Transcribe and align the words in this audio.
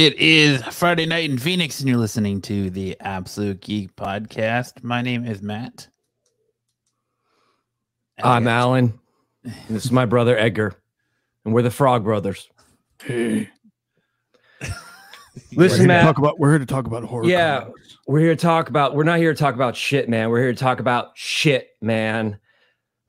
It 0.00 0.18
is 0.18 0.62
Friday 0.62 1.04
night 1.04 1.28
in 1.28 1.36
Phoenix, 1.36 1.78
and 1.80 1.86
you're 1.86 1.98
listening 1.98 2.40
to 2.40 2.70
the 2.70 2.96
Absolute 3.00 3.60
Geek 3.60 3.94
Podcast. 3.96 4.82
My 4.82 5.02
name 5.02 5.26
is 5.26 5.42
Matt. 5.42 5.88
I'm 8.24 8.48
Alan. 8.48 8.98
and 9.44 9.54
This 9.68 9.84
is 9.84 9.92
my 9.92 10.06
brother 10.06 10.38
Edgar, 10.38 10.74
and 11.44 11.52
we're 11.52 11.60
the 11.60 11.70
Frog 11.70 12.02
Brothers. 12.02 12.48
Hey, 13.02 13.50
Listen, 15.52 15.80
we're 15.80 15.86
Matt. 15.88 16.04
talk 16.04 16.16
about 16.16 16.38
we're 16.38 16.48
here 16.52 16.60
to 16.60 16.64
talk 16.64 16.86
about 16.86 17.04
horror. 17.04 17.26
Yeah. 17.26 17.60
comics. 17.64 17.98
We're 18.06 18.20
here 18.20 18.34
to 18.34 18.40
talk 18.40 18.70
about. 18.70 18.94
We're 18.96 19.04
not 19.04 19.18
here 19.18 19.34
to 19.34 19.38
talk 19.38 19.54
about 19.54 19.76
shit, 19.76 20.08
man. 20.08 20.30
We're 20.30 20.40
here 20.40 20.54
to 20.54 20.58
talk 20.58 20.80
about 20.80 21.10
shit, 21.14 21.68
man. 21.82 22.38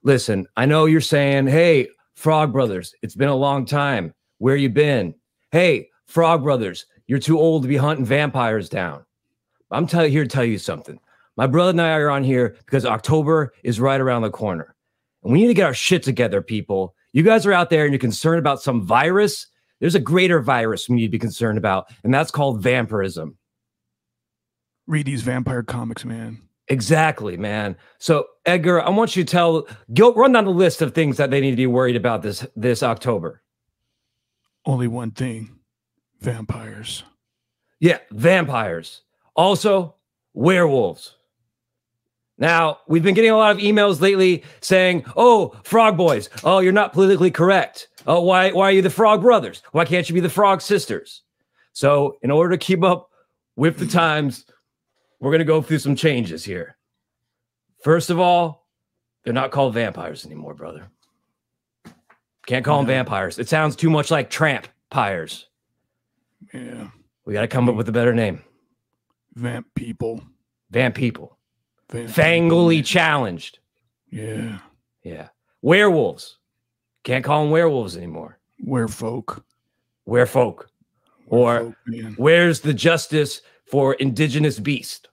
Listen, 0.04 0.46
I 0.58 0.66
know 0.66 0.88
you're 0.88 1.00
saying, 1.00 1.48
"Hey, 1.48 1.88
Frog 2.16 2.52
Brothers, 2.52 2.94
it's 3.02 3.16
been 3.16 3.30
a 3.30 3.36
long 3.36 3.64
time. 3.66 4.14
Where 4.40 4.58
you 4.58 4.68
been?" 4.68 5.16
Hey, 5.52 5.88
Frog 6.12 6.44
Brothers, 6.44 6.88
you're 7.08 7.20
too 7.20 7.40
old 7.40 7.62
to 7.62 7.70
be 7.70 7.78
hunting 7.78 8.06
vampires 8.06 8.68
down. 8.68 9.06
I'm 9.72 9.88
tell- 9.88 10.06
here 10.06 10.24
to 10.24 10.30
tell 10.30 10.44
you 10.44 10.58
something. 10.58 11.00
My 11.38 11.48
brother 11.48 11.70
and 11.70 11.82
I 11.82 11.92
are 11.96 12.10
on 12.10 12.26
here 12.26 12.58
because 12.66 12.86
October 12.86 13.54
is 13.64 13.80
right 13.80 14.02
around 14.02 14.24
the 14.24 14.30
corner. 14.30 14.76
And 15.24 15.32
we 15.32 15.40
need 15.40 15.48
to 15.48 15.54
get 15.54 15.66
our 15.66 15.74
shit 15.74 16.04
together, 16.04 16.42
people. 16.42 16.96
You 17.14 17.24
guys 17.24 17.46
are 17.46 17.54
out 17.54 17.70
there 17.70 17.86
and 17.86 17.94
you're 17.94 18.00
concerned 18.00 18.40
about 18.40 18.62
some 18.62 18.86
virus. 18.86 19.48
There's 19.80 19.96
a 19.96 20.02
greater 20.02 20.42
virus 20.42 20.90
we 20.90 20.98
need 20.98 21.08
to 21.08 21.12
be 21.12 21.18
concerned 21.18 21.58
about, 21.58 21.88
and 22.04 22.14
that's 22.14 22.30
called 22.30 22.62
vampirism. 22.62 23.38
Read 24.88 25.06
these 25.06 25.22
vampire 25.22 25.64
comics, 25.64 26.04
man. 26.04 26.42
Exactly, 26.68 27.38
man. 27.38 27.78
So 28.00 28.26
Edgar, 28.46 28.82
I 28.82 28.90
want 28.90 29.16
you 29.16 29.24
to 29.24 29.32
tell 29.32 29.66
go 29.94 30.14
run 30.14 30.34
down 30.34 30.44
the 30.44 30.52
list 30.52 30.82
of 30.82 30.94
things 30.94 31.16
that 31.18 31.32
they 31.32 31.40
need 31.40 31.52
to 31.52 31.56
be 31.56 31.68
worried 31.68 31.96
about 31.96 32.22
this 32.22 32.46
this 32.58 32.84
October. 32.84 33.42
Only 34.66 34.90
one 34.90 35.12
thing: 35.12 35.61
vampires. 36.22 37.04
Yeah, 37.80 37.98
vampires. 38.12 39.02
Also, 39.36 39.96
werewolves. 40.34 41.16
Now, 42.38 42.80
we've 42.88 43.04
been 43.04 43.14
getting 43.14 43.32
a 43.32 43.38
lot 43.38 43.52
of 43.52 43.62
emails 43.62 44.02
lately 44.02 44.44
saying, 44.62 45.06
"Oh, 45.16 45.56
frog 45.64 45.98
boys. 45.98 46.30
Oh, 46.44 46.60
you're 46.60 46.72
not 46.72 46.94
politically 46.94 47.32
correct. 47.32 47.90
Oh, 48.08 48.22
why 48.22 48.52
why 48.52 48.70
are 48.70 48.72
you 48.72 48.82
the 48.82 48.90
frog 48.90 49.22
brothers? 49.22 49.62
Why 49.74 49.86
can't 49.86 50.10
you 50.10 50.16
be 50.16 50.22
the 50.22 50.30
frog 50.30 50.62
sisters?" 50.62 51.22
So, 51.74 52.18
in 52.22 52.32
order 52.32 52.52
to 52.52 52.58
keep 52.58 52.84
up 52.84 53.10
with 53.56 53.78
the 53.78 53.86
times, 53.86 54.46
we're 55.20 55.32
going 55.32 55.40
to 55.40 55.46
go 55.46 55.62
through 55.62 55.80
some 55.80 55.96
changes 55.96 56.44
here. 56.44 56.78
First 57.84 58.10
of 58.10 58.20
all, 58.20 58.68
they're 59.24 59.34
not 59.34 59.52
called 59.52 59.74
vampires 59.74 60.26
anymore, 60.26 60.56
brother. 60.56 60.88
Can't 62.48 62.66
call 62.66 62.80
them 62.80 62.88
vampires. 62.88 63.38
It 63.38 63.50
sounds 63.50 63.76
too 63.76 63.90
much 63.90 64.10
like 64.10 64.30
tramp 64.30 64.68
pyres. 64.90 65.48
Yeah, 66.54 66.90
We 67.26 67.34
got 67.34 67.42
to 67.42 67.48
come 67.48 67.70
up 67.70 67.76
with 67.76 67.88
a 67.90 67.92
better 67.94 68.14
name. 68.14 68.42
vamp 69.36 69.68
people. 69.76 70.22
Vamp 70.72 70.96
people. 70.96 71.38
Vamp 71.92 72.10
Fangly 72.10 72.78
people. 72.78 72.88
challenged. 72.88 73.60
Yeah, 74.10 74.60
Yeah. 75.04 75.30
Werewolves. 75.62 76.38
Can't 77.04 77.24
call 77.24 77.44
them 77.44 77.52
werewolves 77.52 77.96
anymore. 77.98 78.40
werefolk. 78.66 79.44
Werefolk. 80.08 80.66
Or 81.28 81.76
Werefolk, 81.88 82.18
where's 82.18 82.60
the 82.62 82.74
justice 82.74 83.42
for 83.66 83.94
indigenous 83.96 84.60
beast? 84.60 85.08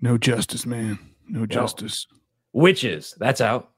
no 0.00 0.18
justice, 0.18 0.66
man. 0.66 0.98
No 1.28 1.46
justice. 1.46 2.06
Witches. 2.52 3.14
That's 3.18 3.40
out. 3.40 3.70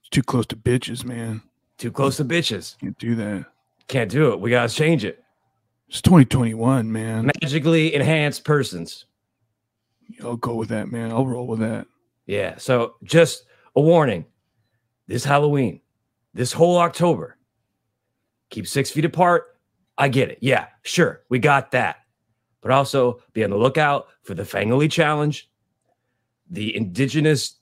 It's 0.00 0.10
too 0.10 0.22
close 0.22 0.46
to 0.46 0.56
bitches, 0.56 1.04
man. 1.04 1.42
Too 1.78 1.90
close 1.90 2.16
to 2.18 2.24
bitches. 2.24 2.78
Can't 2.78 2.98
do 2.98 3.14
that. 3.16 3.46
Can't 3.88 4.10
do 4.10 4.32
it. 4.32 4.40
We 4.40 4.50
got 4.50 4.68
to 4.68 4.74
change 4.74 5.04
it. 5.04 5.23
It's 5.88 6.00
2021, 6.02 6.90
man. 6.90 7.30
Magically 7.42 7.94
enhanced 7.94 8.44
persons. 8.44 9.06
I'll 10.22 10.36
go 10.36 10.54
with 10.54 10.68
that, 10.70 10.90
man. 10.90 11.10
I'll 11.10 11.26
roll 11.26 11.46
with 11.46 11.60
that. 11.60 11.86
Yeah. 12.26 12.56
So 12.58 12.96
just 13.04 13.44
a 13.76 13.80
warning 13.80 14.24
this 15.06 15.24
Halloween, 15.24 15.80
this 16.32 16.52
whole 16.52 16.78
October, 16.78 17.36
keep 18.50 18.66
six 18.66 18.90
feet 18.90 19.04
apart. 19.04 19.56
I 19.96 20.08
get 20.08 20.30
it. 20.30 20.38
Yeah, 20.40 20.66
sure. 20.82 21.22
We 21.28 21.38
got 21.38 21.70
that. 21.72 21.96
But 22.60 22.72
also 22.72 23.20
be 23.32 23.44
on 23.44 23.50
the 23.50 23.56
lookout 23.56 24.08
for 24.22 24.34
the 24.34 24.42
Fangoli 24.42 24.90
Challenge, 24.90 25.48
the 26.50 26.74
indigenous, 26.74 27.56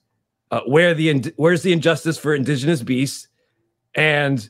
uh, 0.49 0.61
where 0.61 0.93
the 0.93 1.33
where's 1.35 1.61
the 1.61 1.73
injustice 1.73 2.17
for 2.17 2.33
indigenous 2.33 2.81
beasts, 2.81 3.27
and 3.95 4.49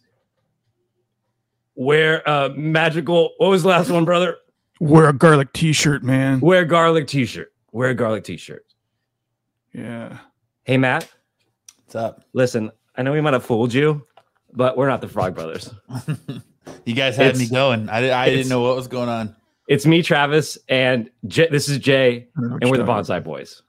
where 1.75 2.27
uh 2.29 2.49
magical. 2.55 3.33
What 3.37 3.49
was 3.49 3.63
the 3.63 3.69
last 3.69 3.89
one, 3.89 4.05
brother? 4.05 4.37
Wear 4.79 5.09
a 5.09 5.13
garlic 5.13 5.53
T-shirt, 5.53 6.03
man. 6.03 6.39
Wear 6.41 6.65
garlic 6.65 7.07
t-shirt. 7.07 7.53
Wear 7.71 7.89
a 7.89 7.93
garlic 7.95 8.23
t-shirt. 8.23 8.65
Yeah. 9.73 10.17
Hey 10.65 10.77
Matt, 10.77 11.09
What's 11.85 11.95
up? 11.95 12.23
listen. 12.33 12.71
I 12.95 13.01
know 13.01 13.11
we 13.11 13.21
might 13.21 13.33
have 13.33 13.43
fooled 13.45 13.73
you, 13.73 14.05
but 14.53 14.77
we're 14.77 14.87
not 14.87 15.01
the 15.01 15.07
Frog 15.07 15.35
Brothers. 15.35 15.73
You 16.85 16.93
guys 16.95 17.17
had 17.17 17.37
me 17.37 17.47
going. 17.47 17.89
I, 17.89 18.11
I 18.23 18.29
didn't 18.29 18.47
know 18.49 18.61
what 18.61 18.75
was 18.77 18.87
going 18.87 19.09
on. 19.09 19.35
It's 19.67 19.85
me, 19.85 20.01
Travis, 20.01 20.57
and 20.69 21.09
J- 21.27 21.49
this 21.49 21.67
is 21.69 21.77
Jay, 21.77 22.27
I 22.37 22.39
don't 22.41 22.49
know 22.49 22.53
what 22.55 22.61
and 22.63 22.71
we're 22.71 22.77
the 22.77 22.83
you're 22.85 22.93
Bonsai 23.03 23.23
Boys. 23.23 23.61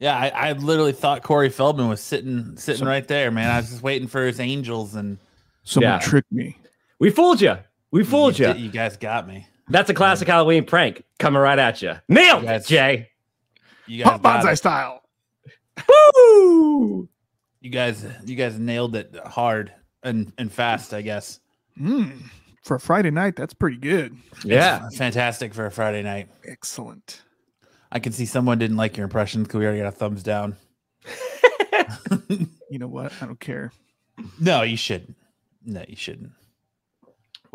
Yeah, 0.00 0.16
I, 0.16 0.28
I 0.28 0.52
literally 0.52 0.92
thought 0.92 1.22
Corey 1.22 1.48
Feldman 1.48 1.88
was 1.88 2.00
sitting 2.02 2.56
sitting 2.58 2.80
So- 2.84 2.86
right 2.86 3.06
there, 3.08 3.30
man. 3.30 3.50
I 3.50 3.56
was 3.58 3.70
just 3.70 3.82
waiting 3.82 4.06
for 4.08 4.26
his 4.26 4.38
angels, 4.40 4.94
and 4.94 5.18
Someone 5.64 5.92
Yeah. 5.94 5.98
tricked 5.98 6.30
me. 6.30 6.56
We 6.98 7.10
fooled 7.10 7.40
you. 7.40 7.56
We 7.90 8.04
fooled 8.04 8.38
you. 8.38 8.46
did- 8.48 8.58
You 8.60 8.70
guys 8.70 8.96
got 8.96 9.26
me. 9.28 9.46
That's 9.68 9.90
a 9.90 9.94
classic 9.94 10.28
Halloween 10.28 10.64
prank 10.64 11.02
coming 11.18 11.40
right 11.42 11.58
at 11.58 11.82
you. 11.82 11.94
Nailed 12.08 12.44
You 12.44 12.48
it, 12.50 12.66
Jay. 12.66 13.10
You 13.86 14.04
guys 14.04 14.18
Pop 14.20 14.22
bonsai 14.44 14.52
it. 14.52 14.56
style. 14.56 15.02
Woo! 16.14 17.08
You 17.60 17.70
guys, 17.70 18.04
you 18.24 18.36
guys 18.36 18.58
nailed 18.58 18.94
it 18.96 19.14
hard 19.24 19.72
and 20.02 20.32
and 20.38 20.52
fast. 20.52 20.94
I 20.94 21.02
guess. 21.02 21.40
Mm, 21.80 22.22
for 22.62 22.76
a 22.76 22.80
Friday 22.80 23.10
night, 23.10 23.34
that's 23.36 23.54
pretty 23.54 23.76
good. 23.76 24.16
Yeah. 24.44 24.86
It's 24.86 24.96
fantastic 24.96 25.52
for 25.52 25.66
a 25.66 25.70
Friday 25.70 26.02
night. 26.02 26.28
Excellent. 26.46 27.22
I 27.92 27.98
can 27.98 28.12
see 28.12 28.24
someone 28.26 28.58
didn't 28.58 28.76
like 28.76 28.96
your 28.96 29.04
impression 29.04 29.42
because 29.42 29.58
we 29.58 29.64
already 29.64 29.80
got 29.80 29.88
a 29.88 29.92
thumbs 29.92 30.22
down. 30.22 30.56
You 32.68 32.80
know 32.80 32.88
what? 32.88 33.12
I 33.22 33.26
don't 33.26 33.38
care. 33.38 33.70
No, 34.40 34.62
you 34.62 34.76
shouldn't. 34.76 35.14
No, 35.64 35.84
you 35.86 35.94
shouldn't. 35.94 36.32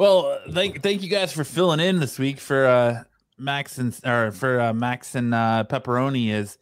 Well, 0.02 0.40
thank 0.50 0.82
thank 0.82 1.04
you 1.04 1.10
guys 1.10 1.32
for 1.32 1.44
filling 1.44 1.80
in 1.80 2.00
this 2.00 2.18
week 2.18 2.40
for 2.40 2.66
uh 2.66 3.04
Max 3.38 3.78
and 3.78 3.96
or 4.04 4.32
for 4.32 4.60
uh, 4.60 4.74
Max 4.74 5.14
and 5.14 5.32
uh, 5.32 5.64
Pepperoni 5.70 6.32
is 6.32 6.58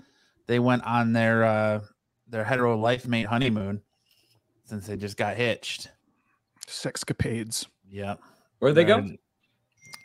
they 0.47 0.59
went 0.59 0.83
on 0.83 1.13
their 1.13 1.45
uh 1.45 1.79
their 2.27 2.43
hetero 2.43 2.75
life 2.77 3.07
mate 3.07 3.27
honeymoon 3.27 3.81
since 4.65 4.87
they 4.87 4.97
just 4.97 5.15
got 5.15 5.37
hitched. 5.37 5.89
Sexcapades. 6.67 7.65
Yep. 7.89 8.19
Where'd 8.59 8.75
they 8.75 8.83
go? 8.83 8.99
Their- 9.03 9.15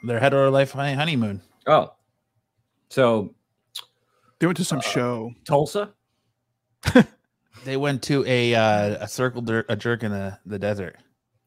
Their 0.05 0.21
hetero 0.21 0.53
life 0.53 0.71
honeymoon. 0.71 1.43
Oh. 1.67 1.93
So 2.89 3.35
They 4.39 4.47
went 4.47 4.59
to 4.59 4.65
some 4.65 4.79
Uh, 4.79 4.83
show. 4.83 5.33
Tulsa? 5.45 5.93
They 7.65 7.77
went 7.79 8.03
to 8.05 8.25
a 8.29 8.55
uh, 8.55 9.05
a 9.05 9.09
circle 9.09 9.43
dir- 9.43 9.65
a 9.69 9.75
jerk 9.75 10.05
in 10.05 10.13
the, 10.13 10.39
the 10.47 10.59
desert. 10.61 10.97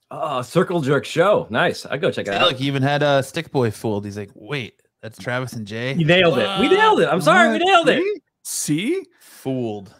Oh, 0.10 0.42
Circle 0.42 0.82
Jerk 0.82 1.06
Show. 1.06 1.48
Nice. 1.50 1.86
I 1.86 1.98
go 1.98 2.12
check 2.12 2.28
it 2.28 2.32
Hey, 2.34 2.40
out. 2.40 2.48
look, 2.48 2.58
he 2.58 2.68
even 2.68 2.82
had 2.84 3.04
a 3.04 3.06
uh, 3.08 3.22
stick 3.22 3.52
boy 3.52 3.72
fooled. 3.72 4.06
He's 4.06 4.18
like, 4.18 4.32
wait, 4.34 4.82
that's 5.02 5.20
Travis 5.20 5.54
and 5.54 5.68
Jay. 5.68 5.94
You 5.94 6.06
nailed 6.06 6.38
it. 6.38 6.60
We 6.60 6.70
nailed 6.70 7.02
it. 7.02 7.10
I'm 7.10 7.22
sorry, 7.22 7.52
we 7.58 7.64
nailed 7.66 7.90
it. 7.90 8.02
See? 8.44 8.94
See? 8.94 9.06
Fooled. 9.20 9.94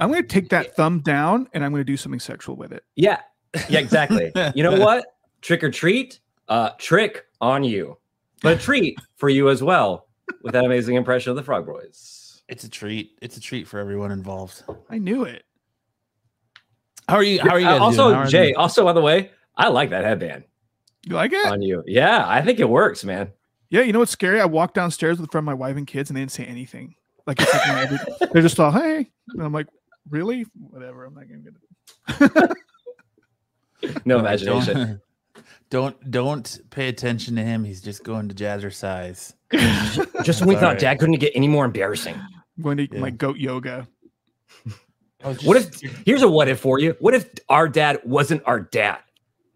I'm 0.00 0.10
going 0.10 0.22
to 0.22 0.28
take 0.28 0.48
that 0.50 0.74
thumb 0.76 1.00
down 1.00 1.48
and 1.52 1.64
I'm 1.64 1.70
going 1.72 1.80
to 1.80 1.84
do 1.84 1.96
something 1.96 2.20
sexual 2.20 2.56
with 2.56 2.72
it. 2.72 2.84
Yeah. 2.96 3.20
Yeah, 3.68 3.80
exactly. 3.80 4.32
you 4.54 4.62
know 4.62 4.78
what? 4.78 5.04
Trick 5.40 5.62
or 5.62 5.70
treat, 5.70 6.20
uh, 6.48 6.70
trick 6.78 7.26
on 7.40 7.62
you. 7.64 7.98
But 8.42 8.56
a 8.56 8.60
treat 8.60 8.98
for 9.16 9.28
you 9.28 9.50
as 9.50 9.62
well 9.62 10.08
with 10.42 10.52
that 10.54 10.64
amazing 10.64 10.96
impression 10.96 11.30
of 11.30 11.36
the 11.36 11.42
Frog 11.42 11.66
Boys. 11.66 12.42
It's 12.48 12.64
a 12.64 12.68
treat. 12.68 13.18
It's 13.22 13.36
a 13.36 13.40
treat 13.40 13.68
for 13.68 13.78
everyone 13.78 14.10
involved. 14.10 14.64
I 14.90 14.98
knew 14.98 15.24
it. 15.24 15.44
How 17.08 17.16
are 17.16 17.22
you? 17.22 17.40
How 17.40 17.50
are 17.50 17.60
you 17.60 17.66
uh, 17.66 17.72
guys 17.72 17.80
also, 17.80 18.14
doing? 18.14 18.28
Jay, 18.28 18.48
you- 18.50 18.56
also, 18.56 18.84
by 18.84 18.92
the 18.92 19.00
way, 19.00 19.30
I 19.56 19.68
like 19.68 19.90
that 19.90 20.04
headband 20.04 20.44
You 21.04 21.16
like 21.16 21.32
it? 21.32 21.46
on 21.46 21.60
you. 21.62 21.82
Yeah, 21.86 22.24
I 22.26 22.42
think 22.42 22.60
it 22.60 22.68
works, 22.68 23.04
man. 23.04 23.32
yeah, 23.70 23.82
you 23.82 23.92
know 23.92 23.98
what's 23.98 24.12
scary? 24.12 24.40
I 24.40 24.44
walked 24.46 24.74
downstairs 24.74 25.18
with 25.20 25.30
from 25.32 25.44
my 25.44 25.54
wife 25.54 25.76
and 25.76 25.86
kids 25.86 26.10
and 26.10 26.16
they 26.16 26.20
didn't 26.20 26.32
say 26.32 26.44
anything. 26.44 26.94
Like 27.26 27.40
it's 27.40 27.52
like, 27.52 27.68
every- 27.68 27.98
they're 28.32 28.42
just 28.42 28.58
all, 28.60 28.70
hey. 28.72 29.10
And 29.28 29.42
I'm 29.42 29.52
like, 29.52 29.66
really? 30.10 30.46
Whatever. 30.70 31.04
I'm 31.04 31.14
not 31.14 31.28
going 31.28 31.44
to 31.44 31.50
get 32.30 32.30
it. 32.40 32.56
No 34.04 34.18
imagination. 34.18 35.00
Don't 35.70 36.10
don't 36.10 36.60
pay 36.70 36.88
attention 36.88 37.34
to 37.36 37.42
him. 37.42 37.64
He's 37.64 37.80
just 37.80 38.04
going 38.04 38.28
to 38.28 38.34
jazzercise. 38.34 39.32
Just 40.22 40.40
when 40.40 40.50
we 40.50 40.54
thought 40.54 40.60
Sorry. 40.60 40.78
Dad 40.78 40.98
couldn't 41.00 41.14
get 41.18 41.32
any 41.34 41.48
more 41.48 41.64
embarrassing. 41.64 42.14
I'm 42.14 42.62
going 42.62 42.76
to 42.76 42.86
Yeah. 42.92 43.00
my 43.00 43.08
goat 43.10 43.38
yoga. 43.38 43.88
What 45.44 45.56
if 45.56 45.80
here's 46.04 46.22
a 46.22 46.28
what 46.28 46.48
if 46.48 46.60
for 46.60 46.78
you? 46.78 46.96
What 46.98 47.14
if 47.14 47.30
our 47.48 47.68
dad 47.68 48.00
wasn't 48.04 48.42
our 48.46 48.60
dad? 48.60 48.98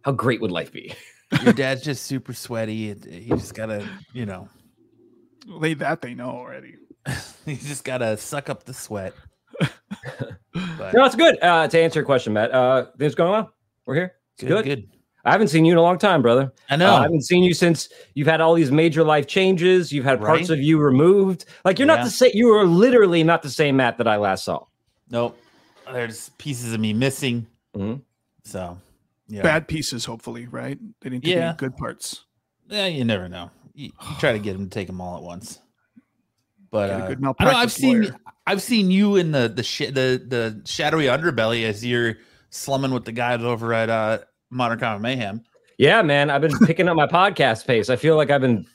How 0.02 0.12
great 0.12 0.40
would 0.40 0.50
life 0.52 0.72
be? 0.72 0.94
Your 1.42 1.52
dad's 1.52 1.82
just 1.82 2.04
super 2.04 2.32
sweaty. 2.32 2.90
and 2.90 3.04
You 3.04 3.36
just 3.36 3.54
gotta, 3.54 3.86
you 4.12 4.26
know, 4.26 4.48
They 5.60 5.74
that 5.74 6.00
they 6.02 6.14
know 6.14 6.30
already. 6.30 6.76
you 7.46 7.56
just 7.56 7.84
gotta 7.84 8.16
suck 8.16 8.48
up 8.48 8.64
the 8.64 8.74
sweat. 8.74 9.12
But 9.58 9.72
No, 10.94 11.04
it's 11.04 11.16
good. 11.16 11.42
Uh, 11.42 11.66
to 11.68 11.80
answer 11.80 11.98
your 12.00 12.06
question, 12.06 12.32
Matt, 12.32 12.52
uh, 12.52 12.86
things 12.98 13.14
going 13.14 13.32
well. 13.32 13.52
We're 13.86 13.94
here. 13.96 14.14
It's 14.34 14.44
good, 14.44 14.64
good. 14.64 14.82
good. 14.82 14.88
I 15.24 15.32
haven't 15.32 15.48
seen 15.48 15.64
you 15.64 15.72
in 15.72 15.78
a 15.78 15.82
long 15.82 15.98
time, 15.98 16.22
brother. 16.22 16.52
I 16.70 16.76
know. 16.76 16.92
Uh, 16.94 16.98
I 16.98 17.02
haven't 17.02 17.22
seen 17.22 17.42
you 17.42 17.52
since 17.52 17.88
you've 18.14 18.28
had 18.28 18.40
all 18.40 18.54
these 18.54 18.70
major 18.70 19.02
life 19.02 19.26
changes. 19.26 19.92
You've 19.92 20.04
had 20.04 20.20
parts 20.20 20.42
Right? 20.42 20.50
of 20.50 20.60
you 20.60 20.78
removed. 20.78 21.46
Like 21.64 21.80
you're 21.80 21.88
Yeah. 21.88 21.96
not 21.96 22.04
the 22.04 22.10
same. 22.10 22.30
You 22.34 22.50
are 22.54 22.64
literally 22.64 23.24
not 23.24 23.42
the 23.42 23.50
same 23.50 23.76
Matt 23.76 23.98
that 23.98 24.06
I 24.06 24.16
last 24.18 24.44
saw. 24.44 24.64
nope. 25.10 25.36
There's 25.92 26.30
pieces 26.38 26.72
of 26.72 26.80
me 26.80 26.92
missing. 26.92 27.46
Mhm. 27.76 28.02
So, 28.44 28.78
yeah. 29.28 29.42
Bad 29.42 29.68
pieces, 29.68 30.04
hopefully, 30.04 30.46
right? 30.46 30.78
They 31.00 31.10
didn't 31.10 31.24
take 31.24 31.34
Yeah. 31.34 31.48
any 31.50 31.56
good 31.56 31.76
parts. 31.76 32.24
Yeah, 32.68 32.86
you 32.86 33.04
never 33.04 33.28
know. 33.28 33.50
You, 33.74 33.86
you 33.86 34.16
try 34.18 34.32
to 34.32 34.38
get 34.38 34.54
them 34.54 34.64
to 34.64 34.70
take 34.70 34.86
them 34.86 35.00
all 35.00 35.16
at 35.16 35.22
once. 35.22 35.60
But 36.70 36.88
Get 37.08 37.20
a 37.22 37.28
uh, 37.28 37.32
I 37.38 37.44
know 37.44 37.50
I've 37.58 37.72
seen 37.72 38.02
lawyer. 38.02 38.16
I've 38.46 38.62
seen 38.62 38.90
you 38.90 39.16
in 39.16 39.32
the 39.32 39.48
the 39.48 39.62
shit 39.62 39.94
the 39.94 40.22
the 40.26 40.62
shadowy 40.68 41.04
underbelly 41.04 41.64
as 41.64 41.84
you're 41.84 42.16
slumming 42.50 42.90
with 42.92 43.04
the 43.04 43.12
guys 43.12 43.40
over 43.42 43.72
at 43.72 43.88
uh 43.88 44.18
Modern 44.50 44.78
Comic 44.78 45.02
Mayhem. 45.02 45.44
Yeah, 45.78 46.02
man. 46.02 46.30
I've 46.30 46.40
been 46.40 46.58
picking 46.66 46.88
up 46.88 46.96
my 46.96 47.06
podcast 47.06 47.66
pace. 47.66 47.88
I 47.90 47.96
feel 47.96 48.16
like 48.16 48.30
I've 48.30 48.40
been 48.40 48.66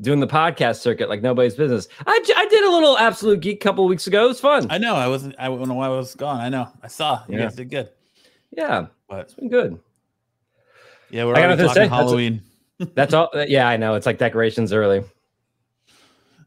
doing 0.00 0.20
the 0.20 0.26
podcast 0.26 0.80
circuit 0.80 1.08
like 1.08 1.22
nobody's 1.22 1.54
business. 1.54 1.88
I, 2.06 2.20
I 2.36 2.46
did 2.48 2.64
a 2.64 2.70
little 2.70 2.98
absolute 2.98 3.40
geek 3.40 3.60
couple 3.60 3.86
weeks 3.86 4.06
ago. 4.06 4.24
It 4.24 4.28
was 4.28 4.40
fun. 4.40 4.66
I 4.70 4.78
know 4.78 4.94
I 4.96 5.06
wasn't 5.08 5.34
I 5.38 5.46
don't 5.48 5.68
know 5.68 5.74
why 5.74 5.86
I 5.86 5.90
was 5.90 6.14
gone. 6.14 6.40
I 6.40 6.48
know 6.48 6.68
I 6.82 6.88
saw 6.88 7.22
you 7.28 7.36
Yeah. 7.38 7.44
guys 7.44 7.54
did 7.56 7.70
good, 7.70 7.88
yeah, 8.50 8.86
but 9.08 9.20
it's 9.20 9.34
been 9.34 9.48
good. 9.48 9.78
yeah, 11.10 11.24
we're 11.24 11.36
I 11.36 11.42
already 11.42 11.62
talking 11.62 11.74
say. 11.74 11.80
That's 11.80 11.92
a- 11.92 11.94
Halloween. 11.94 12.42
That's 12.94 13.14
all. 13.14 13.30
Yeah, 13.46 13.68
I 13.68 13.76
know. 13.76 13.94
It's 13.94 14.04
like 14.06 14.18
decorations 14.18 14.72
early. 14.72 15.04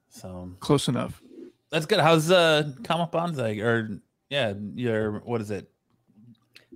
So 0.09 0.49
Close 0.59 0.87
enough. 0.87 1.21
that's 1.69 1.85
good. 1.85 1.99
How's 1.99 2.31
uh 2.31 2.71
Comic 2.83 3.11
Bonsai 3.11 3.63
or 3.63 3.99
yeah 4.29 4.53
your 4.75 5.19
what 5.19 5.41
is 5.41 5.51
it? 5.51 5.69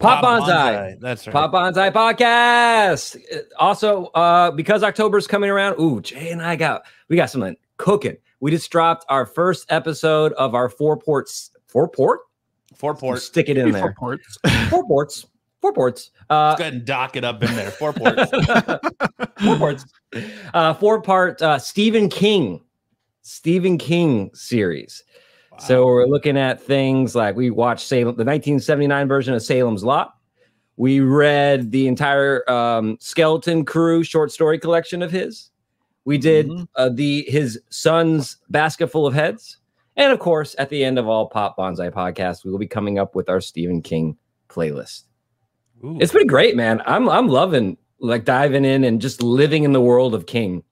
Pop 0.01 0.21
Bob 0.21 0.43
Bonsai. 0.43 0.99
That's 0.99 1.27
right. 1.27 1.33
Pop 1.33 1.51
Bonsai 1.51 1.91
Podcast. 1.91 3.17
Also, 3.57 4.05
uh, 4.07 4.51
because 4.51 4.83
October's 4.83 5.27
coming 5.27 5.49
around, 5.49 5.79
ooh, 5.79 6.01
Jay 6.01 6.31
and 6.31 6.41
I 6.41 6.55
got 6.55 6.83
we 7.07 7.15
got 7.15 7.29
something 7.29 7.55
cooking. 7.77 8.17
We 8.39 8.51
just 8.51 8.71
dropped 8.71 9.05
our 9.09 9.25
first 9.25 9.71
episode 9.71 10.33
of 10.33 10.55
our 10.55 10.69
four 10.69 10.97
ports. 10.97 11.51
Four 11.67 11.87
port? 11.87 12.21
Four 12.75 12.95
ports. 12.95 13.23
Stick 13.23 13.49
it 13.49 13.57
in 13.57 13.65
Three, 13.65 13.71
there. 13.73 13.81
four 13.81 13.93
ports. 13.93 14.37
Four 14.69 14.87
ports. 14.87 15.27
Four 15.61 15.73
ports. 15.73 16.09
Uh, 16.29 16.47
Let's 16.49 16.57
go 16.59 16.63
ahead 16.63 16.73
and 16.73 16.85
dock 16.85 17.15
it 17.15 17.23
up 17.23 17.43
in 17.43 17.53
there. 17.55 17.69
Four 17.69 17.93
ports. 17.93 18.31
four 19.43 19.57
ports. 19.57 19.85
Uh, 20.53 20.73
four 20.73 21.01
part 21.01 21.39
uh, 21.43 21.59
Stephen 21.59 22.09
King, 22.09 22.61
Stephen 23.21 23.77
King 23.77 24.31
series. 24.33 25.03
So 25.67 25.85
we're 25.85 26.07
looking 26.07 26.37
at 26.37 26.61
things 26.61 27.15
like 27.15 27.35
we 27.35 27.49
watched 27.51 27.87
Salem, 27.87 28.15
the 28.15 28.25
1979 28.25 29.07
version 29.07 29.33
of 29.33 29.43
Salem's 29.43 29.83
Lot. 29.83 30.15
We 30.77 31.01
read 31.01 31.71
the 31.71 31.87
entire 31.87 32.49
um, 32.49 32.97
Skeleton 32.99 33.63
Crew 33.65 34.03
short 34.03 34.31
story 34.31 34.57
collection 34.57 35.01
of 35.03 35.11
his. 35.11 35.51
We 36.05 36.17
did 36.17 36.47
Mhm. 36.47 36.67
uh, 36.75 36.89
the 36.89 37.25
his 37.27 37.61
son's 37.69 38.37
basket 38.49 38.87
full 38.87 39.05
of 39.05 39.13
heads, 39.13 39.57
and 39.97 40.11
of 40.11 40.17
course, 40.17 40.55
at 40.57 40.69
the 40.69 40.83
end 40.83 40.97
of 40.97 41.07
all 41.07 41.27
Pop 41.29 41.57
Bonsai 41.57 41.91
podcasts, 41.91 42.43
we 42.43 42.49
will 42.49 42.57
be 42.57 42.65
coming 42.67 42.97
up 42.97 43.13
with 43.13 43.29
our 43.29 43.39
Stephen 43.39 43.83
King 43.83 44.17
playlist. 44.49 45.03
Ooh. 45.83 45.97
It's 46.01 46.11
been 46.11 46.25
great, 46.25 46.55
man. 46.55 46.81
I'm 46.87 47.07
I'm 47.07 47.27
loving 47.27 47.77
like 47.99 48.25
diving 48.25 48.65
in 48.65 48.83
and 48.83 48.99
just 48.99 49.21
living 49.21 49.63
in 49.63 49.73
the 49.73 49.81
world 49.81 50.15
of 50.15 50.25
King. 50.25 50.63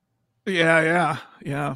Yeah, 0.47 0.81
yeah, 0.81 1.17
yeah. 1.45 1.75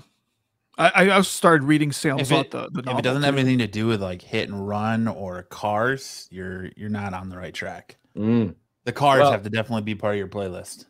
I, 0.78 1.12
I 1.12 1.22
started 1.22 1.66
reading 1.66 1.92
Salem's 1.92 2.32
If 2.32 2.46
it- 2.46 2.52
The, 2.52 2.70
the 2.72 2.92
if 2.92 2.98
it 3.00 3.04
doesn't 3.04 3.22
have 3.24 3.36
anything 3.38 3.60
to 3.60 3.68
do 3.68 3.86
with 3.88 4.02
like 4.02 4.22
hit 4.22 4.50
and 4.50 4.68
run 4.68 5.08
or 5.08 5.44
cars, 5.44 6.28
you're 6.32 6.70
you're 6.76 6.90
not 6.90 7.14
on 7.14 7.30
the 7.30 7.38
right 7.38 7.54
track. 7.54 7.98
Mm, 8.18 8.56
The 8.86 8.92
cars 8.92 9.20
Well- 9.22 9.32
have 9.32 9.44
to 9.44 9.50
definitely 9.50 9.84
be 9.84 9.94
part 9.96 10.16
of 10.16 10.18
your 10.20 10.28
playlist. 10.28 10.86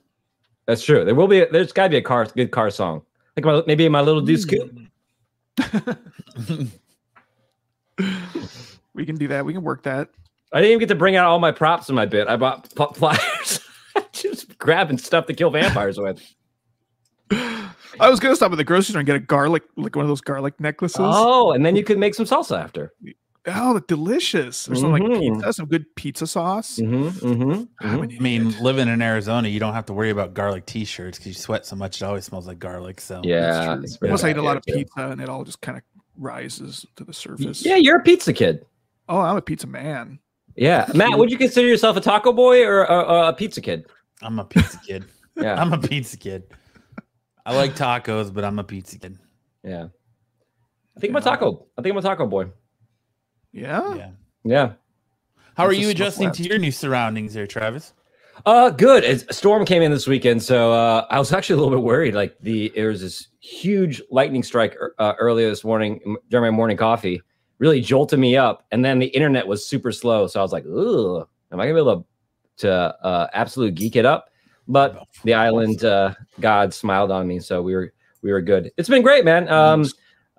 that's 0.68 0.84
true. 0.86 1.04
There 1.04 1.16
will 1.16 1.28
be. 1.28 1.46
There's 1.52 1.74
got 1.74 1.84
to 1.84 1.90
be 1.90 1.98
a 1.98 2.02
car, 2.02 2.26
good 2.26 2.52
car 2.52 2.70
song. 2.70 3.02
Like 3.36 3.46
my, 3.46 3.62
maybe 3.68 3.90
my 3.90 4.00
little 4.02 4.22
Deuce 4.22 4.46
Coupe. 4.46 4.72
we 8.94 9.06
can 9.06 9.16
do 9.18 9.28
that. 9.30 9.46
We 9.46 9.54
can 9.54 9.64
work 9.64 9.84
that. 9.84 10.10
I 10.52 10.58
didn't 10.62 10.72
even 10.72 10.80
get 10.80 10.90
to 10.90 10.96
bring 10.96 11.16
out 11.16 11.26
all 11.26 11.40
my 11.40 11.52
props 11.52 11.90
in 11.90 11.96
my 11.96 12.06
bit. 12.06 12.28
I 12.28 12.36
bought 12.38 12.74
pop 12.76 12.96
flyers, 12.98 13.60
just 14.14 14.58
grabbing 14.58 14.98
stuff 15.00 15.26
to 15.28 15.34
kill 15.34 15.50
vampires 15.50 15.98
with. 16.00 16.22
I 18.00 18.10
was 18.10 18.20
gonna 18.20 18.36
stop 18.36 18.52
at 18.52 18.56
the 18.58 18.64
grocery 18.64 18.92
store 18.92 19.00
and 19.00 19.06
get 19.08 19.16
a 19.16 19.20
garlic, 19.20 19.64
like 19.78 19.96
one 19.96 20.04
of 20.06 20.10
those 20.10 20.22
garlic 20.22 20.60
necklaces. 20.60 21.00
Oh, 21.02 21.52
and 21.52 21.66
then 21.66 21.76
you 21.76 21.84
could 21.84 21.98
make 21.98 22.16
some 22.16 22.26
salsa 22.26 22.60
after. 22.62 22.92
Oh, 23.46 23.80
delicious! 23.88 24.70
Or 24.70 24.76
some 24.76 24.92
like 24.94 25.04
Mhm. 25.04 25.20
pizza, 25.20 25.52
some 25.54 25.66
good 25.66 25.86
pizza 25.96 26.26
sauce. 26.26 26.80
Mm-hmm, 26.80 27.28
mm-hmm, 27.28 27.64
Ah, 27.84 27.98
when 27.98 28.10
you 28.10 28.18
I 28.18 28.24
mean, 28.24 28.48
it. 28.48 28.62
living 28.62 28.88
in 28.88 29.02
Arizona, 29.02 29.50
you 29.50 29.60
don't 29.60 29.74
have 29.74 29.86
to 29.88 29.94
worry 29.94 30.12
about 30.12 30.34
garlic 30.34 30.66
t-shirts 30.66 31.18
because 31.18 31.28
you 31.28 31.34
sweat 31.34 31.66
so 31.66 31.76
much; 31.76 32.02
it 32.02 32.06
always 32.06 32.24
smells 32.24 32.48
like 32.48 32.60
garlic. 32.60 33.02
So 33.02 33.20
Yeah, 33.24 33.74
true. 33.76 33.84
it's 33.84 33.98
Plus, 33.98 34.24
I 34.24 34.30
eat 34.30 34.38
a 34.38 34.42
lot 34.42 34.56
of 34.58 34.64
here, 34.66 34.76
too. 34.76 34.80
pizza, 34.86 35.10
and 35.10 35.20
it 35.20 35.28
all 35.28 35.44
just 35.44 35.60
kind 35.60 35.78
of 35.78 35.84
rises 36.18 36.86
to 36.96 37.04
the 37.04 37.12
surface. 37.14 37.66
Yeah, 37.66 37.76
you're 37.76 37.98
a 37.98 38.04
pizza 38.04 38.32
kid. 38.32 38.66
Oh, 39.10 39.20
I'm 39.20 39.36
a 39.36 39.42
pizza 39.42 39.68
man. 39.68 40.20
Yeah, 40.56 40.86
Matt, 40.96 41.18
would 41.18 41.30
you 41.32 41.38
consider 41.38 41.68
yourself 41.68 41.98
a 41.98 42.02
taco 42.02 42.32
boy 42.32 42.64
or 42.64 42.84
a, 42.84 43.28
a 43.30 43.34
pizza 43.34 43.60
kid? 43.60 43.88
I'm 44.22 44.40
a 44.40 44.46
pizza 44.46 44.78
kid. 44.88 45.06
Yeah, 45.36 45.60
I'm 45.60 45.74
a 45.74 45.80
pizza 45.80 46.16
kid. 46.16 46.44
I 47.46 47.56
like 47.56 47.76
tacos, 47.76 48.34
but 48.34 48.44
I'm 48.44 48.60
a 48.60 48.64
pizza 48.64 48.98
kid. 49.00 49.18
yeah. 49.64 49.88
I 50.96 51.00
think 51.00 51.12
I'm 51.12 51.18
a 51.18 51.22
taco. 51.22 51.66
I 51.78 51.82
think 51.82 51.94
I'm 51.94 51.98
a 51.98 52.02
taco 52.04 52.28
boy. 52.28 52.46
Yeah. 53.52 53.96
Yeah. 53.96 54.10
Yeah. 54.44 54.72
How 55.56 55.66
are 55.66 55.70
That's 55.70 55.80
a 55.80 55.82
you 55.82 55.90
adjusting 55.90 56.26
left. 56.28 56.38
to 56.38 56.44
your 56.44 56.60
new 56.60 56.72
surroundings 56.72 57.34
there, 57.34 57.48
Travis? 57.48 57.94
Uh, 58.46 58.70
good. 58.70 59.04
It's, 59.04 59.24
a 59.30 59.34
storm 59.34 59.66
came 59.66 59.82
in 59.82 59.92
this 59.92 60.08
weekend, 60.08 60.42
so 60.44 60.72
uh, 60.74 61.06
I 61.10 61.20
was 61.20 61.32
actually 61.32 61.54
a 61.56 61.58
little 61.64 61.80
bit 61.80 61.84
worried. 61.84 62.14
Like 62.16 62.36
the 62.42 62.72
there 62.76 62.90
was 62.90 63.02
this 63.02 63.28
huge 63.40 64.02
lightning 64.12 64.44
strike 64.44 64.76
uh, 65.00 65.14
earlier 65.20 65.50
this 65.50 65.64
morning 65.64 66.18
during 66.30 66.52
my 66.52 66.56
morning 66.56 66.78
coffee, 66.78 67.22
really 67.60 67.80
jolted 67.82 68.20
me 68.20 68.36
up, 68.36 68.66
and 68.72 68.84
then 68.84 69.00
the 69.00 69.08
internet 69.08 69.48
was 69.48 69.68
super 69.68 69.92
slow. 69.92 70.28
So 70.28 70.40
I 70.40 70.44
was 70.44 70.52
like, 70.52 70.66
"Ugh, 70.66 71.28
am 71.52 71.60
I 71.60 71.66
gonna 71.66 71.76
be 71.76 71.80
able 71.82 72.08
to, 72.58 72.68
to 72.68 72.72
uh, 72.72 73.28
absolute 73.34 73.76
geek 73.76 73.96
it 73.96 74.06
up?" 74.06 74.30
But 74.68 75.08
the 75.24 75.34
island 75.34 75.84
uh, 75.84 76.14
god 76.40 76.74
smiled 76.74 77.12
on 77.12 77.28
me, 77.28 77.40
so 77.40 77.62
we 77.62 77.76
were 77.76 77.94
we 78.22 78.32
were 78.32 78.42
good. 78.42 78.72
It's 78.78 78.90
been 78.90 79.02
great, 79.02 79.26
man. 79.26 79.50
Um, 79.50 79.86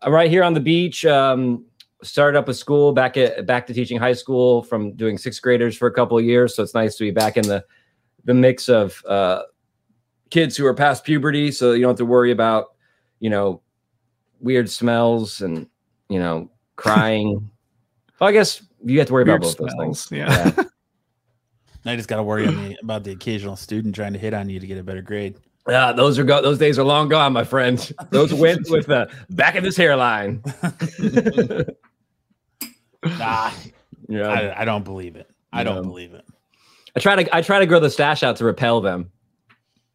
I'm 0.03 0.13
right 0.13 0.31
here 0.31 0.43
on 0.43 0.55
the 0.55 0.61
beach. 0.61 1.05
Um, 1.05 1.65
started 2.03 2.39
up 2.39 2.49
a 2.49 2.55
school 2.55 2.93
back 2.93 3.17
at 3.17 3.47
back 3.47 3.67
to 3.67 3.75
teaching 3.75 3.99
high 3.99 4.13
school 4.13 4.63
from 4.63 4.93
doing 4.93 5.19
sixth 5.19 5.43
graders 5.43 5.77
for 5.77 5.89
a 5.89 5.93
couple 5.93 6.17
of 6.19 6.25
years, 6.25 6.55
so 6.55 6.63
it's 6.63 6.75
nice 6.75 6.97
to 6.97 7.05
be 7.05 7.11
back 7.11 7.37
in 7.37 7.47
the 7.47 7.65
the 8.25 8.35
mix 8.35 8.69
of 8.69 9.03
uh, 9.07 9.43
kids 10.31 10.57
who 10.57 10.67
are 10.67 10.75
past 10.75 11.05
puberty, 11.05 11.53
so 11.53 11.73
you 11.73 11.83
don't 11.83 11.91
have 11.91 11.99
to 11.99 12.07
worry 12.07 12.31
about 12.31 12.75
you 13.21 13.31
know 13.31 13.61
weird 14.41 14.71
smells 14.71 15.41
and 15.41 15.69
you 16.09 16.19
know 16.19 16.51
crying. 16.77 17.51
well, 18.21 18.29
I 18.29 18.33
guess 18.33 18.63
you 18.85 18.99
have 18.99 19.09
to 19.09 19.13
worry 19.13 19.23
about 19.23 19.41
Weird 19.41 19.57
both 19.57 19.69
those 19.69 19.75
things. 19.79 20.09
Yeah. 20.11 20.53
Yeah. 20.57 20.65
I 21.87 21.97
just 21.97 22.09
got 22.09 22.17
to 22.17 22.23
worry 22.23 22.47
on 22.47 22.57
the, 22.69 22.79
about 22.83 23.05
the 23.05 23.13
occasional 23.13 23.57
student 23.57 23.95
trying 23.95 24.13
to 24.13 24.19
hit 24.19 24.35
on 24.35 24.49
you 24.49 24.61
to 24.61 24.67
get 24.67 24.79
a 24.79 24.83
better 24.83 25.03
grade. 25.03 25.37
Yeah, 25.69 25.93
those 25.93 26.19
are 26.19 26.25
go- 26.25 26.43
those 26.43 26.59
days 26.59 26.79
are 26.79 26.85
long 26.85 27.09
gone, 27.09 27.33
my 27.33 27.45
friend. 27.45 27.91
Those 28.11 28.35
went 28.35 28.67
with 28.71 28.87
the 28.87 29.11
back 29.31 29.55
of 29.55 29.65
his 29.65 29.77
hairline. 29.77 30.43
Nah, 33.05 33.51
yeah, 34.09 34.29
I, 34.29 34.63
I 34.63 34.65
don't 34.65 34.83
believe 34.83 35.15
it. 35.17 35.31
I 35.53 35.63
don't 35.63 35.83
believe 35.83 36.15
it. 36.15 36.25
I 36.97 37.01
try 37.01 37.23
to 37.23 37.37
I 37.37 37.43
try 37.43 37.59
to 37.59 37.67
grow 37.67 37.79
the 37.81 37.91
stash 37.91 38.23
out 38.23 38.37
to 38.37 38.45
repel 38.45 38.81
them. 38.81 39.11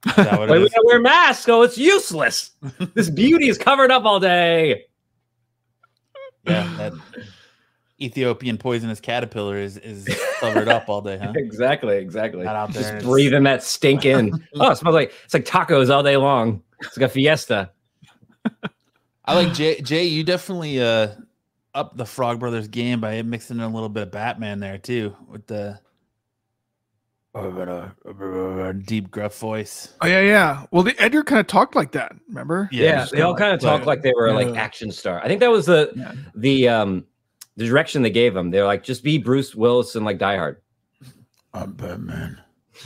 Is 0.06 0.16
that 0.16 0.40
what 0.40 0.50
Like, 0.50 0.60
we 0.60 0.70
gotta 0.70 0.84
wear 0.86 1.00
masks, 1.02 1.46
so 1.46 1.64
it's 1.64 1.78
useless. 1.78 2.52
this 2.94 3.10
beauty 3.10 3.50
is 3.50 3.58
covered 3.58 3.92
up 3.92 4.06
all 4.06 4.20
day. 4.20 4.86
Yeah, 6.46 6.72
that 6.78 6.94
Ethiopian 8.02 8.58
poisonous 8.58 9.00
caterpillar 9.00 9.58
is 9.58 9.78
is 9.78 10.08
covered 10.40 10.68
up 10.68 10.88
all 10.90 11.02
day, 11.02 11.18
huh? 11.18 11.34
Exactly, 11.36 11.98
exactly. 11.98 12.44
Not 12.46 12.56
out 12.56 12.74
there. 12.74 12.94
Just 12.94 13.06
breathing 13.06 13.44
that 13.44 13.64
stink 13.64 14.06
in. 14.06 14.32
oh, 14.56 14.72
it 14.72 14.78
smells 14.78 14.94
like 14.94 15.14
it's 15.26 15.34
like 15.34 15.46
tacos 15.46 15.94
all 15.94 16.04
day 16.04 16.18
long. 16.18 16.64
It's 16.82 16.98
like 16.98 17.10
a 17.10 17.10
fiesta. 17.10 17.72
I 19.26 19.36
like 19.36 19.54
Jay. 19.54 19.82
Jay, 19.82 20.06
you 20.06 20.24
definitely 20.24 20.82
uh 20.82 21.10
up 21.76 21.98
the 21.98 22.06
Frog 22.06 22.40
Brothers 22.40 22.68
game 22.68 23.00
by 23.02 23.22
mixing 23.22 23.58
in 23.58 23.64
a 23.64 23.70
little 23.70 23.90
bit 23.90 24.04
of 24.04 24.12
Batman 24.12 24.60
there 24.60 24.78
too, 24.78 25.16
with 25.28 25.46
the 25.48 25.80
deep 28.86 29.12
gruff 29.12 29.38
voice. 29.38 29.94
Oh 30.02 30.08
yeah, 30.08 30.22
yeah. 30.22 30.66
Well, 30.72 30.84
the 30.84 31.00
Edgar 31.00 31.24
kind 31.24 31.40
of 31.40 31.48
talked 31.48 31.76
like 31.76 31.92
that. 31.92 32.14
Remember? 32.28 32.70
Yeah, 32.72 33.02
just 33.02 33.12
they 33.12 33.22
all 33.22 33.36
kinda 33.36 33.58
talked 33.58 33.86
like 33.86 34.02
they 34.02 34.14
were 34.16 34.34
like 34.34 34.56
action 34.56 34.92
star. 34.92 35.22
I 35.24 35.28
think 35.28 35.40
that 35.42 35.52
was 35.52 35.66
the 35.66 35.92
Yeah. 35.96 36.14
the 36.36 36.70
um 36.70 37.06
the 37.60 37.66
direction 37.68 38.02
they 38.02 38.10
gave 38.10 38.34
them. 38.34 38.50
They're 38.50 38.66
like, 38.66 38.84
just 38.84 39.04
be 39.04 39.18
Bruce 39.20 39.54
Willis 39.54 39.96
and 39.96 40.06
like 40.06 40.18
Die 40.18 40.36
Hard. 40.38 40.62
I'm 41.54 41.74
Batman. 41.74 42.42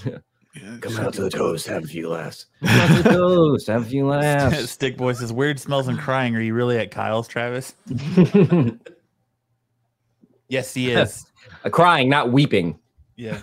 Yeah, 0.56 0.78
Come 0.82 0.98
out 1.00 1.16
to 1.16 1.24
the 1.24 1.32
toast, 1.32 1.66
have 1.66 1.84
a 1.84 1.88
few 1.88 2.10
laughs. 2.10 2.46
Come 2.64 2.70
out 2.80 2.98
to 2.98 3.02
the 3.02 3.10
toast, 3.10 3.66
have 3.66 3.82
a 3.82 3.86
few 3.86 4.06
laughs. 4.06 4.70
Stick 4.70 4.98
boy 4.98 5.14
says, 5.14 5.34
"Weird 5.34 5.60
smells 5.60 5.88
and 5.88 5.98
crying." 5.98 6.36
Are 6.36 6.42
you 6.42 6.54
really 6.54 6.78
at 6.78 6.92
Kyle's, 6.92 7.28
Travis? 7.28 7.74
Yes, 10.50 10.74
he 10.74 10.92
is. 10.92 11.26
Crying, 11.72 12.10
not 12.10 12.32
weeping. 12.32 12.78
Yeah. 13.16 13.40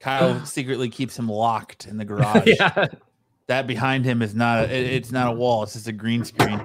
Kyle 0.00 0.44
secretly 0.44 0.88
keeps 0.90 1.18
him 1.18 1.28
locked 1.30 1.86
in 1.86 1.96
the 1.96 2.04
garage. 2.04 2.42
yeah. 2.46 2.86
That 3.46 3.66
behind 3.66 4.04
him 4.04 4.20
is 4.20 4.34
not 4.34 4.64
a, 4.64 4.64
it- 4.76 4.92
it's 4.92 5.10
not 5.10 5.28
a 5.32 5.32
wall. 5.32 5.62
It's 5.62 5.72
just 5.72 5.88
a 5.88 5.92
green 5.92 6.24
screen. 6.24 6.60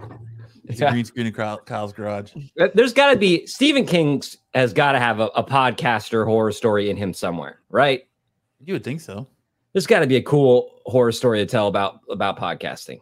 It's 0.74 0.82
Yeah. 0.82 0.90
a 0.90 0.92
green 0.92 1.06
screen 1.06 1.28
in 1.28 1.34
Kyle- 1.34 1.60
Kyle's 1.60 1.94
garage. 1.94 2.34
Uh, 2.60 2.68
There's 2.74 2.94
got 2.94 3.12
to 3.12 3.18
be 3.18 3.46
Stephen 3.48 3.86
King 3.86 4.22
has 4.54 4.74
got 4.74 4.92
to 4.94 5.00
have 5.00 5.20
a, 5.20 5.28
a 5.36 5.44
podcaster 5.44 6.26
horror 6.26 6.52
story 6.52 6.90
in 6.90 6.98
him 6.98 7.14
somewhere, 7.14 7.60
right? 7.70 8.04
You 8.64 8.74
would 8.74 8.84
think 8.84 9.02
so. 9.02 9.28
There's 9.74 9.88
got 9.88 10.00
to 10.00 10.08
be 10.08 10.18
a 10.18 10.22
cool 10.22 10.82
horror 10.86 11.12
story 11.12 11.40
to 11.40 11.46
tell 11.46 11.68
about 11.68 12.02
about 12.10 12.38
podcasting. 12.40 13.00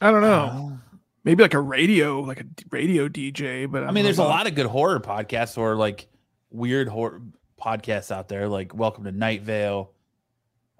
I 0.00 0.10
don't 0.10 0.22
know. 0.22 0.50
Oh. 0.52 0.78
Maybe 1.24 1.42
like 1.42 1.54
a 1.54 1.60
radio, 1.60 2.20
like 2.20 2.40
a 2.40 2.44
radio 2.70 3.08
DJ. 3.08 3.70
But 3.70 3.84
I 3.84 3.90
mean, 3.90 4.04
there's 4.04 4.18
a 4.18 4.24
lot 4.24 4.46
of 4.46 4.54
good 4.54 4.66
horror 4.66 5.00
podcasts 5.00 5.58
or 5.58 5.74
like 5.74 6.06
weird 6.50 6.88
horror 6.88 7.20
podcasts 7.60 8.10
out 8.10 8.28
there, 8.28 8.48
like 8.48 8.74
Welcome 8.74 9.04
to 9.04 9.12
Night 9.12 9.42
Vale, 9.42 9.90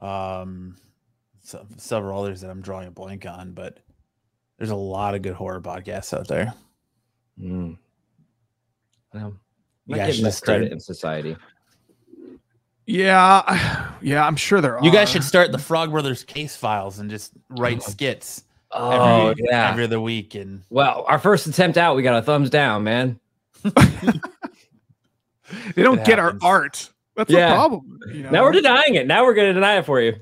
um, 0.00 0.76
so, 1.42 1.66
several 1.76 2.20
others 2.20 2.40
that 2.42 2.50
I'm 2.50 2.60
drawing 2.60 2.86
a 2.88 2.90
blank 2.90 3.26
on, 3.26 3.52
but 3.52 3.78
there's 4.58 4.70
a 4.70 4.76
lot 4.76 5.14
of 5.14 5.22
good 5.22 5.34
horror 5.34 5.60
podcasts 5.60 6.16
out 6.16 6.28
there. 6.28 6.52
Mm. 7.40 7.76
Well, 9.12 9.34
You 9.86 9.96
guys 9.96 10.06
getting 10.08 10.24
should 10.24 10.34
start- 10.34 10.62
in 10.64 10.80
society. 10.80 11.36
Yeah, 12.86 13.92
yeah. 14.02 14.24
I'm 14.26 14.36
sure 14.36 14.60
there 14.60 14.78
are. 14.78 14.84
You 14.84 14.92
guys 14.92 15.08
should 15.10 15.24
start 15.24 15.50
the 15.52 15.58
Frog 15.58 15.90
Brothers 15.90 16.22
case 16.24 16.56
files 16.56 16.98
and 16.98 17.10
just 17.10 17.32
write 17.50 17.82
skits 17.82 18.44
Oh 18.70 19.28
every, 19.28 19.44
yeah. 19.48 19.70
every 19.70 19.84
other 19.84 20.00
week. 20.00 20.34
And 20.34 20.62
well, 20.70 21.04
our 21.08 21.18
first 21.18 21.46
attempt 21.46 21.78
out, 21.78 21.96
we 21.96 22.02
got 22.02 22.16
a 22.18 22.22
thumbs 22.22 22.50
down, 22.50 22.84
man. 22.84 23.18
They 25.76 25.82
don't 25.84 26.00
It 26.00 26.06
get 26.06 26.18
happens. 26.18 26.42
our 26.42 26.48
art. 26.50 26.90
That's 27.14 27.30
Yeah. 27.30 27.50
the 27.50 27.54
problem. 27.54 27.98
You 28.12 28.22
know? 28.24 28.30
Now 28.30 28.42
we're 28.42 28.52
denying 28.52 28.96
it. 28.96 29.06
Now 29.06 29.24
we're 29.24 29.34
going 29.34 29.46
to 29.48 29.54
deny 29.54 29.78
it 29.78 29.86
for 29.86 30.00
you. 30.00 30.16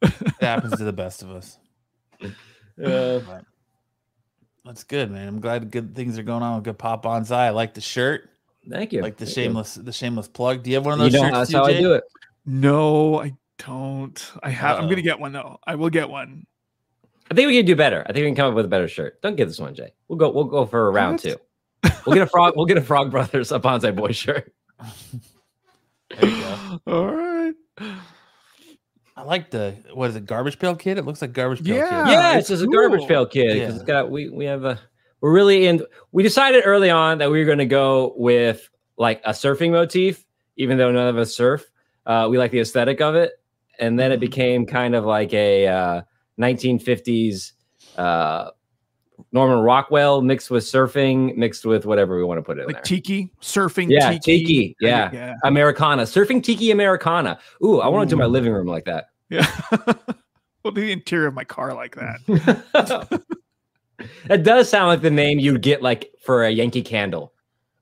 it 0.00 0.12
happens 0.40 0.76
to 0.78 0.84
the 0.84 0.92
best 0.92 1.22
of 1.22 1.30
us. 1.30 1.58
Uh, 2.82 3.20
But 3.20 3.44
that's 4.64 4.84
good, 4.84 5.10
man. 5.10 5.28
I'm 5.28 5.40
glad 5.40 5.70
good 5.70 5.94
things 5.94 6.18
are 6.18 6.22
going 6.22 6.42
on 6.42 6.56
with 6.56 6.64
Good 6.64 6.78
Pop 6.78 7.04
Bonsai. 7.04 7.32
I 7.32 7.50
like 7.50 7.74
the 7.74 7.80
shirt, 7.80 8.30
thank 8.70 8.92
you. 8.92 9.02
like 9.02 9.16
the 9.16 9.24
Thank 9.26 9.36
you. 9.36 9.42
shameless, 9.44 9.74
the 9.74 9.92
shameless 9.92 10.28
plug. 10.28 10.62
Do 10.62 10.70
you 10.70 10.76
have 10.76 10.86
one 10.86 11.00
of 11.00 11.04
You 11.06 11.10
those 11.10 11.12
know 11.20 11.26
shirts? 11.28 11.36
that's 11.38 11.50
too, 11.50 11.56
how 11.58 11.64
I 11.64 11.80
do 11.80 11.92
it. 11.94 12.04
No, 12.46 13.20
I 13.20 13.34
don't. 13.58 14.32
I 14.42 14.50
have. 14.50 14.78
I'm 14.78 14.88
gonna 14.88 15.02
get 15.02 15.18
one 15.20 15.32
though. 15.32 15.58
I 15.66 15.74
will 15.74 15.90
get 15.90 16.08
one. 16.08 16.46
I 17.30 17.34
think 17.34 17.46
we 17.48 17.56
can 17.56 17.64
do 17.64 17.74
better. 17.76 18.02
I 18.06 18.12
think 18.12 18.24
we 18.24 18.28
can 18.28 18.34
come 18.36 18.48
up 18.50 18.54
with 18.54 18.66
a 18.66 18.68
better 18.68 18.86
shirt. 18.88 19.20
Don't 19.22 19.34
get 19.36 19.46
this 19.46 19.58
one, 19.58 19.74
Jay. 19.74 19.92
We'll 20.08 20.18
go. 20.18 20.30
We'll 20.30 20.44
go 20.44 20.66
for 20.66 20.88
a 20.88 20.90
round 20.90 21.20
two. 21.20 21.36
We'll 22.06 22.14
get 22.14 22.22
a 22.22 22.26
frog. 22.26 22.54
We'll 22.56 22.66
get 22.66 22.76
a 22.78 22.82
Frog 22.82 23.10
Brothers 23.10 23.50
a 23.52 23.58
Bonsai 23.60 23.94
Boy 23.94 24.12
shirt. 24.12 24.52
There 26.20 26.28
you 26.30 26.40
go. 26.42 26.80
All 26.86 27.06
right. 27.14 27.54
I 29.24 29.26
like 29.26 29.50
the 29.50 29.74
what 29.94 30.10
is 30.10 30.16
it? 30.16 30.26
Garbage 30.26 30.58
Pail 30.58 30.76
Kid. 30.76 30.98
It 30.98 31.04
looks 31.06 31.22
like 31.22 31.32
Garbage 31.32 31.64
Pail 31.64 31.76
Yeah. 31.76 32.04
Kid. 32.04 32.12
yeah, 32.12 32.30
it's 32.32 32.40
it's 32.50 32.60
just 32.60 32.62
a 32.62 32.66
garbage 32.66 33.00
cool. 33.00 33.08
pail 33.08 33.26
kid. 33.26 33.46
'cause 33.48 33.56
Yeah. 33.56 33.74
It's 33.74 33.82
got 33.84 34.10
we 34.10 34.28
we 34.28 34.44
have 34.44 34.64
a 34.64 34.78
we're 35.20 35.32
really 35.32 35.66
in. 35.66 35.82
We 36.12 36.22
decided 36.22 36.62
early 36.66 36.90
on 36.90 37.18
that 37.18 37.30
we 37.30 37.38
were 37.38 37.46
going 37.46 37.56
to 37.58 37.64
go 37.66 38.12
with 38.16 38.68
like 38.98 39.22
a 39.24 39.30
surfing 39.30 39.70
motif, 39.70 40.24
even 40.56 40.76
though 40.76 40.92
none 40.92 41.06
of 41.08 41.16
us 41.16 41.34
surf. 41.34 41.64
Uh, 42.04 42.28
we 42.30 42.36
like 42.36 42.50
the 42.50 42.60
aesthetic 42.60 43.00
of 43.00 43.14
it, 43.14 43.32
and 43.78 43.98
then 43.98 44.12
it 44.12 44.20
became 44.20 44.66
kind 44.66 44.94
of 44.94 45.06
like 45.06 45.32
a 45.32 45.66
uh, 45.66 46.02
1950s 46.38 47.52
uh, 47.96 48.50
Norman 49.32 49.60
Rockwell 49.60 50.20
mixed 50.20 50.50
with 50.50 50.64
surfing, 50.64 51.34
mixed 51.36 51.64
with 51.64 51.86
whatever 51.86 52.16
we 52.18 52.24
want 52.24 52.38
to 52.38 52.42
put 52.42 52.58
in 52.58 52.66
Like 52.66 52.76
there. 52.76 52.82
tiki 52.82 53.32
surfing. 53.40 53.88
Yeah, 53.88 54.10
tiki. 54.10 54.38
tiki, 54.44 54.76
yeah. 54.80 55.10
yeah, 55.12 55.34
Americana, 55.44 56.02
surfing 56.02 56.42
tiki 56.42 56.70
Americana. 56.70 57.38
Ooh, 57.64 57.80
I 57.80 57.88
want 57.88 58.10
to 58.10 58.14
do 58.14 58.18
my 58.18 58.26
living 58.26 58.52
room 58.52 58.66
like 58.66 58.84
that. 58.84 59.06
Yeah. 59.28 59.50
well, 60.64 60.72
the 60.72 60.92
interior 60.92 61.28
of 61.28 61.34
my 61.34 61.44
car 61.44 61.74
like 61.74 61.96
that. 61.96 62.20
that 64.26 64.42
does 64.42 64.68
sound 64.68 64.88
like 64.88 65.02
the 65.02 65.10
name 65.10 65.38
you'd 65.38 65.62
get 65.62 65.82
like 65.82 66.12
for 66.20 66.44
a 66.44 66.50
Yankee 66.50 66.82
candle. 66.82 67.32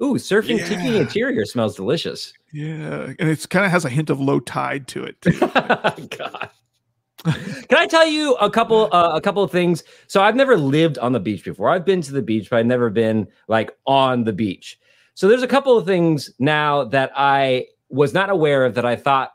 Ooh, 0.03 0.15
surfing 0.15 0.59
tiki 0.67 0.97
interior 0.97 1.45
smells 1.45 1.77
delicious. 1.77 2.33
Yeah, 2.53 3.13
and 3.19 3.29
it's 3.29 3.47
kind 3.47 3.65
of 3.65 3.71
has 3.71 3.85
a 3.85 3.89
hint 3.89 4.11
of 4.11 4.21
low 4.21 4.41
tide 4.41 4.89
to 4.89 5.05
it. 5.05 5.21
Too. 5.21 5.39
God. 5.39 6.51
Can 7.25 7.79
I 7.79 7.87
tell 7.87 8.07
you 8.07 8.35
a 8.35 8.51
couple 8.51 8.89
uh, 8.93 9.13
a 9.15 9.21
couple 9.21 9.45
of 9.45 9.53
things? 9.53 9.85
So 10.09 10.23
I've 10.23 10.35
never 10.35 10.57
lived 10.57 10.99
on 10.99 11.13
the 11.13 11.21
beach 11.21 11.45
before. 11.45 11.71
I've 11.71 11.85
been 11.85 12.03
to 12.03 12.13
the 12.13 12.23
beach, 12.23 12.51
but 12.51 12.59
I've 12.59 12.67
never 12.67 12.91
been 12.91 13.29
like 13.47 13.71
on 13.87 14.25
the 14.25 14.33
beach. 14.33 14.79
So 15.15 15.29
there's 15.29 15.43
a 15.43 15.49
couple 15.49 15.77
of 15.79 15.87
things 15.87 16.31
now 16.41 16.85
that 16.85 17.13
I 17.15 17.67
was 17.89 18.13
not 18.13 18.31
aware 18.31 18.65
of 18.65 18.75
that 18.75 18.87
I 18.87 18.97
thought 18.97 19.35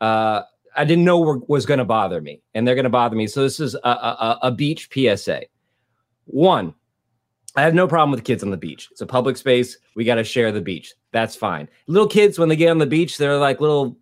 uh, 0.00 0.42
I 0.78 0.84
didn't 0.84 1.04
know 1.04 1.18
were, 1.18 1.38
was 1.48 1.66
going 1.66 1.78
to 1.78 1.84
bother 1.84 2.20
me, 2.20 2.40
and 2.54 2.66
they're 2.66 2.76
going 2.76 2.84
to 2.84 2.90
bother 2.90 3.16
me. 3.16 3.26
So 3.26 3.42
this 3.42 3.58
is 3.58 3.74
a, 3.74 3.88
a, 3.88 4.38
a- 4.42 4.52
beach 4.52 4.88
PSA. 4.92 5.42
One, 6.26 6.72
I 7.56 7.62
have 7.62 7.74
no 7.74 7.88
problem 7.88 8.12
with 8.12 8.24
kids 8.24 8.44
on 8.44 8.50
the 8.50 8.56
beach. 8.56 8.88
It's 8.92 9.00
a 9.00 9.06
public 9.06 9.36
space. 9.36 9.76
We 9.96 10.04
got 10.04 10.14
to 10.14 10.24
share 10.24 10.52
the 10.52 10.60
beach. 10.60 10.94
That's 11.10 11.34
fine. 11.34 11.68
Little 11.88 12.08
kids, 12.08 12.38
when 12.38 12.48
they 12.48 12.56
get 12.56 12.70
on 12.70 12.78
the 12.78 12.86
beach, 12.86 13.18
they're 13.18 13.36
like 13.38 13.60
little 13.60 13.98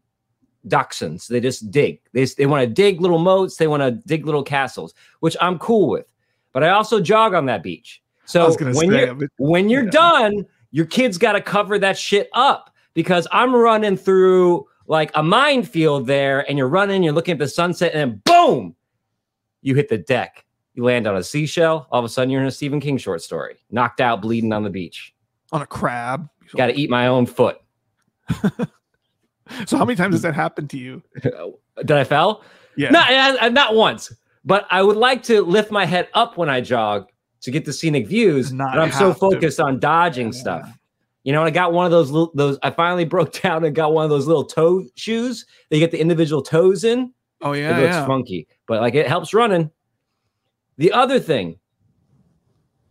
dachshunds. 0.69 1.29
They 1.29 1.41
just 1.41 1.71
dig. 1.71 2.01
They, 2.13 2.25
they 2.25 2.47
want 2.47 2.63
to 2.63 2.67
dig 2.67 3.01
little 3.01 3.19
moats. 3.19 3.57
They 3.57 3.69
want 3.69 3.83
to 3.83 3.93
dig 4.07 4.27
little 4.27 4.43
castles, 4.43 4.93
which 5.21 5.37
I'm 5.41 5.59
cool 5.59 5.89
with. 5.89 6.13
But 6.53 6.63
I 6.63 6.71
also 6.71 7.01
jog 7.01 7.33
on 7.33 7.47
that 7.47 7.63
beach. 7.63 8.03
So 8.27 8.55
when 8.59 8.75
say, 8.75 8.87
you're 8.87 9.19
when 9.39 9.69
you're 9.69 9.85
yeah. 9.85 9.91
done, 9.91 10.47
your 10.73 10.87
kids 10.87 11.17
got 11.17 11.33
to 11.33 11.41
cover 11.41 11.79
that 11.79 11.97
shit 11.97 12.29
up 12.33 12.75
because 12.93 13.27
I'm 13.31 13.55
running 13.55 13.97
through 13.97 14.67
like 14.89 15.11
a 15.15 15.23
minefield 15.23 16.07
there, 16.07 16.49
and 16.49 16.57
you're 16.59 16.69
running, 16.69 17.03
you're 17.03 17.13
looking 17.13 17.33
at 17.33 17.39
the 17.39 17.49
sunset, 17.49 17.93
and 17.95 18.01
then 18.13 18.23
boom, 18.25 18.75
you 19.63 19.75
hit 19.75 19.89
the 19.89 19.99
deck. 19.99 20.45
You 20.75 20.85
land 20.85 21.07
on 21.07 21.17
a 21.17 21.23
seashell. 21.23 21.87
All 21.91 21.99
of 21.99 22.05
a 22.05 22.09
sudden, 22.09 22.31
you're 22.31 22.41
in 22.43 22.47
a 22.47 22.51
Stephen 22.51 22.81
King 22.81 22.99
short 22.99 23.23
story, 23.23 23.57
knocked 23.71 24.01
out, 24.01 24.21
bleeding 24.21 24.53
on 24.53 24.63
the 24.63 24.71
beach. 24.71 25.15
on 25.53 25.63
a 25.63 25.67
crab. 25.67 26.29
Got 26.57 26.67
to 26.67 26.79
eat 26.79 26.91
my 26.91 27.07
own 27.09 27.27
foot. 27.27 27.59
So 29.67 29.77
how 29.77 29.85
many 29.85 29.97
times 29.97 30.15
has 30.15 30.23
that 30.23 30.35
happened 30.35 30.71
to 30.71 30.77
you? 30.79 31.03
Did 31.23 31.93
I 31.93 32.03
fell? 32.03 32.43
Yeah. 32.77 32.91
Not, 32.91 33.13
uh, 33.41 33.49
not 33.51 33.77
once, 33.77 34.13
but 34.45 34.67
I 34.71 34.83
would 34.83 34.97
like 34.97 35.23
to 35.25 35.41
lift 35.43 35.71
my 35.71 35.85
head 35.87 36.09
up 36.15 36.37
when 36.37 36.51
I 36.51 36.61
jog 36.61 37.07
to 37.43 37.53
get 37.53 37.65
the 37.65 37.73
scenic 37.73 38.09
views. 38.09 38.53
Not 38.53 38.73
but 38.75 38.81
I'm 38.83 38.91
so 38.91 39.07
have 39.09 39.15
to. 39.15 39.21
focused 39.21 39.61
on 39.61 39.79
dodging 39.79 40.33
Yeah. 40.33 40.41
stuff. 40.41 40.79
You 41.27 41.33
know, 41.33 41.41
and 41.41 41.49
I 41.49 41.51
got 41.51 41.73
one 41.73 41.85
of 41.85 41.91
those 41.91 42.13
little, 42.13 42.31
those. 42.37 42.57
I 42.63 42.71
finally 42.71 43.05
broke 43.15 43.33
down 43.43 43.65
and 43.65 43.75
got 43.75 43.93
one 43.93 44.05
of 44.05 44.11
those 44.11 44.29
little 44.29 44.45
toe 44.45 44.85
shoes. 44.95 45.45
They 45.71 45.81
get 45.81 45.91
the 45.91 46.01
individual 46.01 46.41
toes 46.41 46.85
in. 46.85 47.13
Oh 47.43 47.53
yeah, 47.53 47.77
it 47.77 47.81
looks 47.83 47.95
yeah. 47.95 48.07
funky, 48.07 48.47
but 48.69 48.81
like 48.81 48.95
it 48.95 49.09
helps 49.09 49.35
running. 49.35 49.69
The 50.79 50.93
other 50.93 51.19
thing, 51.19 51.59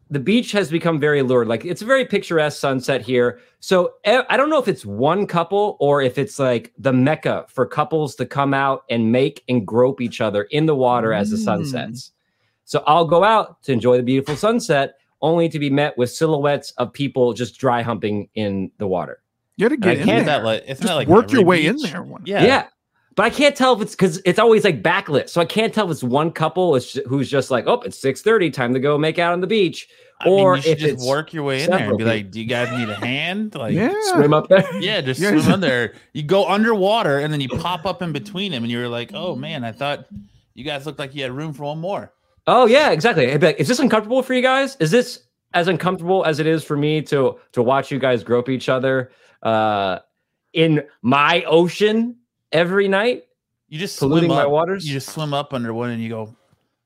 the 0.10 0.20
beach 0.20 0.51
has 0.51 0.70
become 0.70 1.00
very 1.00 1.22
lurid. 1.22 1.48
Like 1.48 1.63
it's 1.63 1.82
a 1.82 1.86
very 1.86 2.04
picturesque 2.06 2.60
sunset 2.60 3.01
here. 3.01 3.39
So 3.62 3.94
I 4.06 4.36
don't 4.36 4.50
know 4.50 4.60
if 4.60 4.68
it's 4.68 4.86
one 4.86 5.27
couple 5.27 5.77
or 5.80 6.01
if 6.01 6.18
it's 6.18 6.38
like 6.38 6.74
the 6.77 6.92
mecca 6.92 7.46
for 7.48 7.65
couples 7.65 8.15
to 8.15 8.25
come 8.25 8.54
out 8.54 8.84
and 8.89 9.13
make 9.13 9.44
and 9.48 9.65
grope 9.65 10.01
each 10.01 10.20
other 10.20 10.44
in 10.51 10.65
the 10.65 10.75
water 10.75 11.13
as 11.13 11.30
the 11.30 11.38
sun 11.38 11.62
Mm. 11.62 11.68
sets. 11.68 12.12
So 12.65 12.84
I'll 12.86 13.06
go 13.06 13.24
out 13.24 13.63
to 13.63 13.72
enjoy 13.72 13.96
the 13.96 14.04
beautiful 14.04 14.36
sunset, 14.36 14.96
only 15.25 15.50
to 15.50 15.60
be 15.60 15.70
met 15.70 15.98
with 15.98 16.10
silhouettes 16.12 16.72
of 16.77 16.94
people 16.94 17.34
just 17.34 17.58
dry 17.60 17.82
humping 17.82 18.29
in 18.36 18.72
the 18.77 18.88
water. 18.88 19.22
You 19.58 19.65
got 19.67 19.75
to 19.75 19.77
get 19.77 19.98
in 19.98 20.05
can't 20.05 20.10
Isn't 20.10 20.25
there. 20.25 20.38
that 20.39 20.44
like 20.46 20.62
isn't 20.63 20.67
Just 20.77 20.84
that 20.84 20.94
like 20.96 21.08
work 21.08 21.32
your 21.32 21.41
every 21.41 21.46
way 21.46 21.65
in 21.65 21.77
there. 21.77 22.03
One. 22.03 22.22
Yeah. 22.25 22.44
Yeah. 22.44 22.67
But 23.15 23.24
I 23.24 23.29
can't 23.29 23.55
tell 23.55 23.74
if 23.74 23.82
it's 23.82 23.94
because 23.96 24.22
it's 24.25 24.39
always 24.39 24.65
like 24.65 24.84
backlit. 24.84 25.29
So 25.29 25.39
I 25.39 25.46
can't 25.46 25.74
tell 25.74 25.86
if 25.86 25.91
it's 25.91 26.03
one 26.03 26.32
couple 26.32 26.77
who's 27.08 27.29
just 27.29 27.50
like, 27.50 27.63
oh, 27.65 27.79
it's 27.82 27.98
6:30, 28.01 28.51
time 28.51 28.74
to 28.74 28.79
go 28.82 28.98
make 28.98 29.17
out 29.20 29.32
on 29.32 29.39
the 29.39 29.48
beach. 29.48 29.88
I 30.20 30.25
mean, 30.27 30.39
Or 30.39 30.55
you 30.58 30.62
should 30.62 30.72
if 30.74 30.79
just 30.79 30.94
it's 30.96 31.08
work 31.08 31.34
your 31.34 31.44
way 31.44 31.63
in 31.63 31.70
there 31.70 31.79
and 31.79 31.84
several 31.84 31.98
be 31.98 32.03
like, 32.05 32.32
"Do 32.32 32.39
you 32.41 32.46
guys 32.46 32.77
need 32.77 32.88
a 32.89 32.96
hand?" 32.96 33.55
Like, 33.63 33.74
Yeah. 33.74 33.94
Swim 34.13 34.34
up 34.34 34.48
there. 34.50 34.65
yeah, 34.82 35.00
just 35.01 35.20
Yeah. 35.22 35.29
swim 35.39 35.53
under. 35.53 35.94
You 36.13 36.24
go 36.24 36.46
underwater 36.48 37.20
and 37.20 37.32
then 37.34 37.39
you 37.41 37.48
pop 37.50 37.86
up 37.86 38.01
in 38.01 38.12
between 38.12 38.51
them, 38.51 38.63
and 38.63 38.72
you're 38.72 38.88
like, 38.89 39.12
"Oh 39.13 39.36
man, 39.36 39.63
I 39.63 39.72
thought 39.72 40.05
you 40.53 40.63
guys 40.65 40.86
looked 40.86 41.00
like 41.00 41.15
you 41.15 41.22
had 41.24 41.32
room 41.32 41.53
for 41.53 41.63
one 41.63 41.79
more." 41.79 42.12
Oh 42.48 42.66
yeah, 42.66 42.92
exactly. 42.92 43.32
I'd 43.32 43.40
be 43.40 43.48
like, 43.48 43.60
is 43.60 43.68
this 43.68 43.80
uncomfortable 43.80 44.22
for 44.22 44.34
you 44.34 44.42
guys? 44.42 44.75
Is 44.80 44.92
this 44.92 45.24
as 45.54 45.68
uncomfortable 45.68 46.24
as 46.25 46.40
it 46.40 46.46
is 46.48 46.64
for 46.64 46.78
me 46.78 47.02
to 47.04 47.38
to 47.54 47.64
watch 47.64 47.92
you 47.92 47.98
guys 48.00 48.24
grope 48.24 48.50
each 48.50 48.70
other 48.70 49.12
uh 49.44 50.00
in 50.54 50.84
my 51.02 51.44
ocean 51.44 52.16
every 52.52 52.88
night, 52.88 53.24
You 53.68 53.78
just 53.80 54.00
polluting 54.00 54.30
swim 54.30 54.38
my 54.38 54.46
waters? 54.46 54.88
You 54.88 54.94
just 54.94 55.10
swim 55.10 55.34
up 55.34 55.54
under 55.54 55.74
one, 55.74 55.90
and 55.90 56.02
you 56.02 56.08
go, 56.10 56.36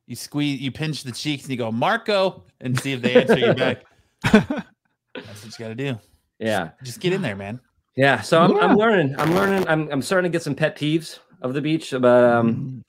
you 0.08 0.16
squeeze, 0.16 0.60
you 0.60 0.72
pinch 0.72 1.04
the 1.04 1.12
cheeks, 1.12 1.44
and 1.44 1.52
you 1.52 1.58
go, 1.58 1.72
"Marco," 1.72 2.44
and 2.62 2.80
see 2.80 2.94
if 2.94 3.02
they 3.02 3.14
answer 3.22 3.38
you 3.38 3.54
back. 3.54 3.84
That's 4.24 5.46
what 5.46 5.46
you 5.46 5.52
got 5.60 5.68
to 5.68 5.76
do. 5.76 5.98
yeah. 6.40 6.72
Just 6.84 7.00
get 7.00 7.14
in 7.14 7.22
there, 7.22 7.36
man. 7.36 7.60
Yeah, 7.96 8.22
so 8.22 8.42
I'm, 8.42 8.52
Yeah. 8.56 8.60
I'm 8.60 8.76
learning. 8.78 9.16
I'm 9.20 9.36
learning. 9.36 9.68
I'm, 9.68 9.88
I'm 9.92 10.02
starting 10.02 10.32
to 10.32 10.36
get 10.36 10.42
some 10.42 10.56
pet 10.56 10.76
peeves 10.78 11.20
of 11.42 11.54
the 11.54 11.62
beach, 11.62 11.92
but 11.92 12.06
um, 12.24 12.56
Mm. 12.56 12.82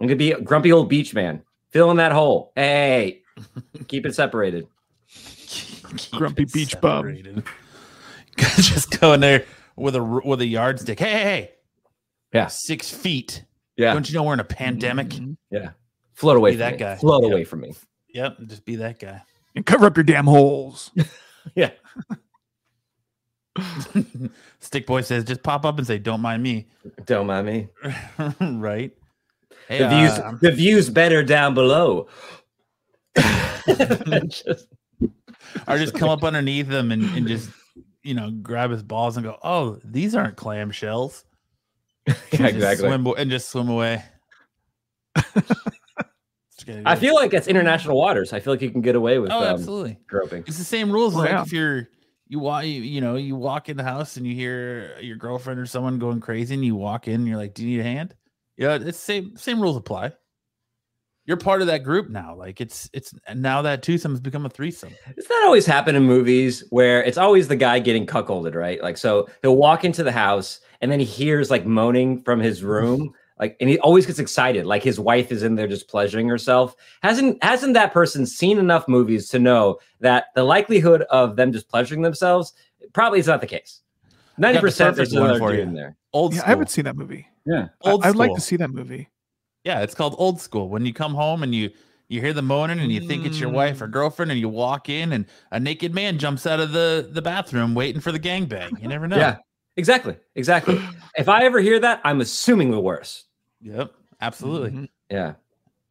I'm 0.00 0.06
gonna 0.06 0.16
be 0.16 0.32
a 0.32 0.40
grumpy 0.40 0.72
old 0.72 0.88
beach 0.88 1.14
man. 1.14 1.42
Fill 1.70 1.90
in 1.90 1.96
that 1.98 2.12
hole. 2.12 2.52
Hey, 2.56 3.22
keep 3.88 4.06
it 4.06 4.14
separated. 4.14 4.66
Keep 5.08 6.12
Grumpy 6.12 6.42
it 6.44 6.52
beach 6.52 6.80
bum. 6.80 6.98
separated. 7.06 7.42
Just 8.36 8.98
go 9.00 9.12
in 9.12 9.20
there 9.20 9.44
with 9.76 9.96
a 9.96 10.02
with 10.02 10.40
a 10.40 10.46
yardstick. 10.46 10.98
Hey, 10.98 11.10
hey, 11.12 11.22
hey, 11.22 11.50
Yeah, 12.32 12.46
six 12.48 12.90
feet. 12.90 13.44
yeah, 13.76 13.92
Don't 13.92 14.08
you 14.08 14.14
know 14.14 14.22
we're 14.24 14.34
in 14.34 14.40
a 14.40 14.44
pandemic? 14.44 15.08
Mhm. 15.08 15.36
yeah. 15.50 15.70
Float 16.14 16.36
away 16.36 16.50
Be 16.50 16.54
from 16.56 16.60
that 16.60 16.72
me. 16.72 16.78
guy. 16.78 16.96
Float 16.96 17.22
Yeah. 17.24 17.30
away 17.30 17.44
from 17.44 17.60
me. 17.60 17.74
Yep, 18.14 18.36
just 18.46 18.64
be 18.64 18.76
that 18.76 18.98
guy. 18.98 19.22
And 19.56 19.64
cover 19.66 19.86
up 19.86 19.96
your 19.96 20.04
damn 20.04 20.26
holes. 20.26 20.90
Yeah. 21.54 21.70
Stick 24.60 24.86
boy 24.86 25.00
says, 25.00 25.24
just 25.24 25.42
pop 25.42 25.64
up 25.64 25.78
and 25.78 25.86
say, 25.86 25.98
"Don't 25.98 26.20
mind 26.20 26.42
me." 26.42 26.68
Don't 27.06 27.26
mind 27.26 27.46
me. 27.46 27.68
right? 28.40 28.92
Hey, 29.70 29.78
The 29.78 29.88
views, 29.88 30.10
uh, 30.10 30.32
the 30.40 30.50
views 30.50 30.90
better 30.90 31.22
down 31.22 31.54
below. 31.54 32.08
Just- 34.28 34.66
or 35.66 35.78
just 35.78 35.94
come 35.94 36.08
up 36.08 36.22
underneath 36.22 36.68
him 36.68 36.92
and, 36.92 37.02
and 37.16 37.26
just 37.26 37.50
you 38.02 38.14
know 38.14 38.30
grab 38.30 38.70
his 38.70 38.82
balls 38.82 39.16
and 39.16 39.24
go, 39.24 39.36
"Oh, 39.42 39.78
these 39.84 40.14
aren't 40.14 40.36
clam 40.36 40.70
shells." 40.70 41.24
yeah, 42.06 42.14
And 42.32 42.40
just 42.40 42.54
exactly. 42.54 42.88
Swim, 42.88 43.06
and 43.16 43.30
just 43.30 43.48
swim 43.50 43.68
away. 43.68 44.02
I 46.84 46.94
feel 46.96 47.14
like 47.14 47.32
it's 47.32 47.48
international 47.48 47.96
waters. 47.96 48.32
I 48.32 48.40
feel 48.40 48.52
like 48.52 48.62
you 48.62 48.70
can 48.70 48.80
get 48.82 48.94
away 48.94 49.18
with 49.18 49.30
Oh, 49.30 49.38
um, 49.38 49.44
absolutely. 49.54 49.98
groping. 50.06 50.44
It's 50.46 50.58
the 50.58 50.64
same 50.64 50.90
rules. 50.92 51.14
Oh, 51.14 51.18
like 51.18 51.30
yeah. 51.30 51.42
if 51.42 51.52
you're 51.52 51.88
you 52.28 52.38
walk, 52.38 52.64
you, 52.64 52.82
you 52.82 53.00
know, 53.00 53.16
you 53.16 53.34
walk 53.34 53.68
in 53.68 53.76
the 53.76 53.82
house 53.82 54.16
and 54.16 54.26
you 54.26 54.34
hear 54.34 54.96
your 55.00 55.16
girlfriend 55.16 55.58
or 55.58 55.66
someone 55.66 55.98
going 55.98 56.20
crazy, 56.20 56.54
and 56.54 56.64
you 56.64 56.76
walk 56.76 57.08
in, 57.08 57.14
and 57.14 57.26
you're 57.26 57.36
like, 57.38 57.54
"Do 57.54 57.66
you 57.66 57.76
need 57.76 57.80
a 57.80 57.84
hand?" 57.84 58.14
Yeah, 58.60 58.78
it's 58.78 58.98
same 58.98 59.38
same 59.38 59.58
rules 59.58 59.78
apply. 59.78 60.12
You're 61.24 61.38
part 61.38 61.62
of 61.62 61.66
that 61.68 61.82
group 61.82 62.10
now. 62.10 62.34
Like 62.34 62.60
it's 62.60 62.90
it's 62.92 63.14
now 63.34 63.62
that 63.62 63.82
twosome 63.82 64.12
has 64.12 64.20
become 64.20 64.44
a 64.44 64.50
threesome. 64.50 64.92
Does 65.16 65.26
that 65.28 65.42
always 65.46 65.64
happen 65.64 65.96
in 65.96 66.02
movies 66.02 66.62
where 66.68 67.02
it's 67.02 67.16
always 67.16 67.48
the 67.48 67.56
guy 67.56 67.78
getting 67.78 68.04
cuckolded, 68.04 68.54
right? 68.54 68.82
Like, 68.82 68.98
so 68.98 69.26
he'll 69.40 69.56
walk 69.56 69.86
into 69.86 70.02
the 70.02 70.12
house 70.12 70.60
and 70.82 70.92
then 70.92 71.00
he 71.00 71.06
hears 71.06 71.50
like 71.50 71.64
moaning 71.64 72.20
from 72.20 72.38
his 72.38 72.62
room, 72.62 73.14
like, 73.38 73.56
and 73.60 73.70
he 73.70 73.78
always 73.78 74.04
gets 74.04 74.18
excited, 74.18 74.66
like 74.66 74.82
his 74.82 75.00
wife 75.00 75.32
is 75.32 75.42
in 75.42 75.54
there 75.54 75.66
just 75.66 75.88
pleasuring 75.88 76.28
herself. 76.28 76.76
Hasn't 77.02 77.42
hasn't 77.42 77.72
that 77.72 77.94
person 77.94 78.26
seen 78.26 78.58
enough 78.58 78.86
movies 78.88 79.30
to 79.30 79.38
know 79.38 79.78
that 80.00 80.26
the 80.34 80.44
likelihood 80.44 81.02
of 81.08 81.36
them 81.36 81.50
just 81.50 81.70
pleasuring 81.70 82.02
themselves 82.02 82.52
probably 82.92 83.20
is 83.20 83.26
not 83.26 83.40
the 83.40 83.46
case? 83.46 83.80
Ninety 84.36 84.60
percent 84.60 84.96
there's 84.96 85.14
perfect 85.14 85.18
one 85.18 85.30
another 85.30 85.40
for 85.40 85.50
dude 85.52 85.60
you. 85.60 85.62
in 85.62 85.74
there. 85.74 85.96
Old 86.12 86.34
Yeah. 86.34 86.42
I 86.44 86.48
haven't 86.48 86.68
seen 86.68 86.84
that 86.84 86.96
movie. 86.96 87.26
Yeah, 87.46 87.68
I- 87.84 87.90
Old 87.90 88.04
I'd 88.04 88.16
like 88.16 88.34
to 88.34 88.40
see 88.40 88.56
that 88.56 88.70
movie. 88.70 89.08
Yeah, 89.64 89.80
it's 89.80 89.94
called 89.94 90.14
old 90.18 90.40
school. 90.40 90.68
When 90.68 90.86
you 90.86 90.92
come 90.92 91.14
home 91.14 91.42
and 91.42 91.54
you 91.54 91.70
you 92.08 92.20
hear 92.20 92.32
the 92.32 92.42
moaning 92.42 92.80
and 92.80 92.90
you 92.90 93.06
think 93.06 93.24
it's 93.24 93.38
your 93.38 93.50
wife 93.50 93.80
or 93.80 93.86
Mm. 93.86 93.92
girlfriend, 93.92 94.30
and 94.32 94.40
you 94.40 94.48
walk 94.48 94.88
in 94.88 95.12
and 95.12 95.26
a 95.52 95.60
naked 95.60 95.94
man 95.94 96.18
jumps 96.18 96.46
out 96.46 96.58
of 96.60 96.72
the 96.72 97.08
the 97.12 97.22
bathroom 97.22 97.74
waiting 97.74 98.00
for 98.00 98.10
the 98.12 98.18
gangbang. 98.20 98.80
You 98.82 98.88
never 98.88 99.06
know. 99.06 99.16
yeah, 99.16 99.36
exactly, 99.76 100.16
exactly. 100.34 100.80
if 101.16 101.28
I 101.28 101.44
ever 101.44 101.60
hear 101.60 101.78
that, 101.80 102.00
I'm 102.04 102.20
assuming 102.20 102.70
the 102.70 102.80
worst. 102.80 103.26
Yep. 103.60 103.92
Absolutely. 104.20 104.70
Mhm. 104.70 104.88
Yeah. 105.10 105.34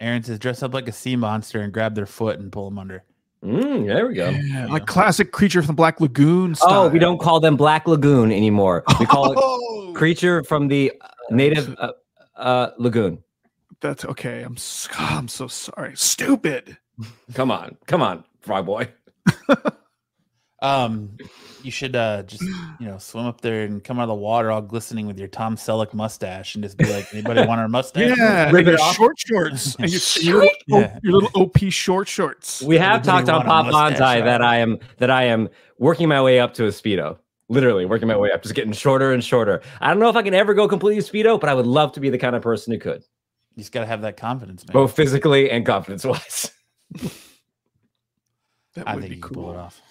Aaron 0.01 0.24
says 0.24 0.39
dress 0.39 0.62
up 0.63 0.74
like 0.74 0.88
a 0.88 0.92
sea 0.92 1.16
monster 1.16 1.62
and 1.62 1.74
grab 1.74 1.94
their 1.96 2.05
foot 2.05 2.40
and 2.40 2.51
pull 2.51 2.70
them 2.70 2.79
under. 2.79 3.03
Mm, 3.43 3.87
there 3.87 4.07
we 4.07 4.15
go. 4.15 4.29
Yeah, 4.31 4.67
like 4.67 4.85
classic 4.85 5.31
creature 5.31 5.61
from 5.61 5.67
the 5.67 5.73
Black 5.73 6.01
Lagoon. 6.01 6.55
Style. 6.55 6.83
Oh, 6.85 6.89
we 6.89 6.99
don't 6.99 7.19
call 7.19 7.39
them 7.39 7.55
Black 7.55 7.87
Lagoon 7.87 8.31
anymore. 8.31 8.83
We 8.99 9.05
call 9.05 9.31
it 9.31 9.39
Oh, 9.41 9.93
creature 9.95 10.43
from 10.43 10.67
the 10.67 10.91
uh, 10.99 11.07
native 11.31 11.73
uh, 11.79 11.91
uh, 12.35 12.71
lagoon. 12.77 13.23
that's 13.79 14.03
okay. 14.03 14.41
I'm 14.43 14.55
s- 14.57 14.89
I'm 14.97 15.29
so 15.29 15.47
sorry. 15.47 15.95
Stupid. 15.95 16.77
Come 17.33 17.49
on, 17.49 17.77
come 17.87 18.01
on, 18.01 18.25
fry 18.41 18.61
boy. 18.61 18.89
Um, 20.61 21.15
you 21.63 21.72
should 21.72 21.95
uh 21.95 22.24
just 22.24 22.41
you 22.41 22.85
know 22.87 22.98
swim 22.98 23.25
up 23.25 23.39
there 23.41 23.63
and 23.63 23.83
come 23.83 23.98
out 24.00 24.03
of 24.03 24.07
the 24.09 24.15
water 24.15 24.51
all 24.51 24.61
glistening 24.61 25.07
with 25.07 25.17
your 25.17 25.27
Tom 25.29 25.55
Selleck 25.55 25.93
mustache 25.93 26.55
and 26.55 26.63
just 26.63 26.77
be 26.77 26.85
like, 26.91 27.07
anybody 27.13 27.45
want 27.45 27.61
our 27.61 27.67
mustache? 27.69 28.17
Yeah, 28.17 28.45
Rip 28.51 28.59
and 28.59 28.67
it 28.67 28.72
your 28.72 28.81
off. 28.81 28.95
short 28.95 29.17
shorts 29.19 29.75
and 29.75 29.89
your, 29.91 30.01
your, 30.22 30.35
little, 30.41 30.51
Yeah. 30.67 31.00
your 31.03 31.13
little 31.13 31.41
OP 31.43 31.57
short 31.69 32.07
shorts. 32.07 32.61
We 32.61 32.77
have 32.77 33.00
Everybody 33.07 33.25
talked 33.25 33.29
on 33.29 33.45
Pop 33.45 33.67
a 33.67 33.72
mustache, 33.72 34.00
Bonsai 34.00 34.24
that? 34.25 34.41
I 34.41 34.57
am 34.57 34.79
that 34.98 35.09
I 35.09 35.24
am 35.24 35.48
working 35.77 36.07
my 36.09 36.22
way 36.22 36.39
up 36.39 36.53
to 36.55 36.65
a 36.65 36.69
speedo. 36.69 37.17
Literally 37.51 37.85
working 37.85 38.07
my 38.07 38.15
way 38.17 38.31
up, 38.31 38.43
just 38.43 38.53
getting 38.53 38.74
shorter 38.74 39.11
and 39.11 39.24
shorter. 39.24 39.61
I 39.81 39.89
don't 39.89 40.00
know 40.00 40.09
if 40.09 40.15
I 40.15 40.22
can 40.22 40.33
ever 40.35 40.53
go 40.53 40.67
completely 40.67 41.01
speedo, 41.01 41.39
but 41.39 41.50
I 41.50 41.53
would 41.55 41.65
love 41.65 41.93
to 41.93 42.00
be 42.00 42.09
the 42.11 42.17
kind 42.19 42.35
of 42.35 42.43
person 42.43 42.74
who 42.74 42.79
could, 42.79 43.01
You 43.55 43.61
just 43.63 43.72
gotta 43.72 43.87
have 43.87 44.01
that 44.03 44.17
confidence, 44.17 44.67
man. 44.67 44.74
both 44.74 44.95
physically 44.95 45.50
and 45.50 45.65
confidence 45.65 46.05
wise. 46.05 46.51
That 48.75 48.87
I 48.87 48.93
would 48.95 49.01
think 49.01 49.09
be 49.11 49.15
you 49.15 49.22
can 49.24 49.33
pull 49.33 49.43
cool. 49.45 49.53
it 49.53 49.57
off. 49.57 49.81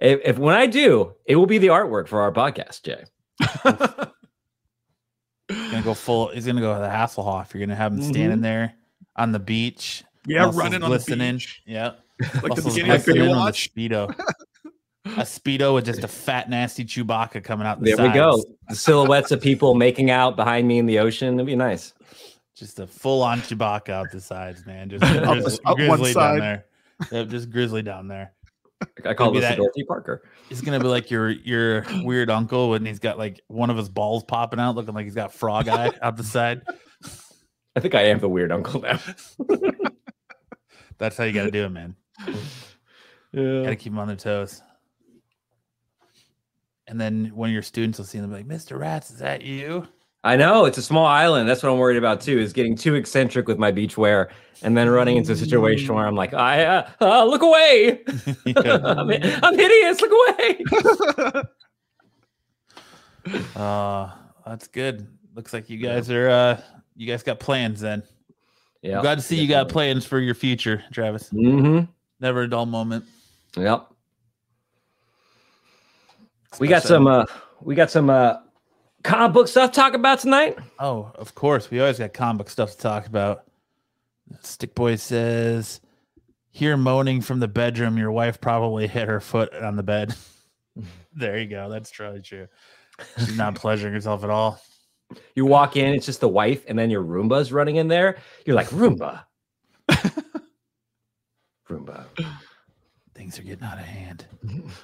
If, 0.00 0.20
if 0.24 0.38
when 0.38 0.54
I 0.54 0.66
do, 0.66 1.14
it 1.24 1.36
will 1.36 1.46
be 1.46 1.58
the 1.58 1.68
artwork 1.68 2.08
for 2.08 2.20
our 2.20 2.32
podcast, 2.32 2.82
Jay. 2.82 3.04
He's 5.48 5.70
gonna 5.70 5.82
go 5.82 5.94
full. 5.94 6.28
He's 6.28 6.46
gonna 6.46 6.60
go 6.60 6.74
to 6.74 6.80
the 6.80 6.88
Hasselhoff. 6.88 7.52
You're 7.52 7.60
gonna 7.60 7.76
have 7.76 7.92
him 7.92 8.02
standing 8.02 8.30
mm-hmm. 8.32 8.42
there 8.42 8.74
on 9.16 9.32
the 9.32 9.38
beach. 9.38 10.04
Yeah, 10.26 10.46
muscles 10.46 10.56
running 10.56 10.82
on 10.82 10.90
the 10.90 10.98
beach. 11.38 11.62
Yeah, 11.66 11.92
Like 12.42 12.54
the 12.54 12.62
beginning 12.62 12.92
of 12.92 13.04
glistening 13.04 13.30
Baywatch. 13.30 13.70
speedo. 13.70 14.14
A 15.06 15.22
speedo 15.22 15.74
with 15.74 15.84
just 15.84 16.02
a 16.02 16.08
fat, 16.08 16.48
nasty 16.48 16.82
Chewbacca 16.84 17.44
coming 17.44 17.66
out. 17.66 17.78
The 17.80 17.94
There 17.94 18.06
we 18.06 18.14
go. 18.14 18.42
The 18.68 18.74
silhouettes 18.74 19.30
of 19.32 19.40
people 19.42 19.74
making 19.74 20.10
out 20.10 20.34
behind 20.34 20.66
me 20.66 20.78
in 20.78 20.86
the 20.86 20.98
ocean. 20.98 21.34
It'd 21.34 21.46
be 21.46 21.54
nice. 21.54 21.92
Just 22.56 22.78
a 22.78 22.86
full-on 22.86 23.40
Chewbacca 23.40 23.90
out 23.90 24.10
the 24.10 24.20
sides, 24.20 24.64
man. 24.64 24.88
Just 24.88 25.02
Up- 25.04 25.10
grizz- 25.10 25.60
up 25.66 25.78
one 25.78 25.98
grizzly 25.98 26.12
side. 26.14 26.30
down 26.30 26.38
there. 26.38 26.64
Yep, 27.12 27.28
just 27.28 27.50
grizzly 27.50 27.82
down 27.82 28.08
there. 28.08 28.32
I 29.04 29.14
call 29.14 29.32
this 29.32 29.42
that- 29.42 29.56
Dorothy 29.56 29.84
Parker. 29.84 30.22
He's 30.48 30.60
gonna 30.60 30.80
be 30.80 30.86
like 30.86 31.10
your 31.10 31.30
your 31.30 31.84
weird 32.02 32.30
uncle 32.30 32.70
when 32.70 32.84
he's 32.84 32.98
got 32.98 33.18
like 33.18 33.40
one 33.48 33.70
of 33.70 33.76
his 33.76 33.88
balls 33.88 34.24
popping 34.24 34.60
out, 34.60 34.74
looking 34.74 34.94
like 34.94 35.04
he's 35.04 35.14
got 35.14 35.32
frog 35.32 35.68
eye 35.68 35.92
out 36.02 36.16
the 36.16 36.24
side. 36.24 36.62
I 37.76 37.80
think 37.80 37.94
I 37.94 38.02
am 38.02 38.20
the 38.20 38.28
weird 38.28 38.52
uncle 38.52 38.80
now. 38.80 39.00
That's 40.98 41.16
how 41.16 41.24
you 41.24 41.32
got 41.32 41.44
to 41.44 41.50
do 41.50 41.64
it, 41.64 41.70
man. 41.70 41.96
Yeah. 43.32 43.62
Got 43.62 43.70
to 43.70 43.76
keep 43.76 43.92
them 43.92 43.98
on 43.98 44.06
their 44.06 44.16
toes. 44.16 44.62
And 46.86 47.00
then 47.00 47.32
one 47.34 47.48
of 47.48 47.52
your 47.52 47.62
students 47.62 47.98
will 47.98 48.04
see 48.04 48.20
them 48.20 48.30
like, 48.30 48.46
"Mr. 48.46 48.78
Rats, 48.78 49.10
is 49.10 49.18
that 49.18 49.42
you?" 49.42 49.88
I 50.24 50.36
know 50.36 50.64
it's 50.64 50.78
a 50.78 50.82
small 50.82 51.04
island. 51.04 51.46
That's 51.46 51.62
what 51.62 51.70
I'm 51.70 51.78
worried 51.78 51.98
about 51.98 52.22
too. 52.22 52.38
Is 52.38 52.54
getting 52.54 52.74
too 52.74 52.94
eccentric 52.94 53.46
with 53.46 53.58
my 53.58 53.70
beach 53.70 53.98
wear, 53.98 54.30
and 54.62 54.74
then 54.76 54.88
running 54.88 55.18
into 55.18 55.32
a 55.32 55.36
situation 55.36 55.94
where 55.94 56.06
I'm 56.06 56.16
like, 56.16 56.32
I 56.32 56.64
uh, 56.64 56.90
uh, 57.02 57.24
look 57.26 57.42
away. 57.42 58.02
I'm, 58.56 59.10
I'm 59.10 59.58
hideous. 59.58 60.00
Look 60.00 60.12
away. 60.38 61.42
Uh, 63.56 64.10
that's 64.44 64.66
good. 64.66 65.06
Looks 65.34 65.54
like 65.54 65.70
you 65.70 65.78
guys 65.78 66.10
are 66.10 66.28
uh 66.28 66.60
you 66.94 67.06
guys 67.06 67.22
got 67.22 67.40
plans 67.40 67.80
then. 67.80 68.02
Yeah. 68.82 69.00
Glad 69.00 69.14
to 69.14 69.22
see 69.22 69.40
you 69.40 69.48
got 69.48 69.70
plans 69.70 70.04
for 70.04 70.20
your 70.20 70.34
future, 70.34 70.84
Travis. 70.92 71.30
Mm-hmm. 71.30 71.90
Never 72.20 72.42
a 72.42 72.50
dull 72.50 72.66
moment. 72.66 73.06
Yep. 73.56 73.86
We 76.58 76.68
got 76.68 76.82
some. 76.82 77.06
uh 77.06 77.24
We 77.62 77.74
got 77.74 77.90
some 77.90 78.10
uh 78.10 78.34
comic 79.04 79.32
book 79.32 79.46
stuff 79.46 79.70
to 79.70 79.76
talk 79.76 79.94
about 79.94 80.18
tonight. 80.18 80.58
Oh, 80.80 81.12
of 81.14 81.36
course. 81.36 81.70
We 81.70 81.78
always 81.78 81.98
got 81.98 82.12
comic 82.12 82.38
book 82.38 82.50
stuff 82.50 82.72
to 82.72 82.78
talk 82.78 83.06
about. 83.06 83.44
Stick 84.40 84.74
Boy 84.74 84.96
says, 84.96 85.80
"Hear 86.50 86.76
moaning 86.76 87.20
from 87.20 87.38
the 87.38 87.46
bedroom. 87.46 87.96
Your 87.98 88.10
wife 88.10 88.40
probably 88.40 88.88
hit 88.88 89.06
her 89.06 89.20
foot 89.20 89.54
on 89.54 89.76
the 89.76 89.82
bed." 89.84 90.16
there 91.14 91.38
you 91.38 91.46
go. 91.46 91.68
That's 91.68 91.92
probably 91.92 92.22
true. 92.22 92.48
She's 93.18 93.36
not 93.36 93.54
pleasuring 93.54 93.92
herself 93.92 94.24
at 94.24 94.30
all. 94.30 94.60
You 95.34 95.44
walk 95.46 95.76
in, 95.76 95.94
it's 95.94 96.06
just 96.06 96.20
the 96.20 96.28
wife, 96.28 96.64
and 96.66 96.78
then 96.78 96.90
your 96.90 97.04
Roomba's 97.04 97.52
running 97.52 97.76
in 97.76 97.88
there. 97.88 98.16
You're 98.46 98.56
like 98.56 98.68
Roomba. 98.68 99.24
Roomba. 101.68 102.06
Things 103.14 103.38
are 103.38 103.42
getting 103.42 103.64
out 103.64 103.78
of 103.78 103.84
hand. 103.84 104.24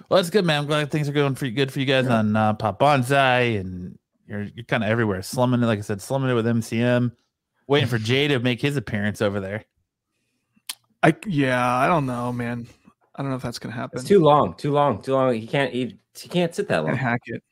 Well, 0.08 0.18
that's 0.18 0.30
good, 0.30 0.44
man. 0.44 0.60
I'm 0.60 0.66
glad 0.66 0.90
things 0.90 1.08
are 1.08 1.12
going 1.12 1.34
for 1.34 1.46
you, 1.46 1.52
good 1.52 1.72
for 1.72 1.80
you 1.80 1.86
guys 1.86 2.06
on 2.06 2.36
uh, 2.36 2.52
Pop 2.54 2.78
Bonsai, 2.78 3.58
and 3.58 3.98
you're 4.30 4.42
you're 4.54 4.64
kind 4.64 4.82
of 4.84 4.88
everywhere. 4.88 5.20
Slumming 5.22 5.62
it, 5.62 5.66
like 5.66 5.78
I 5.80 5.82
said, 5.82 6.00
slumming 6.00 6.30
it 6.30 6.34
with 6.34 6.46
MCM. 6.46 7.12
Waiting 7.66 7.88
for 7.88 7.98
Jay 7.98 8.28
to 8.28 8.38
make 8.38 8.60
his 8.60 8.76
appearance 8.76 9.20
over 9.20 9.40
there. 9.40 9.64
I 11.02 11.14
yeah, 11.26 11.64
I 11.76 11.86
don't 11.86 12.06
know, 12.06 12.32
man. 12.32 12.66
I 13.14 13.22
don't 13.22 13.30
know 13.30 13.36
if 13.36 13.42
that's 13.42 13.58
gonna 13.58 13.74
happen. 13.74 13.98
It's 13.98 14.08
too 14.08 14.20
long. 14.20 14.54
Too 14.54 14.72
long. 14.72 15.02
Too 15.02 15.12
long. 15.12 15.34
He 15.34 15.46
can't. 15.46 15.72
He, 15.72 15.98
he 16.18 16.28
can't 16.28 16.54
sit 16.54 16.68
that 16.68 16.76
Can't 16.76 16.86
long. 16.86 16.96
hack 16.96 17.20
it. 17.26 17.42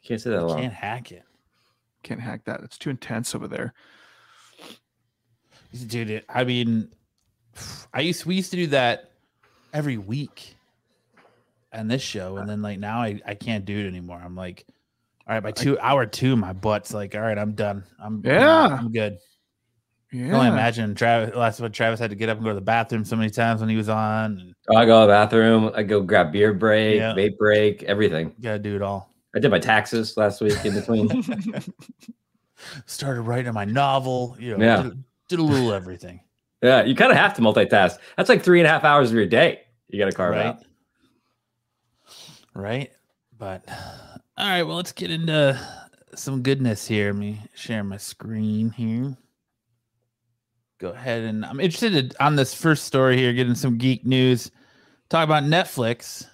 He 0.00 0.08
can't 0.08 0.20
sit 0.20 0.30
that 0.30 0.38
I 0.38 0.42
long. 0.42 0.60
can't 0.60 0.72
hack 0.72 1.10
it. 1.12 1.24
Can't 2.02 2.20
hack 2.20 2.44
that. 2.44 2.60
It's 2.62 2.78
too 2.78 2.90
intense 2.90 3.34
over 3.34 3.48
there. 3.48 3.74
dude 5.88 6.24
i 6.28 6.42
mean 6.44 6.88
i 7.92 8.00
used 8.00 8.24
we 8.24 8.34
used 8.34 8.50
to 8.50 8.56
do 8.56 8.66
that 8.68 9.10
every 9.74 9.98
week 9.98 10.56
on 11.72 11.86
this 11.88 12.00
show 12.00 12.38
and 12.38 12.48
then 12.48 12.62
like 12.62 12.78
now 12.78 13.00
i, 13.02 13.20
I 13.26 13.34
can't 13.34 13.64
do 13.66 13.76
it 13.78 13.86
anymore 13.86 14.20
i'm 14.24 14.34
like 14.36 14.64
All 15.28 15.34
right, 15.34 15.42
by 15.42 15.50
two 15.50 15.78
hour 15.80 16.06
two, 16.06 16.36
my 16.36 16.52
butt's 16.52 16.94
like, 16.94 17.14
all 17.14 17.20
right, 17.20 17.36
I'm 17.38 17.52
done. 17.52 17.82
I'm 18.00 18.22
Yeah. 18.24 18.66
I'm, 18.66 18.72
I'm 18.86 18.92
good. 18.92 19.18
I 20.12 20.16
can 20.16 20.32
only 20.34 20.46
imagine 20.48 20.94
Travis 20.94 21.34
last 21.34 21.60
one 21.60 21.72
Travis 21.72 21.98
had 21.98 22.10
to 22.10 22.16
get 22.16 22.28
up 22.28 22.36
and 22.38 22.44
go 22.44 22.50
to 22.50 22.54
the 22.54 22.60
bathroom 22.60 23.04
so 23.04 23.16
many 23.16 23.28
times 23.28 23.60
when 23.60 23.68
he 23.68 23.76
was 23.76 23.88
on. 23.88 24.54
Oh, 24.70 24.76
I 24.76 24.86
go 24.86 25.00
to 25.00 25.06
the 25.06 25.12
bathroom. 25.12 25.72
I 25.74 25.82
go 25.82 26.00
grab 26.00 26.30
beer 26.32 26.54
break, 26.54 26.96
Yeah. 26.96 27.12
vape 27.12 27.36
break, 27.38 27.82
everything. 27.82 28.32
gotta 28.40 28.60
do 28.60 28.76
it 28.76 28.82
all. 28.82 29.12
I 29.34 29.40
did 29.40 29.50
my 29.50 29.58
taxes 29.58 30.16
last 30.16 30.40
week 30.40 30.64
in 30.64 30.74
between. 30.74 31.08
Started 32.86 33.22
writing 33.22 33.52
my 33.52 33.64
novel, 33.64 34.36
you 34.38 34.56
know, 34.56 34.64
Yeah. 34.64 34.82
did, 34.84 35.04
did 35.28 35.38
a 35.40 35.42
little 35.42 35.72
everything. 35.72 36.20
yeah, 36.62 36.84
you 36.84 36.94
kind 36.94 37.10
of 37.10 37.18
have 37.18 37.34
to 37.34 37.42
multitask. 37.42 37.98
That's 38.16 38.28
like 38.28 38.42
three 38.42 38.60
and 38.60 38.66
a 38.66 38.70
half 38.70 38.84
hours 38.84 39.10
of 39.10 39.16
your 39.16 39.26
day. 39.26 39.62
You 39.88 39.98
got 39.98 40.06
to 40.10 40.16
carve 40.16 40.32
right? 40.34 40.46
out. 40.46 40.62
Right. 42.54 42.90
But 43.36 43.68
all 44.38 44.46
right, 44.48 44.62
well, 44.62 44.76
let's 44.76 44.92
get 44.92 45.10
into 45.10 45.58
some 46.14 46.42
goodness 46.42 46.86
here. 46.86 47.12
Let 47.12 47.16
me 47.18 47.40
share 47.54 47.84
my 47.84 47.96
screen 47.96 48.70
here. 48.70 49.16
Go 50.78 50.90
ahead 50.90 51.22
and 51.24 51.44
I'm 51.44 51.58
interested 51.60 51.94
in- 51.94 52.10
on 52.20 52.36
this 52.36 52.52
first 52.54 52.84
story 52.84 53.16
here, 53.16 53.32
getting 53.32 53.54
some 53.54 53.78
geek 53.78 54.04
news. 54.04 54.50
Talk 55.08 55.24
about 55.24 55.44
Netflix. 55.44 56.26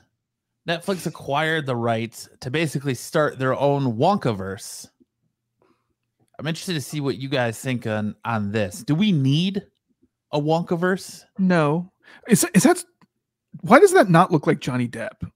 Netflix 0.68 1.06
acquired 1.06 1.66
the 1.66 1.76
rights 1.76 2.28
to 2.40 2.50
basically 2.50 2.94
start 2.94 3.38
their 3.38 3.54
own 3.54 3.96
Wonkaverse. 3.96 4.88
I'm 6.38 6.46
interested 6.46 6.74
to 6.74 6.80
see 6.80 7.00
what 7.00 7.18
you 7.18 7.28
guys 7.28 7.58
think 7.58 7.86
on 7.86 8.16
on 8.24 8.50
this. 8.50 8.82
Do 8.82 8.94
we 8.96 9.12
need 9.12 9.62
a 10.32 10.40
Wonkaverse? 10.40 11.24
no. 11.38 11.92
Is 12.28 12.44
is 12.54 12.64
that 12.64 12.82
why 13.60 13.78
does 13.78 13.92
that 13.92 14.10
not 14.10 14.32
look 14.32 14.46
like 14.46 14.60
Johnny 14.60 14.88
Depp? 14.88 15.30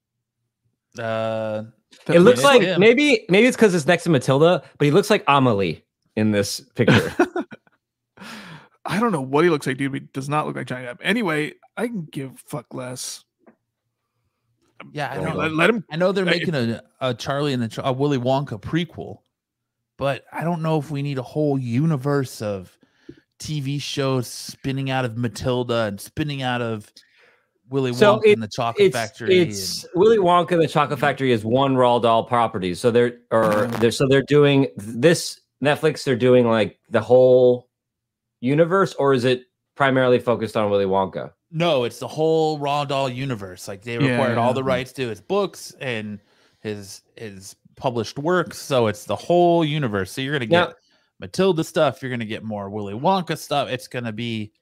Uh, 0.98 1.64
That 2.04 2.16
It 2.16 2.20
looks 2.20 2.44
like 2.44 2.62
him. 2.62 2.78
maybe 2.80 3.24
maybe 3.28 3.46
it's 3.46 3.56
because 3.56 3.74
it's 3.74 3.86
next 3.86 4.04
to 4.04 4.10
Matilda, 4.10 4.62
but 4.78 4.84
he 4.84 4.90
looks 4.90 5.10
like 5.10 5.24
Amelie 5.26 5.84
in 6.16 6.30
this 6.30 6.60
picture. 6.74 7.12
I 8.84 9.00
don't 9.00 9.10
know 9.12 9.20
what 9.20 9.42
he 9.44 9.50
looks 9.50 9.66
like, 9.66 9.76
dude. 9.78 9.92
But 9.92 10.02
he 10.02 10.08
does 10.12 10.28
not 10.28 10.46
look 10.46 10.54
like 10.56 10.66
Johnny 10.66 10.86
Depp. 10.86 10.98
Anyway, 11.02 11.54
I 11.76 11.88
can 11.88 12.06
give 12.10 12.38
fuck 12.38 12.72
less. 12.72 13.24
Um, 14.80 14.90
yeah, 14.92 15.10
I 15.10 15.18
Well, 15.18 15.26
don't 15.28 15.36
Let, 15.38 15.52
let 15.52 15.70
him. 15.70 15.84
I 15.90 15.96
know 15.96 16.12
they're 16.12 16.24
making 16.24 16.54
a, 16.54 16.82
a 17.00 17.14
Charlie 17.14 17.52
and 17.52 17.62
the 17.62 17.80
a 17.86 17.92
Willy 17.92 18.18
Wonka 18.18 18.60
prequel, 18.60 19.18
but 19.96 20.24
I 20.32 20.44
don't 20.44 20.62
know 20.62 20.78
if 20.78 20.90
we 20.90 21.02
need 21.02 21.18
a 21.18 21.22
whole 21.22 21.58
universe 21.58 22.40
of 22.42 22.76
TV 23.40 23.80
shows 23.80 24.28
spinning 24.28 24.90
out 24.90 25.04
of 25.04 25.16
Matilda 25.16 25.84
and 25.86 26.00
spinning 26.00 26.42
out 26.42 26.62
of 26.62 26.92
Willy 27.68 27.92
So 27.92 28.18
Wonka 28.18 28.32
and 28.32 28.42
the 28.42 28.48
Chocolate 28.48 28.86
it's 28.86 28.96
Factory. 28.96 29.38
it's 29.38 29.86
Willy 29.94 30.18
Wonka 30.18 30.52
and 30.52 30.62
the 30.62 30.68
Chocolate 30.68 30.98
Factory 31.00 31.32
is 31.32 31.44
one 31.44 31.74
Roald 31.74 32.02
Dahl 32.02 32.24
property. 32.24 32.74
So 32.74 32.90
they're 32.90 33.18
or 33.30 33.64
Oh. 33.64 33.66
they're 33.66 33.90
so 33.90 34.06
they're 34.08 34.22
doing 34.22 34.68
this 34.76 35.40
Netflix. 35.62 36.04
They're 36.04 36.16
doing 36.16 36.46
like 36.46 36.78
the 36.90 37.00
whole 37.00 37.68
universe, 38.40 38.94
or 38.94 39.14
is 39.14 39.24
it 39.24 39.42
primarily 39.74 40.18
focused 40.18 40.56
on 40.56 40.70
Willy 40.70 40.84
Wonka? 40.86 41.32
no, 41.52 41.84
it's 41.84 42.00
the 42.00 42.08
whole 42.08 42.58
Roald 42.58 42.88
Dahl 42.88 43.08
universe. 43.08 43.68
Like 43.68 43.82
they 43.82 43.94
Yeah, 43.98 44.10
acquired 44.18 44.36
all 44.36 44.52
the 44.52 44.64
rights 44.64 44.92
to 44.94 45.08
his 45.08 45.20
books 45.20 45.72
and 45.80 46.20
his 46.60 47.02
his 47.16 47.56
published 47.76 48.18
works, 48.18 48.58
so 48.58 48.86
it's 48.88 49.04
the 49.04 49.16
whole 49.16 49.64
universe. 49.64 50.10
So 50.12 50.20
you're 50.20 50.34
gonna 50.34 50.46
get 50.46 50.68
Now- 50.70 50.74
Matilda 51.20 51.64
stuff. 51.64 52.02
You're 52.02 52.10
gonna 52.10 52.24
get 52.26 52.42
more 52.44 52.68
Willy 52.68 52.94
Wonka 52.94 53.38
stuff. 53.38 53.68
It's 53.70 53.88
gonna 53.88 54.12
be 54.12 54.52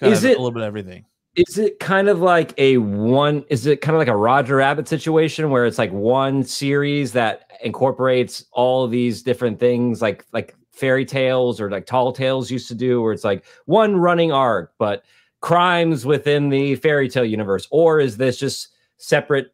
kind 0.00 0.12
Is 0.12 0.24
of 0.24 0.30
it- 0.30 0.36
a 0.36 0.40
little 0.40 0.50
bit 0.50 0.62
of 0.62 0.66
everything. 0.66 1.04
Is 1.36 1.58
it 1.58 1.80
kind 1.80 2.08
of 2.08 2.20
like 2.20 2.54
a 2.58 2.78
one? 2.78 3.44
Is 3.48 3.66
it 3.66 3.80
kind 3.80 3.96
of 3.96 3.98
like 3.98 4.08
a 4.08 4.16
Roger 4.16 4.56
Rabbit 4.56 4.86
situation 4.86 5.50
where 5.50 5.66
it's 5.66 5.78
like 5.78 5.92
one 5.92 6.44
series 6.44 7.12
that 7.12 7.50
incorporates 7.62 8.44
all 8.52 8.86
these 8.86 9.22
different 9.22 9.58
things, 9.58 10.00
like 10.00 10.24
like 10.32 10.54
fairy 10.70 11.04
tales 11.04 11.60
or 11.60 11.70
like 11.70 11.86
tall 11.86 12.12
tales 12.12 12.50
used 12.50 12.68
to 12.68 12.74
do, 12.74 13.02
where 13.02 13.12
it's 13.12 13.24
like 13.24 13.44
one 13.66 13.96
running 13.96 14.30
arc, 14.30 14.74
but 14.78 15.04
crimes 15.40 16.06
within 16.06 16.50
the 16.50 16.76
fairy 16.76 17.08
tale 17.08 17.24
universe, 17.24 17.66
or 17.70 17.98
is 17.98 18.16
this 18.16 18.38
just 18.38 18.68
separate 18.98 19.52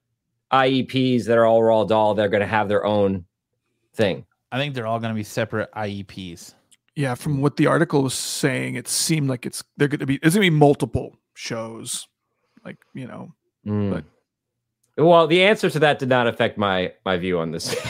IEPs 0.52 1.24
that 1.24 1.38
are 1.38 1.46
all 1.46 1.62
Roald 1.62 1.88
Dahl? 1.88 2.14
They're 2.14 2.28
going 2.28 2.42
to 2.42 2.46
have 2.46 2.68
their 2.68 2.84
own 2.84 3.24
thing. 3.94 4.26
I 4.52 4.58
think 4.58 4.74
they're 4.74 4.86
all 4.86 4.98
going 4.98 5.12
to 5.12 5.18
be 5.18 5.24
separate 5.24 5.72
IEPs. 5.72 6.54
Yeah, 6.94 7.14
from 7.14 7.40
what 7.40 7.56
the 7.56 7.66
article 7.66 8.02
was 8.02 8.14
saying, 8.14 8.74
it 8.74 8.86
seemed 8.86 9.30
like 9.30 9.46
it's 9.46 9.64
they're 9.78 9.88
going 9.88 10.00
to 10.00 10.06
be. 10.06 10.16
It's 10.16 10.34
going 10.34 10.44
to 10.44 10.50
be 10.50 10.56
multiple 10.56 11.16
shows, 11.40 12.06
like 12.64 12.76
you 12.94 13.06
know. 13.06 13.32
Mm. 13.66 13.92
But- 13.94 14.04
well, 14.96 15.26
the 15.26 15.42
answer 15.44 15.70
to 15.70 15.78
that 15.78 15.98
did 15.98 16.10
not 16.10 16.26
affect 16.26 16.58
my 16.58 16.92
my 17.06 17.16
view 17.16 17.38
on 17.38 17.52
this. 17.52 17.74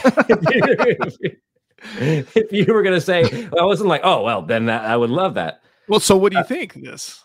if 1.96 2.52
you 2.52 2.72
were 2.72 2.82
going 2.82 2.94
to 2.94 3.00
say, 3.00 3.48
I 3.58 3.64
wasn't 3.64 3.88
like, 3.88 4.02
oh 4.04 4.22
well, 4.22 4.42
then 4.42 4.66
that, 4.66 4.84
I 4.84 4.96
would 4.96 5.10
love 5.10 5.34
that. 5.34 5.62
Well, 5.88 5.98
so 6.00 6.16
what 6.16 6.30
do 6.32 6.38
Uh, 6.38 6.42
you 6.42 6.46
think? 6.46 6.76
of 6.76 6.82
This 6.82 7.24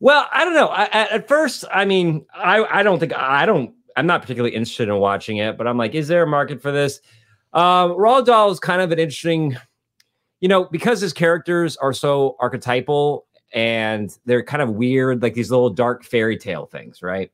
Well, 0.00 0.26
I 0.32 0.44
don't 0.44 0.54
know. 0.54 0.68
I, 0.68 0.84
at, 0.84 1.10
at 1.12 1.28
first, 1.28 1.64
I 1.70 1.84
mean, 1.84 2.24
I 2.34 2.64
I 2.64 2.82
don't 2.82 2.98
think 2.98 3.12
I 3.14 3.44
don't. 3.44 3.74
I'm 3.96 4.06
not 4.06 4.22
particularly 4.22 4.54
interested 4.54 4.88
in 4.88 4.96
watching 4.96 5.38
it, 5.38 5.58
but 5.58 5.66
I'm 5.66 5.76
like, 5.76 5.94
is 5.94 6.08
there 6.08 6.22
a 6.22 6.26
market 6.26 6.62
for 6.62 6.70
this? 6.72 7.00
Um, 7.52 7.90
Roald 7.92 8.26
Dahl 8.26 8.50
is 8.50 8.60
kind 8.60 8.80
of 8.80 8.92
an 8.92 8.98
interesting, 8.98 9.56
you 10.40 10.48
know, 10.48 10.64
because 10.64 11.00
his 11.00 11.12
characters 11.12 11.76
are 11.76 11.92
so 11.92 12.36
archetypal 12.40 13.26
and 13.52 14.16
they're 14.26 14.42
kind 14.42 14.62
of 14.62 14.70
weird, 14.70 15.22
like 15.22 15.34
these 15.34 15.50
little 15.50 15.70
dark 15.70 16.04
fairy 16.04 16.36
tale 16.36 16.66
things, 16.66 17.02
right? 17.02 17.30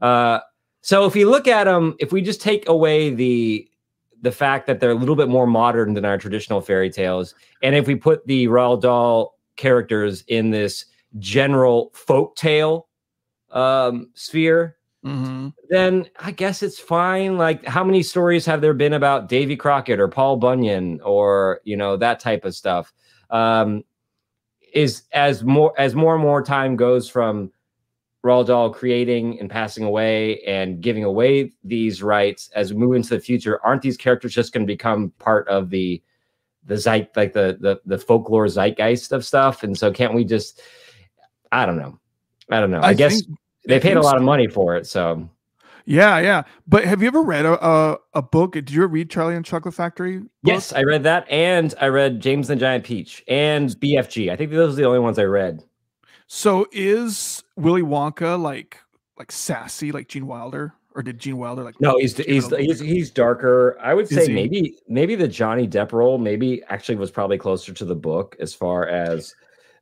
Uh, 0.00 0.40
so 0.82 1.04
if 1.04 1.14
you 1.14 1.28
look 1.28 1.46
at 1.46 1.64
them, 1.64 1.94
if 1.98 2.12
we 2.12 2.22
just 2.22 2.40
take 2.40 2.68
away 2.68 3.10
the 3.14 3.66
the 4.22 4.32
fact 4.32 4.66
that 4.66 4.80
they're 4.80 4.90
a 4.90 4.94
little 4.94 5.16
bit 5.16 5.28
more 5.28 5.46
modern 5.46 5.94
than 5.94 6.04
our 6.04 6.18
traditional 6.18 6.60
fairy 6.60 6.90
tales, 6.90 7.34
and 7.62 7.74
if 7.74 7.86
we 7.86 7.94
put 7.94 8.26
the 8.26 8.46
Roald 8.46 8.82
Dahl 8.82 9.38
characters 9.56 10.24
in 10.28 10.50
this 10.50 10.86
general 11.18 11.90
folk 11.94 12.36
tale 12.36 12.88
um, 13.50 14.10
sphere, 14.14 14.76
then 15.70 16.06
I 16.18 16.30
guess 16.32 16.62
it's 16.62 16.78
fine. 16.78 17.38
Like, 17.38 17.64
how 17.64 17.82
many 17.82 18.02
stories 18.02 18.44
have 18.46 18.60
there 18.60 18.74
been 18.74 18.92
about 18.92 19.28
Davy 19.28 19.56
Crockett 19.56 19.98
or 20.00 20.08
Paul 20.08 20.36
Bunyan 20.36 21.00
or 21.00 21.60
you 21.64 21.76
know 21.76 21.96
that 21.96 22.20
type 22.20 22.44
of 22.44 22.54
stuff? 22.54 22.92
Um, 23.30 23.84
is 24.72 25.02
as 25.12 25.42
more 25.44 25.72
as 25.78 25.94
more 25.94 26.14
and 26.14 26.22
more 26.22 26.42
time 26.42 26.76
goes 26.76 27.08
from 27.08 27.50
Roald 28.24 28.46
Dahl 28.46 28.70
creating 28.70 29.40
and 29.40 29.48
passing 29.48 29.84
away 29.84 30.40
and 30.42 30.80
giving 30.80 31.04
away 31.04 31.52
these 31.64 32.02
rights 32.02 32.50
as 32.54 32.72
we 32.72 32.78
move 32.78 32.94
into 32.94 33.10
the 33.10 33.20
future, 33.20 33.64
aren't 33.64 33.82
these 33.82 33.96
characters 33.96 34.34
just 34.34 34.52
going 34.52 34.66
to 34.66 34.70
become 34.70 35.12
part 35.18 35.48
of 35.48 35.70
the 35.70 36.02
the 36.66 36.76
zeit 36.76 37.10
like 37.16 37.32
the 37.32 37.56
the 37.60 37.80
the 37.86 37.98
folklore 37.98 38.46
zeitgeist 38.46 39.12
of 39.12 39.24
stuff? 39.24 39.62
And 39.62 39.76
so 39.76 39.90
can't 39.90 40.14
we 40.14 40.24
just 40.24 40.60
I 41.50 41.66
don't 41.66 41.78
know. 41.78 41.98
I 42.50 42.60
don't 42.60 42.70
know. 42.70 42.80
I, 42.82 42.94
guess 42.94 43.22
they 43.66 43.80
paid 43.80 43.96
a 43.96 44.02
lot 44.02 44.16
of 44.16 44.22
money 44.22 44.48
for 44.48 44.76
it, 44.76 44.86
so 44.86 45.28
Yeah, 45.86 46.18
yeah. 46.20 46.42
But 46.66 46.84
have 46.84 47.02
you 47.02 47.08
ever 47.08 47.22
read 47.22 47.46
a 47.46 47.64
a, 47.64 47.98
a 48.14 48.22
book? 48.22 48.52
Did 48.52 48.70
you 48.70 48.82
ever 48.84 48.92
read 48.92 49.10
Charlie 49.10 49.36
and 49.36 49.44
Chocolate 49.44 49.74
Factory? 49.74 50.18
book? 50.18 50.28
yes, 50.42 50.72
I 50.72 50.82
read 50.82 51.02
that, 51.04 51.28
and 51.30 51.74
I 51.80 51.88
read 51.88 52.20
James 52.20 52.50
and 52.50 52.58
the 52.60 52.64
Giant 52.64 52.84
Peach 52.84 53.24
and 53.28 53.70
BFG. 53.70 54.30
I 54.30 54.36
think 54.36 54.50
those 54.50 54.74
are 54.74 54.76
the 54.76 54.84
only 54.86 54.98
ones 55.00 55.18
I 55.18 55.24
read. 55.24 55.62
So 56.26 56.66
is 56.72 57.42
Willy 57.56 57.82
Wonka 57.82 58.40
like 58.40 58.78
like 59.18 59.32
sassy 59.32 59.90
like 59.92 60.08
Gene 60.08 60.26
Wilder, 60.26 60.72
or 60.94 61.02
did 61.02 61.18
Gene 61.18 61.38
Wilder 61.38 61.64
like? 61.64 61.80
No, 61.80 61.98
he's 61.98 62.16
he's 62.16 62.48
he's, 62.56 62.78
he's 62.78 63.10
darker. 63.10 63.76
I 63.80 63.94
would 63.94 64.08
say 64.08 64.28
maybe 64.32 64.76
maybe 64.88 65.16
the 65.16 65.26
Johnny 65.28 65.66
Depp 65.66 65.92
role 65.92 66.18
maybe 66.18 66.62
actually 66.68 66.96
was 66.96 67.10
probably 67.10 67.36
closer 67.38 67.72
to 67.72 67.84
the 67.84 67.96
book 67.96 68.36
as 68.38 68.54
far 68.54 68.86
as 68.86 69.34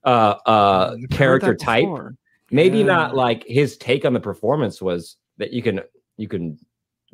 uh 0.05 0.37
uh 0.47 0.97
I've 1.03 1.11
character 1.11 1.55
type. 1.55 1.83
before. 1.83 2.15
Maybe 2.51 2.79
Yeah. 2.79 2.85
not 2.85 3.15
like 3.15 3.45
his 3.47 3.77
take 3.77 4.07
on 4.07 4.15
the 4.15 4.21
performance 4.21 4.81
was 4.81 5.17
that 5.39 5.53
you 5.53 5.63
can 5.63 5.81
you 6.17 6.29
can 6.29 6.59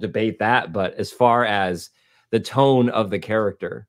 debate 0.01 0.39
that, 0.41 0.73
but 0.73 0.95
as 0.95 1.13
far 1.13 1.45
as 1.45 1.91
the 2.31 2.41
tone 2.41 2.89
of 2.89 3.11
the 3.11 3.19
character, 3.19 3.87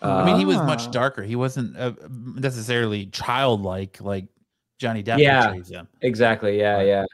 I 0.00 0.24
mean, 0.24 0.38
he 0.38 0.44
was 0.44 0.56
Ah. 0.58 0.64
much 0.66 0.90
darker. 0.92 1.22
He 1.22 1.34
wasn't 1.34 1.76
uh, 1.76 1.92
necessarily 2.08 3.06
childlike 3.06 4.00
like 4.00 4.26
Johnny 4.78 5.02
Depp 5.02 5.18
Yeah. 5.18 5.52
exactly, 6.02 6.58
yeah, 6.58 6.74
Right. 6.76 6.86
yeah. 6.86 7.04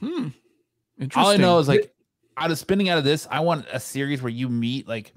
Hmm. 0.00 0.28
Interesting. 1.00 1.22
All 1.24 1.30
I 1.30 1.36
know 1.36 1.58
is 1.58 1.66
like 1.68 1.92
out 2.36 2.50
of 2.52 2.58
spinning 2.58 2.88
out 2.88 2.98
of 2.98 3.04
this, 3.04 3.26
I 3.30 3.40
want 3.40 3.66
a 3.72 3.80
series 3.80 4.22
where 4.22 4.30
you 4.30 4.48
meet 4.48 4.86
like 4.86 5.12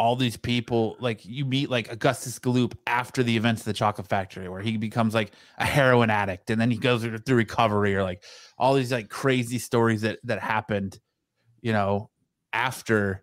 all 0.00 0.16
these 0.16 0.38
people, 0.38 0.96
like 0.98 1.26
you 1.26 1.44
meet 1.44 1.68
like 1.68 1.92
Augustus 1.92 2.38
Gloop 2.38 2.72
after 2.86 3.22
the 3.22 3.36
events 3.36 3.60
of 3.60 3.66
the 3.66 3.74
Chocolate 3.74 4.08
Factory, 4.08 4.48
where 4.48 4.62
he 4.62 4.78
becomes 4.78 5.12
like 5.12 5.32
a 5.58 5.66
heroin 5.66 6.08
addict, 6.08 6.48
and 6.48 6.58
then 6.58 6.70
he 6.70 6.78
goes 6.78 7.02
through 7.02 7.36
recovery, 7.36 7.94
or 7.94 8.02
like 8.02 8.24
all 8.56 8.72
these 8.72 8.90
like 8.90 9.10
crazy 9.10 9.58
stories 9.58 10.00
that 10.00 10.18
that 10.24 10.40
happened, 10.40 10.98
you 11.60 11.74
know, 11.74 12.08
after 12.54 13.22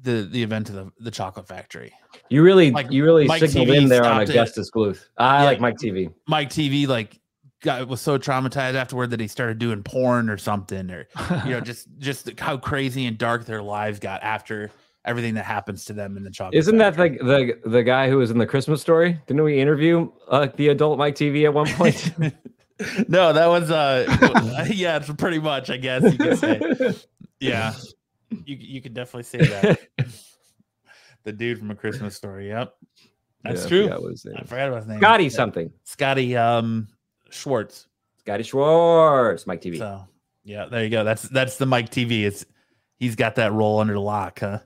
the 0.00 0.22
the 0.30 0.40
event 0.40 0.68
of 0.68 0.76
the, 0.76 0.90
the 1.00 1.10
Chocolate 1.10 1.48
Factory. 1.48 1.92
You 2.28 2.44
really 2.44 2.70
Like, 2.70 2.92
you 2.92 3.04
really 3.04 3.26
Mike 3.26 3.40
signaled 3.40 3.66
TV 3.68 3.76
in 3.82 3.88
there 3.88 4.04
on. 4.04 4.22
Augustus 4.22 4.70
Gloop. 4.70 5.04
I 5.18 5.40
Yeah. 5.40 5.44
like 5.46 5.60
Mike 5.60 5.78
TV. 5.78 6.14
Mike 6.28 6.50
TV 6.50 6.86
like 6.86 7.18
got 7.60 7.88
was 7.88 8.00
so 8.00 8.18
traumatized 8.18 8.74
afterward 8.74 9.10
that 9.10 9.18
he 9.18 9.26
started 9.26 9.58
doing 9.58 9.82
porn 9.82 10.30
or 10.30 10.38
something, 10.38 10.92
or 10.92 11.08
you 11.44 11.50
know, 11.50 11.60
just 11.72 11.88
just 11.98 12.38
how 12.38 12.56
crazy 12.56 13.04
and 13.06 13.18
dark 13.18 13.46
their 13.46 13.62
lives 13.62 13.98
got 13.98 14.22
after 14.22 14.70
everything 15.10 15.34
that 15.34 15.44
happens 15.44 15.84
to 15.86 15.92
them 15.92 16.16
in 16.16 16.22
the 16.24 16.30
chocolate. 16.30 16.54
Isn't 16.54 16.78
that 16.78 16.96
factory. 16.96 17.18
like 17.22 17.62
the 17.62 17.68
the 17.68 17.82
guy 17.82 18.08
who 18.08 18.18
was 18.18 18.30
in 18.30 18.38
the 18.38 18.46
Christmas 18.46 18.80
story? 18.80 19.20
Didn't 19.26 19.42
we 19.44 19.60
interview 19.60 20.10
uh, 20.28 20.48
the 20.56 20.68
adult 20.68 20.98
Mike 20.98 21.14
TV 21.16 21.44
at 21.44 21.52
one 21.52 21.66
point? 21.66 22.12
no, 23.08 23.32
that 23.32 23.46
was 23.46 23.70
uh 23.70 24.66
yeah, 24.70 24.96
it's 24.96 25.12
pretty 25.14 25.38
much, 25.38 25.68
I 25.70 25.76
guess 25.76 26.02
you 26.10 26.16
could 26.18 26.38
say. 26.38 26.94
Yeah. 27.40 27.74
You 28.44 28.56
you 28.56 28.80
could 28.80 28.94
definitely 28.94 29.24
say 29.24 29.38
that. 29.38 29.80
the 31.24 31.32
dude 31.32 31.58
from 31.58 31.70
a 31.70 31.74
Christmas 31.74 32.16
story. 32.16 32.48
Yep. 32.48 32.74
That's 33.42 33.60
Yeah, 33.60 33.66
I 33.66 33.68
true. 33.68 33.82
forgot 33.84 34.02
what 34.02 34.12
I 34.38 34.42
forgot 34.44 34.68
about 34.68 34.76
his 34.78 34.86
name. 34.86 34.98
Scotty 35.00 35.24
Yeah. 35.24 35.30
something. 35.30 35.72
Scotty 35.84 36.36
um 36.36 36.88
Schwartz. 37.30 37.86
Scotty 38.18 38.42
Schwartz, 38.44 39.46
Mike 39.46 39.60
TV. 39.62 39.78
So 39.78 40.06
yeah, 40.44 40.66
there 40.66 40.84
you 40.84 40.90
go. 40.90 41.04
That's 41.04 41.22
that's 41.22 41.56
the 41.56 41.66
Mike 41.66 41.90
TV. 41.90 42.22
It's 42.24 42.44
he's 42.98 43.16
got 43.16 43.34
that 43.36 43.52
role 43.52 43.80
under 43.80 43.98
lock, 43.98 44.40
huh? 44.40 44.60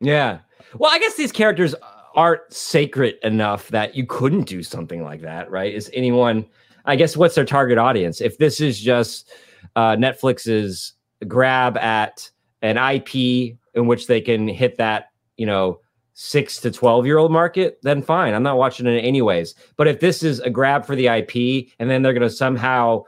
Yeah. 0.00 0.38
Well, 0.76 0.90
I 0.90 0.98
guess 0.98 1.16
these 1.16 1.32
characters 1.32 1.74
aren't 2.14 2.52
sacred 2.52 3.16
enough 3.22 3.68
that 3.68 3.94
you 3.94 4.06
couldn't 4.06 4.44
do 4.44 4.62
something 4.62 5.02
like 5.02 5.20
that, 5.22 5.50
right? 5.50 5.72
Is 5.72 5.90
anyone, 5.92 6.46
I 6.84 6.96
guess, 6.96 7.16
what's 7.16 7.34
their 7.34 7.44
target 7.44 7.78
audience? 7.78 8.20
If 8.20 8.38
this 8.38 8.60
is 8.60 8.80
just 8.80 9.30
uh, 9.76 9.96
Netflix's 9.96 10.94
grab 11.28 11.76
at 11.78 12.30
an 12.62 12.76
IP 12.76 13.56
in 13.74 13.86
which 13.86 14.06
they 14.06 14.20
can 14.20 14.48
hit 14.48 14.76
that, 14.78 15.10
you 15.36 15.46
know, 15.46 15.80
six 16.14 16.60
to 16.60 16.70
12 16.70 17.06
year 17.06 17.18
old 17.18 17.32
market, 17.32 17.78
then 17.82 18.02
fine. 18.02 18.34
I'm 18.34 18.42
not 18.42 18.58
watching 18.58 18.86
it 18.86 19.00
anyways. 19.00 19.54
But 19.76 19.88
if 19.88 20.00
this 20.00 20.22
is 20.22 20.40
a 20.40 20.50
grab 20.50 20.84
for 20.84 20.96
the 20.96 21.06
IP 21.06 21.68
and 21.78 21.88
then 21.88 22.02
they're 22.02 22.12
going 22.12 22.28
to 22.28 22.30
somehow 22.30 23.04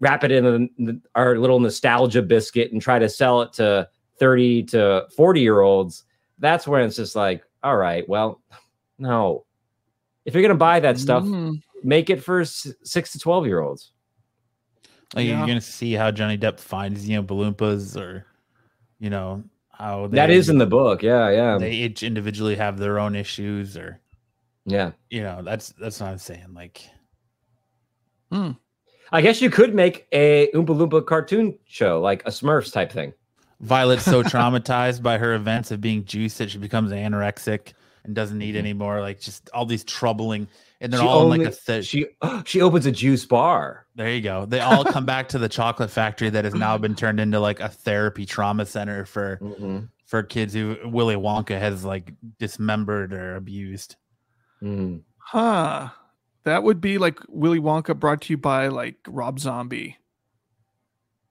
wrap 0.00 0.24
it 0.24 0.30
in 0.30 1.02
our 1.14 1.38
little 1.38 1.60
nostalgia 1.60 2.22
biscuit 2.22 2.72
and 2.72 2.82
try 2.82 2.98
to 2.98 3.08
sell 3.08 3.42
it 3.42 3.52
to 3.54 3.88
30 4.18 4.64
to 4.64 5.06
40 5.16 5.40
year 5.40 5.60
olds, 5.60 6.04
that's 6.38 6.66
where 6.68 6.82
it's 6.82 6.96
just 6.96 7.16
like, 7.16 7.42
all 7.62 7.76
right, 7.76 8.08
well, 8.08 8.40
no. 8.98 9.44
If 10.24 10.34
you're 10.34 10.42
going 10.42 10.50
to 10.50 10.56
buy 10.58 10.80
that 10.80 10.98
stuff, 10.98 11.22
Mm, 11.24 11.60
make 11.82 12.10
it 12.10 12.22
for 12.22 12.40
s- 12.40 12.72
six 12.84 13.12
to 13.12 13.18
12 13.18 13.46
year 13.46 13.60
olds. 13.60 13.92
Like 15.14 15.26
Yeah. 15.26 15.38
you're 15.38 15.46
gonna 15.46 15.60
see 15.62 15.94
how 15.94 16.10
Johnny 16.10 16.36
Depp 16.36 16.60
finds 16.60 17.08
you 17.08 17.16
know 17.16 17.22
balloompas 17.22 17.96
or 17.98 18.26
you 18.98 19.08
know 19.08 19.42
how 19.70 20.06
they, 20.06 20.16
That 20.16 20.28
is 20.28 20.50
in 20.50 20.58
the 20.58 20.66
book. 20.66 21.02
Yeah. 21.02 21.30
Yeah. 21.30 21.56
they 21.56 21.70
each 21.72 22.02
individually 22.02 22.56
have 22.56 22.76
their 22.78 22.98
own 22.98 23.16
issues 23.16 23.74
or 23.74 24.00
yeah. 24.66 24.90
you 25.08 25.22
know 25.22 25.40
that's 25.42 25.70
that's 25.80 25.98
what 26.00 26.10
I'm 26.10 26.18
saying. 26.18 26.52
Like 26.52 26.82
I 29.10 29.22
guess 29.22 29.40
you 29.40 29.48
could 29.48 29.74
make 29.74 30.06
a 30.12 30.50
Oompa 30.54 30.66
Loompa 30.76 31.06
cartoon 31.06 31.58
show, 31.64 32.00
like 32.02 32.22
a 32.26 32.30
Smurfs 32.30 32.70
type 32.72 32.92
thing. 32.92 33.14
Violet's 33.60 34.04
so 34.04 34.22
traumatized 34.22 35.02
by 35.02 35.18
her 35.18 35.34
events 35.34 35.70
of 35.70 35.80
being 35.80 36.04
juiced 36.04 36.38
that 36.38 36.50
she 36.50 36.58
becomes 36.58 36.92
anorexic 36.92 37.72
and 38.04 38.14
doesn't 38.14 38.40
eat 38.40 38.54
anymore. 38.56 39.00
Like 39.00 39.20
just 39.20 39.50
all 39.52 39.66
these 39.66 39.82
troubling, 39.84 40.46
and 40.80 40.92
they're 40.92 41.00
She 41.00 41.06
all 41.06 41.18
in 41.20 41.24
only- 41.32 41.44
like 41.46 41.54
a 41.54 41.56
th- 41.56 41.84
She 41.86 42.06
she 42.44 42.60
opens 42.60 42.86
a 42.86 42.92
juice 42.92 43.26
bar. 43.26 43.86
There 43.96 44.10
you 44.10 44.20
go. 44.20 44.46
They 44.46 44.60
all 44.60 44.84
come 44.84 45.04
back 45.14 45.28
to 45.30 45.38
the 45.38 45.48
chocolate 45.48 45.90
factory 45.90 46.30
that 46.30 46.44
has 46.44 46.54
now 46.54 46.78
been 46.78 46.94
turned 46.96 47.18
into 47.20 47.40
like 47.40 47.58
a 47.60 47.68
therapy 47.68 48.24
trauma 48.26 48.64
center 48.64 49.04
for 49.04 49.38
Mhm. 49.42 49.88
for 50.06 50.22
kids 50.22 50.54
who 50.54 50.76
Willy 50.84 51.16
Wonka 51.16 51.58
has 51.58 51.84
like 51.84 52.12
dismembered 52.38 53.12
or 53.12 53.34
abused. 53.36 53.96
Mm. 54.62 55.02
huh. 55.18 55.88
That 56.44 56.62
would 56.62 56.80
be 56.80 56.96
like 56.98 57.18
Willy 57.28 57.60
Wonka 57.60 57.98
brought 57.98 58.22
to 58.22 58.32
you 58.32 58.38
by 58.38 58.68
like 58.68 58.96
Rob 59.06 59.38
Zombie. 59.40 59.96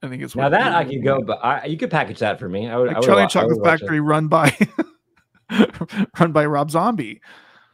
I 0.04 0.08
think 0.10 0.22
it's 0.22 0.36
Now 0.36 0.50
that 0.50 0.76
I 0.76 0.86
could 0.86 1.04
go, 1.04 1.22
but 1.22 1.44
I, 1.44 1.66
you 1.66 1.78
could 1.78 1.90
package 1.90 2.20
that 2.20 2.40
for 2.40 2.48
me. 2.48 2.70
I 2.70 2.78
would. 2.78 2.90
I 2.90 3.00
would 3.00 3.04
Charlie 3.06 3.24
wa- 3.24 3.30
and 3.34 3.36
I 3.36 3.44
would 3.46 3.56
Chocolate. 3.56 3.66
Factory 3.80 4.00
run 4.00 4.28
by 4.28 4.56
run 6.20 6.32
by 6.32 6.46
Rob 6.46 6.72
Zombie. 6.72 7.22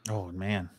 Oh 0.10 0.32
man. 0.32 0.70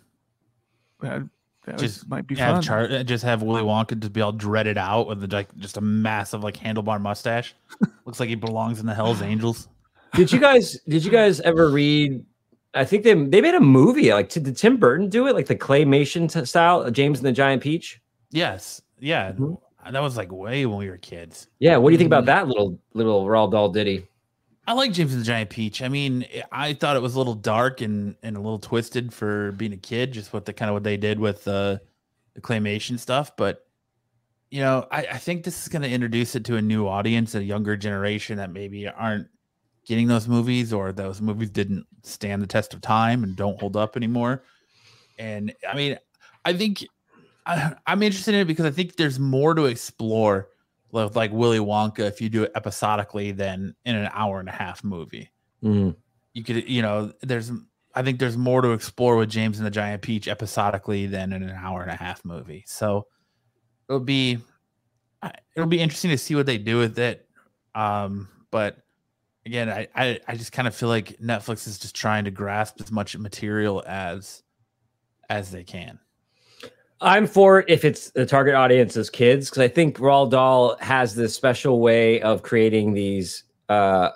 That, 1.01 1.29
that 1.67 1.79
Just 1.79 2.03
was- 2.03 2.09
might 2.09 2.27
be 2.27 2.35
have 2.37 2.57
fun. 2.57 2.63
Char- 2.63 2.85
uh, 2.91 3.03
just 3.03 3.25
have 3.25 3.43
Willy 3.43 3.63
Wonka 3.63 3.99
just 3.99 4.13
be 4.13 4.21
all 4.21 4.33
dreaded 4.33 4.79
out 4.79 5.07
with 5.07 5.33
like 5.33 5.55
just 5.57 5.77
a 5.77 5.81
massive 5.81 6.43
like 6.43 6.57
handlebar 6.57 7.01
mustache. 7.01 7.55
Looks 8.05 8.21
like 8.21 8.29
he 8.29 8.35
belongs 8.37 8.81
in 8.81 8.87
the 8.87 8.95
Hell's 8.95 9.23
Angels. 9.23 9.69
Did 10.15 10.31
you 10.33 10.39
guys? 10.41 10.79
Did 10.89 11.05
you 11.05 11.11
guys 11.11 11.41
ever 11.41 11.69
read? 11.69 12.25
I 12.73 12.85
think 12.85 13.05
they 13.05 13.15
they 13.15 13.41
made 13.41 13.55
a 13.55 13.61
movie. 13.61 14.13
Like, 14.13 14.29
did 14.31 14.57
Tim 14.57 14.77
Burton 14.79 15.09
do 15.09 15.27
it? 15.27 15.35
Like 15.35 15.47
the 15.47 15.57
claymation 15.57 16.33
t- 16.33 16.45
style, 16.45 16.81
uh, 16.81 16.91
James 16.91 17.19
and 17.19 17.27
the 17.27 17.33
Giant 17.33 17.63
Peach. 17.63 18.01
Yes. 18.31 18.81
Yeah. 18.99 19.33
Mhm. 19.33 19.59
That 19.91 20.01
was 20.03 20.17
like 20.17 20.33
way 20.33 20.67
when 20.67 20.79
we 20.79 20.89
were 20.89 20.97
kids. 20.99 21.49
Yeah. 21.59 21.77
What 21.77 21.91
do 21.91 21.93
you 21.93 21.99
think 21.99 22.09
about 22.09 22.25
Mhm. 22.25 22.27
that 22.27 22.49
little 22.49 22.79
little 22.95 23.27
Roald 23.27 23.53
Dahl 23.53 23.69
ditty? 23.71 24.07
I 24.67 24.73
like 24.73 24.93
James 24.93 25.13
and 25.13 25.21
the 25.21 25.27
Giant 25.27 25.51
Peach. 25.51 25.83
I 25.83 25.89
mean, 25.89 26.25
I 26.51 26.73
thought 26.73 26.97
it 26.97 27.03
was 27.03 27.15
a 27.15 27.19
little 27.19 27.35
dark 27.35 27.83
and, 27.83 28.17
and 28.23 28.35
a 28.35 28.41
little 28.41 28.59
twisted 28.59 29.13
for 29.13 29.53
being 29.53 29.75
a 29.75 29.77
kid, 29.77 30.13
just 30.13 30.33
what 30.33 30.47
the 30.47 30.55
kind 30.55 30.71
of 30.71 30.73
what 30.75 30.85
they 30.85 30.97
did 30.97 31.21
with 31.21 31.47
uh, 31.47 31.77
the 32.33 32.41
claymation 32.41 32.99
stuff. 32.99 33.37
But 33.37 33.67
you 34.51 34.61
know, 34.61 34.87
I, 34.91 35.01
I 35.13 35.19
think 35.19 35.45
this 35.45 35.61
is 35.63 35.69
going 35.69 35.83
to 35.83 35.91
introduce 35.91 36.35
it 36.37 36.45
to 36.47 36.57
a 36.57 36.63
new 36.63 36.87
audience, 36.87 37.35
a 37.35 37.43
younger 37.43 37.77
generation 37.77 38.37
that 38.39 38.53
maybe 38.53 38.89
aren't 38.89 39.27
getting 39.85 40.07
those 40.07 40.29
movies 40.29 40.73
or 40.73 40.93
those 40.93 41.21
movies 41.21 41.51
didn't 41.51 41.87
stand 42.03 42.41
the 42.41 42.47
test 42.47 42.73
of 42.73 42.81
time 42.81 43.23
and 43.25 43.37
don't 43.37 43.59
hold 43.61 43.77
up 43.77 43.97
anymore. 43.97 44.45
And 45.19 45.53
I 45.69 45.75
mean, 45.77 45.99
I 46.45 46.53
think 46.55 46.87
I, 47.47 47.75
I'm 47.87 48.03
interested 48.03 48.35
in 48.35 48.41
it 48.41 48.47
because 48.47 48.67
I 48.67 48.71
think 48.71 48.97
there's 48.97 49.19
more 49.19 49.55
to 49.55 49.65
explore 49.65 50.49
with 50.93 51.17
like 51.17 51.33
Willy 51.33 51.59
Wonka 51.59 52.01
if 52.01 52.21
you 52.21 52.29
do 52.29 52.45
it 52.45 52.53
episodically 52.55 53.33
than 53.33 53.75
in 53.85 53.97
an 53.97 54.09
hour 54.13 54.41
and 54.41 54.49
a 54.49 54.53
half 54.53 54.85
movie. 54.85 55.31
Mm. 55.63 55.97
You 56.33 56.45
could, 56.45 56.69
you 56.69 56.83
know, 56.83 57.13
there's 57.21 57.51
I 57.95 58.03
think 58.03 58.19
there's 58.19 58.37
more 58.37 58.61
to 58.61 58.73
explore 58.73 59.17
with 59.17 59.31
James 59.31 59.59
and 59.59 59.67
the 59.67 59.71
Giant 59.71 60.03
Peach 60.03 60.27
episodically 60.29 61.07
than 61.07 61.33
in 61.33 61.43
an 61.43 61.51
hour 61.57 61.83
and 61.83 61.91
a 61.91 61.97
half 61.97 62.25
movie. 62.25 62.65
So 62.67 63.07
it'll 63.89 64.01
be 64.01 64.39
it'll 65.55 65.69
be 65.69 65.81
interesting 65.81 66.11
to 66.11 66.19
see 66.19 66.35
what 66.35 66.47
they 66.47 66.59
do 66.59 66.79
with 66.79 66.99
it. 66.99 67.29
Um, 67.75 68.29
but 68.51 68.79
again, 69.47 69.69
I, 69.69 69.89
I 69.95 70.21
I 70.27 70.37
just 70.37 70.53
kind 70.53 70.69
of 70.69 70.75
feel 70.75 70.89
like 70.89 71.19
Netflix 71.19 71.67
is 71.67 71.79
just 71.79 71.95
trying 71.95 72.25
to 72.25 72.31
grasp 72.31 72.81
as 72.81 72.91
much 72.91 73.17
material 73.17 73.83
as 73.87 74.43
as 75.29 75.51
they 75.51 75.65
can. 75.65 75.99
I'm 77.05 77.27
for 77.27 77.67
if 77.69 77.85
it's 77.85 78.11
the 78.13 78.25
target 78.25 78.55
audience 78.55 78.97
is 78.97 79.11
kids 79.11 79.51
because 79.51 79.61
I 79.61 79.69
think 79.69 79.99
Roald 79.99 80.31
Dahl 80.31 80.77
has 80.81 81.15
this 81.15 81.35
special 81.35 81.81
way 81.81 82.23
of 82.23 82.43
creating 82.43 82.95
these 82.95 83.45
uh, 83.69 84.09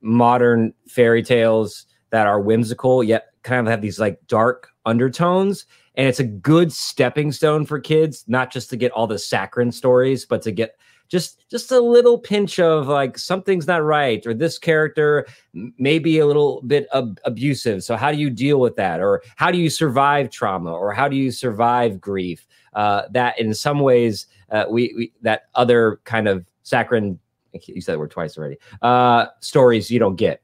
modern 0.00 0.72
fairy 0.86 1.24
tales 1.24 1.86
that 2.10 2.28
are 2.28 2.40
whimsical 2.40 3.02
yet 3.02 3.26
kind 3.42 3.66
of 3.66 3.70
have 3.70 3.82
these 3.82 3.98
like 3.98 4.20
dark 4.28 4.68
undertones, 4.86 5.66
and 5.96 6.06
it's 6.06 6.20
a 6.20 6.24
good 6.24 6.72
stepping 6.72 7.32
stone 7.32 7.66
for 7.66 7.80
kids, 7.80 8.24
not 8.28 8.52
just 8.52 8.70
to 8.70 8.76
get 8.76 8.92
all 8.92 9.08
the 9.08 9.18
saccharine 9.18 9.72
stories, 9.72 10.24
but 10.24 10.40
to 10.42 10.52
get 10.52 10.76
just 11.08 11.48
just 11.50 11.70
a 11.70 11.80
little 11.80 12.18
pinch 12.18 12.58
of 12.58 12.88
like 12.88 13.16
something's 13.18 13.66
not 13.66 13.82
right 13.82 14.26
or 14.26 14.34
this 14.34 14.58
character 14.58 15.26
m- 15.54 15.72
may 15.78 15.98
be 15.98 16.18
a 16.18 16.26
little 16.26 16.62
bit 16.66 16.86
ab- 16.94 17.20
abusive 17.24 17.82
so 17.84 17.96
how 17.96 18.10
do 18.10 18.18
you 18.18 18.28
deal 18.30 18.58
with 18.60 18.76
that 18.76 19.00
or 19.00 19.22
how 19.36 19.50
do 19.50 19.58
you 19.58 19.70
survive 19.70 20.30
trauma 20.30 20.72
or 20.72 20.92
how 20.92 21.06
do 21.08 21.16
you 21.16 21.30
survive 21.30 22.00
grief 22.00 22.46
uh, 22.74 23.02
that 23.10 23.38
in 23.38 23.54
some 23.54 23.80
ways 23.80 24.26
uh, 24.50 24.64
we, 24.68 24.92
we 24.96 25.12
that 25.22 25.42
other 25.54 26.00
kind 26.04 26.26
of 26.28 26.44
saccharine 26.62 27.18
you 27.66 27.80
said 27.80 27.94
the 27.94 27.98
word 27.98 28.10
twice 28.10 28.36
already 28.36 28.56
uh, 28.82 29.26
stories 29.40 29.90
you 29.90 29.98
don't 29.98 30.16
get 30.16 30.42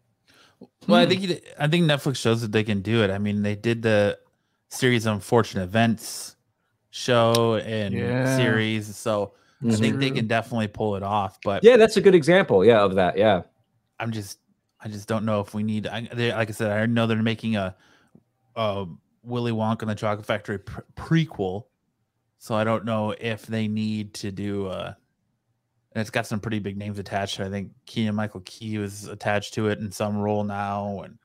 Well, 0.87 1.01
I 1.01 1.05
Hmm. 1.05 1.11
think 1.11 1.25
it- 1.31 1.55
I 1.59 1.66
think 1.68 1.85
Netflix 1.87 2.16
shows 2.16 2.40
that 2.42 2.53
they 2.53 2.64
can 2.64 2.81
do 2.83 3.03
it. 3.03 3.11
I 3.11 3.18
mean, 3.18 3.42
they 3.42 3.55
did 3.57 3.83
the 3.83 4.18
series 4.68 5.07
Unfortunate 5.07 5.64
Events 5.64 6.37
show 6.90 7.57
and 7.57 7.94
Yeah. 7.94 8.37
series, 8.37 8.96
so 8.96 9.33
I 9.62 9.66
Mhm. 9.66 9.79
think 9.79 9.98
they 10.01 10.11
can 10.11 10.27
definitely 10.27 10.68
pull 10.68 10.96
it 10.96 11.03
off. 11.03 11.38
But 11.44 11.62
yeah 11.64 11.77
that's 11.77 11.96
a 11.96 12.01
good 12.01 12.14
example 12.14 12.64
yeah 12.64 12.83
of 12.83 12.94
that 12.96 13.16
yeah 13.16 13.42
I'm 14.01 14.11
just 14.11 14.38
I 14.85 14.88
just 14.88 15.07
don't 15.07 15.25
know 15.25 15.38
if 15.40 15.55
we 15.55 15.62
need. 15.62 15.87
I, 15.87 16.09
they, 16.12 16.33
like 16.33 16.48
I 16.48 16.53
said, 16.53 16.72
I 16.72 16.87
know 16.87 17.07
they're 17.07 17.22
making 17.22 17.55
a, 17.55 17.77
a 18.57 18.85
Willy 19.22 19.53
Wonka 19.53 19.83
and 19.83 19.90
the 19.90 19.94
Chocolate 19.94 20.27
Factory 20.27 20.59
pre- 20.59 20.83
prequel, 20.96 21.66
so 22.38 22.57
I 22.57 22.64
don't 22.64 22.85
know 22.85 23.12
if 23.12 23.46
they 23.46 23.68
need 23.68 24.12
to 24.14 24.33
do. 24.33 24.66
A, 24.66 24.96
and 25.92 26.01
it's 26.01 26.11
got 26.11 26.27
some 26.27 26.40
pretty 26.40 26.59
big 26.59 26.77
names 26.77 26.98
attached. 26.98 27.38
I 27.38 27.48
think 27.48 27.70
Key 27.87 28.01
Keegan-Michael 28.03 28.40
Key 28.44 28.79
was 28.79 29.07
attached 29.07 29.55
to 29.55 29.68
it 29.68 29.79
in 29.79 29.92
some 29.92 30.16
role 30.16 30.42
now, 30.42 31.03
and 31.03 31.16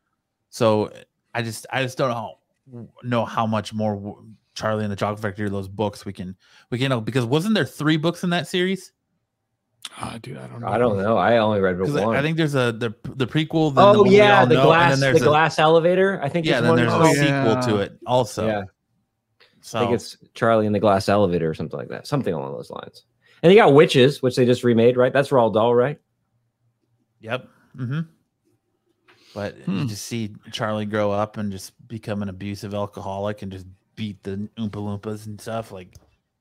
so 0.51 0.91
I 1.33 1.41
just 1.41 1.65
I 1.73 1.81
just 1.81 1.97
don't 1.97 2.11
know 2.11 2.37
know 3.01 3.25
how 3.25 3.47
much 3.47 3.73
more 3.73 4.19
Charlie 4.57 4.83
and 4.83 4.91
the 4.91 4.95
Chocolate 4.95 5.21
Factory 5.21 5.47
those 5.49 5.67
books 5.67 6.03
we 6.03 6.11
can 6.13 6.35
we 6.71 6.79
can 6.79 6.89
know 6.89 6.99
because 6.99 7.25
wasn't 7.25 7.53
there 7.53 7.63
three 7.65 7.95
books 7.97 8.23
in 8.23 8.31
that 8.31 8.47
series? 8.47 8.91
Ah, 10.01 10.17
dude, 10.21 10.37
I 10.37 10.47
don't 10.47 10.59
know. 10.61 10.67
i 10.67 10.77
don't 10.79 10.97
know 10.97 11.15
i 11.15 11.37
only 11.37 11.59
read 11.61 11.79
one 11.79 12.15
I 12.15 12.21
think 12.21 12.35
there's 12.35 12.55
a 12.55 12.71
the 12.73 12.93
the 13.03 13.27
prequel. 13.27 13.73
then 13.73 13.91
the 13.93 13.99
oh 13.99 14.03
one 14.03 14.11
yeah 14.11 14.43
the 14.45 14.55
know, 14.55 14.63
glass 14.63 14.99
the 14.99 15.09
a- 15.15 15.19
glass 15.19 15.59
elevator 15.59 16.19
i 16.23 16.27
think 16.27 16.45
yeah, 16.47 16.59
then 16.59 16.69
one 16.71 16.77
there's 16.77 16.91
a 16.91 16.97
called. 16.97 17.17
Oh, 17.17 17.61
sequel 17.61 17.77
to 17.77 17.81
it 17.83 17.99
also. 18.05 18.47
yeah 18.47 18.63
So 19.61 19.77
I 19.77 19.81
think 19.83 19.93
it's 19.93 20.17
Charlie 20.33 20.65
in 20.65 20.73
the 20.73 20.79
Glass 20.79 21.07
Elevator 21.09 21.49
or 21.49 21.53
something 21.53 21.77
like 21.77 21.89
that, 21.89 22.07
something 22.07 22.33
along 22.33 22.53
those 22.53 22.69
lines. 22.71 23.03
And 23.43 23.51
you 23.51 23.57
got 23.59 23.73
Witches, 23.73 24.21
which 24.23 24.35
they 24.35 24.45
just 24.45 24.63
remade, 24.63 24.97
right? 24.97 25.13
That's 25.13 25.29
Roald 25.29 25.53
Dahl, 25.53 25.75
right? 25.75 25.99
yep. 27.19 27.47
Mm-hmm. 27.77 27.99
But 29.35 29.55
Hmm. 29.65 29.79
you 29.79 29.85
just 29.85 30.05
see 30.05 30.35
Charlie 30.51 30.85
grow 30.85 31.11
up 31.11 31.37
and 31.37 31.51
just 31.51 31.73
become 31.87 32.21
an 32.23 32.29
abusive 32.29 32.73
alcoholic 32.73 33.41
and 33.41 33.51
just 33.51 33.65
beat 33.97 34.23
the 34.23 34.47
Oompa 34.57 34.71
Loompas 34.71 35.25
and 35.25 35.41
stuff. 35.41 35.73
Like 35.73 35.93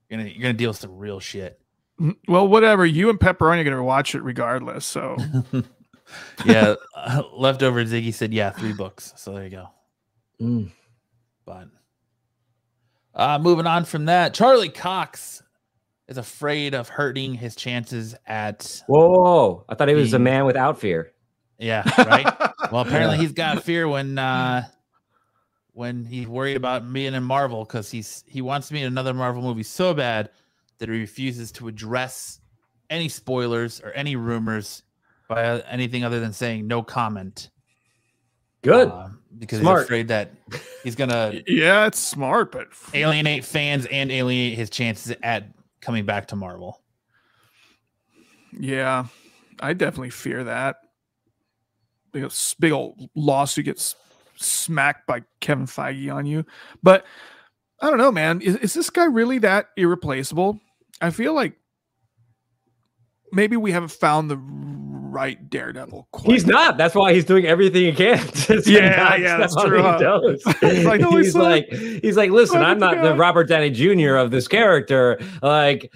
you're 0.08 0.18
gonna 0.20 0.30
you're 0.30 0.42
gonna 0.42 0.52
deal 0.54 0.70
with 0.70 0.76
some 0.78 0.96
real 0.96 1.18
shit. 1.18 1.58
Mm, 2.00 2.14
Well, 2.28 2.46
whatever. 2.46 2.86
You 2.86 3.10
and 3.10 3.18
Pepperoni 3.18 3.60
are 3.60 3.64
gonna 3.64 3.82
watch 3.82 4.14
it 4.14 4.22
regardless. 4.22 4.86
So 4.86 5.16
yeah, 6.44 6.74
uh, 6.94 7.22
leftover 7.34 7.84
Ziggy 7.84 8.14
said, 8.14 8.32
yeah, 8.32 8.50
three 8.50 8.72
books. 8.72 9.12
So 9.16 9.32
there 9.34 9.42
you 9.44 9.50
go. 9.50 9.68
Mm. 10.40 10.70
But 11.44 11.68
uh, 13.14 13.38
moving 13.40 13.66
on 13.66 13.84
from 13.84 14.04
that, 14.04 14.34
Charlie 14.34 14.68
Cox 14.68 15.42
is 16.08 16.18
afraid 16.18 16.74
of 16.74 16.88
hurting 16.88 17.34
his 17.34 17.56
chances 17.56 18.14
at 18.26 18.82
Whoa, 18.86 19.08
whoa, 19.08 19.22
whoa. 19.22 19.64
I 19.68 19.74
thought 19.74 19.88
he 19.88 19.94
was 19.94 20.12
a 20.12 20.18
man 20.20 20.44
without 20.44 20.78
fear. 20.78 21.10
yeah, 21.58 21.82
right. 22.04 22.26
well, 22.70 22.82
apparently 22.82 23.16
he's 23.18 23.32
got 23.32 23.62
fear 23.64 23.88
when 23.88 24.18
uh 24.18 24.64
when 25.76 26.06
he's 26.06 26.26
worried 26.26 26.56
about 26.56 26.90
being 26.90 27.12
in 27.12 27.22
Marvel 27.22 27.62
because 27.62 27.90
he's 27.90 28.24
he 28.26 28.40
wants 28.40 28.66
to 28.68 28.72
be 28.72 28.80
in 28.80 28.86
another 28.86 29.12
Marvel 29.12 29.42
movie 29.42 29.62
so 29.62 29.92
bad 29.92 30.30
that 30.78 30.88
he 30.88 30.98
refuses 31.00 31.52
to 31.52 31.68
address 31.68 32.40
any 32.88 33.10
spoilers 33.10 33.82
or 33.82 33.92
any 33.92 34.16
rumors 34.16 34.84
by 35.28 35.44
uh, 35.44 35.60
anything 35.68 36.02
other 36.02 36.18
than 36.18 36.32
saying 36.32 36.66
no 36.66 36.82
comment. 36.82 37.50
Good. 38.62 38.88
uh, 38.88 39.08
because 39.36 39.60
Smart. 39.60 39.80
he's 39.80 39.84
afraid 39.84 40.08
that 40.08 40.32
he's 40.82 40.94
gonna 40.94 41.42
yeah, 41.46 41.84
it's 41.86 41.98
smart, 41.98 42.52
but 42.52 42.68
alienate 42.94 43.44
fans 43.44 43.84
and 43.84 44.10
alienate 44.10 44.56
his 44.56 44.70
chances 44.70 45.14
at 45.22 45.44
coming 45.82 46.06
back 46.06 46.28
to 46.28 46.36
Marvel. 46.36 46.80
yeah, 48.58 49.08
I 49.60 49.74
definitely 49.74 50.08
fear 50.08 50.42
that. 50.44 50.76
Big, 52.12 52.24
ol- 52.24 52.30
big 52.58 52.72
old 52.72 53.10
lawsuit 53.14 53.66
gets 53.66 53.94
smacked 54.36 55.06
by 55.06 55.22
Kevin 55.40 55.66
Feige 55.66 56.12
on 56.12 56.26
you. 56.26 56.44
But 56.82 57.04
I 57.80 57.88
don't 57.88 57.98
know, 57.98 58.12
man. 58.12 58.40
Is, 58.40 58.56
is 58.56 58.74
this 58.74 58.90
guy 58.90 59.04
really 59.04 59.38
that 59.38 59.66
irreplaceable? 59.76 60.60
I 61.00 61.10
feel 61.10 61.34
like 61.34 61.54
maybe 63.32 63.56
we 63.56 63.72
haven't 63.72 63.90
found 63.90 64.30
the 64.30 64.38
right 64.38 65.48
Daredevil. 65.48 66.08
Quite 66.10 66.32
He's 66.32 66.46
not. 66.46 66.76
That's 66.76 66.94
why 66.94 67.14
he's 67.14 67.24
doing 67.24 67.46
everything 67.46 67.84
he 67.84 67.92
can. 67.92 68.18
to 68.26 68.62
Yeah, 68.66 69.16
yeah, 69.16 69.36
that's 69.38 69.54
true, 69.56 69.78
any 69.78 69.82
huh? 69.82 69.98
toes. 69.98 70.42
I 70.46 70.96
know 70.96 71.16
he's 71.16 71.26
he's 71.26 71.36
like, 71.36 71.68
he's 71.70 72.16
like, 72.16 72.30
listen, 72.30 72.62
I'm 72.62 72.78
not 72.78 73.02
the 73.02 73.10
the. 73.10 73.14
Robert 73.14 73.48
Downey 73.48 73.70
Jr. 73.70 74.16
of 74.16 74.30
this 74.30 74.48
character. 74.48 75.18
Like, 75.42 75.92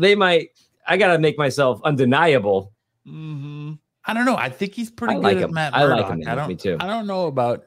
they 0.00 0.14
might. 0.14 0.50
I 0.86 0.96
gotta 0.96 1.18
make 1.18 1.36
myself 1.38 1.80
undeniable. 1.84 2.72
hmm 3.04 3.74
I 4.04 4.14
don't 4.14 4.24
know. 4.24 4.36
I 4.36 4.48
think 4.48 4.72
he's 4.72 4.90
pretty 4.90 5.12
I 5.12 5.16
good 5.16 5.22
like 5.22 5.36
at 5.36 5.42
him. 5.44 5.52
Matt 5.52 5.76
I 5.76 5.84
like 5.84 6.06
him, 6.06 6.22
I 6.26 6.34
don't. 6.34 6.48
Me 6.48 6.56
too. 6.56 6.78
I 6.80 6.86
don't 6.86 7.06
know 7.06 7.26
about. 7.26 7.64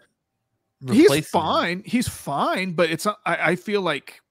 He's 0.87 1.03
replacing 1.03 1.39
him. 1.39 1.45
fine. 1.45 1.83
He's 1.85 2.07
fine, 2.07 2.73
but 2.73 2.89
it's 2.89 3.05
not. 3.05 3.19
I, 3.25 3.51
I 3.51 3.55
feel 3.55 3.81
like 3.81 4.21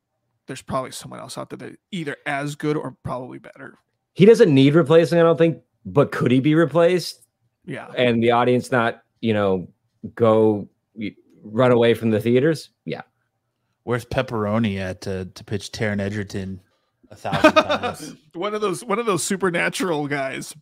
there's 0.47 0.63
probably 0.63 0.91
someone 0.91 1.21
else 1.21 1.39
out 1.39 1.51
there 1.51 1.69
that 1.69 1.79
either 1.93 2.17
as 2.27 2.57
good 2.57 2.77
or 2.77 2.97
probably 3.05 3.39
better. 3.39 3.79
He 4.15 4.25
doesn't 4.25 4.53
need 4.53 4.75
replacing, 4.75 5.19
I 5.19 5.23
don't 5.23 5.39
think. 5.39 5.63
But 5.87 6.13
could 6.13 6.31
he 6.33 6.41
be 6.41 6.55
replaced? 6.55 7.23
Yeah. 7.65 7.89
And 7.97 8.23
the 8.23 8.33
audience 8.33 8.73
not, 8.73 9.03
you 9.21 9.33
know, 9.33 9.69
go 10.15 10.69
run 11.43 11.73
away 11.73 11.95
from 11.95 12.11
the 12.11 12.21
theaters? 12.21 12.71
Yeah. 12.85 13.03
Where's 13.85 14.05
Pepperoni 14.05 14.79
at 14.79 15.01
to, 15.03 15.27
to 15.27 15.45
pitch 15.45 15.71
Taron 15.73 16.01
Egerton 16.01 16.61
a 17.11 17.17
thousand 17.17 17.53
times? 17.55 18.17
one 18.35 18.55
of 18.55 18.61
those 18.61 18.85
one 18.85 18.99
of 18.99 19.07
those 19.07 19.23
supernatural 19.23 20.07
guys. 20.09 20.55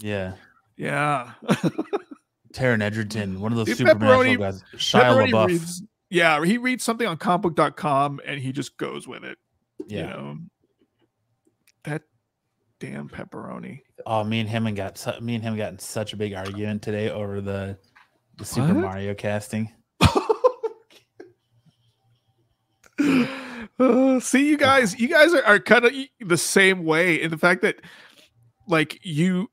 Yeah, 0.00 0.32
Yeah. 0.76 1.32
Taron 2.52 2.82
Egerton, 2.82 3.40
one 3.40 3.52
of 3.52 3.58
those 3.58 3.66
Dude, 3.68 3.76
supernatural 3.78 4.20
Pepperoni- 4.24 4.38
guys. 4.38 4.64
Shia 4.76 5.02
Pepperoni 5.02 5.30
LaBeouf. 5.32 5.46
reads, 5.48 5.82
yeah, 6.10 6.44
he 6.44 6.58
reads 6.58 6.82
something 6.84 7.06
on 7.06 7.16
comicbook.com 7.16 8.20
and 8.26 8.40
he 8.40 8.52
just 8.52 8.76
goes 8.76 9.06
with 9.06 9.24
it. 9.24 9.38
yeah. 9.86 9.98
You 10.00 10.06
know. 10.06 10.38
That 11.84 12.02
damn 12.78 13.08
pepperoni. 13.08 13.80
Oh, 14.06 14.24
me 14.24 14.40
and 14.40 14.48
him 14.48 14.66
and 14.66 14.76
got 14.76 14.98
su- 14.98 15.20
me 15.20 15.34
and 15.34 15.44
him 15.44 15.56
got 15.56 15.72
in 15.72 15.78
such 15.78 16.12
a 16.12 16.16
big 16.16 16.34
argument 16.34 16.82
today 16.82 17.10
over 17.10 17.40
the 17.40 17.78
the 18.36 18.44
Super 18.44 18.74
What? 18.74 18.82
Mario 18.82 19.14
casting. 19.14 19.70
Uh, 23.78 24.20
see 24.20 24.46
you 24.46 24.58
guys 24.58 24.98
you 25.00 25.08
guys 25.08 25.32
are, 25.32 25.42
are 25.44 25.58
kind 25.58 25.86
of 25.86 25.92
the 26.20 26.36
same 26.36 26.84
way 26.84 27.14
in 27.20 27.30
the 27.30 27.38
fact 27.38 27.62
that 27.62 27.76
like 28.68 28.98
you 29.02 29.50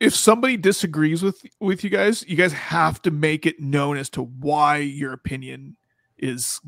if 0.00 0.14
somebody 0.14 0.56
disagrees 0.56 1.22
with 1.22 1.42
with 1.60 1.82
you 1.84 1.90
guys 1.90 2.24
you 2.28 2.36
guys 2.36 2.52
have 2.52 3.00
to 3.02 3.10
make 3.10 3.46
it 3.46 3.60
known 3.60 3.96
as 3.96 4.10
to 4.10 4.22
why 4.22 4.76
your 4.76 5.12
opinion 5.12 5.76
is 6.18 6.60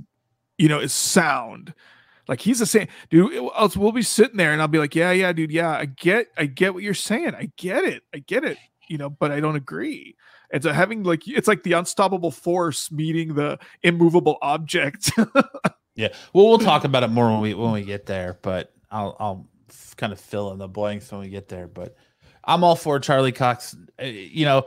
you 0.56 0.68
know 0.68 0.78
is 0.78 0.92
sound 0.92 1.74
like 2.26 2.40
he's 2.40 2.58
the 2.58 2.66
same 2.66 2.88
dude 3.10 3.34
else 3.34 3.76
we'll 3.76 3.92
be 3.92 4.02
sitting 4.02 4.36
there 4.36 4.52
and 4.52 4.60
i'll 4.60 4.68
be 4.68 4.78
like 4.78 4.94
yeah 4.94 5.10
yeah 5.10 5.32
dude 5.32 5.50
yeah 5.50 5.70
i 5.70 5.84
get 5.84 6.28
i 6.36 6.46
get 6.46 6.74
what 6.74 6.82
you're 6.82 6.94
saying 6.94 7.34
i 7.34 7.50
get 7.56 7.84
it 7.84 8.02
i 8.14 8.18
get 8.18 8.44
it 8.44 8.58
you 8.88 8.98
know 8.98 9.10
but 9.10 9.30
i 9.30 9.40
don't 9.40 9.56
agree 9.56 10.14
and 10.50 10.62
so 10.62 10.72
having 10.72 11.02
like 11.02 11.26
it's 11.26 11.48
like 11.48 11.62
the 11.62 11.72
unstoppable 11.72 12.30
force 12.30 12.90
meeting 12.90 13.34
the 13.34 13.58
immovable 13.82 14.38
object 14.42 15.10
Yeah. 15.98 16.10
Well, 16.32 16.46
we'll 16.46 16.60
talk 16.60 16.84
about 16.84 17.02
it 17.02 17.08
more 17.08 17.28
when 17.28 17.40
we 17.40 17.54
when 17.54 17.72
we 17.72 17.82
get 17.82 18.06
there, 18.06 18.38
but 18.40 18.72
I'll 18.88 19.16
I'll 19.18 19.48
kind 19.96 20.12
of 20.12 20.20
fill 20.20 20.52
in 20.52 20.58
the 20.58 20.68
blanks 20.68 21.10
when 21.10 21.20
we 21.20 21.28
get 21.28 21.48
there. 21.48 21.66
But 21.66 21.96
I'm 22.48 22.64
all 22.64 22.74
for 22.74 22.98
Charlie 22.98 23.30
Cox. 23.30 23.76
uh, 24.02 24.06
You 24.06 24.44
know, 24.44 24.66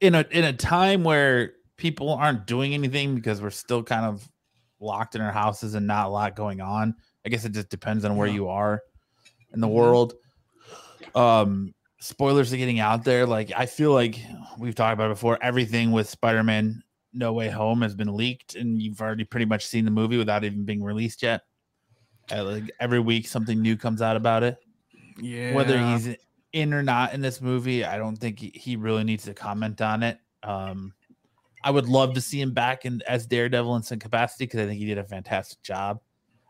in 0.00 0.14
a 0.16 0.24
in 0.30 0.42
a 0.44 0.52
time 0.52 1.04
where 1.04 1.52
people 1.76 2.10
aren't 2.10 2.46
doing 2.46 2.74
anything 2.74 3.14
because 3.14 3.40
we're 3.40 3.50
still 3.50 3.82
kind 3.84 4.04
of 4.04 4.28
locked 4.80 5.14
in 5.14 5.20
our 5.20 5.30
houses 5.30 5.74
and 5.74 5.86
not 5.86 6.06
a 6.06 6.08
lot 6.08 6.34
going 6.34 6.60
on. 6.60 6.94
I 7.24 7.28
guess 7.28 7.44
it 7.44 7.52
just 7.52 7.68
depends 7.68 8.04
on 8.04 8.16
where 8.16 8.26
you 8.26 8.48
are 8.48 8.82
in 9.54 9.60
the 9.60 9.68
Mhm. 9.68 9.72
world. 9.72 10.14
Um, 11.14 11.74
spoilers 12.00 12.52
are 12.52 12.56
getting 12.56 12.80
out 12.80 13.04
there. 13.04 13.26
Like 13.26 13.52
I 13.54 13.66
feel 13.66 13.92
like 13.92 14.18
we've 14.58 14.74
talked 14.74 14.94
about 14.94 15.06
it 15.10 15.14
before. 15.14 15.38
Everything 15.42 15.92
with 15.92 16.08
Spider-Man 16.08 16.82
No 17.12 17.32
Way 17.32 17.50
Home 17.50 17.82
has 17.82 17.94
been 17.94 18.16
leaked, 18.16 18.54
and 18.56 18.80
you've 18.80 19.00
already 19.00 19.24
pretty 19.24 19.46
much 19.46 19.66
seen 19.66 19.84
the 19.84 19.90
movie 19.90 20.16
without 20.16 20.44
even 20.44 20.64
being 20.64 20.82
released 20.82 21.22
yet. 21.22 21.42
Uh, 22.30 22.42
like 22.44 22.70
every 22.80 23.00
week, 23.00 23.26
something 23.28 23.60
new 23.60 23.76
comes 23.76 24.00
out 24.00 24.16
about 24.16 24.42
it. 24.42 24.56
yeah 25.20 25.52
Whether 25.54 25.78
he's 25.78 26.16
in 26.52 26.74
or 26.74 26.82
not 26.82 27.14
in 27.14 27.20
this 27.20 27.40
movie, 27.40 27.84
I 27.84 27.96
don't 27.98 28.16
think 28.16 28.38
he, 28.38 28.52
he 28.54 28.76
really 28.76 29.04
needs 29.04 29.24
to 29.24 29.34
comment 29.34 29.80
on 29.80 30.02
it. 30.02 30.18
Um, 30.42 30.92
I 31.64 31.70
would 31.70 31.88
love 31.88 32.14
to 32.14 32.20
see 32.20 32.40
him 32.40 32.52
back 32.52 32.84
in 32.84 33.02
as 33.06 33.26
Daredevil 33.26 33.76
in 33.76 33.82
some 33.82 33.98
capacity 33.98 34.44
because 34.46 34.60
I 34.60 34.66
think 34.66 34.78
he 34.78 34.86
did 34.86 34.98
a 34.98 35.04
fantastic 35.04 35.62
job. 35.62 36.00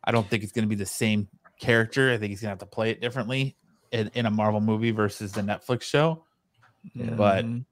I 0.04 0.10
don't 0.10 0.28
think 0.28 0.42
it's 0.42 0.52
going 0.52 0.64
to 0.64 0.68
be 0.68 0.74
the 0.74 0.86
same 0.86 1.28
character. 1.60 2.10
I 2.10 2.16
think 2.18 2.30
he's 2.30 2.40
going 2.40 2.48
to 2.48 2.52
have 2.52 2.58
to 2.60 2.66
play 2.66 2.90
it 2.90 3.00
differently 3.00 3.56
in, 3.92 4.10
in 4.14 4.26
a 4.26 4.30
Marvel 4.30 4.60
movie 4.60 4.90
versus 4.90 5.32
the 5.32 5.42
Netflix 5.42 5.82
show. 5.82 6.24
but- 6.94 7.44
Mhm. 7.44 7.64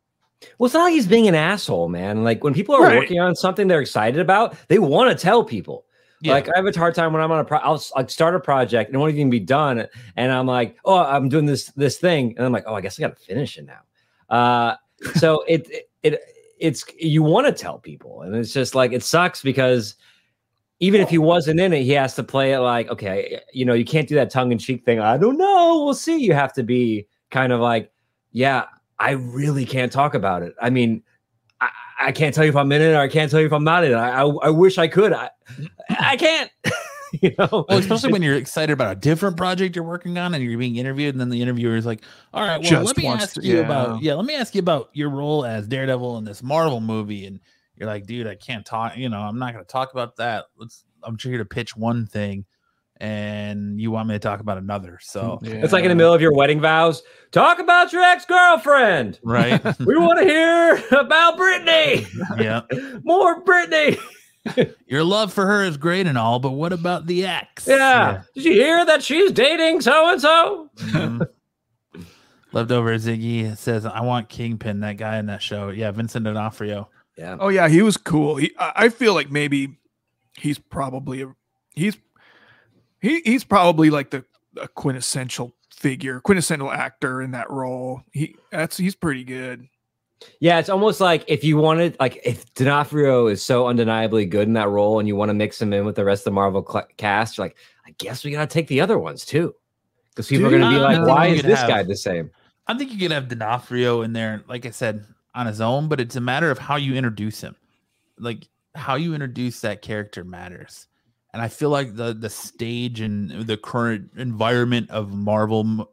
Well, 0.59 0.67
it's 0.67 0.75
not 0.75 0.85
like 0.85 0.95
he's 0.95 1.07
being 1.07 1.29
an 1.29 1.35
asshole, 1.35 1.89
man. 1.91 2.25
Like 2.25 2.43
when 2.43 2.55
people 2.55 2.75
are 2.75 2.81
Right. 2.83 2.97
working 2.97 3.21
on 3.21 3.35
something 3.35 3.69
they're 3.69 3.83
excited 3.83 4.21
about, 4.21 4.57
they 4.69 4.79
want 4.79 5.11
to 5.11 5.23
tell 5.23 5.45
people. 5.45 5.85
Yeah. 6.23 6.35
Like 6.35 6.49
I 6.49 6.53
have 6.57 6.67
a 6.67 6.79
hard 6.79 6.95
time 6.95 7.13
when 7.13 7.23
I'm 7.23 7.33
on 7.33 7.41
a 7.41 7.45
pro. 7.45 7.59
I'll 7.59 7.83
like 7.97 8.11
start 8.11 8.35
a 8.35 8.41
project 8.41 8.89
and 8.89 8.97
it 8.97 8.99
won't 8.99 9.15
even 9.15 9.31
be 9.31 9.41
done, 9.41 9.87
and 10.17 10.33
I'm 10.33 10.47
like, 10.47 10.77
oh, 10.85 10.99
I'm 10.99 11.29
doing 11.29 11.47
this 11.47 11.67
this 11.69 11.99
thing, 11.99 12.35
and 12.37 12.45
I'm 12.45 12.53
like, 12.53 12.65
oh, 12.67 12.75
I 12.75 12.81
guess 12.81 12.99
I 12.99 13.03
got 13.03 13.17
to 13.17 13.23
finish 13.23 13.57
it 13.57 13.67
now. 13.67 14.35
Uh, 14.35 14.77
so 15.15 15.43
it, 15.49 15.69
it 15.71 15.91
it 16.03 16.21
it's 16.59 16.85
you 16.99 17.23
want 17.23 17.47
to 17.47 17.53
tell 17.53 17.79
people, 17.79 18.23
and 18.23 18.37
it's 18.37 18.53
just 18.53 18.75
like 18.75 18.93
it 18.93 19.03
sucks 19.03 19.43
because 19.43 19.95
even 20.81 21.01
if 21.01 21.11
he 21.11 21.19
wasn't 21.19 21.61
in 21.61 21.73
it, 21.73 21.83
he 21.83 21.93
has 21.93 22.15
to 22.15 22.23
play 22.23 22.53
it 22.55 22.59
like, 22.61 22.89
okay, 22.89 23.41
you 23.53 23.65
know, 23.65 23.75
you 23.75 23.85
can't 23.85 24.09
do 24.09 24.15
that 24.15 24.31
tongue 24.31 24.51
in 24.51 24.59
cheek 24.59 24.85
thing. 24.85 24.99
I 24.99 25.19
don't 25.19 25.37
know, 25.37 25.85
we'll 25.85 25.95
see. 25.95 26.19
You 26.19 26.33
have 26.33 26.55
to 26.55 26.63
be 26.63 27.07
kind 27.31 27.53
of 27.53 27.61
like, 27.61 27.93
yeah, 28.33 28.65
I 28.99 29.13
really 29.13 29.67
can't 29.67 29.93
talk 29.93 30.15
about 30.15 30.43
it. 30.43 30.55
I 30.61 30.71
mean, 30.71 31.03
I, 32.01 32.07
I 32.09 32.13
can't 32.13 32.35
tell 32.35 32.45
you 32.45 32.51
if 32.51 32.57
I'm 32.57 32.71
in 32.73 32.83
it 32.83 32.93
or 32.95 33.01
I 33.01 33.09
can't 33.09 33.31
tell 33.31 33.41
you 33.41 33.47
if 33.47 33.53
I'm 33.53 33.65
not 33.65 33.85
in 33.85 33.93
it. 33.93 33.95
I, 33.95 34.23
I, 34.23 34.27
I 34.27 34.51
wish 34.51 34.79
I 34.79 34.89
could. 34.89 35.13
I, 35.13 35.31
I 35.91 36.17
can't. 36.17 36.51
you 37.23 37.35
know, 37.39 37.67
Well, 37.69 37.79
especially 37.79 38.13
when 38.13 38.23
you're 38.23 38.37
excited 38.37 38.73
about 38.73 38.97
a 38.97 39.01
different 39.01 39.37
project 39.37 39.75
you're 39.77 39.85
working 39.85 40.17
on 40.19 40.33
and 40.35 40.43
you're 40.45 40.59
being 40.59 40.77
interviewed, 40.77 41.15
and 41.15 41.21
then 41.21 41.29
the 41.29 41.43
interviewer 41.43 41.77
is 41.77 41.85
like, 41.87 42.03
"All 42.33 42.43
right, 42.43 42.61
well, 42.61 42.71
Just 42.71 42.87
let 42.87 42.97
me 42.97 43.05
wants 43.05 43.25
ask 43.25 43.35
to- 43.35 43.47
you 43.47 43.57
yeah. 43.57 43.63
about 43.63 44.03
yeah, 44.03 44.15
let 44.15 44.25
me 44.25 44.35
ask 44.37 44.55
you 44.55 44.61
about 44.61 44.91
your 44.93 45.11
role 45.11 45.45
as 45.45 45.67
Daredevil 45.67 46.19
in 46.19 46.25
this 46.25 46.43
Marvel 46.43 46.81
movie." 46.81 47.27
And 47.27 47.41
you're 47.77 47.89
like, 47.89 48.07
"Dude, 48.07 48.27
I 48.27 48.37
can't 48.37 48.65
talk. 48.65 48.97
You 48.97 49.09
know, 49.09 49.19
I'm 49.21 49.39
not 49.39 49.53
going 49.53 49.65
to 49.65 49.71
talk 49.71 49.93
about 49.93 50.17
that. 50.17 50.47
Let's. 50.57 50.85
I'm 51.03 51.17
here 51.19 51.39
to 51.39 51.45
pitch 51.45 51.77
one 51.77 52.07
thing, 52.07 52.45
and 53.01 53.81
you 53.81 53.91
want 53.91 54.09
me 54.09 54.15
to 54.15 54.19
talk 54.19 54.41
about 54.41 54.59
another. 54.59 54.99
So, 55.03 55.39
it's 55.43 55.73
like 55.73 55.85
in 55.85 55.89
the 55.89 55.95
middle 55.95 56.15
of 56.15 56.21
your 56.21 56.33
wedding 56.33 56.61
vows. 56.61 57.03
Talk 57.33 57.59
about 57.59 57.93
your 57.93 58.03
ex 58.03 58.25
girlfriend. 58.27 59.19
right? 59.23 59.63
we 59.81 59.97
want 59.97 60.19
to 60.19 60.25
hear 60.25 60.83
about 60.93 61.37
Brittany. 61.37 62.07
yeah, 62.39 62.63
More 63.03 63.41
Brittany. 63.41 63.99
your 64.87 65.05
love 65.05 65.33
for 65.33 65.47
her 65.47 65.65
is 65.65 65.77
great 65.77 66.07
and 66.07 66.17
all, 66.17 66.39
but 66.39 66.53
what 66.53 66.73
about 66.73 67.07
the 67.07 67.27
ex? 67.27 67.67
Yeah. 67.67 68.23
Did 68.35 68.45
you 68.45 68.53
hear 68.53 68.85
that 68.85 69.03
she's 69.03 69.33
dating 69.33 69.81
so 69.81 69.93
mm-hmm. 69.93 71.07
and 71.07 71.21
so? 71.21 71.29
Leftover 72.53 72.97
Ziggy 72.97 73.57
says, 73.57 73.87
"I 73.87 74.01
want 74.01 74.29
Kingpin, 74.29 74.81
that 74.81 74.97
guy 74.97 75.19
in 75.19 75.27
that 75.27 75.43
show." 75.43 75.69
Yeah, 75.69 75.93
Vincent 75.93 76.25
D'Onofrio. 76.25 76.89
Yeah. 77.17 77.37
Oh 77.39 77.49
yeah, 77.49 77.69
he 77.69 77.83
was 77.83 77.97
cool. 77.97 78.37
He, 78.37 78.53
I 78.59 78.73
I 78.75 78.89
feel 78.89 79.15
like 79.15 79.31
maybe 79.31 79.79
he's 80.37 80.59
probably 80.59 81.23
a 81.23 81.35
he's 81.75 81.97
he 83.01 83.21
he's 83.25 83.45
probably 83.45 83.91
like 83.91 84.11
the 84.11 84.25
a 84.61 84.69
quintessential 84.69 85.55
figure, 85.75 86.21
quintessential 86.21 86.71
actor 86.71 87.23
in 87.23 87.31
that 87.33 87.51
role. 87.51 88.03
He 88.13 88.37
that's 88.51 88.77
he's 88.77 88.95
pretty 88.95 89.25
good. 89.25 89.69
Yeah, 90.39 90.59
it's 90.59 90.69
almost 90.69 91.01
like 91.01 91.25
if 91.29 91.43
you 91.45 91.57
wanted, 91.57 91.97
like, 91.99 92.21
if 92.25 92.53
D'Onofrio 92.53 93.27
is 93.29 93.43
so 93.43 93.69
undeniably 93.69 94.27
good 94.27 94.49
in 94.49 94.53
that 94.53 94.69
role, 94.69 94.99
and 94.99 95.09
you 95.09 95.17
want 95.17 95.31
to 95.31 95.35
mix 95.35 95.63
him 95.63 95.73
in 95.73 95.87
with 95.87 95.97
the 95.97 96.05
rest 96.05 96.21
of 96.21 96.25
the 96.27 96.31
Marvel 96.33 96.63
cl- 96.71 96.87
cast, 96.99 97.39
you're 97.39 97.47
like, 97.47 97.57
I 97.87 97.95
guess 97.97 98.23
we 98.23 98.31
gotta 98.31 98.47
take 98.47 98.67
the 98.67 98.83
other 98.83 98.99
ones 98.99 99.25
too, 99.25 99.55
because 100.11 100.29
people 100.29 100.47
are 100.47 100.51
gonna 100.51 100.69
be 100.69 100.77
like, 100.77 101.07
why 101.07 101.29
is 101.29 101.43
this 101.43 101.61
have- 101.61 101.69
guy 101.69 101.83
the 101.85 101.97
same? 101.97 102.31
I 102.67 102.77
think 102.77 102.93
you 102.93 102.99
could 102.99 103.13
have 103.13 103.29
D'Onofrio 103.29 104.03
in 104.03 104.13
there, 104.13 104.45
like 104.47 104.67
I 104.67 104.71
said, 104.71 105.07
on 105.35 105.47
his 105.47 105.61
own, 105.61 105.89
but 105.89 106.01
it's 106.01 106.17
a 106.17 106.21
matter 106.21 106.51
of 106.51 106.59
how 106.59 106.77
you 106.77 106.95
introduce 106.95 107.41
him. 107.41 107.57
Like 108.19 108.47
how 108.75 108.97
you 108.97 109.15
introduce 109.15 109.61
that 109.63 109.81
character 109.81 110.23
matters. 110.23 110.87
And 111.33 111.41
I 111.43 111.49
feel 111.49 111.71
like 111.71 111.95
the 111.95 112.13
the 112.15 112.31
stage 112.31 113.01
and 113.01 113.31
the 113.47 113.57
current 113.57 114.11
environment 114.17 114.91
of 114.91 115.13
Marvel 115.13 115.61
m- 115.61 115.85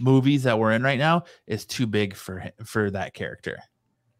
movies 0.00 0.42
that 0.44 0.58
we're 0.58 0.72
in 0.72 0.82
right 0.82 0.98
now 0.98 1.24
is 1.46 1.64
too 1.66 1.86
big 1.86 2.14
for 2.14 2.38
hi- 2.40 2.52
for 2.64 2.90
that 2.90 3.14
character. 3.14 3.58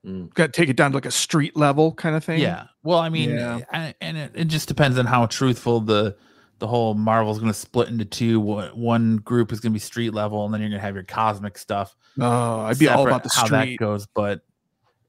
Mm. 0.05 0.33
Got 0.35 0.47
to 0.47 0.53
take 0.53 0.69
it 0.69 0.77
down 0.77 0.93
to 0.93 0.97
like 0.97 1.07
a 1.07 1.11
street 1.11 1.57
level 1.57 1.93
kind 1.93 2.15
of 2.15 2.25
thing. 2.25 2.41
Yeah. 2.41 2.67
Well, 2.83 2.99
I 2.99 3.09
mean, 3.09 3.31
Yeah. 3.31 3.61
I, 3.73 3.95
and 4.01 4.17
it, 4.17 4.33
it 4.35 4.45
just 4.49 4.69
depends 4.69 4.99
on 4.99 5.07
how 5.07 5.27
truthful 5.27 5.81
the 5.81 6.17
the 6.59 6.67
whole 6.67 6.95
Marvel's 6.95 7.39
going 7.39 7.51
to 7.51 7.59
split 7.59 7.89
into 7.89 8.05
two. 8.05 8.41
One 8.41 8.69
one 8.79 9.17
group 9.17 9.53
is 9.53 9.61
going 9.61 9.73
to 9.73 9.75
be 9.75 9.81
street 9.81 10.15
level, 10.15 10.45
and 10.45 10.55
then 10.55 10.61
you're 10.61 10.71
going 10.71 10.81
to 10.81 10.87
have 10.87 10.95
your 10.95 11.05
cosmic 11.05 11.59
stuff. 11.59 11.95
Oh, 12.21 12.61
I'd 12.61 12.79
be 12.79 12.89
all 12.89 13.07
about 13.07 13.25
the 13.25 13.31
how 13.35 13.47
that 13.49 13.63
street. 13.65 13.79
goes, 13.79 14.07
but 14.15 14.41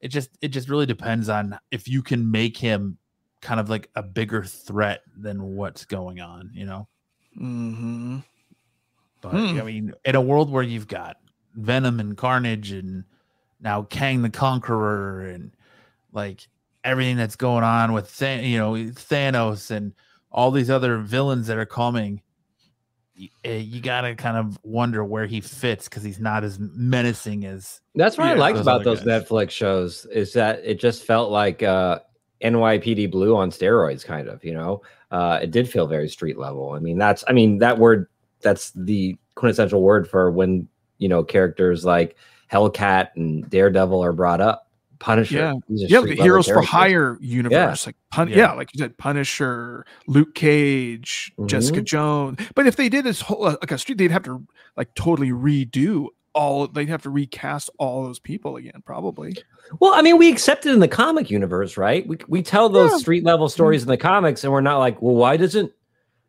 it 0.00 0.08
just 0.08 0.30
it 0.42 0.48
just 0.48 0.68
really 0.68 0.84
depends 0.86 1.28
on 1.28 1.58
if 1.70 1.88
you 1.88 2.02
can 2.02 2.30
make 2.30 2.56
him 2.56 2.97
kind 3.40 3.60
of 3.60 3.70
like 3.70 3.90
a 3.94 4.02
bigger 4.02 4.42
threat 4.44 5.02
than 5.16 5.56
what's 5.56 5.84
going 5.84 6.20
on, 6.20 6.50
you 6.54 6.66
know. 6.66 6.88
hmm 7.36 8.18
But 9.20 9.30
Hmm. 9.30 9.58
I 9.58 9.62
mean, 9.62 9.92
in 10.04 10.14
a 10.14 10.20
world 10.20 10.50
where 10.50 10.62
you've 10.62 10.88
got 10.88 11.16
Venom 11.54 12.00
and 12.00 12.16
Carnage 12.16 12.72
and 12.72 13.04
now 13.60 13.82
Kang 13.82 14.22
the 14.22 14.30
Conqueror 14.30 15.22
and 15.22 15.52
like 16.12 16.48
everything 16.84 17.16
that's 17.16 17.36
going 17.36 17.64
on 17.64 17.92
with 17.92 18.16
Than- 18.16 18.44
you 18.44 18.58
know 18.58 18.72
Thanos 18.72 19.70
and 19.70 19.92
all 20.30 20.50
these 20.50 20.70
other 20.70 20.98
villains 20.98 21.46
that 21.48 21.58
are 21.58 21.66
coming, 21.66 22.22
y- 23.18 23.30
eh, 23.44 23.56
you 23.56 23.80
gotta 23.80 24.14
kind 24.14 24.36
of 24.36 24.58
wonder 24.62 25.04
where 25.04 25.26
he 25.26 25.40
fits 25.40 25.88
because 25.88 26.02
he's 26.02 26.20
not 26.20 26.44
as 26.44 26.58
menacing 26.60 27.44
as 27.44 27.80
That's 27.94 28.16
what 28.18 28.28
I 28.28 28.34
Yeah, 28.34 28.40
liked 28.40 28.56
those 28.56 28.64
about 28.66 28.84
those 28.84 29.02
guys. 29.02 29.24
Netflix 29.24 29.50
shows 29.50 30.06
is 30.12 30.32
that 30.34 30.60
it 30.64 30.78
just 30.78 31.02
felt 31.04 31.30
like 31.30 31.62
uh, 31.62 32.00
NYPD 32.42 33.10
Blue 33.10 33.36
on 33.36 33.50
steroids, 33.50 34.04
kind 34.04 34.28
of. 34.28 34.44
You 34.44 34.54
know, 34.54 34.82
uh, 35.10 35.40
it 35.42 35.50
did 35.50 35.68
feel 35.68 35.86
very 35.86 36.08
street 36.08 36.38
level. 36.38 36.72
I 36.72 36.78
mean, 36.78 36.98
that's 36.98 37.24
I 37.28 37.32
mean 37.32 37.58
that 37.58 37.78
word 37.78 38.06
that's 38.40 38.70
the 38.72 39.16
quintessential 39.34 39.82
word 39.82 40.08
for 40.08 40.30
when 40.30 40.68
you 40.98 41.08
know 41.08 41.22
characters 41.24 41.84
like 41.84 42.16
Hellcat 42.52 43.08
and 43.16 43.48
Daredevil 43.50 44.02
are 44.02 44.12
brought 44.12 44.40
up. 44.40 44.64
Punisher, 45.00 45.36
Yeah. 45.36 45.52
Yeah, 45.68 46.00
the 46.00 46.14
heroes 46.16 46.46
for 46.48 46.54
characters. 46.54 46.70
hire 46.70 47.18
universe, 47.20 47.86
like 47.86 47.94
pun- 48.10 48.28
Yeah. 48.30 48.36
yeah. 48.36 48.52
like 48.54 48.70
you 48.74 48.78
said, 48.80 48.98
Punisher, 48.98 49.86
Luke 50.08 50.34
Cage, 50.34 51.32
Jessica 51.46 51.82
Mhm. 51.82 51.84
Jones. 51.84 52.40
But 52.56 52.66
if 52.66 52.74
they 52.74 52.88
did 52.88 53.04
this 53.04 53.20
whole 53.20 53.44
uh, 53.46 53.56
like 53.60 53.70
a 53.70 53.78
street, 53.78 53.98
they'd 53.98 54.10
have 54.10 54.24
to 54.24 54.44
like 54.76 54.92
totally 54.96 55.30
redo 55.30 56.08
all. 56.38 56.68
They'd 56.68 56.88
have 56.88 57.02
to 57.02 57.10
recast 57.10 57.68
all 57.78 58.04
those 58.04 58.18
people 58.18 58.56
again, 58.56 58.82
probably. 58.84 59.36
Well, 59.80 59.92
I 59.94 60.02
mean, 60.02 60.16
we 60.16 60.30
accept 60.30 60.64
it 60.66 60.72
in 60.72 60.78
the 60.78 60.88
comic 60.88 61.30
universe, 61.30 61.76
right? 61.76 62.06
We 62.06 62.18
we 62.28 62.42
tell 62.42 62.68
those 62.68 62.92
Yeah. 62.92 62.98
street 62.98 63.24
level 63.24 63.48
stories 63.48 63.82
in 63.82 63.88
the 63.88 63.96
comics, 63.96 64.44
and 64.44 64.52
we're 64.52 64.60
not 64.60 64.78
like, 64.78 65.02
well, 65.02 65.14
why 65.14 65.36
doesn't 65.36 65.72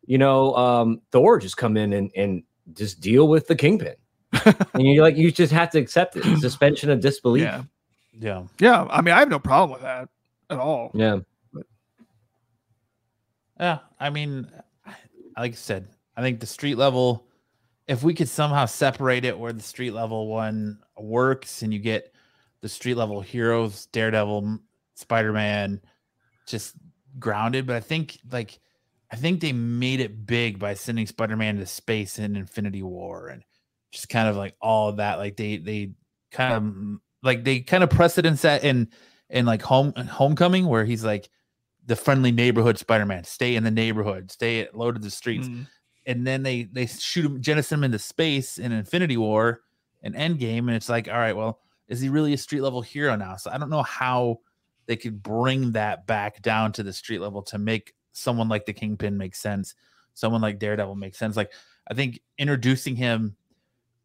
you 0.06 0.18
know 0.18 0.54
um, 0.56 1.00
Thor 1.12 1.38
just 1.38 1.56
come 1.56 1.76
in 1.76 1.92
and 1.92 2.10
and 2.16 2.42
just 2.74 3.00
deal 3.00 3.28
with 3.28 3.46
the 3.46 3.54
Kingpin? 3.56 3.94
and 4.44 4.86
you're 4.86 5.02
like, 5.02 5.16
you 5.16 5.30
just 5.32 5.52
have 5.52 5.70
to 5.70 5.78
accept 5.78 6.16
it. 6.16 6.24
Suspension 6.40 6.90
of 6.90 7.00
disbelief. 7.00 7.42
Yeah, 7.42 7.62
yeah. 8.18 8.42
yeah. 8.58 8.86
I 8.90 9.00
mean, 9.02 9.14
I 9.14 9.20
have 9.20 9.28
no 9.30 9.38
problem 9.38 9.72
with 9.72 9.82
that 9.82 10.08
at 10.50 10.58
all. 10.58 10.90
Yeah. 10.94 11.20
Yeah, 13.58 13.78
I 13.98 14.08
mean, 14.10 14.50
like 15.36 15.52
I 15.52 15.54
said, 15.54 15.88
I 16.16 16.22
think 16.22 16.40
the 16.40 16.46
street 16.46 16.76
level, 16.76 17.26
if 17.90 18.04
we 18.04 18.14
could 18.14 18.28
somehow 18.28 18.66
separate 18.66 19.24
it 19.24 19.36
where 19.36 19.52
the 19.52 19.60
street 19.60 19.90
level 19.90 20.28
one 20.28 20.78
works 20.96 21.62
and 21.62 21.74
you 21.74 21.80
get 21.80 22.14
the 22.60 22.68
street 22.68 22.94
level 22.94 23.20
heroes, 23.20 23.86
Daredevil, 23.86 24.60
Spider 24.94 25.32
Man, 25.32 25.80
just 26.46 26.76
grounded. 27.18 27.66
But 27.66 27.74
I 27.74 27.80
think, 27.80 28.16
like, 28.30 28.60
I 29.10 29.16
think 29.16 29.40
they 29.40 29.52
made 29.52 29.98
it 29.98 30.24
big 30.24 30.60
by 30.60 30.74
sending 30.74 31.04
Spider 31.04 31.36
Man 31.36 31.58
to 31.58 31.66
space 31.66 32.20
in 32.20 32.36
Infinity 32.36 32.84
War 32.84 33.26
and 33.26 33.42
just 33.90 34.08
kind 34.08 34.28
of 34.28 34.36
like 34.36 34.54
all 34.62 34.90
of 34.90 34.98
that. 34.98 35.18
Like, 35.18 35.36
they, 35.36 35.56
they 35.56 35.90
kind 36.30 36.54
of, 36.54 37.00
like, 37.24 37.42
they 37.42 37.58
kind 37.58 37.82
of 37.82 37.90
precedence 37.90 38.42
that 38.42 38.62
in, 38.62 38.88
in 39.30 39.46
like 39.46 39.62
home 39.62 39.92
homecoming 39.94 40.66
where 40.66 40.84
he's 40.84 41.02
like 41.02 41.28
the 41.86 41.96
friendly 41.96 42.30
neighborhood 42.30 42.78
Spider-Man, 42.78 43.24
stay 43.24 43.56
in 43.56 43.64
the 43.64 43.70
neighborhood, 43.72 44.30
stay 44.30 44.60
at 44.60 44.76
low 44.76 44.92
to 44.92 45.00
the 45.00 45.10
streets. 45.10 45.48
Mm. 45.48 45.66
And 46.10 46.26
then 46.26 46.42
they 46.42 46.64
they 46.64 46.86
shoot 46.86 47.24
him, 47.24 47.40
jettison 47.40 47.78
him 47.78 47.84
into 47.84 47.98
space 47.98 48.58
in 48.58 48.72
Infinity 48.72 49.16
War 49.16 49.60
and 50.02 50.14
Endgame, 50.14 50.60
and 50.60 50.70
it's 50.70 50.88
like, 50.88 51.08
all 51.08 51.14
right, 51.18 51.36
well, 51.36 51.60
is 51.88 52.00
he 52.00 52.08
really 52.08 52.32
a 52.32 52.38
street 52.38 52.62
level 52.62 52.82
hero 52.82 53.14
now? 53.16 53.36
So 53.36 53.50
I 53.50 53.58
don't 53.58 53.70
know 53.70 53.82
how 53.82 54.40
they 54.86 54.96
could 54.96 55.22
bring 55.22 55.72
that 55.72 56.06
back 56.06 56.42
down 56.42 56.72
to 56.72 56.82
the 56.82 56.92
street 56.92 57.20
level 57.20 57.42
to 57.42 57.58
make 57.58 57.94
someone 58.12 58.48
like 58.48 58.66
the 58.66 58.72
Kingpin 58.72 59.16
make 59.16 59.36
sense, 59.36 59.74
someone 60.14 60.40
like 60.40 60.58
Daredevil 60.58 60.96
make 60.96 61.14
sense. 61.14 61.36
Like 61.36 61.52
I 61.88 61.94
think 61.94 62.20
introducing 62.38 62.96
him, 62.96 63.36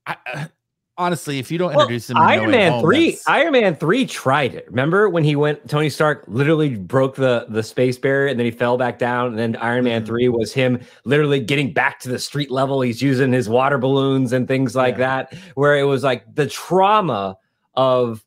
I, 0.05 0.49
honestly, 0.97 1.39
if 1.39 1.51
you 1.51 1.57
don't 1.57 1.71
Well, 1.73 1.81
introduce 1.81 2.09
him, 2.09 2.17
in 2.17 2.23
No 2.23 2.29
Iron 2.29 2.45
Way 2.45 2.51
Man 2.51 2.71
Home, 2.73 2.81
three. 2.81 3.05
that's- 3.11 3.23
Iron 3.27 3.51
Man 3.53 3.75
three 3.75 4.05
tried 4.05 4.53
it. 4.55 4.65
Remember 4.69 5.09
when 5.09 5.23
he 5.23 5.35
went? 5.35 5.67
Tony 5.69 5.89
Stark 5.89 6.23
literally 6.27 6.75
broke 6.75 7.15
the 7.15 7.45
the 7.49 7.63
space 7.63 7.97
barrier, 7.97 8.27
and 8.27 8.39
then 8.39 8.45
he 8.45 8.51
fell 8.51 8.77
back 8.77 8.99
down. 8.99 9.27
And 9.27 9.37
then 9.37 9.55
Iron 9.57 9.83
Man 9.85 10.03
Mhm. 10.03 10.05
three 10.05 10.29
was 10.29 10.53
him 10.53 10.79
literally 11.03 11.39
getting 11.39 11.73
back 11.73 11.99
to 12.01 12.09
the 12.09 12.19
street 12.19 12.51
level. 12.51 12.81
He's 12.81 13.01
using 13.01 13.31
his 13.31 13.49
water 13.49 13.77
balloons 13.77 14.33
and 14.33 14.47
things 14.47 14.75
like 14.75 14.95
Yeah. 14.97 15.25
that. 15.29 15.33
Where 15.55 15.77
it 15.77 15.83
was 15.83 16.03
like 16.03 16.23
the 16.35 16.47
trauma 16.47 17.37
of 17.75 18.23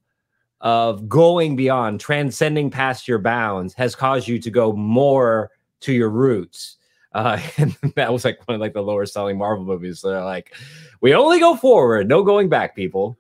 of 0.61 1.09
going 1.09 1.55
beyond, 1.55 2.01
transcending 2.01 2.69
past 2.69 3.07
your 3.07 3.21
bounds, 3.21 3.75
has 3.75 3.95
caused 3.95 4.27
you 4.27 4.41
to 4.41 4.51
go 4.51 4.73
more 4.73 5.51
to 5.79 5.93
your 5.93 6.09
roots. 6.11 6.78
Uh, 7.19 7.41
and 7.57 7.77
that 7.97 8.12
was 8.12 8.25
like 8.25 8.39
one 8.47 8.55
of 8.55 8.61
like 8.61 8.75
the 8.75 8.81
lower 8.81 9.05
selling 9.05 9.37
Marvel 9.37 9.64
movies. 9.64 9.99
So 9.99 10.11
they're 10.11 10.25
like, 10.25 10.55
we 11.01 11.14
only 11.14 11.41
go 11.41 11.57
forward, 11.57 12.09
no 12.09 12.23
going 12.23 12.49
back, 12.49 12.77
people. 12.77 13.19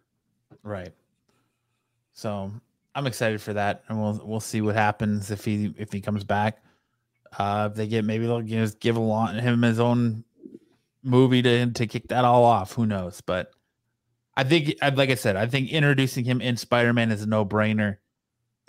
Right. 0.62 0.92
So 2.12 2.52
I'm 2.94 3.06
excited 3.08 3.40
for 3.42 3.52
that, 3.54 3.82
and 3.88 4.00
we'll 4.00 4.20
we'll 4.24 4.40
see 4.40 4.60
what 4.60 4.76
happens 4.76 5.30
if 5.32 5.44
he 5.44 5.74
if 5.76 5.92
he 5.92 6.00
comes 6.00 6.22
back. 6.22 6.62
Uh, 7.36 7.68
if 7.70 7.76
they 7.76 7.86
get 7.88 8.04
maybe 8.04 8.26
they'll 8.26 8.40
give 8.40 8.96
a 8.96 9.00
lot 9.00 9.34
him 9.34 9.62
his 9.62 9.80
own 9.80 10.24
movie 11.02 11.42
to 11.42 11.70
to 11.72 11.86
kick 11.86 12.08
that 12.08 12.24
all 12.24 12.44
off. 12.44 12.72
Who 12.74 12.86
knows? 12.86 13.20
But 13.20 13.50
I 14.36 14.44
think, 14.44 14.74
like 14.80 15.10
I 15.10 15.16
said, 15.16 15.34
I 15.34 15.46
think 15.46 15.70
introducing 15.70 16.24
him 16.24 16.40
in 16.40 16.56
Spider 16.56 16.92
Man 16.92 17.10
is 17.10 17.22
a 17.22 17.26
no 17.26 17.44
brainer, 17.44 17.96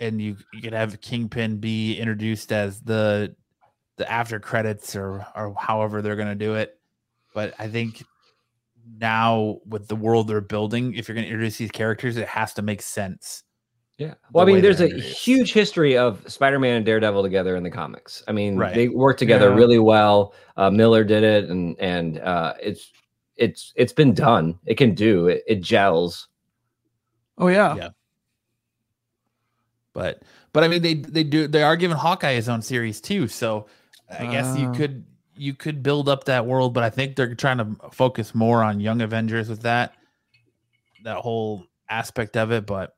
and 0.00 0.20
you 0.20 0.36
you 0.52 0.60
could 0.60 0.72
have 0.72 1.00
Kingpin 1.00 1.58
be 1.58 1.96
introduced 1.96 2.52
as 2.52 2.80
the 2.80 3.34
the 4.00 4.10
after 4.10 4.40
credits 4.40 4.96
or 4.96 5.24
or 5.36 5.54
however 5.58 6.00
they're 6.02 6.16
gonna 6.16 6.34
do 6.34 6.54
it. 6.54 6.78
But 7.34 7.54
I 7.58 7.68
think 7.68 8.02
now 8.98 9.60
with 9.66 9.88
the 9.88 9.94
world 9.94 10.26
they're 10.26 10.40
building, 10.40 10.94
if 10.94 11.06
you're 11.06 11.14
going 11.14 11.26
to 11.26 11.30
introduce 11.30 11.56
these 11.58 11.70
characters, 11.70 12.16
it 12.16 12.26
has 12.26 12.52
to 12.54 12.62
make 12.62 12.82
sense. 12.82 13.44
Yeah. 13.98 14.14
Well, 14.32 14.42
I 14.42 14.46
mean, 14.50 14.62
there's 14.62 14.80
a 14.80 14.88
huge 14.88 15.52
history 15.52 15.96
of 15.96 16.24
Spider-Man 16.28 16.76
and 16.78 16.86
Daredevil 16.86 17.22
together 17.22 17.54
in 17.54 17.62
the 17.62 17.70
comics. 17.70 18.24
I 18.26 18.32
mean, 18.32 18.56
Right. 18.56 18.74
they 18.74 18.88
work 18.88 19.18
together 19.18 19.50
Yeah. 19.50 19.54
really 19.56 19.78
well. 19.78 20.34
Uh, 20.56 20.70
Miller 20.70 21.04
did 21.04 21.22
it, 21.22 21.50
and 21.50 21.78
and 21.78 22.18
uh, 22.18 22.54
it's 22.60 22.90
it's 23.36 23.72
it's 23.76 23.92
been 23.92 24.12
done. 24.14 24.58
It 24.66 24.76
can 24.76 24.94
do 24.94 25.28
it. 25.28 25.44
It 25.46 25.60
gels. 25.60 26.28
Oh 27.38 27.48
yeah. 27.48 27.76
Yeah. 27.76 27.88
But 29.92 30.22
but 30.52 30.64
I 30.64 30.68
mean 30.68 30.82
they 30.82 30.94
they 30.94 31.22
do 31.24 31.46
they 31.46 31.62
are 31.62 31.76
giving 31.76 31.96
Hawkeye 31.96 32.34
his 32.34 32.48
own 32.48 32.62
series 32.62 33.00
too. 33.00 33.28
So 33.28 33.66
I 34.10 34.26
guess 34.26 34.58
you 34.58 34.68
Ah. 34.68 34.74
could 34.74 35.04
you 35.36 35.54
could 35.54 35.82
build 35.82 36.08
up 36.08 36.24
that 36.24 36.44
world, 36.46 36.74
but 36.74 36.82
I 36.82 36.90
think 36.90 37.16
they're 37.16 37.34
trying 37.34 37.58
to 37.58 37.76
focus 37.92 38.34
more 38.34 38.62
on 38.62 38.78
Young 38.80 39.00
Avengers 39.00 39.48
with 39.48 39.62
that 39.62 39.94
that 41.04 41.16
whole 41.18 41.64
aspect 41.88 42.36
of 42.36 42.50
it. 42.52 42.66
But 42.66 42.94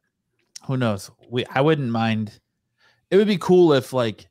who 0.67 0.77
knows? 0.77 1.11
We 1.29 1.45
I 1.47 1.61
wouldn't 1.61 1.91
mind. 1.91 2.41
It 3.11 3.17
would 3.17 3.27
be 3.29 3.39
cool 3.39 3.73
if 3.75 3.93
like 3.93 4.27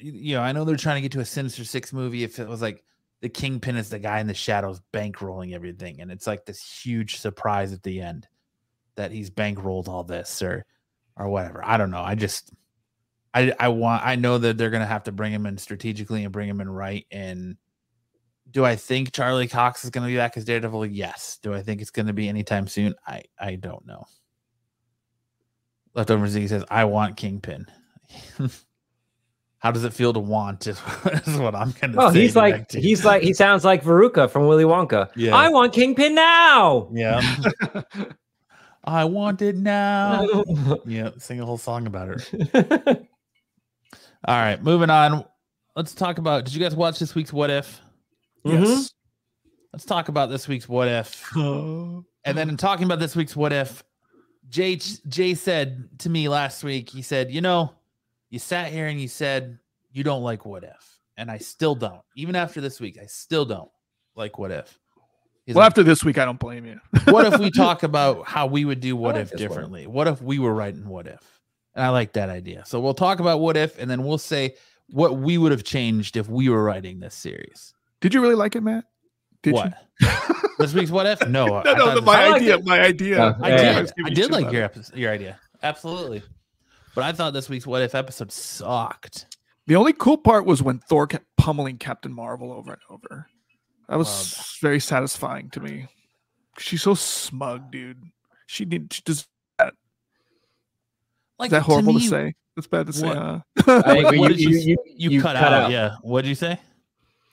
you 0.00 0.34
know 0.34 0.42
I 0.42 0.52
know 0.52 0.64
they're 0.64 0.76
trying 0.76 0.96
to 0.96 1.02
get 1.02 1.12
to 1.12 1.20
a 1.20 1.24
Sinister 1.24 1.64
Six 1.64 1.92
movie. 1.92 2.24
If 2.24 2.38
it 2.38 2.48
was 2.48 2.62
like 2.62 2.82
the 3.20 3.28
kingpin 3.28 3.76
is 3.76 3.90
the 3.90 3.98
guy 3.98 4.18
in 4.20 4.26
the 4.26 4.34
shadows 4.34 4.80
bankrolling 4.94 5.52
everything, 5.54 6.00
and 6.00 6.10
it's 6.10 6.26
like 6.26 6.46
this 6.46 6.62
huge 6.62 7.18
surprise 7.18 7.72
at 7.72 7.82
the 7.82 8.00
end 8.00 8.26
that 8.96 9.12
he's 9.12 9.30
bankrolled 9.30 9.88
all 9.88 10.04
this 10.04 10.42
or 10.42 10.64
or 11.16 11.28
whatever. 11.28 11.62
I 11.64 11.76
don't 11.76 11.90
know. 11.90 12.00
I 12.02 12.14
just 12.14 12.50
I 13.32 13.52
I 13.58 13.68
want 13.68 14.04
I 14.04 14.16
know 14.16 14.38
that 14.38 14.58
they're 14.58 14.70
gonna 14.70 14.86
have 14.86 15.04
to 15.04 15.12
bring 15.12 15.32
him 15.32 15.46
in 15.46 15.58
strategically 15.58 16.24
and 16.24 16.32
bring 16.32 16.48
him 16.48 16.60
in 16.60 16.68
right. 16.68 17.06
And 17.10 17.56
do 18.50 18.64
I 18.64 18.76
think 18.76 19.12
Charlie 19.12 19.48
Cox 19.48 19.84
is 19.84 19.90
gonna 19.90 20.08
be 20.08 20.16
back 20.16 20.36
as 20.36 20.44
Daredevil? 20.44 20.86
Yes. 20.86 21.38
Do 21.42 21.54
I 21.54 21.62
think 21.62 21.80
it's 21.80 21.90
gonna 21.90 22.12
be 22.12 22.28
anytime 22.28 22.66
soon? 22.66 22.94
I 23.06 23.22
I 23.38 23.54
don't 23.54 23.86
know. 23.86 24.04
Leftover 25.94 26.26
Z 26.28 26.48
says, 26.48 26.64
I 26.70 26.84
want 26.84 27.16
Kingpin. 27.16 27.66
How 29.58 29.70
does 29.70 29.84
it 29.84 29.92
feel 29.92 30.12
to 30.14 30.20
want? 30.20 30.66
Is, 30.66 30.80
is 31.26 31.36
what 31.36 31.54
I'm 31.54 31.72
gonna. 31.80 31.94
Oh, 31.98 32.12
say 32.12 32.22
he's 32.22 32.34
like 32.34 32.72
he's 32.72 33.04
like 33.04 33.22
he 33.22 33.34
sounds 33.34 33.64
like 33.64 33.84
Veruca 33.84 34.28
from 34.30 34.46
Willy 34.46 34.64
Wonka. 34.64 35.10
Yeah. 35.14 35.36
I 35.36 35.50
want 35.50 35.72
Kingpin 35.72 36.14
now. 36.14 36.88
yeah. 36.92 37.20
I 38.84 39.04
want 39.04 39.42
it 39.42 39.56
now. 39.56 40.26
yeah, 40.86 41.10
sing 41.18 41.38
a 41.38 41.44
whole 41.44 41.58
song 41.58 41.86
about 41.86 42.08
it. 42.32 43.06
All 44.26 44.36
right, 44.36 44.62
moving 44.62 44.90
on. 44.90 45.24
Let's 45.76 45.94
talk 45.94 46.18
about. 46.18 46.44
Did 46.44 46.54
you 46.54 46.60
guys 46.60 46.74
watch 46.74 46.98
this 46.98 47.14
week's 47.14 47.32
What 47.32 47.48
If? 47.50 47.80
Mm-hmm. 48.44 48.64
Yes. 48.64 48.92
Let's 49.72 49.84
talk 49.84 50.08
about 50.08 50.28
this 50.30 50.46
week's 50.48 50.68
What 50.68 50.88
If. 50.88 51.30
And 52.22 52.36
then 52.36 52.50
in 52.50 52.58
talking 52.58 52.84
about 52.84 52.98
this 52.98 53.16
week's 53.16 53.34
What 53.34 53.50
If, 53.50 53.82
Jay 54.50 54.76
Jay 54.76 55.34
said 55.34 55.88
to 56.00 56.10
me 56.10 56.28
last 56.28 56.62
week, 56.62 56.90
he 56.90 57.00
said, 57.00 57.30
"You 57.30 57.40
know, 57.40 57.72
you 58.28 58.38
sat 58.38 58.70
here 58.70 58.88
and 58.88 59.00
you 59.00 59.08
said 59.08 59.58
you 59.90 60.04
don't 60.04 60.22
like 60.22 60.44
What 60.44 60.62
If, 60.62 60.98
and 61.16 61.30
I 61.30 61.38
still 61.38 61.74
don't. 61.74 62.02
Even 62.16 62.36
after 62.36 62.60
this 62.60 62.78
week, 62.78 62.98
I 63.02 63.06
still 63.06 63.46
don't 63.46 63.70
like 64.16 64.38
What 64.38 64.50
If." 64.50 64.78
He's 65.46 65.54
well, 65.54 65.62
like, 65.62 65.70
after 65.70 65.82
this 65.82 66.04
week, 66.04 66.18
I 66.18 66.26
don't 66.26 66.38
blame 66.38 66.66
you. 66.66 66.78
what 67.06 67.24
if 67.24 67.40
we 67.40 67.50
talk 67.56 67.82
about 67.82 68.28
how 68.28 68.46
we 68.46 68.66
would 68.66 68.80
do 68.80 68.96
what 68.96 69.14
like 69.14 69.22
if 69.22 69.30
this 69.30 69.40
one. 69.40 69.48
differently? 69.48 69.86
What 69.86 70.08
if 70.08 70.20
we 70.20 70.38
were 70.38 70.52
writing 70.52 70.86
what 70.86 71.06
if? 71.06 71.39
And 71.74 71.84
I 71.84 71.90
like 71.90 72.14
that 72.14 72.28
idea. 72.30 72.64
So 72.66 72.80
we'll 72.80 72.94
talk 72.94 73.20
about 73.20 73.40
what 73.40 73.56
if, 73.56 73.78
and 73.78 73.90
then 73.90 74.02
we'll 74.04 74.18
say 74.18 74.54
what 74.88 75.16
we 75.16 75.38
would 75.38 75.52
have 75.52 75.62
changed 75.64 76.16
if 76.16 76.28
we 76.28 76.48
were 76.48 76.62
writing 76.64 76.98
this 77.00 77.14
series. 77.14 77.72
Did 78.00 78.12
you 78.14 78.20
really 78.20 78.34
like 78.34 78.56
it, 78.56 78.62
Matt? 78.62 78.84
Did 79.42 79.54
what? 79.54 79.72
this 80.58 80.74
week's 80.74 80.90
what 80.90 81.06
if? 81.06 81.26
No, 81.28 81.46
You? 81.46 81.54
I 81.58 81.62
No, 81.64 81.72
no, 81.74 81.94
this- 81.94 82.04
my 82.04 82.24
I 82.24 82.34
idea. 82.34 82.54
it. 82.56 82.64
My 82.64 82.80
idea. 82.80 83.16
Yeah. 83.16 83.34
I 83.40 83.48
Yeah. 83.50 83.56
did. 83.74 83.82
was 83.82 83.92
I 84.04 84.10
did 84.10 84.30
like 84.32 84.52
your 84.52 84.64
episode, 84.64 84.96
your 84.96 85.12
idea. 85.12 85.38
Absolutely. 85.62 86.22
But 86.94 87.04
I 87.04 87.12
thought 87.12 87.32
this 87.32 87.48
week's 87.48 87.66
what 87.66 87.82
if 87.82 87.94
episode 87.94 88.32
sucked. 88.32 89.26
The 89.66 89.76
only 89.76 89.92
cool 89.92 90.16
part 90.16 90.44
was 90.46 90.62
when 90.62 90.78
Thor 90.80 91.06
kept 91.06 91.26
pummeling 91.36 91.78
Captain 91.78 92.12
Marvel 92.12 92.50
over 92.52 92.72
and 92.72 92.82
over. 92.90 93.26
That 93.88 93.96
was 93.98 94.08
Love 94.08 94.56
very 94.60 94.80
satisfying 94.80 95.50
to 95.50 95.60
me. 95.60 95.86
She's 96.58 96.82
so 96.82 96.94
smug, 96.94 97.70
dude. 97.70 98.02
She 98.46 98.64
did. 98.64 98.92
She 98.92 99.02
just. 99.06 99.28
Like 101.40 101.48
Is 101.48 101.52
that 101.52 101.62
horrible 101.62 101.94
to, 101.94 101.98
me, 101.98 102.06
say? 102.06 102.34
That's 102.54 102.66
bad 102.68 102.86
to 102.86 102.92
say. 102.92 103.06
what- 103.08 103.16
Huh? 103.16 103.40
I 103.86 104.02
What 104.18 104.36
you, 104.38 104.48
you, 104.50 104.50
you- 104.50 104.58
you, 104.58 104.76
You, 104.96 105.10
you 105.10 105.22
cut, 105.22 105.34
out. 105.36 105.70
Yeah. 105.70 105.96
What'd 106.02 106.28
you 106.28 106.34
say? 106.34 106.58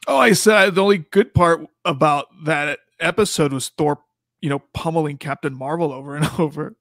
oh, 0.08 0.18
I 0.18 0.32
said 0.32 0.76
the 0.76 0.82
only 0.82 0.99
good 0.99 1.34
part 1.34 1.62
about 1.84 2.28
that 2.45 2.80
episode 3.01 3.51
was 3.51 3.68
Thor, 3.70 3.99
you 4.41 4.49
know, 4.49 4.60
pummeling 4.74 5.18
Captain 5.18 5.53
Marvel 5.53 5.91
over 5.91 6.16
and 6.16 6.26
over. 6.39 6.76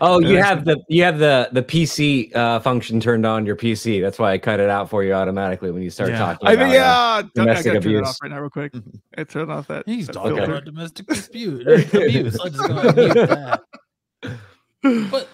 Oh, 0.00 0.20
you 0.20 0.34
Yeah. 0.36 0.46
have 0.46 0.64
the 0.64 0.78
you 0.88 1.02
have 1.02 1.18
the 1.18 1.48
the 1.52 1.62
PC 1.62 2.34
uh, 2.34 2.60
function 2.60 3.00
turned 3.00 3.26
on 3.26 3.44
your 3.44 3.56
PC. 3.56 4.00
That's 4.00 4.18
why 4.18 4.32
I 4.32 4.38
cut 4.38 4.60
it 4.60 4.70
out 4.70 4.88
for 4.88 5.02
you 5.02 5.12
automatically 5.12 5.70
when 5.72 5.82
you 5.82 5.90
start 5.90 6.10
Yeah. 6.10 6.18
talking. 6.18 6.46
I 6.48 6.52
about 6.52 6.62
mean, 6.66 6.70
it. 6.70 6.74
yeah. 6.78 7.22
don't- 7.22 7.48
I 7.48 7.52
domestic 7.54 7.64
gotta 7.72 7.80
turn 7.80 7.92
it 7.92 7.96
abuse. 7.96 8.08
off 8.08 8.16
right 8.22 8.30
now, 8.30 8.40
real 8.40 8.50
quick. 8.50 8.72
I 9.18 9.24
turn 9.24 9.50
off 9.50 9.66
that. 9.66 9.82
He's 9.86 10.06
that 10.06 10.12
talking 10.12 10.36
filter. 10.36 10.52
about 10.52 10.64
domestic 10.64 11.06
dispute 11.08 11.66
or 11.66 11.74
abuse. 11.74 12.38
Let's 12.38 12.56
go 12.56 12.64
ahead 12.78 12.98
and 12.98 13.14
mute 13.14 13.28
that. 13.28 15.10
but 15.10 15.28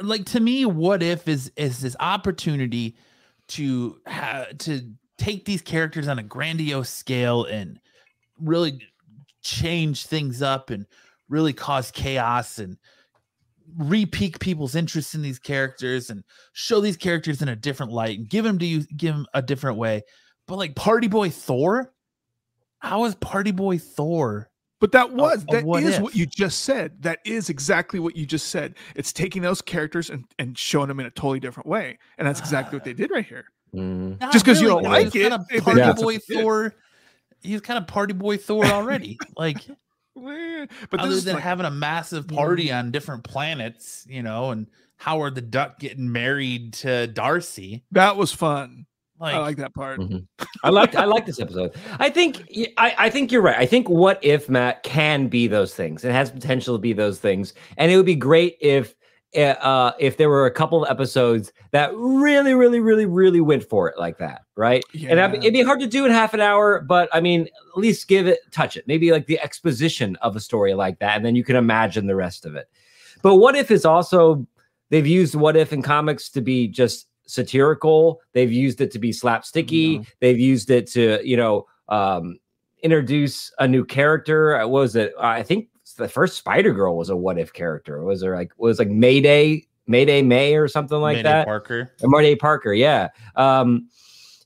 like 0.00 0.24
to 0.26 0.40
me 0.40 0.64
what 0.64 1.02
if 1.02 1.28
is 1.28 1.52
is 1.56 1.80
this 1.80 1.96
opportunity 2.00 2.96
to 3.48 4.00
to 4.58 4.80
take 5.18 5.44
these 5.44 5.62
characters 5.62 6.08
on 6.08 6.18
a 6.18 6.22
grandiose 6.22 6.90
scale 6.90 7.44
and 7.44 7.78
really 8.40 8.80
change 9.42 10.06
things 10.06 10.42
up 10.42 10.70
and 10.70 10.86
really 11.28 11.52
cause 11.52 11.90
chaos 11.90 12.58
and 12.58 12.76
re-peak 13.76 14.38
people's 14.40 14.74
interest 14.74 15.14
in 15.14 15.22
these 15.22 15.38
characters 15.38 16.10
and 16.10 16.22
show 16.52 16.80
these 16.80 16.96
characters 16.96 17.40
in 17.42 17.48
a 17.48 17.56
different 17.56 17.92
light 17.92 18.18
and 18.18 18.28
give 18.28 18.44
them 18.44 18.58
to 18.58 18.66
you 18.66 18.84
give 18.96 19.14
them 19.14 19.26
a 19.34 19.42
different 19.42 19.78
way. 19.78 20.02
But 20.46 20.58
like 20.58 20.74
party 20.74 21.08
boy 21.08 21.30
thor? 21.30 21.92
How 22.78 23.04
is 23.04 23.14
party 23.14 23.52
boy 23.52 23.78
thor 23.78 24.50
But 24.80 24.92
that 24.92 25.12
was 25.12 25.38
of 25.42 25.46
that 25.48 25.58
is 25.58 25.64
what 25.64 25.82
what 26.02 26.12
if. 26.12 26.16
you 26.16 26.26
just 26.26 26.62
said. 26.62 26.92
That 27.00 27.20
is 27.24 27.48
exactly 27.48 28.00
what 28.00 28.16
you 28.16 28.26
just 28.26 28.48
said. 28.48 28.74
It's 28.94 29.12
taking 29.12 29.40
those 29.40 29.62
characters 29.62 30.10
and, 30.10 30.24
and 30.38 30.58
showing 30.58 30.88
them 30.88 31.00
in 31.00 31.06
a 31.06 31.10
totally 31.10 31.40
different 31.40 31.66
way. 31.68 31.98
And 32.18 32.26
that's 32.28 32.40
exactly 32.40 32.76
what 32.76 32.84
they 32.84 32.92
did 32.92 33.10
right 33.10 33.24
here. 33.26 33.46
Mm. 33.74 34.20
Not 34.20 34.32
Just 34.32 34.44
'cause 34.44 34.60
you 34.60 34.68
really, 34.68 34.84
don't 34.84 34.92
like 34.92 35.04
was 35.06 35.16
it, 35.16 35.30
kind 35.30 35.34
of 35.34 35.64
party 35.64 35.80
Yeah. 35.80 35.92
boy 35.94 36.18
Thor. 36.18 36.74
He's 37.42 37.60
kind 37.60 37.76
of 37.76 37.88
party 37.88 38.12
boy 38.14 38.36
Thor 38.36 38.64
already. 38.66 39.18
like, 39.36 39.66
But 40.14 41.00
other 41.00 41.20
than 41.20 41.34
like, 41.34 41.42
having 41.42 41.66
a 41.66 41.72
massive 41.72 42.28
party 42.28 42.70
on 42.70 42.92
different 42.92 43.24
planets, 43.24 44.06
you 44.08 44.22
know, 44.22 44.50
and 44.52 44.68
Howard 44.98 45.34
the 45.34 45.40
Duck 45.42 45.80
getting 45.80 46.12
married 46.12 46.74
to 46.74 47.08
Darcy. 47.08 47.82
that 47.90 48.16
was 48.16 48.32
fun. 48.32 48.86
Like, 49.24 49.34
I 49.34 49.38
like 49.38 49.56
that 49.56 49.74
part. 49.74 50.00
Mhm. 50.00 50.26
I 50.62 50.70
like 50.70 50.94
I 50.94 51.04
like 51.04 51.24
this 51.26 51.40
episode. 51.40 51.74
I 51.98 52.10
think 52.10 52.44
y- 52.54 52.72
I, 52.76 52.94
I 52.98 53.10
think 53.10 53.32
you're 53.32 53.42
right. 53.42 53.56
I 53.56 53.66
think 53.66 53.88
what 53.88 54.18
if 54.22 54.48
Matt 54.48 54.82
can 54.82 55.28
be 55.28 55.46
those 55.46 55.74
things. 55.74 56.04
It 56.04 56.12
has 56.12 56.30
potential 56.30 56.74
to 56.76 56.80
be 56.80 56.92
those 56.92 57.18
things, 57.18 57.54
and 57.78 57.90
it 57.90 57.96
would 57.96 58.06
be 58.06 58.14
great 58.14 58.58
if 58.60 58.94
uh, 59.34 59.40
uh 59.40 59.92
if 59.98 60.16
there 60.18 60.28
were 60.28 60.46
a 60.46 60.50
couple 60.50 60.84
of 60.84 60.90
episodes 60.90 61.52
that 61.72 61.90
really, 61.94 62.54
really, 62.54 62.80
really, 62.80 63.06
really 63.06 63.40
went 63.40 63.64
for 63.68 63.88
it 63.88 63.98
like 63.98 64.18
that, 64.18 64.42
right? 64.56 64.84
Yeah. 64.92 65.10
And 65.10 65.20
I, 65.20 65.32
it'd 65.32 65.52
be 65.52 65.62
hard 65.62 65.80
to 65.80 65.86
do 65.86 66.04
in 66.04 66.12
half 66.12 66.34
an 66.34 66.40
hour, 66.40 66.80
but 66.80 67.08
I 67.12 67.20
mean, 67.20 67.42
at 67.42 67.78
least 67.78 68.06
give 68.08 68.26
it, 68.26 68.40
touch 68.52 68.76
it, 68.76 68.86
maybe 68.86 69.10
like 69.10 69.26
the 69.26 69.40
exposition 69.40 70.16
of 70.16 70.36
a 70.36 70.40
story 70.40 70.74
like 70.74 70.98
that, 70.98 71.16
and 71.16 71.24
then 71.24 71.34
you 71.34 71.44
can 71.44 71.56
imagine 71.56 72.06
the 72.06 72.14
rest 72.14 72.46
of 72.46 72.54
it. 72.54 72.68
But 73.22 73.36
what 73.36 73.56
if 73.56 73.70
is 73.70 73.84
also 73.84 74.46
they've 74.90 75.06
used 75.06 75.34
what 75.34 75.56
if 75.56 75.72
in 75.72 75.82
comics 75.82 76.28
to 76.30 76.40
be 76.40 76.68
just 76.68 77.08
satirical. 77.26 78.20
They've 78.32 78.52
used 78.52 78.80
it 78.80 78.90
to 78.92 78.98
be 78.98 79.10
slapsticky. 79.10 80.06
They've 80.20 80.38
used 80.38 80.70
it 80.70 80.86
to 80.92 81.20
you 81.24 81.36
know 81.36 81.66
um, 81.88 82.38
introduce 82.82 83.52
a 83.58 83.66
new 83.68 83.84
character. 83.84 84.56
What 84.58 84.70
was 84.70 84.96
it? 84.96 85.12
I 85.20 85.42
think 85.42 85.68
the 85.96 86.08
first 86.08 86.36
Spider 86.38 86.72
Girl 86.72 86.96
was 86.96 87.10
a 87.10 87.16
what 87.16 87.38
if 87.38 87.52
character. 87.52 88.02
Was 88.04 88.20
there 88.20 88.34
like 88.36 88.52
was 88.56 88.78
like 88.78 88.88
Mayday, 88.88 89.64
Mayday 89.86 90.22
May 90.22 90.56
or 90.56 90.68
something 90.68 90.98
like 90.98 91.16
Mayday 91.18 91.28
that? 91.28 91.46
Parker. 91.46 91.92
Or 92.02 92.08
Marty 92.08 92.34
Parker, 92.36 92.72
yeah. 92.72 93.08
Um, 93.36 93.88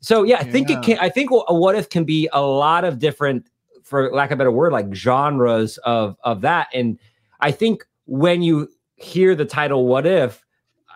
so 0.00 0.22
yeah, 0.22 0.38
I 0.38 0.44
think 0.44 0.68
Yeah. 0.68 0.78
it 0.78 0.84
can. 0.84 0.98
I 0.98 1.08
think 1.08 1.30
a 1.30 1.54
what 1.54 1.74
if 1.74 1.88
can 1.88 2.04
be 2.04 2.28
a 2.32 2.40
lot 2.42 2.84
of 2.84 2.98
different, 2.98 3.46
for 3.82 4.12
lack 4.12 4.30
of 4.30 4.36
a 4.36 4.38
better 4.38 4.52
word, 4.52 4.72
like 4.72 4.92
genres 4.94 5.78
of 5.78 6.16
of 6.22 6.42
that. 6.42 6.68
And 6.74 6.98
I 7.40 7.50
think 7.50 7.84
when 8.06 8.42
you 8.42 8.68
hear 8.96 9.34
the 9.34 9.44
title 9.44 9.86
"What 9.86 10.06
If," 10.06 10.44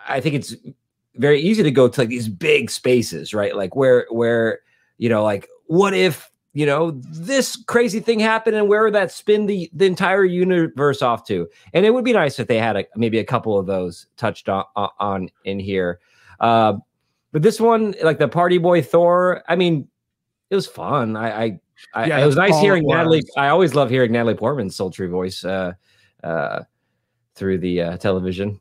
I 0.09 0.21
think 0.21 0.35
it's 0.37 0.55
very 1.17 1.41
easy 1.41 1.63
to 1.63 1.71
go 1.71 1.89
to 1.89 2.01
like 2.01 2.09
these 2.09 2.29
big 2.29 2.71
spaces, 2.71 3.35
right? 3.35 3.55
Like 3.57 3.77
where 3.77 4.07
where 4.11 4.61
you 4.99 5.09
know, 5.09 5.23
like 5.23 5.49
what 5.67 5.95
if 5.95 6.31
you 6.55 6.67
know 6.67 6.91
this 7.11 7.57
crazy 7.57 8.01
thing 8.01 8.21
happened, 8.21 8.57
and 8.57 8.69
where 8.69 8.85
would 8.85 8.95
that 8.95 9.13
spin 9.13 9.47
the 9.47 9.71
the 9.73 9.87
entire 9.87 10.25
universe 10.25 11.03
off 11.03 11.27
to? 11.27 11.49
And 11.73 11.85
it 11.85 11.91
would 11.91 12.05
be 12.05 12.13
nice 12.13 12.39
if 12.39 12.49
they 12.49 12.59
had 12.59 12.77
a, 12.77 12.85
maybe 12.97 13.19
a 13.19 13.25
couple 13.25 13.59
of 13.59 13.67
those 13.67 14.07
touched 14.17 14.49
on, 14.49 14.65
on 14.77 15.29
in 15.45 15.59
here. 15.59 16.01
Uh, 16.41 16.75
but 17.33 17.43
this 17.43 17.61
one, 17.61 17.95
like 18.03 18.19
the 18.19 18.29
Party 18.29 18.59
Boy 18.59 18.83
Thor, 18.83 19.43
I 19.49 19.57
mean, 19.57 19.89
it 20.51 20.55
was 20.55 20.67
fun. 20.67 21.17
I, 21.17 21.45
I, 21.45 21.61
I 21.95 22.07
Yeah, 22.07 22.19
it 22.19 22.27
was 22.27 22.37
nice 22.37 22.59
hearing 22.61 22.85
it 22.85 22.93
Natalie. 22.93 23.23
I 23.39 23.49
always 23.49 23.75
love 23.75 23.89
hearing 23.89 24.13
Natalie 24.13 24.35
Portman's 24.35 24.77
sultry 24.77 25.09
voice 25.09 25.43
uh, 25.45 25.73
uh, 26.23 26.61
through 27.35 27.59
the 27.59 27.81
uh, 27.81 27.97
television. 27.97 28.61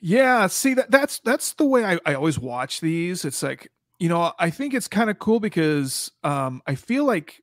Yeah, 0.00 0.46
see 0.46 0.74
that 0.74 0.90
that's 0.90 1.20
that's 1.20 1.52
the 1.54 1.64
way 1.64 1.84
I, 1.84 1.98
I 2.06 2.14
always 2.14 2.38
watch 2.38 2.80
these. 2.80 3.24
It's 3.24 3.42
like, 3.42 3.70
you 3.98 4.08
know, 4.08 4.32
I 4.38 4.50
think 4.50 4.72
it's 4.72 4.88
kind 4.88 5.10
of 5.10 5.18
cool 5.18 5.40
because 5.40 6.10
um 6.24 6.62
I 6.66 6.74
feel 6.74 7.04
like 7.04 7.42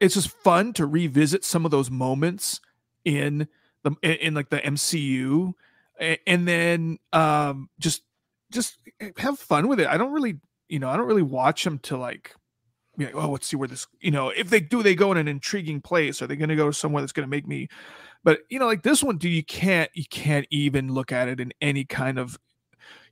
it's 0.00 0.14
just 0.14 0.30
fun 0.30 0.72
to 0.74 0.86
revisit 0.86 1.44
some 1.44 1.64
of 1.64 1.70
those 1.70 1.90
moments 1.90 2.60
in 3.04 3.48
the 3.84 3.92
in, 4.02 4.12
in 4.12 4.34
like 4.34 4.50
the 4.50 4.64
MCU 4.64 5.54
and 6.26 6.48
then 6.48 6.98
um 7.12 7.70
just 7.80 8.02
just 8.52 8.78
have 9.18 9.38
fun 9.38 9.68
with 9.68 9.80
it. 9.80 9.86
I 9.88 9.96
don't 9.98 10.12
really, 10.12 10.38
you 10.68 10.78
know, 10.78 10.88
I 10.88 10.96
don't 10.96 11.06
really 11.06 11.22
watch 11.22 11.64
them 11.64 11.78
to 11.80 11.96
like 11.98 12.34
be 12.98 13.06
like, 13.06 13.14
oh, 13.14 13.30
let's 13.30 13.46
see 13.46 13.56
where 13.56 13.68
this, 13.68 13.86
you 14.00 14.10
know, 14.10 14.30
if 14.30 14.50
they 14.50 14.60
do, 14.60 14.82
they 14.82 14.94
go 14.94 15.12
in 15.12 15.18
an 15.18 15.28
intriguing 15.28 15.80
place. 15.80 16.22
Are 16.22 16.26
they 16.26 16.36
going 16.36 16.48
to 16.50 16.56
go 16.56 16.70
somewhere 16.70 17.02
that's 17.02 17.12
going 17.12 17.26
to 17.26 17.30
make 17.30 17.46
me 17.46 17.68
but 18.26 18.40
you 18.50 18.58
know 18.58 18.66
like 18.66 18.82
this 18.82 19.02
one 19.04 19.16
dude 19.16 19.32
you 19.32 19.44
can't 19.44 19.88
you 19.94 20.04
can't 20.10 20.46
even 20.50 20.92
look 20.92 21.12
at 21.12 21.28
it 21.28 21.38
in 21.40 21.52
any 21.60 21.84
kind 21.84 22.18
of 22.18 22.36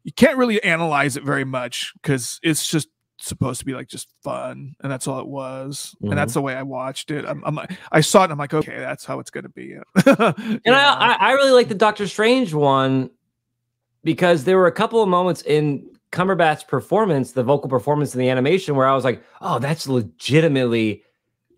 you 0.03 0.13
can't 0.13 0.37
really 0.37 0.61
analyze 0.65 1.17
it 1.17 1.23
very 1.23 1.45
much 1.45 1.93
because 2.03 2.39
it's 2.43 2.67
just 2.67 2.89
supposed 3.19 3.61
to 3.61 3.65
be 3.65 3.73
like 3.75 3.87
just 3.89 4.09
fun, 4.23 4.75
and 4.83 4.91
that's 4.93 5.07
all 5.07 5.21
it 5.21 5.27
was, 5.29 5.95
Mhm. 6.03 6.11
and 6.11 6.19
that's 6.19 6.35
the 6.35 6.43
way 6.43 6.55
I 6.55 6.63
watched 6.63 7.11
it. 7.13 7.25
I'm, 7.25 7.43
I'm 7.47 7.59
I 7.93 8.01
saw 8.03 8.21
it, 8.21 8.25
and 8.25 8.33
I'm 8.33 8.39
like, 8.39 8.53
okay, 8.53 8.77
that's 8.79 9.05
how 9.07 9.21
it's 9.21 9.31
gonna 9.31 9.49
be. 9.49 9.77
And 10.05 10.75
I, 10.75 10.93
I, 10.95 11.17
I 11.21 11.33
really 11.33 11.53
like 11.53 11.69
the 11.69 11.75
Doctor 11.77 12.07
Strange 12.09 12.53
one 12.53 13.09
because 14.03 14.45
there 14.45 14.59
were 14.59 14.67
a 14.67 14.73
couple 14.73 15.01
of 15.03 15.09
moments 15.09 15.43
in 15.43 15.89
Cumberbatch's 16.13 16.65
performance, 16.65 17.33
the 17.33 17.43
vocal 17.45 17.71
performance 17.71 18.15
in 18.15 18.21
the 18.21 18.29
animation, 18.29 18.75
where 18.77 18.87
I 18.87 18.95
was 18.95 19.05
like, 19.05 19.23
oh, 19.41 19.59
that's 19.59 19.89
legitimately 19.89 21.03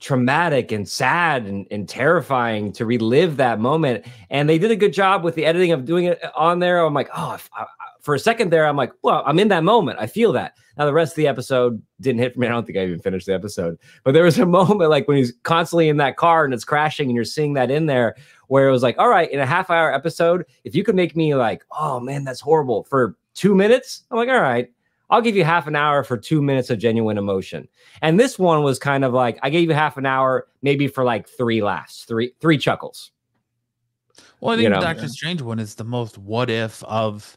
traumatic 0.00 0.72
and 0.72 0.88
sad 0.88 1.46
and, 1.46 1.66
and 1.70 1.88
terrifying 1.88 2.72
to 2.72 2.84
relive 2.86 3.36
that 3.38 3.58
moment. 3.60 4.06
And 4.30 4.48
they 4.48 4.58
did 4.58 4.70
a 4.70 4.76
good 4.76 4.92
job 4.92 5.24
with 5.24 5.34
the 5.34 5.46
editing 5.46 5.72
of 5.72 5.84
doing 5.84 6.04
it 6.04 6.20
on 6.34 6.58
there. 6.58 6.84
I'm 6.84 6.94
like, 6.94 7.08
oh, 7.16 7.38
I- 7.54 7.66
for 8.06 8.14
a 8.14 8.20
second 8.20 8.52
there, 8.52 8.66
I'm 8.66 8.76
like, 8.76 8.92
well, 9.02 9.24
I'm 9.26 9.40
in 9.40 9.48
that 9.48 9.64
moment. 9.64 9.98
I 10.00 10.06
feel 10.06 10.32
that. 10.34 10.54
Now 10.78 10.84
the 10.84 10.92
rest 10.92 11.14
of 11.14 11.16
the 11.16 11.26
episode 11.26 11.82
didn't 12.00 12.20
hit 12.20 12.34
for 12.34 12.38
me. 12.40 12.46
I 12.46 12.50
don't 12.50 12.64
think 12.64 12.78
I 12.78 12.84
even 12.84 13.00
finished 13.00 13.26
the 13.26 13.34
episode, 13.34 13.78
but 14.04 14.12
there 14.12 14.22
was 14.22 14.38
a 14.38 14.46
moment 14.60 14.90
like 14.90 15.08
when 15.08 15.16
he's 15.16 15.32
constantly 15.42 15.88
in 15.88 15.96
that 15.96 16.16
car 16.16 16.44
and 16.44 16.54
it's 16.54 16.64
crashing, 16.64 17.08
and 17.08 17.16
you're 17.16 17.24
seeing 17.24 17.54
that 17.54 17.68
in 17.68 17.86
there 17.86 18.14
where 18.46 18.68
it 18.68 18.70
was 18.70 18.84
like, 18.84 18.96
all 18.98 19.08
right, 19.08 19.28
in 19.32 19.40
a 19.40 19.46
half 19.46 19.70
hour 19.70 19.92
episode, 19.92 20.44
if 20.62 20.72
you 20.72 20.84
could 20.84 20.94
make 20.94 21.16
me 21.16 21.34
like, 21.34 21.64
oh 21.72 21.98
man, 21.98 22.22
that's 22.22 22.40
horrible 22.40 22.84
for 22.84 23.16
two 23.34 23.56
minutes, 23.56 24.04
I'm 24.12 24.18
like, 24.18 24.28
all 24.28 24.40
right, 24.40 24.70
I'll 25.08 25.20
give 25.20 25.36
you 25.36 25.44
half 25.44 25.66
an 25.66 25.76
hour 25.76 26.02
for 26.02 26.16
two 26.16 26.42
minutes 26.42 26.68
of 26.70 26.78
genuine 26.78 27.16
emotion. 27.18 27.68
And 28.02 28.18
this 28.18 28.38
one 28.38 28.62
was 28.62 28.78
kind 28.78 29.04
of 29.04 29.12
like, 29.12 29.38
I 29.42 29.50
gave 29.50 29.68
you 29.68 29.74
half 29.74 29.96
an 29.96 30.06
hour, 30.06 30.48
maybe 30.62 30.88
for 30.88 31.04
like 31.04 31.28
three 31.28 31.62
laughs, 31.62 32.04
three 32.04 32.32
three 32.40 32.58
chuckles. 32.58 33.12
Well, 34.40 34.52
I 34.54 34.56
think 34.56 34.64
You 34.64 34.70
know. 34.70 34.80
Doctor 34.80 35.08
Strange 35.08 35.42
one 35.42 35.58
is 35.58 35.74
the 35.76 35.84
most 35.84 36.18
what 36.18 36.50
if 36.50 36.82
of 36.84 37.36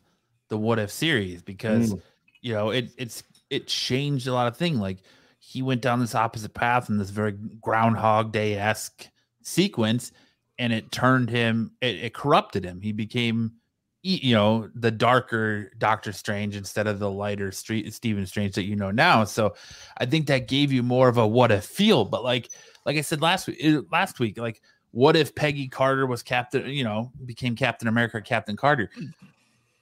the 0.49 0.57
what 0.57 0.79
if 0.79 0.89
series 0.91 1.41
because 1.41 1.93
Mm. 1.93 2.01
you 2.41 2.53
know 2.53 2.71
it 2.71 2.89
it's 2.97 3.23
it 3.49 3.67
changed 3.67 4.27
a 4.27 4.33
lot 4.33 4.47
of 4.47 4.57
things. 4.57 4.79
Like 4.79 4.97
he 5.39 5.61
went 5.61 5.81
down 5.81 5.99
this 5.99 6.15
opposite 6.15 6.53
path 6.53 6.89
in 6.89 6.97
this 6.97 7.09
very 7.11 7.33
Groundhog 7.61 8.31
Day 8.31 8.55
esque 8.55 9.07
sequence, 9.43 10.11
and 10.57 10.73
it 10.73 10.91
turned 10.91 11.29
him. 11.29 11.71
It, 11.81 11.95
it 12.03 12.13
corrupted 12.13 12.63
him. 12.63 12.81
He 12.81 12.91
became, 12.91 13.53
you 14.01 14.33
know, 14.33 14.69
the 14.75 14.91
darker 14.91 15.71
Doctor 15.77 16.13
Strange 16.13 16.55
instead 16.55 16.87
of 16.87 16.99
the 16.99 17.11
lighter 17.11 17.51
Street 17.51 17.93
Stephen 17.93 18.25
Strange 18.25 18.55
that 18.55 18.63
you 18.63 18.75
know 18.75 18.91
now. 18.91 19.23
So, 19.25 19.55
I 19.97 20.05
think 20.05 20.27
that 20.27 20.47
gave 20.47 20.71
you 20.71 20.83
more 20.83 21.09
of 21.09 21.17
a 21.17 21.27
what 21.27 21.51
if 21.51 21.65
feel. 21.65 22.05
But 22.05 22.23
like 22.23 22.49
like 22.85 22.97
I 22.97 23.01
said 23.01 23.21
last 23.21 23.47
week, 23.47 23.57
eh, 23.61 23.81
last 23.91 24.19
week, 24.19 24.37
like 24.37 24.61
what 24.91 25.15
if 25.15 25.35
Peggy 25.35 25.67
Carter 25.67 26.07
was 26.07 26.23
Captain, 26.23 26.67
you 26.69 26.83
know, 26.83 27.11
became 27.25 27.55
Captain 27.55 27.87
America, 27.87 28.17
or 28.17 28.21
Captain 28.21 28.55
Carter? 28.55 28.89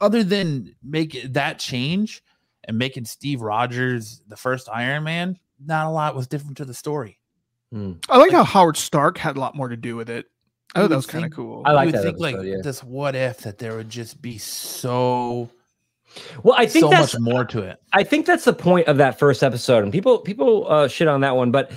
Other 0.02 0.24
than 0.24 0.76
make 0.84 1.24
that 1.34 1.60
change 1.60 2.24
and 2.66 2.78
making 2.78 3.06
Steve 3.06 3.42
Rogers 3.42 4.22
the 4.28 4.36
first 4.36 4.70
Iron 4.72 5.04
Man, 5.04 5.40
not 5.64 5.88
a 5.88 5.90
lot 5.90 6.16
was 6.16 6.28
different 6.28 6.58
to 6.58 6.66
the 6.66 6.74
story. 6.74 7.20
I 8.10 8.18
like 8.18 8.32
how 8.32 8.44
Howard 8.44 8.78
Stark 8.78 9.18
had 9.18 9.38
a 9.38 9.40
lot 9.40 9.56
more 9.56 9.70
to 9.70 9.78
do 9.78 9.96
with 9.96 10.10
it. 10.10 10.26
I 10.76 10.82
You 10.82 10.84
thought 10.84 10.90
that 10.90 10.96
was 10.96 11.06
kind 11.06 11.26
of 11.26 11.32
cool. 11.32 11.64
I 11.66 11.72
like 11.72 11.88
you 11.88 11.88
would 11.88 11.96
that 11.96 12.04
think 12.04 12.16
episode, 12.18 12.38
like 12.38 12.46
yeah. 12.46 12.62
this 12.64 12.84
what 12.84 13.16
if 13.16 13.40
that 13.40 13.58
there 13.58 13.76
would 13.76 13.90
just 13.90 14.22
be 14.22 14.38
so 14.38 15.50
Well, 16.44 16.56
I 16.58 16.66
think 16.66 16.84
so 16.84 16.90
that's 16.90 17.14
much 17.14 17.22
more 17.22 17.46
to 17.46 17.62
it. 17.62 17.82
I 17.94 18.04
think 18.04 18.26
that's 18.26 18.46
the 18.46 18.54
point 18.54 18.88
of 18.88 18.98
that 18.98 19.18
first 19.20 19.44
episode, 19.44 19.84
and 19.84 19.92
people 19.92 20.20
people 20.20 20.66
uh, 20.70 20.88
shit 20.88 21.08
on 21.08 21.22
that 21.22 21.36
one, 21.36 21.52
but 21.52 21.72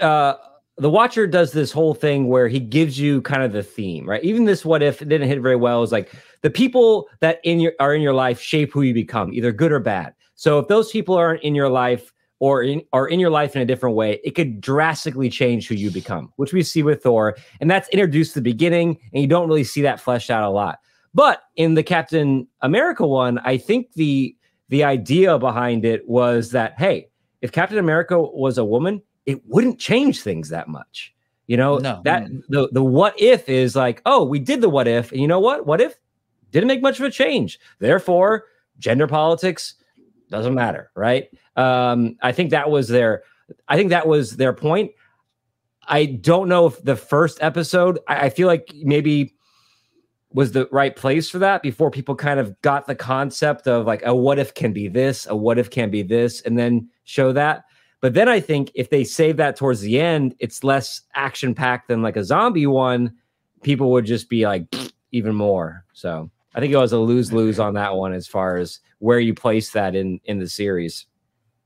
uh, 0.00 0.34
the 0.76 0.90
Watcher 0.90 1.26
does 1.26 1.52
this 1.52 1.70
whole 1.70 1.94
thing 1.94 2.28
where 2.28 2.48
he 2.48 2.60
gives 2.60 2.98
you 2.98 3.22
kind 3.22 3.42
of 3.42 3.52
the 3.52 3.62
theme, 3.62 4.08
right? 4.08 4.22
Even 4.24 4.44
this 4.44 4.64
what 4.64 4.82
if 4.82 4.98
didn't 4.98 5.28
hit 5.28 5.40
very 5.40 5.56
well 5.56 5.82
is 5.82 5.92
like 5.92 6.12
the 6.42 6.50
people 6.50 7.08
that 7.20 7.40
in 7.44 7.60
your 7.60 7.72
are 7.80 7.94
in 7.94 8.02
your 8.02 8.14
life 8.14 8.40
shape 8.40 8.72
who 8.72 8.82
you 8.82 8.94
become, 8.94 9.32
either 9.32 9.52
good 9.52 9.72
or 9.72 9.80
bad. 9.80 10.14
So 10.34 10.58
if 10.58 10.68
those 10.68 10.90
people 10.90 11.14
aren't 11.14 11.42
in 11.42 11.54
your 11.54 11.68
life 11.68 12.12
or 12.44 12.62
in 12.62 12.82
are 12.92 13.08
in 13.08 13.18
your 13.18 13.30
life 13.30 13.56
in 13.56 13.62
a 13.62 13.64
different 13.64 13.96
way, 13.96 14.20
it 14.22 14.32
could 14.34 14.60
drastically 14.60 15.30
change 15.30 15.66
who 15.66 15.74
you 15.74 15.90
become, 15.90 16.30
which 16.36 16.52
we 16.52 16.62
see 16.62 16.82
with 16.82 17.02
Thor, 17.02 17.36
and 17.58 17.70
that's 17.70 17.88
introduced 17.88 18.32
at 18.32 18.44
the 18.44 18.50
beginning, 18.52 18.98
and 19.14 19.22
you 19.22 19.26
don't 19.26 19.48
really 19.48 19.64
see 19.64 19.80
that 19.80 19.98
fleshed 19.98 20.30
out 20.30 20.42
a 20.44 20.50
lot. 20.50 20.78
But 21.14 21.40
in 21.56 21.72
the 21.72 21.82
Captain 21.82 22.46
America 22.60 23.06
one, 23.06 23.38
I 23.38 23.56
think 23.56 23.94
the 23.94 24.36
the 24.68 24.84
idea 24.84 25.38
behind 25.38 25.86
it 25.86 26.06
was 26.06 26.50
that 26.50 26.74
hey, 26.76 27.08
if 27.40 27.50
Captain 27.50 27.78
America 27.78 28.20
was 28.20 28.58
a 28.58 28.64
woman, 28.64 29.00
it 29.24 29.40
wouldn't 29.46 29.78
change 29.78 30.20
things 30.20 30.50
that 30.50 30.68
much. 30.68 31.14
You 31.46 31.56
know, 31.56 31.78
No. 31.78 32.02
that 32.04 32.28
the 32.50 32.68
the 32.72 32.84
what 32.84 33.18
if 33.18 33.48
is 33.48 33.74
like, 33.74 34.02
oh, 34.04 34.22
we 34.22 34.38
did 34.38 34.60
the 34.60 34.68
what 34.68 34.86
if, 34.86 35.12
and 35.12 35.20
you 35.22 35.28
know 35.28 35.40
what? 35.40 35.64
What 35.66 35.80
if 35.80 35.96
didn't 36.50 36.68
make 36.68 36.82
much 36.82 37.00
of 37.00 37.06
a 37.06 37.10
change. 37.10 37.58
Therefore, 37.78 38.44
gender 38.78 39.06
politics 39.06 39.76
doesn't 40.34 40.54
matter, 40.54 40.90
right? 40.94 41.28
Um, 41.56 42.16
I 42.22 42.32
think 42.32 42.50
that 42.50 42.70
was 42.70 42.88
their 42.88 43.22
I 43.68 43.76
think 43.76 43.90
that 43.90 44.06
was 44.06 44.36
their 44.36 44.52
point. 44.52 44.92
I 45.86 46.06
don't 46.06 46.48
know 46.48 46.66
if 46.66 46.82
the 46.82 46.96
first 46.96 47.38
episode, 47.42 47.98
I, 48.08 48.26
I 48.26 48.30
feel 48.30 48.48
like 48.48 48.72
maybe 48.82 49.34
was 50.32 50.52
the 50.52 50.68
right 50.72 50.96
place 50.96 51.30
for 51.30 51.38
that 51.38 51.62
before 51.62 51.90
people 51.90 52.16
kind 52.16 52.40
of 52.40 52.60
got 52.62 52.86
the 52.86 52.94
concept 52.94 53.68
of 53.68 53.86
like 53.86 54.02
a 54.04 54.14
what 54.14 54.38
if 54.38 54.54
can 54.54 54.72
be 54.72 54.88
this, 54.88 55.26
a 55.28 55.36
what 55.36 55.58
if 55.58 55.70
can 55.70 55.90
be 55.90 56.02
this, 56.02 56.40
and 56.42 56.58
then 56.58 56.88
show 57.04 57.32
that. 57.32 57.64
But 58.00 58.14
then 58.14 58.28
I 58.28 58.40
think 58.40 58.70
if 58.74 58.90
they 58.90 59.04
save 59.04 59.36
that 59.38 59.56
towards 59.56 59.80
the 59.80 60.00
end, 60.00 60.34
it's 60.38 60.64
less 60.64 61.02
action 61.14 61.54
packed 61.54 61.88
than 61.88 62.02
like 62.02 62.16
a 62.16 62.24
zombie 62.24 62.66
one. 62.66 63.14
People 63.62 63.92
would 63.92 64.04
just 64.04 64.28
be 64.28 64.44
like 64.44 64.66
even 65.12 65.34
more. 65.34 65.84
So 65.92 66.30
I 66.54 66.60
think 66.60 66.72
it 66.72 66.76
was 66.76 66.92
a 66.92 66.98
lose 66.98 67.32
lose 67.32 67.58
on 67.58 67.74
that 67.74 67.94
one 67.96 68.12
as 68.12 68.26
far 68.26 68.56
as 68.56 68.80
where 68.98 69.18
you 69.18 69.34
place 69.34 69.70
that 69.72 69.94
in 69.94 70.20
in 70.24 70.38
the 70.38 70.48
series. 70.48 71.06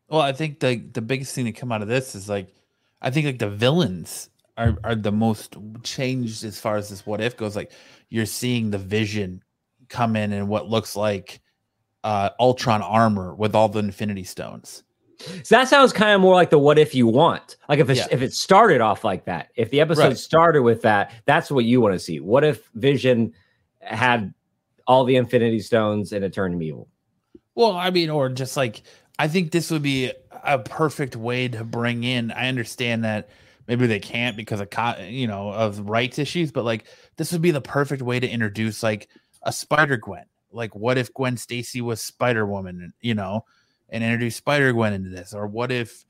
Well, 0.09 0.21
I 0.21 0.33
think 0.33 0.61
the 0.61 0.77
the 0.77 1.03
biggest 1.03 1.35
thing 1.35 1.45
to 1.45 1.53
come 1.53 1.71
out 1.73 1.83
of 1.83 1.89
this 1.89 2.15
is 2.15 2.29
like, 2.29 2.49
I 3.03 3.11
think 3.11 3.27
like 3.27 3.39
the 3.39 3.51
villains 3.51 4.31
are 4.57 4.77
are 4.85 4.95
the 4.95 5.13
most 5.13 5.57
changed 5.83 6.45
as 6.45 6.59
far 6.59 6.77
as 6.77 6.89
this 6.89 7.05
what 7.07 7.21
if 7.21 7.37
goes. 7.37 7.55
Like 7.57 7.73
you're 8.09 8.27
seeing 8.27 8.71
the 8.71 8.79
Vision 8.79 9.43
come 9.89 10.17
in 10.17 10.33
and 10.33 10.49
what 10.49 10.69
looks 10.69 10.97
like 10.97 11.41
uh 12.05 12.31
Ultron 12.41 12.81
armor 12.83 13.35
with 13.35 13.55
all 13.55 13.69
the 13.69 13.81
Infinity 13.81 14.25
Stones. 14.25 14.83
So 15.43 15.57
that 15.57 15.67
sounds 15.69 15.93
kind 15.93 16.13
of 16.13 16.21
more 16.21 16.35
like 16.35 16.49
the 16.51 16.59
what 16.59 16.79
if 16.79 16.95
you 16.95 17.07
want. 17.09 17.57
Like 17.69 17.81
if 17.81 17.91
it, 17.91 17.97
Yeah. 17.97 18.07
if 18.13 18.23
it 18.23 18.33
started 18.33 18.81
off 18.81 19.03
like 19.03 19.25
that, 19.25 19.49
if 19.57 19.69
the 19.71 19.81
episode 19.81 20.03
Right. 20.05 20.17
started 20.17 20.63
with 20.63 20.83
that, 20.83 21.13
that's 21.27 21.51
what 21.51 21.65
you 21.65 21.81
want 21.81 21.95
to 21.95 21.99
see. 21.99 22.21
What 22.21 22.45
if 22.45 22.71
Vision 22.75 23.33
had 23.81 24.33
all 24.89 25.05
the 25.05 25.15
Infinity 25.17 25.61
Stones 25.61 26.13
and 26.13 26.25
it 26.25 26.33
turned 26.33 26.55
him 26.55 26.63
evil? 26.63 26.89
Well, 27.55 27.77
I 27.77 27.91
mean, 27.91 28.11
or 28.11 28.29
just 28.31 28.57
like 28.57 28.83
I 29.19 29.29
think 29.29 29.53
this 29.53 29.71
would 29.71 29.83
be 29.83 30.13
a 30.45 30.59
perfect 30.59 31.15
way 31.15 31.47
to 31.49 31.63
bring 31.63 32.03
in. 32.03 32.33
I 32.33 32.49
understand 32.49 33.05
that 33.05 33.29
maybe 33.67 33.87
they 33.87 34.01
can't 34.01 34.37
because 34.37 34.61
of 34.61 34.71
co- 34.71 35.01
you 35.09 35.27
know 35.27 35.53
of 35.53 35.89
rights 35.89 36.19
issues, 36.19 36.51
but 36.51 36.65
like 36.65 36.87
this 37.17 37.31
would 37.33 37.43
be 37.43 37.51
the 37.51 37.61
perfect 37.61 38.03
way 38.03 38.19
to 38.19 38.29
introduce 38.29 38.83
like 38.83 39.09
a 39.43 39.53
Spider 39.53 39.97
Gwen. 39.97 40.25
Like, 40.51 40.75
what 40.75 40.97
if 40.97 41.13
Gwen 41.13 41.37
Stacy 41.37 41.81
was 41.81 42.01
Spider 42.01 42.47
Woman? 42.47 42.93
You 43.01 43.15
know, 43.15 43.45
and 43.91 44.03
introduce 44.03 44.37
Spider 44.37 44.73
Gwen 44.73 44.95
into 44.95 45.11
this, 45.11 45.35
or 45.35 45.47
what 45.47 45.71
if 45.71 46.05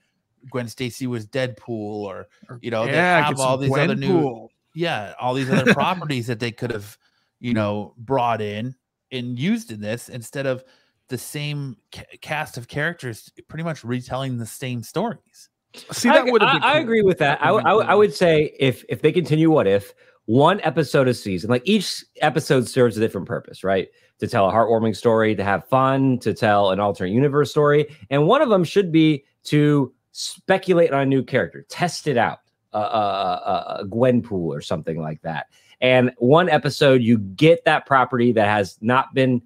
Gwen 0.51 0.69
Stacy 0.69 1.07
was 1.07 1.27
Deadpool, 1.27 1.69
or 1.69 2.29
you 2.61 2.71
know, 2.71 2.87
they 2.87 2.93
have 2.93 3.41
all 3.41 3.59
some 3.59 3.63
these 3.63 3.77
other 3.77 3.97
new 3.97 4.21
Gwenpool. 4.21 4.49
yeah, 4.75 5.15
all 5.19 5.35
these 5.35 5.51
other 5.53 5.73
properties 5.75 6.27
that 6.29 6.41
they 6.41 6.53
could 6.53 6.71
have, 6.71 6.97
you 7.41 7.55
know, 7.55 7.95
brought 7.99 8.41
in 8.41 8.75
and 9.13 9.39
used 9.39 9.71
in 9.73 9.81
this 9.81 10.09
instead 10.09 10.47
of 10.47 10.65
the 11.09 11.19
same 11.19 11.77
ca- 11.95 12.05
cast 12.21 12.59
of 12.59 12.69
characters 12.69 13.31
pretty 13.49 13.65
much 13.65 13.83
retelling 13.85 14.37
the 14.37 14.47
same 14.47 14.83
stories. 14.83 15.49
See, 15.93 16.09
that 16.09 16.27
would 16.27 16.43
have 16.43 16.63
I- 16.63 16.75
I 16.75 16.79
agree 16.79 17.03
with 17.03 17.19
that. 17.19 17.43
I, 17.43 17.53
would've 17.53 17.67
I, 17.67 17.73
I 17.73 17.95
would 17.95 18.15
say 18.15 18.55
if 18.59 18.85
if 18.89 19.03
they 19.03 19.13
continue 19.13 19.51
what 19.51 19.67
if 19.67 19.95
one 20.27 20.61
episode 20.63 21.09
a 21.09 21.15
season, 21.15 21.49
like 21.49 21.63
each 21.65 22.05
episode 22.21 22.69
serves 22.69 22.97
a 22.99 23.01
different 23.01 23.27
purpose, 23.27 23.65
right? 23.65 23.89
To 24.19 24.27
tell 24.27 24.49
a 24.49 24.53
heartwarming 24.53 24.95
story, 24.95 25.35
to 25.35 25.45
have 25.45 25.67
fun, 25.69 26.19
to 26.19 26.35
tell 26.35 26.71
an 26.71 26.81
alternate 26.81 27.13
universe 27.13 27.51
story, 27.51 27.87
and 28.11 28.27
one 28.27 28.43
of 28.43 28.51
them 28.51 28.65
should 28.65 28.93
be 28.93 29.25
to 29.45 29.95
speculate 30.13 30.93
on 30.93 31.01
a 31.01 31.07
new 31.07 31.23
character, 31.23 31.65
test 31.71 32.07
it 32.07 32.19
out, 32.19 32.41
uh, 32.75 32.77
uh, 32.77 33.41
uh, 33.45 33.83
Gwenpool 33.85 34.49
or 34.49 34.61
something 34.61 35.01
like 35.01 35.23
that. 35.23 35.47
And 35.81 36.13
one 36.19 36.49
episode, 36.49 37.03
you 37.03 37.19
get 37.19 37.65
that 37.65 37.87
property 37.87 38.33
that 38.33 38.49
has 38.49 38.79
not 38.81 39.15
been 39.15 39.43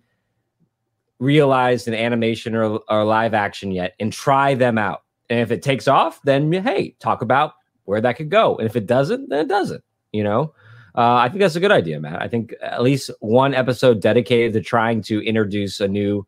realized 1.18 1.87
in 1.87 1.95
animation 1.95 2.55
or, 2.55 2.80
or 2.89 3.05
live 3.05 3.35
action 3.35 3.70
yet 3.70 3.95
and 4.01 4.12
try 4.12 4.55
them 4.55 4.78
out. 4.78 5.03
And 5.30 5.41
if 5.41 5.51
it 5.51 5.62
takes 5.62 5.87
off, 5.89 6.20
then 6.22 6.53
hey, 6.53 6.97
talk 6.99 7.22
about 7.22 7.55
where 7.85 8.01
that 8.01 8.16
could 8.16 8.30
go. 8.30 8.57
And 8.57 8.66
if 8.66 8.76
it 8.76 8.87
doesn't, 8.87 9.28
then 9.28 9.41
it 9.41 9.49
doesn't. 9.49 9.85
You 10.12 10.24
know, 10.24 10.55
uh, 10.95 11.14
I 11.14 11.28
think 11.28 11.41
that's 11.41 11.57
a 11.57 11.61
good 11.61 11.72
idea, 11.72 12.01
Matt. 12.01 12.20
I 12.20 12.28
think 12.28 12.55
at 12.61 12.83
least 12.83 13.11
one 13.20 13.55
episode 13.55 14.01
dedicated 14.01 14.53
to 14.55 14.61
trying 14.61 15.01
to 15.03 15.22
introduce 15.22 15.80
a 15.80 15.89
new 15.89 16.26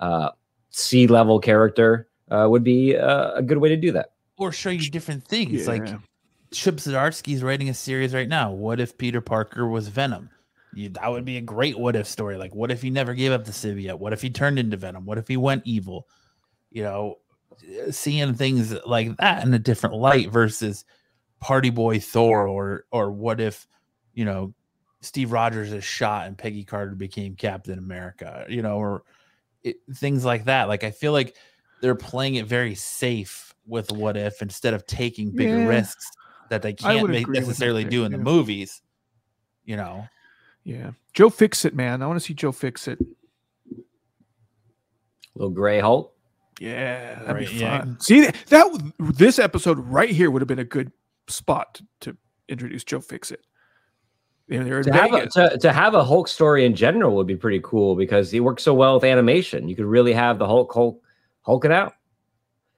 uh, 0.00 0.30
sea 0.70 1.06
level 1.06 1.38
character 1.38 2.08
uh, 2.30 2.46
would 2.48 2.64
be 2.64 2.96
uh, 2.96 3.32
a 3.34 3.42
good 3.42 3.58
way 3.58 3.68
to 3.68 3.76
do 3.76 3.92
that. 3.92 4.12
Or 4.38 4.52
show 4.52 4.70
you 4.70 4.90
different 4.90 5.24
things. 5.24 5.66
Like 5.66 5.88
Chip 6.52 6.78
is 6.78 7.42
writing 7.42 7.68
a 7.68 7.74
series 7.74 8.14
right 8.14 8.28
now. 8.28 8.52
What 8.52 8.80
if 8.80 8.96
Peter 8.96 9.20
Parker 9.20 9.66
was 9.66 9.88
Venom? 9.88 10.30
You, 10.74 10.90
that 10.90 11.10
would 11.10 11.24
be 11.24 11.38
a 11.38 11.42
great 11.42 11.78
what 11.78 11.96
if 11.96 12.06
story. 12.06 12.36
Like, 12.36 12.54
what 12.54 12.70
if 12.70 12.82
he 12.82 12.90
never 12.90 13.14
gave 13.14 13.32
up 13.32 13.44
the 13.44 13.52
symbiote? 13.52 13.98
What 13.98 14.12
if 14.12 14.20
he 14.20 14.30
turned 14.30 14.58
into 14.58 14.76
Venom? 14.76 15.06
What 15.06 15.18
if 15.18 15.26
he 15.26 15.36
went 15.36 15.62
evil? 15.64 16.06
You 16.70 16.82
know, 16.82 17.18
seeing 17.90 18.34
things 18.34 18.74
like 18.84 19.16
that 19.16 19.44
in 19.44 19.54
a 19.54 19.58
different 19.58 19.96
light 19.96 20.30
versus 20.30 20.84
Party 21.40 21.70
Boy 21.70 21.98
Thor 21.98 22.46
or 22.46 22.84
or 22.90 23.10
what 23.10 23.40
if 23.40 23.66
you 24.12 24.24
know 24.24 24.54
Steve 25.00 25.32
Rogers 25.32 25.72
is 25.72 25.84
shot 25.84 26.26
and 26.26 26.36
Peggy 26.36 26.64
Carter 26.64 26.94
became 26.94 27.36
Captain 27.36 27.78
America, 27.78 28.44
you 28.48 28.62
know, 28.62 28.76
or 28.76 29.02
it, 29.62 29.76
things 29.94 30.24
like 30.24 30.44
that. 30.44 30.68
Like 30.68 30.84
I 30.84 30.90
feel 30.90 31.12
like 31.12 31.36
they're 31.80 31.94
playing 31.94 32.34
it 32.36 32.46
very 32.46 32.74
safe 32.74 33.54
with 33.66 33.90
what 33.92 34.16
if 34.16 34.42
instead 34.42 34.74
of 34.74 34.86
taking 34.86 35.30
bigger 35.30 35.58
Yeah. 35.60 35.68
risks 35.68 36.10
that 36.50 36.62
they 36.62 36.72
can't 36.72 37.08
make 37.08 37.22
agree 37.22 37.32
with 37.32 37.42
you 37.42 37.46
necessarily 37.48 37.84
do 37.84 38.04
in 38.04 38.12
the 38.12 38.18
yeah. 38.18 38.24
movies. 38.24 38.82
You 39.64 39.76
know, 39.76 40.06
Yeah. 40.64 40.92
Joe 41.12 41.30
fix 41.30 41.64
it, 41.64 41.74
man. 41.74 42.02
I 42.02 42.06
want 42.06 42.20
to 42.20 42.24
see 42.24 42.34
Joe 42.34 42.52
fix 42.52 42.86
it. 42.88 42.98
Little 45.34 45.50
gray 45.50 45.80
Hulk. 45.80 46.12
Yeah, 46.60 47.16
that'd 47.16 47.34
Right, 47.34 47.48
be 47.48 47.54
yeah. 47.56 47.78
fun. 47.80 48.00
See 48.00 48.22
that, 48.22 48.36
that 48.48 48.92
this 48.98 49.38
episode 49.38 49.78
right 49.78 50.08
here 50.08 50.30
would 50.30 50.40
have 50.40 50.48
been 50.48 50.58
a 50.58 50.64
good 50.64 50.90
spot 51.28 51.74
to, 51.74 52.12
to 52.12 52.16
introduce 52.48 52.84
Joe 52.84 53.00
Fix 53.00 53.30
It. 53.30 53.44
You 54.48 54.60
know, 54.60 54.64
they're 54.64 54.82
To 54.82 54.92
have, 54.92 55.12
a, 55.12 55.26
to, 55.28 55.58
to 55.58 55.72
have 55.72 55.94
a 55.94 56.04
Hulk 56.04 56.28
story 56.28 56.64
in 56.64 56.74
general 56.74 57.16
would 57.16 57.26
be 57.26 57.36
pretty 57.36 57.60
cool 57.64 57.96
because 57.96 58.30
he 58.30 58.38
works 58.40 58.62
so 58.62 58.72
well 58.72 58.94
with 58.94 59.04
animation. 59.04 59.68
You 59.68 59.74
could 59.76 59.84
really 59.86 60.12
have 60.12 60.38
the 60.38 60.46
Hulk 60.46 60.72
Hulk 60.72 61.02
Hulk 61.42 61.64
it 61.64 61.72
out. 61.72 61.94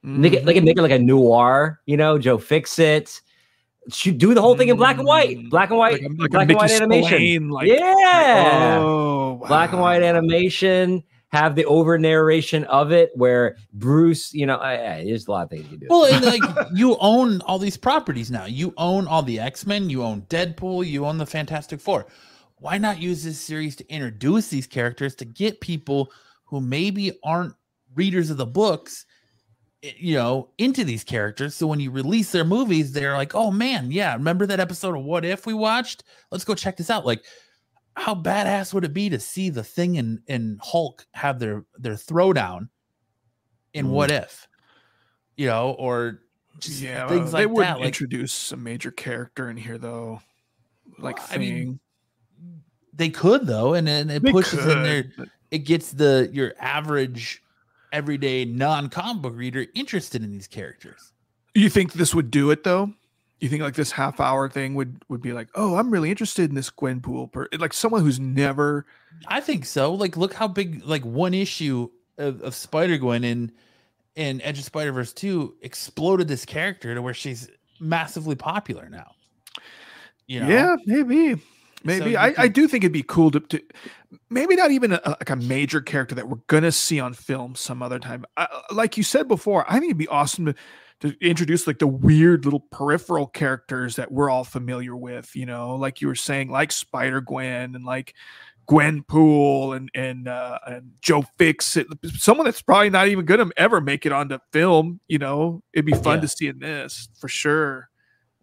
Make 0.03 0.33
it 0.33 0.47
like 0.47 0.63
make 0.63 0.79
it 0.79 0.83
like 0.83 0.93
a 0.93 0.99
noir, 0.99 1.81
you 1.85 1.97
know, 1.97 2.19
Joe 2.19 2.39
Fix 2.39 2.79
It. 2.79 3.21
Should 3.91 4.19
do 4.19 4.35
the 4.35 4.43
whole 4.43 4.55
thing 4.57 4.69
in 4.69 4.77
black 4.77 4.99
and 4.99 5.07
white, 5.07 5.39
Mm, 5.39 5.51
black 5.51 5.71
and 5.71 5.79
white, 5.79 6.03
like 6.03 6.19
like 6.19 6.31
black 6.31 6.49
and 6.51 6.57
white 6.57 6.71
animation. 6.73 7.09
Spillane, 7.09 7.49
like, 7.49 7.69
yeah, 7.69 8.79
oh, 8.81 9.43
black 9.49 9.73
and 9.73 9.81
white 9.81 10.03
animation. 10.03 11.03
Have 11.31 11.55
the 11.57 11.67
over 11.67 11.99
narration 11.99 12.65
of 12.65 12.91
it 12.91 13.11
where 13.15 13.57
Bruce, 13.75 14.33
you 14.33 14.47
know, 14.47 14.57
I, 14.57 14.95
I, 14.95 15.05
there's 15.05 15.27
a 15.27 15.31
lot 15.31 15.43
of 15.45 15.51
things 15.51 15.71
you 15.71 15.77
do. 15.77 15.87
well, 15.91 16.07
and 16.07 16.25
like 16.25 16.41
you 16.75 16.97
own 17.01 17.43
all 17.43 17.59
these 17.59 17.77
properties 17.77 18.31
now. 18.31 18.47
You 18.47 18.73
own 18.79 19.07
all 19.07 19.23
the 19.23 19.39
X 19.39 19.67
Men. 19.67 19.91
You 19.91 20.03
own 20.03 20.23
Deadpool. 20.23 20.87
You 20.87 21.05
own 21.05 21.19
the 21.19 21.27
Fantastic 21.27 21.81
Four. 21.81 22.07
Why 22.57 22.79
not 22.79 23.01
use 23.01 23.23
this 23.25 23.39
series 23.39 23.77
to 23.77 23.87
introduce 23.93 24.49
these 24.49 24.67
characters 24.67 25.15
to 25.17 25.25
get 25.27 25.61
people 25.61 26.11
who 26.45 26.61
maybe 26.63 27.13
aren't 27.23 27.55
readers 27.95 28.31
of 28.31 28.39
the 28.39 28.47
books, 28.47 29.05
you 29.83 30.15
know, 30.15 30.51
into 30.59 30.85
these 30.85 31.05
characters? 31.05 31.55
So 31.55 31.67
when 31.67 31.81
you 31.81 31.91
release 31.91 32.33
their 32.33 32.45
movies, 32.45 32.93
they're 32.93 33.17
like, 33.17 33.35
"Oh 33.35 33.51
man, 33.51 33.91
yeah, 33.91 34.15
remember 34.15 34.47
that 34.47 34.61
episode 34.61 34.97
of 34.97 35.05
What 35.05 35.25
If 35.25 35.47
we 35.47 35.55
watched? 35.55 36.05
Let's 36.31 36.45
go 36.45 36.55
check 36.55 36.77
this 36.77 36.91
out." 36.91 37.07
Like, 37.07 37.25
how 37.97 38.15
badass 38.15 38.73
would 38.75 38.85
it 38.85 38.93
be 38.95 39.09
to 39.11 39.21
see 39.21 39.51
the 39.51 39.65
Thing 39.65 39.99
and 39.99 40.21
and 40.29 40.61
Hulk 40.63 41.07
have 41.15 41.39
their 41.39 41.65
their 41.77 41.95
throwdown 41.95 42.69
in 43.75 43.87
Mhm. 43.87 43.91
What 43.91 44.11
If? 44.11 44.49
You 45.37 45.47
know, 45.47 45.77
or 45.79 46.23
just 46.59 46.81
Yeah, 46.83 47.09
things 47.09 47.33
they 47.33 47.47
like 47.47 47.55
would 47.55 47.63
that. 47.63 47.79
Like 47.79 47.87
introduce 47.87 48.51
a 48.53 48.57
major 48.57 48.91
character 48.91 49.49
in 49.51 49.57
here 49.57 49.79
though, 49.79 50.21
like 50.99 51.19
Well, 51.19 51.27
I 51.31 51.39
mean, 51.39 51.81
they 52.93 53.11
could 53.11 53.47
though, 53.47 53.75
and 53.75 53.87
then 53.87 54.11
it 54.11 54.23
They 54.23 54.33
pushes 54.33 54.67
in 54.67 54.83
there. 54.83 55.05
It 55.51 55.61
gets 55.61 55.93
the 55.93 56.29
your 56.33 56.55
average, 56.59 57.43
everyday 57.93 58.45
non 58.45 58.89
comic 58.89 59.23
book 59.23 59.35
reader 59.37 59.67
interested 59.75 60.23
in 60.23 60.31
these 60.31 60.47
characters. 60.47 61.13
You 61.55 61.71
think 61.71 61.93
this 61.93 62.15
would 62.15 62.31
do 62.31 62.51
it 62.51 62.65
though? 62.65 62.93
You 63.41 63.49
think 63.49 63.63
like 63.63 63.75
this 63.75 63.93
half 63.93 64.21
hour 64.21 64.49
thing 64.49 64.75
would 64.75 65.03
would 65.09 65.23
be 65.23 65.33
like, 65.33 65.49
oh, 65.55 65.77
I'm 65.77 65.91
really 65.91 66.11
interested 66.11 66.49
in 66.49 66.57
this 66.57 66.71
Gwenpool, 66.71 67.31
per-. 67.31 67.49
like 67.59 67.73
someone 67.73 68.03
who's 68.03 68.19
never. 68.19 68.87
I 69.29 69.41
think 69.41 69.65
so. 69.65 69.93
Like, 69.95 70.17
look 70.17 70.35
how 70.35 70.49
big 70.49 70.85
like 70.85 71.05
one 71.05 71.35
issue 71.35 71.89
of, 72.19 72.43
of 72.43 72.55
Spider 72.55 72.99
Gwen 72.99 73.25
in 73.25 73.53
in 74.17 74.41
Edge 74.43 74.59
of 74.59 74.65
Spider 74.65 74.93
Verse 74.93 75.13
two 75.13 75.55
exploded 75.63 76.27
this 76.27 76.45
character 76.45 76.95
to 76.95 77.01
where 77.01 77.15
she's 77.15 77.49
massively 77.81 78.35
popular 78.35 78.89
now. 78.89 79.13
You 80.27 80.41
know? 80.41 80.49
Yeah, 80.49 80.77
maybe, 80.85 81.41
maybe. 81.85 82.11
you 82.11 82.17
I, 82.19 82.35
I 82.37 82.49
do 82.49 82.69
think 82.69 82.85
it'd 82.85 82.93
be 82.93 83.03
cool 83.03 83.31
to, 83.31 83.41
to 83.41 83.63
maybe 84.31 84.57
not 84.57 84.71
even 84.71 84.93
a, 84.93 85.01
like 85.05 85.31
a 85.31 85.37
major 85.37 85.81
character 85.81 86.15
that 86.15 86.29
we're 86.29 86.39
gonna 86.47 86.73
see 86.73 87.01
on 87.01 87.15
film 87.15 87.55
some 87.55 87.83
other 87.83 87.99
time. 87.99 88.25
I, 88.37 88.47
like 88.73 88.97
you 88.97 89.03
said 89.03 89.29
before, 89.29 89.65
I 89.69 89.75
think 89.75 89.87
it'd 89.87 89.99
be 89.99 90.09
awesome 90.09 90.47
to 90.47 90.55
to 91.01 91.15
introduce 91.21 91.67
like 91.69 91.79
the 91.79 91.87
weird 91.87 92.45
little 92.45 92.61
peripheral 92.73 93.27
characters 93.29 93.95
that 93.97 94.11
we're 94.11 94.29
all 94.31 94.43
familiar 94.45 94.97
with. 94.97 95.37
You 95.37 95.47
know, 95.47 95.77
like 95.77 96.01
you 96.01 96.09
were 96.09 96.15
saying, 96.17 96.51
like 96.51 96.73
Spider 96.73 97.21
Gwen 97.21 97.75
and 97.75 97.85
like. 97.85 98.15
Gwen 98.67 99.03
Pool 99.03 99.73
and 99.73 99.91
and 99.95 100.29
uh, 100.29 100.59
and 100.67 100.93
Joe 101.01 101.25
Fix 101.39 101.75
it, 101.79 101.87
someone 102.19 102.45
that's 102.45 102.61
probably 102.61 102.91
not 102.91 103.09
even 103.09 103.25
gonna 103.25 103.49
ever 103.57 103.81
make 103.81 104.05
it 104.05 104.13
onto 104.13 104.39
film. 104.53 105.01
You 105.09 105.17
know, 105.17 105.63
it'd 105.73 105.87
be 105.87 105.95
fun 105.95 106.17
Yeah. 106.19 106.21
to 106.21 106.29
see 106.29 106.47
in 106.49 106.59
this 106.59 107.09
for 107.19 107.29
sure. 107.29 107.89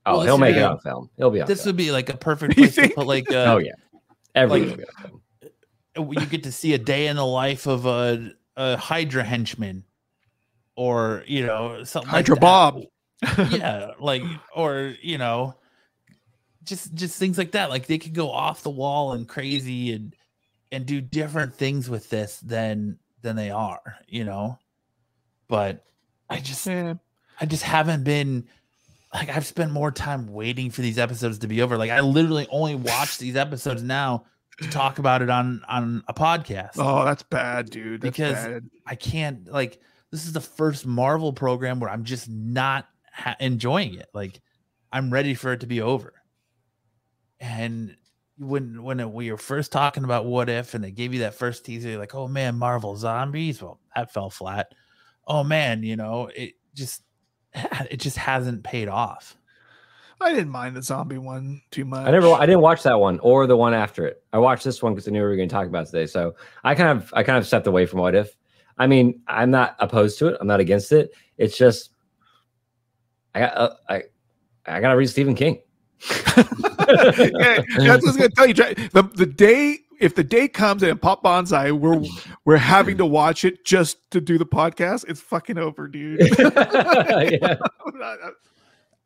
oh, 0.08 0.18
well, 0.18 0.22
he'll 0.26 0.38
make 0.40 0.56
would 0.56 0.62
it 0.64 0.66
on 0.66 0.80
film. 0.80 1.12
He'll 1.18 1.30
be 1.30 1.42
on 1.42 1.48
This 1.48 1.60
film. 1.60 1.68
would 1.74 1.78
be 1.78 1.92
like 1.92 2.10
a 2.10 2.18
perfect 2.18 2.56
place 2.58 2.74
to 2.74 2.90
put 2.90 3.06
like 3.06 3.30
uh, 3.32 3.36
oh 3.54 3.58
yeah, 3.60 3.74
everything 4.34 4.70
like- 4.70 4.78
will 4.80 4.84
be 4.84 4.90
on 4.98 5.10
film. 5.10 5.22
You 5.96 6.26
get 6.26 6.44
to 6.44 6.52
see 6.52 6.74
a 6.74 6.78
day 6.78 7.08
in 7.08 7.16
the 7.16 7.26
life 7.26 7.68
of 7.68 7.86
a, 7.86 8.32
a 8.56 8.78
Hydra 8.78 9.24
henchman, 9.24 9.84
or 10.76 11.24
you 11.28 11.46
know 11.46 11.84
something 11.84 12.10
Hydra 12.10 12.36
like 12.36 12.42
that. 12.42 12.90
Bob. 13.40 13.52
yeah, 13.52 13.92
like 14.00 14.24
or 14.56 14.96
you 15.02 15.18
know, 15.18 15.56
just 16.64 16.94
just 16.94 17.18
things 17.18 17.38
like 17.38 17.52
that. 17.52 17.70
Like 17.70 17.88
they 17.88 17.98
could 17.98 18.14
go 18.14 18.32
off 18.32 18.64
the 18.64 18.70
wall 18.70 19.14
and 19.14 19.28
crazy 19.28 19.94
and 19.94 20.16
and 20.72 20.86
do 20.86 21.02
different 21.02 21.56
things 21.56 21.90
with 21.90 22.10
this 22.10 22.40
than 22.40 23.00
than 23.22 23.36
they 23.36 23.50
are, 23.50 23.98
you 24.08 24.24
know. 24.24 24.60
But 25.48 25.86
I 26.30 26.40
just 26.40 26.66
Yeah. 26.66 26.96
I 27.40 27.46
just 27.46 27.64
haven't 27.64 28.04
been 28.04 28.48
like 29.14 29.30
I've 29.30 29.46
spent 29.46 29.72
more 29.72 29.92
time 29.92 30.28
waiting 30.34 30.70
for 30.72 30.82
these 30.82 30.98
episodes 30.98 31.40
to 31.40 31.48
be 31.48 31.62
over. 31.62 31.78
Like 31.78 31.92
I 31.92 32.02
literally 32.02 32.48
only 32.50 32.76
watch 32.76 33.18
these 33.18 33.36
episodes 33.36 33.82
now 33.82 34.26
to 34.62 34.70
talk 34.70 35.00
about 35.00 35.22
it 35.22 35.30
on 35.30 35.62
on 35.68 36.04
a 36.08 36.14
podcast. 36.14 36.72
Oh, 36.78 37.04
that's 37.06 37.24
bad, 37.24 37.70
dude. 37.70 38.02
That's 38.02 38.18
Because- 38.18 38.46
bad. 38.46 38.70
I 38.86 38.96
can't 38.96 39.52
like 39.52 39.80
this 40.12 40.26
is 40.26 40.34
the 40.34 40.42
first 40.42 40.86
Marvel 40.86 41.34
program 41.34 41.80
where 41.80 41.90
I'm 41.90 42.04
just 42.04 42.30
not 42.30 42.88
ha- 43.12 43.36
enjoying 43.40 43.96
it. 43.96 44.08
Like 44.14 44.40
I'm 44.92 45.12
ready 45.12 45.34
for 45.34 45.52
it 45.54 45.60
to 45.62 45.68
be 45.68 45.82
over. 45.82 46.14
And 47.40 47.96
when 48.38 48.84
when 48.84 49.00
it, 49.00 49.10
we 49.12 49.32
were 49.32 49.38
first 49.38 49.72
talking 49.72 50.04
about 50.04 50.26
what 50.26 50.50
if, 50.50 50.74
and 50.74 50.84
they 50.84 50.92
gave 50.92 51.14
you 51.14 51.20
that 51.22 51.36
first 51.36 51.66
teaser, 51.66 51.90
you're 51.90 52.00
like, 52.00 52.16
oh 52.16 52.28
man, 52.28 52.56
Marvel 52.58 52.96
zombies. 52.96 53.62
Well, 53.62 53.80
that 53.96 54.14
fell 54.14 54.30
flat. 54.30 54.72
Oh 55.28 55.44
man, 55.44 55.84
you 55.84 55.96
know 55.96 56.30
it 56.36 56.54
just 56.74 57.02
it 57.54 58.00
just 58.00 58.18
hasn't 58.18 58.64
paid 58.64 58.88
off. 58.88 59.36
I 60.22 60.32
didn't 60.32 60.50
mind 60.50 60.76
the 60.76 60.82
zombie 60.82 61.18
one 61.18 61.62
too 61.72 61.86
much. 61.86 62.08
I 62.08 62.12
never, 62.12 62.32
I 62.34 62.46
didn't 62.46 62.62
watch 62.62 62.84
that 62.84 63.00
one 63.00 63.20
or 63.20 63.48
the 63.48 63.58
one 63.58 63.74
after 63.74 64.06
it. 64.06 64.24
I 64.34 64.38
watched 64.38 64.64
this 64.64 64.82
one 64.82 64.94
because 64.94 65.08
I 65.08 65.12
knew 65.12 65.20
we 65.20 65.26
were 65.26 65.36
going 65.36 65.50
to 65.50 65.54
talk 65.54 65.68
about 65.68 65.84
it 65.84 65.92
today. 65.92 66.06
So 66.06 66.36
I 66.64 66.74
kind 66.76 66.98
of, 66.98 67.14
I 67.16 67.24
kind 67.24 67.38
of 67.38 67.46
stepped 67.46 67.68
away 67.68 67.86
from 67.86 68.00
what 68.00 68.16
if. 68.16 68.36
I 68.78 68.88
mean, 68.88 69.22
I'm 69.28 69.52
not 69.52 69.76
opposed 69.80 70.20
to 70.20 70.28
it. 70.28 70.38
I'm 70.40 70.48
not 70.48 70.60
against 70.60 70.92
it. 70.92 71.12
It's 71.38 71.58
just, 71.58 71.92
I 73.34 73.40
got, 73.42 73.58
uh, 73.58 73.74
I, 73.90 74.04
I 74.66 74.80
got 74.82 74.90
to 74.90 74.98
read 74.98 75.08
Stephen 75.08 75.36
King. 75.36 75.62
yeah, 76.10 76.36
that's 76.36 77.78
what 77.78 77.90
I 77.90 77.96
was 77.96 78.18
gonna 78.18 78.30
tell 78.30 78.46
you. 78.46 78.54
The 78.54 79.10
the 79.16 79.26
day 79.26 79.80
if 80.00 80.16
the 80.16 80.24
day 80.24 80.48
comes 80.48 80.84
and 80.84 81.02
Pop 81.02 81.24
Bonsai, 81.24 81.72
we're 81.72 82.02
we're 82.44 82.58
having 82.58 82.98
to 82.98 83.06
watch 83.06 83.46
it 83.46 83.66
just 83.66 84.10
to 84.12 84.22
do 84.22 84.38
the 84.38 84.46
podcast. 84.46 85.06
It's 85.08 85.22
fucking 85.22 85.58
over, 85.58 85.88
dude. 85.88 86.20
yeah. 86.40 87.56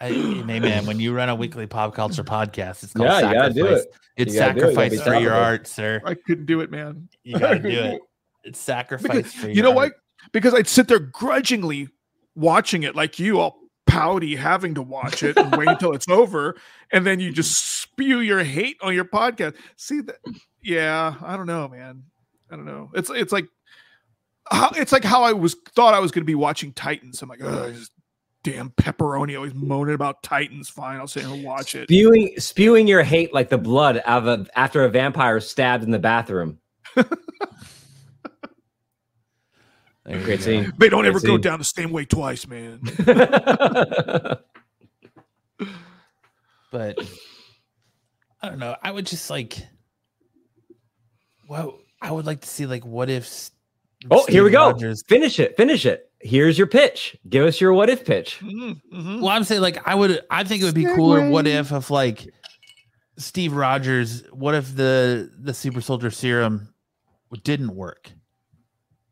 I, 0.02 0.12
hey 0.12 0.60
man, 0.60 0.86
when 0.86 1.00
you 1.00 1.14
run 1.14 1.28
a 1.30 1.36
weekly 1.36 1.68
pop 1.68 1.94
culture 1.94 2.24
podcast, 2.24 2.84
it's 2.84 2.94
called 2.94 3.10
Yeah, 3.10 3.28
you 3.30 3.34
gotta 3.34 3.54
do 3.54 3.62
sacrifice. 3.64 3.84
it. 3.84 3.94
It's 4.18 4.34
You 4.34 4.40
gotta 4.40 4.52
it. 4.52 4.60
Sacrifice 4.62 5.02
for 5.02 5.14
your 5.14 5.30
topical. 5.32 5.32
art, 5.44 5.68
sir. 5.68 6.02
I 6.06 6.14
couldn't 6.14 6.46
do 6.46 6.62
it, 6.62 6.72
man. 6.72 7.10
You 7.24 7.38
gotta 7.40 7.60
do 7.60 7.68
it. 7.70 8.02
It's 8.46 8.60
sacrifice 8.60 9.10
Because, 9.12 9.34
for 9.34 9.48
your 9.48 9.56
you 9.56 9.62
know 9.64 9.70
art. 9.70 9.76
what? 9.76 9.94
Because 10.32 10.54
I'd 10.54 10.68
sit 10.68 10.88
there 10.88 11.00
grudgingly 11.00 11.90
watching 12.36 12.84
it, 12.84 12.96
like 12.96 13.20
you, 13.20 13.40
all 13.40 13.60
pouty, 13.88 14.36
having 14.36 14.76
to 14.76 14.82
watch 14.82 15.24
it 15.24 15.36
and 15.38 15.56
wait 15.58 15.68
until 15.68 15.92
it's 15.96 16.08
over, 16.08 16.56
and 16.94 17.06
then 17.06 17.20
you 17.20 17.32
just 17.34 17.82
spew 17.82 18.20
your 18.22 18.44
hate 18.44 18.78
on 18.82 18.94
your 18.94 19.06
podcast. 19.06 19.56
See 19.76 20.00
that? 20.02 20.18
Yeah, 20.64 21.16
I 21.22 21.36
don't 21.36 21.48
know, 21.48 21.68
man. 21.68 22.04
I 22.52 22.56
don't 22.56 22.66
know. 22.66 22.90
It's 22.94 23.10
it's 23.10 23.32
like 23.34 23.48
how 24.50 24.70
it's 24.76 24.92
like 24.92 25.04
how 25.04 25.24
I 25.24 25.34
was 25.34 25.56
thought 25.76 25.94
I 25.94 26.00
was 26.00 26.12
going 26.12 26.22
to 26.24 26.26
be 26.26 26.36
watching 26.36 26.72
Titans. 26.74 27.22
I'm 27.22 27.30
like, 27.30 27.44
oh, 27.44 27.74
damn 28.44 28.70
pepperoni 28.72 29.36
always 29.36 29.54
moaning 29.54 29.96
about 29.96 30.24
Titans. 30.24 30.70
Fine, 30.70 31.00
I'll 31.00 31.08
sit 31.08 31.24
here 31.24 31.34
and 31.34 31.44
watch 31.44 31.76
it. 31.76 31.84
spewing, 31.86 32.34
spewing 32.38 32.88
your 32.88 33.04
hate 33.04 33.34
like 33.34 33.50
the 33.50 33.58
blood 33.58 34.02
out 34.06 34.28
of 34.28 34.40
a, 34.40 34.46
after 34.58 34.84
a 34.84 34.90
vampire 34.90 35.40
stabbed 35.40 35.84
in 35.84 35.92
the 35.92 36.00
bathroom. 36.00 36.60
Great 40.06 40.42
scene. 40.42 40.74
They 40.78 40.90
don't 40.90 41.06
ever 41.06 41.20
Great 41.20 41.28
go 41.28 41.38
down 41.38 41.60
the 41.60 41.66
same 41.66 41.92
way 41.92 42.06
twice, 42.06 42.48
man. 42.48 42.82
But 46.72 47.00
I 48.42 48.50
don't 48.50 48.60
know. 48.60 48.76
I 48.82 48.92
would 48.92 49.06
just 49.06 49.30
like, 49.30 49.58
well, 51.48 51.80
I 52.02 52.12
would 52.12 52.26
like 52.26 52.42
to 52.42 52.48
see 52.48 52.66
like 52.66 52.86
what 52.86 53.10
if 53.10 53.50
Oh, 54.10 54.26
here 54.28 54.44
we 54.44 54.50
go. 54.52 54.72
Rogers- 54.72 55.04
Finish 55.08 55.40
it. 55.40 55.58
Finish 55.58 55.86
it. 55.86 56.12
Here's 56.22 56.58
your 56.58 56.68
pitch. 56.68 57.18
Give 57.28 57.46
us 57.46 57.60
your 57.62 57.74
what 57.74 57.90
if 57.90 58.06
pitch. 58.06 58.40
Mhm, 58.42 58.82
mhm. 58.94 59.20
Well, 59.22 59.30
I'm 59.30 59.44
saying 59.44 59.62
like 59.62 59.86
I 59.88 59.96
would 59.96 60.22
I 60.30 60.44
think 60.44 60.62
it 60.62 60.66
would 60.66 60.76
be 60.76 60.86
cooler 60.86 61.30
what 61.30 61.48
if 61.48 61.72
if 61.72 61.90
like 61.90 62.28
Steve 63.18 63.54
Rogers, 63.54 64.24
what 64.32 64.56
if 64.56 64.76
the 64.76 65.32
the 65.40 65.54
super 65.54 65.82
soldier 65.82 66.10
serum 66.12 66.74
didn't 67.44 67.76
work? 67.76 68.12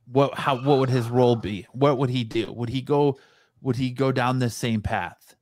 What 0.05 0.35
how 0.35 0.61
what 0.61 0.79
would 0.79 0.89
his 0.89 1.09
role 1.09 1.35
be? 1.35 1.65
What 1.71 1.97
would 1.97 2.09
he 2.09 2.23
do? 2.23 2.51
Would 2.53 2.69
he 2.69 2.81
go 2.81 3.17
would 3.61 3.75
he 3.77 3.91
go 3.91 4.11
down 4.11 4.39
the 4.39 4.49
same 4.49 4.81
path? 4.81 5.35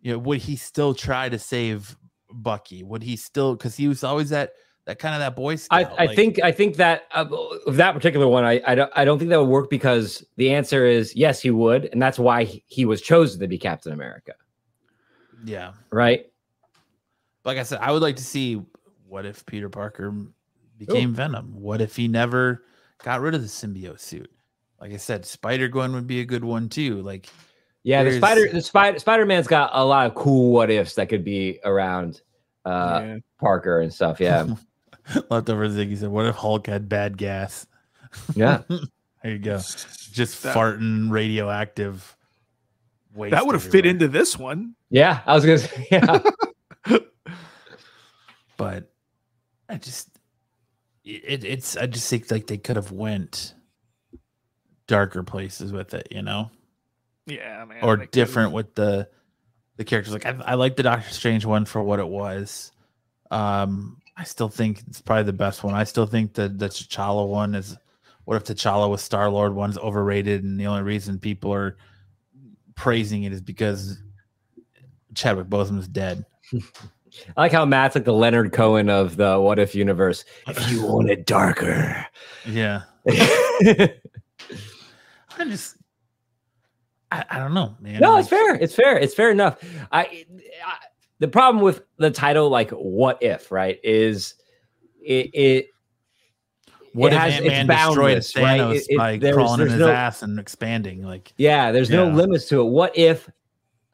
You 0.00 0.12
know, 0.12 0.18
would 0.18 0.40
he 0.42 0.56
still 0.56 0.94
try 0.94 1.28
to 1.28 1.38
save 1.38 1.96
Bucky? 2.30 2.82
Would 2.82 3.02
he 3.04 3.16
still 3.16 3.56
cuz 3.56 3.76
he 3.76 3.88
was 3.88 4.02
always 4.04 4.30
that 4.30 4.52
that 4.86 4.98
kind 4.98 5.14
of 5.14 5.20
that 5.20 5.34
boy 5.34 5.52
I, 5.52 5.56
scout. 5.56 5.92
I 5.98 6.06
like- 6.06 6.16
think 6.16 6.42
I 6.42 6.52
think 6.52 6.76
that 6.76 7.04
uh, 7.12 7.24
that 7.68 7.94
particular 7.94 8.28
one 8.28 8.44
I, 8.44 8.60
I 8.66 8.74
don't 8.74 8.92
I 8.94 9.04
don't 9.04 9.18
think 9.18 9.30
that 9.30 9.40
would 9.40 9.48
work 9.48 9.70
because 9.70 10.24
the 10.36 10.52
answer 10.52 10.86
is 10.86 11.14
yes 11.16 11.40
he 11.40 11.50
would 11.50 11.86
and 11.86 12.00
that's 12.00 12.18
why 12.18 12.44
he, 12.44 12.64
he 12.66 12.84
was 12.84 13.00
chosen 13.00 13.40
to 13.40 13.48
be 13.48 13.58
Captain 13.58 13.92
America 13.92 14.32
yeah. 15.44 15.72
right 15.90 16.26
like 17.44 17.58
I 17.58 17.62
said, 17.62 17.80
I 17.80 17.92
would 17.92 18.02
like 18.02 18.16
to 18.16 18.24
see 18.24 18.62
what 19.06 19.26
if 19.26 19.44
Peter 19.46 19.68
Parker 19.68 20.14
became 20.78 21.14
Venom? 21.14 21.60
What 21.60 21.80
if 21.80 21.94
he 21.94 22.08
never 22.08 22.64
got 23.02 23.20
rid 23.20 23.34
of 23.34 23.42
the 23.42 23.48
symbiote 23.48 24.00
suit? 24.00 24.30
Like 24.80 24.92
I 24.92 24.96
said, 24.96 25.24
Spider 25.24 25.68
Gwen 25.68 25.92
would 25.92 26.06
be 26.06 26.20
a 26.20 26.24
good 26.24 26.44
one 26.44 26.68
too. 26.68 27.00
Like, 27.02 27.28
yeah 27.84 28.02
the 28.02 28.16
spider 28.16 28.48
the 28.50 28.62
spider 28.62 28.98
Spider 28.98 29.26
Man's 29.26 29.46
got 29.46 29.70
a 29.74 29.84
lot 29.84 30.06
of 30.06 30.14
cool 30.14 30.52
what 30.52 30.70
ifs 30.70 30.94
that 30.94 31.10
could 31.10 31.22
be 31.22 31.60
around 31.64 32.22
uh 32.64 33.02
Yeah. 33.04 33.16
Parker 33.38 33.80
and 33.80 33.92
stuff 33.92 34.20
yeah 34.20 34.46
leftover 35.30 35.68
Ziggy 35.68 35.96
said, 35.98 36.08
"What 36.08 36.26
if 36.26 36.34
Hulk 36.36 36.66
had 36.66 36.88
bad 36.88 37.16
gas?" 37.18 37.66
yeah 38.34 38.62
There 39.22 39.32
you 39.32 39.38
go, 39.38 39.56
just 39.58 40.42
That- 40.42 40.54
farting 40.56 41.10
radioactive. 41.10 42.16
Waste 43.14 43.30
That 43.30 43.46
would 43.46 43.54
have 43.54 43.62
fit 43.64 43.86
into 43.86 44.08
this 44.08 44.38
one. 44.38 44.74
yeah 44.90 45.20
I 45.26 45.34
was 45.34 45.44
gonna 45.44 45.58
say 45.58 45.86
yeah 45.90 46.18
but 48.56 48.90
I 49.68 49.76
just 49.76 50.08
it, 51.04 51.44
it's 51.44 51.76
I 51.76 51.86
just 51.86 52.08
think 52.08 52.30
like 52.30 52.46
they 52.46 52.58
could 52.58 52.76
have 52.76 52.90
went 52.90 53.54
darker 54.86 55.22
places 55.22 55.72
with 55.72 55.94
it, 55.94 56.08
you 56.10 56.22
know. 56.22 56.50
Yeah, 57.26 57.64
man. 57.64 57.78
or 57.82 57.96
they 57.96 58.02
could've- 58.02 58.10
different 58.12 58.52
with 58.52 58.74
the 58.74 59.08
the 59.76 59.84
characters. 59.84 60.12
Like 60.12 60.26
I, 60.26 60.36
I 60.44 60.54
like 60.54 60.76
the 60.76 60.82
Doctor 60.82 61.10
Strange 61.10 61.44
one 61.44 61.64
for 61.64 61.82
what 61.82 61.98
it 61.98 62.08
was. 62.08 62.70
Um, 63.30 64.00
I 64.16 64.24
still 64.24 64.48
think 64.48 64.82
it's 64.86 65.00
probably 65.00 65.24
the 65.24 65.32
best 65.32 65.64
one. 65.64 65.74
I 65.74 65.84
still 65.84 66.06
think 66.06 66.34
that 66.34 66.58
the 66.58 66.68
T'Challa 66.68 67.26
one 67.26 67.54
is. 67.54 67.76
What 68.24 68.36
if 68.36 68.44
T'Challa 68.44 68.90
with 68.90 69.00
Star 69.00 69.28
Lord 69.28 69.54
one's 69.54 69.76
overrated, 69.76 70.44
and 70.44 70.58
the 70.58 70.66
only 70.66 70.82
reason 70.82 71.18
people 71.18 71.52
are 71.52 71.76
praising 72.74 73.24
it 73.24 73.32
is 73.32 73.40
because 73.40 73.98
Chadwick 75.14 75.48
Boseman's 75.48 75.88
dead. 75.88 76.24
I 77.36 77.42
like 77.42 77.52
how 77.52 77.64
Matt's 77.64 77.94
like 77.94 78.04
the 78.04 78.12
Leonard 78.12 78.52
Cohen 78.52 78.88
of 78.88 79.16
the 79.16 79.38
What 79.38 79.58
If 79.58 79.74
universe 79.74 80.24
if 80.48 80.70
you 80.70 80.84
want 80.84 81.10
it 81.10 81.26
darker 81.26 82.06
Yeah, 82.46 82.82
I 83.08 83.90
just. 85.44 85.76
I, 87.12 87.24
I 87.30 87.38
don't 87.38 87.54
know, 87.54 87.76
man. 87.80 88.00
No, 88.00 88.16
it's 88.16 88.28
fair. 88.28 88.56
It's 88.56 88.74
fair. 88.74 88.98
It's 88.98 89.14
fair 89.14 89.30
enough. 89.30 89.62
I, 89.92 90.24
I 90.66 90.76
the 91.20 91.28
problem 91.28 91.62
with 91.62 91.82
the 91.98 92.10
title, 92.10 92.48
like 92.50 92.70
"What 92.70 93.22
If," 93.22 93.50
right, 93.52 93.78
is 93.84 94.34
it 95.02 95.30
it 95.34 95.66
What 96.92 97.12
it 97.12 97.16
if 97.16 97.22
has- 97.22 97.34
Ant 97.34 97.44
it's 97.46 97.50
Man 97.50 97.66
destroyed 97.66 97.96
boundless, 97.96 98.36
right? 98.36 98.60
Thanos 98.60 98.74
It- 98.76 98.86
it- 98.90 98.96
by 98.98 99.16
there's- 99.18 99.34
crawling 99.34 99.60
in 99.62 99.68
his 99.68 99.78
no- 99.80 99.90
ass 99.90 100.22
and 100.22 100.38
expanding? 100.38 101.02
Like, 101.02 101.32
yeah. 101.36 101.72
There's 101.72 101.90
no 101.90 102.06
limits 102.08 102.46
to 102.50 102.60
it. 102.60 102.64
What 102.70 102.96
if 102.96 103.28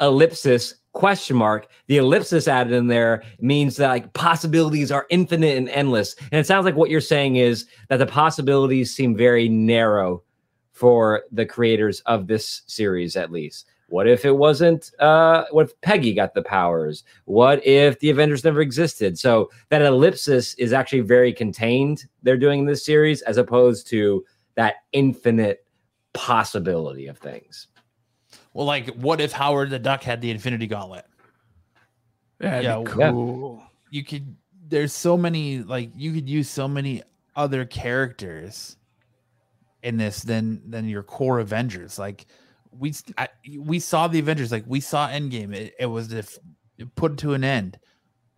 ellipsis 0.01 0.75
question 0.93 1.37
mark? 1.37 1.67
The 1.87 1.97
ellipsis 1.99 2.47
added 2.49 2.73
in 2.75 2.89
there 2.89 3.23
means 3.41 3.77
that 3.77 3.89
like 3.89 4.13
possibilities 4.13 4.91
are 4.93 5.07
infinite 5.11 5.57
and 5.57 5.69
endless. 5.71 6.15
And 6.31 6.39
it 6.41 6.47
sounds 6.47 6.65
like 6.65 6.77
what 6.77 6.91
you're 6.91 7.01
saying 7.01 7.37
is 7.37 7.67
that 7.89 7.97
the 7.99 8.07
possibilities 8.07 8.95
seem 8.95 9.17
very 9.17 9.49
narrow 9.49 10.23
for 10.73 11.25
the 11.33 11.47
creators 11.47 12.01
of 12.01 12.27
this 12.27 12.63
series, 12.67 13.17
at 13.17 13.31
least. 13.33 13.67
What 13.91 14.07
if 14.09 14.25
it 14.25 14.37
wasn't? 14.37 14.91
Uh, 15.01 15.45
what 15.51 15.67
if 15.67 15.81
Peggy 15.81 16.15
got 16.15 16.33
the 16.33 16.43
powers? 16.43 17.03
What 17.25 17.65
if 17.67 17.99
the 17.99 18.11
Avengers 18.11 18.45
never 18.45 18.61
existed? 18.61 19.19
So 19.19 19.51
that 19.69 19.83
ellipsis 19.83 20.55
is 20.55 20.73
actually 20.73 21.01
very 21.01 21.33
contained. 21.33 22.07
They're 22.23 22.37
doing 22.39 22.61
in 22.61 22.67
this 22.67 22.85
series 22.85 23.21
as 23.23 23.37
opposed 23.37 23.89
to 23.89 24.25
that 24.55 24.77
infinite 24.93 25.67
possibility 26.13 27.09
of 27.09 27.19
things. 27.19 27.67
well, 28.55 28.65
like, 28.67 28.89
what 28.95 29.21
if 29.21 29.33
Howard 29.33 29.71
the 29.71 29.79
Duck 29.79 30.03
had 30.03 30.21
the 30.21 30.31
Infinity 30.31 30.67
Gauntlet? 30.69 31.05
That'd 32.39 32.65
Yeah, 32.65 32.79
be 32.79 32.91
yeah. 32.99 33.11
cool. 33.11 33.63
you 33.91 34.05
could 34.05 34.37
there's 34.69 34.93
so 34.93 35.17
many 35.17 35.59
like 35.65 35.91
you 35.97 36.13
could 36.13 36.29
use 36.29 36.49
so 36.49 36.69
many 36.69 37.03
other 37.35 37.65
characters 37.65 38.77
in 39.83 39.97
this 39.97 40.23
than 40.23 40.63
than 40.71 40.89
your 40.89 41.03
core 41.03 41.41
avengers 41.41 41.99
like 41.99 42.27
we 42.73 42.95
I, 43.19 43.29
we 43.59 43.79
saw 43.79 44.09
the 44.09 44.19
avengers 44.19 44.53
like 44.53 44.65
we 44.67 44.81
saw 44.81 45.09
endgame. 45.09 45.55
It, 45.55 45.75
it 45.79 45.87
was 45.87 46.13
if 46.13 46.39
put 46.95 47.19
to 47.19 47.35
an 47.35 47.45
end. 47.45 47.79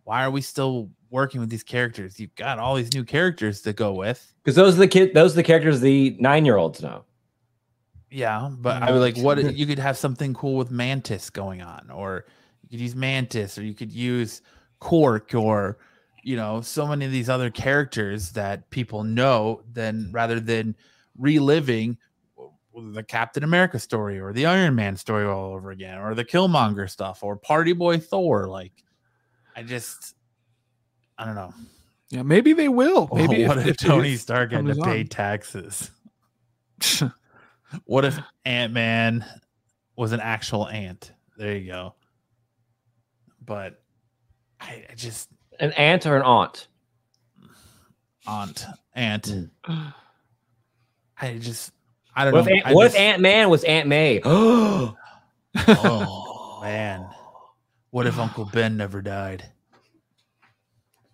Why 0.03 0.23
are 0.25 0.31
we 0.31 0.41
still 0.41 0.89
working 1.09 1.39
with 1.39 1.49
these 1.49 1.63
characters? 1.63 2.19
You've 2.19 2.35
got 2.35 2.59
all 2.59 2.75
these 2.75 2.93
new 2.93 3.03
characters 3.03 3.61
to 3.61 3.73
go 3.73 3.93
with. 3.93 4.33
Because 4.43 4.55
those 4.55 4.75
are 4.75 4.79
the 4.79 4.87
kid, 4.87 5.13
those 5.13 5.33
are 5.33 5.37
the 5.37 5.43
characters 5.43 5.79
the 5.79 6.17
nine 6.19 6.45
year 6.45 6.57
olds 6.57 6.81
know. 6.81 7.05
yeah 8.11 8.49
but 8.59 8.83
i 8.83 8.91
would 8.91 8.99
like 8.99 9.17
what 9.17 9.55
you 9.55 9.65
could 9.65 9.79
have 9.79 9.97
something 9.97 10.33
cool 10.33 10.55
with 10.55 10.69
mantis 10.69 11.29
going 11.29 11.61
on 11.61 11.89
or 11.89 12.25
you 12.61 12.69
could 12.69 12.79
use 12.81 12.95
mantis 12.95 13.57
or 13.57 13.63
you 13.63 13.73
could 13.73 13.91
use 13.91 14.41
Korg 14.81 15.39
or 15.39 15.77
you 16.23 16.35
know 16.35 16.61
so 16.61 16.85
many 16.85 17.05
of 17.05 17.11
these 17.11 17.29
other 17.29 17.49
characters 17.49 18.31
that 18.31 18.69
people 18.69 19.03
know 19.03 19.61
then 19.71 20.09
rather 20.11 20.39
than 20.39 20.75
reliving 21.17 21.97
the 22.75 23.03
captain 23.03 23.43
america 23.43 23.77
story 23.79 24.19
or 24.19 24.33
the 24.33 24.45
iron 24.45 24.73
man 24.75 24.95
story 24.97 25.25
all 25.25 25.53
over 25.53 25.69
again 25.71 25.99
or 25.99 26.15
the 26.15 26.25
killmonger 26.25 26.89
stuff 26.89 27.21
or 27.23 27.35
party 27.35 27.73
boy 27.73 27.97
thor 27.99 28.47
like 28.47 28.71
i 29.55 29.61
just 29.61 30.15
i 31.17 31.25
don't 31.25 31.35
know 31.35 31.53
Yeah, 32.09 32.23
maybe 32.23 32.53
they 32.53 32.69
will. 32.69 33.07
Maybe 33.13 33.45
what 33.47 33.59
if, 33.59 33.77
tony 33.77 34.15
stark 34.15 34.51
had 34.51 34.65
to 34.65 34.75
pay 34.75 35.01
on. 35.01 35.07
taxes 35.07 35.91
what 37.85 38.05
if 38.05 38.17
ant-man 38.45 39.23
was 39.95 40.11
an 40.11 40.19
actual 40.19 40.67
ant 40.67 41.11
there 41.37 41.55
you 41.55 41.67
go 41.71 41.93
but 43.45 43.81
i, 44.59 44.83
I 44.89 44.95
just 44.95 45.29
An 45.59 45.71
aunt 45.73 46.05
or 46.07 46.15
an 46.17 46.23
aunt? 46.23 46.67
aunt 48.25 48.65
aunt 48.95 49.25
Mm. 49.69 49.93
i 51.21 51.37
just 51.37 51.71
i 52.15 52.23
don't 52.25 52.33
What 52.33 52.41
if, 52.41 52.45
know 52.47 52.53
Aunt, 52.55 52.65
I 52.65 52.73
what 52.73 52.85
if 52.87 52.91
just- 52.93 53.01
Aunt 53.01 53.21
Man 53.21 53.49
was 53.49 53.63
Aunt 53.63 53.87
May? 53.87 54.21
oh, 54.25 54.95
man 56.63 57.07
what 57.91 58.07
if 58.07 58.17
uncle 58.19 58.45
ben 58.45 58.75
never 58.77 59.01
died 59.01 59.49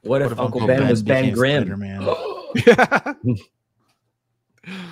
what 0.02 0.22
if 0.22 0.40
Uncle 0.40 0.66
Ben, 0.66 0.88
was 0.88 1.04
Ben 1.04 1.24
became 1.26 1.36
Grimm? 1.36 1.64
Spider-Man? 1.66 3.36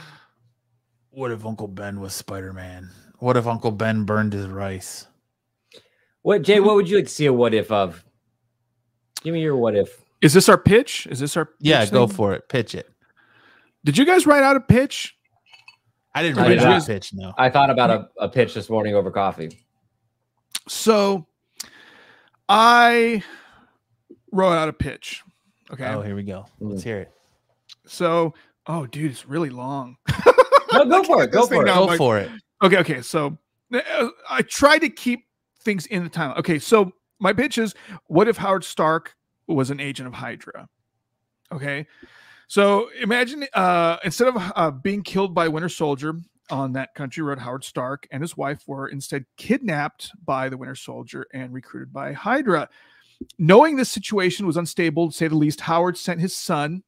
what 1.12 1.32
if 1.32 1.45
uncle 1.45 1.68
ben 1.68 1.99
was 2.01 2.14
spider-man 2.14 2.89
what 3.20 3.38
if 3.38 3.47
uncle 3.47 3.72
ben 3.72 4.03
burned 4.03 4.34
his 4.34 4.47
rice 4.47 5.08
What 6.24 6.41
Jay? 6.41 6.60
What 6.60 6.76
would 6.76 6.89
you 6.89 6.97
like 6.97 7.05
to 7.05 7.12
see 7.12 7.26
a 7.26 7.34
what 7.34 7.53
if 7.53 7.72
of? 7.72 8.03
Give 9.24 9.34
me 9.34 9.41
your 9.41 9.55
what 9.55 9.76
if. 9.76 10.03
Is 10.22 10.34
this 10.34 10.47
our 10.49 10.58
pitch? 10.58 11.08
Is 11.10 11.20
this 11.20 11.36
our 11.38 11.49
yeah 11.60 11.82
pitch 11.86 11.91
go 11.91 12.05
thing? 12.05 12.16
for 12.18 12.34
it 12.34 12.47
pitch 12.49 12.76
it 12.76 12.88
Did 13.86 13.97
you 13.97 14.05
guys 14.05 14.28
write 14.28 14.43
out 14.43 14.55
a 14.58 14.60
pitch? 14.60 15.16
I 16.18 16.24
didn't 16.24 16.39
I 16.39 16.55
write 16.55 16.84
a 16.84 16.86
pitch 16.86 17.13
no 17.13 17.34
I 17.38 17.49
thought 17.49 17.70
about 17.70 17.89
a, 17.89 18.09
a 18.20 18.30
pitch 18.30 18.53
this 18.53 18.70
morning 18.70 18.95
over 18.95 19.11
coffee. 19.11 19.49
So 20.68 21.28
I 22.49 23.24
wrote 24.32 24.53
out 24.53 24.70
a 24.70 24.74
pitch. 24.74 25.24
Okay. 25.72 25.86
oh 25.86 26.01
here 26.01 26.15
we 26.15 26.24
go 26.24 26.45
mm. 26.61 26.72
let's 26.72 26.84
hear 26.84 26.99
it 26.99 27.11
So, 27.86 28.34
oh, 28.68 28.86
dude, 28.86 29.11
it's 29.11 29.26
really 29.26 29.49
long. 29.49 29.97
No, 30.74 30.84
go 30.84 31.01
for 31.01 31.24
it. 31.24 31.32
Go 31.32 31.47
for 31.47 31.63
it. 31.63 31.65
now- 31.65 31.76
go 31.76 31.86
like- 31.86 31.97
for 31.97 32.18
it 32.18 32.30
Okay, 32.61 32.78
okay. 32.78 33.01
So 33.01 33.38
I 34.30 34.41
try 34.47 34.78
to 34.80 34.89
keep 34.89 35.26
things 35.61 35.86
in 35.86 36.03
the 36.03 36.09
time. 36.09 36.36
Okay, 36.38 36.59
so 36.59 36.91
my 37.20 37.34
pitch 37.34 37.57
is 37.57 37.76
what 38.07 38.28
if 38.28 38.38
Howard 38.38 38.63
Stark 38.63 39.15
was 39.47 39.70
an 39.70 39.80
agent 39.80 40.07
of 40.07 40.13
Hydra? 40.13 40.68
Okay. 41.51 41.88
So 42.48 42.89
imagine 43.02 43.45
uh 43.54 43.98
instead 44.04 44.30
of 44.30 44.36
uh, 44.56 44.72
being 44.72 45.04
killed 45.04 45.34
by 45.34 45.48
Winter 45.48 45.70
Soldier 45.70 46.16
on 46.50 46.74
that 46.74 46.95
country 46.95 47.24
road, 47.24 47.39
Howard 47.39 47.64
Stark 47.64 48.08
and 48.12 48.22
his 48.22 48.38
wife 48.38 48.64
were 48.68 48.88
instead 48.88 49.26
kidnapped 49.36 50.12
by 50.26 50.50
the 50.50 50.58
Winter 50.58 50.76
Soldier 50.76 51.28
and 51.34 51.54
recruited 51.54 51.91
by 51.91 52.14
Hydra. 52.14 52.70
Knowing 53.38 53.76
this 53.76 53.89
situation 53.89 54.45
was 54.45 54.58
unstable, 54.58 55.10
to 55.10 55.16
say 55.16 55.28
the 55.28 55.36
least, 55.36 55.62
Howard 55.62 55.98
sent 55.98 56.22
his 56.22 56.36
son, 56.36 56.84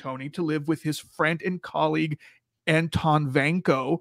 Tony, 0.00 0.28
to 0.30 0.42
live 0.42 0.68
with 0.68 0.82
his 0.82 0.98
friend 0.98 1.40
and 1.42 1.60
colleague, 1.62 2.18
Anton 2.66 3.30
Vanko 3.30 4.00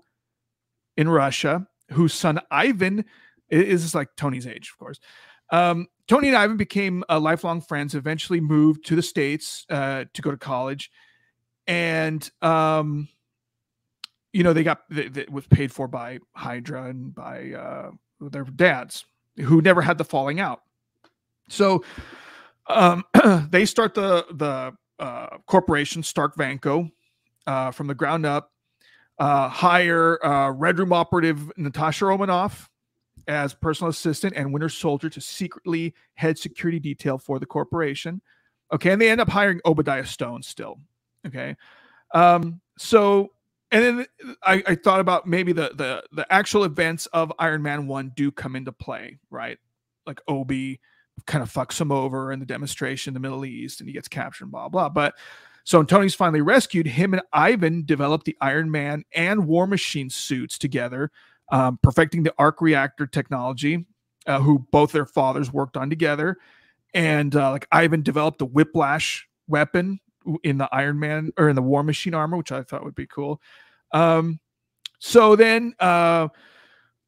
in 0.97 1.10
Russia, 1.10 1.66
whose 1.91 2.14
son 2.14 2.39
Ivan 2.51 3.05
is 3.49 3.95
like 3.95 4.10
Tony's 4.16 4.45
age, 4.45 4.70
of 4.72 4.78
course. 4.78 4.99
Um, 5.51 5.87
Tony 6.07 6.27
and 6.27 6.37
Ivan 6.37 6.57
became 6.57 7.03
uh, 7.07 7.19
lifelong 7.19 7.61
friends. 7.61 7.93
Eventually, 7.93 8.39
moved 8.39 8.85
to 8.87 8.95
the 8.95 9.01
states 9.01 9.65
uh, 9.69 10.05
to 10.13 10.21
go 10.21 10.31
to 10.31 10.37
college, 10.37 10.91
and 11.67 12.27
um, 12.41 13.07
you 14.33 14.43
know 14.43 14.53
they 14.53 14.63
got 14.63 14.81
that 14.89 15.29
was 15.29 15.45
paid 15.47 15.71
for 15.71 15.87
by 15.87 16.19
Hydra 16.33 16.85
and 16.85 17.13
by 17.13 17.51
uh, 17.51 17.91
their 18.19 18.43
dads, 18.43 19.05
who 19.37 19.61
never 19.61 19.81
had 19.81 19.97
the 19.97 20.03
falling 20.03 20.39
out. 20.39 20.61
So 21.49 21.83
um, 22.67 23.03
they 23.49 23.65
start 23.65 23.93
the 23.93 24.25
the 24.31 24.73
uh, 24.97 25.37
corporation 25.45 26.03
Stark 26.03 26.35
Vanko, 26.35 26.91
uh, 27.45 27.71
from 27.71 27.87
the 27.87 27.95
ground 27.95 28.25
up. 28.25 28.51
Uh, 29.19 29.49
hire 29.49 30.17
Red 30.53 30.79
Room 30.79 30.93
operative 30.93 31.51
Natasha 31.57 32.05
Romanoff 32.05 32.68
as 33.30 33.53
personal 33.53 33.91
assistant 33.91 34.34
and 34.36 34.51
Winter 34.51 34.67
Soldier 34.67 35.09
to 35.09 35.21
secretly 35.21 35.93
head 36.15 36.38
security 36.38 36.80
detail 36.80 37.17
for 37.17 37.39
the 37.39 37.45
corporation. 37.45 38.21
Okay, 38.73 38.91
and 38.91 39.01
they 39.01 39.09
end 39.09 39.21
up 39.21 39.30
hiring 39.30 39.61
Obadiah 39.65 40.05
Stane 40.05 40.41
still. 40.41 40.80
Okay, 41.25 41.55
um, 42.13 42.59
so 42.77 43.32
and 43.71 43.84
then 43.84 44.05
I, 44.43 44.63
I 44.65 44.75
thought 44.75 44.99
about 44.99 45.27
maybe 45.27 45.53
the 45.53 45.71
the 45.75 46.03
the 46.11 46.32
actual 46.34 46.63
events 46.63 47.05
of 47.07 47.32
Iron 47.39 47.61
Man 47.61 47.88
one 47.88 48.11
do 48.15 48.32
come 48.32 48.55
into 48.55 48.71
play, 48.71 49.19
right? 49.30 49.59
Like 50.05 50.21
Obi 50.27 50.80
kind 51.27 51.43
of 51.43 51.51
fucks 51.51 51.80
him 51.80 51.91
over 51.91 52.32
in 52.32 52.39
the 52.39 52.45
demonstration 52.45 53.11
in 53.11 53.13
the 53.13 53.19
Middle 53.19 53.45
East, 53.45 53.80
and 53.80 53.88
he 53.88 53.93
gets 53.93 54.07
captured, 54.07 54.47
blah 54.47 54.69
blah. 54.69 54.89
But 54.89 55.13
so 55.65 55.84
Tony's 55.84 56.15
finally 56.15 56.41
rescued, 56.41 56.88
him 56.88 57.13
and 57.13 57.21
Ivan 57.32 57.86
developed 57.86 58.25
the 58.25 58.38
Iron 58.41 58.71
Man 58.71 59.03
and 59.13 59.45
War 59.45 59.67
Machine 59.67 60.09
suits 60.09 60.57
together, 60.57 61.11
um, 61.51 61.79
perfecting 61.81 62.23
the 62.23 62.33
arc 62.37 62.61
reactor 62.61 63.07
technology, 63.07 63.85
uh, 64.27 64.39
who 64.39 64.65
both 64.71 64.91
their 64.91 65.05
fathers 65.05 65.51
worked 65.51 65.77
on 65.77 65.89
together. 65.89 66.37
And 66.93 67.35
uh, 67.35 67.51
like 67.51 67.67
Ivan 67.71 68.01
developed 68.01 68.39
the 68.39 68.45
Whiplash 68.45 69.27
weapon 69.47 69.99
in 70.43 70.57
the 70.57 70.69
Iron 70.71 70.99
Man 70.99 71.31
or 71.37 71.49
in 71.49 71.55
the 71.55 71.61
War 71.61 71.83
Machine 71.83 72.13
armor, 72.13 72.37
which 72.37 72.51
I 72.51 72.63
thought 72.63 72.83
would 72.83 72.95
be 72.95 73.07
cool. 73.07 73.41
Um, 73.91 74.39
so 74.99 75.35
then, 75.35 75.73
uh, 75.79 76.27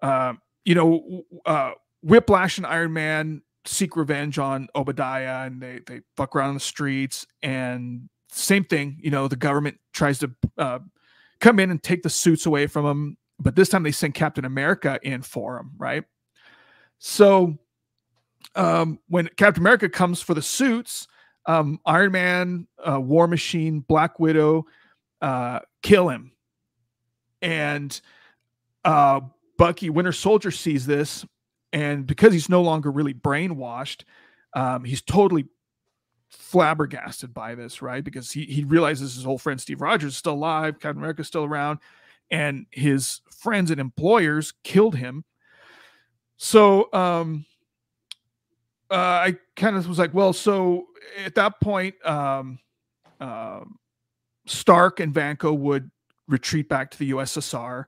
uh, 0.02 0.34
you 0.66 0.76
know, 0.76 1.24
uh, 1.46 1.72
Whiplash 2.04 2.58
and 2.58 2.66
Iron 2.66 2.94
Man 2.94 3.42
seek 3.66 3.96
revenge 3.96 4.40
on 4.40 4.68
Obadiah, 4.76 5.46
and 5.46 5.62
they 5.62 5.80
they 5.86 6.02
fuck 6.16 6.36
around 6.36 6.50
on 6.50 6.54
the 6.56 6.60
streets. 6.60 7.28
And 7.44 8.10
same 8.30 8.64
thing, 8.64 8.98
you 9.02 9.12
know, 9.12 9.28
the 9.28 9.36
government 9.36 9.78
tries 9.94 10.20
to 10.20 10.32
uh, 10.58 10.80
come 11.40 11.60
in 11.60 11.70
and 11.70 11.82
take 11.82 12.02
the 12.02 12.10
suits 12.10 12.46
away 12.46 12.68
from 12.68 12.86
them, 12.86 13.18
but 13.42 13.56
this 13.56 13.70
time 13.70 13.84
they 13.84 13.92
send 13.92 14.14
Captain 14.14 14.46
America 14.46 15.00
in 15.04 15.22
for 15.22 15.58
him, 15.58 15.72
right? 15.78 16.04
So 17.00 17.58
um, 18.56 19.00
when 19.08 19.30
Captain 19.38 19.64
America 19.64 19.90
comes 19.90 20.22
for 20.22 20.34
the 20.34 20.42
suits, 20.42 21.08
um, 21.46 21.80
Iron 21.86 22.12
Man, 22.12 22.68
uh, 22.88 23.00
War 23.00 23.28
Machine, 23.28 23.80
Black 23.80 24.20
Widow 24.20 24.66
uh, 25.22 25.60
kill 25.82 26.10
him. 26.10 26.32
And 27.42 28.00
uh, 28.86 29.22
Bucky, 29.58 29.90
Winter 29.90 30.12
Soldier, 30.12 30.52
sees 30.52 30.86
this. 30.86 31.26
And 31.74 32.06
because 32.06 32.34
he's 32.34 32.50
no 32.50 32.62
longer 32.62 32.92
really 32.92 33.14
brainwashed, 33.14 34.04
um, 34.54 34.84
he's 34.84 35.02
totally 35.02 35.46
flabbergasted 36.30 37.34
by 37.34 37.56
this, 37.56 37.82
right? 37.82 38.04
Because 38.04 38.32
he, 38.32 38.46
he 38.46 38.64
realizes 38.64 39.16
his 39.16 39.26
old 39.26 39.42
friend 39.42 39.60
Steve 39.60 39.82
Rogers 39.82 40.14
is 40.14 40.18
still 40.18 40.34
alive, 40.34 40.80
Captain 40.80 41.00
America's 41.00 41.28
still 41.28 41.46
around, 41.46 41.80
and 42.32 42.66
his 42.72 43.22
friends 43.38 43.70
and 43.70 43.80
employers 43.80 44.54
killed 44.64 44.96
him. 44.96 45.26
So 46.38 46.92
um, 46.94 47.46
uh, 48.90 48.96
I 48.96 49.38
kind 49.56 49.76
of 49.76 49.88
was 49.88 50.00
like, 50.00 50.14
well, 50.14 50.34
so 50.34 50.88
at 51.24 51.36
that 51.36 51.60
point, 51.62 51.96
um, 52.06 52.60
uh, 53.20 53.62
Stark 54.48 55.00
and 55.00 55.14
Vanko 55.14 55.56
would 55.56 55.92
retreat 56.28 56.68
back 56.68 56.90
to 56.92 56.98
the 56.98 57.12
USSR, 57.12 57.86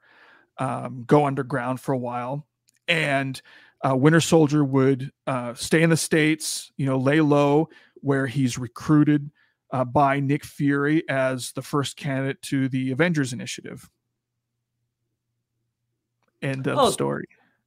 um, 0.59 1.03
go 1.07 1.25
underground 1.25 1.79
for 1.79 1.93
a 1.93 1.97
while, 1.97 2.45
and 2.87 3.41
uh, 3.83 3.95
Winter 3.95 4.21
Soldier 4.21 4.63
would 4.63 5.11
uh, 5.27 5.53
stay 5.55 5.81
in 5.81 5.89
the 5.89 5.97
states, 5.97 6.71
you 6.77 6.85
know, 6.85 6.97
lay 6.97 7.21
low, 7.21 7.69
where 7.95 8.27
he's 8.27 8.57
recruited 8.57 9.31
uh, 9.71 9.83
by 9.83 10.19
Nick 10.19 10.45
Fury 10.45 11.03
as 11.09 11.51
the 11.53 11.61
first 11.61 11.97
candidate 11.97 12.41
to 12.43 12.69
the 12.69 12.91
Avengers 12.91 13.33
Initiative. 13.33 13.89
End 16.43 16.67
of 16.67 16.77
oh, 16.77 16.91
story. 16.91 17.25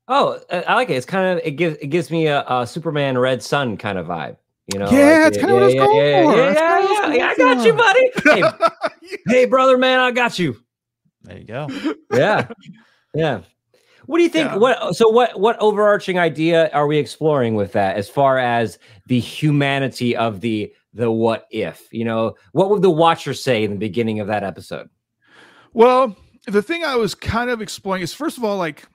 Oh, 0.08 0.40
uh, 0.50 0.62
I 0.68 0.74
like 0.74 0.90
it. 0.90 0.94
It's 0.94 1.06
kind 1.06 1.38
of 1.38 1.44
it 1.44 1.52
gives 1.52 1.76
it 1.78 1.88
gives 1.88 2.10
me 2.10 2.26
a, 2.26 2.44
a 2.46 2.66
Superman 2.66 3.18
Red 3.18 3.42
Sun 3.42 3.76
kind 3.78 3.98
of 3.98 4.06
vibe. 4.06 4.36
You 4.72 4.80
know, 4.80 4.90
yeah, 4.90 5.24
like, 5.24 5.28
it's 5.28 5.38
kind 5.38 5.50
yeah, 5.50 5.56
of 5.56 5.62
what 5.62 5.62
yeah, 5.62 5.62
I 5.62 5.64
was 5.64 5.74
yeah, 5.74 5.86
going 5.86 5.96
yeah, 5.96 6.22
for. 6.22 6.36
Yeah, 6.36 6.50
yeah, 7.08 7.14
yeah, 7.14 7.28
I 7.28 7.36
got 7.36 7.66
you, 7.66 7.72
buddy. 7.72 8.10
Hey, 9.06 9.18
hey, 9.28 9.44
brother, 9.44 9.78
man, 9.78 10.00
I 10.00 10.10
got 10.10 10.38
you. 10.38 10.56
There 11.22 11.38
you 11.38 11.44
go. 11.44 11.68
Yeah, 12.12 12.48
yeah. 13.14 13.40
What 14.06 14.18
do 14.18 14.24
you 14.24 14.28
think? 14.28 14.50
Yeah. 14.50 14.56
What 14.56 14.96
so 14.96 15.08
what 15.08 15.38
what 15.38 15.56
overarching 15.58 16.18
idea 16.18 16.70
are 16.70 16.86
we 16.86 16.98
exploring 16.98 17.54
with 17.54 17.72
that 17.72 17.96
as 17.96 18.08
far 18.08 18.38
as 18.38 18.78
the 19.06 19.18
humanity 19.18 20.16
of 20.16 20.40
the 20.40 20.72
the 20.92 21.10
what 21.10 21.46
if? 21.50 21.88
You 21.92 22.04
know, 22.04 22.34
what 22.52 22.70
would 22.70 22.82
the 22.82 22.90
watcher 22.90 23.34
say 23.34 23.64
in 23.64 23.72
the 23.72 23.78
beginning 23.78 24.20
of 24.20 24.28
that 24.28 24.44
episode? 24.44 24.88
Well, 25.72 26.16
the 26.46 26.62
thing 26.62 26.84
I 26.84 26.96
was 26.96 27.14
kind 27.14 27.50
of 27.50 27.60
exploring 27.60 28.02
is 28.02 28.12
first 28.12 28.38
of 28.38 28.44
all, 28.44 28.56
like 28.56 28.86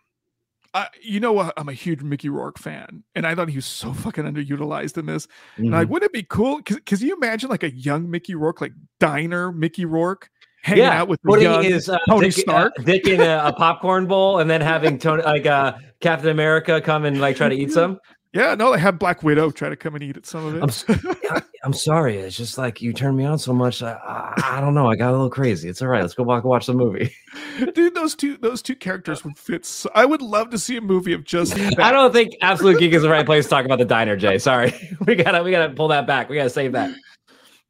I, 0.74 0.88
you 1.02 1.20
know, 1.20 1.52
I'm 1.58 1.68
a 1.68 1.74
huge 1.74 2.02
Mickey 2.02 2.30
Rourke 2.30 2.58
fan, 2.58 3.04
and 3.14 3.28
I 3.28 3.36
thought 3.36 3.50
he 3.50 3.58
was 3.58 3.66
so 3.66 3.94
fucking 3.94 4.24
underutilized 4.24 4.98
in 4.98 5.06
this. 5.06 5.28
Mm-hmm. 5.58 5.74
like, 5.74 5.90
wouldn't 5.90 6.10
it 6.10 6.14
be 6.14 6.24
cool? 6.24 6.62
Because 6.62 7.04
you 7.04 7.16
imagine 7.16 7.50
like 7.50 7.64
a 7.64 7.72
young 7.72 8.10
Mickey 8.10 8.36
Rourke, 8.36 8.62
like 8.62 8.74
diner 9.00 9.52
Mickey 9.52 9.86
Rourke, 9.86 10.30
hanging 10.62 10.84
yeah, 10.84 11.02
out 11.02 11.08
with 11.10 11.22
putting 11.24 11.44
young 11.44 11.64
his 11.64 11.90
uh, 11.90 11.98
Tony 12.08 12.30
dick, 12.30 12.38
Stark, 12.38 12.74
uh, 12.80 12.84
dick 12.84 13.08
in 13.08 13.20
a, 13.20 13.42
a, 13.46 13.54
popcorn 13.58 14.08
bowl, 14.08 14.40
and 14.40 14.50
then 14.50 14.62
having 14.62 14.98
Tony 14.98 15.24
like 15.24 15.46
uh, 15.46 15.74
Captain 16.00 16.30
America 16.30 16.80
come 16.80 17.04
and 17.04 17.20
like 17.20 17.36
try 17.36 17.50
to 17.50 17.56
eat 17.56 17.72
some. 17.74 18.00
Yeah, 18.34 18.56
no, 18.56 18.72
they 18.72 18.80
have 18.80 18.98
Black 18.98 19.24
Widow 19.24 19.52
try 19.52 19.68
to 19.68 19.76
come 19.76 19.96
and 19.96 20.04
eat 20.04 20.16
it. 20.16 20.26
Some 20.26 20.46
of 20.46 20.56
it. 20.56 20.90
I'm, 21.30 21.42
I'm 21.64 21.74
sorry. 21.74 22.18
It's 22.18 22.36
just 22.36 22.58
like 22.58 22.82
you 22.82 22.92
turned 22.92 23.18
me 23.18 23.26
on 23.26 23.38
so 23.38 23.54
much. 23.54 23.84
I, 23.84 23.94
I, 23.94 24.58
I, 24.58 24.62
don't 24.62 24.74
know. 24.74 24.88
I 24.90 24.96
got 24.96 25.10
a 25.10 25.12
little 25.12 25.30
crazy. 25.30 25.70
It's 25.70 25.82
all 25.82 25.90
right. 25.90 26.02
Let's 26.02 26.16
go 26.16 26.24
back 26.24 26.42
and 26.44 26.50
watch 26.50 26.66
the 26.66 26.74
movie. 26.74 27.16
Dude, 27.76 27.94
those 27.94 28.16
two 28.16 28.38
those 28.38 28.64
two 28.64 28.76
characters 28.76 29.24
would 29.24 29.38
fit. 29.38 29.66
So, 29.66 29.92
I 29.94 30.06
would 30.06 30.24
love 30.24 30.50
to 30.52 30.58
see 30.58 30.78
a 30.78 30.82
movie 30.82 31.14
of 31.14 31.24
just. 31.24 31.56
That. 31.62 31.80
I 31.80 31.92
don't 31.92 32.12
think 32.12 32.34
Absolute 32.42 32.80
Geek 32.80 32.94
is 32.94 33.04
the 33.04 33.10
right 33.10 33.26
place 33.26 33.46
to 33.46 33.50
talk 33.52 33.66
about 33.66 33.78
the 33.78 33.86
diner, 33.86 34.18
Jay. 34.18 34.40
Sorry, 34.40 34.74
we 35.06 35.16
gotta 35.16 35.44
we 35.44 35.52
gotta 35.52 35.74
pull 35.74 35.90
that 35.90 36.08
back. 36.08 36.28
We 36.28 36.36
gotta 36.36 36.50
save 36.50 36.72
that. 36.72 36.96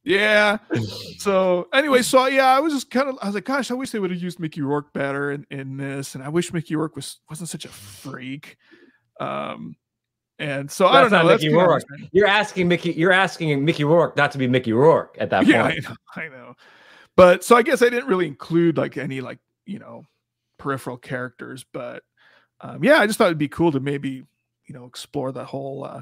Yeah. 0.04 0.58
So 1.18 1.68
anyway, 1.72 2.02
so 2.02 2.26
yeah, 2.26 2.48
I 2.48 2.60
was 2.62 2.74
just 2.74 2.90
kind 2.90 3.08
of 3.08 3.16
I 3.22 3.28
was 3.28 3.36
like, 3.36 3.46
gosh, 3.46 3.70
I 3.70 3.76
wish 3.76 3.92
they 3.92 4.00
would 4.00 4.10
have 4.10 4.20
used 4.20 4.40
Mickey 4.40 4.62
Rourke 4.62 4.92
better 4.92 5.30
in, 5.30 5.46
in 5.52 5.78
this, 5.78 6.16
and 6.16 6.24
I 6.24 6.30
wish 6.30 6.52
Mickey 6.52 6.76
Rourke 6.76 6.96
was 6.96 7.18
wasn't 7.30 7.50
such 7.50 7.66
a 7.66 7.68
freak. 7.68 8.58
Um, 9.20 9.76
and 10.42 10.72
so 10.72 10.86
that's 10.86 10.96
I 10.96 11.02
don't 11.02 11.12
know. 11.12 11.32
Mickey 11.32 11.50
Rourke. 11.50 11.84
You're 12.12 12.28
asking 12.28 12.68
Mickey. 12.68 12.94
You're 12.94 13.12
asking 13.12 13.64
Mickey 13.64 13.84
Rourke 13.84 14.18
not 14.18 14.32
to 14.32 14.40
be 14.40 14.48
Mickey 14.48 14.74
Rourke 14.74 15.16
at 15.20 15.30
that 15.30 15.46
yeah, 15.46 15.64
point. 15.64 15.86
I 15.86 15.90
know, 15.90 15.96
I 16.16 16.28
know. 16.30 16.54
But 17.16 17.44
so 17.44 17.56
I 17.56 17.62
guess 17.62 17.84
I 17.84 17.90
didn't 17.90 18.08
really 18.08 18.26
include 18.26 18.78
like 18.78 18.98
any 18.98 19.22
like 19.22 19.38
you 19.68 19.78
know 19.78 20.04
peripheral 20.58 20.98
characters, 20.98 21.64
but 21.72 22.04
um, 22.60 22.84
yeah, 22.84 23.00
I 23.00 23.06
just 23.06 23.20
thought 23.20 23.28
it'd 23.28 23.38
be 23.38 23.50
cool 23.50 23.72
to 23.72 23.80
maybe 23.80 24.24
you 24.66 24.74
know 24.74 24.86
explore 24.86 25.32
the 25.32 25.46
whole 25.46 25.84
uh, 25.84 26.02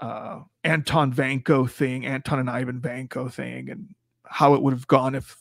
uh, 0.00 0.40
Anton 0.64 1.12
Vanko 1.12 1.70
thing, 1.70 2.04
Anton 2.04 2.40
and 2.40 2.50
Ivan 2.50 2.80
Vanko 2.80 3.32
thing, 3.32 3.70
and 3.70 3.94
how 4.26 4.54
it 4.54 4.62
would 4.62 4.72
have 4.72 4.88
gone 4.88 5.14
if 5.14 5.36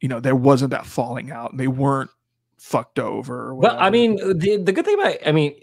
you 0.00 0.08
know 0.08 0.20
there 0.20 0.36
wasn't 0.36 0.70
that 0.70 0.86
falling 0.86 1.30
out 1.30 1.50
and 1.50 1.60
they 1.60 1.68
weren't 1.68 2.10
fucked 2.56 2.98
over. 2.98 3.54
well, 3.54 3.76
I 3.78 3.90
mean, 3.90 4.16
the 4.16 4.56
the 4.56 4.72
good 4.72 4.86
thing 4.86 4.98
about 4.98 5.16
I 5.26 5.32
mean 5.32 5.54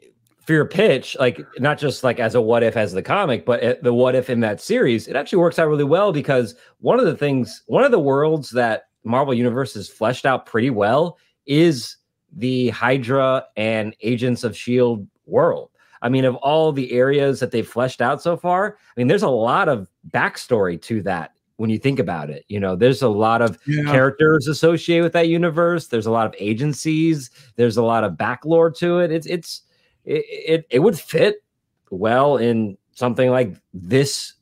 for 0.46 0.54
your 0.54 0.66
pitch, 0.66 1.16
like 1.20 1.40
not 1.60 1.78
just 1.78 2.04
like 2.04 2.20
as 2.20 2.36
a 2.36 2.42
what 2.42 2.64
if 2.64 2.76
as 2.76 2.92
the 2.92 3.02
comic, 3.02 3.46
but 3.46 3.82
the 3.82 3.94
what 3.94 4.16
if 4.16 4.30
in 4.30 4.42
that 4.42 4.60
series, 4.60 5.08
it 5.08 5.16
actually 5.16 5.40
works 5.40 5.58
out 5.58 5.70
really 5.70 5.84
well 5.84 6.12
because 6.12 6.56
one 6.80 7.00
of 7.00 7.06
the 7.06 7.16
things, 7.16 7.64
one 7.68 7.84
of 7.84 7.92
the 7.92 8.00
worlds 8.00 8.50
that 8.52 8.88
Marvel 9.04 9.34
Universe 9.34 9.74
has 9.74 9.88
fleshed 9.90 10.26
out 10.26 10.46
pretty 10.46 10.70
well 10.70 11.18
is 11.46 11.98
the 12.36 12.70
Hydra 12.70 13.46
and 13.56 13.96
Agents 14.02 14.44
of 14.44 14.56
Shield 14.56 15.08
world. 15.26 15.70
I 16.02 16.10
mean, 16.10 16.26
of 16.26 16.36
all 16.38 16.74
the 16.74 16.92
areas 16.92 17.40
that 17.40 17.52
they've 17.52 17.68
fleshed 17.68 18.02
out 18.02 18.22
so 18.22 18.36
far, 18.36 18.78
I 18.78 19.00
mean, 19.00 19.08
there's 19.08 19.24
a 19.24 19.30
lot 19.30 19.70
of 19.70 19.90
backstory 20.12 20.82
to 20.84 21.02
that 21.04 21.32
when 21.56 21.70
you 21.70 21.80
think 21.80 22.00
about 22.00 22.30
it. 22.30 22.44
You 22.50 22.60
know, 22.60 22.76
there's 22.76 23.02
a 23.02 23.08
lot 23.08 23.42
of 23.42 23.58
yeah. 23.66 23.84
characters 23.86 24.48
associated 24.50 25.04
with 25.04 25.14
that 25.14 25.30
universe. 25.30 25.88
There's 25.88 26.06
a 26.06 26.12
lot 26.12 26.26
of 26.26 26.36
agencies. 26.38 27.30
There's 27.56 27.78
a 27.78 27.84
lot 27.84 28.04
of 28.04 28.18
backlore 28.18 28.70
to 28.72 29.00
it. 29.00 29.12
It's 29.12 29.28
it's 29.28 29.62
it, 30.06 30.26
it, 30.28 30.68
it 30.70 30.80
would 30.80 31.00
fit 31.00 31.44
well 31.90 32.38
in 32.38 32.78
something 32.94 33.30
like 33.30 33.56
this 33.74 34.34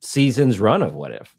season's 0.00 0.60
run 0.60 0.82
of 0.82 0.94
What 0.94 1.12
If. 1.12 1.34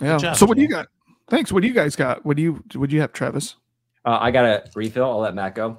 Yeah. 0.00 0.18
Job, 0.18 0.36
so 0.36 0.46
what 0.46 0.56
do 0.56 0.62
you 0.62 0.68
got? 0.68 0.88
Thanks. 1.28 1.52
What 1.52 1.62
do 1.62 1.68
you 1.68 1.74
guys 1.74 1.94
got? 1.94 2.24
What 2.24 2.36
do 2.36 2.42
you 2.42 2.62
what 2.74 2.90
do 2.90 2.96
you 2.96 3.00
have, 3.00 3.12
Travis? 3.12 3.56
Uh, 4.04 4.18
I 4.20 4.30
got 4.30 4.44
a 4.44 4.64
refill. 4.74 5.04
I'll 5.04 5.20
let 5.20 5.34
Matt 5.34 5.54
go. 5.54 5.78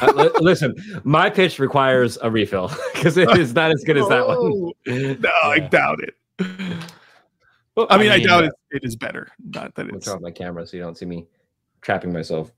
Uh, 0.00 0.12
li- 0.14 0.30
listen, 0.40 0.74
my 1.04 1.28
pitch 1.28 1.58
requires 1.58 2.18
a 2.22 2.30
refill 2.30 2.70
because 2.94 3.16
it 3.16 3.28
is 3.36 3.54
not 3.54 3.70
as 3.70 3.84
good 3.84 3.98
as 3.98 4.08
that 4.08 4.26
one. 4.26 4.72
No, 5.20 5.30
I 5.44 5.58
doubt 5.58 6.00
it. 6.02 6.14
Well, 7.74 7.86
I 7.90 7.98
mean, 7.98 8.10
I, 8.10 8.18
mean, 8.18 8.26
doubt 8.26 8.44
uh, 8.44 8.46
it, 8.46 8.52
it 8.70 8.84
is 8.84 8.96
better. 8.96 9.28
Not 9.54 9.74
that 9.74 9.88
it's. 9.88 10.06
turn 10.06 10.16
off 10.16 10.20
my 10.20 10.30
camera 10.30 10.66
so 10.66 10.76
you 10.76 10.82
don't 10.82 10.96
see 10.96 11.06
me 11.06 11.26
trapping 11.82 12.12
myself. 12.12 12.50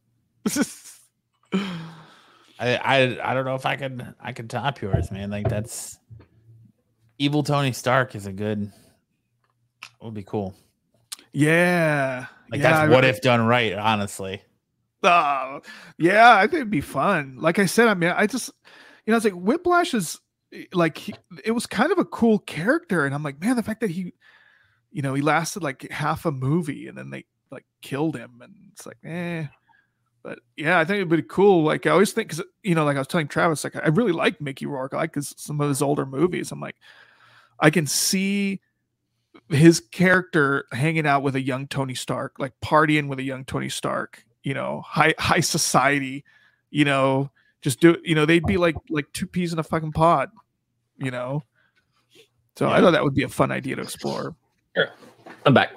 I, 1.52 2.76
I 2.76 3.30
I 3.30 3.34
don't 3.34 3.44
know 3.44 3.54
if 3.54 3.66
I 3.66 3.76
could 3.76 4.14
I 4.20 4.32
could 4.32 4.50
top 4.50 4.80
yours, 4.80 5.10
man. 5.10 5.30
Like 5.30 5.48
that's 5.48 5.98
evil 7.18 7.42
Tony 7.42 7.72
Stark 7.72 8.14
is 8.14 8.26
a 8.26 8.32
good 8.32 8.70
would 10.00 10.14
be 10.14 10.22
cool. 10.22 10.54
yeah. 11.32 12.26
Like 12.50 12.60
yeah, 12.60 12.70
that's 12.70 12.78
I- 12.80 12.88
what 12.88 13.04
if 13.04 13.20
done 13.20 13.46
right, 13.46 13.74
honestly. 13.74 14.42
Uh, 15.02 15.60
yeah, 15.98 16.36
I 16.36 16.42
think 16.42 16.54
it'd 16.54 16.70
be 16.70 16.82
fun. 16.82 17.36
Like 17.38 17.58
I 17.58 17.64
said, 17.64 17.88
I 17.88 17.94
mean, 17.94 18.10
I 18.14 18.26
just, 18.26 18.50
you 19.06 19.10
know, 19.12 19.16
it's 19.16 19.24
like 19.24 19.32
Whiplash 19.32 19.94
is 19.94 20.18
like 20.74 20.98
he, 20.98 21.14
it 21.42 21.52
was 21.52 21.64
kind 21.66 21.90
of 21.90 21.98
a 21.98 22.04
cool 22.04 22.38
character, 22.40 23.06
and 23.06 23.14
I'm 23.14 23.22
like, 23.22 23.40
man, 23.40 23.56
the 23.56 23.62
fact 23.62 23.80
that 23.80 23.88
he, 23.90 24.12
you 24.90 25.00
know, 25.00 25.14
he 25.14 25.22
lasted 25.22 25.62
like 25.62 25.90
half 25.90 26.26
a 26.26 26.30
movie, 26.32 26.86
and 26.86 26.98
then 26.98 27.08
they 27.08 27.24
like 27.50 27.64
killed 27.80 28.14
him, 28.14 28.40
and 28.42 28.52
it's 28.72 28.84
like, 28.84 28.98
eh. 29.04 29.46
But 30.22 30.40
yeah, 30.56 30.78
I 30.78 30.84
think 30.84 30.96
it'd 30.96 31.08
be 31.08 31.22
cool. 31.22 31.62
Like 31.62 31.86
I 31.86 31.90
always 31.90 32.12
think, 32.12 32.28
because 32.28 32.44
you 32.62 32.74
know, 32.74 32.84
like 32.84 32.96
I 32.96 33.00
was 33.00 33.08
telling 33.08 33.28
Travis, 33.28 33.64
like 33.64 33.76
I 33.76 33.88
really 33.88 34.12
like 34.12 34.40
Mickey 34.40 34.66
Rourke. 34.66 34.94
I 34.94 34.98
like 34.98 35.14
his, 35.14 35.34
some 35.36 35.60
of 35.60 35.68
his 35.68 35.80
older 35.82 36.04
movies. 36.04 36.52
I'm 36.52 36.60
like, 36.60 36.76
I 37.58 37.70
can 37.70 37.86
see 37.86 38.60
his 39.48 39.80
character 39.80 40.66
hanging 40.72 41.06
out 41.06 41.22
with 41.22 41.36
a 41.36 41.40
young 41.40 41.66
Tony 41.66 41.94
Stark, 41.94 42.38
like 42.38 42.52
partying 42.62 43.08
with 43.08 43.18
a 43.18 43.22
young 43.22 43.44
Tony 43.44 43.68
Stark, 43.68 44.24
you 44.42 44.54
know, 44.54 44.82
high 44.86 45.14
high 45.18 45.40
society, 45.40 46.24
you 46.70 46.84
know, 46.84 47.30
just 47.62 47.80
do 47.80 47.96
you 48.04 48.14
know, 48.14 48.26
they'd 48.26 48.46
be 48.46 48.56
like 48.56 48.76
like 48.88 49.10
two 49.12 49.26
peas 49.26 49.52
in 49.52 49.58
a 49.58 49.62
fucking 49.62 49.92
pod, 49.92 50.30
you 50.98 51.10
know. 51.10 51.42
So 52.56 52.68
I 52.68 52.80
thought 52.80 52.90
that 52.90 53.02
would 53.02 53.14
be 53.14 53.22
a 53.22 53.28
fun 53.28 53.50
idea 53.50 53.76
to 53.76 53.82
explore. 53.82 54.34
I'm 55.46 55.54
back. 55.54 55.72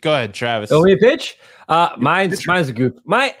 Go 0.00 0.14
ahead, 0.14 0.34
Travis. 0.34 0.70
Oh, 0.72 0.82
me 0.82 0.92
a 0.92 0.96
pitch? 0.96 1.38
Uh, 1.68 1.90
mine's 1.98 2.46
mine's 2.46 2.68
a 2.68 2.72
goof. 2.72 2.94
My, 3.04 3.34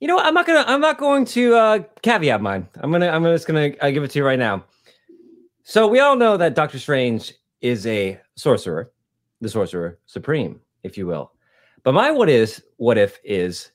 you 0.00 0.08
know, 0.08 0.16
what? 0.16 0.26
I'm 0.26 0.34
not 0.34 0.46
gonna 0.46 0.64
I'm 0.66 0.80
not 0.80 0.98
going 0.98 1.24
to 1.26 1.54
uh, 1.54 1.78
caveat 2.02 2.40
mine. 2.40 2.68
I'm 2.76 2.92
gonna 2.92 3.08
I'm 3.08 3.24
just 3.24 3.46
gonna 3.46 3.72
uh, 3.80 3.90
give 3.90 4.02
it 4.04 4.10
to 4.12 4.18
you 4.18 4.24
right 4.24 4.38
now. 4.38 4.64
So 5.62 5.88
we 5.88 6.00
all 6.00 6.16
know 6.16 6.36
that 6.36 6.54
Doctor 6.54 6.78
Strange 6.78 7.34
is 7.60 7.86
a 7.86 8.20
sorcerer, 8.36 8.92
the 9.40 9.48
sorcerer 9.48 9.98
supreme, 10.06 10.60
if 10.84 10.96
you 10.96 11.06
will. 11.06 11.32
But 11.82 11.92
my 11.92 12.10
what 12.10 12.28
is 12.28 12.62
what 12.76 12.98
if 12.98 13.18
is, 13.24 13.72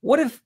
what 0.00 0.18
if 0.18 0.42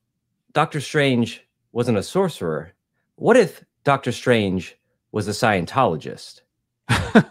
Doctor 0.52 0.80
Strange 0.80 1.46
wasn't 1.72 1.98
a 1.98 2.02
sorcerer? 2.02 2.72
What 3.16 3.36
if 3.36 3.64
Doctor 3.84 4.12
Strange 4.12 4.76
was 5.12 5.28
a 5.28 5.32
Scientologist? 5.32 6.40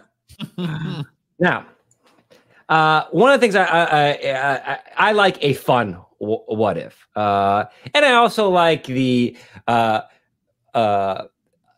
Now, 1.42 1.66
uh, 2.72 3.06
one 3.12 3.34
of 3.34 3.40
the 3.40 3.44
things 3.44 3.54
I 3.54 3.66
I, 3.66 4.12
I, 4.12 4.74
I, 4.74 4.80
I 4.96 5.12
like 5.12 5.38
a 5.44 5.54
fun 5.54 6.02
what 6.20 6.78
if, 6.78 7.06
uh, 7.18 7.66
and 7.94 8.06
I 8.06 8.14
also 8.14 8.48
like 8.48 8.86
the 8.86 9.36
uh, 9.68 10.02
uh, 10.74 11.24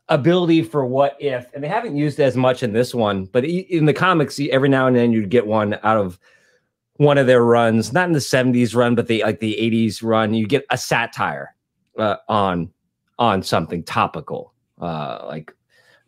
ability 0.09 0.61
for 0.61 0.85
what 0.85 1.17
if, 1.19 1.47
and 1.55 1.63
they 1.63 1.67
haven't 1.67 1.95
used 1.95 2.19
as 2.19 2.37
much 2.37 2.61
in 2.61 2.73
this 2.73 2.93
one, 2.93 3.25
but 3.25 3.43
in 3.43 3.85
the 3.85 3.93
comics, 3.93 4.39
every 4.51 4.69
now 4.69 4.85
and 4.85 4.95
then 4.95 5.11
you'd 5.11 5.29
get 5.29 5.47
one 5.47 5.79
out 5.81 5.97
of 5.97 6.19
one 6.97 7.17
of 7.17 7.25
their 7.25 7.43
runs, 7.43 7.91
not 7.91 8.05
in 8.05 8.13
the 8.13 8.19
'70s 8.19 8.75
run, 8.75 8.93
but 8.93 9.07
the 9.07 9.23
like 9.23 9.39
the 9.39 9.57
'80s 9.59 10.03
run. 10.03 10.35
You 10.35 10.45
get 10.45 10.63
a 10.69 10.77
satire 10.77 11.55
uh, 11.97 12.17
on 12.29 12.69
on 13.17 13.41
something 13.41 13.81
topical, 13.83 14.53
uh, 14.79 15.23
like 15.25 15.51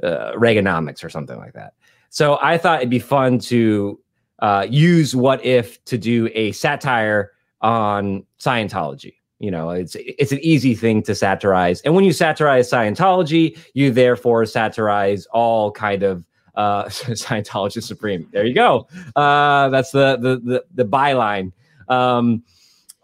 Reaganomics 0.04 1.04
or 1.04 1.10
something 1.10 1.38
like 1.38 1.54
that. 1.54 1.74
So 2.10 2.38
I 2.40 2.60
thought 2.60 2.82
it'd 2.82 2.90
be 2.92 3.00
fun 3.00 3.40
to 3.40 4.00
uh, 4.40 4.66
use 4.70 5.16
what 5.16 5.44
if 5.46 5.84
to 5.86 5.98
do 5.98 6.30
a 6.34 6.52
satire 6.52 7.32
on 7.62 8.26
Scientology. 8.40 9.16
You 9.40 9.52
know, 9.52 9.70
it's 9.72 9.96
it's 10.00 10.32
an 10.32 10.40
easy 10.42 10.76
thing 10.76 11.04
to 11.04 11.14
satirize, 11.14 11.82
and 11.82 11.94
when 11.94 12.06
you 12.06 12.14
satirize 12.14 12.70
Scientology, 12.70 13.58
you 13.74 13.92
therefore 13.92 14.46
satirize 14.46 15.26
all 15.28 15.72
kind 15.72 16.04
of 16.04 16.26
uh, 16.56 16.86
Scientology 16.90 17.84
Supreme. 17.84 18.28
There 18.32 18.46
you 18.46 18.54
go. 18.54 18.88
Uh, 19.16 19.70
that's 19.70 19.92
the 19.92 20.18
the 20.18 20.40
the, 20.40 20.66
the 20.74 20.86
byline 20.86 21.52
um, 21.90 22.44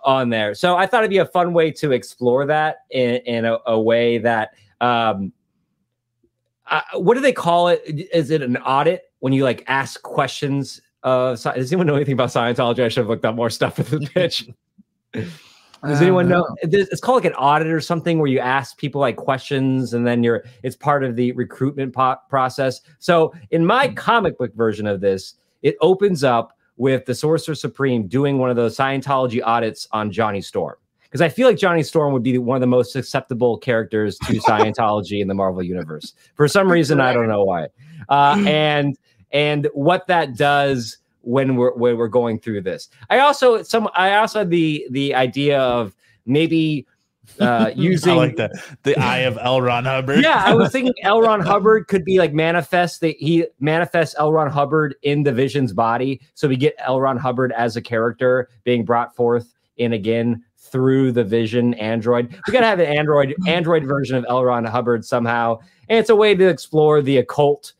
on 0.05 0.29
there. 0.29 0.55
So 0.55 0.77
I 0.77 0.85
thought 0.85 1.01
it'd 1.01 1.09
be 1.09 1.17
a 1.17 1.25
fun 1.25 1.53
way 1.53 1.69
to 1.71 1.91
explore 1.91 2.45
that 2.45 2.77
in, 2.89 3.15
in 3.25 3.45
a, 3.45 3.57
a 3.65 3.79
way 3.79 4.17
that. 4.19 4.51
Um, 4.79 5.33
uh, 6.67 6.81
what 6.93 7.15
do 7.15 7.19
they 7.19 7.33
call 7.33 7.67
it? 7.67 7.81
Is 7.85 8.31
it 8.31 8.41
an 8.41 8.55
audit 8.57 9.11
when 9.19 9.33
you 9.33 9.43
like 9.43 9.65
ask 9.67 10.01
questions? 10.01 10.81
Uh, 11.03 11.35
does 11.35 11.71
anyone 11.71 11.87
know 11.87 11.95
anything 11.95 12.13
about 12.13 12.29
Scientology? 12.29 12.83
I 12.83 12.89
should 12.89 13.01
have 13.01 13.09
looked 13.09 13.25
up 13.25 13.35
more 13.35 13.49
stuff 13.49 13.75
for 13.75 13.83
the 13.83 13.99
pitch. 14.13 14.49
Does 15.13 16.01
anyone 16.01 16.29
know? 16.29 16.47
It's 16.61 16.91
it's 16.91 17.01
called 17.01 17.23
like 17.23 17.33
an 17.33 17.37
audit 17.37 17.67
or 17.67 17.81
something 17.81 18.19
where 18.19 18.27
you 18.27 18.39
ask 18.39 18.77
people 18.77 19.01
like 19.01 19.15
questions 19.15 19.93
and 19.93 20.05
then 20.05 20.23
you're 20.23 20.43
it's 20.61 20.75
part 20.75 21.03
of 21.03 21.15
the 21.15 21.31
recruitment 21.31 21.93
po- 21.93 22.17
process. 22.29 22.81
So 22.99 23.33
in 23.49 23.65
my 23.65 23.87
comic 23.87 24.37
book 24.37 24.53
version 24.53 24.85
of 24.85 25.01
this, 25.01 25.35
it 25.63 25.75
opens 25.81 26.23
up 26.23 26.55
with 26.77 27.05
the 27.05 27.15
Sorcerer 27.15 27.55
Supreme 27.55 28.07
doing 28.07 28.37
one 28.37 28.49
of 28.49 28.55
those 28.55 28.77
Scientology 28.77 29.41
audits 29.43 29.87
on 29.91 30.11
Johnny 30.11 30.41
Storm. 30.41 30.75
Because 31.03 31.21
I 31.21 31.29
feel 31.29 31.47
like 31.47 31.57
Johnny 31.57 31.83
Storm 31.83 32.13
would 32.13 32.23
be 32.23 32.37
one 32.37 32.55
of 32.55 32.61
the 32.61 32.67
most 32.67 32.95
acceptable 32.95 33.57
characters 33.57 34.17
to 34.19 34.33
Scientology 34.39 35.19
in 35.21 35.27
the 35.27 35.33
Marvel 35.33 35.61
universe. 35.61 36.13
For 36.35 36.47
some 36.47 36.71
reason, 36.71 37.01
I 37.01 37.11
don't 37.11 37.27
know 37.27 37.43
why. 37.43 37.67
Uh, 38.07 38.41
and 38.47 38.97
and 39.31 39.67
what 39.73 40.07
that 40.07 40.35
does 40.35 40.97
when 41.21 41.55
we're 41.55 41.73
when 41.73 41.97
we're 41.97 42.07
going 42.07 42.39
through 42.39 42.61
this. 42.61 42.89
I 43.09 43.19
also 43.19 43.63
some 43.63 43.89
I 43.95 44.15
also 44.15 44.39
had 44.39 44.49
the 44.49 44.85
the 44.89 45.15
idea 45.15 45.59
of 45.59 45.95
maybe 46.25 46.87
uh 47.39 47.71
using 47.75 48.13
I 48.13 48.15
like 48.15 48.35
that. 48.37 48.51
The 48.83 48.97
eye 48.97 49.19
of 49.19 49.37
L. 49.41 49.61
Ron 49.61 49.85
Hubbard. 49.85 50.23
yeah, 50.23 50.43
I 50.45 50.53
was 50.53 50.71
thinking 50.71 50.93
L. 51.03 51.21
Ron 51.21 51.39
Hubbard 51.41 51.87
could 51.87 52.03
be 52.03 52.17
like 52.17 52.33
manifest 52.33 53.01
that 53.01 53.15
he 53.17 53.45
manifests 53.59 54.15
L. 54.17 54.31
Ron 54.31 54.49
Hubbard 54.49 54.95
in 55.03 55.23
the 55.23 55.31
Vision's 55.31 55.73
body. 55.73 56.21
So 56.33 56.47
we 56.47 56.57
get 56.57 56.75
L. 56.79 56.99
Ron 56.99 57.17
Hubbard 57.17 57.51
as 57.53 57.75
a 57.75 57.81
character 57.81 58.49
being 58.63 58.83
brought 58.83 59.15
forth 59.15 59.53
in 59.77 59.93
again 59.93 60.43
through 60.57 61.11
the 61.11 61.23
Vision 61.23 61.73
android. 61.75 62.35
We 62.47 62.53
gotta 62.53 62.65
have 62.65 62.79
an 62.79 62.87
android 62.87 63.35
android 63.47 63.85
version 63.85 64.15
of 64.15 64.25
L. 64.27 64.43
Ron 64.43 64.65
Hubbard 64.65 65.05
somehow. 65.05 65.59
And 65.89 65.99
it's 65.99 66.09
a 66.09 66.15
way 66.15 66.33
to 66.33 66.47
explore 66.47 67.01
the 67.01 67.17
occult 67.17 67.73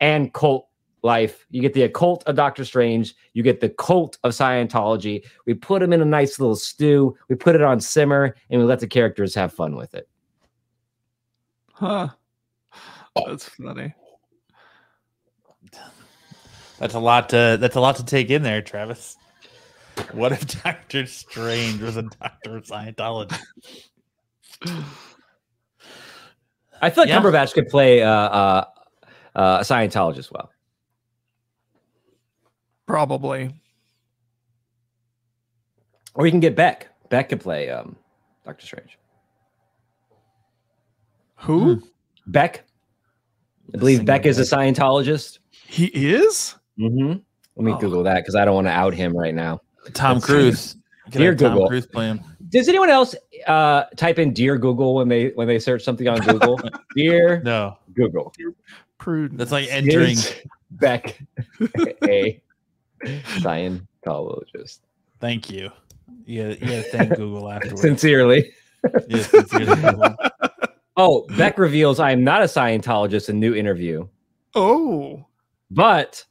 and 0.00 0.32
cult 0.32 0.68
life. 1.02 1.46
You 1.50 1.60
get 1.60 1.74
the 1.74 1.82
occult 1.82 2.22
of 2.26 2.36
Doctor 2.36 2.64
Strange, 2.64 3.14
you 3.34 3.42
get 3.42 3.60
the 3.60 3.68
cult 3.70 4.18
of 4.22 4.32
Scientology. 4.32 5.24
We 5.46 5.54
put 5.54 5.80
them 5.80 5.92
in 5.92 6.00
a 6.00 6.04
nice 6.04 6.38
little 6.38 6.56
stew, 6.56 7.16
we 7.28 7.36
put 7.36 7.54
it 7.54 7.62
on 7.62 7.80
simmer, 7.80 8.36
and 8.50 8.60
we 8.60 8.66
let 8.66 8.80
the 8.80 8.86
characters 8.86 9.34
have 9.34 9.52
fun 9.52 9.76
with 9.76 9.94
it. 9.94 10.08
Huh. 11.72 12.08
That's 13.26 13.48
funny. 13.48 13.94
That's 16.78 16.94
a 16.94 16.98
lot 16.98 17.28
to 17.30 17.58
that's 17.60 17.76
a 17.76 17.80
lot 17.80 17.96
to 17.96 18.04
take 18.04 18.30
in 18.30 18.42
there, 18.42 18.62
Travis. 18.62 19.16
What 20.12 20.32
if 20.32 20.62
Doctor 20.62 21.06
Strange 21.06 21.80
was 21.80 21.96
a 21.96 22.02
doctor 22.02 22.56
of 22.56 22.64
Scientology? 22.64 23.38
I 26.80 26.90
feel 26.90 27.02
like 27.04 27.08
Yeah. 27.08 27.20
Cumberbatch 27.20 27.52
could 27.54 27.68
play 27.68 28.02
uh, 28.02 28.10
uh, 28.10 28.64
uh, 29.34 29.58
a 29.60 29.64
Scientologist 29.64 30.32
well. 30.32 30.50
Probably. 32.92 33.54
Or 36.14 36.26
you 36.26 36.30
can 36.30 36.40
get 36.40 36.54
Beck. 36.54 36.88
Beck 37.08 37.30
could 37.30 37.40
play 37.40 37.70
um, 37.70 37.96
Doctor 38.44 38.66
Strange. 38.66 38.98
Who? 41.36 41.82
Beck. 42.26 42.64
I 43.74 43.78
believe 43.78 44.04
Beck 44.04 44.26
is 44.26 44.38
a 44.38 44.42
Scientologist. 44.42 45.38
He 45.52 45.86
is? 45.86 46.54
Mm-hmm. 46.78 47.12
Let 47.56 47.64
me 47.64 47.72
Oh. 47.72 47.78
Google 47.78 48.02
that 48.02 48.16
because 48.16 48.34
I 48.34 48.44
don't 48.44 48.54
want 48.56 48.66
to 48.66 48.72
out 48.72 48.92
him 48.92 49.16
right 49.16 49.34
now. 49.34 49.60
Tom 49.94 50.16
That's 50.16 50.26
Cruise. 50.26 50.76
Dear 51.08 51.30
have 51.30 51.38
Tom 51.40 51.52
Google. 51.54 51.68
Cruise 51.68 51.86
play 51.86 52.08
him. 52.08 52.20
Does 52.50 52.68
anyone 52.68 52.90
else 52.90 53.14
uh, 53.46 53.84
type 53.96 54.18
in 54.18 54.34
"Dear 54.34 54.58
Google" 54.58 54.96
when 54.96 55.08
they 55.08 55.28
when 55.30 55.48
they 55.48 55.58
search 55.58 55.82
something 55.82 56.08
on 56.08 56.20
Google? 56.20 56.60
Dear 56.94 57.40
No, 57.42 57.78
Google. 57.94 58.34
Prudent. 58.98 59.38
that's 59.38 59.50
like 59.50 59.68
entering. 59.70 60.10
Is 60.10 60.34
Beck 60.72 61.18
a 62.06 62.42
Scientologist? 63.38 64.80
Thank 65.20 65.50
you. 65.50 65.70
Yeah, 66.26 66.52
gotta, 66.54 66.60
you 66.60 66.66
gotta 66.66 66.82
thank 66.84 67.16
Google 67.16 67.50
afterwards. 67.52 67.80
Sincerely. 67.80 68.52
Yes, 69.08 69.30
sincerely, 69.30 69.74
Google. 69.76 70.16
Oh, 70.94 71.24
Beck 71.38 71.56
reveals 71.56 71.98
I 71.98 72.10
am 72.10 72.22
not 72.22 72.42
a 72.42 72.44
Scientologist 72.44 73.30
in 73.30 73.40
new 73.40 73.54
interview. 73.54 74.06
Oh. 74.54 75.24
But 75.70 76.22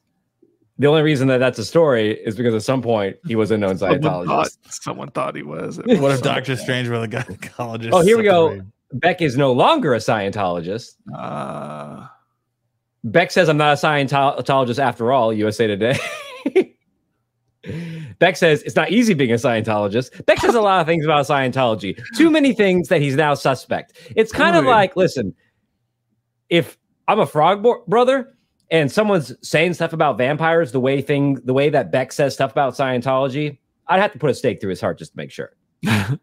the 0.78 0.86
only 0.86 1.02
reason 1.02 1.26
that 1.28 1.38
that's 1.38 1.58
a 1.58 1.64
story 1.64 2.12
is 2.12 2.36
because 2.36 2.54
at 2.54 2.62
some 2.62 2.80
point 2.80 3.16
he 3.26 3.34
was 3.34 3.50
a 3.50 3.58
known 3.58 3.76
Someone 3.76 4.00
Scientologist. 4.00 4.26
thought, 4.26 4.48
someone 4.70 5.10
thought 5.10 5.34
he 5.34 5.42
was. 5.42 5.78
What 5.84 6.12
if 6.12 6.22
Doctor 6.22 6.54
Strange 6.54 6.88
were 6.88 7.00
the 7.00 7.08
gynecologist? 7.08 7.90
Oh, 7.92 8.02
here 8.02 8.16
we 8.16 8.22
go. 8.22 8.60
Beck 8.92 9.20
is 9.20 9.36
no 9.36 9.50
longer 9.50 9.94
a 9.94 9.98
Scientologist. 9.98 10.94
Uh, 11.12 12.06
Beck 13.02 13.32
says, 13.32 13.48
I'm 13.48 13.56
not 13.56 13.72
a 13.82 13.84
Scientologist 13.84 14.78
after 14.78 15.10
all, 15.10 15.32
USA 15.32 15.66
Today. 15.66 15.98
Beck 18.22 18.36
says, 18.36 18.62
it's 18.62 18.76
not 18.76 18.92
easy 18.92 19.14
being 19.14 19.32
a 19.32 19.34
Scientologist. 19.34 20.24
Beck 20.26 20.38
says 20.38 20.54
a 20.54 20.60
lot 20.60 20.80
of 20.80 20.86
things 20.86 21.04
about 21.04 21.26
Scientology. 21.26 22.00
Too 22.14 22.30
many 22.30 22.52
things 22.52 22.86
that 22.86 23.00
he's 23.00 23.16
now 23.16 23.34
suspect. 23.34 23.94
It's 24.14 24.30
kind 24.30 24.54
of 24.54 24.64
like, 24.64 24.94
listen, 24.94 25.34
if 26.48 26.78
I'm 27.08 27.18
a 27.18 27.26
frog 27.26 27.64
bo- 27.64 27.82
brother 27.88 28.36
and 28.70 28.92
someone's 28.92 29.34
saying 29.42 29.74
stuff 29.74 29.92
about 29.92 30.18
vampires 30.18 30.70
the 30.70 30.78
way 30.78 31.02
thing 31.02 31.34
the 31.44 31.52
way 31.52 31.68
that 31.70 31.90
Beck 31.90 32.12
says 32.12 32.32
stuff 32.32 32.52
about 32.52 32.74
Scientology, 32.74 33.58
I'd 33.88 33.98
have 33.98 34.12
to 34.12 34.20
put 34.20 34.30
a 34.30 34.34
stake 34.34 34.60
through 34.60 34.70
his 34.70 34.80
heart 34.80 34.98
just 34.98 35.10
to 35.10 35.16
make 35.16 35.32
sure. 35.32 35.56
you 35.82 36.20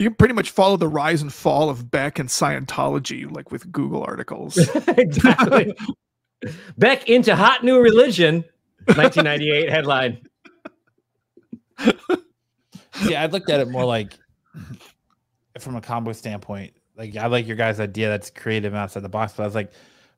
can 0.00 0.14
pretty 0.14 0.34
much 0.34 0.50
follow 0.50 0.76
the 0.76 0.88
rise 0.88 1.22
and 1.22 1.32
fall 1.32 1.70
of 1.70 1.92
Beck 1.92 2.18
and 2.18 2.28
Scientology, 2.28 3.30
like 3.30 3.52
with 3.52 3.70
Google 3.70 4.02
articles. 4.02 4.58
exactly. 4.88 5.76
Beck 6.76 7.08
into 7.08 7.36
hot 7.36 7.62
new 7.62 7.78
religion, 7.78 8.44
1998 8.86 9.70
headline. 9.70 10.26
Yeah, 13.04 13.22
I 13.22 13.26
looked 13.26 13.50
at 13.50 13.60
it 13.60 13.68
more 13.68 13.84
like 13.84 14.14
from 15.58 15.76
a 15.76 15.80
combo 15.80 16.12
standpoint. 16.12 16.74
Like 16.96 17.16
I 17.16 17.26
like 17.26 17.46
your 17.46 17.56
guys' 17.56 17.78
idea 17.80 18.08
that's 18.08 18.30
creative 18.30 18.74
outside 18.74 19.00
the 19.00 19.08
box, 19.08 19.34
but 19.36 19.42
I 19.42 19.46
was 19.46 19.54
like, 19.54 19.72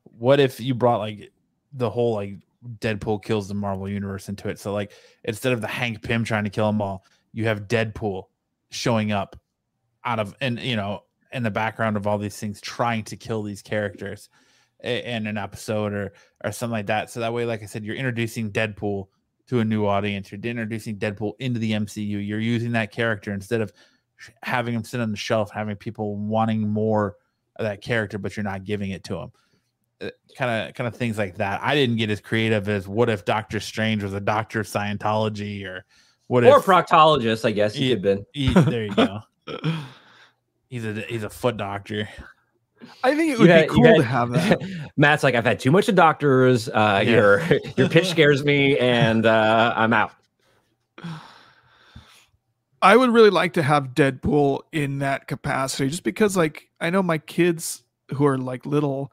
what 0.04 0.40
if 0.40 0.60
you 0.60 0.74
brought 0.74 1.00
like 1.00 1.32
the 1.72 1.90
whole 1.90 2.14
like 2.14 2.36
Deadpool 2.78 3.22
kills 3.22 3.48
the 3.48 3.54
Marvel 3.54 3.88
universe 3.88 4.28
into 4.28 4.48
it? 4.48 4.58
So 4.58 4.72
like 4.72 4.92
instead 5.24 5.52
of 5.52 5.60
the 5.60 5.66
Hank 5.66 6.02
Pym 6.02 6.24
trying 6.24 6.44
to 6.44 6.50
kill 6.50 6.66
them 6.66 6.80
all, 6.80 7.04
you 7.32 7.46
have 7.46 7.68
Deadpool 7.68 8.24
showing 8.70 9.12
up 9.12 9.36
out 10.04 10.18
of 10.20 10.34
and 10.40 10.58
you 10.60 10.76
know 10.76 11.02
in 11.32 11.42
the 11.42 11.50
background 11.50 11.96
of 11.96 12.06
all 12.06 12.18
these 12.18 12.36
things 12.36 12.60
trying 12.60 13.02
to 13.04 13.16
kill 13.16 13.42
these 13.42 13.62
characters 13.62 14.28
in 14.82 15.26
an 15.26 15.36
episode 15.36 15.92
or 15.92 16.12
or 16.44 16.52
something 16.52 16.72
like 16.72 16.86
that. 16.86 17.10
So 17.10 17.20
that 17.20 17.32
way, 17.32 17.44
like 17.44 17.62
I 17.62 17.66
said, 17.66 17.84
you're 17.84 17.96
introducing 17.96 18.52
Deadpool 18.52 19.08
to 19.48 19.60
a 19.60 19.64
new 19.64 19.86
audience. 19.86 20.30
You're 20.30 20.40
introducing 20.40 20.96
Deadpool 20.98 21.32
into 21.38 21.58
the 21.58 21.72
MCU. 21.72 22.26
You're 22.26 22.40
using 22.40 22.72
that 22.72 22.92
character 22.92 23.32
instead 23.32 23.60
of 23.60 23.72
having 24.42 24.74
him 24.74 24.84
sit 24.84 25.00
on 25.00 25.10
the 25.10 25.16
shelf, 25.16 25.50
having 25.50 25.76
people 25.76 26.16
wanting 26.16 26.68
more 26.68 27.16
of 27.56 27.64
that 27.64 27.80
character, 27.82 28.18
but 28.18 28.36
you're 28.36 28.44
not 28.44 28.64
giving 28.64 28.90
it 28.90 29.04
to 29.04 29.14
them. 29.14 29.32
Uh, 30.00 30.10
kind 30.36 30.68
of, 30.68 30.74
kind 30.74 30.86
of 30.86 30.94
things 30.94 31.18
like 31.18 31.36
that. 31.38 31.60
I 31.62 31.74
didn't 31.74 31.96
get 31.96 32.10
as 32.10 32.20
creative 32.20 32.68
as 32.68 32.86
what 32.86 33.08
if 33.08 33.24
Doctor 33.24 33.58
Strange 33.58 34.02
was 34.02 34.14
a 34.14 34.20
doctor 34.20 34.60
of 34.60 34.66
Scientology, 34.66 35.64
or 35.66 35.84
what 36.28 36.44
Or 36.44 36.58
if 36.58 36.64
proctologist, 36.64 37.44
I 37.44 37.50
guess 37.50 37.74
he 37.74 37.88
Yeah. 37.88 37.94
could 37.94 38.02
been. 38.02 38.26
he- 38.32 38.52
there 38.54 38.84
you 38.84 38.94
go. 38.94 39.20
He's 40.68 40.84
a 40.84 40.92
he's 41.08 41.22
a 41.22 41.30
foot 41.30 41.56
doctor. 41.56 42.06
I 43.04 43.14
think 43.14 43.32
it 43.32 43.38
would 43.38 43.48
had- 43.50 43.68
be 43.68 43.74
cool 43.74 43.84
had- 43.86 43.96
to 43.96 44.02
have 44.02 44.30
that. 44.32 44.90
Matt's 44.96 45.22
like, 45.22 45.34
I've 45.34 45.44
had 45.44 45.58
too 45.60 45.70
much 45.70 45.88
of 45.88 45.94
doctors. 45.94 46.68
Uh, 46.68 47.02
Yeah. 47.04 47.10
Your 47.10 47.42
your 47.76 47.88
pitch 47.88 48.08
scares 48.08 48.44
me, 48.44 48.78
and 48.78 49.24
uh, 49.26 49.72
I'm 49.76 49.92
out. 49.92 50.12
I 52.80 52.96
would 52.96 53.10
really 53.10 53.30
like 53.30 53.54
to 53.54 53.62
have 53.62 53.88
Deadpool 53.94 54.60
in 54.72 55.00
that 55.00 55.26
capacity, 55.26 55.88
just 55.88 56.04
because, 56.04 56.36
like, 56.36 56.68
I 56.80 56.90
know 56.90 57.02
my 57.02 57.18
kids 57.18 57.82
who 58.14 58.24
are 58.26 58.38
like 58.38 58.64
little, 58.64 59.12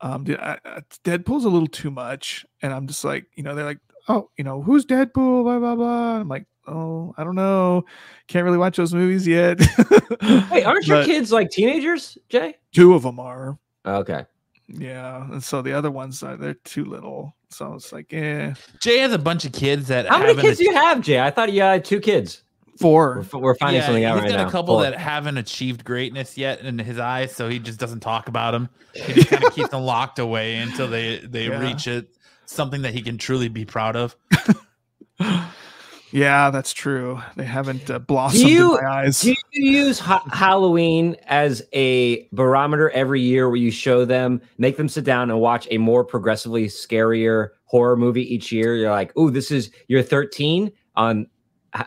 um, 0.00 0.24
d- 0.24 0.36
I- 0.36 0.58
I- 0.64 0.80
Deadpool's 1.04 1.44
a 1.44 1.48
little 1.48 1.68
too 1.68 1.90
much, 1.92 2.44
and 2.60 2.72
I'm 2.72 2.86
just 2.88 3.04
like, 3.04 3.26
you 3.36 3.42
know, 3.44 3.54
they're 3.54 3.64
like, 3.64 3.78
oh, 4.08 4.30
you 4.36 4.42
know, 4.44 4.62
who's 4.62 4.84
Deadpool? 4.84 5.44
Blah 5.44 5.58
blah 5.60 5.76
blah. 5.76 6.16
I'm 6.20 6.28
like, 6.28 6.46
oh, 6.66 7.14
I 7.16 7.24
don't 7.24 7.34
know, 7.34 7.84
can't 8.28 8.44
really 8.44 8.58
watch 8.58 8.76
those 8.76 8.94
movies 8.94 9.26
yet. 9.26 9.58
Wait, 10.50 10.64
aren't 10.64 10.86
your 10.86 10.98
But 10.98 11.06
kids 11.06 11.32
like 11.32 11.50
teenagers, 11.50 12.16
Jay? 12.28 12.54
Two 12.74 12.94
of 12.94 13.02
them 13.02 13.18
are, 13.20 13.58
Okay. 13.86 14.24
yeah, 14.68 15.24
and 15.30 15.42
so 15.42 15.62
the 15.62 15.72
other 15.72 15.90
ones 15.90 16.22
are 16.22 16.36
they're 16.36 16.54
too 16.54 16.84
little. 16.84 17.34
So 17.50 17.74
it's 17.74 17.92
like, 17.92 18.12
eh, 18.12 18.54
Jay 18.80 18.98
has 18.98 19.12
a 19.12 19.18
bunch 19.18 19.44
of 19.44 19.52
kids 19.52 19.88
that 19.88 20.06
How 20.08 20.18
many 20.18 20.30
haven't 20.30 20.42
kids 20.44 20.58
do 20.58 20.64
you 20.64 20.74
have, 20.74 21.00
Jay? 21.02 21.20
I 21.20 21.30
thought 21.30 21.52
you 21.52 21.62
had 21.62 21.84
two 21.84 22.00
kids. 22.00 22.42
We're, 22.66 22.78
four. 22.78 23.18
f- 23.20 23.32
we're 23.34 23.54
finding 23.54 23.80
Yeah, 23.80 23.86
something 23.86 24.04
out 24.04 24.14
he's 24.16 24.22
right 24.24 24.30
got 24.32 24.42
now. 24.42 24.48
a 24.48 24.50
couple 24.50 24.74
Four. 24.74 24.82
that 24.82 24.98
haven't 24.98 25.36
achieved 25.38 25.84
greatness 25.84 26.36
yet 26.36 26.58
in 26.62 26.76
his 26.80 26.98
eyes, 26.98 27.30
so 27.32 27.48
he 27.48 27.60
just 27.60 27.78
doesn't 27.78 28.00
talk 28.00 28.26
about 28.26 28.50
them. 28.50 28.68
He 28.94 29.12
just 29.12 29.28
kind 29.28 29.44
of 29.44 29.52
keeps 29.54 29.68
them 29.68 29.82
locked 29.82 30.18
away 30.18 30.56
until 30.56 30.88
they 30.88 31.18
they 31.18 31.46
Yeah. 31.46 31.60
reach 31.60 31.86
it 31.86 32.08
something 32.46 32.82
that 32.82 32.92
he 32.92 33.00
can 33.02 33.16
truly 33.16 33.46
be 33.48 33.64
proud 33.64 33.94
of. 33.94 34.16
yeah, 36.14 36.50
that's 36.50 36.72
true. 36.72 37.20
They 37.34 37.44
haven't 37.44 37.90
uh, 37.90 37.98
blossomed 37.98 38.48
you- 38.48 38.78
in 38.78 38.84
my 38.84 38.90
eyes. 39.02 39.20
Do 39.20 39.34
you 39.52 39.70
use 39.84 39.98
ha- 39.98 40.24
Halloween 40.32 41.16
as 41.26 41.60
a 41.72 42.28
barometer 42.32 42.90
every 42.90 43.20
year 43.20 43.48
where 43.48 43.56
you 43.56 43.72
show 43.72 44.04
them, 44.04 44.40
make 44.56 44.76
them 44.76 44.88
sit 44.88 45.02
down 45.04 45.30
and 45.30 45.40
watch 45.40 45.66
a 45.72 45.78
more 45.78 46.04
progressively 46.04 46.66
scarier 46.66 47.48
horror 47.64 47.96
movie 47.96 48.32
each 48.32 48.52
year? 48.52 48.76
You're 48.76 48.92
like, 48.92 49.12
oh, 49.16 49.28
this 49.28 49.50
is 49.50 49.72
you're 49.88 50.02
13 50.02 50.70
on 50.94 51.26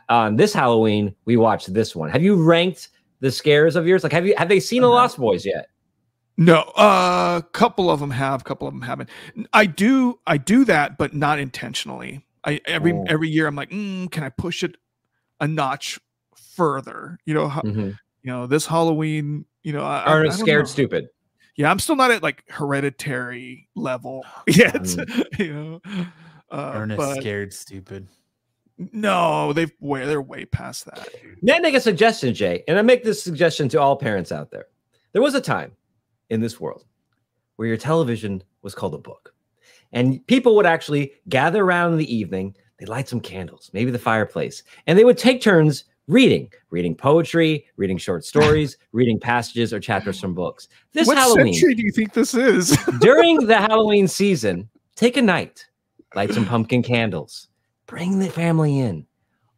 on 0.10 0.36
this 0.36 0.54
Halloween. 0.54 1.16
We 1.24 1.38
watched 1.38 1.74
this 1.74 1.96
one. 1.96 2.10
Have 2.10 2.22
you 2.22 2.36
ranked 2.36 2.90
the 3.22 3.32
scares 3.32 3.78
of 3.78 3.88
yours? 3.88 4.04
Like, 4.04 4.12
have 4.12 4.28
you 4.28 4.36
have 4.38 4.50
they 4.50 4.60
seen 4.60 4.82
The 4.82 4.90
Uh-huh. 4.90 4.96
Lost 4.96 5.18
Boys 5.18 5.46
yet? 5.46 5.70
No, 6.40 6.72
a 6.76 6.80
uh, 6.82 7.42
couple 7.54 7.90
of 7.90 8.00
them 8.00 8.12
have, 8.12 8.42
a 8.42 8.44
couple 8.44 8.68
of 8.68 8.74
them 8.74 8.84
haven't. 8.84 9.10
I 9.54 9.66
do, 9.66 10.20
I 10.28 10.38
do 10.38 10.66
that, 10.66 10.96
but 10.98 11.16
not 11.16 11.40
intentionally. 11.40 12.27
I 12.44 12.62
every 12.66 12.94
Oh. 12.94 13.06
every 13.08 13.30
year 13.30 13.48
I'm 13.48 13.56
like, 13.56 13.72
mm, 13.72 14.10
can 14.12 14.24
I 14.24 14.30
push 14.30 14.64
it 14.64 14.76
a 15.40 15.48
notch 15.48 16.00
further? 16.56 17.18
You 17.26 17.34
know, 17.34 17.48
ho- 17.50 17.62
Mhm. 17.62 17.98
you 18.24 18.32
know, 18.32 18.48
this 18.48 18.66
Halloween, 18.66 19.46
you 19.64 19.74
know, 19.74 19.84
I, 19.84 20.00
I- 20.00 20.14
Or 20.14 20.20
I 20.22 20.24
don't 20.24 20.32
scared 20.34 20.62
know. 20.66 20.70
stupid? 20.70 21.08
Yeah, 21.56 21.72
I'm 21.72 21.80
still 21.80 21.96
not 21.96 22.12
at 22.12 22.22
like 22.24 22.44
hereditary 22.50 23.68
level 23.76 24.24
yet. 24.48 24.76
Mm. 24.76 25.40
you 25.40 25.54
know, 25.54 25.82
uh, 26.52 26.72
Ernest 26.76 26.98
but 26.98 27.16
scared 27.16 27.54
stupid. 27.54 28.08
no, 28.78 29.54
they've 29.54 29.72
way 29.80 30.06
they're 30.06 30.22
way 30.22 30.46
past 30.46 30.86
that. 30.86 31.08
Dude. 31.22 31.42
May 31.42 31.54
I 31.56 31.60
make 31.60 31.74
a 31.76 31.82
suggestion, 31.82 32.34
Jay? 32.34 32.64
And 32.68 32.78
I 32.78 32.82
make 32.84 33.04
this 33.04 33.22
suggestion 33.22 33.70
to 33.70 33.82
all 33.82 33.96
parents 33.98 34.32
out 34.32 34.52
there. 34.52 34.66
There 35.14 35.22
was 35.22 35.34
a 35.34 35.42
time 35.42 35.72
in 36.30 36.42
this 36.42 36.60
world 36.60 36.86
where 37.56 37.68
your 37.68 37.78
television 37.78 38.44
was 38.62 38.76
called 38.76 38.94
a 38.94 39.00
book. 39.00 39.34
And 39.94 40.26
people 40.28 40.56
would 40.56 40.66
actually 40.66 41.14
gather 41.30 41.64
around 41.64 41.94
in 41.94 41.98
the 41.98 42.14
evening, 42.16 42.56
they'd 42.78 42.90
light 42.90 43.08
some 43.08 43.20
candles, 43.22 43.70
maybe 43.74 43.92
the 43.92 44.00
fireplace, 44.00 44.64
and 44.86 44.98
they 44.98 45.06
would 45.06 45.18
take 45.18 45.42
turns 45.42 45.86
reading, 46.08 46.52
reading 46.70 46.96
poetry, 46.96 47.66
reading 47.78 47.98
short 47.98 48.24
stories, 48.34 48.78
reading 48.92 49.20
passages 49.20 49.74
or 49.74 49.80
chapters 49.80 50.20
from 50.20 50.34
books. 50.34 50.68
This 50.94 51.08
what 51.08 51.18
Halloween, 51.18 51.54
century 51.54 51.76
do 51.76 51.84
you 51.84 51.92
think 51.92 52.14
this 52.14 52.34
is? 52.34 52.78
during 53.00 53.46
the 53.46 53.58
Halloween 53.70 54.08
season, 54.08 54.70
take 54.96 55.18
a 55.18 55.22
night, 55.22 55.66
light 56.16 56.34
some 56.34 56.46
pumpkin 56.46 56.84
candles, 56.84 57.48
bring 57.88 58.20
the 58.20 58.30
family 58.30 58.80
in, 58.80 59.06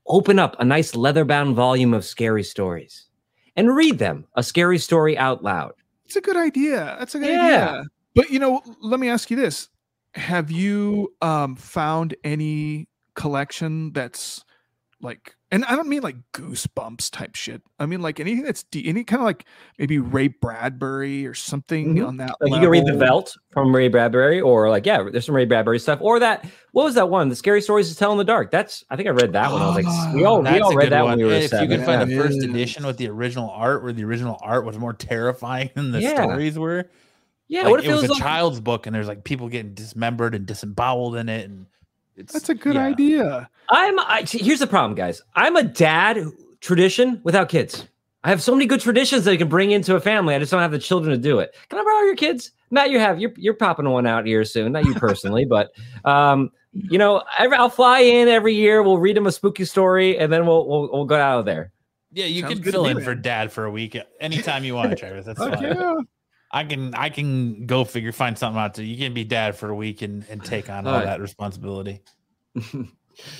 open 0.07 0.39
up 0.39 0.55
a 0.59 0.65
nice 0.65 0.95
leather 0.95 1.25
bound 1.25 1.55
volume 1.55 1.93
of 1.93 2.05
scary 2.05 2.43
stories, 2.43 3.07
and 3.55 3.75
read 3.75 3.97
them 3.99 4.25
a 4.35 4.43
scary 4.43 4.77
story 4.77 5.17
out 5.17 5.43
loud. 5.43 5.73
It's 6.05 6.15
a 6.15 6.21
good 6.21 6.37
idea. 6.37 6.95
That's 6.97 7.13
a 7.13 7.19
good 7.19 7.29
Yeah. 7.29 7.45
idea. 7.45 7.83
But 8.15 8.31
you 8.31 8.39
know, 8.39 8.61
let 8.81 8.99
me 8.99 9.09
ask 9.09 9.29
you 9.29 9.37
this: 9.37 9.69
Have 10.15 10.49
you 10.51 11.13
um 11.21 11.55
found 11.55 12.15
any 12.23 12.87
collection 13.15 13.91
that's 13.93 14.43
like, 15.01 15.33
and 15.49 15.63
I 15.63 15.77
don't 15.77 15.87
mean 15.87 16.01
like 16.01 16.17
goosebumps 16.33 17.09
type 17.11 17.33
shit. 17.35 17.61
I 17.79 17.85
mean 17.85 18.01
like 18.01 18.19
anything 18.19 18.43
that's 18.43 18.63
de- 18.63 18.85
any 18.85 19.05
kind 19.05 19.21
of 19.21 19.25
like 19.25 19.45
maybe 19.77 19.97
Ray 19.97 20.27
Bradbury 20.27 21.25
or 21.25 21.33
something 21.33 21.95
Mhm. 21.95 22.05
on 22.07 22.17
that. 22.17 22.35
Like 22.41 22.51
you 22.51 22.59
can 22.59 22.69
read 22.69 22.85
The 22.85 22.91
level? 22.93 23.21
Veldt 23.21 23.37
from 23.51 23.73
Ray 23.73 23.87
Bradbury, 23.87 24.41
or 24.41 24.69
like, 24.69 24.85
yeah, 24.85 25.01
there's 25.09 25.25
some 25.25 25.35
Ray 25.35 25.45
Bradbury 25.45 25.79
stuff, 25.79 25.99
or 26.01 26.19
that, 26.19 26.43
what 26.73 26.83
was 26.83 26.95
that 26.95 27.09
one? 27.09 27.29
The 27.29 27.35
Scary 27.37 27.61
Stories 27.61 27.89
to 27.89 27.95
Tell 27.95 28.11
in 28.11 28.17
the 28.17 28.25
Dark. 28.25 28.51
That's, 28.51 28.83
I 28.89 28.97
think 28.97 29.07
I 29.07 29.11
read 29.11 29.31
that 29.33 29.51
one. 29.53 29.61
I 29.61 29.67
was 29.67 29.85
like, 29.85 30.13
we 30.15 30.25
all, 30.25 30.41
we 30.41 30.59
all 30.59 30.75
read 30.75 30.91
that 30.91 31.03
one. 31.05 31.11
when 31.11 31.19
we 31.19 31.23
were 31.25 31.31
And 31.31 31.43
if 31.45 31.51
you 31.53 31.57
seven. 31.59 31.69
could 31.77 31.85
find 31.85 32.01
a 32.01 32.13
Yeah. 32.13 32.21
first 32.21 32.43
edition 32.43 32.85
with 32.85 32.97
the 32.97 33.07
original 33.07 33.49
art, 33.49 33.83
where 33.83 33.93
the 33.93 34.03
original 34.03 34.37
art 34.41 34.65
was 34.65 34.77
more 34.77 34.93
terrifying 34.93 35.69
than 35.75 35.91
the 35.91 36.01
Yeah. 36.01 36.23
stories 36.23 36.59
were. 36.59 36.89
Yeah, 37.49 37.63
like, 37.63 37.71
what 37.71 37.79
if 37.79 37.85
it 37.87 37.89
it 37.89 37.93
was, 37.93 38.01
was 38.03 38.09
a 38.11 38.13
like, 38.13 38.21
child's 38.21 38.59
book 38.59 38.85
and 38.85 38.95
there's 38.95 39.07
like 39.07 39.23
people 39.23 39.49
getting 39.49 39.73
dismembered 39.73 40.35
and 40.35 40.45
disemboweled 40.45 41.15
in 41.15 41.27
it, 41.27 41.49
and 41.49 41.65
it's 42.15 42.31
That's 42.31 42.49
a 42.49 42.55
good 42.55 42.75
yeah. 42.75 42.85
idea. 42.85 43.49
I'm 43.69 43.99
I, 43.99 44.23
here's 44.27 44.59
the 44.59 44.67
problem, 44.67 44.95
guys. 44.95 45.21
I'm 45.35 45.55
a 45.55 45.63
dad 45.63 46.23
tradition 46.61 47.19
without 47.23 47.49
kids. 47.49 47.87
I 48.23 48.29
have 48.29 48.43
so 48.43 48.51
many 48.51 48.65
good 48.65 48.81
traditions 48.81 49.25
that 49.25 49.31
I 49.31 49.37
can 49.37 49.47
bring 49.47 49.71
into 49.71 49.95
a 49.95 50.01
family. 50.01 50.35
I 50.35 50.39
just 50.39 50.51
don't 50.51 50.61
have 50.61 50.71
the 50.71 50.79
children 50.79 51.11
to 51.15 51.21
do 51.21 51.39
it. 51.39 51.55
Can 51.69 51.79
I 51.79 51.83
borrow 51.83 52.03
your 52.03 52.15
kids? 52.15 52.51
Matt, 52.69 52.91
you 52.91 52.99
have 52.99 53.19
you're 53.19 53.33
you're 53.35 53.53
popping 53.55 53.89
one 53.89 54.05
out 54.05 54.25
here 54.25 54.43
soon. 54.43 54.73
Not 54.73 54.85
you 54.85 54.93
personally, 54.93 55.45
but 55.49 55.71
um, 56.05 56.51
you 56.73 56.99
know, 56.99 57.23
every, 57.37 57.57
I'll 57.57 57.69
fly 57.69 58.01
in 58.01 58.27
every 58.27 58.53
year. 58.53 58.83
We'll 58.83 58.99
read 58.99 59.15
them 59.17 59.25
a 59.25 59.31
spooky 59.31 59.65
story, 59.65 60.17
and 60.17 60.31
then 60.31 60.45
we'll 60.45 60.67
we'll, 60.67 60.89
we'll 60.91 61.05
go 61.05 61.19
out 61.19 61.39
of 61.39 61.45
there. 61.45 61.71
Yeah, 62.11 62.25
you 62.25 62.41
Sounds 62.41 62.55
can 62.55 62.63
good 62.63 62.71
to 62.71 62.77
fill 62.77 62.85
in 62.87 63.01
for 63.01 63.15
dad 63.15 63.51
for 63.51 63.65
a 63.65 63.71
week 63.71 63.97
anytime 64.19 64.63
you 64.63 64.75
want, 64.75 64.97
Travis. 64.97 65.25
That's 65.25 65.39
Fuck 65.39 65.55
fine. 65.55 65.63
yeah. 65.63 65.95
I 66.51 66.63
can 66.63 66.95
I 66.95 67.09
can 67.09 67.65
go 67.65 67.83
figure 67.83 68.11
find 68.11 68.37
something 68.37 68.59
out 68.59 68.73
to. 68.75 68.83
You 68.83 68.97
can 68.97 69.13
be 69.13 69.23
dad 69.23 69.55
for 69.55 69.69
a 69.69 69.75
week 69.75 70.01
and, 70.01 70.25
and 70.29 70.43
take 70.43 70.69
on 70.69 70.87
all 70.87 70.93
Alright. 70.93 71.07
that 71.07 71.21
responsibility. 71.21 72.01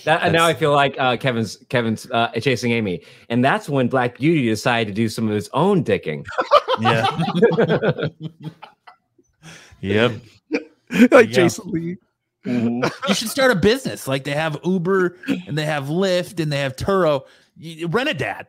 That, 0.03 0.23
and 0.23 0.34
now 0.34 0.45
I 0.45 0.53
feel 0.53 0.73
like 0.73 0.95
uh, 0.99 1.18
Kevin's 1.18 1.57
Kevin's 1.69 2.10
uh, 2.11 2.31
chasing 2.41 2.72
Amy, 2.72 3.02
and 3.30 3.44
that's 3.44 3.69
when 3.69 3.88
Black 3.88 4.18
Beauty 4.18 4.45
decided 4.45 4.90
to 4.90 4.94
do 4.94 5.07
some 5.07 5.27
of 5.27 5.34
his 5.34 5.49
own 5.53 5.84
dicking. 5.84 6.26
Yeah. 6.81 7.18
yep. 9.81 10.14
like 10.91 11.10
go. 11.10 11.23
Jason 11.23 11.72
Lee. 11.72 11.98
You 12.45 13.14
should 13.14 13.27
start 13.27 13.52
a 13.52 13.56
business. 13.56 14.07
Like 14.07 14.23
they 14.23 14.31
have 14.31 14.57
Uber 14.64 15.18
and 15.45 15.57
they 15.57 15.65
have 15.65 15.88
Lyft 15.88 16.40
and 16.41 16.49
they 16.49 16.60
have 16.60 16.77
Turo. 16.77 17.26
You, 17.57 17.88
rent 17.88 18.07
a 18.07 18.14
dad 18.14 18.48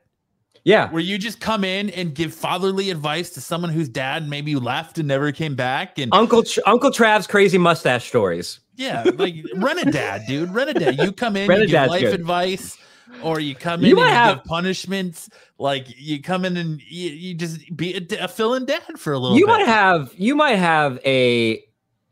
yeah, 0.65 0.91
where 0.91 1.03
you 1.03 1.19
just 1.19 1.41
come 1.41 1.65
in 1.65 1.91
and 1.91 2.15
give 2.15 2.35
fatherly 2.35 2.91
advice 2.91 3.31
to 3.31 3.41
someone 3.41 3.71
whose 3.71 3.89
dad 3.89 4.29
maybe 4.29 4.55
left 4.57 4.99
and 4.99 5.09
never 5.09 5.33
came 5.33 5.55
back. 5.55 5.99
And 5.99 6.13
Uncle 6.15 6.45
Uncle 6.67 6.91
Trav's 6.91 7.27
crazy 7.27 7.59
mustache 7.59 8.07
stories. 8.09 8.61
yeah, 8.77 9.05
like 9.17 9.35
rent 9.57 9.81
a 9.87 9.91
dad, 9.91 10.23
dude. 10.29 10.53
Rent 10.53 10.71
a 10.71 10.75
dad. 10.75 10.99
You 10.99 11.13
come 11.13 11.37
in, 11.37 11.51
you 11.61 11.67
give 11.67 11.89
life 11.89 12.03
good. 12.03 12.15
advice, 12.15 12.77
or 13.23 13.41
you 13.41 13.55
come 13.55 13.83
You 13.83 13.91
in 13.91 13.95
might 13.97 14.03
and 14.03 14.11
you 14.11 14.15
have- 14.17 14.37
give 14.39 14.45
punishments. 14.45 15.29
Like 15.59 15.87
you 15.97 16.23
come 16.23 16.45
in 16.47 16.57
and 16.57 16.81
you, 16.89 17.11
you 17.11 17.35
just 17.35 17.77
be 17.77 17.95
a, 17.95 18.25
a 18.25 18.29
fill-in 18.29 18.65
dad 18.65 18.99
for 18.99 19.13
a 19.13 19.19
little 19.19 19.37
You 19.37 19.47
bit. 19.47 19.53
might 19.53 19.67
have 19.67 20.13
you 20.17 20.35
might 20.35 20.57
have 20.57 20.99
a 21.05 21.63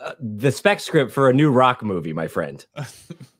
uh, 0.00 0.12
the 0.20 0.52
spec 0.52 0.80
script 0.80 1.10
for 1.12 1.28
a 1.30 1.32
new 1.32 1.50
rock 1.50 1.82
movie, 1.82 2.12
my 2.12 2.28
friend, 2.28 2.64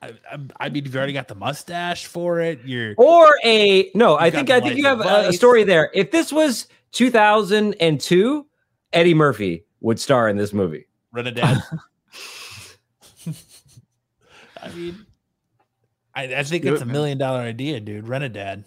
I, 0.00 0.12
I, 0.30 0.38
I 0.60 0.68
mean, 0.68 0.84
you've 0.84 0.94
already 0.96 1.12
got 1.12 1.28
the 1.28 1.34
mustache 1.34 2.06
for 2.06 2.40
it. 2.40 2.60
You're 2.64 2.94
or 2.98 3.28
a 3.44 3.90
no. 3.94 4.16
I 4.16 4.30
think 4.30 4.50
I 4.50 4.60
think 4.60 4.76
you 4.76 4.84
have 4.84 5.00
a, 5.00 5.28
a 5.28 5.32
story 5.32 5.64
there. 5.64 5.90
If 5.94 6.10
this 6.10 6.32
was 6.32 6.68
2002, 6.92 8.46
Eddie 8.92 9.14
Murphy 9.14 9.64
would 9.80 9.98
star 10.00 10.28
in 10.28 10.36
this 10.36 10.52
movie. 10.52 10.86
rent 11.12 11.28
a 11.28 11.32
dad. 11.32 11.62
I 14.62 14.68
mean, 14.70 15.06
I, 16.14 16.24
I 16.34 16.42
think 16.42 16.64
it's 16.64 16.80
it, 16.80 16.84
a 16.84 16.86
million 16.86 17.18
dollar 17.18 17.40
idea, 17.40 17.80
dude. 17.80 18.08
Rent 18.08 18.24
a 18.24 18.28
dad. 18.28 18.64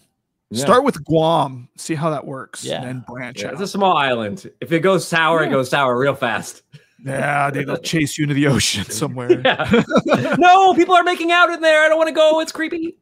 Yeah. 0.50 0.66
Start 0.66 0.84
with 0.84 1.04
Guam, 1.06 1.70
see 1.78 1.96
how 1.96 2.10
that 2.10 2.26
works, 2.26 2.66
Yeah. 2.66 2.78
and 2.82 2.86
then 2.86 3.06
branch 3.08 3.42
Yeah, 3.42 3.48
out. 3.48 3.54
it's 3.54 3.62
a 3.62 3.68
small 3.68 3.96
island. 3.96 4.52
If 4.60 4.74
it 4.74 4.82
goes 4.82 5.08
sour, 5.08 5.44
it 5.44 5.50
goes 5.50 5.70
sour 5.70 5.98
real 5.98 6.14
fast. 6.16 6.64
Yeah, 7.06 7.50
they'll 7.50 7.78
chase 7.78 8.18
you 8.18 8.24
into 8.24 8.34
the 8.36 8.48
ocean 8.48 8.84
somewhere. 8.90 9.42
Yeah. 9.44 9.84
no, 10.38 10.74
people 10.74 10.96
are 10.96 11.04
making 11.04 11.32
out 11.32 11.50
in 11.52 11.62
there. 11.62 11.84
I 11.84 11.90
don't 11.90 11.98
want 11.98 12.10
to 12.10 12.14
go. 12.16 12.40
It's 12.40 12.52
creepy. 12.52 12.96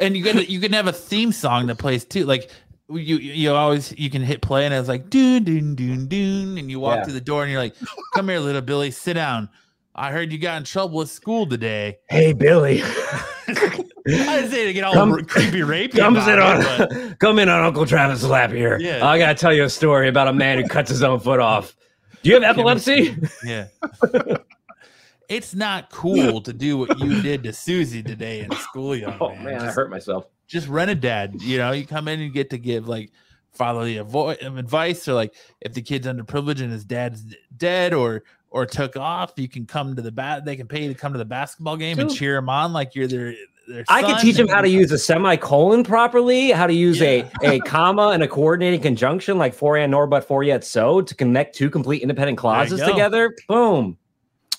And 0.00 0.16
you 0.16 0.22
can 0.22 0.38
you 0.48 0.60
can 0.60 0.72
have 0.74 0.86
a 0.86 0.92
theme 0.92 1.32
song 1.32 1.66
that 1.66 1.78
plays 1.78 2.04
too. 2.04 2.24
Like 2.24 2.50
you 2.88 3.16
you 3.16 3.52
always 3.52 3.92
you 3.98 4.10
can 4.10 4.22
hit 4.22 4.42
play 4.42 4.64
and 4.64 4.72
it's 4.72 4.86
like 4.88 5.10
doon 5.10 5.42
doon 5.42 5.74
doon 5.74 6.06
doon, 6.06 6.56
and 6.56 6.70
you 6.70 6.78
walk 6.78 6.98
Yeah. 6.98 7.04
through 7.04 7.12
the 7.14 7.20
door 7.20 7.42
and 7.42 7.50
you're 7.50 7.60
like, 7.60 7.74
"Come 8.14 8.28
here, 8.28 8.38
little 8.38 8.60
Billy, 8.62 8.92
sit 8.92 9.14
down." 9.14 9.48
I 9.96 10.12
heard 10.12 10.30
you 10.32 10.38
got 10.38 10.56
in 10.58 10.62
trouble 10.62 11.02
at 11.02 11.08
school 11.08 11.44
today. 11.48 11.98
Hey, 12.08 12.32
Billy. 12.32 12.80
I 13.48 13.84
didn't 14.06 14.50
say 14.52 14.66
to 14.66 14.72
get 14.72 14.84
all 14.84 14.94
Come- 14.94 15.24
creepy 15.24 15.60
rapey. 15.62 15.96
Come 15.96 16.14
about 16.16 16.26
sit 16.26 16.38
it, 16.38 16.88
but- 16.88 17.02
on, 17.02 17.14
come 17.16 17.38
in 17.40 17.48
on 17.48 17.64
Uncle 17.64 17.84
Travis' 17.84 18.22
lap 18.22 18.52
here. 18.52 18.78
Yeah. 18.78 19.04
I 19.04 19.18
gotta 19.18 19.34
tell 19.34 19.52
you 19.52 19.64
a 19.64 19.68
story 19.68 20.08
about 20.08 20.28
a 20.28 20.32
man 20.32 20.58
who 20.62 20.68
cuts 20.68 20.90
his 20.90 21.02
own 21.02 21.18
foot 21.18 21.40
off. 21.40 21.74
Do 22.22 22.30
you 22.30 22.34
have 22.34 22.42
epilepsy? 22.44 23.16
Yeah. 23.44 23.66
it's 25.28 25.54
not 25.54 25.90
cool 25.90 26.40
to 26.42 26.52
do 26.52 26.78
what 26.78 26.98
you 26.98 27.20
did 27.22 27.42
to 27.44 27.52
Susie 27.52 28.02
today 28.02 28.40
in 28.40 28.50
school, 28.52 28.96
young 28.96 29.16
Oh 29.20 29.34
man. 29.34 29.44
man, 29.44 29.60
I 29.62 29.70
hurt 29.70 29.90
myself. 29.90 30.26
just 30.46 30.68
rent 30.68 30.90
a 30.90 30.94
dad. 30.94 31.40
You 31.40 31.58
know, 31.58 31.72
you 31.72 31.86
come 31.86 32.08
in 32.08 32.20
and 32.20 32.32
get 32.32 32.50
to 32.50 32.58
give 32.58 32.88
like 32.88 33.12
fatherly 33.52 33.98
um, 33.98 34.58
advice, 34.58 35.06
or 35.08 35.14
like 35.14 35.34
if 35.60 35.74
the 35.74 35.82
kid's 35.82 36.06
underprivileged 36.06 36.60
and 36.62 36.72
his 36.72 36.84
dad's 36.84 37.24
dead 37.56 37.92
or 37.92 38.24
or 38.50 38.64
took 38.64 38.96
off, 38.96 39.32
you 39.36 39.48
can 39.48 39.66
come 39.66 39.94
to 39.94 40.00
the 40.02 40.10
bat. 40.12 40.44
They 40.44 40.56
can 40.56 40.66
pay 40.66 40.82
you 40.84 40.88
to 40.88 40.98
come 40.98 41.12
to 41.12 41.18
the 41.18 41.24
basketball 41.24 41.76
game 41.76 41.98
and 41.98 42.10
cheer 42.12 42.36
him 42.36 42.48
on 42.48 42.72
like 42.72 42.94
you're 42.94 43.06
their. 43.06 43.34
Their 43.68 43.84
I 43.88 44.02
could 44.02 44.18
teach 44.18 44.36
him 44.36 44.48
how 44.48 44.60
to 44.60 44.68
use 44.68 44.90
a 44.92 44.98
semicolon 44.98 45.84
properly, 45.84 46.50
how 46.50 46.66
to 46.66 46.72
use 46.74 47.00
a, 47.02 47.30
a 47.44 47.60
comma 47.60 48.08
and 48.08 48.22
a 48.22 48.28
coordinating 48.28 48.80
conjunction 48.80 49.38
like 49.38 49.54
for 49.54 49.76
and 49.76 49.90
nor 49.90 50.06
but 50.06 50.24
for 50.24 50.42
yet 50.42 50.64
so 50.64 51.00
to 51.02 51.14
connect 51.14 51.54
two 51.54 51.70
complete 51.70 52.02
independent 52.02 52.38
clauses 52.38 52.80
together. 52.80 53.34
Boom. 53.48 53.96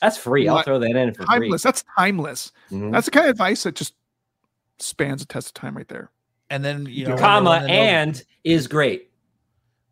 That's 0.01 0.17
free. 0.17 0.47
I'll 0.47 0.61
throw 0.63 0.79
that 0.79 0.95
in 0.95 1.13
for 1.13 1.23
free. 1.25 1.39
timeless. 1.39 1.63
That's 1.63 1.83
timeless. 1.97 2.51
Mhm. 2.71 2.91
That's 2.93 3.05
the 3.05 3.11
kind 3.11 3.25
of 3.25 3.31
advice 3.31 3.63
that 3.63 3.75
just 3.75 3.95
spans 4.77 5.21
a 5.21 5.25
test 5.25 5.47
of 5.49 5.53
time 5.55 5.75
right 5.75 5.87
there. 5.89 6.09
and 6.49 6.63
then 6.63 6.85
you 6.89 7.05
know 7.07 7.17
Comma 7.17 7.49
win 7.49 7.61
the 7.63 7.67
Nobel- 7.67 7.83
and 7.83 8.23
is 8.45 8.67
great. 8.67 9.09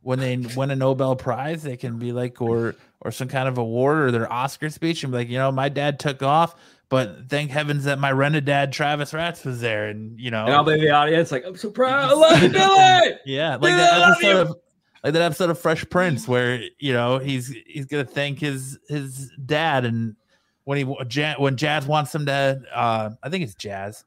when 0.02 0.19
they 0.19 0.38
win 0.56 0.72
a 0.72 0.76
Nobel 0.76 1.15
Prize, 1.18 1.61
they 1.64 1.76
can 1.76 1.99
be 1.99 2.11
like, 2.14 2.41
or 2.41 2.76
or 3.02 3.11
some 3.11 3.27
kind 3.27 3.48
of 3.49 3.57
award 3.57 3.98
or 3.99 4.11
their 4.11 4.31
Oscar 4.31 4.69
speech, 4.69 5.03
and 5.03 5.11
be 5.11 5.18
like, 5.19 5.30
you 5.30 5.38
know, 5.38 5.52
my 5.52 5.68
dad 5.69 5.99
took 5.99 6.23
off, 6.23 6.56
but 6.89 7.30
thank 7.30 7.51
heavens 7.51 7.84
that 7.85 7.99
my 7.99 8.11
rented 8.11 8.45
dad 8.45 8.72
Travis 8.72 9.14
Ratz 9.14 9.43
was 9.43 9.59
there, 9.61 9.88
and 9.88 10.19
you 10.19 10.31
know, 10.31 10.45
And 10.45 10.53
I'll 10.53 10.64
be 10.64 10.73
in 10.73 10.80
the 10.81 10.91
audience 10.91 11.31
like, 11.31 11.43
I'm 11.45 11.57
so 11.57 11.69
proud. 11.69 12.09
I 12.11 12.14
love 12.14 12.41
you, 12.41 12.49
Billy. 12.49 13.11
yeah, 13.26 13.55
like 13.55 13.73
I 13.73 13.77
that 13.77 14.11
episode 14.11 14.47
of 14.47 14.55
like 15.03 15.14
that 15.14 15.22
episode 15.22 15.49
of 15.49 15.59
Fresh 15.59 15.89
Prince 15.89 16.27
where 16.27 16.61
you 16.80 16.93
know 16.93 17.19
he's 17.19 17.53
he's 17.65 17.85
gonna 17.85 18.05
thank 18.05 18.39
his 18.39 18.80
his 18.88 19.31
dad, 19.45 19.85
and 19.85 20.15
when 20.64 20.77
he 20.77 20.84
when 20.84 21.55
Jazz 21.57 21.85
wants 21.88 22.14
him 22.14 22.26
to, 22.26 22.61
uh, 22.73 23.09
I 23.23 23.30
think 23.30 23.43
it's 23.43 23.55
Jazz, 23.55 24.03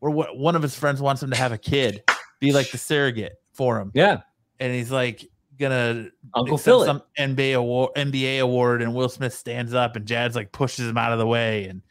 or 0.00 0.10
what 0.10 0.36
one 0.36 0.56
of 0.56 0.62
his 0.62 0.74
friends 0.74 1.00
wants 1.00 1.22
him 1.22 1.30
to 1.30 1.36
have 1.36 1.52
a 1.52 1.58
kid, 1.58 2.02
be 2.40 2.52
like 2.52 2.70
the 2.70 2.78
surrogate 2.78 3.34
for 3.52 3.78
him, 3.80 3.90
Yeah. 3.94 4.20
and 4.60 4.72
he's 4.74 4.90
like 4.90 5.26
gonna 5.58 6.08
Uncle 6.34 6.58
Philip. 6.58 6.86
some 6.86 7.02
NBA 7.18 7.54
award, 7.56 7.90
NBA 7.94 8.40
award, 8.40 8.82
and 8.82 8.94
Will 8.94 9.08
Smith 9.10 9.32
stands 9.34 9.74
up 9.74 9.94
and 9.96 10.06
Jad's 10.06 10.34
like 10.34 10.50
pushes 10.50 10.88
him 10.88 10.96
out 10.98 11.12
of 11.12 11.18
the 11.18 11.26
way 11.26 11.66
and 11.66 11.82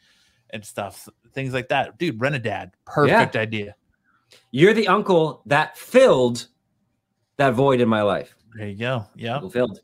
and 0.52 0.64
stuff, 0.64 1.08
things 1.32 1.52
like 1.52 1.68
that. 1.68 1.98
Dude, 1.98 2.20
rent 2.20 2.34
a 2.34 2.38
dad, 2.38 2.72
perfect 2.86 3.36
idea. 3.36 3.74
You're 4.50 4.74
the 4.74 4.88
uncle 4.88 5.42
that 5.46 5.76
filled 5.76 6.48
that 7.36 7.54
void 7.54 7.80
in 7.80 7.88
my 7.88 8.02
life. 8.02 8.34
There 8.56 8.68
you 8.68 8.76
go. 8.78 9.06
Yeah, 9.16 9.34
Uncle 9.36 9.50
filled. 9.50 9.80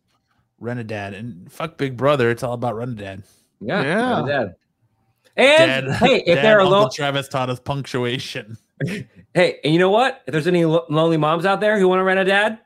rent 0.60 0.80
a 0.80 0.84
dad 0.84 1.14
and 1.14 1.50
fuck 1.50 1.76
Big 1.78 1.96
Brother. 1.96 2.30
It's 2.30 2.42
all 2.42 2.52
about 2.52 2.76
rent 2.76 2.92
a 2.92 3.02
dad. 3.02 3.22
Yeah. 3.60 3.82
Yeah. 3.82 4.20
my 4.22 4.28
dad. 4.28 4.54
And 5.36 5.86
Dad, 5.86 5.96
hey, 5.96 6.16
if 6.26 6.34
Dad, 6.36 6.44
they're 6.44 6.60
Uncle 6.60 6.78
alone, 6.78 6.90
Travis 6.92 7.28
taught 7.28 7.48
us 7.48 7.60
punctuation. 7.60 8.58
hey, 9.34 9.58
and 9.62 9.72
you 9.72 9.78
know 9.78 9.90
what? 9.90 10.22
If 10.26 10.32
there's 10.32 10.46
any 10.48 10.64
lo- 10.64 10.84
lonely 10.90 11.16
moms 11.16 11.44
out 11.46 11.60
there 11.60 11.78
who 11.78 11.86
want 11.88 12.00
to 12.00 12.04
rent 12.04 12.18
a 12.18 12.24
dad, 12.24 12.58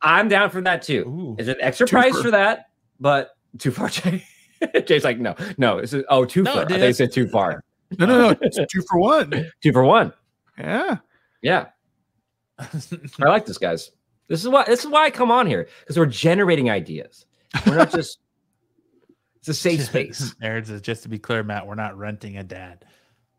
I'm 0.00 0.28
down 0.28 0.50
for 0.50 0.60
that 0.60 0.82
too. 0.82 1.00
Ooh, 1.08 1.34
There's 1.36 1.48
an 1.48 1.56
extra 1.60 1.86
price 1.88 2.12
far. 2.12 2.22
for 2.22 2.30
that, 2.32 2.66
but 3.00 3.30
too 3.58 3.70
far, 3.72 3.88
Jay. 3.90 4.24
Jay's 4.86 5.04
like, 5.04 5.18
no, 5.18 5.34
no. 5.58 5.80
This 5.80 5.92
is 5.92 6.04
oh, 6.08 6.24
too 6.24 6.42
No, 6.42 6.52
far. 6.54 6.62
I 6.62 6.64
dude, 6.64 6.80
think 6.80 6.96
said 6.96 7.12
too 7.12 7.28
far. 7.28 7.62
No, 7.98 8.06
no, 8.06 8.30
no. 8.30 8.36
It's 8.40 8.58
two 8.72 8.82
for 8.88 8.98
one. 8.98 9.30
Two 9.62 9.72
for 9.72 9.84
one. 9.84 10.12
Yeah. 10.58 10.96
Yeah, 11.42 11.66
I 12.58 12.66
like 13.18 13.46
this, 13.46 13.58
guys. 13.58 13.90
This 14.26 14.42
is 14.42 14.48
why. 14.48 14.64
This 14.64 14.80
is 14.80 14.90
why 14.90 15.04
I 15.04 15.10
come 15.10 15.30
on 15.30 15.46
here 15.46 15.68
because 15.80 15.98
we're 15.98 16.06
generating 16.06 16.70
ideas. 16.70 17.26
We're 17.66 17.76
not 17.76 17.92
just. 17.92 18.18
it's 19.38 19.48
a 19.48 19.54
safe 19.54 19.84
space. 19.84 20.34
Aaron 20.42 20.64
says, 20.64 20.80
just 20.80 21.02
to 21.04 21.08
be 21.08 21.18
clear, 21.18 21.42
Matt, 21.42 21.66
we're 21.66 21.74
not 21.74 21.96
renting 21.96 22.38
a 22.38 22.42
dad. 22.42 22.84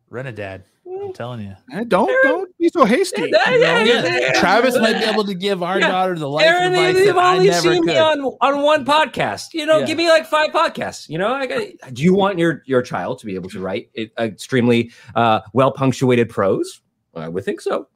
Rent 0.09 0.27
a 0.27 0.31
dad. 0.31 0.63
I'm 1.07 1.13
telling 1.13 1.41
you. 1.41 1.55
Eh, 1.71 1.83
Don't 1.87 2.11
don't 2.23 2.57
be 2.57 2.69
so 2.69 2.85
hasty. 2.85 3.21
Yeah, 3.31 3.49
you 3.51 3.59
know? 3.59 3.77
yeah, 3.79 3.83
Yeah, 3.83 4.19
yeah. 4.19 4.39
Travis 4.39 4.77
might 4.79 4.93
be 4.99 5.05
able 5.05 5.23
to 5.25 5.33
give 5.33 5.63
our 5.63 5.79
Yeah. 5.79 5.89
daughter 5.89 6.17
the 6.17 6.27
life 6.29 6.45
Aaron, 6.45 6.73
advice 6.73 6.95
you've 6.95 7.15
that 7.15 7.17
I 7.17 7.33
only 7.35 7.49
never 7.49 7.61
seen 7.61 7.83
could. 7.83 7.85
me 7.87 7.97
on 7.97 8.19
on 8.41 8.61
one 8.63 8.85
podcast. 8.85 9.53
You 9.53 9.65
know, 9.65 9.79
Yeah. 9.79 9.85
give 9.85 9.97
me 9.97 10.07
like 10.09 10.25
five 10.25 10.49
podcasts. 10.51 11.07
You 11.09 11.17
know, 11.17 11.33
I 11.33 11.45
got. 11.45 11.93
Do 11.93 12.03
you 12.03 12.13
want 12.13 12.37
your 12.39 12.61
your 12.65 12.81
child 12.81 13.19
to 13.19 13.25
be 13.25 13.35
able 13.35 13.49
to 13.51 13.59
write 13.59 13.89
it, 13.93 14.11
extremely 14.19 14.91
uh, 15.15 15.41
well 15.53 15.71
punctuated 15.71 16.29
prose? 16.29 16.81
I 17.15 17.27
would 17.29 17.45
think 17.45 17.61
so. 17.61 17.87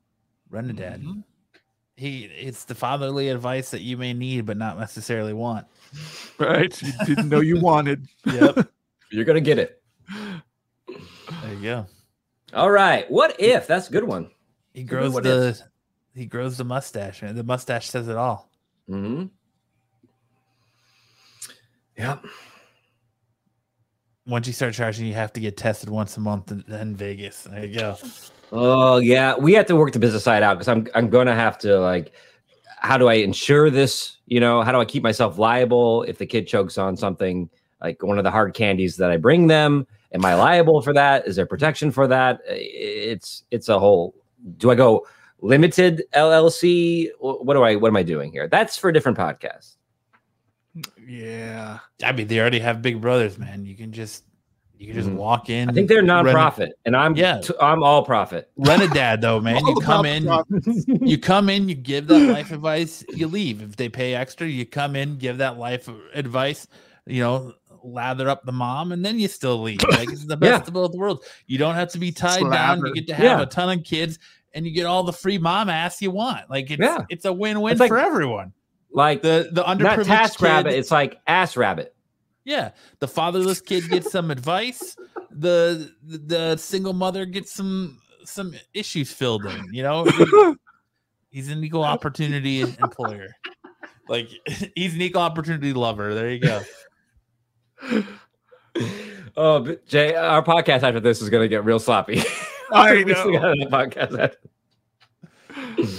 Rent 0.49 0.69
a 0.69 0.73
dad. 0.73 1.01
Mm-hmm. 1.01 1.11
Mhm. 1.11 1.23
He 1.97 2.23
it's 2.23 2.63
the 2.63 2.75
fatherly 2.75 3.27
advice 3.27 3.71
that 3.71 3.81
you 3.81 3.97
may 3.97 4.13
need 4.13 4.45
but 4.45 4.55
not 4.55 4.79
necessarily 4.79 5.33
want. 5.33 5.67
Right. 6.37 6.81
You 6.81 6.93
didn't 7.05 7.27
know 7.29 7.41
you 7.41 7.59
wanted. 7.59 8.07
Yep. 8.25 8.69
You're 9.11 9.25
gonna 9.25 9.41
get 9.41 9.59
it. 9.59 9.81
there 10.09 11.53
you 11.53 11.61
go. 11.61 11.85
All 12.53 12.71
right. 12.71 13.09
What 13.09 13.39
if? 13.39 13.67
That's 13.67 13.89
a 13.89 13.91
good 13.91 14.03
one. 14.03 14.31
He 14.73 14.83
grows 14.83 15.13
what 15.13 15.23
the 15.23 15.59
he 16.15 16.25
grows 16.25 16.57
the 16.57 16.63
mustache, 16.63 17.21
man. 17.21 17.35
The 17.35 17.43
mustache 17.43 17.89
says 17.89 18.07
it 18.07 18.17
all. 18.17 18.49
hmm 18.87 19.25
Yep. 21.97 22.25
Once 24.25 24.47
you 24.47 24.53
start 24.53 24.73
charging, 24.73 25.05
you 25.05 25.13
have 25.13 25.33
to 25.33 25.39
get 25.39 25.57
tested 25.57 25.89
once 25.89 26.15
a 26.15 26.19
month 26.19 26.51
in, 26.51 26.63
in 26.71 26.95
Vegas. 26.95 27.43
There 27.43 27.65
you 27.65 27.77
go. 27.79 27.97
Oh 28.51 28.97
yeah, 28.97 29.35
we 29.37 29.53
have 29.53 29.65
to 29.67 29.75
work 29.75 29.91
the 29.91 29.99
business 29.99 30.23
side 30.23 30.43
out 30.43 30.55
because 30.57 30.67
I'm 30.67 30.87
I'm 30.95 31.09
gonna 31.09 31.35
have 31.35 31.57
to 31.59 31.79
like, 31.79 32.13
how 32.77 32.97
do 32.97 33.07
I 33.07 33.15
ensure 33.15 33.69
this? 33.69 34.17
You 34.27 34.39
know, 34.39 34.61
how 34.61 34.71
do 34.71 34.79
I 34.79 34.85
keep 34.85 35.03
myself 35.03 35.37
liable 35.37 36.03
if 36.03 36.17
the 36.17 36.25
kid 36.25 36.47
chokes 36.47 36.77
on 36.77 36.95
something 36.95 37.49
like 37.81 38.01
one 38.03 38.17
of 38.17 38.23
the 38.23 38.31
hard 38.31 38.53
candies 38.53 38.97
that 38.97 39.11
I 39.11 39.17
bring 39.17 39.47
them? 39.47 39.85
Am 40.13 40.25
I 40.25 40.33
liable 40.35 40.81
for 40.81 40.93
that? 40.93 41.27
Is 41.27 41.35
there 41.35 41.45
protection 41.45 41.91
for 41.91 42.07
that? 42.07 42.39
It's 42.47 43.43
it's 43.51 43.69
a 43.69 43.77
whole. 43.79 44.15
Do 44.57 44.71
I 44.71 44.75
go 44.75 45.05
Limited 45.41 46.03
LLC. 46.13 47.09
What 47.19 47.53
do 47.53 47.63
I? 47.63 47.75
What 47.77 47.87
am 47.87 47.95
I 47.95 48.03
doing 48.03 48.31
here? 48.31 48.47
That's 48.49 48.75
for 48.77 48.89
a 48.89 48.93
different 48.93 49.17
podcast. 49.17 49.75
Yeah. 51.07 51.79
I 52.03 52.11
mean, 52.11 52.27
they 52.27 52.39
already 52.39 52.59
have 52.59 52.81
big 52.81 53.01
brothers, 53.01 53.37
man. 53.37 53.65
You 53.65 53.75
can 53.75 53.91
just 53.91 54.25
you 54.77 54.87
can 54.87 54.95
just 54.95 55.09
Mhm. 55.09 55.15
walk 55.15 55.49
in. 55.49 55.69
I 55.69 55.73
think 55.73 55.89
they're 55.89 55.97
rent 56.03 56.09
a- 56.09 56.31
nonprofit, 56.33 56.69
and 56.85 56.95
I'm 56.95 57.13
Yeah. 57.15 57.39
t- 57.41 57.53
I'm 57.59 57.83
all 57.83 58.03
profit. 58.05 58.49
Rent 58.55 58.81
a 58.81 58.87
dad 58.93 59.21
though, 59.21 59.41
man. 59.41 59.65
You 59.65 59.75
come 59.81 60.05
in, 60.05 60.23
profits. 60.23 60.85
you 60.87 61.17
come 61.17 61.49
in, 61.49 61.67
you 61.67 61.75
give 61.75 62.07
that 62.07 62.29
life 62.31 62.51
advice, 62.51 63.03
you 63.09 63.27
leave. 63.27 63.61
If 63.61 63.75
they 63.75 63.89
pay 63.89 64.15
extra, 64.15 64.47
you 64.47 64.65
come 64.65 64.95
in, 64.95 65.17
give 65.17 65.37
that 65.39 65.57
life 65.57 65.89
advice, 66.13 66.65
you 67.05 67.21
know, 67.23 67.53
lather 67.91 68.29
up 68.29 68.45
the 68.45 68.51
mom, 68.51 68.91
and 68.91 69.03
then 69.05 69.19
you 69.19 69.27
still 69.27 69.61
leave. 69.61 69.79
Like 69.91 70.09
it's 70.11 70.25
the 70.25 70.37
Yeah. 70.41 70.57
best 70.57 70.67
of 70.67 70.73
both 70.73 70.93
worlds. 70.93 71.25
You 71.47 71.57
don't 71.57 71.75
have 71.75 71.89
to 71.93 71.99
be 71.99 72.11
tied 72.11 72.49
down. 72.51 72.79
You 72.85 72.93
get 72.93 73.07
to 73.07 73.13
have 73.15 73.23
Yeah. 73.23 73.41
a 73.41 73.45
ton 73.45 73.77
of 73.77 73.83
kids, 73.83 74.19
and 74.53 74.65
you 74.65 74.71
get 74.73 74.85
all 74.85 75.03
the 75.03 75.13
free 75.13 75.37
mom 75.37 75.69
ass 75.69 76.01
you 76.01 76.11
want. 76.11 76.49
Like 76.49 76.71
it's 76.71 76.81
Yeah. 76.81 77.05
it's 77.09 77.25
a 77.25 77.33
win 77.33 77.61
win 77.61 77.73
It's 77.73 77.79
like- 77.79 77.89
for 77.89 77.97
everyone. 77.99 78.53
Like 78.91 79.21
The 79.21 79.49
the 79.51 79.61
not 79.61 79.77
underprivileged 79.77 80.05
task 80.05 80.39
kid, 80.39 80.45
rabbit. 80.45 80.73
It's 80.73 80.89
like 80.91 81.19
ass 81.27 81.55
rabbit. 81.55 81.93
yeah, 82.43 82.71
the 82.99 83.07
fatherless 83.07 83.61
kid 83.61 83.87
gets 83.89 84.11
some 84.11 84.31
advice. 84.37 84.95
The, 85.31 85.93
the 86.03 86.17
the 86.17 86.57
single 86.57 86.93
mother 86.93 87.25
gets 87.25 87.53
some 87.53 87.99
some 88.25 88.53
issues 88.73 89.13
filled 89.13 89.45
in. 89.45 89.71
You 89.71 89.83
know, 89.83 90.07
he's 91.29 91.49
an 91.49 91.63
equal 91.63 91.83
opportunity 91.83 92.61
employer. 92.61 93.27
Like 94.07 94.29
he's 94.75 94.95
an 94.95 95.01
equal 95.01 95.21
opportunity 95.21 95.71
lover. 95.73 96.15
There 96.15 96.31
you 96.31 96.39
go. 96.39 96.61
Oh, 99.37 99.61
but 99.61 99.85
Jay, 99.87 100.15
our 100.15 100.43
podcast 100.43 100.83
after 100.83 100.99
this 100.99 101.21
is 101.21 101.29
going 101.29 101.43
to 101.43 101.47
get 101.47 101.63
real 101.63 101.79
sloppy. 101.79 102.21
I 102.73 103.03
We 103.03 103.13
still 103.13 103.31
know. 103.31 103.39
got 103.39 103.51
another 103.51 103.69
podcast 103.87 104.19
after- 104.19 104.37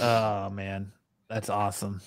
Oh 0.02 0.51
man, 0.51 0.93
that's 1.28 1.48
awesome. 1.48 2.01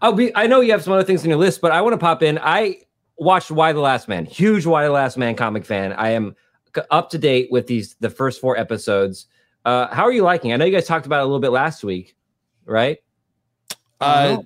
Oh, 0.00 0.10
we, 0.12 0.32
I 0.34 0.46
know 0.46 0.60
you 0.60 0.72
have 0.72 0.82
some 0.82 0.92
other 0.92 1.04
things 1.04 1.22
on 1.22 1.28
your 1.28 1.38
list, 1.38 1.60
but 1.60 1.72
I 1.72 1.80
want 1.80 1.92
to 1.94 1.98
pop 1.98 2.22
in. 2.22 2.38
I 2.38 2.78
watched 3.16 3.50
Y 3.50 3.72
the 3.72 3.80
Last 3.80 4.08
Man. 4.08 4.24
Huge 4.26 4.66
Y 4.66 4.84
the 4.84 4.90
Last 4.90 5.16
Man 5.16 5.34
comic 5.36 5.64
fan. 5.64 5.92
I 5.92 6.10
am 6.10 6.34
up 6.90 7.10
to 7.10 7.18
date 7.18 7.48
with 7.50 7.66
these 7.66 7.96
the 8.00 8.10
first 8.10 8.40
four 8.40 8.56
episodes. 8.56 9.26
Uh, 9.64 9.86
how 9.94 10.02
are 10.04 10.12
you 10.12 10.22
liking? 10.22 10.52
I 10.52 10.56
know 10.56 10.64
you 10.64 10.72
guys 10.72 10.86
talked 10.86 11.06
about 11.06 11.18
it 11.20 11.22
a 11.22 11.26
little 11.26 11.40
bit 11.40 11.50
last 11.52 11.84
week, 11.84 12.16
right? 12.64 12.98
Uh. 14.00 14.38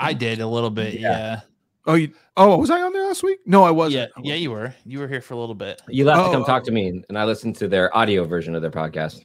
I 0.00 0.12
did 0.12 0.40
a 0.40 0.46
little 0.46 0.70
bit. 0.70 0.94
Yeah. 0.94 1.00
Yeah, 1.00 1.40
Oh, 1.88 1.94
you, 1.94 2.12
oh, 2.36 2.56
was 2.58 2.70
I 2.70 2.82
on 2.82 2.92
there 2.92 3.06
last 3.06 3.22
week? 3.22 3.38
No, 3.46 3.62
I 3.64 3.68
yeah, 3.68 3.70
wasn't. 3.72 4.12
yeah. 4.22 4.34
You 4.34 4.50
were. 4.50 4.74
You 4.84 4.98
were 5.00 5.08
here 5.08 5.20
for 5.22 5.32
a 5.34 5.38
little 5.38 5.54
bit. 5.54 5.80
You 5.88 6.04
left 6.04 6.20
to 6.20 6.24
Oh, 6.26 6.32
come 6.32 6.44
talk 6.44 6.62
oh. 6.62 6.66
to 6.66 6.70
me, 6.70 7.02
and 7.08 7.18
I 7.18 7.24
listened 7.24 7.56
to 7.56 7.66
their 7.68 7.94
audio 7.96 8.24
version 8.24 8.54
of 8.54 8.60
their 8.62 8.70
podcast. 8.70 9.24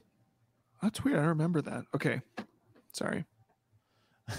That's 0.81 1.03
weird. 1.03 1.19
I 1.19 1.25
remember 1.25 1.61
that. 1.61 1.83
Okay. 1.93 2.21
Sorry. 2.93 3.25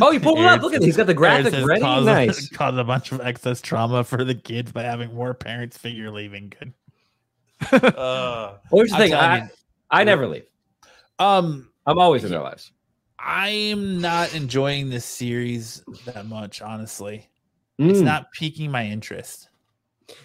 Oh, 0.00 0.10
you 0.10 0.18
pulled 0.18 0.40
it 0.40 0.44
up. 0.46 0.62
Look 0.62 0.72
at 0.72 0.78
says- 0.78 0.82
it. 0.82 0.86
He's 0.86 0.96
got 0.96 1.06
the 1.06 1.14
graphic 1.14 1.54
ready. 1.64 1.80
Cause, 1.80 2.04
Nice. 2.04 2.48
Cause 2.52 2.76
a 2.76 2.82
bunch 2.82 3.12
of 3.12 3.20
excess 3.20 3.60
trauma 3.60 4.02
for 4.02 4.24
the 4.24 4.34
kids 4.34 4.72
by 4.72 4.82
having 4.82 5.14
more 5.14 5.32
parents 5.32 5.78
figure 5.78 6.10
leaving. 6.10 6.52
Good. 6.58 6.74
Uh, 7.84 8.54
Well, 8.70 8.80
here's 8.84 8.90
the 8.90 8.96
I'm 8.96 9.00
thing. 9.00 9.14
I, 9.14 9.36
you. 9.38 9.48
I 9.92 10.02
never 10.02 10.26
leave. 10.26 10.46
um, 11.20 11.70
I'm 11.86 12.00
always 12.00 12.24
in 12.24 12.30
their 12.30 12.42
lives. 12.42 12.72
I'm 13.18 14.00
not 14.00 14.34
enjoying 14.34 14.90
this 14.90 15.04
series 15.04 15.82
that 16.04 16.26
much. 16.26 16.60
Honestly, 16.62 17.28
it's 17.78 18.00
Mm. 18.00 18.04
not 18.04 18.32
piquing 18.32 18.70
my 18.70 18.84
interest. 18.86 19.48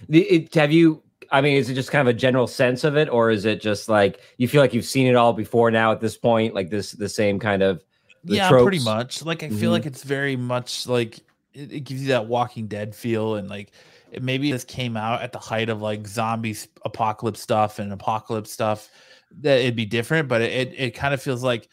The- 0.10 0.24
it- 0.30 0.54
have 0.56 0.72
you? 0.72 1.02
I 1.34 1.40
mean, 1.40 1.56
is 1.56 1.70
it 1.70 1.76
just 1.76 1.92
kind 1.92 2.06
of 2.08 2.14
a 2.14 2.18
general 2.18 2.46
sense 2.46 2.84
of 2.84 2.98
it, 2.98 3.08
or 3.08 3.32
is 3.32 3.46
it 3.46 3.62
just 3.62 3.88
like 3.88 4.20
you 4.38 4.48
feel 4.50 4.62
like 4.62 4.74
you've 4.74 4.86
seen 4.86 5.08
it 5.08 5.16
all 5.16 5.32
before 5.32 5.72
now 5.72 5.92
at 5.94 6.02
this 6.02 6.18
point? 6.18 6.54
Like 6.54 6.70
this, 6.70 6.92
the 6.92 7.08
same 7.08 7.40
kind 7.40 7.64
of 7.64 7.82
the 8.26 8.36
yeah, 8.36 8.50
pretty 8.50 8.80
much. 8.84 9.24
Like 9.24 9.42
I 9.42 9.50
feel 9.50 9.70
Mhm. 9.70 9.74
like 9.74 9.86
it's 9.86 10.04
very 10.04 10.36
much 10.36 10.88
like 10.88 11.20
it, 11.54 11.72
it 11.72 11.80
gives 11.82 12.02
you 12.02 12.10
that 12.10 12.28
Walking 12.28 12.68
Dead 12.68 12.94
feel, 12.94 13.36
and 13.36 13.50
like 13.50 13.72
it, 14.12 14.22
maybe 14.22 14.52
this 14.52 14.66
came 14.66 14.98
out 14.98 15.22
at 15.22 15.32
the 15.32 15.40
height 15.40 15.70
of 15.70 15.82
like 15.82 16.06
zombie 16.06 16.56
apocalypse 16.84 17.42
stuff 17.42 17.80
and 17.80 17.94
apocalypse 17.94 18.52
stuff 18.52 18.90
that 19.40 19.60
it'd 19.62 19.76
be 19.78 19.86
different, 19.86 20.28
but 20.28 20.42
it, 20.42 20.74
it 20.78 20.92
kind 20.92 21.14
of 21.14 21.22
feels 21.22 21.42
like 21.44 21.70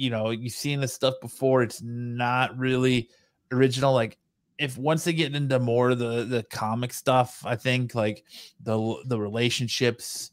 you 0.00 0.10
know 0.10 0.30
you've 0.30 0.52
seen 0.52 0.80
this 0.80 0.94
stuff 0.94 1.14
before. 1.20 1.62
It's 1.62 1.82
not 1.82 2.58
really 2.58 3.10
original. 3.52 3.92
Like 3.92 4.18
if 4.58 4.78
once 4.78 5.04
they 5.04 5.12
get 5.12 5.34
into 5.34 5.58
more 5.58 5.90
of 5.90 5.98
the 5.98 6.24
the 6.24 6.42
comic 6.44 6.92
stuff, 6.92 7.42
I 7.44 7.56
think 7.56 7.94
like 7.94 8.24
the 8.62 8.96
the 9.04 9.20
relationships 9.20 10.32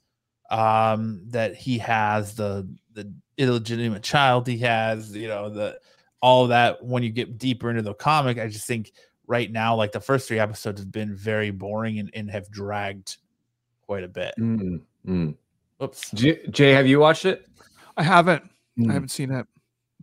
um 0.49 1.21
that 1.27 1.55
he 1.55 1.77
has 1.77 2.35
the 2.35 2.65
the 2.93 3.11
illegitimate 3.37 4.01
child 4.01 4.47
he 4.47 4.57
has 4.57 5.13
you 5.13 5.27
know 5.27 5.49
the 5.49 5.77
all 6.21 6.43
of 6.43 6.49
that 6.49 6.81
when 6.81 7.03
you 7.03 7.09
get 7.09 7.37
deeper 7.37 7.69
into 7.69 7.81
the 7.81 7.93
comic 7.93 8.39
i 8.39 8.47
just 8.47 8.65
think 8.65 8.93
right 9.27 9.51
now 9.51 9.75
like 9.75 9.91
the 9.91 9.99
first 9.99 10.25
three 10.25 10.39
episodes 10.39 10.79
have 10.79 10.89
been 10.89 11.13
very 11.13 11.51
boring 11.51 11.99
and, 11.99 12.09
and 12.13 12.31
have 12.31 12.49
dragged 12.49 13.17
quite 13.85 14.05
a 14.05 14.07
bit 14.07 14.33
Mm, 14.39 14.79
mm. 15.05 15.35
oops 15.83 16.09
J- 16.11 16.47
Jay, 16.47 16.71
have 16.71 16.87
you 16.87 17.01
watched 17.01 17.25
it? 17.25 17.45
I 17.97 18.03
haven't. 18.03 18.43
Mm. 18.79 18.89
I 18.89 18.93
haven't 18.93 19.09
seen 19.09 19.31
it. 19.31 19.45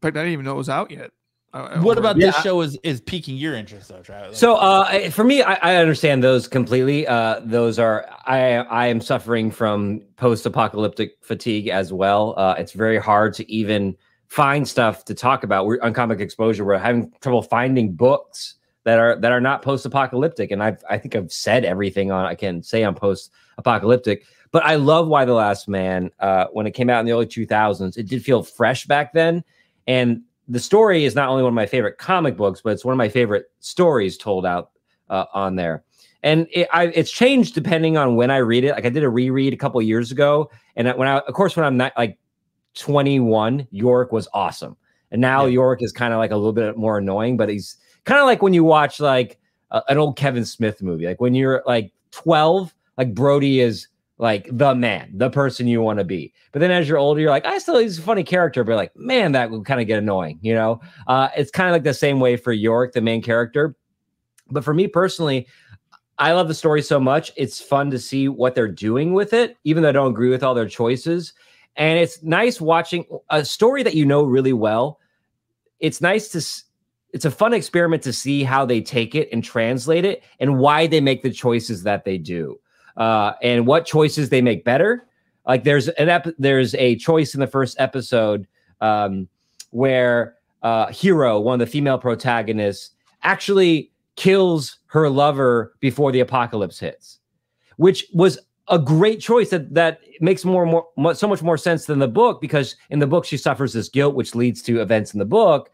In 0.04 0.08
fact, 0.08 0.18
I 0.18 0.20
didn't 0.20 0.34
even 0.34 0.44
know 0.44 0.52
it 0.52 0.58
was 0.58 0.68
out 0.68 0.90
yet. 0.90 1.12
I- 1.54 1.60
I 1.60 1.78
what 1.80 1.96
about 1.96 2.18
Yeah, 2.18 2.26
this 2.26 2.42
show 2.42 2.60
is 2.60 2.76
is 2.82 3.00
piquing 3.00 3.36
your 3.38 3.54
interest 3.54 3.88
though 3.88 4.02
Travis? 4.02 4.32
Like, 4.32 4.36
So 4.36 4.56
uh, 4.56 5.08
for 5.10 5.24
me, 5.24 5.42
I, 5.42 5.54
I 5.54 5.76
understand 5.76 6.22
those 6.22 6.46
completely. 6.46 7.06
Uh, 7.06 7.40
those 7.42 7.78
are 7.78 8.04
I 8.26 8.56
I 8.56 8.88
am 8.88 9.00
suffering 9.00 9.50
from 9.50 10.02
post-apocalyptic 10.16 11.12
fatigue 11.22 11.68
as 11.68 11.90
well. 11.90 12.34
Uh, 12.36 12.54
it's 12.58 12.72
very 12.72 12.98
hard 12.98 13.32
to 13.34 13.50
even 13.50 13.96
find 14.28 14.68
stuff 14.68 15.06
to 15.06 15.14
talk 15.14 15.42
about. 15.42 15.64
We're 15.64 15.80
on 15.80 15.94
comic 15.94 16.20
exposure. 16.20 16.66
We're 16.66 16.76
having 16.76 17.10
trouble 17.22 17.40
finding 17.40 17.94
books 17.94 18.56
that 18.82 18.98
are 18.98 19.16
that 19.20 19.32
are 19.32 19.40
not 19.40 19.62
post-apocalyptic. 19.62 20.50
And 20.50 20.62
I've 20.62 20.84
I 20.90 20.98
think 20.98 21.16
I've 21.16 21.32
said 21.32 21.64
everything 21.64 22.10
on 22.12 22.26
I 22.26 22.34
can 22.34 22.62
say 22.62 22.84
on 22.84 22.94
post-apocalyptic. 22.94 24.26
But 24.50 24.64
I 24.66 24.74
love 24.74 25.08
Y 25.08 25.24
the 25.24 25.32
Last 25.32 25.66
Man. 25.66 26.10
Uh, 26.20 26.46
when 26.52 26.66
it 26.66 26.72
came 26.72 26.90
out 26.90 27.00
in 27.00 27.06
the 27.06 27.12
early 27.12 27.26
2000s, 27.26 27.96
it 27.96 28.06
did 28.08 28.22
feel 28.22 28.42
fresh 28.42 28.86
back 28.86 29.12
then, 29.12 29.42
and 29.86 30.22
the 30.48 30.60
story 30.60 31.04
is 31.04 31.14
not 31.14 31.28
only 31.28 31.42
one 31.42 31.50
of 31.52 31.54
my 31.54 31.66
favorite 31.66 31.98
comic 31.98 32.36
books, 32.36 32.60
but 32.62 32.70
it's 32.70 32.84
one 32.84 32.92
of 32.92 32.98
my 32.98 33.08
favorite 33.08 33.46
stories 33.60 34.18
told 34.18 34.44
out 34.44 34.70
uh, 35.08 35.24
on 35.32 35.56
there. 35.56 35.84
And 36.22 36.46
it, 36.52 36.68
I, 36.72 36.84
it's 36.88 37.10
changed 37.10 37.54
depending 37.54 37.96
on 37.96 38.16
when 38.16 38.30
I 38.30 38.38
read 38.38 38.64
it. 38.64 38.72
Like 38.72 38.86
I 38.86 38.90
did 38.90 39.04
a 39.04 39.08
reread 39.08 39.52
a 39.52 39.56
couple 39.56 39.80
of 39.80 39.86
years 39.86 40.10
ago, 40.10 40.50
and 40.76 40.88
when 40.96 41.08
I, 41.08 41.18
of 41.18 41.34
course, 41.34 41.56
when 41.56 41.64
I'm 41.64 41.76
not 41.76 41.92
like 41.96 42.18
21, 42.74 43.68
Yorick 43.70 44.12
was 44.12 44.28
awesome, 44.34 44.76
and 45.10 45.20
now 45.20 45.44
Yeah. 45.44 45.52
Yorick 45.52 45.82
is 45.82 45.92
kind 45.92 46.12
of 46.12 46.18
like 46.18 46.30
a 46.30 46.36
little 46.36 46.52
bit 46.52 46.76
more 46.76 46.98
annoying. 46.98 47.36
But 47.36 47.48
he's 47.48 47.76
kind 48.04 48.20
of 48.20 48.26
like 48.26 48.42
when 48.42 48.54
you 48.54 48.64
watch 48.64 49.00
like 49.00 49.38
a, 49.70 49.82
an 49.88 49.98
old 49.98 50.16
Kevin 50.16 50.44
Smith 50.44 50.82
movie. 50.82 51.06
Like 51.06 51.20
when 51.20 51.34
you're 51.34 51.62
like 51.66 51.92
12, 52.12 52.74
like 52.96 53.14
Brodie 53.14 53.60
is 53.60 53.88
like 54.18 54.48
the 54.50 54.74
man, 54.74 55.10
the 55.14 55.30
person 55.30 55.66
you 55.66 55.82
want 55.82 55.98
to 55.98 56.04
be. 56.04 56.32
But 56.52 56.60
then 56.60 56.70
as 56.70 56.88
you're 56.88 56.98
older, 56.98 57.20
you're 57.20 57.30
like, 57.30 57.44
I 57.44 57.58
still 57.58 57.78
he's 57.78 57.98
a 57.98 58.02
funny 58.02 58.22
character, 58.22 58.62
but 58.62 58.76
like, 58.76 58.96
man, 58.96 59.32
that 59.32 59.50
would 59.50 59.64
kind 59.64 59.80
of 59.80 59.86
get 59.86 59.98
annoying, 59.98 60.38
you 60.40 60.54
know? 60.54 60.80
Uh, 61.06 61.28
it's 61.36 61.50
kind 61.50 61.68
of 61.68 61.72
like 61.72 61.82
the 61.82 61.94
same 61.94 62.20
way 62.20 62.36
for 62.36 62.52
Yorick, 62.52 62.92
the 62.92 63.00
main 63.00 63.22
character. 63.22 63.74
But 64.50 64.62
for 64.62 64.72
me 64.72 64.86
personally, 64.86 65.48
I 66.18 66.32
love 66.32 66.46
the 66.46 66.54
story 66.54 66.82
so 66.82 67.00
much. 67.00 67.32
It's 67.36 67.60
fun 67.60 67.90
to 67.90 67.98
see 67.98 68.28
what 68.28 68.54
they're 68.54 68.68
doing 68.68 69.14
with 69.14 69.32
it, 69.32 69.56
even 69.64 69.82
though 69.82 69.88
I 69.88 69.92
don't 69.92 70.12
agree 70.12 70.30
with 70.30 70.44
all 70.44 70.54
their 70.54 70.68
choices. 70.68 71.32
And 71.76 71.98
it's 71.98 72.22
nice 72.22 72.60
watching 72.60 73.04
a 73.30 73.44
story 73.44 73.82
that 73.82 73.94
you 73.94 74.06
know 74.06 74.22
really 74.22 74.52
well. 74.52 75.00
It's 75.80 76.00
nice 76.00 76.28
to 76.28 76.64
it's 77.12 77.24
a 77.24 77.30
fun 77.30 77.52
experiment 77.52 78.02
to 78.04 78.12
see 78.12 78.42
how 78.44 78.64
they 78.64 78.80
take 78.80 79.14
it 79.14 79.28
and 79.32 79.42
translate 79.42 80.04
it 80.04 80.22
and 80.40 80.58
why 80.58 80.86
they 80.86 81.00
make 81.00 81.22
the 81.22 81.30
choices 81.30 81.82
that 81.84 82.04
they 82.04 82.18
do 82.18 82.58
uh, 82.96 83.32
and 83.42 83.66
what 83.66 83.86
choices 83.86 84.28
they 84.28 84.42
make 84.42 84.64
better. 84.64 85.06
Like 85.46 85.64
there's 85.64 85.88
an 85.88 86.08
ep- 86.08 86.34
there's 86.38 86.74
a 86.76 86.96
choice 86.96 87.34
in 87.34 87.40
the 87.40 87.46
first 87.46 87.76
episode 87.78 88.46
um, 88.80 89.28
where 89.70 90.36
uh, 90.62 90.86
Hero, 90.88 91.38
one 91.40 91.60
of 91.60 91.66
the 91.66 91.70
female 91.70 91.98
protagonists, 91.98 92.90
actually 93.22 93.92
kills 94.16 94.78
her 94.86 95.08
lover 95.10 95.74
before 95.80 96.12
the 96.12 96.20
apocalypse 96.20 96.78
hits, 96.78 97.18
which 97.76 98.06
was 98.14 98.38
a 98.68 98.78
great 98.78 99.20
choice 99.20 99.50
that 99.50 99.74
that 99.74 100.00
makes 100.20 100.44
more 100.44 100.86
more 100.96 101.14
so 101.14 101.28
much 101.28 101.42
more 101.42 101.58
sense 101.58 101.86
than 101.86 101.98
the 101.98 102.08
book 102.08 102.40
because 102.40 102.76
in 102.88 102.98
the 102.98 103.06
book 103.06 103.24
she 103.24 103.36
suffers 103.36 103.74
this 103.74 103.90
guilt 103.90 104.14
which 104.14 104.34
leads 104.34 104.62
to 104.62 104.80
events 104.80 105.12
in 105.12 105.18
the 105.18 105.24
book 105.24 105.70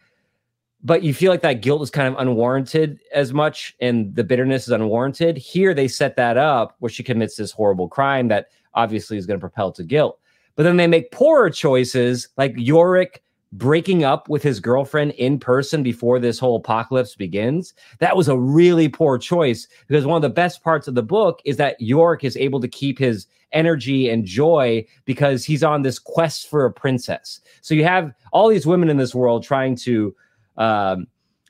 but 0.82 1.02
you 1.02 1.12
feel 1.12 1.31
like 1.31 1.43
that 1.43 1.61
guilt 1.61 1.82
is 1.82 1.90
kind 1.90 2.09
of 2.09 2.19
unwarranted 2.20 3.01
as 3.12 3.32
much 3.32 3.77
and 3.81 4.15
the 4.15 4.24
bitterness 4.24 4.65
is 4.65 4.70
unwarranted. 4.70 5.36
Here 5.36 5.74
they 5.74 5.89
set 5.89 6.16
that 6.16 6.36
up 6.36 6.77
where 6.78 6.90
she 6.90 7.02
commits 7.02 7.36
this 7.36 7.52
horrible 7.52 7.89
crime 7.89 8.28
that 8.28 8.48
obviously 8.74 9.19
is 9.19 9.27
going 9.27 9.39
to 9.39 9.43
propel 9.43 9.73
to 9.73 9.85
guilt. 9.85 10.19
But 10.57 10.62
then 10.62 10.77
they 10.77 10.86
make 10.86 11.11
poorer 11.11 11.51
choices 11.51 12.28
like 12.36 12.55
yorick 12.57 13.23
breaking 13.52 14.05
up 14.05 14.28
with 14.28 14.43
his 14.43 14.61
girlfriend 14.61 15.11
in 15.12 15.39
person 15.39 15.82
before 15.82 16.19
this 16.19 16.39
whole 16.39 16.57
apocalypse 16.57 17.16
begins. 17.16 17.74
That 17.98 18.16
was 18.16 18.28
a 18.28 18.39
really 18.39 18.89
poor 18.89 19.19
choice 19.19 19.66
because 19.89 20.07
one 20.07 20.16
of 20.16 20.23
the 20.23 20.31
best 20.31 20.62
parts 20.62 20.86
of 20.86 20.94
the 20.94 21.02
book 21.02 21.40
is 21.44 21.57
that 21.57 21.81
yorick 21.81 22.24
is 22.24 22.36
able 22.36 22.61
to 22.61 22.69
keep 22.69 22.98
his 22.98 23.27
energy 23.52 24.09
and 24.09 24.24
joy 24.24 24.86
because 25.05 25.44
he's 25.44 25.65
on 25.65 25.82
this 25.82 25.98
quest 25.98 26.48
for 26.48 26.65
a 26.65 26.73
princess. 26.73 27.40
So 27.61 27.74
you 27.74 27.82
have 27.85 28.12
all 28.32 28.48
these 28.48 28.66
women 28.66 28.89
in 28.89 28.97
this 28.97 29.15
world 29.15 29.43
trying 29.43 29.74
to 29.77 30.15
um, 30.60 31.06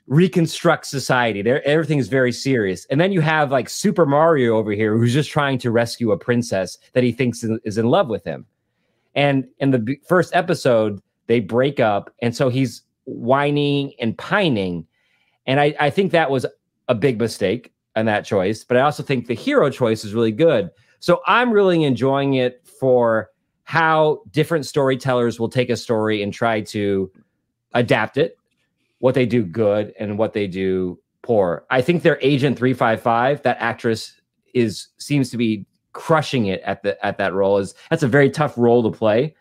reconstruct 0.07 0.87
society. 0.87 1.43
There, 1.43 1.65
everything 1.67 1.99
is 1.99 2.07
very 2.07 2.31
serious. 2.31 2.85
And 2.89 2.99
then 2.99 3.11
you 3.11 3.21
have 3.21 3.51
like 3.51 3.69
Super 3.69 4.05
Mario 4.05 4.57
over 4.57 4.71
here, 4.71 4.97
who's 4.97 5.13
just 5.13 5.29
trying 5.29 5.59
to 5.59 5.69
rescue 5.69 6.11
a 6.11 6.17
princess 6.17 6.79
that 6.93 7.03
he 7.03 7.11
thinks 7.11 7.43
is 7.43 7.77
in 7.77 7.85
love 7.85 8.07
with 8.07 8.23
him. 8.23 8.45
And 9.13 9.45
in 9.59 9.71
the 9.71 9.97
first 10.07 10.35
episode, 10.35 11.01
they 11.27 11.41
break 11.41 11.79
up, 11.79 12.13
and 12.21 12.35
so 12.35 12.49
he's 12.49 12.81
whining 13.05 13.93
and 13.99 14.17
pining. 14.17 14.87
And 15.45 15.59
I, 15.59 15.75
I 15.79 15.89
think 15.89 16.11
that 16.11 16.31
was 16.31 16.45
a 16.87 16.95
big 16.95 17.19
mistake 17.19 17.73
in 17.95 18.05
that 18.05 18.25
choice. 18.25 18.63
But 18.63 18.77
I 18.77 18.81
also 18.81 19.03
think 19.03 19.27
the 19.27 19.33
hero 19.33 19.69
choice 19.69 20.03
is 20.03 20.13
really 20.13 20.31
good. 20.31 20.69
So 20.99 21.21
I'm 21.27 21.51
really 21.51 21.83
enjoying 21.83 22.35
it 22.35 22.65
for 22.79 23.29
how 23.63 24.21
different 24.31 24.65
storytellers 24.65 25.39
will 25.39 25.49
take 25.49 25.69
a 25.69 25.77
story 25.77 26.21
and 26.23 26.33
try 26.33 26.61
to 26.61 27.11
adapt 27.73 28.17
it 28.17 28.37
what 29.01 29.13
they 29.13 29.25
do 29.25 29.43
good 29.43 29.93
and 29.99 30.17
what 30.17 30.33
they 30.33 30.47
do 30.47 30.97
poor. 31.21 31.65
I 31.69 31.81
think 31.81 32.01
their 32.01 32.19
agent 32.21 32.57
355, 32.57 33.43
that 33.43 33.57
actress 33.59 34.19
is 34.53 34.87
seems 34.97 35.29
to 35.31 35.37
be 35.37 35.65
crushing 35.93 36.45
it 36.45 36.61
at 36.61 36.81
the 36.83 37.05
at 37.05 37.17
that 37.17 37.33
role 37.33 37.57
is 37.57 37.73
that's 37.89 38.03
a 38.03 38.07
very 38.07 38.29
tough 38.29 38.57
role 38.57 38.81
to 38.81 38.97
play 38.97 39.35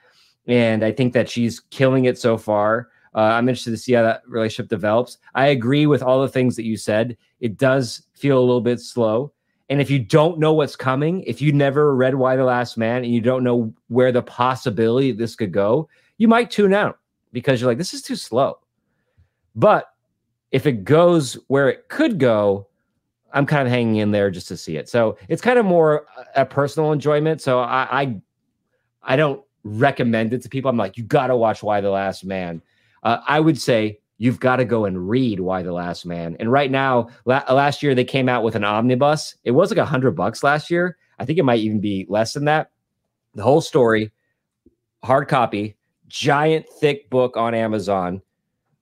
and 0.47 0.85
I 0.85 0.91
think 0.91 1.13
that 1.13 1.29
she's 1.29 1.61
killing 1.61 2.07
it 2.07 2.19
so 2.19 2.37
far. 2.37 2.89
Uh, 3.15 3.21
I'm 3.21 3.49
interested 3.49 3.71
to 3.71 3.77
see 3.77 3.93
how 3.93 4.03
that 4.03 4.23
relationship 4.27 4.69
develops. 4.69 5.19
I 5.35 5.47
agree 5.47 5.87
with 5.87 6.03
all 6.03 6.21
the 6.23 6.29
things 6.29 6.57
that 6.57 6.65
you 6.65 6.77
said. 6.77 7.17
It 7.41 7.57
does 7.57 8.03
feel 8.15 8.39
a 8.39 8.41
little 8.41 8.61
bit 8.61 8.81
slow. 8.81 9.33
And 9.69 9.81
if 9.81 9.91
you 9.91 10.01
don't 10.01 10.39
know 10.39 10.53
what's 10.53 10.75
coming, 10.75 11.23
if 11.23 11.41
you 11.41 11.53
never 11.53 11.95
read 11.95 12.15
Y 12.15 12.35
the 12.37 12.45
Last 12.45 12.77
Man 12.77 13.05
and 13.05 13.15
you 13.15 13.21
don't 13.21 13.45
know 13.45 13.73
where 13.89 14.11
the 14.11 14.23
possibility 14.23 15.13
this 15.13 15.37
could 15.37 15.53
go, 15.53 15.89
you 16.19 16.27
might 16.27 16.51
tune 16.51 16.75
out 16.75 16.99
because 17.33 17.61
you're 17.61 17.71
like, 17.71 17.79
this 17.79 17.95
is 17.95 18.03
too 18.03 18.17
slow. 18.17 18.59
But 19.55 19.87
if 20.53 20.67
it 20.67 20.85
goes 20.85 21.35
where 21.49 21.69
it 21.69 21.89
could 21.89 22.19
go, 22.19 22.67
I'm 23.33 23.47
kind 23.47 23.67
of 23.67 23.73
hanging 23.73 23.97
in 23.97 24.11
there 24.11 24.31
just 24.31 24.49
to 24.49 24.57
see 24.57 24.77
it. 24.77 24.89
So 24.89 25.17
it's 25.29 25.43
kind 25.43 25.59
of 25.59 25.65
more 25.65 26.07
a 26.35 26.45
personal 26.45 26.93
enjoyment. 26.93 27.41
So 27.41 27.61
I, 27.61 28.03
I, 28.03 28.21
I 29.03 29.17
don't 29.17 29.43
recommend 29.63 30.33
it 30.35 30.43
to 30.43 30.49
people. 30.49 30.71
I'm 30.71 30.77
like, 30.77 30.97
you 30.97 31.05
got 31.05 31.29
to 31.29 31.37
watch 31.37 31.63
Y 31.63 31.81
the 31.81 31.91
Last 31.91 32.25
Man. 32.25 32.61
Uh, 33.03 33.19
I 33.27 33.41
would 33.41 33.61
say 33.61 34.01
you've 34.19 34.41
got 34.41 34.57
to 34.57 34.65
go 34.65 34.85
and 34.85 35.09
read 35.09 35.41
Y 35.41 35.63
the 35.63 35.73
Last 35.73 36.05
Man. 36.05 36.37
And 36.41 36.51
right 36.51 36.71
now, 36.71 37.09
la- 37.25 37.45
last 37.53 37.83
year 37.83 37.95
they 37.95 38.05
came 38.05 38.29
out 38.29 38.43
with 38.43 38.57
an 38.57 38.65
omnibus. 38.65 39.37
It 39.45 39.53
was 39.53 39.71
like 39.71 39.79
a 39.79 39.85
hundred 39.85 40.13
bucks 40.13 40.43
last 40.43 40.71
year. 40.71 40.97
I 41.19 41.25
think 41.25 41.39
it 41.39 41.45
might 41.45 41.61
even 41.61 41.81
be 41.81 42.07
less 42.09 42.33
than 42.33 42.45
that. 42.47 42.71
The 43.35 43.43
whole 43.43 43.61
story, 43.61 44.13
hard 45.05 45.29
copy, 45.29 45.77
giant 46.09 46.67
thick 46.81 47.09
book 47.11 47.37
on 47.37 47.55
Amazon. 47.55 48.23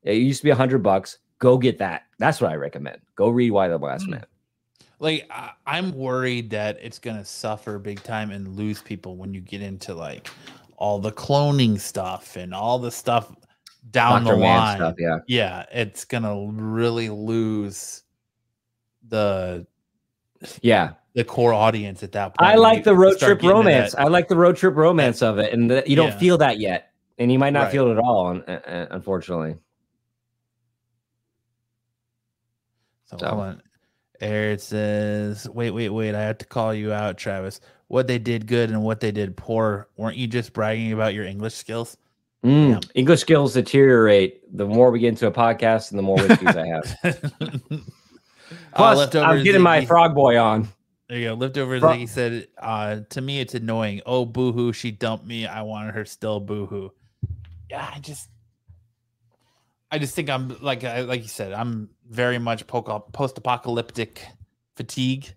It 0.03 0.15
used 0.15 0.41
to 0.41 0.45
be 0.45 0.51
a 0.51 0.55
hundred 0.57 0.83
bucks. 0.83 1.19
Go 1.39 1.59
get 1.59 1.79
that. 1.79 2.05
That's 2.19 2.41
what 2.41 2.51
I 2.51 2.57
recommend. 2.57 3.01
Go 3.15 3.29
read 3.29 3.51
Y 3.51 3.69
the 3.69 3.79
Last. 3.79 4.05
Hmm. 4.05 4.13
Man. 4.13 4.27
Like 5.01 5.31
I, 5.31 5.79
am 5.79 5.93
worried 5.93 6.51
that 6.51 6.79
it's 6.83 6.99
gonna 6.99 7.25
suffer 7.25 7.79
big 7.79 8.03
time 8.03 8.33
and 8.33 8.57
lose 8.57 8.83
people 8.83 9.17
when 9.17 9.33
you 9.33 9.41
get 9.41 9.63
into 9.63 9.95
like 9.95 10.29
all 10.77 10.99
the 10.99 11.13
cloning 11.13 11.79
stuff 11.79 12.37
and 12.37 12.53
all 12.53 12.81
the 12.81 12.91
stuff 12.91 13.33
down 13.91 14.25
Dr. 14.25 14.37
the 14.37 14.43
line. 14.43 14.79
Stuff, 14.79 14.95
yeah, 14.99 15.19
yeah, 15.29 15.67
it's 15.73 16.05
gonna 16.05 16.47
really 16.51 17.11
lose 17.11 18.03
the 19.09 19.67
yeah 20.63 20.93
the 21.15 21.25
core 21.25 21.53
audience 21.53 22.03
at 22.03 22.13
that 22.13 22.37
point. 22.37 22.51
I 22.51 22.57
like 22.57 22.85
the 22.85 22.95
road 22.95 23.19
trip 23.19 23.43
romance. 23.43 23.95
I 23.95 24.05
like 24.05 24.29
the 24.29 24.37
road 24.37 24.57
trip 24.57 24.75
romance 24.77 25.23
of 25.23 25.39
it, 25.39 25.53
and 25.53 25.71
the, 25.71 25.83
you 25.87 25.97
don't 25.97 26.09
yeah. 26.09 26.19
feel 26.19 26.39
that 26.39 26.59
yet, 26.59 26.93
and 27.19 27.31
you 27.31 27.39
might 27.39 27.53
not 27.53 27.65
right. 27.65 27.73
feel 27.73 27.89
it 27.89 27.93
at 27.93 27.99
all, 27.99 28.37
uh, 28.37 28.51
uh, 28.51 28.87
unfortunately. 28.91 29.57
So, 33.11 33.17
so. 33.19 33.27
hold 33.29 33.41
on. 33.41 33.63
It 34.21 34.61
says, 34.61 35.49
wait, 35.49 35.71
wait, 35.71 35.91
wait. 35.91 36.15
I 36.15 36.23
have 36.23 36.39
to 36.39 36.47
call 36.47 36.75
you 36.75 36.93
out, 36.93 37.19
Travis. 37.19 37.61
What 37.87 38.07
they 38.07 38.19
did 38.19 38.47
good 38.47 38.71
and 38.71 38.83
what 38.83 39.01
they 39.01 39.13
did 39.13 39.37
poor. 39.37 39.89
Weren't 39.97 40.17
you 40.17 40.27
just 40.27 40.53
bragging 40.53 40.93
about 40.93 41.15
your 41.15 41.25
English 41.25 41.55
skills? 41.55 41.97
Mm, 42.45 42.71
yeah. 42.71 42.81
English 42.95 43.21
skills 43.21 43.55
deteriorate 43.55 44.57
the 44.57 44.67
more 44.67 44.91
we 44.91 45.01
get 45.01 45.09
into 45.09 45.27
a 45.27 45.33
podcast 45.33 45.91
and 45.91 45.99
the 45.99 46.03
more 46.03 46.17
whiskeys 46.17 46.57
I 46.57 46.67
have. 46.67 46.97
Plus, 48.75 49.15
uh, 49.15 49.21
I'm 49.21 49.43
getting 49.43 49.61
Ziggy. 49.61 49.65
my 49.65 49.85
frog 49.85 50.15
boy 50.15 50.39
on. 50.39 50.69
There 51.09 51.19
you 51.19 51.29
go. 51.29 51.35
Leftovers, 51.35 51.81
Frog. 51.81 51.93
like 51.93 52.01
he 52.01 52.07
said, 52.07 52.49
uh, 52.59 53.01
to 53.11 53.21
me, 53.21 53.41
it's 53.41 53.55
annoying. 53.55 54.03
Oh, 54.05 54.25
boohoo. 54.25 54.73
She 54.73 54.91
dumped 54.91 55.27
me. 55.27 55.47
I 55.47 55.63
wanted 55.63 55.95
her 55.95 56.05
still 56.05 56.39
boohoo. 56.39 56.91
Yeah, 57.71 57.91
I 57.95 57.99
just, 58.01 58.29
I 59.91 59.99
just 59.99 60.15
think 60.15 60.29
I'm 60.29 60.57
like 60.61 60.83
like 60.83 61.23
you 61.23 61.29
said, 61.29 61.53
I'm 61.53 61.91
very 62.09 62.39
much 62.39 62.67
post 62.67 63.39
apocalyptic 63.39 64.27
fatigue. 64.77 65.35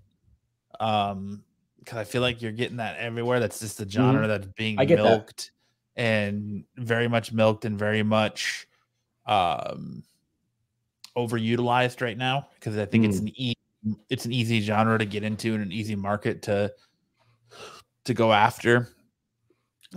Um, 0.79 1.43
because 1.79 1.97
I 1.97 2.03
feel 2.03 2.21
like 2.21 2.41
you're 2.41 2.51
getting 2.51 2.77
that 2.77 2.97
everywhere. 2.97 3.39
That's 3.39 3.59
just 3.59 3.77
the 3.77 3.89
genre 3.89 4.21
mm-hmm. 4.21 4.27
that's 4.27 4.47
being 4.55 4.75
milked 4.75 5.51
that. 5.95 6.01
and 6.01 6.63
very 6.77 7.07
much 7.07 7.31
milked 7.31 7.65
and 7.65 7.77
very 7.77 8.03
much 8.03 8.67
um 9.25 10.03
overutilized 11.17 12.01
right 12.01 12.17
now 12.17 12.47
because 12.55 12.77
I 12.77 12.85
think 12.85 13.05
mm. 13.05 13.09
it's 13.09 13.19
an 13.19 13.31
e- 13.35 13.55
it's 14.09 14.25
an 14.25 14.31
easy 14.31 14.61
genre 14.61 14.97
to 14.97 15.05
get 15.05 15.23
into 15.23 15.53
and 15.53 15.63
an 15.63 15.71
easy 15.71 15.95
market 15.95 16.43
to 16.43 16.71
to 18.05 18.13
go 18.13 18.31
after. 18.31 18.89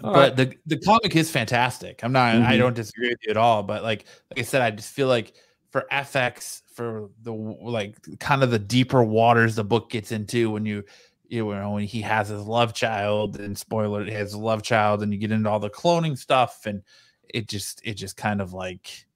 All 0.03 0.13
but 0.13 0.37
right. 0.37 0.37
the 0.37 0.59
the 0.67 0.79
comic 0.79 1.15
is 1.15 1.31
fantastic. 1.31 2.03
I'm 2.03 2.13
not. 2.13 2.35
Mm-hmm. 2.35 2.47
I 2.47 2.57
don't 2.57 2.75
disagree 2.75 3.11
with 3.11 3.19
you 3.23 3.31
at 3.31 3.37
all. 3.37 3.63
But 3.63 3.83
like 3.83 4.07
like 4.31 4.41
I 4.41 4.43
said, 4.43 4.63
I 4.63 4.71
just 4.71 4.93
feel 4.93 5.09
like 5.09 5.35
for 5.71 5.87
FX, 5.93 6.63
for 6.73 7.11
the 7.23 7.33
like 7.33 7.97
kind 8.19 8.43
of 8.43 8.51
the 8.51 8.59
deeper 8.59 9.05
waters 9.05 9.55
the 9.55 9.65
book 9.65 9.91
gets 9.91 10.11
into 10.11 10.51
when 10.51 10.67
you 10.67 10.85
you 11.29 11.45
know 11.55 11.71
when 11.71 11.85
he 11.85 12.01
has 12.01 12.29
his 12.29 12.43
love 12.43 12.75
child 12.75 13.39
and 13.39 13.57
spoiler 13.57 14.05
he 14.05 14.13
has 14.13 14.35
love 14.35 14.63
child 14.63 15.03
and 15.03 15.13
you 15.13 15.19
get 15.19 15.33
into 15.33 15.49
all 15.49 15.59
the 15.59 15.71
cloning 15.71 16.19
stuff 16.19 16.67
and 16.67 16.83
it 17.29 17.49
just 17.49 17.81
it 17.85 17.95
just 17.95 18.17
kind 18.17 18.41
of 18.41 18.53
like 18.53 19.07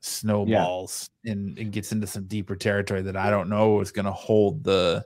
snowballs 0.00 1.10
yeah. 1.22 1.32
and 1.32 1.58
it 1.58 1.70
gets 1.70 1.92
into 1.92 2.06
some 2.06 2.24
deeper 2.24 2.56
territory 2.56 3.02
that 3.02 3.16
I 3.16 3.30
don't 3.30 3.48
know 3.48 3.80
is 3.80 3.92
going 3.92 4.06
to 4.06 4.12
hold 4.12 4.64
the 4.64 5.04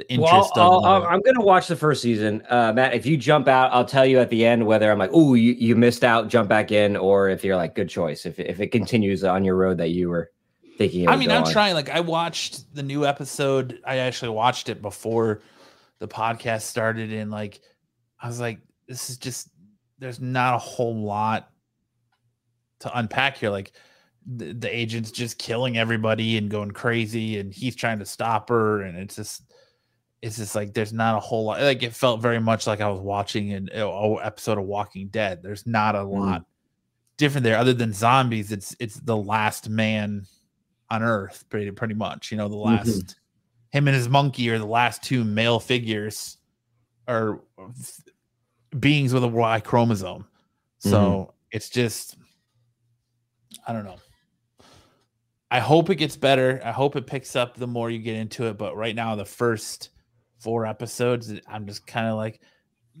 the 0.00 0.12
interest. 0.12 0.52
Well, 0.56 0.84
i 0.84 1.14
am 1.14 1.20
going 1.20 1.34
to 1.34 1.40
watch 1.40 1.68
the 1.68 1.76
first 1.76 2.02
season, 2.02 2.42
uh, 2.48 2.72
Matt. 2.72 2.94
If 2.94 3.06
you 3.06 3.16
jump 3.16 3.48
out, 3.48 3.72
I'll 3.72 3.84
tell 3.84 4.06
you 4.06 4.18
at 4.18 4.30
the 4.30 4.44
end 4.44 4.66
whether 4.66 4.90
I'm 4.90 4.98
like, 4.98 5.10
oh, 5.12 5.34
you, 5.34 5.52
you 5.52 5.76
missed 5.76 6.04
out, 6.04 6.28
jump 6.28 6.48
back 6.48 6.72
in, 6.72 6.96
or 6.96 7.28
if 7.28 7.44
you're 7.44 7.56
like, 7.56 7.74
good 7.74 7.88
choice. 7.88 8.26
If 8.26 8.38
if 8.38 8.60
it 8.60 8.68
continues 8.68 9.24
on 9.24 9.44
your 9.44 9.56
road 9.56 9.78
that 9.78 9.90
you 9.90 10.08
were 10.08 10.30
thinking. 10.78 11.08
I 11.08 11.16
mean, 11.16 11.30
I'm 11.30 11.44
on. 11.44 11.52
trying. 11.52 11.74
Like, 11.74 11.90
I 11.90 12.00
watched 12.00 12.74
the 12.74 12.82
new 12.82 13.06
episode. 13.06 13.80
I 13.86 13.98
actually 13.98 14.30
watched 14.30 14.68
it 14.68 14.80
before 14.80 15.42
the 15.98 16.08
podcast 16.08 16.62
started, 16.62 17.12
and 17.12 17.30
like, 17.30 17.60
I 18.20 18.26
was 18.26 18.40
like, 18.40 18.60
this 18.88 19.10
is 19.10 19.18
just. 19.18 19.50
There's 19.98 20.20
not 20.20 20.54
a 20.54 20.58
whole 20.58 21.04
lot 21.04 21.50
to 22.80 22.98
unpack 22.98 23.36
here. 23.36 23.50
Like, 23.50 23.72
the, 24.24 24.54
the 24.54 24.74
agent's 24.74 25.10
just 25.10 25.36
killing 25.36 25.76
everybody 25.76 26.38
and 26.38 26.50
going 26.50 26.70
crazy, 26.70 27.38
and 27.38 27.52
he's 27.52 27.76
trying 27.76 27.98
to 27.98 28.06
stop 28.06 28.48
her, 28.48 28.80
and 28.80 28.96
it's 28.96 29.16
just 29.16 29.49
it's 30.22 30.36
just 30.36 30.54
like 30.54 30.74
there's 30.74 30.92
not 30.92 31.16
a 31.16 31.20
whole 31.20 31.44
lot. 31.44 31.60
Like 31.60 31.82
it 31.82 31.94
felt 31.94 32.20
very 32.20 32.40
much 32.40 32.66
like 32.66 32.80
I 32.80 32.88
was 32.88 33.00
watching 33.00 33.52
an 33.52 33.70
episode 33.72 34.58
of 34.58 34.64
Walking 34.64 35.08
Dead. 35.08 35.42
There's 35.42 35.66
not 35.66 35.94
a 35.94 36.00
mm. 36.00 36.18
lot 36.18 36.44
different 37.16 37.44
there, 37.44 37.56
other 37.56 37.72
than 37.72 37.92
zombies. 37.92 38.52
It's 38.52 38.76
it's 38.78 38.96
the 38.96 39.16
last 39.16 39.68
man 39.68 40.26
on 40.90 41.02
Earth, 41.02 41.44
pretty 41.48 41.70
pretty 41.70 41.94
much. 41.94 42.30
You 42.30 42.36
know, 42.36 42.48
the 42.48 42.56
last 42.56 42.88
mm-hmm. 42.88 43.78
him 43.78 43.88
and 43.88 43.96
his 43.96 44.08
monkey 44.08 44.50
are 44.50 44.58
the 44.58 44.66
last 44.66 45.02
two 45.02 45.24
male 45.24 45.60
figures, 45.60 46.36
or 47.08 47.42
beings 48.78 49.14
with 49.14 49.24
a 49.24 49.28
Y 49.28 49.60
chromosome. 49.60 50.26
So 50.78 50.98
mm-hmm. 50.98 51.30
it's 51.50 51.68
just, 51.68 52.16
I 53.66 53.72
don't 53.72 53.84
know. 53.84 53.98
I 55.50 55.58
hope 55.58 55.90
it 55.90 55.96
gets 55.96 56.16
better. 56.16 56.60
I 56.64 56.70
hope 56.70 56.94
it 56.94 57.06
picks 57.06 57.34
up 57.36 57.56
the 57.56 57.66
more 57.66 57.90
you 57.90 57.98
get 57.98 58.16
into 58.16 58.46
it. 58.46 58.56
But 58.56 58.76
right 58.76 58.94
now, 58.94 59.16
the 59.16 59.24
first 59.24 59.90
four 60.40 60.66
episodes, 60.66 61.32
I'm 61.46 61.66
just 61.66 61.86
kind 61.86 62.08
of 62.08 62.16
like, 62.16 62.40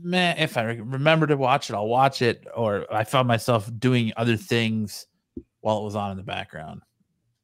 man, 0.00 0.36
if 0.38 0.56
I 0.56 0.62
remember 0.62 1.26
to 1.26 1.36
watch 1.36 1.70
it, 1.70 1.74
I'll 1.74 1.88
watch 1.88 2.22
it. 2.22 2.46
Or 2.54 2.86
I 2.92 3.04
found 3.04 3.26
myself 3.26 3.70
doing 3.78 4.12
other 4.16 4.36
things 4.36 5.06
while 5.60 5.78
it 5.78 5.84
was 5.84 5.96
on 5.96 6.12
in 6.12 6.16
the 6.16 6.22
background. 6.22 6.82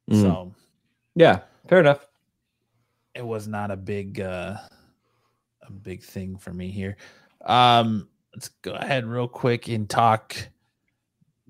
Mm. 0.09 0.21
So, 0.21 0.55
yeah, 1.15 1.41
fair 1.67 1.79
enough. 1.79 2.05
It 3.15 3.25
was 3.25 3.47
not 3.47 3.71
a 3.71 3.77
big, 3.77 4.21
uh, 4.21 4.57
a 5.63 5.71
big 5.71 6.03
thing 6.03 6.37
for 6.37 6.53
me 6.53 6.69
here. 6.69 6.97
Um, 7.45 8.07
let's 8.33 8.49
go 8.61 8.73
ahead 8.73 9.05
real 9.05 9.27
quick 9.27 9.67
and 9.67 9.89
talk 9.89 10.35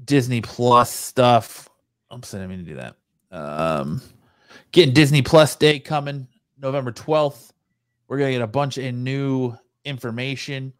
Disney 0.03 0.41
Plus 0.41 0.91
stuff. 0.91 1.69
Oops, 2.14 2.34
I 2.34 2.38
didn't 2.38 2.49
mean 2.49 2.60
to 2.60 2.65
do 2.65 2.76
that. 2.76 2.95
Um, 3.32 4.02
getting 4.72 4.94
Disney 4.94 5.22
Plus 5.22 5.56
Day 5.56 5.80
coming 5.80 6.28
November 6.57 6.91
12th. 6.91 7.52
We're 8.07 8.17
gonna 8.17 8.31
get 8.31 8.41
a 8.41 8.47
bunch 8.47 8.77
of 8.77 8.93
new 8.93 9.53
information 9.85 10.73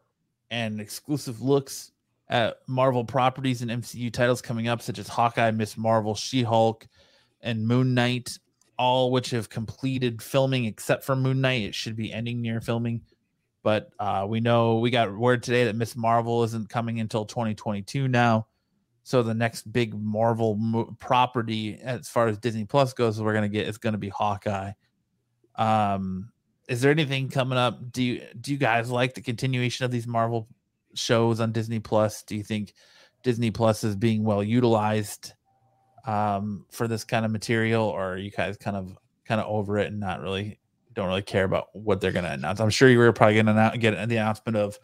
and 0.50 0.80
exclusive 0.80 1.40
looks 1.40 1.92
at 2.28 2.58
Marvel 2.66 3.04
properties 3.04 3.62
and 3.62 3.70
MCU 3.70 4.12
titles 4.12 4.42
coming 4.42 4.68
up, 4.68 4.82
such 4.82 4.98
as 4.98 5.08
Hawkeye, 5.08 5.50
Miss 5.50 5.76
Marvel, 5.76 6.14
She 6.14 6.42
Hulk, 6.42 6.86
and 7.40 7.66
Moon 7.66 7.94
Knight, 7.94 8.38
all 8.78 9.10
which 9.10 9.30
have 9.30 9.48
completed 9.48 10.22
filming 10.22 10.64
except 10.66 11.04
for 11.04 11.16
Moon 11.16 11.40
Knight. 11.40 11.62
It 11.62 11.74
should 11.74 11.96
be 11.96 12.12
ending 12.12 12.40
near 12.40 12.60
filming. 12.60 13.02
But 13.62 13.90
uh, 13.98 14.26
we 14.28 14.40
know 14.40 14.78
we 14.78 14.90
got 14.90 15.14
word 15.16 15.42
today 15.42 15.64
that 15.64 15.76
Miss 15.76 15.96
Marvel 15.96 16.44
isn't 16.44 16.68
coming 16.68 17.00
until 17.00 17.24
2022 17.24 18.08
now. 18.08 18.46
So 19.02 19.22
the 19.22 19.34
next 19.34 19.72
big 19.72 19.94
Marvel 19.94 20.56
mo- 20.56 20.94
property, 20.98 21.78
as 21.82 22.08
far 22.08 22.28
as 22.28 22.38
Disney 22.38 22.64
Plus 22.64 22.92
goes, 22.92 23.20
we're 23.20 23.34
gonna 23.34 23.48
get 23.48 23.66
is 23.66 23.78
gonna 23.78 23.98
be 23.98 24.10
Hawkeye. 24.10 24.72
Um, 25.56 26.30
is 26.68 26.82
there 26.82 26.90
anything 26.90 27.30
coming 27.30 27.58
up? 27.58 27.92
Do 27.92 28.02
you 28.02 28.22
do 28.40 28.52
you 28.52 28.58
guys 28.58 28.90
like 28.90 29.14
the 29.14 29.22
continuation 29.22 29.84
of 29.84 29.90
these 29.90 30.06
Marvel 30.06 30.46
shows 30.94 31.40
on 31.40 31.52
Disney 31.52 31.80
Plus? 31.80 32.22
Do 32.22 32.36
you 32.36 32.44
think 32.44 32.74
Disney 33.22 33.50
Plus 33.50 33.82
is 33.84 33.96
being 33.96 34.22
well 34.22 34.42
utilized 34.42 35.32
um, 36.06 36.66
for 36.70 36.86
this 36.86 37.04
kind 37.04 37.24
of 37.24 37.30
material, 37.30 37.84
or 37.84 38.12
are 38.12 38.18
you 38.18 38.30
guys 38.30 38.56
kind 38.58 38.76
of 38.76 38.96
kind 39.24 39.40
of 39.40 39.46
over 39.48 39.78
it 39.78 39.88
and 39.88 39.98
not 39.98 40.20
really 40.20 40.60
don't 40.92 41.08
really 41.08 41.22
care 41.22 41.44
about 41.44 41.68
what 41.72 42.00
they're 42.00 42.12
going 42.12 42.24
to 42.24 42.32
announce? 42.32 42.60
I'm 42.60 42.70
sure 42.70 42.90
you 42.90 42.98
were 42.98 43.12
probably 43.12 43.42
going 43.42 43.46
to 43.46 43.78
get 43.78 43.92
the 44.08 44.16
announcement 44.16 44.56
of 44.56 44.78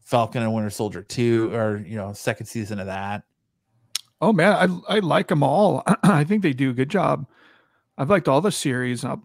Falcon 0.00 0.42
and 0.42 0.54
Winter 0.54 0.70
Soldier 0.70 1.02
two, 1.02 1.52
or 1.54 1.84
you 1.86 1.96
know, 1.96 2.14
second 2.14 2.46
season 2.46 2.80
of 2.80 2.86
that. 2.86 3.24
Oh 4.22 4.32
man, 4.32 4.82
I 4.88 4.96
I 4.96 4.98
like 5.00 5.28
them 5.28 5.42
all. 5.42 5.82
I 6.02 6.24
think 6.24 6.42
they 6.42 6.54
do 6.54 6.70
a 6.70 6.74
good 6.74 6.88
job. 6.88 7.26
I've 7.98 8.08
liked 8.08 8.28
all 8.28 8.40
the 8.40 8.50
series, 8.50 9.02
but 9.02 9.18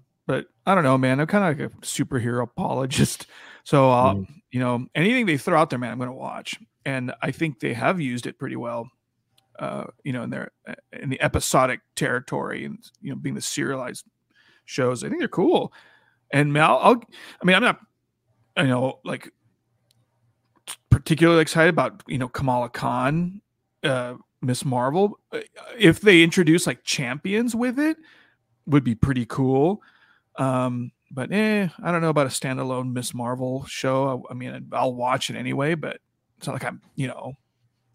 I 0.68 0.76
don't 0.76 0.84
know, 0.84 0.98
man. 0.98 1.22
I'm 1.22 1.28
kind 1.28 1.46
of 1.46 1.58
like 1.58 1.72
a 1.72 1.76
superhero 1.78 2.44
apologist. 2.44 3.26
So, 3.64 3.90
uh, 3.90 4.14
mm. 4.14 4.28
you 4.52 4.60
know, 4.60 4.86
anything 4.96 5.26
they 5.26 5.38
throw 5.38 5.58
out 5.58 5.70
there, 5.70 5.80
man, 5.80 5.92
I'm 5.92 5.98
going 5.98 6.10
to 6.10 6.14
watch. 6.14 6.56
And 6.86 7.14
I 7.22 7.32
think 7.32 7.60
they 7.60 7.74
have 7.74 8.00
used 8.02 8.28
it 8.28 8.38
pretty 8.38 8.58
well. 8.58 8.90
Uh, 9.60 9.86
you 10.04 10.14
know, 10.14 10.24
in 10.24 10.30
their 10.30 10.52
uh, 10.68 10.76
in 10.94 11.10
the 11.10 11.22
episodic 11.22 11.80
territory, 11.96 12.64
and 12.64 12.78
you 13.02 13.10
know, 13.10 13.16
being 13.16 13.34
the 13.34 13.42
serialized 13.42 14.06
shows, 14.66 15.04
I 15.04 15.10
think 15.10 15.20
they're 15.20 15.28
cool. 15.28 15.74
And 16.32 16.58
I'll, 16.58 16.78
I'll 16.78 17.02
I 17.42 17.46
mean, 17.46 17.56
I'm 17.56 17.64
not, 17.64 17.80
you 18.58 18.68
know, 18.68 19.00
like 19.04 19.34
particularly 20.90 21.42
excited 21.42 21.70
about 21.70 22.04
you 22.08 22.18
know 22.18 22.28
Kamala 22.28 22.70
Khan, 22.70 23.42
uh, 23.84 24.16
Miss 24.42 24.64
Marvel. 24.64 25.20
Uh, 25.32 25.40
if 25.78 26.02
they 26.02 26.24
introduce 26.24 26.68
like 26.68 26.84
champions 26.84 27.56
with 27.56 27.80
it, 27.80 27.98
would 28.66 28.84
be 28.84 28.96
pretty 28.96 29.26
cool. 29.26 29.82
Um, 30.38 30.92
but 31.12 31.32
eh, 31.32 31.68
I 31.82 31.92
don't 31.92 32.02
know 32.02 32.10
about 32.10 32.28
a 32.28 32.30
standalone 32.30 32.94
Miss 32.94 33.14
Marvel 33.14 33.66
show. 33.66 34.26
I, 34.30 34.32
I 34.32 34.36
mean, 34.36 34.68
I'll 34.72 34.94
watch 34.94 35.30
it 35.30 35.36
anyway, 35.36 35.76
but 35.76 36.00
it's 36.38 36.48
not 36.48 36.54
like 36.54 36.66
I'm, 36.66 36.82
you 36.96 37.08
know, 37.08 37.34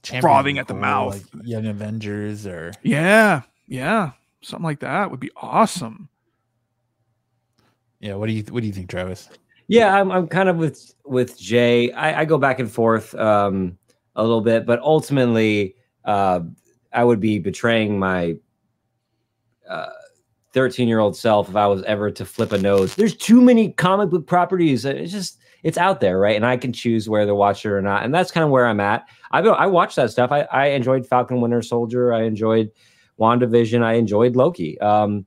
Champion 0.02 0.22
frothing 0.22 0.58
at 0.58 0.66
the 0.66 0.74
mouth. 0.74 1.14
Like 1.14 1.46
Young 1.46 1.66
Avengers 1.66 2.46
or 2.46 2.72
yeah, 2.82 3.42
yeah, 3.68 4.12
something 4.40 4.64
like 4.64 4.80
that 4.80 5.10
would 5.10 5.20
be 5.20 5.30
awesome. 5.36 6.08
Yeah, 8.00 8.16
what 8.16 8.26
do 8.26 8.32
you 8.32 8.42
what 8.50 8.60
do 8.60 8.66
you 8.66 8.72
think, 8.72 8.88
Travis? 8.90 9.28
Yeah, 9.68 9.94
I'm 9.94 10.10
I'm 10.10 10.26
kind 10.26 10.48
of 10.48 10.56
with 10.56 10.94
with 11.04 11.38
Jay. 11.38 11.92
I, 11.92 12.22
I 12.22 12.24
go 12.24 12.36
back 12.36 12.58
and 12.58 12.70
forth 12.70 13.14
um, 13.14 13.78
a 14.16 14.22
little 14.22 14.40
bit, 14.40 14.66
but 14.66 14.80
ultimately, 14.80 15.76
uh, 16.04 16.40
I 16.92 17.04
would 17.04 17.20
be 17.20 17.38
betraying 17.38 17.98
my 17.98 18.36
uh, 19.68 19.90
13 20.52 20.88
year 20.88 20.98
old 20.98 21.16
self 21.16 21.48
if 21.48 21.56
I 21.56 21.66
was 21.66 21.82
ever 21.84 22.10
to 22.10 22.24
flip 22.24 22.52
a 22.52 22.58
nose. 22.58 22.94
There's 22.94 23.16
too 23.16 23.40
many 23.40 23.72
comic 23.72 24.10
book 24.10 24.26
properties. 24.26 24.84
It's 24.84 25.12
just 25.12 25.38
it's 25.62 25.78
out 25.78 26.00
there, 26.00 26.18
right? 26.18 26.36
And 26.36 26.44
I 26.44 26.56
can 26.56 26.72
choose 26.72 27.08
whether 27.08 27.26
to 27.26 27.34
watch 27.34 27.64
it 27.64 27.70
or 27.70 27.80
not. 27.80 28.04
And 28.04 28.14
that's 28.14 28.30
kind 28.30 28.44
of 28.44 28.50
where 28.50 28.66
I'm 28.66 28.80
at. 28.80 29.06
I've, 29.30 29.46
I 29.46 29.66
watched 29.66 29.96
that 29.96 30.10
stuff. 30.10 30.32
I, 30.32 30.42
I 30.52 30.66
enjoyed 30.68 31.06
Falcon 31.06 31.40
Winter 31.40 31.62
Soldier. 31.62 32.12
I 32.12 32.22
enjoyed 32.22 32.70
WandaVision. 33.18 33.82
I 33.82 33.94
enjoyed 33.94 34.34
Loki. 34.34 34.80
Um, 34.80 35.24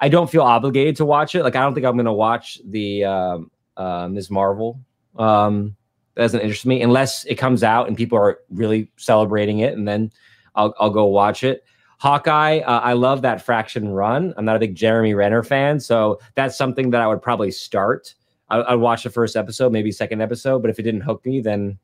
I 0.00 0.08
don't 0.08 0.30
feel 0.30 0.42
obligated 0.42 0.96
to 0.96 1.04
watch 1.04 1.34
it. 1.34 1.42
Like 1.42 1.56
I 1.56 1.62
don't 1.62 1.74
think 1.74 1.86
I'm 1.86 1.96
going 1.96 2.06
to 2.06 2.12
watch 2.12 2.58
the 2.64 3.04
um, 3.04 3.50
uh, 3.76 4.08
Ms. 4.08 4.30
Marvel. 4.30 4.80
Um, 5.16 5.76
that 6.14 6.22
doesn't 6.22 6.40
interest 6.40 6.66
me 6.66 6.82
unless 6.82 7.24
it 7.24 7.36
comes 7.36 7.62
out 7.62 7.86
and 7.86 7.96
people 7.96 8.18
are 8.18 8.40
really 8.50 8.90
celebrating 8.96 9.60
it, 9.60 9.74
and 9.74 9.86
then 9.86 10.12
I'll 10.54 10.74
I'll 10.80 10.90
go 10.90 11.06
watch 11.06 11.44
it. 11.44 11.64
Hawkeye, 11.98 12.60
uh, 12.60 12.80
I 12.80 12.92
love 12.92 13.22
that 13.22 13.42
Fraction 13.42 13.88
run. 13.88 14.32
I'm 14.36 14.44
not 14.44 14.56
a 14.56 14.60
big 14.60 14.74
Jeremy 14.74 15.14
Renner 15.14 15.42
fan, 15.42 15.80
so 15.80 16.20
that's 16.36 16.56
something 16.56 16.90
that 16.90 17.00
I 17.00 17.06
would 17.06 17.20
probably 17.20 17.50
start. 17.50 18.14
I, 18.50 18.62
I'd 18.62 18.76
watch 18.76 19.02
the 19.02 19.10
first 19.10 19.36
episode, 19.36 19.72
maybe 19.72 19.90
second 19.90 20.20
episode, 20.20 20.60
but 20.60 20.70
if 20.70 20.78
it 20.78 20.84
didn't 20.84 21.00
hook 21.00 21.24
me, 21.26 21.40
then 21.40 21.78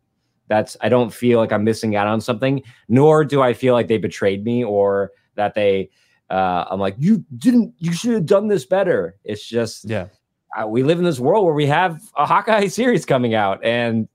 that's 0.48 0.76
I 0.80 0.88
don't 0.88 1.12
feel 1.12 1.38
like 1.38 1.52
I'm 1.52 1.64
missing 1.64 1.96
out 1.96 2.06
on 2.06 2.20
something. 2.20 2.62
Nor 2.88 3.24
do 3.24 3.42
I 3.42 3.54
feel 3.54 3.74
like 3.74 3.88
they 3.88 3.98
betrayed 3.98 4.44
me 4.44 4.64
or 4.64 5.12
that 5.34 5.54
they. 5.54 5.90
Uh, 6.30 6.64
I'm 6.70 6.80
like, 6.80 6.94
you 6.98 7.24
didn't. 7.38 7.74
You 7.78 7.92
should 7.92 8.12
have 8.12 8.26
done 8.26 8.48
this 8.48 8.64
better. 8.64 9.16
It's 9.24 9.46
just, 9.46 9.88
yeah. 9.88 10.08
Uh, 10.56 10.66
we 10.66 10.84
live 10.84 10.98
in 10.98 11.04
this 11.04 11.18
world 11.18 11.44
where 11.44 11.54
we 11.54 11.66
have 11.66 12.00
a 12.16 12.24
Hawkeye 12.24 12.66
series 12.68 13.04
coming 13.04 13.34
out, 13.34 13.64
and 13.64 14.08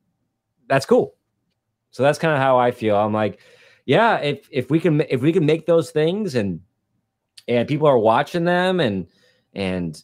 that's 0.68 0.86
cool. 0.86 1.16
So 1.92 2.04
that's 2.04 2.20
kind 2.20 2.34
of 2.34 2.40
how 2.40 2.58
I 2.58 2.72
feel. 2.72 2.96
I'm 2.96 3.14
like, 3.14 3.40
yeah, 3.90 4.18
if 4.18 4.48
if 4.52 4.70
we 4.70 4.80
can 4.80 5.02
if 5.10 5.22
we 5.22 5.34
can 5.34 5.48
make 5.48 5.66
those 5.66 5.90
things 5.90 6.36
and 6.36 6.62
and 7.48 7.68
people 7.68 7.88
are 7.88 7.98
watching 7.98 8.44
them 8.44 8.80
and 8.80 9.08
and 9.56 10.04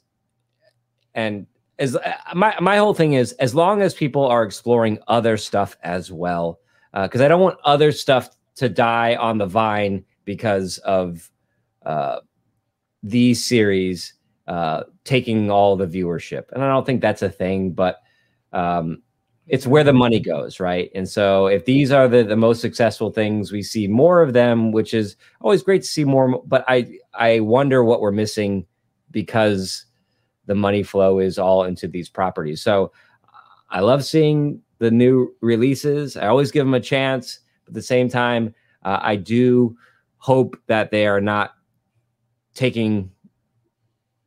and 1.14 1.46
as 1.78 1.96
uh, 1.96 2.14
my 2.34 2.56
my 2.60 2.78
whole 2.78 2.96
thing 2.96 3.14
is 3.14 3.34
as 3.34 3.54
long 3.54 3.84
as 3.84 3.94
people 3.94 4.26
are 4.26 4.42
exploring 4.42 4.98
other 5.08 5.38
stuff 5.38 5.78
as 5.84 6.12
well 6.12 6.60
because 6.94 7.22
uh, 7.22 7.26
I 7.26 7.28
don't 7.28 7.42
want 7.42 7.60
other 7.64 7.92
stuff 7.92 8.32
to 8.56 8.70
die 8.70 9.18
on 9.18 9.38
the 9.38 9.46
vine 9.46 10.04
because 10.24 10.80
of 10.80 11.30
uh, 11.86 12.22
these 13.04 13.46
series 13.46 14.16
uh, 14.48 14.82
taking 15.04 15.52
all 15.52 15.76
the 15.76 15.86
viewership, 15.86 16.52
and 16.54 16.64
I 16.64 16.70
don't 16.70 16.88
think 16.88 17.02
that's 17.02 17.22
a 17.22 17.30
thing. 17.30 17.74
But 17.74 18.02
um, 18.52 19.04
it's 19.48 19.68
where 19.68 19.84
the 19.84 19.94
money 19.94 20.20
goes, 20.20 20.60
right? 20.60 20.90
And 20.96 21.08
so 21.08 21.48
if 21.48 21.66
these 21.66 21.92
are 21.92 22.08
the, 22.08 22.24
the 22.24 22.36
most 22.36 22.62
successful 22.62 23.12
things, 23.12 23.52
we 23.52 23.62
see 23.62 23.88
more 23.88 24.22
of 24.22 24.34
them, 24.34 24.72
which 24.72 24.94
is 24.94 25.16
always 25.42 25.62
great 25.62 25.84
to 25.84 25.88
see 25.88 26.04
more. 26.04 26.42
But 26.46 26.66
I 26.68 26.98
I 27.14 27.42
wonder 27.42 27.84
what 27.84 28.02
we're 28.02 28.12
missing 28.12 28.66
because 29.12 29.86
the 30.48 30.56
money 30.56 30.84
flow 30.84 31.20
is 31.20 31.38
all 31.38 31.64
into 31.64 31.88
these 31.88 32.10
properties. 32.10 32.62
So 32.62 32.92
I 33.70 33.82
love 33.82 34.04
seeing 34.04 34.62
the 34.80 34.92
new 34.92 35.34
releases. 35.42 36.18
I 36.18 36.28
always 36.28 36.52
give 36.52 36.66
them 36.66 36.74
a 36.74 36.80
chance. 36.80 37.40
But 37.66 37.72
at 37.72 37.76
the 37.76 37.82
same 37.82 38.10
time, 38.10 38.54
uh, 38.84 39.00
I 39.02 39.16
do 39.16 39.78
hope 40.18 40.58
that 40.68 40.92
they 40.92 41.08
are 41.08 41.22
not 41.22 41.52
taking, 42.56 43.12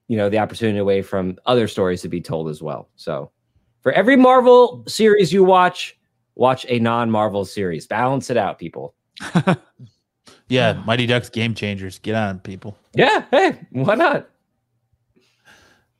you 0.07 0.17
know, 0.17 0.29
the 0.29 0.39
opportunity 0.39 0.79
away 0.79 1.03
from 1.03 1.39
other 1.47 1.67
stories 1.67 2.03
to 2.03 2.09
be 2.09 2.21
told 2.21 2.49
as 2.49 2.63
well. 2.63 2.89
So 2.97 3.31
for 3.89 3.93
every 3.93 4.17
Marvel 4.17 4.85
series 4.87 5.33
you 5.33 5.43
watch, 5.43 5.97
watch 6.35 6.67
a 6.69 6.79
non-Marvel 6.79 7.47
series. 7.47 7.87
Balance 7.87 8.29
it 8.29 8.37
out, 8.37 8.59
people. 8.59 8.95
yeah, 10.51 10.75
Mighty 10.85 11.07
Ducks 11.07 11.31
Game 11.31 11.55
Changers. 11.55 11.99
Get 11.99 12.15
on, 12.15 12.39
people. 12.41 12.77
Yeah, 12.95 13.25
hey, 13.31 13.59
why 13.71 13.95
not? 13.95 14.29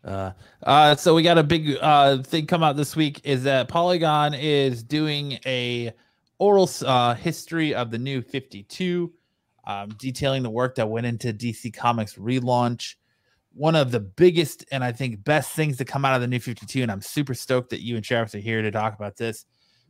Uh, 0.05 0.33
uh, 0.65 0.97
so 0.97 1.15
we 1.15 1.23
got 1.23 1.39
a 1.39 1.43
big 1.43 1.79
uh 1.81 2.23
thing 2.25 2.47
come 2.47 2.63
out 2.63 2.77
this 2.77 2.95
week 2.95 3.23
is 3.25 3.43
that 3.45 3.69
Polygon 3.69 4.35
is 4.35 4.83
doing 4.83 5.39
a 5.47 5.95
oral 6.39 6.69
uh 6.85 7.15
history 7.15 7.75
of 7.75 7.91
the 7.91 7.97
new 7.97 8.21
52, 8.21 9.11
um, 9.67 9.89
detailing 9.97 10.43
the 10.43 10.51
work 10.51 10.75
that 10.75 10.91
went 10.91 11.07
into 11.07 11.33
DC 11.33 11.73
Comics 11.73 12.17
relaunch 12.17 12.97
one 13.59 13.75
of 13.75 13.91
the 13.91 13.99
biggest 13.99 14.65
and 14.71 14.85
I 14.85 14.93
think 14.93 15.25
best 15.25 15.51
things 15.51 15.77
to 15.79 15.85
come 15.85 16.05
out 16.05 16.15
of 16.15 16.21
the 16.21 16.29
new 16.29 16.39
52. 16.39 16.81
And 16.81 16.93
I'm 16.93 17.01
super 17.01 17.35
stoked 17.35 17.71
that 17.71 17.83
you 17.83 17.97
and 17.97 18.05
Travis 18.05 18.35
are 18.37 18.39
here 18.39 18.63
to 18.63 18.71
talk 18.71 18.95
about 18.95 19.17
this 19.17 19.47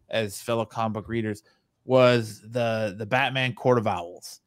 as 0.09 0.41
fellow 0.41 0.65
comic 0.65 0.95
book 0.95 1.09
readers 1.09 1.43
was 1.85 2.41
the 2.41 2.95
the 2.97 3.05
Batman 3.05 3.53
Court 3.53 3.77
of 3.77 3.87
Owls. 3.87 4.41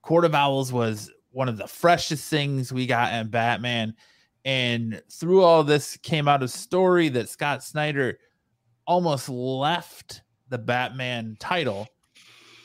Court 0.00 0.24
of 0.24 0.34
Owls 0.34 0.72
was 0.72 1.10
one 1.32 1.50
of 1.50 1.58
the 1.58 1.66
freshest 1.66 2.28
things 2.30 2.72
we 2.72 2.86
got 2.86 3.12
in 3.12 3.28
Batman. 3.28 3.94
And 4.46 5.02
through 5.10 5.42
all 5.42 5.62
this 5.62 5.98
came 5.98 6.26
out 6.26 6.42
a 6.42 6.48
story 6.48 7.10
that 7.10 7.28
Scott 7.28 7.62
Snyder 7.62 8.18
almost 8.86 9.28
left 9.28 10.22
the 10.48 10.58
Batman 10.58 11.36
title 11.38 11.88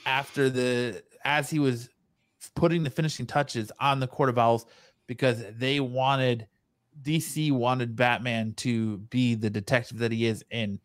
after 0.06 0.50
the 0.50 1.04
as 1.26 1.50
he 1.50 1.60
was 1.60 1.90
putting 2.56 2.84
the 2.84 2.90
finishing 2.90 3.26
touches 3.26 3.74
on 3.82 4.00
the 4.00 4.08
Court 4.08 4.30
of 4.30 4.38
Owls 4.38 4.66
because 5.08 5.44
they 5.58 5.80
wanted 5.80 6.48
DC 7.02 7.52
wanted 7.52 7.96
Batman 7.96 8.54
to 8.56 8.98
be 8.98 9.36
the 9.36 9.50
detective 9.50 10.00
that 10.00 10.12
he 10.12 10.26
is 10.26 10.44
and 10.52 10.80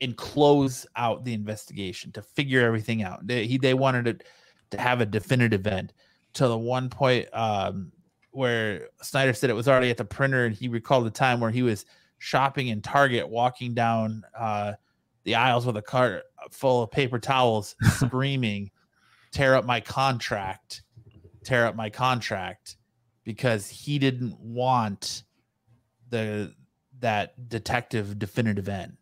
and 0.00 0.16
close 0.16 0.86
out 0.96 1.24
the 1.24 1.34
investigation 1.34 2.12
to 2.12 2.22
figure 2.22 2.64
everything 2.64 3.02
out. 3.02 3.26
They 3.26 3.46
he, 3.46 3.58
they 3.58 3.74
wanted 3.74 4.06
it 4.06 4.24
to 4.70 4.80
have 4.80 5.00
a 5.00 5.06
definitive 5.06 5.66
end 5.66 5.92
to 6.34 6.46
the 6.46 6.58
one 6.58 6.88
point 6.88 7.28
um, 7.32 7.92
where 8.30 8.88
Snyder 9.02 9.32
said 9.32 9.50
it 9.50 9.54
was 9.54 9.68
already 9.68 9.90
at 9.90 9.96
the 9.96 10.04
printer 10.04 10.44
and 10.44 10.54
he 10.54 10.68
recalled 10.68 11.06
the 11.06 11.10
time 11.10 11.40
where 11.40 11.50
he 11.50 11.62
was 11.62 11.84
shopping 12.18 12.68
in 12.68 12.82
Target, 12.82 13.28
walking 13.28 13.74
down 13.74 14.22
uh, 14.38 14.74
the 15.24 15.34
aisles 15.34 15.66
with 15.66 15.76
a 15.76 15.82
cart 15.82 16.24
full 16.50 16.82
of 16.82 16.90
paper 16.90 17.18
towels, 17.18 17.74
screaming, 17.96 18.70
"Tear 19.32 19.54
up 19.54 19.64
my 19.64 19.80
contract! 19.80 20.82
Tear 21.44 21.66
up 21.66 21.74
my 21.74 21.90
contract!" 21.90 22.76
Because 23.28 23.68
he 23.68 23.98
didn't 23.98 24.40
want 24.40 25.22
the 26.08 26.54
that 27.00 27.50
detective 27.50 28.18
definitive 28.18 28.70
end. 28.70 28.96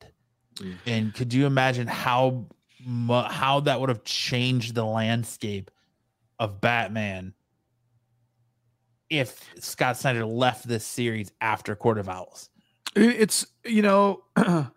Mm. 0.56 0.76
And 0.84 1.14
could 1.14 1.32
you 1.32 1.46
imagine 1.46 1.86
how 1.86 2.46
how 3.08 3.60
that 3.60 3.78
would 3.78 3.88
have 3.88 4.02
changed 4.02 4.74
the 4.74 4.84
landscape 4.84 5.70
of 6.40 6.60
Batman 6.60 7.34
if 9.08 9.48
Scott 9.60 9.96
Snyder 9.96 10.26
left 10.26 10.66
this 10.66 10.84
series 10.84 11.30
after 11.40 11.76
Court 11.76 11.98
of 11.98 12.08
Owls? 12.08 12.50
It's 12.96 13.46
you 13.64 13.82
know 13.82 14.24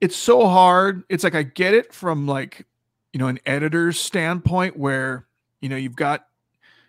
it's 0.00 0.16
so 0.16 0.46
hard 0.46 1.02
it's 1.08 1.24
like 1.24 1.34
i 1.34 1.42
get 1.42 1.74
it 1.74 1.92
from 1.92 2.26
like 2.26 2.66
you 3.12 3.18
know 3.18 3.26
an 3.26 3.40
editor's 3.46 3.98
standpoint 3.98 4.76
where 4.76 5.26
you 5.60 5.68
know 5.68 5.76
you've 5.76 5.96
got 5.96 6.27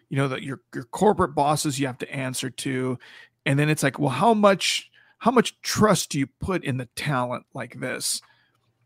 you 0.09 0.17
know 0.17 0.27
that 0.27 0.43
your 0.43 0.59
your 0.73 0.83
corporate 0.85 1.35
bosses 1.35 1.79
you 1.79 1.87
have 1.87 1.97
to 1.99 2.11
answer 2.11 2.49
to 2.49 2.97
and 3.45 3.57
then 3.59 3.69
it's 3.69 3.83
like 3.83 3.99
well 3.99 4.09
how 4.09 4.33
much 4.33 4.89
how 5.19 5.31
much 5.31 5.59
trust 5.61 6.09
do 6.11 6.19
you 6.19 6.27
put 6.39 6.63
in 6.63 6.77
the 6.77 6.87
talent 6.95 7.45
like 7.53 7.79
this 7.79 8.21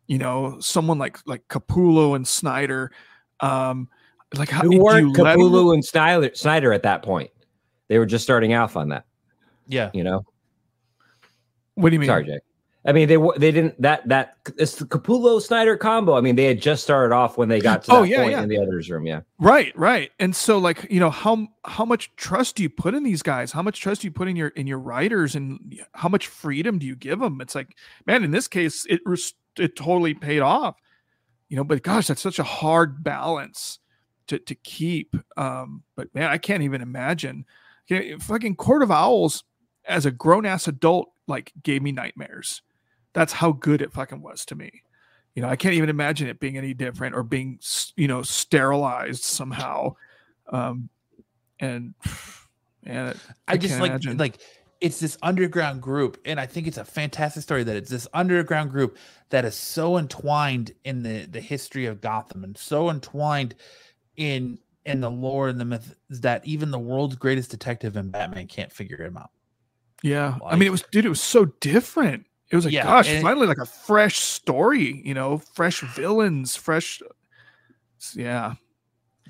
you 0.08 0.18
know 0.18 0.60
someone 0.60 0.98
like 1.00 1.18
like 1.26 1.48
capullo 1.48 2.16
and 2.16 2.28
snyder 2.28 2.92
um 3.40 3.88
like 4.36 4.50
how 4.50 4.62
Who 4.64 4.80
weren't 4.84 5.16
you 5.16 5.24
let 5.24 5.34
'em- 5.34 5.40
Capullo 5.40 5.74
and 5.74 5.86
Snyder, 5.86 6.32
Snyder 6.34 6.74
at 6.74 6.82
that 6.84 7.04
point? 7.04 7.30
They 7.88 8.00
were 8.00 8.06
just 8.08 8.24
starting 8.24 8.56
off 8.56 8.76
on 8.76 8.90
that, 8.90 9.06
Yeah. 9.68 9.92
you 9.94 10.04
know. 10.04 10.26
what 11.76 11.90
do 11.92 11.94
you 11.96 12.00
mean 12.00 12.08
Sorry, 12.08 12.26
Jake. 12.26 12.42
I 12.86 12.92
mean, 12.92 13.08
they 13.08 13.16
were 13.18 13.34
they 13.38 13.52
didn't 13.52 13.82
that 13.82 14.08
that 14.10 14.38
it's 14.58 14.76
the 14.76 14.86
Capullo 14.86 15.42
Snyder 15.42 15.78
combo. 15.78 16.16
I 16.18 16.22
mean, 16.22 16.36
they 16.36 16.44
had 16.46 16.62
just 16.62 16.84
started 16.84 17.14
off 17.16 17.38
when 17.38 17.48
they 17.48 17.62
got 17.62 17.84
to 17.84 17.92
that 17.92 17.98
Oh, 17.98 18.04
yeah, 18.04 18.18
point 18.18 18.32
yeah. 18.32 18.44
in 18.44 18.50
the 18.50 18.58
editor's 18.58 18.90
room. 18.90 19.06
Yeah, 19.06 19.22
Right, 19.40 19.78
right. 19.78 20.12
And 20.20 20.36
so 20.36 20.58
like, 20.58 20.86
you 20.90 21.00
know, 21.00 21.10
how 21.10 21.48
how 21.64 21.86
much 21.86 22.14
trust 22.18 22.58
do 22.58 22.64
you 22.64 22.70
put 22.70 22.94
in 22.94 23.04
these 23.04 23.24
guys? 23.24 23.54
How 23.54 23.62
much 23.62 23.80
trust 23.80 24.02
do 24.02 24.08
you 24.08 24.12
put 24.12 24.28
in 24.28 24.36
your 24.36 24.50
in 24.50 24.68
your 24.68 24.80
writers 24.80 25.34
and 25.34 25.82
how 25.94 26.10
much 26.10 26.28
freedom 26.28 26.78
do 26.78 26.86
you 26.86 26.96
give 26.98 27.20
them? 27.20 27.40
It's 27.40 27.56
like, 27.56 27.78
man, 28.06 28.24
in 28.24 28.32
this 28.32 28.50
case 28.50 28.86
it 28.90 29.00
it 29.58 29.76
totally 29.78 30.14
paid 30.14 30.42
off. 30.42 30.76
You 31.48 31.56
know, 31.58 31.64
but 31.64 31.84
gosh, 31.84 32.08
that's 32.08 32.22
such 32.22 32.40
a 32.40 32.44
hard 32.44 33.02
balance 33.02 33.80
to 34.28 34.40
to 34.40 34.56
keep. 34.56 35.16
Um 35.38 35.84
but 35.96 36.14
man, 36.14 36.30
I 36.30 36.38
can't 36.38 36.64
even 36.64 36.82
imagine. 36.82 37.46
Okay, 37.90 38.18
fucking 38.18 38.56
Court 38.58 38.84
of 38.84 38.92
Owls 38.92 39.46
as 39.86 40.06
a 40.06 40.12
grown 40.12 40.46
ass 40.46 40.68
adult 40.68 41.12
like 41.28 41.54
gave 41.64 41.82
me 41.82 41.94
nightmares. 41.94 42.62
That's 43.14 43.34
how 43.34 43.52
good 43.54 43.82
it 43.82 43.94
fucking 43.94 44.22
was 44.22 44.46
to 44.46 44.56
me 44.56 44.82
you 45.36 45.42
know 45.42 45.50
i 45.50 45.56
can't 45.56 45.74
even 45.74 45.90
imagine 45.90 46.28
it 46.28 46.40
being 46.40 46.58
any 46.60 46.74
different 46.76 47.16
or 47.16 47.24
being 47.24 47.60
you 47.96 48.08
know 48.08 48.22
sterilized 48.22 49.24
somehow 49.24 49.92
um 50.50 50.90
and 51.60 51.96
man 52.84 53.08
it- 53.08 53.18
I, 53.48 53.58
just 53.58 53.80
like 53.80 53.90
imagine. 53.90 54.18
like 54.18 54.38
it's 54.82 55.00
this 55.00 55.18
underground 55.22 55.82
group, 55.82 56.18
and 56.26 56.42
I 56.42 56.46
think 56.46 56.68
it's 56.68 56.78
a 56.78 56.84
fantastic 56.84 57.42
story 57.42 57.64
that 57.64 57.76
it's 57.78 57.90
this 57.90 58.06
underground 58.14 58.70
group 58.70 58.98
that 59.30 59.46
is 59.46 59.56
so 59.56 59.98
entwined 59.98 60.74
in 60.84 61.04
the 61.04 61.26
the 61.26 61.40
history 61.40 61.86
of 61.86 62.02
Gotham 62.02 62.44
and 62.44 62.58
so 62.58 62.90
entwined 62.90 63.56
in 64.18 64.60
in 64.86 65.00
the 65.00 65.10
lore 65.10 65.48
and 65.48 65.58
the 65.58 65.64
myth 65.66 65.96
that 66.10 66.46
even 66.46 66.70
the 66.70 66.80
world's 66.80 67.16
greatest 67.16 67.50
detective 67.50 67.96
and 67.96 68.12
Batman 68.12 68.46
can't 68.48 68.74
figure 68.74 69.02
him 69.02 69.16
out. 69.16 69.32
yeah 70.02 70.38
i 70.46 70.56
mean 70.58 70.68
it 70.68 70.72
was 70.72 70.84
dude 70.92 71.06
it 71.06 71.10
was 71.10 71.22
so 71.22 71.46
different 71.62 72.26
it 72.54 72.56
was 72.56 72.66
like 72.66 72.74
Yeah, 72.74 72.84
gosh 72.84 73.10
and 73.10 73.18
it- 73.18 73.22
finally 73.24 73.48
like 73.48 73.58
a 73.58 73.66
fresh 73.66 74.20
story 74.20 75.02
you 75.04 75.14
know 75.16 75.40
fresh 75.40 75.82
villains 75.82 76.56
fresh 76.56 77.02
yeah 78.16 78.54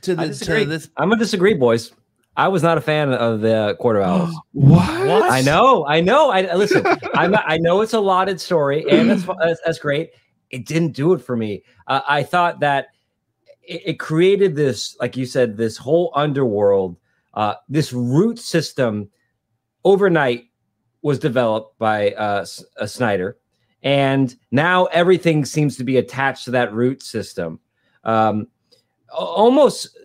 To 0.02 0.12
I 0.20 0.28
this, 0.28 0.40
to 0.42 0.66
this 0.66 0.90
I'm 0.98 1.10
gonna 1.10 1.20
disagree, 1.20 1.54
boys. 1.54 1.94
I 2.36 2.48
was 2.48 2.64
not 2.64 2.78
a 2.80 2.82
fan 2.82 3.14
of 3.14 3.42
the 3.42 3.78
Court 3.80 3.96
of 3.96 4.02
Owls. 4.10 4.36
what 4.54 5.08
What? 5.08 5.32
I 5.32 5.42
know, 5.42 5.86
I 5.88 6.02
know. 6.02 6.32
I 6.32 6.54
listen. 6.56 6.84
I'm. 7.14 7.32
Not, 7.32 7.44
I 7.48 7.58
know 7.58 7.82
it's 7.82 7.94
a 7.94 8.00
lauded 8.00 8.42
story, 8.42 8.84
and 8.90 9.10
that's 9.10 9.24
that's, 9.40 9.62
that's 9.64 9.78
great. 9.80 10.10
It 10.50 10.66
didn't 10.66 10.94
do 10.94 11.14
it 11.14 11.20
for 11.20 11.38
me. 11.38 11.62
Uh, 11.88 12.02
I 12.08 12.24
thought 12.24 12.60
that 12.62 12.88
it, 13.62 13.82
it 13.86 14.00
created 14.00 14.56
this, 14.56 14.98
like 15.00 15.16
you 15.16 15.26
said, 15.28 15.56
this 15.58 15.78
whole 15.78 16.12
underworld, 16.16 16.98
uh, 17.36 17.54
this 17.70 17.94
root 17.94 18.40
system. 18.40 19.10
Overnight 19.86 20.46
was 21.04 21.20
developed 21.20 21.78
by 21.78 22.12
uh, 22.14 22.46
uh, 22.80 22.86
Snyder, 22.88 23.38
and 23.84 24.36
now 24.52 24.86
everything 24.86 25.46
seems 25.46 25.78
to 25.78 25.84
be 25.84 25.98
attached 25.98 26.46
to 26.46 26.52
that 26.52 26.74
root 26.74 27.04
system. 27.04 27.60
Um, 28.04 28.48
almost 29.14 29.96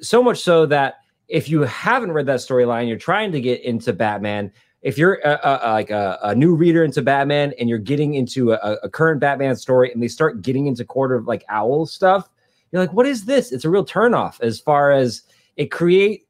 so 0.00 0.22
much 0.22 0.40
so 0.40 0.64
that 0.66 1.00
if 1.28 1.48
you 1.48 1.62
haven't 1.62 2.12
read 2.12 2.26
that 2.26 2.40
storyline, 2.40 2.88
you're 2.88 2.96
trying 2.96 3.32
to 3.32 3.40
get 3.40 3.60
into 3.62 3.92
Batman. 3.92 4.52
If 4.82 4.98
you're 4.98 5.26
uh, 5.26 5.38
uh, 5.42 5.60
uh, 5.64 5.72
like 5.72 5.90
a, 5.90 6.18
a 6.22 6.34
new 6.34 6.54
reader 6.54 6.84
into 6.84 7.02
Batman 7.02 7.54
and 7.58 7.68
you're 7.68 7.78
getting 7.78 8.14
into 8.14 8.52
a, 8.52 8.78
a 8.82 8.88
current 8.88 9.20
Batman 9.20 9.56
story 9.56 9.90
and 9.92 10.02
they 10.02 10.08
start 10.08 10.42
getting 10.42 10.66
into 10.66 10.84
quarter 10.84 11.14
of 11.14 11.26
like 11.26 11.44
owl 11.48 11.86
stuff, 11.86 12.28
you're 12.70 12.82
like, 12.82 12.92
what 12.92 13.06
is 13.06 13.24
this? 13.24 13.52
It's 13.52 13.64
a 13.64 13.70
real 13.70 13.84
turnoff 13.84 14.40
as 14.40 14.60
far 14.60 14.92
as 14.92 15.22
it 15.56 15.70
create. 15.70 16.26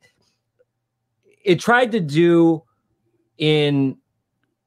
It 1.44 1.58
tried 1.58 1.92
to 1.92 2.00
do 2.00 2.62
in 3.38 3.96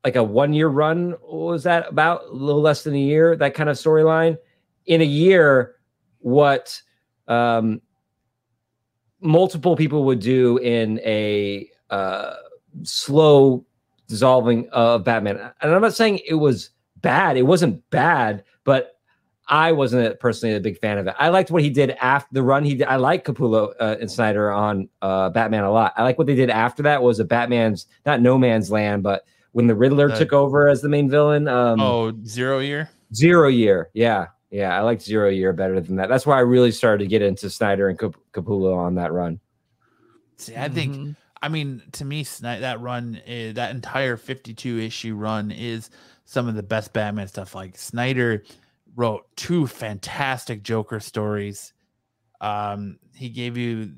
like 0.08 0.16
a 0.16 0.24
one 0.24 0.54
year 0.54 0.70
run. 0.70 1.16
Was 1.22 1.64
that 1.64 1.90
about? 1.90 2.24
A 2.30 2.32
little 2.32 2.62
less 2.62 2.86
than 2.86 2.96
a 2.96 3.00
year. 3.00 3.36
That 3.36 3.54
kind 3.54 3.70
of 3.70 3.76
storyline. 3.76 4.38
In 4.86 5.02
a 5.02 5.06
year, 5.06 5.76
what 6.20 6.82
um, 7.28 7.82
multiple 9.20 9.76
people 9.76 10.06
would 10.06 10.22
do 10.22 10.60
in 10.60 11.02
a 11.02 11.70
uh, 11.90 12.36
slow 12.84 13.66
dissolving 14.08 14.70
of 14.70 15.04
Batman. 15.04 15.52
And 15.60 15.76
I'm 15.76 15.82
not 15.82 15.94
saying 15.94 16.22
it 16.26 16.36
was 16.36 16.70
bad. 17.02 17.36
It 17.36 17.44
wasn't 17.44 17.84
bad, 17.90 18.46
but 18.64 18.98
I 19.50 19.74
wasn't 19.74 20.22
personally 20.22 20.56
a 20.56 20.62
big 20.62 20.80
fan 20.80 20.98
of 21.00 21.08
it. 21.08 21.16
I 21.20 21.28
liked 21.28 21.52
what 21.52 21.64
he 21.64 21.70
did 21.70 21.92
after 22.00 22.30
the 22.32 22.44
run 22.44 22.64
he 22.64 22.76
did. 22.76 22.88
I 22.88 22.96
like 22.96 23.26
Capullo 23.26 23.74
uh, 23.78 23.98
and 24.00 24.10
Snyder 24.10 24.54
on 24.54 24.88
uh, 25.02 25.32
Batman 25.32 25.66
a 25.66 25.72
lot. 25.72 25.92
I 25.98 26.04
like 26.04 26.18
what 26.18 26.28
they 26.28 26.36
did 26.36 26.50
after 26.50 26.82
that 26.84 27.04
was 27.04 27.20
a 27.20 27.26
Batman's 27.26 27.88
not 28.06 28.22
No 28.22 28.38
Man's 28.38 28.72
Land, 28.72 29.04
but 29.04 29.26
when 29.58 29.66
the 29.66 29.74
Riddler 29.74 30.12
Uh, 30.12 30.16
took 30.20 30.34
over 30.34 30.68
as 30.68 30.84
the 30.84 30.88
main 30.90 31.10
villain. 31.10 31.48
Um, 31.48 31.80
oh 31.82 32.14
zero 32.26 32.60
year. 32.60 32.92
Zero 33.12 33.48
Year. 33.48 33.90
Yeah. 33.96 34.28
Yeah. 34.52 34.78
I 34.78 34.82
liked 34.82 35.02
Zero 35.02 35.30
Year 35.30 35.52
better 35.52 35.80
than 35.82 35.96
that. 35.96 36.10
That's 36.10 36.28
why 36.28 36.38
I 36.38 36.42
really 36.42 36.72
started 36.72 37.00
to 37.06 37.08
get 37.10 37.24
into 37.24 37.50
Snyder 37.50 37.90
and 37.90 37.98
Cap- 37.98 38.18
Capullo 38.34 38.78
on 38.78 38.94
that 38.96 39.12
run. 39.14 39.40
See, 40.36 40.56
I 40.56 40.70
think 40.70 40.96
Mhm. 40.96 41.16
I 41.42 41.50
mean, 41.50 41.82
to 41.94 42.06
me, 42.06 42.24
Sni- 42.24 42.60
that 42.60 42.80
run, 42.82 43.20
is, 43.26 43.56
that 43.56 43.72
entire 43.74 44.16
52 44.18 44.78
issue 44.80 45.16
run 45.16 45.50
is 45.52 45.90
some 46.26 46.48
of 46.48 46.54
the 46.56 46.64
best 46.64 46.94
Batman 46.94 47.28
stuff. 47.28 47.56
Like 47.56 47.78
Snyder 47.78 48.44
wrote 48.96 49.26
two 49.36 49.66
fantastic 49.68 50.62
Joker 50.64 51.00
stories. 51.00 51.74
Um, 52.42 53.00
he 53.16 53.30
gave 53.30 53.56
you, 53.58 53.94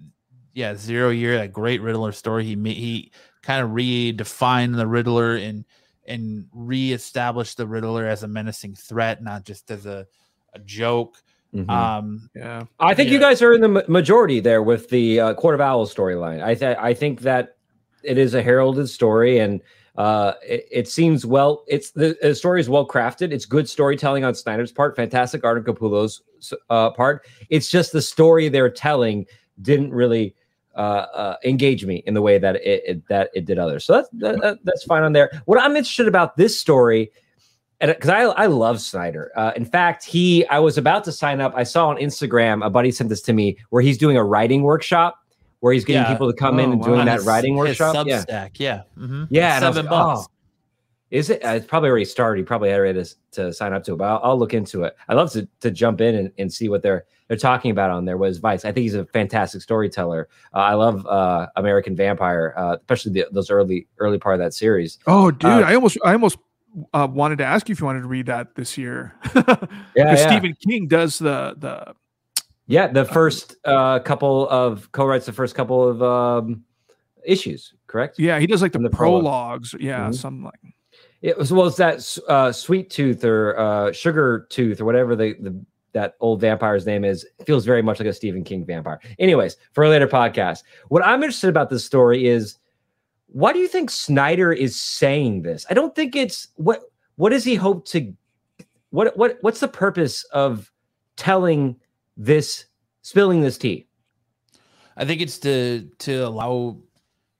yeah, 0.53 0.75
Zero 0.75 1.09
Year, 1.09 1.37
that 1.37 1.51
great 1.51 1.81
Riddler 1.81 2.11
story. 2.13 2.43
He 2.45 2.55
made, 2.55 2.77
he 2.77 3.11
kind 3.41 3.63
of 3.63 3.71
redefine 3.71 4.75
the 4.75 4.87
Riddler 4.87 5.35
and 5.35 5.65
and 6.07 6.47
reestablished 6.53 7.57
the 7.57 7.67
Riddler 7.67 8.07
as 8.07 8.23
a 8.23 8.27
menacing 8.27 8.75
threat, 8.75 9.23
not 9.23 9.45
just 9.45 9.69
as 9.71 9.85
a 9.85 10.05
a 10.53 10.59
joke. 10.59 11.21
Mhm. 11.53 11.69
Um, 11.69 12.29
yeah 12.35 12.63
I 12.79 12.93
think 12.93 13.09
you 13.09 13.19
guys 13.19 13.41
are 13.41 13.53
in 13.53 13.61
the 13.61 13.83
majority 13.87 14.39
there 14.39 14.61
with 14.61 14.89
the 14.89 15.19
uh, 15.19 15.33
Court 15.33 15.55
of 15.55 15.61
Owls 15.61 15.93
storyline. 15.93 16.43
I 16.43 16.53
th- 16.53 16.77
I 16.79 16.93
think 16.93 17.21
that 17.21 17.57
it 18.03 18.17
is 18.17 18.35
a 18.35 18.41
heralded 18.41 18.87
story, 18.87 19.39
and 19.39 19.61
uh, 19.97 20.33
it, 20.43 20.67
it 20.71 20.87
seems 20.87 21.25
well. 21.25 21.63
It's 21.67 21.91
the, 21.91 22.17
the 22.21 22.35
story 22.35 22.61
is 22.61 22.69
well 22.69 22.87
crafted. 22.87 23.31
It's 23.31 23.45
good 23.45 23.67
storytelling 23.67 24.23
on 24.23 24.35
Snyder's 24.35 24.71
part, 24.71 24.95
fantastic 24.95 25.43
art 25.43 25.57
on 25.57 25.63
Capullo's 25.63 26.21
uh, 26.69 26.91
part. 26.91 27.25
It's 27.49 27.69
just 27.69 27.91
the 27.91 28.01
story 28.01 28.47
they're 28.47 28.69
telling 28.69 29.25
didn't 29.61 29.91
really 29.91 30.35
uh, 30.79 31.05
uh, 31.13 31.35
engage 31.43 31.85
me 31.85 32.01
in 32.07 32.13
the 32.13 32.21
way 32.21 32.37
that 32.39 32.55
it, 32.57 32.83
it 32.87 33.07
that 33.09 33.29
it 33.33 33.45
did 33.45 33.59
others. 33.59 33.83
So 33.85 33.93
that's 33.93 34.09
that, 34.13 34.41
that- 34.41 34.57
that's 34.63 34.83
fine 34.85 35.03
on 35.03 35.13
there. 35.13 35.29
What 35.45 35.59
I'm 35.61 35.75
interested 35.75 36.07
about 36.07 36.37
this 36.37 36.59
story 36.59 37.11
and 37.81 37.91
because 37.91 38.09
I, 38.09 38.21
I 38.23 38.45
love 38.47 38.81
Snyder. 38.81 39.31
Uh, 39.35 39.51
in 39.55 39.65
fact, 39.65 40.03
he 40.03 40.45
I 40.47 40.59
was 40.59 40.77
about 40.77 41.03
to 41.05 41.11
sign 41.11 41.39
up. 41.41 41.53
I 41.55 41.63
saw 41.63 41.87
on 41.89 41.97
Instagram 41.97 42.65
a 42.65 42.69
buddy 42.69 42.91
sent 42.91 43.09
this 43.09 43.21
to 43.23 43.33
me 43.33 43.57
where 43.69 43.81
he's 43.81 43.97
doing 43.97 44.17
a 44.17 44.23
writing 44.23 44.63
workshop 44.63 45.15
where 45.61 45.73
he's 45.73 45.83
getting 45.85 46.03
Yeah. 46.03 46.11
people 46.13 46.31
to 46.31 46.37
come 46.37 46.59
in 46.59 46.69
Oh, 46.69 46.71
and 46.73 46.81
wow. 46.81 46.87
doing 46.87 47.05
that 47.05 47.15
his- 47.17 47.25
writing 47.25 47.55
workshop. 47.57 48.05
Yeah, 48.07 48.23
Substack, 48.23 48.51
yeah, 48.59 48.81
yeah. 49.29 49.51
I 49.51 49.67
was 49.67 49.75
seven 49.75 49.85
like, 49.85 49.89
bucks. 49.91 50.27
oh, 50.27 50.31
is 51.11 51.29
it? 51.29 51.43
Uh, 51.43 51.49
it's 51.51 51.65
probably 51.65 51.89
already 51.89 52.05
started. 52.05 52.39
You 52.39 52.45
probably 52.45 52.69
had 52.69 52.77
ready 52.77 53.03
to, 53.03 53.15
to 53.31 53.53
sign 53.53 53.73
up 53.73 53.83
to 53.85 53.93
it, 53.93 53.97
but 53.97 54.05
I'll, 54.05 54.19
I'll 54.23 54.39
look 54.39 54.53
into 54.53 54.83
it. 54.83 54.95
I'd 55.07 55.15
love 55.15 55.31
to 55.31 55.47
to 55.61 55.71
jump 55.71 56.01
in 56.01 56.15
and, 56.15 56.31
and 56.37 56.51
see 56.53 56.69
what 56.69 56.81
they're 56.83 57.05
they're 57.27 57.37
talking 57.37 57.71
about 57.71 57.89
on 57.91 58.05
there. 58.05 58.17
Was 58.17 58.37
Vice? 58.37 58.65
I 58.65 58.71
think 58.71 58.83
he's 58.83 58.95
a 58.95 59.05
fantastic 59.05 59.61
storyteller. 59.61 60.29
Uh, 60.53 60.57
I 60.59 60.73
love 60.75 61.05
uh, 61.07 61.47
American 61.55 61.95
Vampire, 61.95 62.53
uh, 62.57 62.75
especially 62.79 63.13
the, 63.13 63.25
those 63.31 63.49
early 63.49 63.87
early 63.97 64.17
part 64.19 64.35
of 64.35 64.39
that 64.39 64.53
series. 64.53 64.99
oh 65.07 65.31
dude 65.31 65.49
Uh, 65.49 65.61
i 65.65 65.73
almost 65.75 65.97
i 66.05 66.13
almost 66.13 66.37
uh, 66.93 67.07
wanted 67.09 67.39
to 67.39 67.45
ask 67.45 67.67
you 67.67 67.73
if 67.73 67.79
you 67.79 67.85
wanted 67.87 68.01
to 68.01 68.07
read 68.07 68.27
that 68.27 68.53
this 68.55 68.77
year. 68.77 69.15
Yeah, 69.95 70.13
yeah. 70.13 70.15
Stephen 70.15 70.53
King 70.67 70.87
does 70.87 71.17
the 71.17 71.55
the 71.57 71.95
Yeah, 72.67 72.85
the 72.87 73.05
first 73.05 73.55
uh, 73.65 73.97
couple 73.99 74.47
of 74.49 74.91
co-writes 74.91 75.25
the 75.25 75.33
first 75.33 75.55
couple 75.55 75.87
of 75.89 76.03
um, 76.03 76.63
issues, 77.25 77.73
correct? 77.87 78.19
yeah 78.19 78.39
he 78.39 78.45
does 78.47 78.61
like 78.61 78.71
the, 78.71 78.79
the 78.79 78.89
prologue. 78.91 79.23
prologues. 79.23 79.75
Yeah, 79.79 80.09
Mhm. 80.09 80.15
something 80.15 80.43
like 80.43 80.59
It 81.21 81.37
was 81.37 81.51
well, 81.51 81.67
it's 81.67 81.77
that 81.77 82.17
uh, 82.29 82.51
sweet 82.51 82.89
tooth 82.89 83.23
or 83.23 83.57
uh, 83.59 83.91
sugar 83.91 84.47
tooth 84.49 84.79
or 84.79 84.85
whatever 84.85 85.15
the, 85.15 85.35
the 85.39 85.59
that 85.93 86.15
old 86.19 86.39
vampire's 86.39 86.85
name 86.85 87.03
is. 87.03 87.25
It 87.39 87.45
feels 87.45 87.65
very 87.65 87.81
much 87.81 87.99
like 87.99 88.07
a 88.07 88.13
Stephen 88.13 88.43
King 88.43 88.65
vampire. 88.65 88.99
Anyways, 89.17 89.57
for 89.73 89.83
a 89.83 89.89
later 89.89 90.07
podcast, 90.07 90.63
what 90.87 91.05
I'm 91.05 91.21
interested 91.23 91.49
about 91.49 91.69
this 91.69 91.83
story 91.83 92.27
is 92.27 92.57
why 93.27 93.53
do 93.53 93.59
you 93.59 93.67
think 93.67 93.89
Snyder 93.89 94.51
is 94.51 94.81
saying 94.81 95.41
this? 95.41 95.65
I 95.69 95.73
don't 95.73 95.95
think 95.95 96.15
it's 96.15 96.47
what 96.55 96.83
what 97.15 97.29
does 97.29 97.43
he 97.43 97.55
hope 97.55 97.85
to 97.87 98.13
what 98.91 99.15
what 99.17 99.37
what's 99.41 99.59
the 99.59 99.67
purpose 99.67 100.23
of 100.25 100.71
telling 101.15 101.75
this 102.17 102.65
spilling 103.01 103.41
this 103.41 103.57
tea? 103.57 103.87
I 104.97 105.05
think 105.05 105.21
it's 105.21 105.37
to 105.39 105.89
to 105.99 106.25
allow 106.25 106.77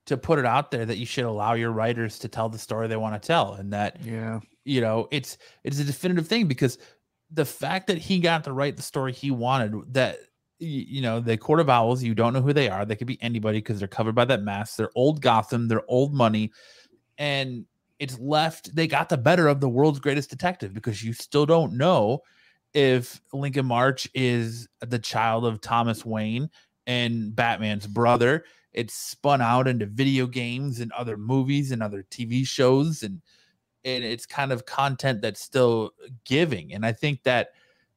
to 0.10 0.18
put 0.18 0.40
it 0.40 0.46
out 0.46 0.72
there 0.72 0.86
that 0.86 0.98
you 0.98 1.06
should 1.06 1.26
allow 1.26 1.54
your 1.54 1.72
writers 1.72 2.20
to 2.20 2.28
tell 2.28 2.50
the 2.50 2.60
story 2.60 2.88
they 2.88 2.98
want 2.98 3.22
to 3.22 3.26
tell, 3.26 3.54
and 3.54 3.74
that 3.74 4.04
yeah. 4.04 4.40
you 4.66 4.82
know 4.82 5.08
it's 5.12 5.38
it's 5.64 5.80
a 5.80 5.84
definitive 5.84 6.28
thing 6.28 6.48
because 6.48 6.78
the 7.32 7.46
fact 7.46 7.88
that 7.88 7.98
he 7.98 8.20
got 8.20 8.44
to 8.44 8.52
write 8.52 8.76
the 8.76 8.84
story 8.84 9.14
he 9.14 9.32
wanted 9.32 9.74
that 9.94 10.20
you 10.60 11.02
know 11.02 11.20
the 11.20 11.38
court 11.38 11.60
of 11.60 11.70
owls 11.70 12.04
you 12.04 12.14
don't 12.14 12.34
know 12.34 12.42
who 12.42 12.54
they 12.54 12.70
are. 12.70 12.86
They 12.86 12.96
could 12.96 13.08
be 13.08 13.22
anybody 13.22 13.60
because 13.60 13.80
they're 13.80 13.88
covered 13.88 14.16
by 14.16 14.26
that 14.26 14.44
mask. 14.44 14.76
They're 14.76 14.92
old 14.96 15.22
gotham. 15.22 15.68
They're 15.68 15.90
old 15.90 16.14
money. 16.14 16.52
And 17.18 17.66
it's 18.00 18.18
left 18.20 18.74
they 18.76 18.88
got 18.88 19.10
the 19.10 19.18
better 19.18 19.48
of 19.48 19.60
the 19.60 19.70
world's 19.70 20.00
greatest 20.00 20.30
detective 20.30 20.74
because 20.74 21.04
you 21.04 21.14
still 21.14 21.46
don't 21.46 21.74
know 21.74 22.20
if 22.74 23.22
lincoln 23.34 23.66
march 23.66 24.08
is 24.14 24.68
the 24.80 25.00
child 25.00 25.46
of 25.46 25.60
thomas 25.60 26.06
wayne 26.06 26.50
and 26.88 27.36
batman's 27.36 27.86
brother 27.86 28.46
it's 28.74 28.94
spun 28.94 29.42
out 29.42 29.68
into 29.68 29.86
video 29.86 30.28
games 30.28 30.80
and 30.80 30.92
other 30.92 31.18
movies 31.18 31.72
and 31.72 31.82
other 31.82 32.06
tv 32.12 32.46
shows 32.46 33.04
and 33.04 33.22
and 33.86 34.04
it's 34.04 34.26
kind 34.26 34.52
of 34.52 34.66
content 34.66 35.22
that's 35.22 35.42
still 35.42 35.92
giving. 36.26 36.74
And 36.74 36.86
i 36.86 36.92
think 36.92 37.24
that 37.24 37.50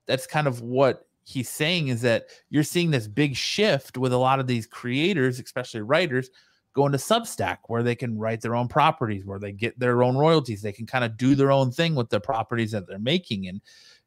that's 0.07 0.27
kind 0.27 0.47
of 0.47 0.61
what 0.61 1.07
he's 1.25 1.49
saying 1.49 1.89
is 1.89 2.03
that 2.03 2.27
you're 2.51 2.63
seeing 2.63 2.91
this 2.91 3.07
big 3.07 3.37
shift 3.37 3.97
with 3.97 4.13
a 4.13 4.17
lot 4.17 4.41
of 4.41 4.49
these 4.49 4.67
creators 4.67 5.39
especially 5.39 5.81
writers 5.81 6.31
going 6.73 6.93
to 6.93 6.99
substack 6.99 7.59
where 7.67 7.83
they 7.83 7.95
can 7.95 8.19
write 8.19 8.41
their 8.41 8.57
own 8.57 8.67
properties 8.67 9.27
where 9.27 9.39
they 9.39 9.53
get 9.53 9.79
their 9.79 10.03
own 10.03 10.17
royalties. 10.17 10.63
They 10.63 10.73
can 10.73 10.87
kind 10.87 11.05
of 11.05 11.17
do 11.19 11.35
their 11.35 11.53
own 11.53 11.71
thing 11.71 11.95
with 11.95 12.09
the 12.09 12.19
properties 12.21 12.71
that 12.73 12.87
they're 12.89 12.99
making. 12.99 13.47
And 13.49 13.61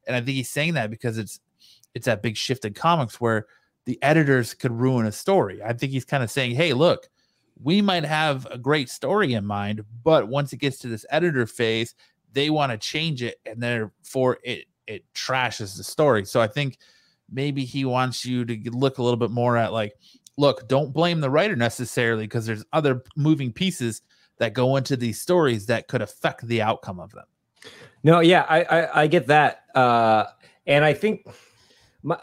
and 0.06 0.16
i 0.16 0.20
think 0.20 0.36
he's 0.36 0.50
saying 0.50 0.74
that 0.74 0.90
because 0.90 1.18
it's 1.18 1.40
it's 1.94 2.06
that 2.06 2.22
big 2.22 2.36
shift 2.36 2.64
in 2.64 2.74
comics 2.74 3.20
where 3.20 3.46
the 3.86 3.98
editors 4.02 4.52
could 4.52 4.72
ruin 4.72 5.06
a 5.06 5.12
story 5.12 5.62
i 5.62 5.72
think 5.72 5.90
he's 5.92 6.04
kind 6.04 6.22
of 6.22 6.30
saying 6.30 6.54
hey 6.54 6.72
look 6.72 7.08
we 7.62 7.80
might 7.80 8.04
have 8.04 8.46
a 8.50 8.58
great 8.58 8.88
story 8.88 9.34
in 9.34 9.46
mind, 9.46 9.84
but 10.04 10.28
once 10.28 10.52
it 10.52 10.58
gets 10.58 10.78
to 10.78 10.88
this 10.88 11.06
editor 11.10 11.46
phase, 11.46 11.94
they 12.32 12.50
want 12.50 12.72
to 12.72 12.78
change 12.78 13.22
it, 13.22 13.40
and 13.46 13.62
therefore 13.62 14.38
it 14.44 14.66
it 14.86 15.04
trashes 15.14 15.76
the 15.76 15.84
story. 15.84 16.24
So 16.24 16.40
I 16.40 16.46
think 16.46 16.78
maybe 17.30 17.64
he 17.64 17.84
wants 17.84 18.24
you 18.24 18.44
to 18.44 18.70
look 18.70 18.98
a 18.98 19.02
little 19.02 19.16
bit 19.16 19.30
more 19.30 19.56
at 19.56 19.72
like, 19.72 19.94
look, 20.36 20.68
don't 20.68 20.92
blame 20.92 21.20
the 21.20 21.30
writer 21.30 21.56
necessarily 21.56 22.24
because 22.24 22.46
there's 22.46 22.64
other 22.72 23.02
moving 23.16 23.52
pieces 23.52 24.02
that 24.38 24.52
go 24.52 24.76
into 24.76 24.96
these 24.96 25.20
stories 25.20 25.66
that 25.66 25.88
could 25.88 26.02
affect 26.02 26.46
the 26.46 26.62
outcome 26.62 27.00
of 27.00 27.10
them. 27.12 27.24
No, 28.04 28.20
yeah, 28.20 28.44
I 28.48 28.62
I, 28.62 29.02
I 29.02 29.06
get 29.06 29.26
that, 29.28 29.64
uh, 29.74 30.26
and 30.66 30.84
I 30.84 30.92
think, 30.92 31.26
my, 32.02 32.18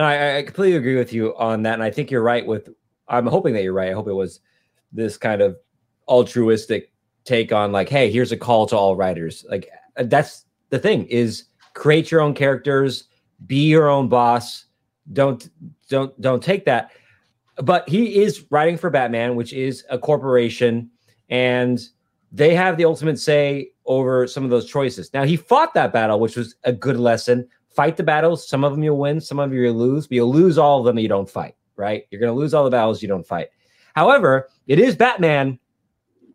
and 0.00 0.06
I, 0.06 0.38
I 0.38 0.42
completely 0.44 0.78
agree 0.78 0.96
with 0.96 1.12
you 1.12 1.36
on 1.36 1.62
that, 1.64 1.74
and 1.74 1.82
I 1.82 1.90
think 1.90 2.10
you're 2.10 2.22
right. 2.22 2.46
With 2.46 2.70
I'm 3.08 3.26
hoping 3.26 3.52
that 3.52 3.62
you're 3.62 3.74
right. 3.74 3.90
I 3.90 3.92
hope 3.92 4.08
it 4.08 4.14
was 4.14 4.40
this 4.92 5.18
kind 5.18 5.42
of 5.42 5.58
altruistic 6.08 6.90
take 7.24 7.52
on 7.52 7.70
like, 7.70 7.90
hey, 7.90 8.10
here's 8.10 8.32
a 8.32 8.36
call 8.38 8.66
to 8.68 8.76
all 8.78 8.96
writers. 8.96 9.44
Like 9.50 9.68
uh, 9.98 10.04
that's 10.04 10.46
the 10.70 10.78
thing 10.78 11.04
is 11.08 11.44
create 11.74 12.10
your 12.10 12.22
own 12.22 12.32
characters, 12.32 13.08
be 13.44 13.68
your 13.68 13.90
own 13.90 14.08
boss. 14.08 14.64
Don't 15.12 15.50
don't 15.90 16.18
don't 16.18 16.42
take 16.42 16.64
that. 16.64 16.92
But 17.56 17.86
he 17.86 18.22
is 18.22 18.46
writing 18.50 18.78
for 18.78 18.88
Batman, 18.88 19.36
which 19.36 19.52
is 19.52 19.84
a 19.90 19.98
corporation, 19.98 20.88
and 21.28 21.78
they 22.32 22.54
have 22.54 22.78
the 22.78 22.86
ultimate 22.86 23.18
say 23.18 23.72
over 23.84 24.26
some 24.26 24.44
of 24.44 24.50
those 24.50 24.64
choices. 24.64 25.12
Now 25.12 25.24
he 25.24 25.36
fought 25.36 25.74
that 25.74 25.92
battle, 25.92 26.20
which 26.20 26.36
was 26.36 26.54
a 26.64 26.72
good 26.72 26.96
lesson. 26.96 27.46
Fight 27.70 27.96
the 27.96 28.02
battles. 28.02 28.48
Some 28.48 28.64
of 28.64 28.72
them 28.72 28.82
you'll 28.82 28.98
win, 28.98 29.20
some 29.20 29.38
of 29.38 29.52
you 29.52 29.62
you'll 29.62 29.74
lose, 29.74 30.06
but 30.06 30.16
you'll 30.16 30.32
lose 30.32 30.58
all 30.58 30.80
of 30.80 30.84
them 30.84 30.96
that 30.96 31.02
you 31.02 31.08
don't 31.08 31.30
fight. 31.30 31.54
Right? 31.76 32.04
You're 32.10 32.20
going 32.20 32.32
to 32.32 32.38
lose 32.38 32.52
all 32.52 32.64
the 32.64 32.70
battles 32.70 33.00
you 33.00 33.08
don't 33.08 33.26
fight. 33.26 33.48
However, 33.94 34.48
it 34.66 34.78
is 34.78 34.96
Batman 34.96 35.58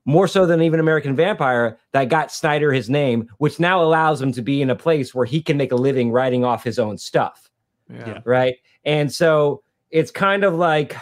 more 0.06 0.28
so 0.28 0.46
than 0.46 0.62
even 0.62 0.80
American 0.80 1.16
Vampire 1.16 1.78
that 1.92 2.10
got 2.10 2.32
Snyder 2.32 2.72
his 2.72 2.90
name, 2.90 3.30
which 3.38 3.60
now 3.60 3.82
allows 3.82 4.22
him 4.22 4.32
to 4.34 4.42
be 4.42 4.62
in 4.62 4.70
a 4.70 4.76
place 4.76 5.14
where 5.16 5.26
he 5.26 5.42
can 5.42 5.58
make 5.58 5.72
a 5.72 5.76
living 5.76 6.12
writing 6.12 6.44
off 6.44 6.64
his 6.64 6.78
own 6.80 6.98
stuff 6.98 7.50
yeah, 7.92 8.08
Yeah. 8.08 8.22
right? 8.24 8.56
And 8.86 9.12
so 9.12 9.64
it's 9.90 10.12
kind 10.12 10.44
of 10.44 10.56
like 10.56 10.96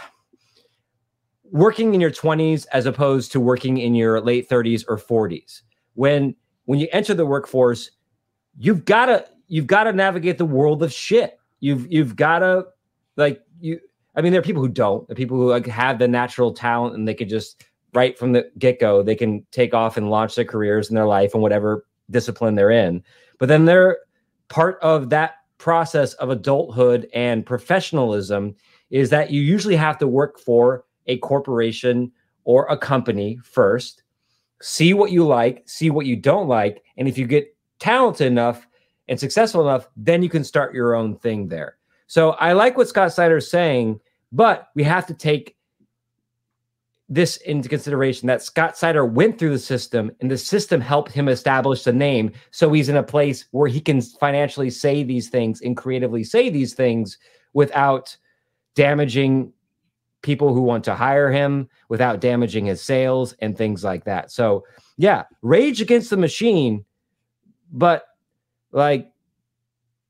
working 1.50 1.94
in 1.94 2.00
your 2.00 2.10
20s 2.10 2.66
as 2.72 2.86
opposed 2.86 3.32
to 3.32 3.40
working 3.40 3.78
in 3.78 3.94
your 3.94 4.20
late 4.20 4.48
30s 4.48 4.84
or 4.88 4.98
40s. 4.98 5.62
When 5.94 6.34
when 6.66 6.78
you 6.78 6.88
enter 6.92 7.12
the 7.12 7.26
workforce, 7.26 7.90
you've 8.58 8.86
got 8.86 9.06
to 9.06 9.26
you've 9.48 9.66
got 9.66 9.84
to 9.84 9.92
navigate 9.92 10.38
the 10.38 10.44
world 10.44 10.82
of 10.82 10.92
shit. 10.92 11.38
You've 11.60 11.90
you've 11.90 12.16
got 12.16 12.40
to 12.40 12.66
like 13.16 13.42
you 13.60 13.80
I 14.14 14.22
mean 14.22 14.32
there 14.32 14.40
are 14.40 14.44
people 14.44 14.62
who 14.62 14.68
don't, 14.68 15.06
the 15.08 15.14
people 15.14 15.36
who 15.36 15.50
like 15.50 15.66
have 15.66 15.98
the 15.98 16.08
natural 16.08 16.52
talent 16.52 16.94
and 16.94 17.06
they 17.06 17.14
could 17.14 17.28
just 17.28 17.64
right 17.94 18.18
from 18.18 18.32
the 18.32 18.50
get-go 18.58 19.02
they 19.02 19.14
can 19.14 19.46
take 19.52 19.72
off 19.72 19.96
and 19.96 20.10
launch 20.10 20.34
their 20.34 20.44
careers 20.44 20.88
in 20.88 20.96
their 20.96 21.06
life 21.06 21.32
and 21.32 21.42
whatever 21.42 21.86
discipline 22.10 22.54
they're 22.54 22.70
in. 22.70 23.02
But 23.38 23.48
then 23.48 23.64
they're 23.64 23.98
part 24.48 24.78
of 24.82 25.10
that 25.10 25.36
process 25.58 26.12
of 26.14 26.30
adulthood 26.30 27.08
and 27.14 27.46
professionalism 27.46 28.54
is 28.90 29.10
that 29.10 29.30
you 29.30 29.40
usually 29.40 29.76
have 29.76 29.98
to 29.98 30.06
work 30.06 30.38
for 30.38 30.84
a 31.06 31.18
corporation 31.18 32.12
or 32.44 32.66
a 32.66 32.76
company 32.76 33.38
first, 33.42 34.02
see 34.60 34.92
what 34.92 35.10
you 35.10 35.26
like, 35.26 35.62
see 35.66 35.90
what 35.90 36.06
you 36.06 36.16
don't 36.16 36.48
like, 36.48 36.82
and 36.96 37.08
if 37.08 37.16
you 37.16 37.26
get 37.26 37.56
talented 37.78 38.26
enough 38.26 38.66
and 39.08 39.18
successful 39.18 39.62
enough, 39.62 39.88
then 39.96 40.22
you 40.22 40.28
can 40.28 40.44
start 40.44 40.74
your 40.74 40.94
own 40.94 41.16
thing 41.16 41.48
there. 41.48 41.76
So 42.06 42.30
I 42.32 42.52
like 42.52 42.76
what 42.76 42.88
Scott 42.88 43.12
Snyder 43.12 43.38
is 43.38 43.50
saying, 43.50 44.00
but 44.32 44.68
we 44.74 44.82
have 44.84 45.06
to 45.06 45.14
take 45.14 45.56
this 47.08 47.36
into 47.38 47.68
consideration 47.68 48.26
that 48.26 48.42
Scott 48.42 48.78
Snyder 48.78 49.04
went 49.04 49.38
through 49.38 49.50
the 49.50 49.58
system 49.58 50.10
and 50.20 50.30
the 50.30 50.38
system 50.38 50.80
helped 50.80 51.12
him 51.12 51.28
establish 51.28 51.84
the 51.84 51.92
name. 51.92 52.32
So 52.50 52.72
he's 52.72 52.88
in 52.88 52.96
a 52.96 53.02
place 53.02 53.44
where 53.50 53.68
he 53.68 53.80
can 53.80 54.00
financially 54.00 54.70
say 54.70 55.02
these 55.02 55.28
things 55.28 55.60
and 55.60 55.76
creatively 55.76 56.24
say 56.24 56.48
these 56.48 56.74
things 56.74 57.18
without 57.52 58.16
damaging 58.74 59.52
people 60.22 60.54
who 60.54 60.62
want 60.62 60.82
to 60.84 60.94
hire 60.94 61.30
him, 61.30 61.68
without 61.90 62.20
damaging 62.20 62.64
his 62.64 62.80
sales 62.80 63.34
and 63.40 63.56
things 63.56 63.84
like 63.84 64.04
that. 64.04 64.32
So, 64.32 64.64
yeah, 64.96 65.24
rage 65.42 65.82
against 65.82 66.08
the 66.08 66.16
machine, 66.16 66.84
but 67.70 68.06
like, 68.74 69.10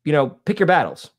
you 0.04 0.12
know, 0.12 0.28
pick 0.30 0.58
your 0.58 0.66
battles. 0.66 1.10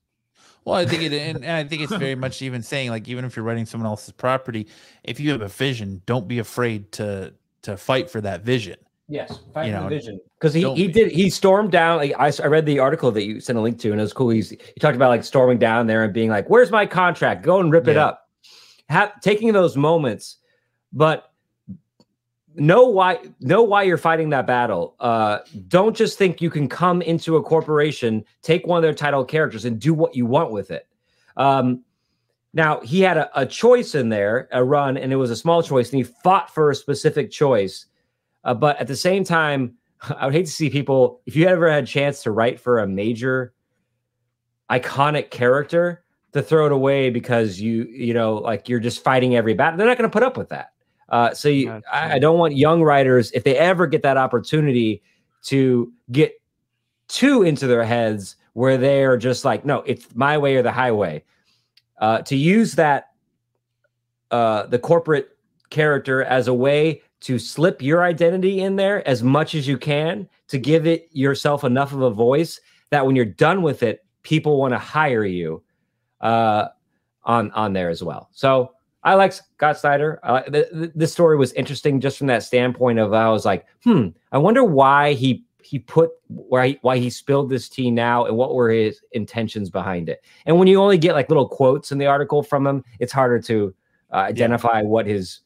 Well, 0.65 0.75
I 0.75 0.85
think 0.85 1.03
it, 1.03 1.13
and, 1.13 1.45
and 1.45 1.51
I 1.51 1.63
think 1.63 1.83
it's 1.83 1.95
very 1.95 2.15
much 2.15 2.41
even 2.41 2.63
saying 2.63 2.89
like, 2.89 3.07
even 3.07 3.23
if 3.23 3.35
you're 3.35 3.45
writing 3.45 3.67
someone 3.67 3.87
else's 3.87 4.11
property, 4.11 4.67
if 5.03 5.19
you 5.19 5.31
have 5.31 5.41
a 5.41 5.47
vision, 5.47 6.01
don't 6.07 6.27
be 6.27 6.39
afraid 6.39 6.91
to 6.93 7.33
to 7.61 7.77
fight 7.77 8.09
for 8.09 8.21
that 8.21 8.41
vision. 8.41 8.77
Yes, 9.07 9.39
fight 9.53 9.67
You 9.67 9.73
for 9.73 9.77
the 9.77 9.83
know, 9.83 9.89
vision. 9.89 10.19
Because 10.39 10.53
he, 10.55 10.61
he 10.73 10.87
be. 10.87 10.93
did 10.93 11.11
he 11.11 11.29
stormed 11.29 11.71
down. 11.71 11.97
Like 11.97 12.13
I 12.17 12.47
read 12.47 12.65
the 12.65 12.79
article 12.79 13.11
that 13.11 13.23
you 13.23 13.39
sent 13.39 13.59
a 13.59 13.61
link 13.61 13.79
to, 13.81 13.91
and 13.91 13.99
it 13.99 14.03
was 14.03 14.13
cool. 14.13 14.29
He's 14.29 14.49
he 14.49 14.79
talked 14.79 14.95
about 14.95 15.09
like 15.09 15.23
storming 15.23 15.59
down 15.59 15.85
there 15.85 16.03
and 16.03 16.11
being 16.11 16.29
like, 16.29 16.49
"Where's 16.49 16.71
my 16.71 16.87
contract? 16.87 17.43
Go 17.43 17.59
and 17.59 17.71
rip 17.71 17.87
it 17.87 17.97
up." 17.97 18.27
Have 18.89 19.19
taking 19.21 19.53
those 19.53 19.77
moments, 19.77 20.37
but 20.91 21.31
know 22.57 22.85
why 22.85 23.19
know 23.39 23.63
why 23.63 23.83
you're 23.83 23.97
fighting 23.97 24.29
that 24.29 24.47
battle. 24.47 24.95
Uh, 24.99 25.39
don't 25.67 25.95
just 25.95 26.17
think 26.17 26.41
you 26.41 26.49
can 26.49 26.67
come 26.67 27.01
into 27.01 27.35
a 27.37 27.43
corporation, 27.43 28.23
take 28.41 28.65
one 28.67 28.77
of 28.77 28.83
their 28.83 28.93
title 28.93 29.23
characters, 29.23 29.65
and 29.65 29.79
do 29.79 29.93
what 29.93 30.15
you 30.15 30.25
want 30.25 30.51
with 30.51 30.71
it. 30.71 30.87
Um, 31.37 31.83
now 32.53 32.79
he 32.81 33.01
had 33.01 33.17
a, 33.17 33.39
a 33.39 33.45
choice 33.45 33.95
in 33.95 34.09
there, 34.09 34.47
a 34.51 34.63
run, 34.63 34.97
and 34.97 35.11
it 35.11 35.17
was 35.17 35.31
a 35.31 35.35
small 35.35 35.61
choice, 35.61 35.89
and 35.91 35.97
he 35.97 36.03
fought 36.03 36.53
for 36.53 36.71
a 36.71 36.75
specific 36.75 37.31
choice. 37.31 37.87
Uh, 38.43 38.53
but 38.53 38.79
at 38.79 38.87
the 38.87 38.95
same 38.95 39.23
time, 39.23 39.75
I 40.01 40.25
would 40.25 40.33
hate 40.33 40.45
to 40.45 40.51
see 40.51 40.69
people, 40.69 41.21
if 41.25 41.35
you 41.35 41.47
ever 41.47 41.69
had 41.69 41.83
a 41.83 41.87
chance 41.87 42.23
to 42.23 42.31
write 42.31 42.59
for 42.59 42.79
a 42.79 42.87
major 42.87 43.53
iconic 44.69 45.31
character, 45.31 46.03
to 46.33 46.41
throw 46.41 46.65
it 46.65 46.73
away 46.73 47.09
because 47.09 47.61
you, 47.61 47.85
you 47.85 48.13
know, 48.13 48.33
like 48.35 48.67
you're 48.67 48.81
just 48.81 49.01
fighting 49.01 49.37
every 49.37 49.53
battle. 49.53 49.77
They're 49.77 49.87
not 49.87 49.97
going 49.97 50.09
to 50.09 50.13
put 50.13 50.23
up 50.23 50.35
with 50.35 50.49
that. 50.49 50.73
Uh, 51.09 51.33
so 51.33 51.49
you, 51.49 51.81
I, 51.91 52.13
I 52.15 52.19
don't 52.19 52.39
want 52.39 52.55
young 52.55 52.81
writers, 52.81 53.31
if 53.31 53.43
they 53.43 53.57
ever 53.57 53.87
get 53.87 54.01
that 54.03 54.17
opportunity 54.17 55.03
to 55.43 55.91
get 56.11 56.33
too 57.07 57.43
into 57.43 57.67
their 57.67 57.83
heads 57.83 58.35
where 58.53 58.77
they're 58.77 59.17
just 59.17 59.45
like, 59.45 59.65
no, 59.65 59.79
it's 59.81 60.07
my 60.15 60.37
way 60.37 60.55
or 60.55 60.63
the 60.63 60.71
highway. 60.71 61.23
Uh, 61.99 62.21
to 62.21 62.35
use 62.35 62.73
that 62.73 63.09
uh, 64.31 64.65
the 64.67 64.79
corporate 64.79 65.37
character 65.69 66.23
as 66.23 66.47
a 66.47 66.53
way 66.53 67.01
to 67.21 67.39
slip 67.39 67.81
your 67.81 68.03
identity 68.03 68.61
in 68.61 68.75
there 68.75 69.07
as 69.07 69.23
much 69.23 69.55
as 69.55 69.67
you 69.67 69.77
can 69.77 70.27
to 70.47 70.57
give 70.57 70.85
it 70.85 71.07
yourself 71.11 71.63
enough 71.63 71.93
of 71.93 72.01
a 72.01 72.09
voice 72.09 72.59
that 72.89 73.05
when 73.05 73.15
you're 73.15 73.25
done 73.25 73.61
with 73.61 73.83
it, 73.83 74.05
people 74.23 74.57
want 74.57 74.73
to 74.73 74.77
hire 74.77 75.23
you 75.23 75.63
uh, 76.21 76.67
on 77.23 77.51
on 77.51 77.73
there 77.73 77.89
as 77.89 78.03
well. 78.03 78.29
So 78.31 78.74
I 79.05 79.13
like 79.13 79.33
Scott 79.33 79.77
Snyder. 79.77 80.19
Uh, 80.23 80.41
th- 80.41 80.69
th- 80.71 80.91
this 80.95 81.13
story 81.13 81.37
was 81.37 81.53
interesting 81.53 82.01
just 82.01 82.17
from 82.17 82.27
that 82.27 82.43
standpoint 82.43 82.97
of 82.97 83.13
I 83.13 83.29
was 83.29 83.45
like, 83.45 83.67
hmm, 83.83 84.07
I 84.31 84.39
wonder 84.39 84.63
why 84.63 85.13
he 85.13 85.45
he 85.61 85.79
put 85.79 86.11
why 86.27 86.77
why 86.81 86.97
he 86.97 87.09
spilled 87.09 87.49
this 87.49 87.69
tea 87.69 87.91
now 87.91 88.25
and 88.25 88.35
what 88.35 88.55
were 88.55 88.69
his 88.69 88.99
intentions 89.11 89.69
behind 89.69 90.09
it. 90.09 90.25
And 90.47 90.57
when 90.57 90.67
you 90.67 90.81
only 90.81 90.97
get 90.97 91.13
like 91.13 91.29
little 91.29 91.47
quotes 91.47 91.91
in 91.91 91.99
the 91.99 92.07
article 92.07 92.41
from 92.41 92.65
him, 92.65 92.83
it's 92.99 93.13
harder 93.13 93.39
to 93.41 93.73
uh, 94.11 94.17
identify 94.17 94.79
yeah. 94.79 94.87
what 94.87 95.05
his 95.05 95.41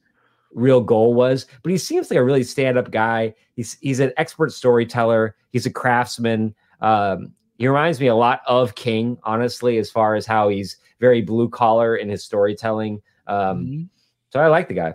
real 0.53 0.81
goal 0.81 1.13
was. 1.13 1.45
But 1.61 1.71
he 1.71 1.77
seems 1.77 2.09
like 2.09 2.17
a 2.17 2.23
really 2.23 2.43
stand 2.43 2.77
up 2.77 2.91
guy. 2.91 3.35
He's 3.55 3.77
he's 3.81 3.99
an 3.99 4.13
expert 4.15 4.53
storyteller. 4.53 5.35
He's 5.51 5.65
a 5.65 5.71
craftsman. 5.71 6.55
Um, 6.79 7.33
he 7.57 7.67
reminds 7.67 7.99
me 7.99 8.07
a 8.07 8.15
lot 8.15 8.39
of 8.47 8.75
King, 8.75 9.17
honestly, 9.23 9.77
as 9.79 9.91
far 9.91 10.15
as 10.15 10.25
how 10.25 10.47
he's 10.47 10.77
very 11.01 11.21
blue 11.21 11.49
collar 11.49 11.97
in 11.97 12.07
his 12.07 12.23
storytelling. 12.23 13.01
Um, 13.29 13.65
mm-hmm. 13.65 13.83
So 14.31 14.39
I 14.39 14.47
like 14.47 14.67
the 14.67 14.73
guy. 14.73 14.93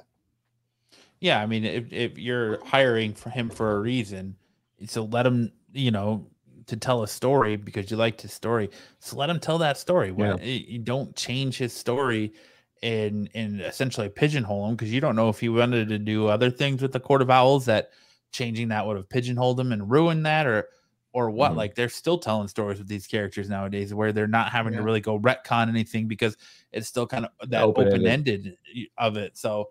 Yeah, 1.21 1.41
I 1.41 1.47
mean, 1.47 1.65
if, 1.65 1.93
if 1.93 2.19
you're 2.19 2.63
hiring 2.65 3.15
for 3.15 3.31
him 3.31 3.49
for 3.49 3.77
a 3.77 3.81
reason, 3.81 4.37
so 4.87 5.05
let 5.05 5.27
him, 5.27 5.53
you 5.73 5.91
know, 5.91 6.27
to 6.67 6.77
tell 6.77 7.03
a 7.03 7.09
story 7.09 7.57
because 7.57 7.91
you 7.91 7.97
liked 7.97 8.23
his 8.23 8.33
story. 8.33 8.71
So 8.99 9.17
let 9.17 9.31
him 9.31 9.41
tell 9.41 9.59
that 9.59 9.79
story. 9.79 10.13
When 10.13 10.39
yeah. 10.39 10.45
you 10.45 10.79
don't 10.79 11.15
change 11.17 11.59
his 11.59 11.73
story 11.73 12.35
and 12.83 13.31
and 13.35 13.61
essentially 13.61 14.09
pigeonhole 14.09 14.69
him 14.69 14.77
because 14.77 14.93
you 14.93 15.01
don't 15.01 15.17
know 15.17 15.31
if 15.31 15.41
he 15.41 15.49
wanted 15.49 15.89
to 15.89 15.99
do 15.99 16.27
other 16.27 16.51
things 16.51 16.83
with 16.83 16.93
the 16.93 17.01
Court 17.01 17.23
of 17.23 17.31
Owls 17.31 17.65
that 17.67 17.91
changing 18.33 18.69
that 18.69 18.87
would 18.87 18.97
have 18.97 19.09
pigeonholed 19.09 19.59
him 19.59 19.73
and 19.73 19.91
ruined 19.91 20.27
that 20.27 20.47
or 20.47 20.69
or 21.15 21.31
what. 21.31 21.51
Mm-hmm. 21.51 21.59
Like 21.59 21.75
they're 21.77 21.89
still 21.89 22.19
telling 22.19 22.49
stories 22.49 22.79
with 22.79 22.89
these 22.89 23.07
characters 23.07 23.49
nowadays 23.49 23.95
where 23.95 24.13
they're 24.13 24.27
not 24.27 24.51
having 24.51 24.75
yeah. 24.75 24.81
to 24.81 24.85
really 24.85 25.01
go 25.01 25.19
retcon 25.19 25.69
anything 25.69 26.09
because 26.09 26.37
it's 26.73 26.89
still 26.89 27.07
kind 27.07 27.25
of 27.41 27.51
that 27.51 27.63
open 27.63 28.05
ended 28.07 28.59
of 28.99 29.17
it. 29.17 29.39
So 29.39 29.71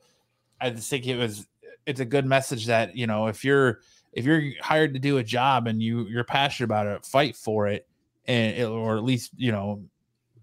I 0.60 0.72
just 0.72 0.90
think 0.90 1.06
it 1.06 1.18
was 1.18 1.45
it's 1.86 1.99
a 1.99 2.06
good 2.06 2.26
message 2.26 2.65
that 2.68 2.95
you 2.95 3.06
know 3.06 3.28
if 3.28 3.44
you're 3.44 3.82
if 4.14 4.26
you're 4.26 4.41
hired 4.61 4.94
to 4.94 4.99
do 4.99 5.18
a 5.18 5.24
job 5.24 5.68
and 5.68 5.84
you 5.84 6.07
you're 6.07 6.24
passionate 6.24 6.65
about 6.65 6.88
it, 6.88 7.06
fight 7.06 7.36
for 7.36 7.68
it, 7.68 7.88
and 8.26 8.56
it, 8.56 8.65
or 8.65 8.95
at 8.95 9.03
least 9.03 9.32
you 9.36 9.52
know 9.52 9.84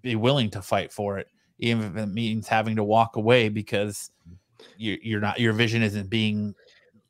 be 0.03 0.17
willing 0.17 0.51
to 0.51 0.61
fight 0.61 0.93
for 0.93 1.19
it, 1.19 1.29
even 1.59 1.85
if 1.85 1.97
it 1.97 2.07
means 2.07 2.47
having 2.47 2.77
to 2.77 2.85
walk 2.85 3.17
away 3.17 3.49
because 3.49 4.11
you, 4.77 4.99
you're 5.03 5.21
not 5.21 5.41
your 5.41 5.55
vision 5.55 5.83
isn't 5.83 6.11
being 6.11 6.55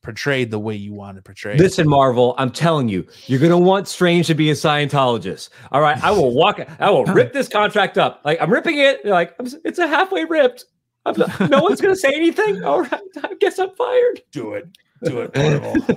portrayed 0.02 0.50
the 0.50 0.58
way 0.58 0.74
you 0.74 0.92
want 0.92 1.16
to 1.16 1.22
portray. 1.22 1.56
Listen, 1.56 1.88
Marvel, 1.88 2.34
I'm 2.38 2.50
telling 2.50 2.88
you, 2.88 3.06
you're 3.26 3.40
gonna 3.40 3.58
want 3.58 3.88
Strange 3.88 4.26
to 4.28 4.34
be 4.34 4.50
a 4.50 4.54
Scientologist. 4.54 5.50
All 5.72 5.80
right, 5.80 6.02
I 6.02 6.10
will 6.10 6.32
walk, 6.32 6.60
I 6.78 6.90
will 6.90 7.04
rip 7.06 7.32
this 7.32 7.48
contract 7.48 7.98
up. 7.98 8.20
Like 8.24 8.40
I'm 8.40 8.50
ripping 8.50 8.78
it. 8.78 9.04
Like 9.04 9.34
it's 9.64 9.78
a 9.78 9.86
halfway 9.86 10.24
ripped. 10.24 10.64
Not, 11.06 11.50
no 11.50 11.62
one's 11.62 11.80
gonna 11.80 11.96
say 11.96 12.14
anything. 12.14 12.62
All 12.64 12.82
right, 12.82 13.02
I 13.22 13.34
guess 13.40 13.58
I'm 13.58 13.70
fired. 13.70 14.22
Do 14.32 14.54
it. 14.54 14.68
Do 15.02 15.20
it. 15.20 15.34
Marvel. 15.34 15.74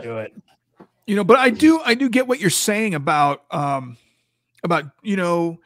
Do 0.00 0.18
it. 0.18 0.32
You 1.06 1.16
know, 1.16 1.24
but 1.24 1.36
I 1.36 1.50
do, 1.50 1.80
I 1.80 1.94
do 1.94 2.08
get 2.08 2.28
what 2.28 2.38
you're 2.38 2.48
saying 2.48 2.94
about, 2.94 3.42
um, 3.50 3.96
about 4.62 4.84
you 5.02 5.16
know, 5.16 5.58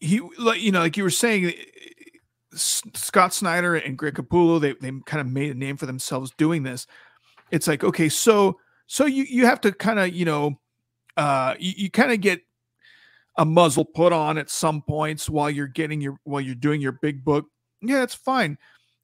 he 0.00 0.20
like 0.38 0.60
you 0.60 0.72
know, 0.72 0.80
like 0.80 0.96
you 0.96 1.04
were 1.04 1.10
saying 1.10 1.52
Scott 2.54 3.32
Snyder 3.32 3.76
and 3.76 3.96
Greg 3.96 4.14
Capullo, 4.14 4.60
they 4.60 4.72
they 4.74 4.92
kind 5.06 5.20
of 5.20 5.26
made 5.26 5.50
a 5.50 5.58
name 5.58 5.76
for 5.76 5.86
themselves 5.86 6.32
doing 6.36 6.62
this. 6.62 6.86
It's 7.50 7.66
like, 7.66 7.84
okay, 7.84 8.08
so 8.08 8.58
so 8.86 9.06
you 9.06 9.24
you 9.24 9.46
have 9.46 9.60
to 9.62 9.72
kind 9.72 9.98
of, 9.98 10.12
you 10.14 10.24
know, 10.24 10.58
uh 11.16 11.54
you, 11.58 11.72
you 11.76 11.90
kind 11.90 12.12
of 12.12 12.20
get 12.20 12.42
a 13.36 13.44
muzzle 13.44 13.84
put 13.84 14.12
on 14.12 14.38
at 14.38 14.50
some 14.50 14.82
points 14.82 15.30
while 15.30 15.50
you're 15.50 15.66
getting 15.66 16.00
your 16.00 16.18
while 16.24 16.40
you're 16.40 16.54
doing 16.54 16.80
your 16.80 16.92
big 16.92 17.24
book. 17.24 17.46
Yeah, 17.80 18.00
that's 18.00 18.14
fine. 18.14 18.58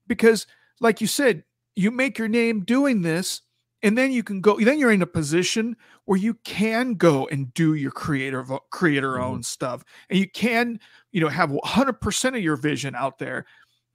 Because 0.07 0.47
like 0.81 1.01
you 1.01 1.07
said, 1.07 1.45
you 1.75 1.91
make 1.91 2.19
your 2.19 2.29
name 2.29 2.65
doing 2.65 3.03
this 3.03 3.43
and 3.87 3.97
then 3.97 4.11
you 4.11 4.25
can 4.25 4.41
go 4.41 4.59
then 4.59 4.79
you're 4.81 4.91
in 4.91 5.01
a 5.01 5.07
position 5.07 5.77
where 6.07 6.19
you 6.19 6.35
can 6.43 6.95
go 6.95 7.29
and 7.29 7.55
do 7.55 7.75
your 7.75 7.93
creator 7.93 8.45
creator 8.71 9.21
own 9.21 9.35
mm-hmm. 9.35 9.43
stuff 9.43 9.85
and 10.11 10.19
you 10.19 10.29
can 10.29 10.81
you 11.13 11.21
know 11.21 11.29
have 11.29 11.51
100% 11.51 12.37
of 12.37 12.43
your 12.43 12.57
vision 12.57 12.97
out 12.97 13.19
there 13.19 13.47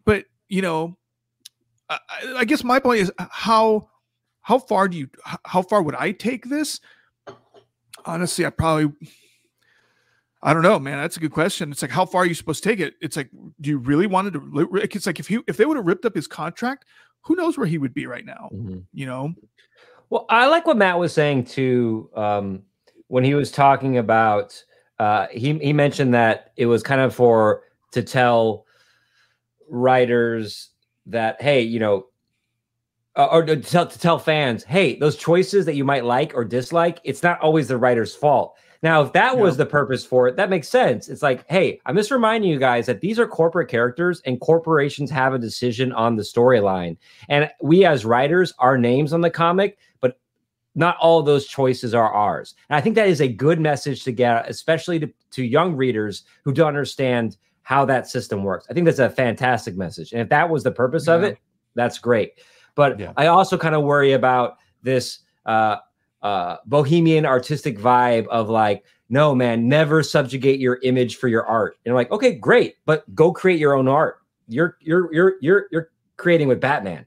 but 0.06 0.26
you 0.48 0.62
know 0.62 0.98
I, 1.90 2.00
I 2.38 2.46
guess 2.46 2.64
my 2.64 2.80
point 2.80 3.02
is 3.02 3.12
how 3.18 3.90
how 4.40 4.60
far 4.60 4.88
do 4.88 4.98
you 4.98 5.10
how 5.44 5.62
far 5.62 5.84
would 5.84 5.96
i 5.96 6.12
take 6.14 6.46
this 6.46 6.80
honestly 8.06 8.46
i 8.46 8.50
probably 8.50 8.94
I 10.44 10.56
don't 10.56 10.64
know, 10.64 10.80
man. 10.80 10.98
That's 10.98 11.18
a 11.18 11.20
good 11.20 11.34
question. 11.34 11.72
It's 11.72 11.84
like, 11.84 11.92
how 11.92 12.04
far 12.04 12.24
are 12.24 12.26
you 12.26 12.34
supposed 12.34 12.64
to 12.64 12.70
take 12.70 12.80
it? 12.80 12.96
It's 13.00 13.16
like, 13.16 13.30
do 13.62 13.70
you 13.70 13.78
really 13.78 14.08
want 14.08 14.34
to? 14.34 14.70
It's 14.82 15.06
like 15.06 15.20
if 15.20 15.28
he 15.28 15.38
if 15.46 15.56
they 15.56 15.66
would 15.66 15.78
have 15.78 15.86
ripped 15.86 16.04
up 16.04 16.16
his 16.16 16.26
contract, 16.26 16.86
who 17.22 17.36
knows 17.36 17.58
where 17.58 17.68
he 17.68 17.78
would 17.78 17.94
be 17.94 18.06
right 18.06 18.26
now? 18.26 18.50
Mm-hmm. 18.54 18.80
You 18.94 19.06
know. 19.06 19.34
Well, 20.10 20.26
I 20.30 20.48
like 20.48 20.66
what 20.66 20.78
Matt 20.78 21.00
was 21.00 21.14
saying 21.14 21.46
too 21.46 22.10
um, 22.16 22.64
when 23.08 23.24
he 23.24 23.34
was 23.34 23.52
talking 23.52 23.98
about. 23.98 24.62
Uh, 25.00 25.28
he 25.32 25.58
he 25.58 25.74
mentioned 25.74 26.14
that 26.14 26.52
it 26.58 26.68
was 26.68 26.84
kind 26.84 27.02
of 27.02 27.16
for 27.16 27.64
to 27.92 28.04
tell 28.04 28.66
writers 29.70 30.70
that 31.08 31.42
hey, 31.42 31.62
you 31.62 31.80
know, 31.80 32.06
uh, 33.16 33.26
or 33.26 33.44
to 33.44 33.58
tell, 33.58 33.88
to 33.88 34.00
tell 34.00 34.20
fans, 34.20 34.64
hey, 34.64 34.98
those 34.98 35.16
choices 35.16 35.66
that 35.66 35.76
you 35.76 35.84
might 35.84 36.06
like 36.06 36.34
or 36.36 36.46
dislike, 36.46 37.00
it's 37.04 37.24
not 37.24 37.40
always 37.42 37.68
the 37.68 37.78
writer's 37.78 38.16
fault. 38.16 38.56
Now, 38.84 39.04
if 39.04 39.14
that 39.14 39.38
was 39.38 39.58
the 39.58 39.66
purpose 39.66 40.04
for 40.04 40.28
it, 40.28 40.36
that 40.38 40.50
makes 40.50 40.68
sense. 40.68 41.08
It's 41.08 41.22
like, 41.22 41.46
hey, 41.48 41.80
I'm 41.86 41.96
just 41.96 42.10
reminding 42.10 42.50
you 42.50 42.58
guys 42.58 42.88
that 42.88 43.02
these 43.02 43.20
are 43.20 43.28
corporate 43.28 43.70
characters 43.70 44.22
and 44.26 44.42
corporations 44.42 45.12
have 45.12 45.36
a 45.36 45.40
decision 45.40 45.92
on 45.92 46.16
the 46.16 46.24
storyline. 46.24 46.98
And 47.30 47.50
we 47.62 47.86
as 47.86 48.06
writers, 48.06 48.54
our 48.58 48.80
names 48.80 49.14
on 49.14 49.22
the 49.22 49.30
comic, 49.30 49.78
but 50.00 50.20
not 50.74 50.98
all 50.98 51.22
those 51.22 51.46
choices 51.46 51.94
are 51.94 52.12
ours. 52.12 52.56
And 52.70 52.76
I 52.76 52.82
think 52.82 52.96
that 52.96 53.08
is 53.08 53.22
a 53.22 53.28
good 53.28 53.60
message 53.60 54.04
to 54.06 54.12
get, 54.12 54.50
especially 54.50 55.00
to, 55.00 55.14
to 55.32 55.44
young 55.44 55.76
readers 55.76 56.24
who 56.44 56.52
don't 56.52 56.70
understand 56.70 57.38
how 57.62 57.86
that 57.86 58.08
system 58.08 58.44
works. 58.44 58.66
I 58.70 58.74
think 58.74 58.86
that's 58.86 58.98
a 59.00 59.12
fantastic 59.12 59.78
message. 59.78 60.12
And 60.12 60.22
if 60.22 60.30
that 60.30 60.50
was 60.50 60.64
the 60.64 60.72
purpose 60.72 61.06
yeah. 61.06 61.14
of 61.14 61.24
it, 61.24 61.38
that's 61.76 62.00
great. 62.00 62.40
But 62.74 63.00
yeah. 63.00 63.14
I 63.16 63.28
also 63.28 63.60
kind 63.60 63.76
of 63.76 63.84
worry 63.84 64.14
about 64.14 64.58
this 64.82 65.20
uh, 65.46 65.78
uh, 66.22 66.58
bohemian 66.66 67.26
artistic 67.26 67.78
vibe 67.78 68.28
of 68.28 68.50
like, 68.50 68.84
no, 69.10 69.36
man, 69.36 69.68
never 69.68 70.04
subjugate 70.04 70.60
your 70.60 70.80
image 70.84 71.18
for 71.18 71.28
your 71.28 71.46
art. 71.46 71.78
And 71.84 71.92
I'm 71.92 71.96
like, 71.96 72.12
okay, 72.12 72.34
great, 72.34 72.76
but 72.86 73.14
go 73.14 73.32
create 73.32 73.60
your 73.60 73.74
own 73.74 73.88
art. 73.88 74.20
You're 74.48 74.78
you're 74.82 75.14
you're 75.14 75.36
you're 75.42 75.66
you're 75.72 75.90
creating 76.18 76.48
with 76.48 76.62
Batman, 76.62 77.06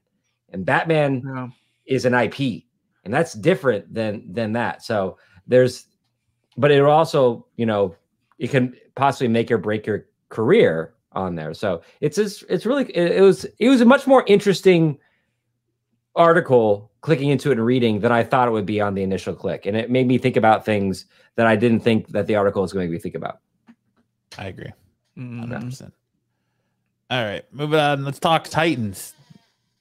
and 0.51 0.65
Batman 0.65 1.23
yeah. 1.25 1.47
is 1.85 2.05
an 2.05 2.13
IP, 2.13 2.63
and 3.03 3.13
that's 3.13 3.33
different 3.33 3.91
than 3.93 4.31
than 4.31 4.53
that. 4.53 4.83
So 4.83 5.17
there's, 5.47 5.87
but 6.57 6.71
it 6.71 6.81
also, 6.81 7.45
you 7.55 7.65
know, 7.65 7.95
it 8.39 8.49
can 8.49 8.75
possibly 8.95 9.27
make 9.27 9.49
or 9.51 9.57
break 9.57 9.85
your 9.85 10.05
career 10.29 10.93
on 11.13 11.35
there. 11.35 11.53
So 11.53 11.81
it's 12.01 12.17
just, 12.17 12.43
it's 12.49 12.65
really 12.65 12.85
it, 12.91 13.17
it 13.17 13.21
was 13.21 13.45
it 13.59 13.69
was 13.69 13.81
a 13.81 13.85
much 13.85 14.05
more 14.05 14.23
interesting 14.27 14.97
article 16.15 16.91
clicking 17.01 17.29
into 17.29 17.51
it 17.51 17.57
and 17.57 17.65
reading 17.65 17.99
than 17.99 18.11
I 18.11 18.23
thought 18.23 18.47
it 18.47 18.51
would 18.51 18.65
be 18.65 18.81
on 18.81 18.95
the 18.95 19.03
initial 19.03 19.35
click. 19.35 19.65
And 19.65 19.77
it 19.77 19.89
made 19.89 20.07
me 20.07 20.17
think 20.17 20.37
about 20.37 20.65
things 20.65 21.05
that 21.35 21.45
I 21.45 21.55
didn't 21.55 21.81
think 21.81 22.07
that 22.09 22.27
the 22.27 22.35
article 22.35 22.61
was 22.61 22.73
going 22.73 22.85
to 22.85 22.91
make 22.91 22.97
me 22.97 23.01
think 23.01 23.15
about. 23.15 23.39
I 24.37 24.47
agree. 24.47 24.71
100%. 25.17 25.49
Mm-hmm. 25.49 25.85
All 27.11 27.23
right, 27.23 27.45
moving 27.51 27.79
on. 27.79 28.03
Let's 28.03 28.19
talk 28.19 28.45
Titans. 28.45 29.13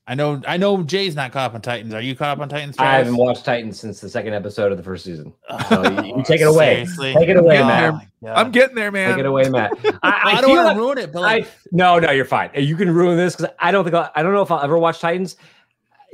I 0.07 0.15
know 0.15 0.43
I 0.47 0.59
know 0.59 0.83
Jay's 0.83 1.17
not 1.17 1.33
caught 1.33 1.47
up 1.51 1.55
on 1.55 1.63
Titans. 1.63 1.95
Are 1.95 2.01
you 2.03 2.15
caught 2.15 2.37
up 2.37 2.41
on 2.41 2.51
Titans? 2.51 2.77
Travis? 2.77 2.93
I 2.95 2.99
haven't 2.99 3.17
watched 3.17 3.47
Titans 3.47 3.81
since 3.81 4.01
the 4.03 4.11
second 4.11 4.35
episode 4.35 4.71
of 4.71 4.77
the 4.77 4.85
first 4.85 5.05
season. 5.05 5.33
So 5.71 5.83
you, 5.83 6.17
you 6.17 6.23
take 6.25 6.43
it 6.43 6.47
away. 6.47 6.85
Seriously? 6.85 7.15
Take 7.15 7.31
it 7.31 7.37
away, 7.39 7.59
no, 7.59 7.67
Matt. 7.67 8.09
I'm 8.37 8.51
getting 8.51 8.75
there, 8.75 8.93
man. 8.93 9.13
Take 9.13 9.21
it 9.21 9.27
away, 9.27 9.49
Matt. 9.49 9.73
I, 10.03 10.11
I, 10.11 10.33
I 10.37 10.41
don't 10.43 10.51
want 10.55 10.77
to 10.77 10.79
ruin 10.79 10.99
it, 10.99 11.11
but 11.11 11.23
like... 11.23 11.47
I, 11.47 11.49
no, 11.73 11.99
no, 11.99 12.11
you're 12.11 12.27
fine. 12.27 12.51
You 12.55 12.77
can 12.77 12.91
ruin 12.91 13.17
this 13.17 13.35
because 13.35 13.55
I 13.59 13.71
don't 13.71 13.85
think 13.85 13.95
I'll, 13.95 14.11
I 14.15 14.23
don't 14.23 14.35
know 14.35 14.43
if 14.43 14.51
I'll 14.51 14.61
ever 14.61 14.77
watch 14.77 15.01
Titans 15.01 15.37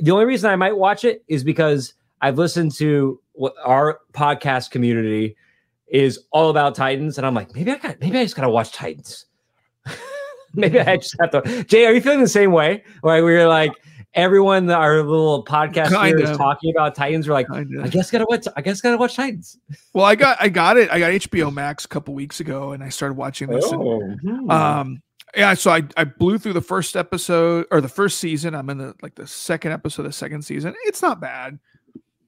the 0.01 0.11
only 0.11 0.25
reason 0.25 0.51
I 0.51 0.57
might 0.57 0.77
watch 0.77 1.05
it 1.05 1.23
is 1.29 1.45
because 1.45 1.95
I've 2.21 2.39
listened 2.39 2.75
to 2.77 3.21
what 3.33 3.55
our 3.65 4.01
podcast 4.13 4.71
community 4.71 5.37
is 5.89 6.21
all 6.31 6.51
about 6.51 6.75
Titans, 6.75 7.19
and 7.19 7.27
I'm 7.27 7.35
like, 7.35 7.55
maybe 7.55 7.71
I 7.73 7.77
got, 7.77 8.01
maybe 8.01 8.19
I 8.19 8.23
just 8.25 8.37
gotta 8.37 8.51
watch 8.51 8.73
Titans. 8.73 9.27
maybe 10.55 10.79
I 10.81 10.97
just 10.97 11.17
have 11.21 11.31
to. 11.33 11.65
Jay, 11.65 11.87
are 11.87 11.93
you 11.93 12.01
feeling 12.01 12.21
the 12.21 12.29
same 12.29 12.53
way? 12.53 12.85
Like 13.03 13.23
we 13.25 13.35
are 13.37 13.49
like, 13.49 13.73
everyone 14.15 14.69
our 14.71 14.97
little 15.03 15.45
podcast 15.45 15.89
here 15.89 16.17
Kinda. 16.17 16.31
is 16.33 16.37
talking 16.37 16.71
about 16.75 16.95
Titans. 16.95 17.29
We're 17.29 17.35
like, 17.35 17.49
Kinda. 17.49 17.83
I 17.83 17.89
guess 17.89 18.11
gotta 18.11 18.27
watch. 18.29 18.47
I 18.57 18.61
guess 18.61 18.81
gotta 18.81 18.97
watch 18.99 19.17
Titans. 19.17 19.59
Well, 19.93 20.05
I 20.05 20.15
got 20.15 20.37
I 20.41 20.49
got 20.49 20.77
it. 20.77 20.91
I 20.91 20.99
got 20.99 21.13
HBO 21.13 21.53
Max 21.53 21.85
a 21.85 21.89
couple 21.89 22.15
weeks 22.15 22.41
ago, 22.41 22.73
and 22.73 22.83
I 22.85 22.89
started 22.89 23.15
watching 23.17 23.49
this. 23.49 23.71
and, 23.71 23.81
Oh, 23.83 24.01
hmm. 24.01 24.51
um, 24.51 25.03
yeah, 25.37 25.55
so 25.55 25.71
I 25.71 25.83
I 25.97 26.05
blew 26.05 26.39
through 26.39 26.55
the 26.55 26.61
first 26.61 26.97
episode 26.97 27.67
or 27.71 27.81
the 27.81 27.89
first 27.89 28.19
season. 28.19 28.55
I'm 28.55 28.69
in 28.71 28.79
the 28.79 28.95
like 29.03 29.15
the 29.15 29.27
second 29.27 29.73
episode 29.73 30.03
of 30.03 30.09
the 30.09 30.13
second 30.13 30.43
season. 30.43 30.75
It's 30.85 31.03
not 31.03 31.21
bad. 31.21 31.59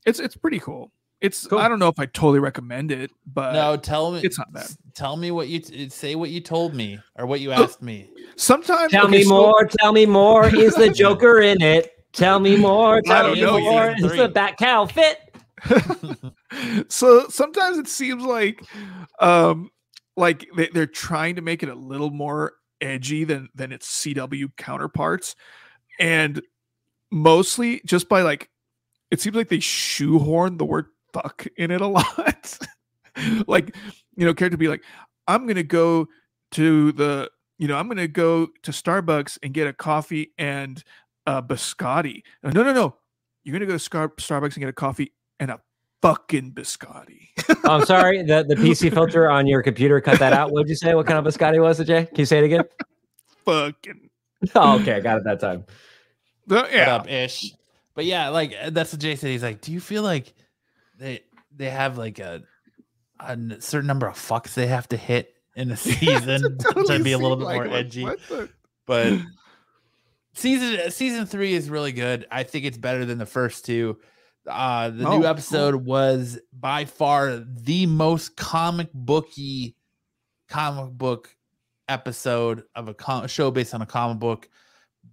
It's 0.07 0.21
it's 0.21 0.37
pretty 0.37 0.59
cool. 0.61 0.91
It's 1.21 1.47
Cool. 1.47 1.59
I 1.61 1.69
don't 1.69 1.79
know 1.79 1.87
if 1.89 2.01
I 2.01 2.07
totally 2.07 2.41
recommend 2.41 2.91
it, 2.91 3.13
but 3.33 3.53
No, 3.53 3.77
tell 3.77 4.11
me. 4.11 4.21
it's 4.25 4.39
not 4.39 4.53
bad. 4.53 4.67
Tell 4.95 5.17
me 5.17 5.31
what 5.31 5.47
you 5.49 5.61
t- 5.61 5.89
say. 5.89 6.17
What 6.17 6.31
you 6.31 6.41
told 6.41 6.75
me 6.75 6.99
or 7.17 7.27
what 7.27 7.39
you 7.41 7.53
asked 7.53 7.81
me. 7.81 8.11
sometimes 8.35 8.91
tell 8.91 9.05
okay, 9.07 9.19
me 9.19 9.23
so- 9.23 9.29
more. 9.31 9.65
Tell 9.81 9.93
me 9.93 10.05
more. 10.05 10.47
Is 10.55 10.75
the 10.75 10.91
Joker 10.91 11.41
in 11.41 11.63
it? 11.63 11.93
Tell 12.13 12.41
me 12.41 12.57
more. 12.57 13.01
Tell 13.07 13.23
don't 13.29 13.35
me 13.35 13.41
know 13.41 13.61
more. 13.61 13.87
yet. 13.91 14.01
Is 14.01 14.17
the 14.17 14.29
Bat 14.29 14.57
Cow 14.59 14.87
fit? 14.87 15.19
so 16.89 17.29
sometimes 17.29 17.79
it 17.79 17.89
seems 17.89 18.25
like 18.25 18.63
um 19.21 19.71
like 20.17 20.47
they, 20.57 20.69
they're 20.69 20.87
trying 20.87 21.37
to 21.37 21.43
make 21.43 21.63
it 21.63 21.69
a 21.69 21.75
little 21.75 22.11
more 22.11 22.55
edgy 22.83 23.25
than 23.25 23.49
than 23.55 23.73
its 23.73 23.89
cw 24.03 24.55
counterparts. 24.57 25.37
And 25.99 26.43
mostly 27.11 27.81
just 27.85 28.09
by 28.09 28.23
like 28.23 28.51
it 29.11 29.21
seems 29.21 29.37
like 29.37 29.49
they 29.49 29.61
shoehorn 29.61 30.57
the 30.57 30.65
word 30.65 30.87
fuck 31.13 31.47
in 31.57 31.71
it 31.71 31.81
a 31.81 31.87
lot. 31.89 32.59
Like 33.47 33.77
you 34.17 34.27
know 34.27 34.35
character 34.35 34.57
be 34.57 34.69
like 34.69 34.83
i'm 35.29 35.47
gonna 35.47 35.63
go 35.63 36.09
to 36.53 36.93
the 36.93 37.31
you 37.59 37.69
know 37.69 37.77
i'm 37.77 37.89
gonna 37.89 38.09
go 38.09 38.47
to 38.63 38.71
starbucks 38.71 39.39
and 39.43 39.55
get 39.55 39.67
a 39.67 39.73
coffee 39.73 40.33
and 40.39 40.83
a 41.27 41.43
biscotti. 41.43 42.23
No 42.43 42.63
no 42.63 42.73
no. 42.73 42.97
You're 43.45 43.53
gonna 43.55 43.67
go 43.67 43.73
to 43.73 43.79
Scar- 43.79 44.09
starbucks 44.11 44.55
and 44.55 44.61
get 44.61 44.69
a 44.69 44.73
coffee 44.73 45.13
and 45.41 45.51
a 45.51 45.61
fucking 46.03 46.53
biscotti 46.53 47.29
Oh, 47.49 47.57
I'm 47.81 47.87
sorry. 47.87 48.23
The 48.23 48.45
the 48.47 48.55
PC 48.57 48.93
filter 48.95 49.31
on 49.31 49.47
your 49.47 49.63
computer 49.63 50.01
cut 50.01 50.19
that 50.19 50.33
out. 50.35 50.51
What'd 50.53 50.69
you 50.69 50.75
say? 50.77 50.95
What 50.95 51.07
kind 51.07 51.19
of 51.25 51.33
biscotti 51.33 51.61
was 51.63 51.81
it, 51.81 51.87
Jay? 51.87 52.05
Can 52.07 52.19
you 52.19 52.27
say 52.27 52.39
it 52.39 52.45
again? 52.45 52.65
fucking 53.45 54.11
Oh, 54.55 54.81
okay, 54.81 54.95
I 54.95 55.01
got 55.01 55.19
it 55.19 55.25
that 55.25 55.41
time. 55.41 55.65
The- 56.47 56.69
yeah 56.73 56.97
up, 56.97 57.09
ish? 57.11 57.53
But 57.95 58.05
yeah, 58.05 58.29
like 58.31 58.55
uh, 58.61 58.71
that's 58.71 58.93
what 58.93 59.01
Jay 59.01 59.17
said. 59.17 59.31
He's 59.31 59.43
like, 59.43 59.61
do 59.61 59.73
you 59.73 59.81
feel 59.81 60.03
like 60.03 60.33
they 60.99 61.21
they 61.57 61.71
have 61.71 61.97
like 61.99 62.19
a 62.19 62.43
a 63.21 63.37
certain 63.61 63.87
number 63.87 64.07
of 64.09 64.15
fucks 64.15 64.55
they 64.55 64.67
have 64.67 64.89
to 64.89 64.97
hit 64.97 65.35
in 65.55 65.71
a 65.71 65.77
season 65.77 66.45
It 66.45 66.59
totally 66.61 66.99
to 66.99 67.05
be 67.05 67.13
a 67.13 67.19
little 67.19 67.37
seemed 67.39 67.49
bit 67.49 67.55
more 67.55 67.67
like, 67.69 67.87
edgy? 67.87 68.05
the- 68.05 68.49
But 68.87 69.21
season 70.35 70.91
season 70.91 71.27
three 71.27 71.55
is 71.55 71.71
really 71.71 71.93
good. 71.93 72.27
I 72.31 72.43
think 72.43 72.65
it's 72.65 72.79
better 72.79 73.05
than 73.05 73.19
the 73.19 73.27
first 73.27 73.65
two. 73.65 73.99
Uh, 74.47 74.91
the 74.91 75.07
Oh, 75.07 75.11
new 75.13 75.19
cool. 75.19 75.27
episode 75.27 75.75
was 75.77 76.39
by 76.53 76.85
far 76.85 77.37
the 77.47 77.87
most 77.87 78.37
comic 78.37 78.89
booky 78.93 79.77
comic 80.49 80.91
book 80.93 81.35
episode 81.89 82.65
of 82.75 82.89
a 82.89 82.95
com- 82.95 83.27
show 83.27 83.51
based 83.51 83.75
on 83.75 83.83
a 83.83 83.87
comic 83.87 84.19
book 84.19 84.49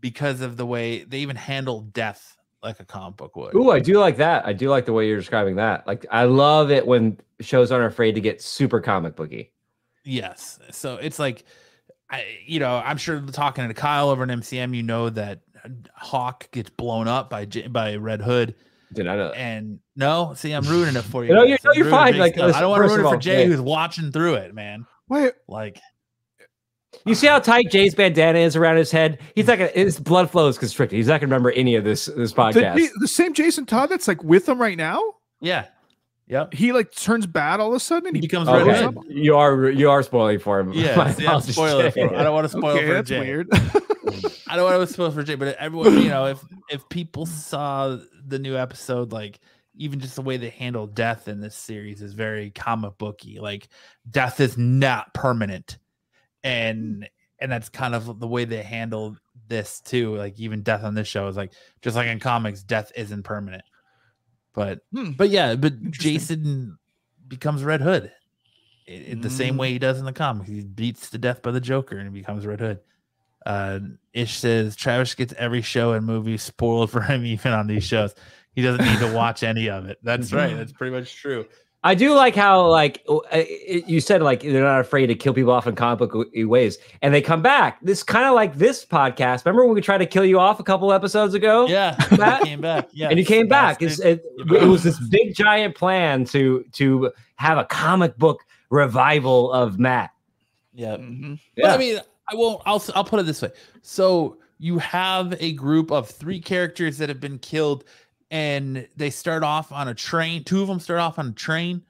because 0.01 0.41
of 0.41 0.57
the 0.57 0.65
way 0.65 1.03
they 1.03 1.19
even 1.19 1.35
handle 1.35 1.81
death 1.81 2.37
like 2.63 2.79
a 2.79 2.85
comic 2.85 3.17
book 3.17 3.35
would. 3.35 3.55
Ooh, 3.55 3.71
I 3.71 3.79
do 3.79 3.99
like 3.99 4.17
that. 4.17 4.45
I 4.45 4.53
do 4.53 4.69
like 4.69 4.85
the 4.85 4.93
way 4.93 5.07
you're 5.07 5.17
describing 5.17 5.55
that. 5.57 5.85
Like, 5.87 6.05
I 6.11 6.23
love 6.25 6.71
it 6.71 6.85
when 6.85 7.17
shows 7.39 7.71
aren't 7.71 7.85
afraid 7.91 8.15
to 8.15 8.21
get 8.21 8.41
super 8.41 8.81
comic 8.81 9.15
booky. 9.15 9.51
Yes. 10.03 10.59
So 10.71 10.95
it's 10.97 11.19
like, 11.19 11.45
I, 12.09 12.25
you 12.45 12.59
know, 12.59 12.81
I'm 12.83 12.97
sure 12.97 13.21
talking 13.21 13.67
to 13.67 13.73
Kyle 13.73 14.09
over 14.09 14.23
in 14.23 14.29
MCM, 14.29 14.75
you 14.75 14.83
know 14.83 15.09
that 15.11 15.39
Hawk 15.93 16.49
gets 16.51 16.69
blown 16.69 17.07
up 17.07 17.29
by 17.29 17.45
by 17.69 17.95
Red 17.95 18.21
Hood, 18.21 18.55
Did 18.93 19.07
I 19.07 19.15
know 19.15 19.27
that? 19.29 19.37
and 19.37 19.79
no, 19.95 20.33
see, 20.35 20.51
I'm 20.51 20.63
ruining 20.65 20.95
it 20.95 21.03
for 21.03 21.23
you. 21.25 21.33
No, 21.33 21.43
you're- 21.43 21.57
no, 21.63 21.71
I'm 21.71 21.77
you're 21.77 21.89
fine. 21.89 22.17
Like, 22.17 22.35
stuff. 22.35 22.55
I 22.55 22.59
don't 22.61 22.69
want 22.71 22.81
to 22.83 22.87
ruin 22.87 22.99
it 22.99 23.03
for 23.03 23.07
all, 23.09 23.17
Jay, 23.17 23.41
yeah. 23.41 23.45
who's 23.47 23.61
watching 23.61 24.11
through 24.11 24.35
it, 24.35 24.53
man. 24.55 24.85
Wait, 25.07 25.33
Like, 25.47 25.79
You 27.05 27.15
see 27.15 27.27
how 27.27 27.39
tight 27.39 27.69
Jay's 27.71 27.93
bandana 27.95 28.39
is 28.39 28.55
around 28.55 28.77
his 28.77 28.91
head? 28.91 29.19
He's 29.35 29.47
not 29.47 29.57
gonna. 29.59 29.71
His 29.71 29.99
blood 29.99 30.29
flow 30.31 30.47
is 30.47 30.57
constricted. 30.57 30.95
He's 30.97 31.07
not 31.07 31.19
gonna 31.21 31.27
remember 31.31 31.51
any 31.51 31.75
of 31.75 31.83
this 31.83 32.05
this 32.07 32.31
the, 32.33 32.41
podcast. 32.41 32.75
the- 32.75 32.89
the 32.99 33.07
same 33.07 33.33
Jason 33.33 33.65
Todd 33.65 33.89
that's 33.89 34.07
like 34.07 34.23
with 34.23 34.47
him 34.49 34.59
right 34.59 34.77
now. 34.77 35.01
yeah, 35.39 35.65
yep. 36.29 36.53
He 36.53 36.71
like 36.71 36.91
turns 36.95 37.27
bad 37.27 37.59
all 37.59 37.69
of 37.69 37.75
a 37.75 37.79
sudden. 37.79 38.07
And 38.07 38.15
He 38.15 38.21
he 38.21 38.27
becomes 38.27 38.47
blows 38.47 38.65
Red 38.65 38.85
Okay, 38.97 39.07
you 39.09 39.35
are 39.35 39.69
you 39.69 39.89
are 39.89 40.01
spoiling 40.03 40.39
for 40.39 40.59
him. 40.59 40.71
Yeah, 40.73 40.95
My 40.95 41.11
see, 41.11 41.23
I'm 41.23 41.29
apologies, 41.31 41.55
spoiling 41.55 41.85
it 41.87 41.93
for 41.93 41.99
him. 42.07 42.15
I 42.15 42.23
don't 42.23 42.33
want 42.33 42.45
to 42.45 42.57
spoil 42.57 42.77
Okay, 42.77 42.87
for 42.87 42.93
that's 42.93 43.09
Jay. 43.09 43.19
weird. 43.19 43.47
I 44.47 44.55
don't 44.55 44.65
want 44.65 44.87
to 44.87 44.93
spoil 44.93 45.11
for 45.11 45.21
Jay, 45.23 45.35
but 45.35 45.55
everyone, 45.57 46.01
you 46.01 46.09
know, 46.09 46.25
if 46.27 46.39
if 46.69 46.87
people 46.89 47.25
saw 47.25 47.97
the 48.25 48.39
new 48.39 48.55
episode, 48.55 49.11
like 49.11 49.39
even 49.75 49.99
just 49.99 50.15
the 50.15 50.21
way 50.21 50.37
they 50.37 50.49
handle 50.49 50.87
death 50.87 51.27
in 51.27 51.39
this 51.39 51.55
series 51.55 52.01
is 52.01 52.13
very 52.13 52.49
comic 52.51 52.97
booky. 52.97 53.39
Like 53.39 53.67
death 54.09 54.39
is 54.39 54.57
not 54.57 55.13
permanent, 55.13 55.77
and 56.43 57.07
and 57.39 57.51
that's 57.51 57.69
kind 57.69 57.95
of 57.95 58.19
the 58.19 58.27
way 58.27 58.45
they 58.45 58.63
handle 58.63 59.15
this 59.47 59.79
too. 59.81 60.15
Like 60.15 60.39
even 60.39 60.63
death 60.63 60.83
on 60.83 60.95
this 60.95 61.07
show 61.07 61.27
is 61.27 61.37
like 61.37 61.53
just 61.81 61.95
like 61.95 62.07
in 62.07 62.19
comics, 62.19 62.63
death 62.63 62.91
isn't 62.95 63.23
permanent. 63.23 63.63
But 64.53 64.81
Hmm. 64.93 65.11
but 65.11 65.29
yeah, 65.29 65.55
but 65.55 65.91
Jason 65.91 66.77
becomes 67.27 67.63
Red 67.63 67.81
Hood. 67.81 68.11
i- 68.87 69.11
i- 69.11 69.13
the 69.13 69.29
same 69.29 69.53
Mm. 69.53 69.57
way 69.59 69.71
he 69.71 69.77
does 69.77 69.99
in 69.99 70.05
the 70.05 70.11
comics. 70.13 70.49
He 70.49 70.61
beats 70.63 71.11
to 71.11 71.19
death 71.19 71.43
by 71.43 71.51
the 71.51 71.61
Joker 71.61 71.97
and 71.99 72.07
he 72.11 72.19
becomes 72.21 72.43
Red 72.45 72.59
Hood. 72.59 72.79
Uh, 73.45 73.79
Ish 74.13 74.33
says 74.37 74.75
Travis 74.75 75.13
gets 75.13 75.31
every 75.37 75.61
show 75.61 75.93
and 75.93 76.03
movie 76.05 76.37
spoiled 76.37 76.89
for 76.89 77.01
him, 77.01 77.23
even 77.25 77.51
on 77.53 77.67
these 77.67 77.83
shows. 77.83 78.15
He 78.55 78.63
doesn't 78.63 78.83
need 78.83 78.97
to 78.99 79.13
watch 79.13 79.43
any 79.43 79.69
of 79.69 79.85
it. 79.85 79.99
That's 80.01 80.33
right. 80.33 80.57
That's 80.57 80.71
pretty 80.71 80.95
much 80.95 81.15
true. 81.15 81.45
I 81.81 81.95
do 81.95 82.13
like 82.13 82.35
how 82.35 82.67
like 82.67 83.05
uh, 83.07 83.43
you 83.87 84.01
said 84.01 84.21
like 84.21 84.41
they're 84.41 84.63
not 84.63 84.81
afraid 84.81 85.07
to 85.07 85.15
kill 85.15 85.33
people 85.33 85.53
off 85.53 85.65
in 85.65 85.75
comic 85.75 85.99
book 85.99 86.27
ways, 86.35 86.77
and 87.01 87.13
they 87.13 87.21
come 87.21 87.41
back. 87.41 87.79
This 87.81 88.03
kind 88.03 88.25
of 88.25 88.33
like 88.35 88.57
this 88.57 88.85
podcast. 88.85 89.45
Remember 89.45 89.65
when 89.65 89.75
we 89.75 89.81
tried 89.81 89.99
to 89.99 90.05
kill 90.05 90.25
you 90.25 90.39
off 90.39 90.59
a 90.59 90.63
couple 90.63 90.91
episodes 90.91 91.33
ago? 91.33 91.67
Yeah, 91.67 91.95
Matt? 92.17 92.41
came 92.43 92.59
back. 92.59 92.89
Yeah, 92.91 93.07
and 93.09 93.17
you 93.17 93.23
came 93.25 93.47
back. 93.47 93.81
It's, 93.81 93.99
it, 93.99 94.23
it 94.51 94.67
was 94.67 94.83
this 94.83 94.99
big 95.09 95.33
giant 95.35 95.75
plan 95.75 96.25
to 96.25 96.65
to 96.73 97.11
have 97.35 97.57
a 97.57 97.63
comic 97.63 98.17
book 98.17 98.43
revival 98.69 99.51
of 99.53 99.79
Matt. 99.79 100.11
yeah. 100.73 100.97
Mhm. 100.97 101.39
But 101.55 101.65
I 101.71 101.77
mean, 101.77 101.99
I 102.29 102.35
won't. 102.35 102.61
I'll 102.65 102.83
I'll 102.93 103.05
put 103.05 103.21
it 103.21 103.25
this 103.25 103.41
way. 103.41 103.51
So 103.81 104.37
you 104.57 104.79
have 104.79 105.33
a 105.39 105.53
group 105.53 105.91
of 105.91 106.09
three 106.09 106.41
characters 106.41 106.97
that 106.97 107.07
have 107.07 107.21
been 107.21 107.39
killed, 107.39 107.85
and 108.31 108.87
they 108.95 109.09
start 109.09 109.43
off 109.43 109.71
on 109.71 109.87
a 109.87 109.93
train. 109.93 110.43
Two 110.43 110.61
of 110.61 110.67
them 110.67 110.79
start 110.79 110.99
off 110.99 111.19
on 111.19 111.27
a 111.29 111.33
train, 111.33 111.83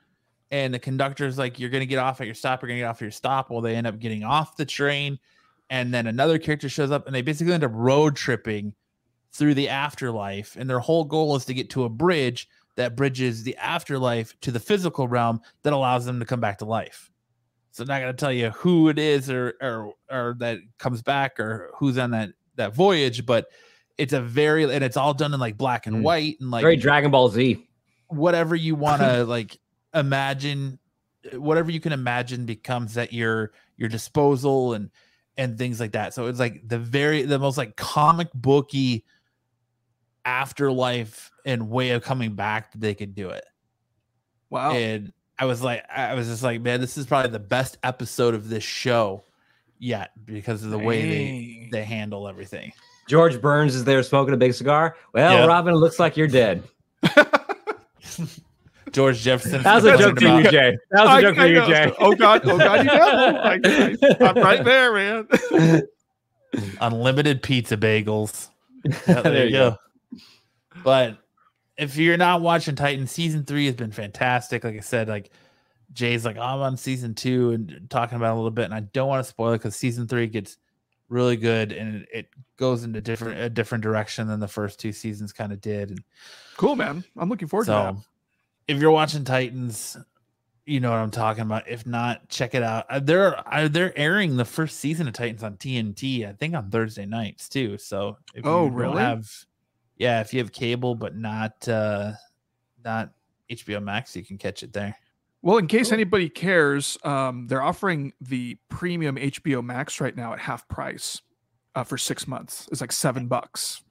and 0.51 0.73
the 0.73 0.79
conductor's 0.79 1.37
like, 1.37 1.59
"You're 1.59 1.69
gonna 1.69 1.85
get 1.85 1.99
off 1.99 2.21
at 2.21 2.27
your 2.27 2.35
stop. 2.35 2.61
You're 2.61 2.69
gonna 2.69 2.81
get 2.81 2.87
off 2.87 2.97
at 2.97 3.01
your 3.01 3.11
stop." 3.11 3.49
Well, 3.49 3.61
they 3.61 3.75
end 3.75 3.87
up 3.87 3.99
getting 3.99 4.23
off 4.23 4.55
the 4.57 4.65
train, 4.65 5.19
and 5.69 5.93
then 5.93 6.07
another 6.07 6.39
character 6.39 6.69
shows 6.69 6.91
up, 6.91 7.05
and 7.05 7.15
they 7.15 7.21
basically 7.21 7.53
end 7.53 7.63
up 7.63 7.71
road 7.73 8.15
tripping 8.15 8.73
through 9.31 9.53
the 9.53 9.69
afterlife. 9.69 10.55
And 10.55 10.69
their 10.69 10.79
whole 10.79 11.03
goal 11.03 11.35
is 11.35 11.45
to 11.45 11.53
get 11.53 11.69
to 11.71 11.83
a 11.83 11.89
bridge 11.89 12.47
that 12.75 12.95
bridges 12.95 13.43
the 13.43 13.57
afterlife 13.57 14.39
to 14.41 14.51
the 14.51 14.59
physical 14.59 15.07
realm 15.07 15.41
that 15.63 15.73
allows 15.73 16.05
them 16.05 16.19
to 16.19 16.25
come 16.25 16.39
back 16.39 16.57
to 16.59 16.65
life. 16.65 17.11
So 17.71 17.83
I'm 17.83 17.87
not 17.87 17.99
gonna 17.99 18.13
tell 18.13 18.31
you 18.31 18.49
who 18.51 18.89
it 18.89 18.97
is 18.97 19.29
or 19.29 19.55
or 19.61 19.93
or 20.09 20.35
that 20.39 20.59
comes 20.77 21.01
back 21.01 21.39
or 21.39 21.71
who's 21.75 21.97
on 21.97 22.11
that 22.11 22.31
that 22.55 22.73
voyage, 22.73 23.25
but 23.25 23.47
it's 23.99 24.13
a 24.13 24.21
very 24.21 24.63
and 24.63 24.83
it's 24.83 24.97
all 24.97 25.13
done 25.13 25.33
in 25.33 25.39
like 25.39 25.57
black 25.57 25.85
and 25.85 25.97
Mm. 25.97 26.01
white 26.03 26.37
and 26.39 26.49
like 26.49 26.63
Very 26.63 26.77
Dragon 26.77 27.11
Ball 27.11 27.29
Z. 27.29 27.67
whatever 28.07 28.55
you 28.55 28.73
want 28.75 29.01
to 29.01 29.23
like 29.35 29.59
imagine 29.93 30.79
whatever 31.33 31.69
you 31.69 31.79
can 31.81 31.91
imagine 31.93 32.45
becomes 32.45 32.97
at 32.97 33.11
your 33.13 33.51
your 33.77 33.89
disposal 33.89 34.73
and 34.73 34.89
and 35.37 35.57
things 35.57 35.79
like 35.79 35.91
that 35.91 36.13
so 36.13 36.27
it's 36.27 36.39
like 36.39 36.61
the 36.67 36.79
very 36.79 37.23
the 37.23 37.37
most 37.39 37.57
like 37.57 37.75
comic 37.75 38.29
booky 38.33 39.05
afterlife 40.25 41.31
and 41.45 41.69
way 41.69 41.91
of 41.91 42.03
coming 42.03 42.35
back 42.35 42.71
that 42.71 42.81
they 42.81 42.93
could 42.93 43.15
do 43.15 43.29
it 43.29 43.43
Wow. 44.49 44.71
and 44.71 45.11
i 45.37 45.45
was 45.45 45.61
like 45.61 45.83
i 45.89 46.13
was 46.13 46.27
just 46.27 46.43
like 46.43 46.61
man 46.61 46.81
this 46.81 46.97
is 46.97 47.05
probably 47.05 47.31
the 47.31 47.39
best 47.39 47.77
episode 47.83 48.33
of 48.33 48.49
this 48.49 48.63
show 48.63 49.23
yet 49.79 50.11
because 50.25 50.63
of 50.63 50.71
the 50.71 50.77
way 50.77 51.01
they 51.09 51.69
they 51.71 51.83
handle 51.83 52.27
everything 52.27 52.73
George 53.09 53.41
Burns 53.41 53.73
is 53.73 53.83
there 53.85 54.03
smoking 54.03 54.35
a 54.35 54.37
big 54.37 54.53
cigar. 54.53 54.95
Well, 55.15 55.33
Yeah. 55.33 55.45
Robin, 55.47 55.73
it 55.73 55.77
looks 55.77 55.97
like 55.99 56.15
you're 56.15 56.27
dead. 56.27 56.61
george 58.91 59.19
jefferson 59.21 59.61
That 59.63 59.75
was 59.75 59.85
a 59.85 59.97
joke 59.97 60.19
for 60.19 60.27
you, 60.27 60.43
Jay. 60.49 60.75
That 60.91 61.01
was 61.05 61.09
a 61.09 61.11
I- 61.11 61.21
joke 61.21 61.35
for 61.35 61.41
I 61.41 61.45
you. 61.45 61.65
Jay. 61.67 61.93
Oh 61.99 62.15
God! 62.15 62.41
Oh 62.45 62.57
God! 62.57 62.79
You 62.79 62.83
know, 62.85 62.93
I, 62.99 63.59
I, 63.63 64.29
I'm 64.29 64.35
right 64.43 64.63
there, 64.63 64.93
man. 64.93 65.81
unlimited 66.81 67.41
pizza 67.43 67.77
bagels. 67.77 68.49
Yeah, 68.85 68.93
there, 69.07 69.23
There 69.23 69.33
you 69.45 69.49
you 69.49 69.51
go. 69.51 69.75
But 70.85 71.17
if 71.77 71.97
you're 71.97 72.15
not 72.17 72.41
watching 72.41 72.75
Titan, 72.75 73.07
season 73.07 73.43
three 73.43 73.65
has 73.65 73.75
been 73.75 73.91
fantastic. 73.91 74.63
Like 74.63 74.75
I 74.77 74.79
said, 74.79 75.07
like 75.09 75.31
Jay's 75.93 76.23
like, 76.25 76.37
"Oh, 76.37 76.41
I'm 76.41 76.59
on 76.61 76.77
season 76.77 77.13
two 77.13 77.51
and 77.51 77.87
talking 77.89 78.15
about 78.15 78.29
it 78.29 78.33
a 78.33 78.35
little 78.35 78.51
bit, 78.51 78.65
and 78.65 78.73
I 78.73 78.79
don't 78.79 79.07
want 79.09 79.23
to 79.23 79.29
spoil 79.29 79.51
it 79.53 79.57
because 79.57 79.75
season 79.75 80.07
three 80.07 80.27
gets 80.27 80.57
really 81.09 81.35
good, 81.37 81.71
and 81.71 82.07
it, 82.13 82.27
goes 82.57 82.83
into 82.83 82.99
different 82.99 83.39
a 83.39 83.49
different 83.49 83.81
direction 83.81 84.27
than 84.27 84.41
the 84.41 84.47
first 84.47 84.81
two 84.81 84.91
seasons 84.91 85.31
kind 85.31 85.53
of 85.53 85.61
did. 85.61 85.91
And 85.91 86.03
Cool, 86.57 86.75
man. 86.75 87.05
I'm 87.17 87.29
looking 87.29 87.47
forward 87.47 87.65
to 87.65 87.71
that. 87.71 88.73
if 88.75 88.81
you're 88.81 88.91
watching 88.91 89.23
Titans, 89.23 89.95
you 90.65 90.81
know 90.81 90.89
what 90.91 90.99
I'm 90.99 91.09
talking 91.09 91.43
about. 91.43 91.69
If 91.69 91.85
not, 91.85 92.27
check 92.27 92.53
it 92.55 92.61
out. 92.61 92.85
Uh, 92.89 92.99
They're 92.99 93.37
uh, 93.51 93.69
they're 93.69 93.97
airing 93.97 94.35
the 94.35 94.43
first 94.43 94.79
season 94.79 95.07
of 95.07 95.13
Titans 95.13 95.41
on 95.41 95.55
TNT. 95.55 96.27
I 96.27 96.33
think 96.33 96.53
on 96.53 96.69
Thursday 96.69 97.05
nights 97.05 97.47
too. 97.47 97.77
So 97.77 98.17
if 98.35 98.45
Oh, 98.45 98.65
you 98.65 98.71
really? 98.71 99.01
Have, 99.01 99.25
yeah, 99.95 100.19
if 100.19 100.33
you 100.33 100.39
have 100.41 100.51
cable 100.51 100.95
but 100.95 101.15
not 101.15 101.65
uh 101.69 102.11
not 102.83 103.11
HBO 103.49 103.81
Max, 103.81 104.15
you 104.17 104.23
can 104.25 104.37
catch 104.37 104.63
it 104.63 104.73
there. 104.73 104.95
Well, 105.41 105.57
in 105.57 105.67
case 105.67 105.91
anybody 105.91 106.29
cares, 106.29 106.97
um, 107.03 107.47
they're 107.47 107.61
offering 107.61 108.13
the 108.19 108.57
premium 108.69 109.15
HBO 109.15 109.63
Max 109.63 110.01
right 110.01 110.15
now 110.15 110.33
at 110.33 110.39
half 110.39 110.67
price 110.67 111.21
uh, 111.75 111.83
for 111.83 111.97
six 111.97 112.27
months. 112.27 112.67
It's 112.71 112.81
like 112.81 112.91
seven 112.91 113.27
bucks. 113.27 113.81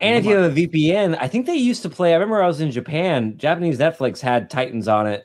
And 0.00 0.16
if 0.16 0.24
you 0.26 0.36
have 0.36 0.56
a 0.56 0.60
VPN, 0.66 1.16
I 1.18 1.26
think 1.26 1.46
they 1.46 1.56
used 1.56 1.82
to 1.82 1.90
play. 1.90 2.12
I 2.12 2.14
remember 2.14 2.42
I 2.42 2.46
was 2.46 2.60
in 2.60 2.70
Japan. 2.70 3.36
Japanese 3.36 3.78
Netflix 3.78 4.20
had 4.20 4.48
Titans 4.48 4.86
on 4.86 5.06
it. 5.08 5.24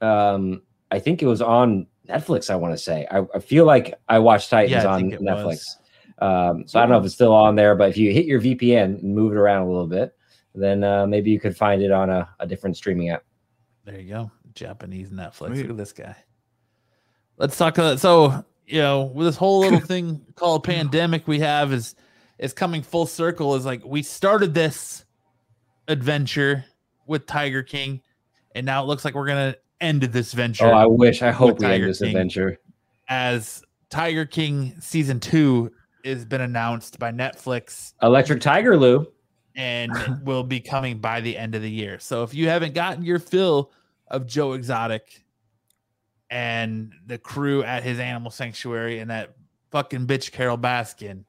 Um, 0.00 0.62
I 0.90 0.98
think 0.98 1.22
it 1.22 1.26
was 1.26 1.42
on 1.42 1.86
Netflix. 2.08 2.48
I 2.48 2.56
want 2.56 2.72
to 2.72 2.78
say. 2.78 3.06
I, 3.10 3.22
I 3.34 3.38
feel 3.38 3.66
like 3.66 3.94
I 4.08 4.18
watched 4.18 4.50
Titans 4.50 4.84
Yeah, 4.84 4.90
I 4.90 4.94
on 4.94 5.10
Netflix. 5.10 5.64
Um, 6.20 6.66
so 6.66 6.78
I 6.78 6.82
don't 6.82 6.90
know 6.90 6.98
if 6.98 7.04
it's 7.04 7.14
still 7.14 7.34
on 7.34 7.56
there, 7.56 7.74
but 7.74 7.90
if 7.90 7.96
you 7.96 8.12
hit 8.12 8.24
your 8.24 8.40
VPN 8.40 9.00
and 9.00 9.14
move 9.14 9.32
it 9.32 9.36
around 9.36 9.62
a 9.62 9.66
little 9.66 9.88
bit, 9.88 10.14
then 10.54 10.84
uh, 10.84 11.06
maybe 11.06 11.30
you 11.30 11.40
could 11.40 11.56
find 11.56 11.82
it 11.82 11.90
on 11.90 12.08
a, 12.08 12.28
a 12.38 12.46
different 12.46 12.76
streaming 12.76 13.10
app. 13.10 13.24
There 13.84 13.98
you 13.98 14.08
go. 14.08 14.30
Japanese 14.54 15.10
Netflix. 15.10 15.48
Sweet. 15.48 15.62
Look 15.62 15.70
at 15.70 15.76
this 15.76 15.92
guy. 15.92 16.16
Let's 17.38 17.56
talk 17.56 17.78
about 17.78 17.98
so 18.00 18.44
you 18.66 18.78
know, 18.80 19.04
with 19.04 19.26
this 19.26 19.36
whole 19.36 19.60
little 19.60 19.80
thing 19.92 20.24
called 20.36 20.64
pandemic 20.64 21.26
we 21.26 21.40
have 21.40 21.72
is 21.72 21.94
is 22.38 22.52
coming 22.52 22.82
full 22.82 23.06
circle 23.06 23.54
is 23.54 23.64
like 23.64 23.82
we 23.84 24.02
started 24.02 24.54
this 24.54 25.04
adventure 25.88 26.64
with 27.06 27.26
Tiger 27.26 27.62
King 27.62 28.00
and 28.54 28.64
now 28.66 28.82
it 28.82 28.86
looks 28.86 29.04
like 29.04 29.14
we're 29.14 29.26
gonna 29.26 29.56
end 29.80 30.02
this 30.02 30.32
venture 30.32 30.66
Oh, 30.66 30.70
I 30.72 30.86
wish. 30.86 31.22
I 31.22 31.30
hope 31.32 31.58
we 31.58 31.66
Tiger 31.66 31.84
end 31.84 31.90
this 31.90 31.98
King. 31.98 32.08
adventure. 32.08 32.58
as 33.08 33.62
Tiger 33.90 34.24
King 34.24 34.74
season 34.80 35.20
two 35.20 35.70
has 36.04 36.24
been 36.24 36.40
announced 36.40 36.98
by 36.98 37.10
Netflix 37.12 37.92
Electric 38.02 38.40
Tiger 38.40 38.76
Lou. 38.76 39.06
and 39.56 39.92
will 40.24 40.44
be 40.44 40.60
coming 40.60 40.98
by 40.98 41.20
the 41.20 41.36
end 41.36 41.54
of 41.54 41.62
the 41.62 41.70
year. 41.70 41.98
So 41.98 42.22
if 42.22 42.32
you 42.34 42.48
haven't 42.48 42.74
gotten 42.74 43.04
your 43.04 43.18
fill 43.18 43.70
of 44.12 44.26
Joe 44.26 44.52
Exotic 44.52 45.24
and 46.30 46.92
the 47.06 47.18
crew 47.18 47.64
at 47.64 47.82
his 47.82 47.98
animal 47.98 48.30
sanctuary 48.30 49.00
and 49.00 49.10
that 49.10 49.34
fucking 49.70 50.06
bitch 50.06 50.30
Carole 50.30 50.58
Baskin, 50.58 51.24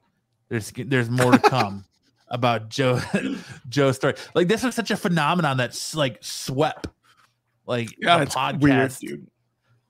there's 0.49 0.71
there's 0.75 1.09
more 1.09 1.31
to 1.31 1.39
come 1.39 1.85
about 2.27 2.69
Joe 2.69 2.99
Joe's 3.69 3.95
story. 3.95 4.13
Like 4.35 4.47
this 4.47 4.63
was 4.63 4.75
such 4.75 4.91
a 4.91 4.97
phenomenon 4.97 5.57
that's 5.57 5.95
like 5.95 6.19
swept 6.21 6.87
like 7.65 7.95
Yeah, 7.99 8.21
a 8.21 8.25
podcast. 8.25 8.61
weird, 8.61 8.95
dude. 8.99 9.27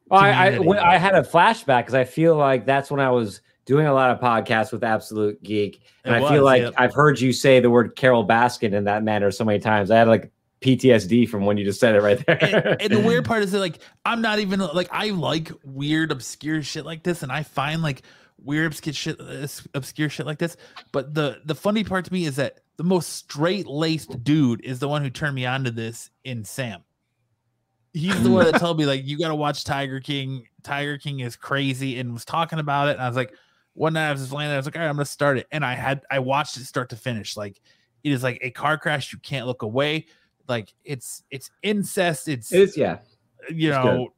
Well, 0.07 0.21
I, 0.21 0.29
I, 0.29 0.93
I 0.93 0.97
had 0.97 1.15
a 1.15 1.21
flashback 1.23 1.81
because 1.81 1.95
I 1.95 2.03
feel 2.03 2.35
like 2.35 2.65
that's 2.65 2.91
when 2.91 2.99
I 2.99 3.09
was 3.09 3.41
doing 3.65 3.87
a 3.87 3.93
lot 3.93 4.11
of 4.11 4.19
podcasts 4.19 4.71
with 4.71 4.83
Absolute 4.83 5.41
Geek, 5.41 5.81
and 6.03 6.13
It 6.13 6.21
I 6.21 6.29
feel 6.29 6.43
like 6.43 6.61
yep. 6.61 6.73
I've 6.77 6.93
heard 6.93 7.19
you 7.19 7.31
say 7.31 7.59
the 7.59 7.69
word 7.69 7.95
Carole 7.95 8.27
Baskin 8.27 8.73
in 8.73 8.83
that 8.83 9.03
manner 9.03 9.31
so 9.31 9.43
many 9.45 9.59
times. 9.59 9.89
I 9.89 9.97
had 9.97 10.07
like 10.07 10.31
PTSD 10.63 11.27
from 11.29 11.45
when 11.45 11.57
you 11.57 11.65
just 11.65 11.79
said 11.79 11.95
it 11.95 12.01
right 12.01 12.23
there. 12.25 12.37
and, 12.41 12.81
and 12.81 12.91
the 12.91 12.99
weird 12.99 13.25
part 13.27 13.43
is 13.43 13.51
that 13.51 13.59
like 13.59 13.79
I'm 14.05 14.21
not 14.21 14.39
even 14.39 14.59
like 14.59 14.89
I 14.91 15.09
like 15.09 15.51
weird 15.63 16.11
obscure 16.11 16.63
shit 16.63 16.85
like 16.85 17.03
this, 17.03 17.23
and 17.23 17.31
I 17.31 17.43
find 17.43 17.81
like 17.81 18.03
weird 18.43 18.67
obscure 18.67 18.93
shit 18.93 19.19
obscure 19.73 20.09
shit 20.09 20.25
like 20.25 20.39
this. 20.39 20.57
But 20.91 21.13
the 21.13 21.41
the 21.45 21.55
funny 21.55 21.83
part 21.83 22.05
to 22.05 22.13
me 22.13 22.25
is 22.25 22.37
that 22.37 22.61
the 22.77 22.83
most 22.83 23.09
straight 23.09 23.67
laced 23.67 24.23
dude 24.23 24.63
is 24.63 24.79
the 24.79 24.87
one 24.87 25.03
who 25.03 25.09
turned 25.09 25.35
me 25.35 25.45
on 25.45 25.63
to 25.65 25.71
this 25.71 26.09
in 26.23 26.43
Sam. 26.43 26.81
He's 27.93 28.23
the 28.23 28.31
one 28.31 28.45
that 28.45 28.59
told 28.59 28.79
me 28.79 28.85
like 28.85 29.05
you 29.05 29.19
got 29.19 29.27
to 29.27 29.35
watch 29.35 29.63
Tiger 29.63 29.99
King. 29.99 30.47
Tiger 30.63 30.97
King 30.97 31.19
is 31.19 31.35
crazy, 31.35 31.99
and 31.99 32.13
was 32.13 32.25
talking 32.25 32.59
about 32.59 32.87
it. 32.87 32.93
And 32.93 33.01
I 33.01 33.07
was 33.07 33.17
like, 33.17 33.33
one 33.73 33.93
night 33.93 34.09
I 34.09 34.11
was 34.11 34.21
just 34.21 34.33
laying 34.33 34.49
there, 34.49 34.55
I 34.55 34.59
was 34.59 34.65
like, 34.65 34.75
all 34.75 34.81
right, 34.81 34.89
I'm 34.89 34.95
gonna 34.95 35.05
start 35.05 35.37
it, 35.37 35.47
and 35.51 35.63
I 35.63 35.75
had 35.75 36.01
I 36.09 36.19
watched 36.19 36.57
it 36.57 36.65
start 36.65 36.89
to 36.89 36.95
finish. 36.95 37.37
Like 37.37 37.61
it 38.03 38.11
is 38.11 38.23
like 38.23 38.39
a 38.41 38.51
car 38.51 38.77
crash. 38.77 39.13
You 39.13 39.19
can't 39.19 39.47
look 39.47 39.61
away. 39.61 40.07
Like 40.47 40.73
it's 40.83 41.23
it's 41.31 41.49
incest. 41.61 42.27
It's 42.27 42.51
it's 42.51 42.75
yeah. 42.77 42.99
you 43.49 43.69
It's 43.73 43.77
know, 43.85 44.13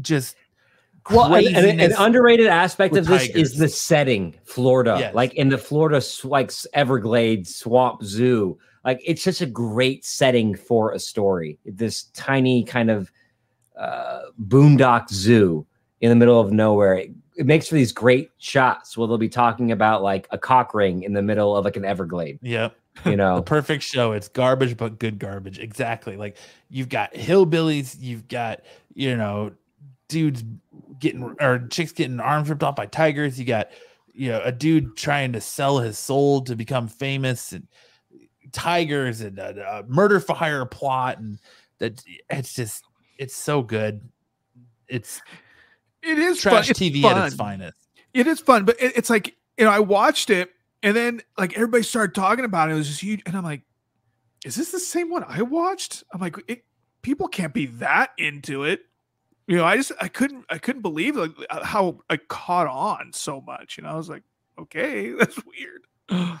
just 0.00 0.36
Well, 1.10 1.34
and, 1.34 1.56
and 1.56 1.80
an 1.80 1.92
underrated 1.98 2.46
aspect 2.46 2.96
of 2.96 3.06
this 3.06 3.26
tigers. 3.28 3.52
is 3.52 3.58
the 3.58 3.68
setting, 3.68 4.34
Florida, 4.44 4.96
Yes. 5.00 5.14
like 5.14 5.34
in 5.34 5.48
the 5.48 5.58
Florida 5.58 6.00
like 6.24 6.52
Everglades 6.72 7.54
Swamp 7.54 8.02
Zoo. 8.04 8.58
Like 8.84 9.00
it's 9.04 9.22
such 9.22 9.40
a 9.40 9.46
great 9.46 10.04
setting 10.04 10.54
for 10.54 10.92
a 10.92 10.98
story. 10.98 11.58
This 11.64 12.04
tiny 12.14 12.64
kind 12.64 12.90
of 12.90 13.10
uh, 13.78 14.20
boondock 14.46 15.10
zoo 15.10 15.66
in 16.00 16.10
the 16.10 16.16
middle 16.16 16.40
of 16.40 16.52
nowhere. 16.52 16.94
It, 16.94 17.10
it 17.36 17.46
makes 17.46 17.68
for 17.68 17.74
these 17.74 17.92
great 17.92 18.30
shots 18.38 18.96
where 18.96 19.08
they'll 19.08 19.18
be 19.18 19.28
talking 19.28 19.72
about 19.72 20.02
like 20.02 20.28
a 20.30 20.38
cock 20.38 20.74
ring 20.74 21.02
in 21.02 21.12
the 21.14 21.22
middle 21.22 21.56
of 21.56 21.64
like 21.64 21.76
an 21.76 21.84
Everglade. 21.84 22.38
Yep. 22.42 22.74
You 23.04 23.16
know 23.16 23.36
The 23.36 23.42
perfect 23.42 23.82
show. 23.82 24.12
It's 24.12 24.28
garbage, 24.28 24.76
but 24.76 24.98
good 24.98 25.18
garbage. 25.18 25.58
Exactly. 25.58 26.16
Like 26.16 26.36
you've 26.68 26.88
got 26.88 27.12
hillbillies, 27.14 27.96
you've 28.00 28.28
got, 28.28 28.62
you 28.94 29.16
know, 29.16 29.52
dudes 30.08 30.44
getting 30.98 31.36
or 31.40 31.66
chicks 31.70 31.92
getting 31.92 32.20
arms 32.20 32.48
ripped 32.48 32.62
off 32.62 32.76
by 32.76 32.86
tigers. 32.86 33.38
You 33.38 33.46
got, 33.46 33.70
you 34.12 34.30
know, 34.30 34.40
a 34.44 34.52
dude 34.52 34.96
trying 34.96 35.32
to 35.32 35.40
sell 35.40 35.78
his 35.78 35.98
soul 35.98 36.42
to 36.42 36.56
become 36.56 36.88
famous 36.88 37.52
and 37.52 37.66
tigers 38.52 39.20
and 39.20 39.38
a, 39.38 39.78
a 39.78 39.82
murder 39.84 40.20
for 40.20 40.34
hire 40.34 40.64
plot. 40.66 41.18
And 41.18 41.38
that 41.78 42.02
it's 42.28 42.54
just, 42.54 42.84
it's 43.18 43.36
so 43.36 43.62
good. 43.62 44.00
It's 44.88 45.22
It 46.02 46.18
is 46.18 46.40
trash 46.40 46.66
fun. 46.66 46.70
It's 46.70 46.80
TV 46.80 47.02
fun. 47.02 47.16
at 47.18 47.26
its 47.26 47.36
finest. 47.36 47.78
It 48.12 48.26
is 48.26 48.40
fun, 48.40 48.64
but 48.64 48.80
it, 48.80 48.92
it's 48.96 49.08
like 49.10 49.36
you 49.56 49.64
know, 49.64 49.70
I 49.70 49.78
watched 49.78 50.30
it 50.30 50.50
and 50.82 50.96
then 50.96 51.20
like 51.38 51.54
everybody 51.54 51.82
started 51.82 52.14
talking 52.14 52.44
about 52.44 52.68
it. 52.68 52.72
It 52.72 52.76
was 52.76 52.88
just 52.88 53.00
huge, 53.02 53.22
and 53.26 53.36
I'm 53.36 53.44
like, 53.44 53.62
is 54.44 54.54
this 54.56 54.70
the 54.72 54.80
same 54.80 55.10
one 55.10 55.24
I 55.28 55.42
watched? 55.42 56.04
I'm 56.12 56.20
like, 56.20 56.36
it, 56.48 56.64
people 57.02 57.28
can't 57.28 57.52
be 57.54 57.66
that 57.66 58.10
into 58.18 58.64
it. 58.64 58.80
You 59.46 59.56
know, 59.56 59.64
I 59.64 59.76
just 59.76 59.92
I 60.00 60.08
couldn't 60.08 60.44
I 60.48 60.58
couldn't 60.58 60.82
believe 60.82 61.16
like 61.16 61.32
uh, 61.50 61.64
how 61.64 62.00
I 62.08 62.16
caught 62.18 62.66
on 62.68 63.12
so 63.12 63.40
much. 63.40 63.76
You 63.76 63.82
know, 63.84 63.90
I 63.90 63.96
was 63.96 64.08
like, 64.08 64.22
okay, 64.58 65.10
that's 65.18 65.38
weird. 65.44 66.38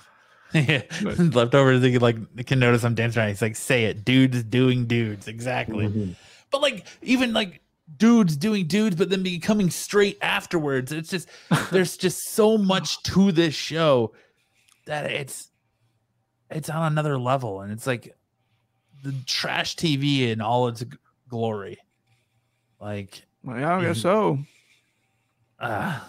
Yeah, 0.52 0.82
But- 1.04 1.18
leftovers. 1.34 1.80
They 1.80 1.96
like 1.98 2.16
can 2.46 2.58
notice 2.58 2.82
I'm 2.84 2.96
dancing. 2.96 3.20
Right. 3.22 3.28
He's 3.28 3.40
like, 3.40 3.54
say 3.54 3.84
it, 3.84 4.04
dudes 4.04 4.42
doing 4.42 4.86
dudes, 4.86 5.28
exactly. 5.28 5.86
Mhm. 5.86 6.16
But 6.50 6.60
like, 6.60 6.86
even 7.02 7.32
like 7.32 7.60
dudes 7.96 8.36
doing 8.36 8.66
dudes, 8.66 8.96
but 8.96 9.10
then 9.10 9.22
becoming 9.22 9.70
straight 9.70 10.18
afterwards. 10.22 10.90
It's 10.90 11.08
just 11.10 11.28
there's 11.70 11.96
just 11.96 12.30
so 12.30 12.58
much 12.58 13.00
to 13.04 13.30
this 13.30 13.54
show 13.54 14.12
that 14.90 15.10
it's 15.10 15.48
it's 16.50 16.68
on 16.68 16.90
another 16.92 17.16
level, 17.18 17.60
and 17.62 17.72
it's 17.72 17.86
like 17.86 18.14
the 19.02 19.14
trash 19.24 19.76
TV 19.76 20.28
in 20.30 20.40
all 20.40 20.66
its 20.68 20.80
g- 20.82 20.98
glory. 21.28 21.78
Like, 22.80 23.22
Well, 23.44 23.58
yeah, 23.58 23.76
I 23.76 23.82
guess 23.82 23.98
Mhm. 23.98 24.02
so. 24.02 24.38
uh, 25.58 26.00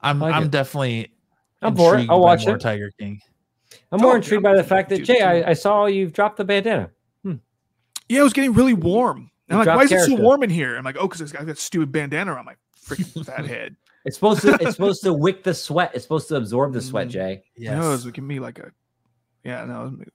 I'm 0.00 0.22
I 0.22 0.26
like 0.26 0.34
I'm 0.36 0.44
it. 0.44 0.50
definitely 0.50 1.12
I'm 1.62 1.76
for 1.76 1.94
it. 1.94 2.00
intrigued 2.00 2.12
I'll 2.12 2.20
watch 2.20 2.46
more 2.46 2.56
it. 2.56 2.60
Tiger 2.60 2.90
King. 2.98 3.20
I'm 3.92 4.00
more 4.00 4.12
Oh, 4.12 4.16
intrigued 4.16 4.42
yeah, 4.44 4.50
by 4.52 4.56
the 4.56 4.64
fact 4.64 4.88
that 4.90 5.02
Jay. 5.04 5.20
I, 5.22 5.50
I 5.50 5.52
saw 5.52 5.86
you've 5.86 6.12
dropped 6.12 6.36
the 6.38 6.44
bandana. 6.44 6.90
Yeah, 8.08 8.20
it 8.20 8.22
was 8.22 8.32
getting 8.32 8.52
really 8.52 8.72
warm. 8.74 9.30
And 9.48 9.54
I'm 9.54 9.58
like, 9.58 9.64
Drop 9.66 9.76
why 9.78 9.82
is 9.82 9.90
it 9.90 10.06
so 10.06 10.14
warm 10.22 10.44
in 10.44 10.50
here? 10.50 10.76
I'm 10.76 10.84
like, 10.84 10.96
oh, 10.96 11.08
because 11.08 11.34
I've 11.34 11.46
got 11.46 11.58
stupid 11.58 11.90
bandana 11.90 12.32
around 12.32 12.44
my 12.44 12.54
freaking 12.80 13.26
fat 13.26 13.44
head. 13.46 13.74
It's 14.06 14.16
supposed 14.16 14.40
to. 14.42 14.56
It's 14.60 14.72
supposed 14.76 15.02
to 15.02 15.12
wick 15.12 15.42
the 15.44 15.52
sweat. 15.52 15.90
It's 15.94 16.04
supposed 16.04 16.28
to 16.28 16.36
absorb 16.36 16.72
the 16.72 16.80
sweat, 16.80 17.08
Mm. 17.08 17.10
Jay. 17.10 17.42
Yes. 17.56 17.72
No, 17.78 17.88
it 17.88 17.92
was 17.92 18.04
giving 18.06 18.26
me 18.28 18.38
like 18.40 18.58
a, 18.58 18.70
yeah, 19.44 19.64
no, 19.66 19.86
it 19.86 19.98
was 19.98 20.08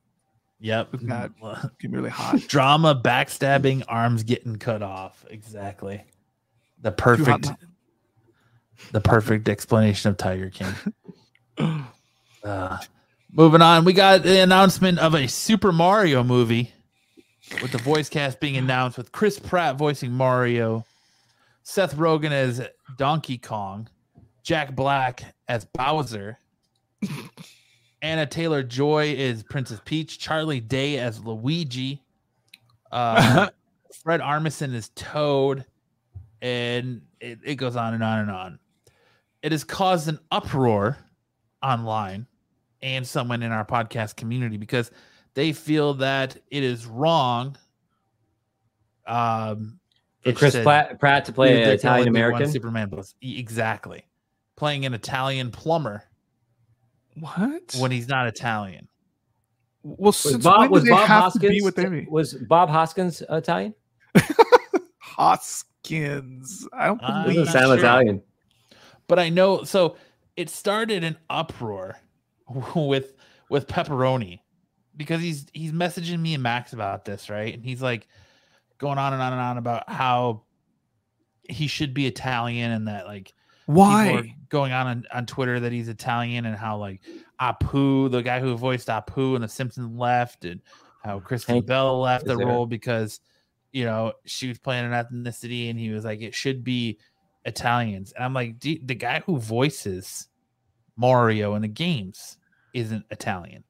Yep. 0.63 0.91
With 0.91 1.07
that. 1.09 1.31
getting 1.80 1.91
me 1.91 1.97
really 1.97 2.09
hot. 2.11 2.39
Drama, 2.47 2.99
backstabbing, 3.03 3.84
arms 3.88 4.23
getting 4.23 4.57
cut 4.57 4.81
off. 4.84 5.26
Exactly. 5.30 6.03
The 6.81 6.91
perfect 6.91 7.45
now. 7.47 7.57
the 8.91 9.01
perfect 9.01 9.49
explanation 9.49 10.09
of 10.11 10.18
Tiger 10.18 10.49
King. 10.49 10.73
Uh, 12.43 12.76
moving 13.31 13.61
on, 13.61 13.85
we 13.85 13.93
got 13.93 14.23
the 14.23 14.41
announcement 14.41 14.97
of 14.97 15.13
a 15.13 15.27
Super 15.27 15.72
Mario 15.72 16.23
movie 16.23 16.73
with 17.61 17.72
the 17.72 17.77
voice 17.77 18.09
cast 18.09 18.39
being 18.39 18.57
announced 18.57 18.97
with 18.97 19.11
Chris 19.11 19.38
Pratt 19.38 19.77
voicing 19.77 20.11
Mario, 20.11 20.84
Seth 21.63 21.95
Rogen 21.95 22.31
as 22.31 22.67
Donkey 22.97 23.38
Kong, 23.38 23.88
Jack 24.43 24.75
Black 24.75 25.23
as 25.47 25.65
Bowser, 25.65 26.38
Anya 28.03 28.25
Taylor-Joy 28.25 29.13
is 29.15 29.43
Princess 29.43 29.79
Peach, 29.85 30.17
Charlie 30.19 30.59
Day 30.59 30.97
as 30.97 31.23
Luigi, 31.23 32.01
uh, 32.91 33.49
Fred 34.03 34.21
Armisen 34.21 34.73
is 34.73 34.89
Toad, 34.95 35.65
and 36.41 37.01
it, 37.19 37.39
it 37.45 37.55
goes 37.55 37.75
on 37.75 37.93
and 37.93 38.03
on 38.03 38.19
and 38.19 38.31
on. 38.31 38.59
it 39.43 39.51
has 39.51 39.63
caused 39.63 40.07
an 40.07 40.19
uproar 40.31 40.97
online 41.61 42.25
and 42.81 43.05
someone 43.05 43.43
in 43.43 43.51
our 43.51 43.65
podcast 43.65 44.15
community 44.15 44.57
because 44.57 44.89
they 45.35 45.53
feel 45.53 45.93
that 45.95 46.38
it 46.49 46.63
is 46.63 46.85
wrong. 46.88 47.55
Um, 49.05 49.79
it 50.23 50.35
Chris 50.35 50.53
said- 50.53 50.64
Pratt, 50.64 50.99
Pratt 50.99 51.26
to 51.26 51.31
play 51.34 51.49
an 51.49 51.56
there 51.56 51.77
can 51.77 51.89
only 51.89 52.02
Italian 52.02 52.14
be 52.14 52.19
one 52.22 52.30
American. 52.31 52.52
Superman. 52.52 52.89
Plus. 52.89 53.15
E- 53.23 53.39
Exactly. 53.39 54.06
Playing 54.56 54.85
an 54.85 54.93
Italian 54.93 55.49
plumber 55.52 56.03
What? 57.19 57.76
when 57.80 57.91
he's 57.91 58.07
not 58.07 58.27
Italian. 58.27 58.88
well, 59.84 59.95
Was 59.98 60.18
since 60.18 60.43
Bob, 60.43 60.69
was 60.69 60.88
Bob 60.88 61.07
Hoskins? 61.07 61.57
to 61.57 61.64
what 61.64 61.76
they 61.76 61.85
be? 61.85 62.06
Was 62.10 62.34
Bob 62.35 62.69
Hoskins 62.69 63.23
Italian? 63.30 63.73
Hoskins. 64.99 66.68
I 66.73 66.88
don't 66.88 67.03
I'm 67.03 67.23
believe. 67.23 67.45
Doesn't 67.45 67.53
not 67.53 67.61
sound 67.61 67.80
sure. 67.80 67.85
Italian. 67.88 68.22
But 69.07 69.19
I 69.19 69.30
know 69.30 69.64
so 69.64 69.98
it 70.38 70.49
started 70.49 71.03
an 71.03 71.18
uproar 71.30 71.98
with 72.76 73.14
with 73.49 73.68
pepperoni 73.68 74.39
because 74.95 75.22
he's 75.22 75.48
he's 75.53 75.72
messaging 75.72 76.19
me 76.19 76.34
and 76.34 76.43
Max 76.43 76.73
about 76.73 77.06
this, 77.06 77.30
right? 77.30 77.53
And 77.53 77.64
he's 77.64 77.81
like 77.81 78.07
going 78.81 78.97
on 78.97 79.13
and 79.13 79.21
on 79.21 79.31
and 79.31 79.41
on 79.41 79.57
about 79.57 79.87
how 79.87 80.41
he 81.47 81.67
should 81.67 81.93
be 81.93 82.07
Italian 82.07 82.71
and 82.71 82.87
that 82.87 83.05
like 83.05 83.25
people 83.67 83.81
are 83.83 83.85
Why? 83.85 84.35
going 84.49 84.73
on, 84.73 84.87
on 84.87 85.05
on 85.13 85.25
Twitter 85.27 85.59
that 85.59 85.71
he's 85.71 85.87
Italian 85.87 86.45
and 86.45 86.57
how 86.57 86.77
like 86.77 87.01
Apu, 87.39 88.11
the 88.11 88.23
guy 88.23 88.39
who 88.39 88.57
voiced 88.57 88.87
Apu 88.87 89.35
in 89.35 89.41
The 89.41 89.47
Simpsons, 89.47 89.95
left, 89.95 90.45
and 90.45 90.59
how 91.03 91.19
Kristen 91.19 91.55
Hank 91.55 91.67
Bell 91.67 92.01
left 92.01 92.25
the 92.25 92.35
there. 92.35 92.45
role 92.45 92.65
because 92.65 93.19
you 93.71 93.85
know 93.85 94.13
she 94.25 94.47
was 94.47 94.57
playing 94.59 94.85
an 94.85 94.91
ethnicity, 94.91 95.69
and 95.69 95.79
he 95.79 95.91
was 95.91 96.03
like, 96.03 96.21
it 96.21 96.33
should 96.33 96.63
be 96.63 96.97
Italians, 97.45 98.11
and 98.13 98.23
I'm 98.25 98.33
like, 98.33 98.59
"D- 98.59 98.81
the 98.83 98.95
guy 98.95 99.21
who 99.25 99.37
voices 99.37 100.27
Mario 100.97 101.55
in 101.55 101.61
the 101.61 101.67
games 101.67 102.37
isn't 102.73 103.05
Italian. 103.11 103.63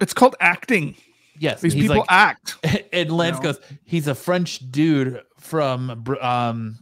It's 0.00 0.14
called 0.14 0.36
acting. 0.40 0.96
Yes, 1.38 1.60
These 1.60 1.72
he's 1.72 1.82
people 1.84 1.98
like, 1.98 2.06
act. 2.10 2.56
and 2.92 3.10
Lance 3.10 3.38
know? 3.38 3.52
goes, 3.52 3.60
he's 3.84 4.06
a 4.06 4.14
French 4.14 4.60
dude 4.70 5.22
from 5.38 6.04
um, 6.20 6.78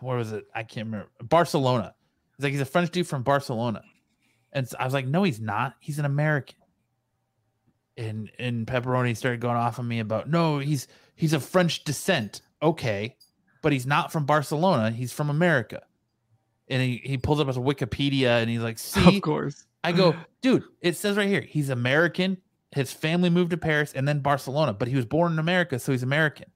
where 0.00 0.16
was 0.16 0.32
it? 0.32 0.44
I 0.54 0.62
can't 0.62 0.86
remember. 0.86 1.08
Barcelona. 1.22 1.94
He's 2.36 2.44
like, 2.44 2.52
he's 2.52 2.60
a 2.60 2.66
French 2.66 2.90
dude 2.90 3.06
from 3.06 3.22
Barcelona, 3.22 3.82
and 4.52 4.68
so 4.68 4.76
I 4.78 4.84
was 4.84 4.92
like, 4.92 5.06
no, 5.06 5.22
he's 5.22 5.40
not. 5.40 5.74
He's 5.80 5.98
an 5.98 6.04
American. 6.04 6.58
And 7.96 8.30
and 8.38 8.66
pepperoni 8.66 9.16
started 9.16 9.40
going 9.40 9.56
off 9.56 9.78
on 9.78 9.88
me 9.88 10.00
about 10.00 10.28
no, 10.28 10.58
he's 10.58 10.86
he's 11.14 11.32
of 11.32 11.42
French 11.44 11.84
descent. 11.84 12.42
Okay, 12.62 13.16
but 13.62 13.72
he's 13.72 13.86
not 13.86 14.12
from 14.12 14.26
Barcelona. 14.26 14.90
He's 14.90 15.12
from 15.12 15.28
America. 15.30 15.82
And 16.68 16.82
he, 16.82 17.00
he 17.04 17.18
pulls 17.18 17.40
up 17.40 17.46
his 17.46 17.56
Wikipedia 17.56 18.40
and 18.40 18.48
he's 18.50 18.60
like, 18.60 18.78
see, 18.80 19.16
Of 19.16 19.22
course. 19.22 19.66
I 19.82 19.92
go, 19.92 20.14
dude, 20.42 20.64
it 20.80 20.96
says 20.96 21.16
right 21.16 21.28
here, 21.28 21.40
he's 21.40 21.68
American. 21.68 22.38
His 22.76 22.92
family 22.92 23.30
moved 23.30 23.50
to 23.50 23.56
Paris 23.56 23.92
and 23.94 24.06
then 24.06 24.20
Barcelona, 24.20 24.72
but 24.72 24.86
he 24.86 24.94
was 24.96 25.04
born 25.06 25.32
in 25.32 25.38
America, 25.38 25.78
so 25.78 25.90
he's 25.92 26.02
American. 26.04 26.46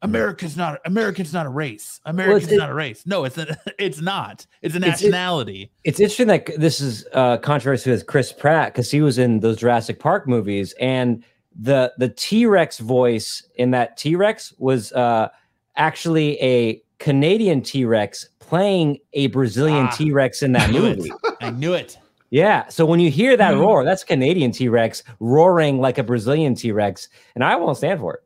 America's 0.00 0.56
not 0.56 0.78
American's 0.84 1.32
not 1.32 1.44
a 1.46 1.48
race. 1.48 2.00
American's 2.04 2.52
it- 2.52 2.56
not 2.58 2.70
a 2.70 2.74
race. 2.74 3.04
No, 3.06 3.24
it's 3.24 3.36
a, 3.38 3.58
it's 3.78 4.00
not. 4.00 4.46
It's 4.62 4.74
a 4.76 4.78
nationality. 4.78 5.72
It's 5.84 5.98
interesting 5.98 6.28
that 6.28 6.46
this 6.56 6.80
is 6.80 7.04
uh, 7.12 7.38
controversy 7.38 7.90
with 7.90 8.06
Chris 8.06 8.32
Pratt 8.32 8.72
because 8.72 8.90
he 8.90 9.00
was 9.00 9.18
in 9.18 9.40
those 9.40 9.56
Jurassic 9.56 9.98
Park 9.98 10.28
movies, 10.28 10.72
and 10.80 11.24
the 11.58 11.92
the 11.98 12.08
T 12.10 12.46
Rex 12.46 12.78
voice 12.78 13.42
in 13.56 13.72
that 13.72 13.96
T 13.96 14.14
Rex 14.14 14.54
was 14.58 14.92
uh, 14.92 15.28
actually 15.76 16.40
a 16.40 16.80
Canadian 17.00 17.62
T 17.62 17.84
Rex 17.84 18.28
playing 18.38 18.98
a 19.14 19.26
Brazilian 19.28 19.86
Ah, 19.86 19.90
T 19.96 20.12
Rex 20.12 20.42
in 20.44 20.52
that 20.52 20.70
I 20.70 20.76
it. 20.76 20.98
movie. 20.98 21.12
I 21.40 21.50
knew 21.50 21.74
it. 21.74 21.98
Yeah, 22.30 22.68
so 22.68 22.84
when 22.84 23.00
you 23.00 23.10
hear 23.10 23.36
that 23.36 23.54
Hmm. 23.54 23.60
roar, 23.60 23.84
that's 23.84 24.04
Canadian 24.04 24.52
T 24.52 24.68
Rex 24.68 25.02
roaring 25.20 25.80
like 25.80 25.96
a 25.98 26.02
Brazilian 26.02 26.54
T 26.54 26.72
Rex, 26.72 27.08
and 27.34 27.42
I 27.42 27.56
won't 27.56 27.76
stand 27.78 28.00
for 28.00 28.14
it. 28.14 28.20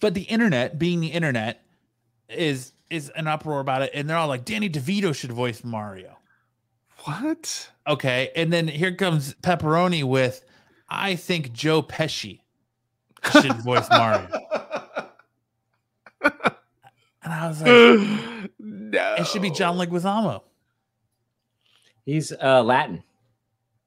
But 0.00 0.14
the 0.14 0.22
internet, 0.22 0.78
being 0.78 1.00
the 1.00 1.08
internet, 1.08 1.62
is 2.28 2.72
is 2.90 3.10
an 3.16 3.26
uproar 3.26 3.60
about 3.60 3.82
it, 3.82 3.90
and 3.94 4.08
they're 4.08 4.16
all 4.16 4.28
like, 4.28 4.44
Danny 4.44 4.68
DeVito 4.70 5.14
should 5.14 5.32
voice 5.32 5.62
Mario. 5.64 6.16
What? 7.04 7.70
Okay, 7.86 8.30
and 8.36 8.52
then 8.52 8.66
here 8.68 8.94
comes 8.94 9.34
Pepperoni 9.34 10.04
with, 10.04 10.42
I 10.88 11.14
think 11.16 11.52
Joe 11.52 11.82
Pesci 11.82 12.40
should 13.32 13.52
voice 13.64 13.88
Mario. 13.90 14.28
And 16.20 17.32
I 17.34 17.48
was 17.48 17.60
like, 17.60 18.50
no. 18.58 19.14
it 19.18 19.26
should 19.26 19.42
be 19.42 19.50
John 19.50 19.76
Leguizamo. 19.76 20.42
He's 22.04 22.32
uh, 22.32 22.62
Latin. 22.62 23.02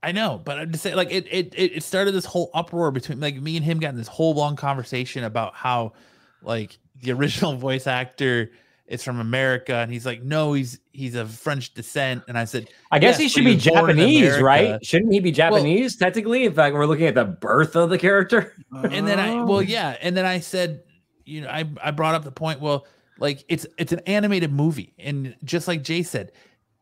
I 0.03 0.11
know, 0.11 0.41
but 0.43 0.57
I'm 0.57 0.71
just 0.71 0.83
saying, 0.83 0.95
like 0.95 1.11
it, 1.11 1.27
it, 1.29 1.53
it 1.55 1.77
it 1.77 1.83
started 1.83 2.13
this 2.13 2.25
whole 2.25 2.49
uproar 2.53 2.91
between 2.91 3.19
like 3.19 3.35
me 3.35 3.55
and 3.55 3.63
him 3.65 3.79
got 3.79 3.89
in 3.89 3.97
this 3.97 4.07
whole 4.07 4.33
long 4.33 4.55
conversation 4.55 5.23
about 5.23 5.53
how, 5.53 5.93
like, 6.41 6.77
the 7.01 7.11
original 7.11 7.55
voice 7.57 7.85
actor 7.87 8.51
is 8.87 9.03
from 9.03 9.19
America, 9.19 9.75
and 9.75 9.91
he's 9.91 10.05
like, 10.05 10.23
no, 10.23 10.53
he's 10.53 10.79
he's 10.91 11.15
of 11.15 11.31
French 11.31 11.73
descent, 11.73 12.23
and 12.27 12.37
I 12.37 12.45
said, 12.45 12.67
I 12.91 12.99
guess 12.99 13.13
Yes, 13.13 13.19
he 13.19 13.29
should 13.29 13.45
be 13.45 13.53
was 13.55 13.63
Japanese, 13.63 14.39
right? 14.39 14.83
Shouldn't 14.83 15.13
he 15.13 15.19
be 15.19 15.31
Japanese 15.31 15.95
technically? 15.95 16.45
In 16.45 16.53
fact, 16.53 16.73
we're 16.75 16.87
looking 16.87 17.05
at 17.05 17.15
the 17.15 17.25
birth 17.25 17.75
of 17.75 17.89
the 17.89 17.97
character. 17.99 18.53
and 18.71 19.07
then 19.07 19.19
I, 19.19 19.29
Oh. 19.29 19.45
well, 19.45 19.61
yeah, 19.61 19.97
and 20.01 20.17
then 20.17 20.25
I 20.25 20.39
said, 20.39 20.83
you 21.25 21.41
know, 21.41 21.47
I 21.47 21.69
I 21.81 21.91
brought 21.91 22.15
up 22.15 22.23
the 22.23 22.31
point, 22.31 22.59
well, 22.59 22.85
like 23.19 23.45
it's 23.47 23.67
it's 23.77 23.91
an 23.93 24.01
animated 24.07 24.51
movie, 24.51 24.93
and 24.97 25.35
just 25.43 25.67
like 25.67 25.83
Jay 25.83 26.01
said, 26.03 26.31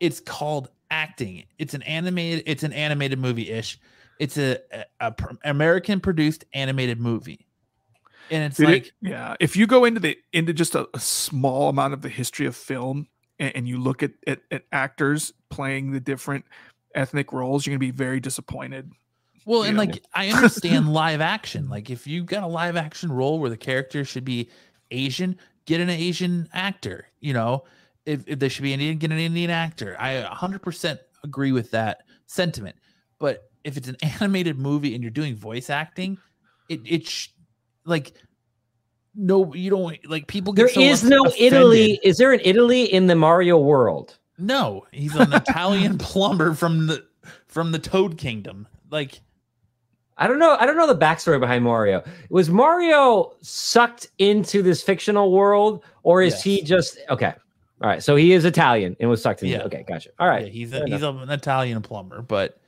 it's 0.00 0.20
called 0.20 0.70
acting. 0.90 1.44
It's 1.58 1.74
an 1.74 1.82
animated, 1.82 2.42
it's 2.46 2.62
an 2.62 2.72
animated 2.72 3.18
movie 3.18 3.50
ish. 3.50 3.78
It's 4.18 4.36
a, 4.36 4.58
a, 4.72 4.84
a 5.00 5.12
pr- 5.12 5.34
American 5.44 6.00
produced 6.00 6.44
animated 6.52 7.00
movie, 7.00 7.46
and 8.30 8.44
it's 8.44 8.60
it- 8.60 8.64
like. 8.64 8.92
yeah, 9.00 9.34
if 9.40 9.56
you 9.56 9.66
go 9.66 9.84
into 9.84 10.00
the 10.00 10.18
into 10.32 10.52
just 10.52 10.74
a, 10.74 10.88
a 10.92 11.00
small 11.00 11.68
amount 11.68 11.94
of 11.94 12.02
the 12.02 12.08
history 12.10 12.46
of 12.46 12.54
film 12.56 13.06
and, 13.38 13.54
and 13.56 13.68
you 13.68 13.78
look 13.78 14.02
at, 14.02 14.12
at 14.26 14.40
at 14.50 14.64
actors 14.72 15.32
playing 15.48 15.92
the 15.92 16.00
different 16.00 16.44
ethnic 16.94 17.32
roles, 17.32 17.64
you're 17.66 17.72
gonna 17.72 17.78
be 17.78 17.90
very 17.92 18.20
disappointed. 18.20 18.90
Well, 19.46 19.62
and 19.62 19.72
Yeah. 19.74 19.78
like 19.78 20.04
I 20.12 20.28
understand 20.28 20.92
live 20.92 21.22
action. 21.22 21.70
Like 21.70 21.88
if 21.88 22.06
you 22.06 22.22
got 22.24 22.42
a 22.42 22.46
live 22.46 22.76
action 22.76 23.10
role 23.10 23.38
where 23.38 23.48
the 23.50 23.56
character 23.56 24.04
should 24.04 24.24
be 24.26 24.50
Asian, 24.90 25.38
get 25.64 25.80
an 25.80 25.88
Asian 25.88 26.46
actor. 26.52 27.06
You 27.20 27.32
know, 27.32 27.64
if, 28.06 28.26
if 28.26 28.38
they 28.38 28.48
should 28.48 28.62
be 28.62 28.72
Indian, 28.72 28.98
get 28.98 29.12
an 29.12 29.18
Indian 29.18 29.50
actor. 29.50 29.96
I 29.98 30.22
100% 30.22 30.98
agree 31.24 31.52
with 31.52 31.70
that 31.72 32.02
sentiment. 32.26 32.76
But 33.18 33.50
if 33.64 33.76
it's 33.76 33.88
an 33.88 33.96
animated 34.02 34.58
movie 34.58 34.94
and 34.94 35.02
you're 35.02 35.10
doing 35.10 35.36
voice 35.36 35.70
acting, 35.70 36.18
it 36.68 36.80
it 36.84 37.06
sh- 37.06 37.28
like 37.84 38.12
no, 39.14 39.52
you 39.54 39.70
don't 39.70 39.98
like 40.08 40.26
people. 40.28 40.52
Get 40.52 40.62
There 40.62 40.74
so 40.74 40.80
is 40.80 41.02
no 41.02 41.24
offended. 41.24 41.52
Italy. 41.52 42.00
Is 42.02 42.16
there 42.16 42.32
an 42.32 42.40
Italy 42.44 42.84
in 42.84 43.06
the 43.06 43.16
Mario 43.16 43.58
world? 43.58 44.18
No, 44.38 44.86
he's 44.92 45.14
an 45.16 45.32
Italian 45.32 45.98
plumber 45.98 46.54
from 46.54 46.86
the 46.86 47.04
from 47.46 47.72
the 47.72 47.78
Toad 47.78 48.18
Kingdom. 48.18 48.66
Like 48.90 49.20
I 50.16 50.26
don't 50.26 50.38
know. 50.38 50.56
I 50.58 50.66
don't 50.66 50.76
know 50.76 50.86
the 50.86 50.96
backstory 50.96 51.40
behind 51.40 51.64
Mario. 51.64 52.04
Was 52.30 52.50
Mario 52.50 53.32
sucked 53.40 54.08
into 54.18 54.62
this 54.62 54.82
fictional 54.82 55.32
world, 55.32 55.82
or 56.02 56.22
is 56.22 56.42
he 56.42 56.62
just 56.62 56.98
okay? 57.08 57.34
All 57.82 57.88
right, 57.88 58.02
so 58.02 58.14
he 58.16 58.32
is 58.32 58.44
Italian 58.44 58.96
and 59.00 59.08
was 59.08 59.22
sucked 59.22 59.42
into. 59.42 59.56
Yeah. 59.56 59.62
Okay, 59.64 59.84
gotcha. 59.88 60.10
All 60.18 60.28
right. 60.28 60.46
Yeah, 60.46 60.52
he's 60.52 60.72
a, 60.72 60.84
he's 60.86 61.02
an 61.02 61.30
Italian 61.30 61.80
plumber, 61.80 62.20
but 62.20 62.60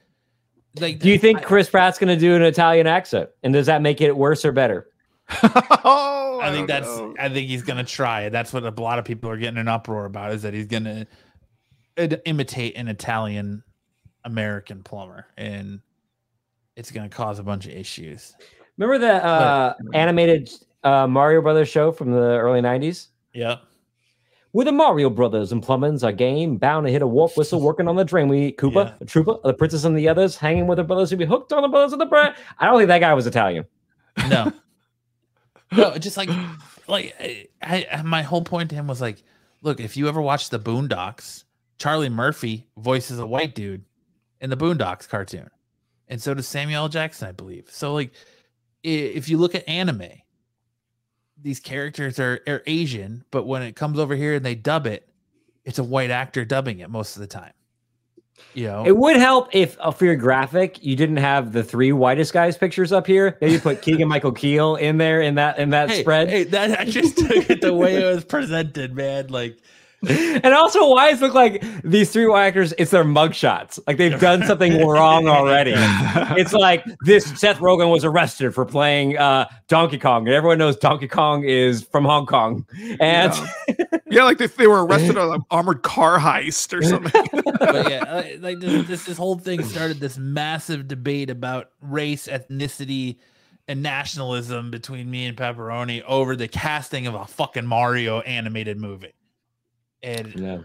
like, 0.81 1.01
Do 1.01 1.11
you 1.11 1.19
think 1.19 1.41
I, 1.41 1.43
Chris 1.43 1.69
Pratt's 1.69 1.99
going 1.99 2.09
to 2.09 2.21
do 2.21 2.35
an 2.35 2.43
Italian 2.43 2.87
accent, 2.87 3.29
and 3.43 3.53
does 3.53 3.67
that 3.67 3.83
make 3.83 4.01
it 4.01 4.17
worse 4.17 4.45
or 4.45 4.53
better? 4.53 4.89
oh, 5.85 6.41
I 6.43 6.51
think 6.51 6.67
that's 6.69 6.87
know. 6.87 7.15
I 7.19 7.29
think 7.29 7.49
he's 7.49 7.63
gonna 7.63 7.85
try 7.85 8.23
it. 8.23 8.31
That's 8.31 8.53
what 8.53 8.65
a 8.65 8.81
lot 8.81 8.99
of 8.99 9.05
people 9.05 9.31
are 9.31 9.37
getting 9.37 9.59
an 9.59 9.69
uproar 9.69 10.05
about 10.05 10.33
is 10.33 10.43
that 10.43 10.53
he's 10.53 10.67
gonna 10.67 11.07
id- 11.97 12.21
imitate 12.25 12.77
an 12.77 12.89
Italian 12.89 13.63
American 14.25 14.83
plumber, 14.83 15.27
and 15.37 15.81
it's 16.77 16.91
gonna 16.91 17.09
cause 17.09 17.39
a 17.39 17.43
bunch 17.43 17.67
of 17.67 17.73
issues. 17.73 18.35
Remember 18.77 18.99
the 18.99 19.25
uh, 19.25 19.75
animated 19.95 20.51
uh, 20.83 21.07
Mario 21.07 21.41
Brothers 21.41 21.69
show 21.69 21.93
from 21.93 22.11
the 22.13 22.39
early 22.39 22.61
'90s? 22.61 23.09
Yep. 23.33 23.63
With 24.55 24.67
the 24.67 24.73
Mario 24.73 25.09
Brothers 25.09 25.51
and 25.51 25.63
Plumbins, 25.65 26.07
a 26.07 26.13
game 26.13 26.59
bound 26.59 26.87
to 26.87 26.93
hit 26.93 27.01
a 27.03 27.07
warp 27.07 27.33
whistle, 27.37 27.61
working 27.61 27.89
on 27.89 27.97
the 27.97 28.05
train. 28.05 28.29
We 28.29 28.53
Koopa, 28.53 28.75
Yeah. 28.89 28.95
a 29.01 29.05
trooper, 29.05 29.37
the 29.45 29.55
princess 29.55 29.85
and 29.85 29.97
the 29.97 30.09
others, 30.09 30.37
hanging 30.37 30.67
with 30.67 30.79
her 30.79 30.85
brothers 30.85 31.11
who 31.11 31.17
be 31.17 31.25
hooked 31.25 31.53
on 31.53 31.63
the 31.63 31.69
brothers 31.69 31.93
of 31.93 31.99
the 31.99 32.07
bread. 32.07 32.35
I 32.59 32.67
don't 32.67 32.79
think 32.79 32.89
that 32.89 32.99
guy 32.99 33.15
was 33.15 33.27
Italian. 33.27 33.65
No. 34.29 34.53
no, 35.73 35.97
just 35.97 36.17
like 36.19 36.29
like 36.87 37.15
I, 37.63 37.87
I 37.91 38.03
my 38.03 38.23
whole 38.23 38.43
point 38.45 38.69
to 38.71 38.77
him 38.77 38.87
was 38.87 39.01
like, 39.01 39.23
look, 39.63 39.81
if 39.81 39.97
you 39.97 40.07
ever 40.09 40.21
watch 40.21 40.51
the 40.51 40.59
Boondocks, 40.59 41.45
Charlie 41.79 42.11
Murphy 42.11 42.67
voices 42.77 43.19
a 43.19 43.27
white 43.27 43.55
dude 43.55 43.85
in 44.41 44.51
the 44.51 44.57
Boondocks 44.57 45.09
cartoon, 45.09 45.49
and 46.09 46.21
so 46.21 46.35
does 46.35 46.47
Samuel 46.47 46.89
Jackson, 46.91 47.29
I 47.29 47.33
believe. 47.33 47.69
So 47.71 47.95
like, 47.95 48.13
if 48.83 49.31
you 49.31 49.39
look 49.39 49.55
at 49.55 49.67
anime, 49.67 50.03
these 51.43 51.61
characters 51.61 52.19
are, 52.19 52.41
are 52.47 52.63
Asian, 52.67 53.25
but 53.31 53.47
when 53.47 53.63
it 53.63 53.77
comes 53.77 53.99
over 53.99 54.15
here 54.15 54.35
and 54.35 54.45
they 54.45 54.55
dub 54.55 54.87
it, 54.87 55.09
it's 55.65 55.79
a 55.79 55.85
white 55.85 56.11
actor 56.11 56.45
dubbing 56.45 56.81
it 56.81 56.91
most 56.91 57.17
of 57.17 57.21
the 57.21 57.27
time. 57.27 57.53
You 58.55 58.67
know, 58.67 58.87
It 58.87 58.97
would 58.97 59.17
help 59.17 59.49
if 59.53 59.77
uh, 59.81 59.91
for 59.91 60.05
your 60.05 60.17
graphic 60.17 60.83
you 60.85 60.95
didn't 60.95 61.17
have 61.19 61.53
the 61.53 61.63
three 61.63 61.93
whitest 61.93 62.33
guys 62.33 62.59
pictures 62.59 62.93
up 62.93 63.07
here. 63.07 63.39
Maybe 63.41 63.59
put 63.59 63.81
Keegan-Michael 63.83 64.33
Key 64.33 64.57
in 64.57 64.99
there 64.99 65.23
in 65.23 65.37
that 65.37 65.59
in 65.59 65.71
that 65.71 65.91
hey, 65.91 66.01
spread. 66.01 66.29
Hey, 66.29 66.45
that 66.45 66.79
I 66.79 66.85
just 66.85 67.19
took 67.19 67.49
it 67.49 67.61
the 67.61 67.73
way 67.73 67.97
it 67.97 68.15
was 68.15 68.25
presented, 68.25 68.95
man. 68.95 69.29
Like, 69.29 69.59
And 70.43 70.55
also, 70.55 70.89
why 70.89 71.11
does 71.11 71.21
it 71.21 71.27
look 71.27 71.35
like 71.35 71.65
these 71.85 72.11
three 72.11 72.27
white 72.27 72.47
actors? 72.47 72.75
It's 72.77 72.91
their 72.91 73.05
mugshots. 73.05 73.79
Like 73.87 73.99
they've 73.99 74.19
done 74.19 74.43
something 74.47 74.85
wrong 74.85 75.29
already. 75.29 75.75
It's 76.35 76.53
like 76.53 76.85
this: 77.03 77.25
Seth 77.39 77.59
Rogen 77.59 77.91
was 77.91 78.05
arrested 78.05 78.55
for 78.55 78.65
playing 78.65 79.19
uh, 79.19 79.49
Donkey 79.69 79.99
Kong, 79.99 80.27
and 80.27 80.35
everyone 80.35 80.59
knows 80.59 80.77
Donkey 80.77 81.07
Kong 81.07 81.45
is 81.45 81.83
from 81.83 82.05
Hong 82.05 82.27
Kong. 82.27 82.67
And 82.99 83.33
yeah, 84.11 84.25
like 84.25 84.41
if 84.41 84.57
they 84.57 84.67
were 84.67 84.85
arrested 84.85 85.19
on 85.19 85.35
an 85.35 85.43
armored 85.51 85.83
car 85.83 86.19
heist 86.19 86.77
or 86.77 86.83
something. 86.83 87.29
but 87.59 87.91
yeah, 87.91 88.05
uh, 88.09 88.25
like 88.41 88.61
this, 88.61 88.87
this 88.89 89.05
this 89.05 89.19
whole 89.19 89.39
thing 89.39 89.63
started 89.63 90.01
this 90.01 90.19
massive 90.19 90.89
debate 90.89 91.31
about 91.31 91.71
race, 91.81 92.27
ethnicity, 92.27 93.19
and 93.69 93.83
nationalism 93.83 94.71
between 94.71 95.11
me 95.11 95.27
and 95.27 95.37
Pepperoni 95.37 96.03
over 96.03 96.35
the 96.35 96.49
casting 96.49 97.07
of 97.07 97.15
a 97.15 97.27
fucking 97.27 97.67
Mario 97.67 98.21
animated 98.21 98.81
movie. 98.81 99.13
And 100.03 100.35
yeah. 100.35 100.59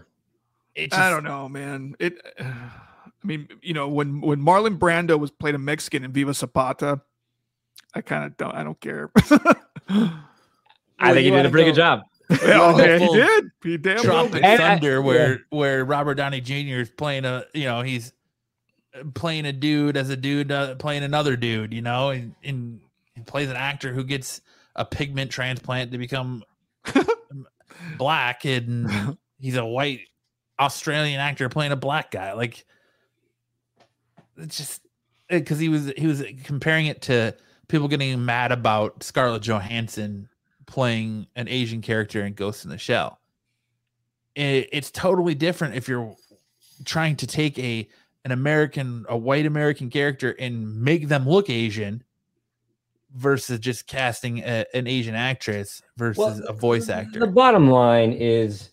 it 0.74 0.94
I 0.94 1.10
don't 1.10 1.24
know, 1.24 1.48
man. 1.48 1.94
It. 1.98 2.14
I 2.40 3.26
mean, 3.26 3.48
you 3.62 3.74
know, 3.74 3.88
when 3.88 4.20
when 4.20 4.40
Marlon 4.40 4.78
Brando 4.78 5.18
was 5.18 5.30
played 5.30 5.54
a 5.54 5.58
Mexican 5.58 6.04
in 6.04 6.12
Viva 6.12 6.32
Zapata, 6.32 7.00
I 7.94 8.00
kind 8.00 8.24
of 8.24 8.36
don't. 8.36 8.54
I 8.54 8.62
don't 8.62 8.80
care. 8.80 9.10
I 11.00 11.12
think 11.12 11.24
he 11.24 11.30
did 11.30 11.46
a 11.46 11.50
pretty 11.50 11.70
good 11.70 11.76
job. 11.76 12.02
Yeah, 12.30 12.60
oh, 12.60 12.72
wanna 12.72 12.86
yeah, 12.86 12.98
he 12.98 13.06
did. 13.06 13.50
He 13.62 13.76
damn 13.78 13.96
well 13.96 14.04
Tropic 14.04 14.32
did. 14.32 14.44
And 14.44 14.62
I- 14.62 14.68
Thunder, 14.68 15.02
where 15.02 15.40
where 15.50 15.84
Robert 15.84 16.14
Downey 16.14 16.40
Jr. 16.40 16.80
is 16.80 16.90
playing 16.90 17.24
a, 17.24 17.44
you 17.54 17.64
know, 17.64 17.82
he's 17.82 18.12
playing 19.14 19.46
a 19.46 19.52
dude 19.52 19.96
as 19.96 20.10
a 20.10 20.16
dude 20.16 20.52
uh, 20.52 20.74
playing 20.76 21.02
another 21.02 21.36
dude, 21.36 21.72
you 21.72 21.82
know, 21.82 22.10
and, 22.10 22.34
and 22.44 22.80
he 23.14 23.22
plays 23.22 23.48
an 23.48 23.56
actor 23.56 23.92
who 23.92 24.04
gets 24.04 24.40
a 24.76 24.84
pigment 24.84 25.30
transplant 25.30 25.92
to 25.92 25.98
become 25.98 26.44
black, 27.98 28.44
and 28.44 29.16
he's 29.38 29.56
a 29.56 29.64
white 29.64 30.00
Australian 30.60 31.20
actor 31.20 31.48
playing 31.48 31.72
a 31.72 31.76
black 31.76 32.10
guy. 32.10 32.32
Like, 32.32 32.64
it's 34.36 34.56
just 34.56 34.82
because 35.28 35.58
he 35.58 35.68
was 35.68 35.92
he 35.96 36.06
was 36.06 36.24
comparing 36.44 36.86
it 36.86 37.02
to 37.02 37.34
people 37.68 37.88
getting 37.88 38.24
mad 38.24 38.52
about 38.52 39.02
Scarlett 39.02 39.42
Johansson 39.42 40.28
playing 40.66 41.26
an 41.36 41.48
Asian 41.48 41.80
character 41.80 42.24
in 42.24 42.34
Ghost 42.34 42.64
in 42.64 42.70
the 42.70 42.78
Shell. 42.78 43.18
It, 44.34 44.68
it's 44.72 44.90
totally 44.90 45.34
different 45.34 45.74
if 45.74 45.88
you're 45.88 46.14
trying 46.84 47.16
to 47.16 47.26
take 47.26 47.58
a 47.58 47.88
an 48.24 48.32
American, 48.32 49.06
a 49.08 49.16
white 49.16 49.46
American 49.46 49.90
character 49.90 50.36
and 50.38 50.80
make 50.82 51.08
them 51.08 51.26
look 51.26 51.48
Asian 51.48 52.02
versus 53.14 53.58
just 53.58 53.86
casting 53.86 54.40
a, 54.40 54.66
an 54.74 54.86
Asian 54.86 55.14
actress 55.14 55.80
versus 55.96 56.40
Well, 56.40 56.48
a 56.48 56.52
voice 56.52 56.88
actor. 56.88 57.20
The 57.20 57.26
bottom 57.26 57.70
line 57.70 58.12
is 58.12 58.70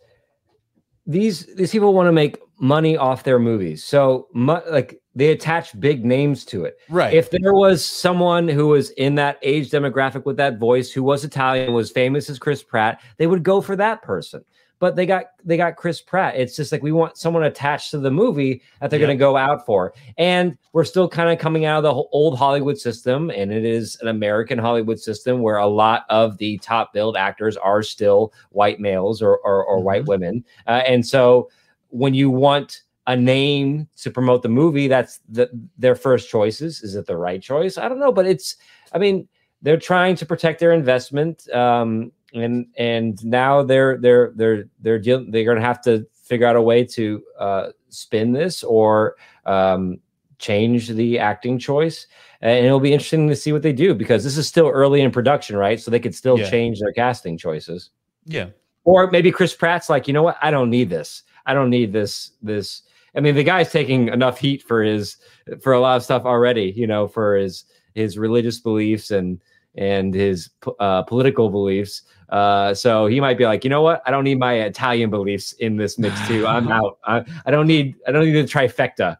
these 1.05 1.45
these 1.55 1.71
people 1.71 1.93
want 1.93 2.07
to 2.07 2.11
make 2.11 2.37
money 2.59 2.97
off 2.97 3.23
their 3.23 3.39
movies, 3.39 3.83
so 3.83 4.27
mu- 4.33 4.59
like 4.69 5.01
they 5.13 5.31
attach 5.31 5.79
big 5.79 6.03
names 6.03 6.43
to 6.45 6.65
it. 6.65 6.77
Right. 6.89 7.13
If 7.13 7.29
there 7.29 7.53
was 7.53 7.85
someone 7.85 8.47
who 8.47 8.67
was 8.67 8.89
in 8.91 9.15
that 9.15 9.39
age 9.41 9.69
demographic 9.69 10.25
with 10.25 10.37
that 10.37 10.59
voice, 10.59 10.91
who 10.91 11.03
was 11.03 11.23
Italian, 11.23 11.73
was 11.73 11.91
famous 11.91 12.29
as 12.29 12.39
Chris 12.39 12.63
Pratt, 12.63 13.01
they 13.17 13.27
would 13.27 13.43
go 13.43 13.61
for 13.61 13.75
that 13.75 14.01
person. 14.01 14.43
But 14.79 14.95
they 14.95 15.05
got 15.05 15.27
they 15.43 15.55
got 15.57 15.77
Chris 15.77 16.01
Pratt. 16.01 16.35
It's 16.35 16.55
just 16.55 16.71
like 16.71 16.83
we 16.83 16.91
want 16.91 17.17
someone 17.17 17.43
attached 17.43 17.91
to 17.91 17.97
the 17.97 18.11
movie 18.11 18.61
that 18.81 18.89
they're 18.89 18.99
Yeah. 18.99 19.05
going 19.07 19.17
to 19.17 19.19
go 19.19 19.37
out 19.37 19.65
for. 19.65 19.93
And 20.17 20.57
we're 20.73 20.83
still 20.83 21.07
kind 21.07 21.29
of 21.29 21.39
coming 21.39 21.63
out 21.65 21.77
of 21.77 21.83
the 21.83 21.93
old 21.93 22.37
Hollywood 22.37 22.77
system, 22.77 23.29
and 23.29 23.53
it 23.53 23.63
is 23.63 23.97
an 24.01 24.09
American 24.09 24.57
Hollywood 24.57 24.99
system 24.99 25.41
where 25.41 25.57
a 25.57 25.67
lot 25.67 26.03
of 26.09 26.37
the 26.39 26.57
top 26.57 26.91
billed 26.93 27.15
actors 27.15 27.55
are 27.57 27.81
still 27.83 28.33
white 28.51 28.79
males 28.79 29.21
or 29.21 29.37
or, 29.37 29.63
or 29.63 29.79
white 29.79 30.05
women. 30.05 30.43
Uh, 30.67 30.81
and 30.85 31.05
so 31.05 31.49
when 31.89 32.13
you 32.13 32.29
want 32.29 32.81
a 33.07 33.15
name 33.15 33.87
to 33.95 34.09
promote 34.11 34.41
the 34.41 34.49
movie, 34.49 34.87
that's 34.87 35.19
the, 35.29 35.47
their 35.77 35.95
first 35.95 36.29
choices. 36.29 36.81
Is 36.83 36.95
it 36.95 37.05
the 37.05 37.15
right 37.15 37.41
choice? 37.41 37.77
I 37.77 37.87
don't 37.87 37.99
know, 37.99 38.11
but 38.11 38.25
it's. 38.25 38.57
I 38.91 38.97
mean, 38.97 39.27
they're 39.61 39.77
trying 39.77 40.15
to 40.17 40.25
protect 40.25 40.59
their 40.59 40.73
investment, 40.73 41.49
um, 41.51 42.11
and 42.35 42.67
and 42.77 43.23
now 43.25 43.63
they're 43.63 43.97
they're 43.97 44.31
they're 44.35 44.65
they're 44.81 44.99
deal- 44.99 45.25
they're 45.29 45.45
going 45.45 45.57
to 45.57 45.63
have 45.63 45.81
to 45.83 46.05
figure 46.13 46.47
out 46.47 46.55
a 46.55 46.61
way 46.61 46.83
to 46.83 47.23
uh, 47.39 47.69
spin 47.89 48.31
this 48.31 48.63
or 48.63 49.15
um, 49.45 49.97
change 50.39 50.89
the 50.89 51.19
acting 51.19 51.57
choice. 51.59 52.07
And 52.41 52.65
it'll 52.65 52.79
be 52.79 52.93
interesting 52.93 53.27
to 53.29 53.35
see 53.35 53.53
what 53.53 53.61
they 53.61 53.73
do 53.73 53.93
because 53.95 54.23
this 54.23 54.37
is 54.37 54.47
still 54.47 54.67
early 54.67 55.01
in 55.01 55.11
production, 55.11 55.55
right? 55.55 55.79
So 55.79 55.89
they 55.89 55.99
could 55.99 56.13
still 56.15 56.37
Yeah. 56.37 56.49
change 56.49 56.79
their 56.79 56.91
casting 56.93 57.37
choices. 57.37 57.89
yeah. 58.25 58.47
Or 58.83 59.09
maybe 59.09 59.31
Chris 59.31 59.55
Pratt's 59.55 59.89
like, 59.89 60.07
you 60.07 60.13
know 60.13 60.21
what? 60.21 60.37
I 60.43 60.51
don't 60.51 60.69
need 60.69 60.91
this. 60.91 61.23
I 61.47 61.55
don't 61.55 61.71
need 61.71 61.91
this. 61.91 62.31
This. 62.43 62.83
I 63.15 63.19
mean, 63.19 63.33
the 63.33 63.43
guy's 63.43 63.71
taking 63.71 64.09
enough 64.09 64.37
heat 64.39 64.61
for 64.61 64.83
his 64.83 65.17
for 65.61 65.73
a 65.73 65.79
lot 65.79 65.95
of 65.97 66.03
stuff 66.03 66.23
already. 66.25 66.71
You 66.75 66.85
know, 66.85 67.07
for 67.07 67.35
his 67.35 67.65
his 67.95 68.17
religious 68.19 68.59
beliefs 68.59 69.09
and 69.09 69.41
and 69.73 70.13
his 70.13 70.51
uh, 70.79 71.01
political 71.01 71.49
beliefs. 71.49 72.03
Uh, 72.29 72.73
so 72.73 73.05
he 73.07 73.19
might 73.19 73.37
be 73.37 73.45
like, 73.45 73.63
you 73.63 73.69
know 73.69 73.81
what? 73.81 74.01
I 74.05 74.11
don't 74.11 74.23
need 74.23 74.39
my 74.39 74.53
Italian 74.61 75.09
beliefs 75.09 75.53
in 75.53 75.75
this 75.77 75.97
mix 75.99 76.15
too. 76.27 76.45
I'm 76.47 76.67
out. 76.71 76.97
I, 77.05 77.23
I 77.45 77.51
don't 77.51 77.67
need. 77.67 77.95
I 78.07 78.11
don't 78.11 78.25
need 78.25 78.33
the 78.33 78.43
trifecta. 78.43 79.17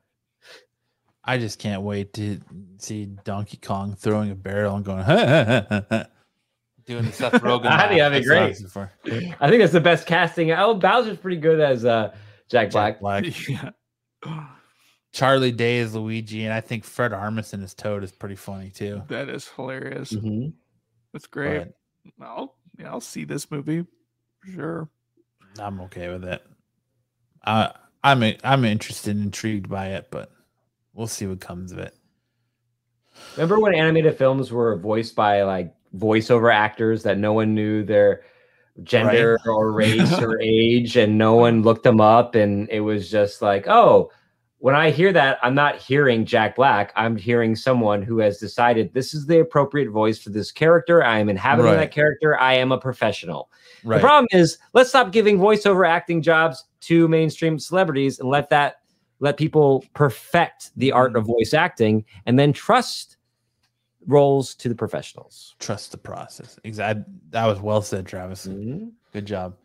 I 1.23 1.38
just 1.38 1.57
can't 1.60 1.82
wait 1.82 2.14
to 2.14 2.40
see 2.77 3.06
Donkey 3.23 3.57
Kong 3.57 3.95
throwing 3.95 4.30
a 4.32 4.36
barrel 4.36 4.76
and 4.76 4.86
going, 4.86 5.03
doing 6.86 7.06
the 7.06 7.11
Seth 7.11 7.34
Rogen. 7.41 7.65
I 7.65 7.88
think 7.88 7.99
laugh. 7.99 8.11
that'd 8.11 8.23
be 8.23 8.27
That's 8.64 8.76
what 8.76 8.90
I 9.06 9.10
great. 9.10 9.36
I 9.41 9.49
think 9.49 9.61
that's 9.61 9.73
the 9.73 9.82
best 9.82 10.06
casting. 10.07 10.52
Oh, 10.52 10.76
Bowser's 10.76 11.18
pretty 11.18 11.38
good 11.38 11.60
as 11.60 11.84
uh, 11.84 12.14
Jack 12.49 12.72
Black. 12.72 12.95
Jack 12.95 13.02
Black. 13.02 13.26
Yeah. 14.26 14.48
Charlie 15.14 15.52
Day 15.52 15.77
is 15.77 15.95
Luigi, 15.95 16.44
and 16.45 16.53
I 16.53 16.61
think 16.61 16.84
Fred 16.84 17.11
Armisen 17.11 17.64
as 17.64 17.73
Toad 17.73 18.03
is 18.03 18.11
pretty 18.11 18.36
funny 18.36 18.69
too. 18.69 19.02
That 19.07 19.30
is 19.30 19.48
hilarious. 19.48 20.11
Mhm. 20.11 20.53
That's 21.14 21.27
great. 21.27 21.68
But 22.18 22.26
I'll 22.26 22.55
yeah, 22.77 22.89
I'll 22.89 23.02
see 23.02 23.23
this 23.23 23.49
movie 23.52 23.85
for 24.39 24.52
sure. 24.52 24.89
I'm 25.60 25.80
okay 25.81 26.10
with 26.10 26.26
it. 26.26 26.43
I 27.45 27.72
I'm 28.03 28.23
I'm 28.43 28.65
interested, 28.65 29.18
intrigued 29.18 29.69
by 29.69 29.88
it, 29.89 30.07
but 30.11 30.31
we'll 30.93 31.07
see 31.07 31.27
what 31.27 31.39
comes 31.39 31.72
of 31.72 31.80
it. 31.80 31.95
Remember 33.35 33.60
when 33.60 33.73
animated 33.73 34.18
films 34.18 34.52
were 34.52 34.77
voiced 34.77 35.15
by 35.15 35.43
like 35.43 35.73
voiceover 35.95 36.53
actors 36.53 37.03
that 37.03 37.18
no 37.18 37.34
one 37.34 37.53
knew 37.53 37.84
their 37.84 38.22
gender 38.84 39.39
or 39.45 39.72
race 39.72 40.19
or 40.19 40.39
age 40.41 40.97
and 40.97 41.18
no 41.18 41.35
one 41.35 41.61
looked 41.61 41.84
them 41.84 42.02
up 42.02 42.35
and 42.35 42.69
it 42.69 42.81
was 42.81 43.10
just 43.10 43.41
like, 43.41 43.68
oh, 43.68 44.11
when 44.66 44.74
I 44.74 44.90
hear 44.90 45.14
that, 45.14 45.38
I'm 45.44 45.54
not 45.54 45.76
hearing 45.78 46.26
Jack 46.26 46.56
Black. 46.56 46.92
I'm 46.96 47.16
hearing 47.16 47.56
someone 47.56 48.02
who 48.02 48.18
has 48.18 48.40
decided 48.40 48.92
this 48.96 49.14
is 49.14 49.28
the 49.28 49.40
appropriate 49.42 49.92
voice 49.92 50.18
for 50.18 50.32
this 50.32 50.52
character. 50.52 51.04
I 51.04 51.20
am 51.20 51.30
inhabiting 51.30 51.74
Right. 51.74 51.78
that 51.78 51.92
character. 51.92 52.36
I 52.40 52.56
am 52.56 52.72
a 52.72 52.80
professional. 52.80 53.52
Right. 53.84 53.98
The 53.98 54.02
problem 54.02 54.26
is, 54.32 54.58
let's 54.74 54.90
stop 54.90 55.12
giving 55.12 55.38
voiceover 55.38 55.88
acting 55.88 56.20
jobs 56.24 56.64
to 56.82 57.08
mainstream 57.08 57.60
celebrities 57.60 58.18
and 58.18 58.28
let 58.28 58.50
that 58.50 58.78
let 59.20 59.38
people 59.38 59.86
perfect 59.94 60.72
the 60.76 60.92
art 60.92 61.16
of 61.16 61.28
voice 61.28 61.54
acting 61.54 62.04
and 62.26 62.40
then 62.40 62.52
trust 62.52 63.18
roles 64.08 64.56
to 64.56 64.68
the 64.68 64.74
professionals. 64.74 65.54
Trust 65.60 65.92
the 65.92 66.00
process. 66.00 66.58
Exactly. 66.64 67.04
That 67.30 67.46
was 67.46 67.62
well 67.62 67.84
said, 67.84 68.08
Travis. 68.08 68.48
Mhm. 68.48 68.94
Good 69.14 69.28
job. 69.28 69.58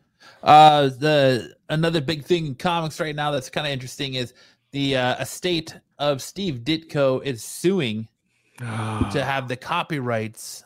Uh, 0.43 0.89
the 0.99 1.55
another 1.69 2.01
big 2.01 2.23
thing 2.23 2.45
in 2.45 2.53
comics 2.53 2.99
right 2.99 3.15
now 3.15 3.31
that's 3.31 3.49
kind 3.49 3.65
of 3.65 3.73
interesting 3.73 4.13
is 4.13 4.35
the 4.71 4.95
uh, 4.95 5.15
estate 5.21 5.75
of 5.99 6.21
Steve 6.21 6.61
Ditko 6.63 7.23
is 7.23 7.43
suing 7.43 8.07
to 9.11 9.23
have 9.23 9.47
the 9.47 9.55
copyrights 9.55 10.63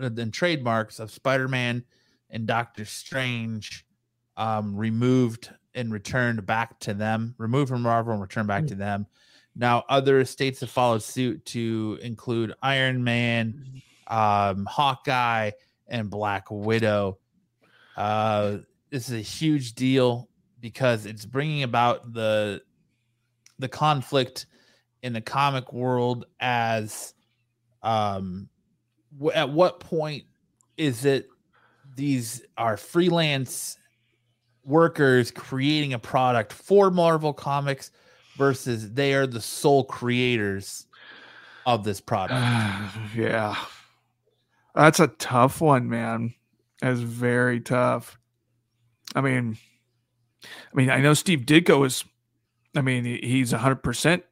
and 0.00 0.32
trademarks 0.32 0.98
of 0.98 1.10
Spider-Man 1.10 1.84
and 2.30 2.46
Doctor 2.46 2.84
Strange 2.84 3.86
um, 4.36 4.76
removed 4.76 5.50
and 5.74 5.92
returned 5.92 6.44
back 6.46 6.78
to 6.80 6.94
them, 6.94 7.34
removed 7.38 7.68
from 7.68 7.82
Marvel 7.82 8.12
and 8.12 8.22
returned 8.22 8.48
back 8.48 8.66
to 8.66 8.74
them. 8.74 9.06
Now, 9.54 9.84
other 9.88 10.24
states 10.24 10.60
have 10.60 10.70
followed 10.70 11.02
suit 11.02 11.44
to 11.46 11.98
include 12.02 12.54
Iron 12.62 13.02
Man, 13.04 13.82
um, 14.06 14.66
Hawkeye, 14.66 15.50
and 15.86 16.10
Black 16.10 16.46
Widow. 16.50 17.18
Uh, 17.96 18.58
this 18.90 19.08
is 19.08 19.14
a 19.14 19.20
huge 19.20 19.74
deal 19.74 20.28
because 20.60 21.06
it's 21.06 21.24
bringing 21.24 21.62
about 21.62 22.12
the 22.12 22.62
the 23.58 23.68
conflict 23.68 24.46
in 25.02 25.12
the 25.12 25.20
comic 25.20 25.72
world 25.72 26.26
as 26.40 27.14
um 27.82 28.48
w- 29.16 29.32
at 29.32 29.50
what 29.50 29.80
point 29.80 30.24
is 30.76 31.04
it 31.04 31.28
these 31.94 32.42
are 32.56 32.76
freelance 32.76 33.78
workers 34.64 35.30
creating 35.30 35.94
a 35.94 35.98
product 35.98 36.52
for 36.52 36.90
Marvel 36.90 37.32
Comics 37.32 37.90
versus 38.36 38.92
they 38.92 39.14
are 39.14 39.26
the 39.26 39.40
sole 39.40 39.84
creators 39.84 40.86
of 41.66 41.84
this 41.84 42.00
product. 42.00 42.40
yeah. 43.16 43.56
That's 44.74 45.00
a 45.00 45.08
tough 45.08 45.60
one, 45.60 45.88
man. 45.88 46.34
That's 46.80 47.00
very 47.00 47.60
tough. 47.60 48.18
I 49.14 49.22
mean, 49.22 49.58
I 50.44 50.76
mean, 50.76 50.90
I 50.90 51.00
know 51.00 51.14
Steve 51.14 51.40
Ditko 51.40 51.84
is. 51.86 52.04
I 52.78 52.80
mean, 52.80 53.04
he's 53.04 53.50
hundred 53.50 53.82
percent 53.82 54.22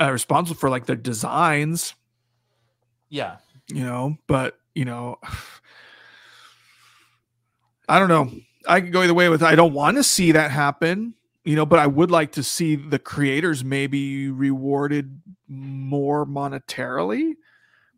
uh, 0.00 0.10
responsible 0.10 0.58
for 0.58 0.68
like 0.68 0.86
the 0.86 0.96
designs. 0.96 1.94
Yeah, 3.08 3.36
you 3.68 3.84
know, 3.84 4.16
but 4.26 4.58
you 4.74 4.84
know, 4.84 5.18
I 7.88 8.00
don't 8.00 8.08
know. 8.08 8.32
I 8.68 8.80
could 8.80 8.92
go 8.92 9.02
either 9.02 9.14
way 9.14 9.28
with. 9.28 9.44
I 9.44 9.54
don't 9.54 9.74
want 9.74 9.96
to 9.96 10.02
see 10.02 10.32
that 10.32 10.50
happen, 10.50 11.14
you 11.44 11.54
know, 11.54 11.64
but 11.64 11.78
I 11.78 11.86
would 11.86 12.10
like 12.10 12.32
to 12.32 12.42
see 12.42 12.74
the 12.74 12.98
creators 12.98 13.64
maybe 13.64 14.28
rewarded 14.28 15.20
more 15.46 16.26
monetarily. 16.26 17.34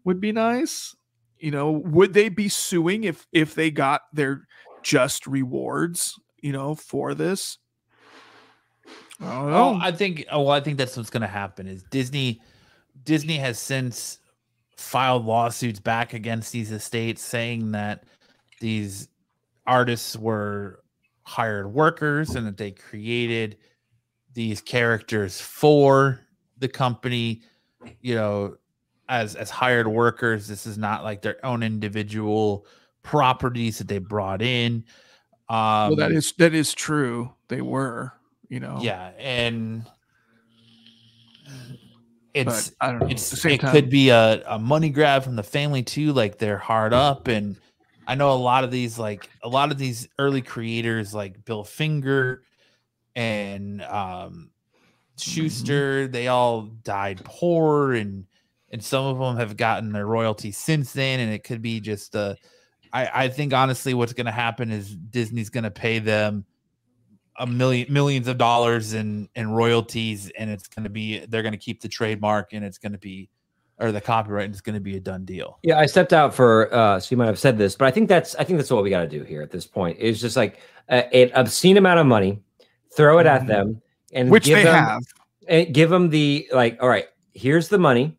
Would 0.04 0.20
be 0.20 0.32
nice. 0.32 0.94
You 1.38 1.52
know, 1.52 1.70
would 1.70 2.12
they 2.12 2.28
be 2.28 2.50
suing 2.50 3.04
if 3.04 3.26
if 3.32 3.54
they 3.54 3.70
got 3.70 4.02
their 4.12 4.46
just 4.82 5.26
rewards? 5.26 6.20
You 6.42 6.52
know, 6.52 6.74
for 6.74 7.14
this. 7.14 7.56
I 9.20 9.26
oh, 9.26 9.78
I 9.80 9.92
think. 9.92 10.26
Oh, 10.30 10.42
well, 10.42 10.52
I 10.52 10.60
think 10.60 10.78
that's 10.78 10.96
what's 10.96 11.10
going 11.10 11.22
to 11.22 11.26
happen. 11.26 11.66
Is 11.66 11.82
Disney? 11.84 12.40
Disney 13.04 13.36
has 13.36 13.58
since 13.58 14.18
filed 14.76 15.24
lawsuits 15.24 15.80
back 15.80 16.14
against 16.14 16.52
these 16.52 16.70
estates, 16.70 17.22
saying 17.22 17.72
that 17.72 18.04
these 18.60 19.08
artists 19.66 20.16
were 20.16 20.82
hired 21.24 21.72
workers 21.72 22.34
and 22.34 22.46
that 22.46 22.56
they 22.56 22.70
created 22.70 23.58
these 24.34 24.60
characters 24.60 25.40
for 25.40 26.20
the 26.58 26.68
company. 26.68 27.42
You 28.00 28.14
know, 28.14 28.56
as 29.08 29.34
as 29.34 29.50
hired 29.50 29.88
workers. 29.88 30.46
This 30.46 30.66
is 30.66 30.78
not 30.78 31.04
like 31.04 31.22
their 31.22 31.44
own 31.44 31.62
individual 31.62 32.66
properties 33.02 33.78
that 33.78 33.88
they 33.88 33.98
brought 33.98 34.42
in. 34.42 34.84
Um, 35.48 35.90
well, 35.90 35.96
that 35.96 36.12
is 36.12 36.32
that 36.38 36.54
is 36.54 36.74
true. 36.74 37.32
They 37.48 37.62
were, 37.62 38.12
you 38.48 38.60
know. 38.60 38.78
Yeah, 38.80 39.10
and 39.18 39.84
it's 42.34 42.72
I 42.80 42.90
don't 42.90 43.00
know. 43.00 43.08
It's 43.08 43.44
it 43.44 43.60
time. 43.60 43.72
could 43.72 43.90
be 43.90 44.10
a, 44.10 44.42
a 44.46 44.58
money 44.58 44.90
grab 44.90 45.24
from 45.24 45.36
the 45.36 45.42
family 45.42 45.82
too. 45.82 46.12
Like 46.12 46.38
they're 46.38 46.58
hard 46.58 46.92
up, 46.92 47.28
and 47.28 47.56
I 48.06 48.14
know 48.14 48.32
a 48.32 48.34
lot 48.34 48.64
of 48.64 48.70
these 48.70 48.98
like 48.98 49.28
a 49.42 49.48
lot 49.48 49.70
of 49.70 49.78
these 49.78 50.08
early 50.18 50.42
creators 50.42 51.14
like 51.14 51.44
Bill 51.44 51.64
Finger 51.64 52.42
and 53.14 53.82
um 53.82 54.50
Shuster, 55.18 56.04
mm-hmm. 56.04 56.12
they 56.12 56.28
all 56.28 56.62
died 56.62 57.20
poor 57.24 57.92
and 57.92 58.26
and 58.70 58.82
some 58.82 59.04
of 59.04 59.18
them 59.18 59.36
have 59.36 59.56
gotten 59.56 59.92
their 59.92 60.06
royalty 60.06 60.52
since 60.52 60.92
then 60.92 61.20
and 61.20 61.32
it 61.32 61.42
could 61.42 61.60
be 61.60 61.80
just 61.80 62.14
uh 62.14 62.34
I, 62.92 63.24
I 63.24 63.28
think 63.28 63.52
honestly 63.52 63.94
what's 63.94 64.12
going 64.12 64.26
to 64.26 64.32
happen 64.32 64.70
is 64.70 64.94
disney's 64.94 65.50
going 65.50 65.64
to 65.64 65.70
pay 65.70 65.98
them 65.98 66.44
a 67.39 67.47
million 67.47 67.93
millions 67.93 68.28
of 68.28 68.39
dollars 68.39 68.94
in 68.94 69.28
in 69.35 69.51
royalties 69.51 70.31
and 70.39 70.51
it's 70.51 70.69
going 70.69 70.85
to 70.85 70.90
be 70.90 71.24
they're 71.27 71.43
going 71.43 71.52
to 71.52 71.59
keep 71.59 71.81
the 71.81 71.89
trademark 71.89 72.52
and 72.52 72.65
it's 72.65 72.78
going 72.78 72.93
to 72.93 72.98
be 72.98 73.28
or 73.81 73.93
the 73.93 74.01
copyright 74.01 74.47
and 74.47 74.55
it's 74.55 74.60
going 74.60 74.74
to 74.74 74.81
be 74.81 74.97
a 74.97 75.01
done 75.01 75.24
deal. 75.24 75.59
Yeah 75.62 75.78
i 75.78 75.86
stepped 75.86 76.12
out 76.12 76.35
for 76.35 76.73
uh 76.74 76.98
so 76.98 77.12
you 77.12 77.16
might 77.16 77.27
have 77.27 77.39
said 77.39 77.59
this 77.59 77.77
but 77.77 77.86
i 77.86 77.90
think 77.90 78.09
that's 78.09 78.35
i 78.36 78.44
think 78.44 78.59
that's 78.59 78.70
what 78.70 78.82
we 78.82 78.90
got 78.90 79.02
to 79.02 79.09
do 79.09 79.23
here 79.23 79.43
at 79.43 79.51
this 79.51 79.66
point 79.66 79.98
is 79.98 80.20
just 80.20 80.36
like 80.36 80.60
an 80.89 81.31
obscene 81.35 81.77
amount 81.77 82.01
of 82.01 82.06
money 82.06 82.40
throw 82.93 83.19
it 83.19 83.27
at 83.27 83.40
mm-hmm. 83.40 83.48
them 83.48 83.82
and 84.12 84.31
which 84.31 84.47
they 84.47 84.65
them, 84.65 84.74
have. 84.74 85.02
And 85.48 85.73
give 85.73 85.90
them 85.90 86.10
the 86.10 86.48
like 86.52 86.82
all 86.82 86.89
right 86.89 87.06
here's 87.39 87.69
the 87.69 87.78
money. 87.78 88.16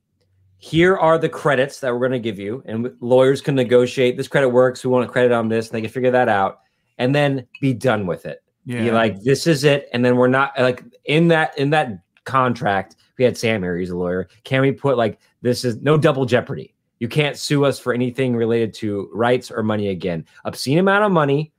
Here 0.62 0.98
are 0.98 1.18
the 1.18 1.30
credits 1.30 1.80
that 1.80 1.94
we're 1.94 2.00
going 2.00 2.12
to 2.12 2.20
give 2.20 2.38
you 2.40 2.64
and 2.66 2.92
lawyers 3.00 3.40
can 3.42 3.56
negotiate 3.56 4.18
this 4.18 4.28
credit 4.28 4.50
works 4.50 4.84
we 4.84 4.90
want 4.90 5.06
a 5.06 5.08
credit 5.08 5.32
on 5.32 5.48
this 5.48 5.68
and 5.68 5.78
they 5.78 5.82
can 5.82 5.90
figure 5.90 6.12
that 6.12 6.28
out 6.28 6.60
and 6.98 7.16
then 7.16 7.48
be 7.62 7.74
done 7.74 8.06
with 8.06 8.26
it 8.26 8.44
yeah. 8.70 8.84
Be 8.84 8.92
like 8.92 9.22
this 9.24 9.48
is 9.48 9.64
it. 9.64 9.90
And 9.94 10.06
then 10.06 10.16
we're 10.16 10.28
not 10.28 10.52
like 10.60 10.84
in 11.06 11.28
that 11.30 11.58
in 11.58 11.72
that 11.72 12.04
contract 12.24 12.98
we 13.18 13.26
had 13.26 13.36
sam 13.36 13.64
here 13.64 13.78
he's 13.78 13.90
a 13.90 13.98
lawyer. 13.98 14.30
Can 14.44 14.62
we 14.62 14.72
put 14.72 14.96
like 14.96 15.20
this 15.42 15.66
is 15.66 15.82
no 15.82 15.98
double 15.98 16.26
jeopardy. 16.26 16.76
You 17.00 17.08
can't 17.08 17.36
sue 17.36 17.66
us 17.66 17.80
for 17.80 17.94
anything 17.94 18.36
related 18.36 18.76
to 18.76 19.10
rights 19.12 19.50
or 19.50 19.64
money 19.64 19.90
again. 19.90 20.24
Obscene 20.46 20.78
amount 20.78 21.04
of 21.04 21.12
money. 21.12 21.52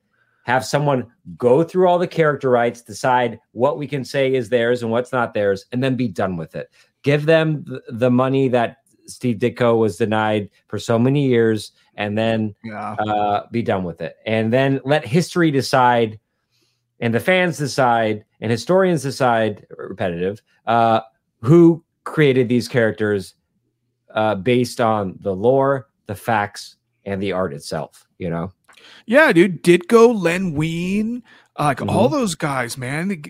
Have 0.45 0.65
someone 0.65 1.07
go 1.37 1.65
through 1.65 1.89
all 1.89 1.99
the 1.99 2.07
character 2.07 2.49
rights 2.49 2.81
decide 2.83 3.41
what 3.53 3.77
we 3.77 3.89
can 3.89 4.05
say 4.05 4.33
is 4.33 4.49
theirs 4.49 4.83
and 4.83 4.93
what's 4.93 5.13
not 5.13 5.35
theirs 5.35 5.67
and 5.73 5.83
then 5.83 5.97
be 5.97 6.07
done 6.07 6.37
with 6.37 6.55
it. 6.55 6.71
Give 7.03 7.27
them 7.27 7.65
the 7.89 8.11
money 8.11 8.49
that 8.49 8.77
Steve 9.07 9.39
Ditko 9.39 9.79
was 9.79 9.97
denied 9.97 10.49
for 10.69 10.79
so 10.79 10.99
many 10.99 11.27
years, 11.27 11.73
and 11.97 12.17
then 12.17 12.55
yeah. 12.65 12.93
uh, 12.93 13.47
be 13.51 13.63
done 13.63 13.85
with 13.85 14.01
it, 14.01 14.17
and 14.25 14.53
then 14.53 14.81
let 14.85 15.07
history 15.07 15.51
decide, 15.51 16.19
and 17.01 17.15
the 17.15 17.21
fans 17.21 17.59
decide, 17.59 18.25
and 18.41 18.51
historians 18.51 19.03
decide. 19.03 19.67
Repetitive. 19.77 20.41
Uh, 20.67 21.01
who 21.43 21.83
created 22.05 22.49
these 22.49 22.69
characters 22.69 23.35
uh, 24.15 24.35
based 24.35 24.81
on 24.81 25.19
the 25.21 25.35
lore, 25.35 25.89
the 26.07 26.15
facts, 26.15 26.77
and 27.05 27.23
the 27.23 27.33
art 27.33 27.53
itself? 27.53 28.07
You 28.19 28.31
know. 28.31 28.53
Yeah, 29.07 29.33
dude. 29.33 29.63
Ditko, 29.63 30.19
Len 30.21 30.55
Wein, 30.55 31.23
uh, 31.57 31.65
like 31.65 31.79
mm-hmm. 31.79 31.91
all 31.91 32.09
those 32.09 32.35
guys, 32.35 32.79
man. 32.79 33.23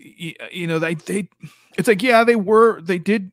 You 0.53 0.67
know, 0.67 0.79
they 0.79 0.95
they. 0.95 1.29
It's 1.79 1.89
like 1.89 2.03
yeah, 2.03 2.25
they 2.25 2.37
were 2.37 2.81
they 2.81 2.99
did 2.99 3.33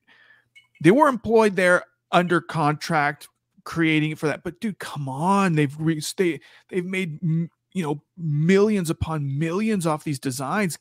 they 0.82 0.92
were 0.92 1.08
employed 1.08 1.56
there 1.56 1.84
under 2.12 2.40
contract 2.42 3.28
creating 3.64 4.12
it 4.12 4.18
for 4.18 4.28
that. 4.28 4.44
But 4.44 4.60
dude, 4.60 4.80
come 4.80 5.10
on, 5.10 5.56
they've 5.56 5.76
re- 5.78 6.02
they 6.16 6.40
they've 6.70 6.86
made 6.86 7.20
you 7.78 7.84
know 7.84 8.02
millions 8.18 8.90
upon 8.90 9.38
millions 9.38 9.86
off 9.86 10.04
these 10.04 10.20
designs. 10.20 10.80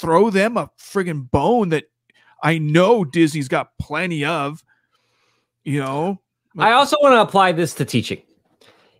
Throw 0.00 0.30
them 0.30 0.56
a 0.56 0.70
friggin' 0.78 1.30
bone 1.30 1.68
that 1.68 1.84
I 2.42 2.56
know 2.56 3.04
Disney's 3.04 3.48
got 3.48 3.76
plenty 3.78 4.24
of. 4.24 4.64
You 5.64 5.80
know, 5.80 6.22
I 6.58 6.72
also 6.72 6.96
want 7.02 7.14
to 7.14 7.20
apply 7.20 7.52
this 7.52 7.74
to 7.74 7.84
teaching. 7.84 8.22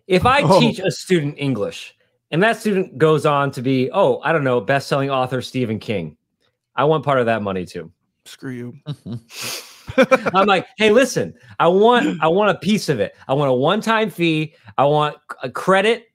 If 0.05 0.25
I 0.25 0.43
oh. 0.43 0.59
teach 0.59 0.79
a 0.79 0.91
student 0.91 1.35
English 1.37 1.95
and 2.29 2.43
that 2.43 2.57
student 2.57 2.97
goes 2.99 3.25
on 3.25 3.51
to 3.51 3.61
be, 3.61 3.89
oh, 3.91 4.19
I 4.23 4.31
don't 4.31 4.43
know, 4.43 4.61
best-selling 4.61 5.09
author 5.09 5.41
Stephen 5.41 5.79
King, 5.79 6.15
I 6.75 6.83
want 6.83 7.03
part 7.03 7.19
of 7.19 7.25
that 7.25 7.41
money 7.41 7.65
too. 7.65 7.91
Screw 8.25 8.51
you. 8.51 8.73
I'm 9.97 10.45
like, 10.45 10.67
hey, 10.77 10.91
listen, 10.91 11.33
I 11.59 11.67
want 11.67 12.21
I 12.21 12.27
want 12.27 12.51
a 12.51 12.59
piece 12.59 12.89
of 12.89 12.99
it. 12.99 13.15
I 13.27 13.33
want 13.33 13.49
a 13.49 13.53
one-time 13.53 14.11
fee. 14.11 14.53
I 14.77 14.85
want 14.85 15.17
a 15.41 15.49
credit 15.49 16.12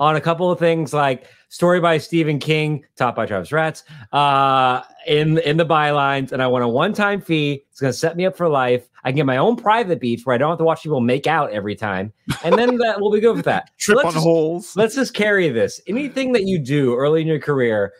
on 0.00 0.16
a 0.16 0.20
couple 0.20 0.50
of 0.50 0.58
things 0.58 0.94
like 0.94 1.26
story 1.50 1.78
by 1.78 1.98
Stephen 1.98 2.38
King, 2.38 2.84
top 2.96 3.14
by 3.14 3.26
Travis 3.26 3.52
Ratz, 3.52 3.84
uh, 4.12 4.80
in 5.06 5.38
in 5.38 5.58
the 5.58 5.66
bylines, 5.66 6.32
and 6.32 6.42
I 6.42 6.46
want 6.46 6.64
a 6.64 6.68
one-time 6.68 7.20
fee. 7.20 7.64
It's 7.70 7.80
gonna 7.80 7.92
set 7.92 8.16
me 8.16 8.24
up 8.24 8.34
for 8.34 8.48
life. 8.48 8.88
I 9.04 9.10
can 9.10 9.16
get 9.16 9.26
my 9.26 9.36
own 9.36 9.56
private 9.56 10.00
beach 10.00 10.22
where 10.24 10.34
I 10.34 10.38
don't 10.38 10.48
have 10.48 10.58
to 10.58 10.64
watch 10.64 10.82
people 10.82 11.00
make 11.00 11.26
out 11.26 11.50
every 11.52 11.76
time, 11.76 12.12
and 12.42 12.56
then 12.56 12.78
that 12.78 12.98
we'll 12.98 13.12
be 13.12 13.20
good 13.20 13.36
with 13.36 13.44
that. 13.44 13.70
Trip 13.78 13.98
on 14.04 14.12
just, 14.14 14.24
holes. 14.24 14.74
Let's 14.74 14.94
just 14.94 15.12
carry 15.12 15.50
this. 15.50 15.80
Anything 15.86 16.32
that 16.32 16.44
you 16.44 16.58
do 16.58 16.96
early 16.96 17.20
in 17.20 17.26
your 17.26 17.38
career, 17.38 17.92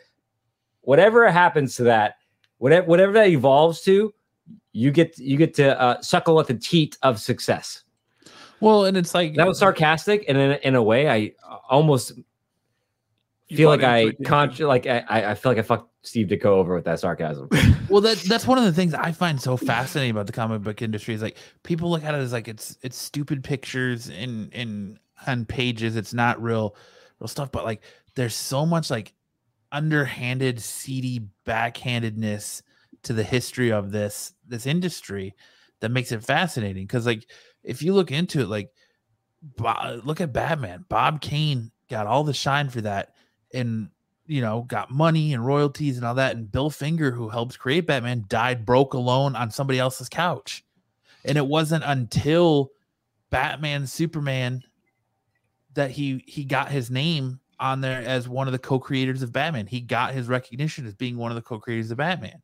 whatever 0.81 1.29
happens 1.29 1.75
to 1.75 1.83
that, 1.83 2.15
whatever 2.57 2.87
whatever 2.87 3.13
that 3.13 3.27
evolves 3.27 3.81
to, 3.81 4.11
you 4.71 4.89
get 4.89 5.19
you 5.19 5.37
get 5.37 5.53
to 5.55 5.79
uh, 5.79 6.01
suckle 6.01 6.39
at 6.39 6.47
the 6.47 6.55
teat 6.55 6.97
of 7.03 7.19
success. 7.19 7.83
Well, 8.61 8.85
and 8.85 8.95
it's 8.95 9.13
like 9.13 9.35
that 9.35 9.47
was 9.47 9.59
sarcastic, 9.59 10.25
and 10.27 10.37
in, 10.37 10.51
in 10.63 10.75
a 10.75 10.83
way, 10.83 11.09
I 11.09 11.33
almost 11.69 12.13
feel 13.49 13.69
like 13.69 13.83
I 13.83 14.11
con- 14.23 14.55
like 14.59 14.87
I, 14.87 15.03
I 15.09 15.33
feel 15.35 15.51
like 15.51 15.59
I 15.59 15.63
fucked 15.63 15.89
Steve 16.03 16.27
Ditko 16.27 16.45
over 16.45 16.75
with 16.75 16.85
that 16.85 16.99
sarcasm. 16.99 17.49
well, 17.89 18.01
that 18.01 18.17
that's 18.19 18.47
one 18.47 18.57
of 18.57 18.63
the 18.63 18.73
things 18.73 18.93
I 18.93 19.11
find 19.11 19.41
so 19.41 19.57
fascinating 19.57 20.11
about 20.11 20.27
the 20.27 20.33
comic 20.33 20.61
book 20.61 20.81
industry 20.81 21.13
is 21.13 21.21
like 21.21 21.37
people 21.63 21.89
look 21.89 22.03
at 22.03 22.13
it 22.13 22.19
as 22.19 22.31
like 22.31 22.47
it's 22.47 22.77
it's 22.81 22.97
stupid 22.97 23.43
pictures 23.43 24.09
in 24.09 24.49
in 24.51 24.99
on 25.27 25.45
pages. 25.45 25.95
It's 25.95 26.13
not 26.13 26.41
real 26.41 26.75
real 27.19 27.27
stuff, 27.27 27.51
but 27.51 27.65
like 27.65 27.81
there's 28.15 28.35
so 28.35 28.65
much 28.65 28.89
like 28.89 29.13
underhanded, 29.71 30.61
seedy 30.61 31.27
backhandedness 31.45 32.61
to 33.03 33.13
the 33.13 33.23
history 33.23 33.71
of 33.71 33.91
this 33.91 34.33
this 34.47 34.65
industry 34.65 35.35
that 35.79 35.89
makes 35.89 36.11
it 36.11 36.23
fascinating 36.23 36.85
because 36.85 37.05
like 37.05 37.25
if 37.63 37.81
you 37.81 37.93
look 37.93 38.11
into 38.11 38.41
it 38.41 38.47
like 38.47 38.71
look 40.03 40.21
at 40.21 40.33
batman. 40.33 40.85
Bob 40.89 41.21
kane 41.21 41.71
got 41.89 42.07
all 42.07 42.23
the 42.23 42.33
shine 42.33 42.69
for 42.69 42.81
that 42.81 43.13
and 43.53 43.89
you 44.25 44.41
know 44.41 44.61
got 44.61 44.91
money 44.91 45.33
and 45.33 45.45
royalties 45.45 45.97
and 45.97 46.05
all 46.05 46.15
that. 46.15 46.35
And 46.35 46.51
bill 46.51 46.69
finger 46.69 47.11
who 47.11 47.29
helped 47.29 47.59
create 47.59 47.87
batman 47.87 48.25
died 48.27 48.65
broke 48.65 48.93
alone 48.93 49.35
on 49.35 49.51
somebody 49.51 49.79
else's 49.79 50.09
couch. 50.09 50.63
And 51.25 51.37
it 51.37 51.45
wasn't 51.45 51.83
until 51.85 52.71
batman 53.29 53.87
superman 53.87 54.63
that 55.73 55.91
he 55.91 56.23
he 56.27 56.43
got 56.43 56.69
his 56.69 56.91
name 56.91 57.39
on 57.59 57.79
there 57.81 58.01
as 58.01 58.27
one 58.27 58.47
of 58.47 58.51
the 58.51 58.59
co-creators 58.59 59.21
of 59.21 59.31
batman. 59.31 59.67
He 59.67 59.81
got 59.81 60.13
his 60.13 60.27
recognition 60.27 60.85
as 60.85 60.95
being 60.95 61.17
one 61.17 61.31
of 61.31 61.35
the 61.35 61.41
co-creators 61.41 61.91
of 61.91 61.97
batman. 61.97 62.41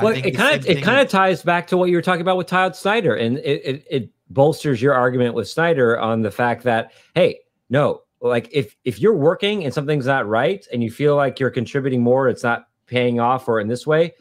Well, 0.00 0.14
it 0.14 0.32
kind 0.32 0.58
of 0.58 0.66
it 0.66 0.82
kind 0.82 1.00
of 1.00 1.08
ties 1.08 1.42
back 1.42 1.66
to 1.68 1.76
what 1.76 1.90
you 1.90 1.96
were 1.96 2.02
talking 2.02 2.22
about 2.22 2.36
with 2.36 2.48
Scott 2.48 2.76
Snyder, 2.76 3.14
and 3.14 3.38
it, 3.38 3.62
it 3.64 3.86
it 3.90 4.10
bolsters 4.32 4.80
your 4.80 4.94
argument 4.94 5.34
with 5.34 5.48
Snyder 5.48 5.98
on 5.98 6.22
the 6.22 6.30
fact 6.30 6.62
that 6.64 6.92
hey, 7.14 7.40
no, 7.70 8.02
like 8.20 8.48
if 8.52 8.76
if 8.84 9.00
you're 9.00 9.16
working 9.16 9.64
and 9.64 9.72
something's 9.72 10.06
not 10.06 10.28
right, 10.28 10.66
and 10.72 10.82
you 10.82 10.90
feel 10.90 11.16
like 11.16 11.38
you're 11.40 11.50
contributing 11.50 12.02
more, 12.02 12.28
it's 12.28 12.42
not 12.42 12.68
paying 12.86 13.20
off, 13.20 13.48
or 13.48 13.60
in 13.60 13.68
this 13.68 13.86
way, 13.86 14.14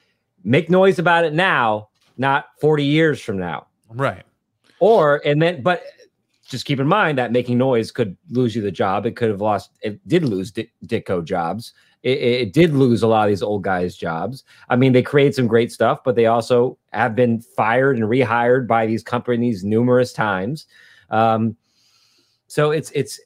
make 0.44 0.70
noise 0.70 1.00
about 1.00 1.26
it 1.26 1.34
now, 1.34 1.90
not 2.18 2.48
40 2.60 2.84
years 2.84 3.22
from 3.22 3.38
now, 3.38 3.68
right. 3.90 4.24
or 4.80 5.22
and 5.26 5.42
then 5.42 5.62
but. 5.62 5.84
Just 6.44 6.66
keep 6.66 6.82
in 6.82 6.88
mind 6.88 7.18
that 7.18 7.32
making 7.32 7.58
noise 7.58 7.94
could 7.94 8.18
lose 8.30 8.54
you 8.58 8.62
the 8.62 8.72
job. 8.72 9.06
It 9.06 9.16
could 9.16 9.30
have 9.30 9.40
lost. 9.40 9.72
It 9.82 10.06
did 10.06 10.26
lose 10.26 10.52
Di- 10.52 10.70
Ditko 10.86 11.24
jobs. 11.24 11.74
It, 12.04 12.18
it 12.20 12.54
did 12.54 12.74
lose 12.74 13.04
a 13.04 13.08
lot 13.08 13.26
of 13.26 13.30
these 13.30 13.44
old 13.44 13.64
guys' 13.64 13.96
jobs. 13.96 14.44
I 14.70 14.76
mean, 14.76 14.94
they 14.94 15.04
create 15.04 15.36
some 15.36 15.48
great 15.48 15.72
stuff, 15.72 16.04
but 16.04 16.16
they 16.16 16.26
also 16.26 16.78
have 16.94 17.16
been 17.16 17.42
fired 17.42 17.98
and 17.98 18.06
rehired 18.06 18.68
by 18.68 18.86
these 18.86 19.04
companies 19.04 19.64
numerous 19.64 20.12
times. 20.12 20.66
Um, 21.10 21.56
so 22.48 22.72
it's 22.72 22.92
it's 22.92 23.20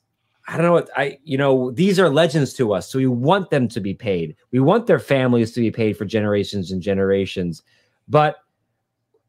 I 0.47 0.57
don't 0.57 0.65
know 0.65 0.73
what 0.73 0.89
I 0.95 1.18
you 1.23 1.38
know 1.38 1.72
these 1.72 1.99
are 1.99 2.10
legends 2.10 2.53
to 2.53 2.73
us, 2.73 2.91
so 2.91 2.99
we 2.99 3.07
want 3.07 3.49
them 3.49 3.68
to 3.69 3.80
be 3.80 3.93
paid. 3.93 4.35
We 4.52 4.60
want 4.60 4.88
their 4.88 4.99
families 4.99 5.52
to 5.53 5.61
be 5.61 5.72
paid 5.72 5.97
for 5.97 6.06
generations 6.06 6.72
and 6.72 6.81
generations, 6.81 7.64
but 8.07 8.38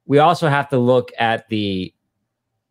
we 0.07 0.19
also 0.19 0.49
have 0.49 0.69
to 0.71 0.79
look 0.79 1.13
at 1.19 1.49
the 1.49 1.95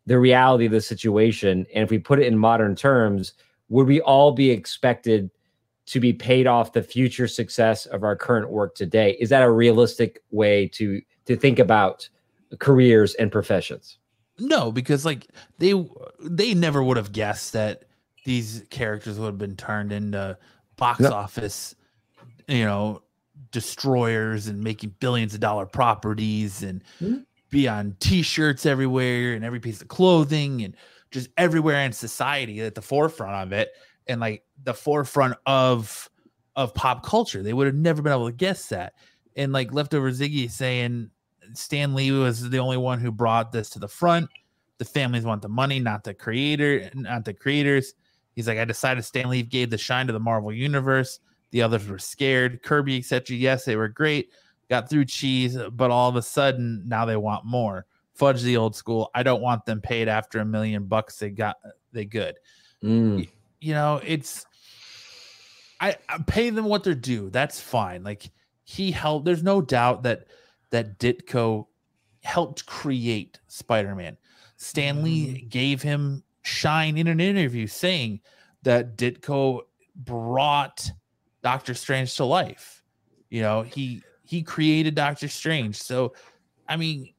the 0.06 0.18
reality 0.18 0.66
of 0.66 0.72
the 0.72 0.80
situation. 0.80 1.66
And 1.74 1.82
if 1.82 1.90
we 1.90 1.98
put 1.98 2.20
it 2.20 2.26
in 2.26 2.38
modern 2.38 2.76
terms, 2.76 3.32
would 3.68 3.86
we 3.86 4.00
all 4.00 4.32
be 4.32 4.50
expected 4.50 5.30
to 5.86 6.00
be 6.00 6.12
paid 6.12 6.46
off 6.46 6.72
the 6.72 6.82
future 6.82 7.28
success 7.28 7.86
of 7.86 8.02
our 8.02 8.16
current 8.16 8.50
work 8.50 8.74
today? 8.74 9.16
Is 9.20 9.28
that 9.30 9.42
a 9.42 9.50
realistic 9.50 10.22
way 10.30 10.68
to 10.68 11.00
to 11.26 11.36
think 11.36 11.58
about 11.58 12.08
careers 12.58 13.14
and 13.14 13.30
professions? 13.32 13.98
No, 14.38 14.70
because 14.70 15.04
like 15.04 15.28
they 15.58 15.72
they 16.20 16.54
never 16.54 16.82
would 16.82 16.96
have 16.96 17.12
guessed 17.12 17.52
that 17.54 17.84
these 18.24 18.64
characters 18.70 19.18
would 19.18 19.26
have 19.26 19.38
been 19.38 19.56
turned 19.56 19.92
into 19.92 20.36
box 20.76 21.00
No. 21.00 21.10
office, 21.12 21.74
you 22.48 22.64
know, 22.64 23.02
destroyers 23.52 24.48
and 24.48 24.62
making 24.62 24.94
billions 25.00 25.32
of 25.34 25.40
dollar 25.40 25.66
properties 25.66 26.62
and 26.62 26.82
Mhm. 27.00 27.24
be 27.50 27.68
on 27.68 27.96
t-shirts 28.00 28.66
everywhere 28.66 29.34
and 29.34 29.44
every 29.44 29.60
piece 29.60 29.80
of 29.80 29.88
clothing 29.88 30.62
and 30.62 30.76
just 31.12 31.28
everywhere 31.38 31.80
in 31.84 31.92
society 31.92 32.60
at 32.60 32.74
the 32.74 32.82
forefront 32.82 33.34
of 33.46 33.52
it 33.52 33.70
and 34.08 34.20
like 34.20 34.44
the 34.64 34.74
forefront 34.74 35.36
of 35.46 36.10
of 36.54 36.74
pop 36.74 37.04
culture. 37.04 37.42
They 37.42 37.52
would 37.52 37.66
have 37.66 37.76
never 37.76 38.02
been 38.02 38.12
able 38.12 38.26
to 38.26 38.36
guess 38.36 38.68
that. 38.68 38.94
And 39.36 39.52
like 39.52 39.72
leftover 39.72 40.10
Ziggy 40.10 40.50
saying 40.50 41.10
Stan 41.52 41.94
Lee 41.94 42.10
was 42.10 42.48
the 42.48 42.58
only 42.58 42.78
one 42.78 42.98
who 42.98 43.12
brought 43.12 43.52
this 43.52 43.68
to 43.70 43.78
the 43.78 43.88
front. 43.88 44.30
The 44.78 44.84
families 44.84 45.24
want 45.24 45.42
the 45.42 45.48
money, 45.48 45.78
not 45.80 46.04
the 46.04 46.14
creator, 46.14 46.90
not 46.94 47.24
the 47.24 47.34
creators. 47.34 47.94
He's 48.34 48.48
like, 48.48 48.58
I 48.58 48.64
decided 48.64 49.04
Stan 49.04 49.28
Lee 49.28 49.42
gave 49.42 49.70
the 49.70 49.78
shine 49.78 50.06
to 50.06 50.12
the 50.12 50.20
Marvel 50.20 50.52
universe. 50.52 51.20
The 51.50 51.62
others 51.62 51.86
were 51.86 51.98
scared. 51.98 52.62
Kirby, 52.62 52.98
etc. 52.98 53.36
Yes, 53.36 53.64
they 53.64 53.76
were 53.76 53.88
great. 53.88 54.30
Got 54.68 54.90
through 54.90 55.06
cheese, 55.06 55.56
but 55.72 55.90
all 55.90 56.08
of 56.08 56.16
a 56.16 56.22
sudden 56.22 56.82
now 56.86 57.04
they 57.04 57.16
want 57.16 57.44
more. 57.44 57.86
Fudge 58.14 58.42
the 58.42 58.56
old 58.56 58.74
school. 58.74 59.10
I 59.14 59.22
don't 59.22 59.42
want 59.42 59.64
them 59.64 59.80
paid 59.80 60.08
after 60.08 60.40
a 60.40 60.44
million 60.44 60.84
bucks. 60.84 61.18
They 61.18 61.30
got 61.30 61.56
they 61.92 62.04
good 62.04 62.36
Mm. 62.82 63.28
You 63.60 63.74
know, 63.74 64.00
it's 64.04 64.46
I, 65.80 65.96
I 66.08 66.18
pay 66.26 66.50
them 66.50 66.64
what 66.64 66.84
they're 66.84 66.94
due. 66.94 67.30
That's 67.30 67.60
fine. 67.60 68.02
Like 68.02 68.30
he 68.64 68.90
helped. 68.90 69.24
There's 69.24 69.42
no 69.42 69.60
doubt 69.60 70.02
that 70.04 70.26
that 70.70 70.98
Ditko 70.98 71.66
helped 72.22 72.66
create 72.66 73.38
Spider-Man. 73.46 74.16
Stan 74.56 75.02
Lee 75.02 75.26
mm-hmm. 75.26 75.48
gave 75.48 75.82
him 75.82 76.22
shine 76.42 76.96
in 76.96 77.06
an 77.06 77.20
interview 77.20 77.66
saying 77.66 78.20
that 78.62 78.96
Ditko 78.96 79.60
brought 79.94 80.90
Doctor 81.42 81.74
Strange 81.74 82.14
to 82.16 82.24
life. 82.24 82.82
You 83.30 83.42
know, 83.42 83.62
he 83.62 84.02
he 84.24 84.42
created 84.42 84.94
Doctor 84.94 85.28
Strange. 85.28 85.76
So, 85.76 86.14
I 86.68 86.76
mean, 86.76 87.12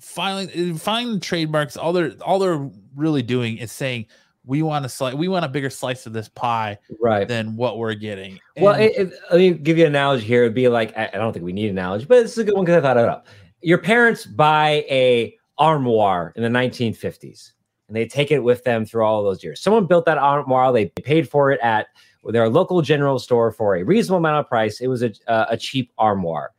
filing 0.00 0.48
uh, 0.74 0.78
filing 0.78 1.20
trademarks. 1.20 1.76
All 1.76 1.92
they're 1.92 2.12
all 2.24 2.38
they're 2.38 2.70
really 2.94 3.22
doing 3.22 3.58
is 3.58 3.72
saying 3.72 4.06
we 4.46 4.62
want 4.62 4.84
a 4.84 4.88
slice. 4.88 5.14
We 5.14 5.28
want 5.28 5.44
a 5.44 5.48
bigger 5.48 5.68
slice 5.68 6.06
of 6.06 6.12
this 6.12 6.28
pie 6.28 6.78
Right. 7.00 7.26
than 7.26 7.56
what 7.56 7.78
we're 7.78 7.94
getting. 7.94 8.38
Well, 8.56 8.74
it, 8.74 8.92
it, 8.96 9.12
let 9.30 9.38
me 9.38 9.50
give 9.52 9.76
you 9.76 9.84
an 9.84 9.90
analogy 9.90 10.24
here. 10.24 10.42
It'd 10.42 10.54
be 10.54 10.68
like 10.68 10.96
I, 10.96 11.10
I 11.12 11.18
don't 11.18 11.32
think 11.32 11.44
we 11.44 11.52
need 11.52 11.66
an 11.70 11.78
analogy, 11.78 12.06
but 12.06 12.18
it's 12.18 12.38
a 12.38 12.44
good 12.44 12.54
one 12.54 12.64
because 12.64 12.78
I 12.78 12.80
thought 12.80 12.96
it 12.96 13.08
up. 13.08 13.26
Your 13.60 13.78
parents 13.78 14.24
buy 14.24 14.84
a 14.88 15.36
armoire 15.58 16.32
in 16.36 16.42
the 16.42 16.48
1950s, 16.48 17.52
and 17.88 17.96
they 17.96 18.06
take 18.06 18.30
it 18.30 18.38
with 18.38 18.62
them 18.64 18.86
through 18.86 19.04
all 19.04 19.18
of 19.18 19.24
those 19.24 19.42
years. 19.42 19.60
Someone 19.60 19.86
built 19.86 20.04
that 20.06 20.18
armoire. 20.18 20.72
They 20.72 20.86
paid 20.86 21.28
for 21.28 21.50
it 21.50 21.60
at 21.60 21.88
their 22.24 22.48
local 22.48 22.82
general 22.82 23.18
store 23.18 23.50
for 23.50 23.76
a 23.76 23.82
reasonable 23.82 24.18
amount 24.18 24.38
of 24.38 24.48
price. 24.48 24.80
It 24.80 24.88
was 24.88 25.02
a, 25.02 25.12
uh, 25.28 25.46
a 25.50 25.56
cheap 25.56 25.92
armoire. 25.98 26.52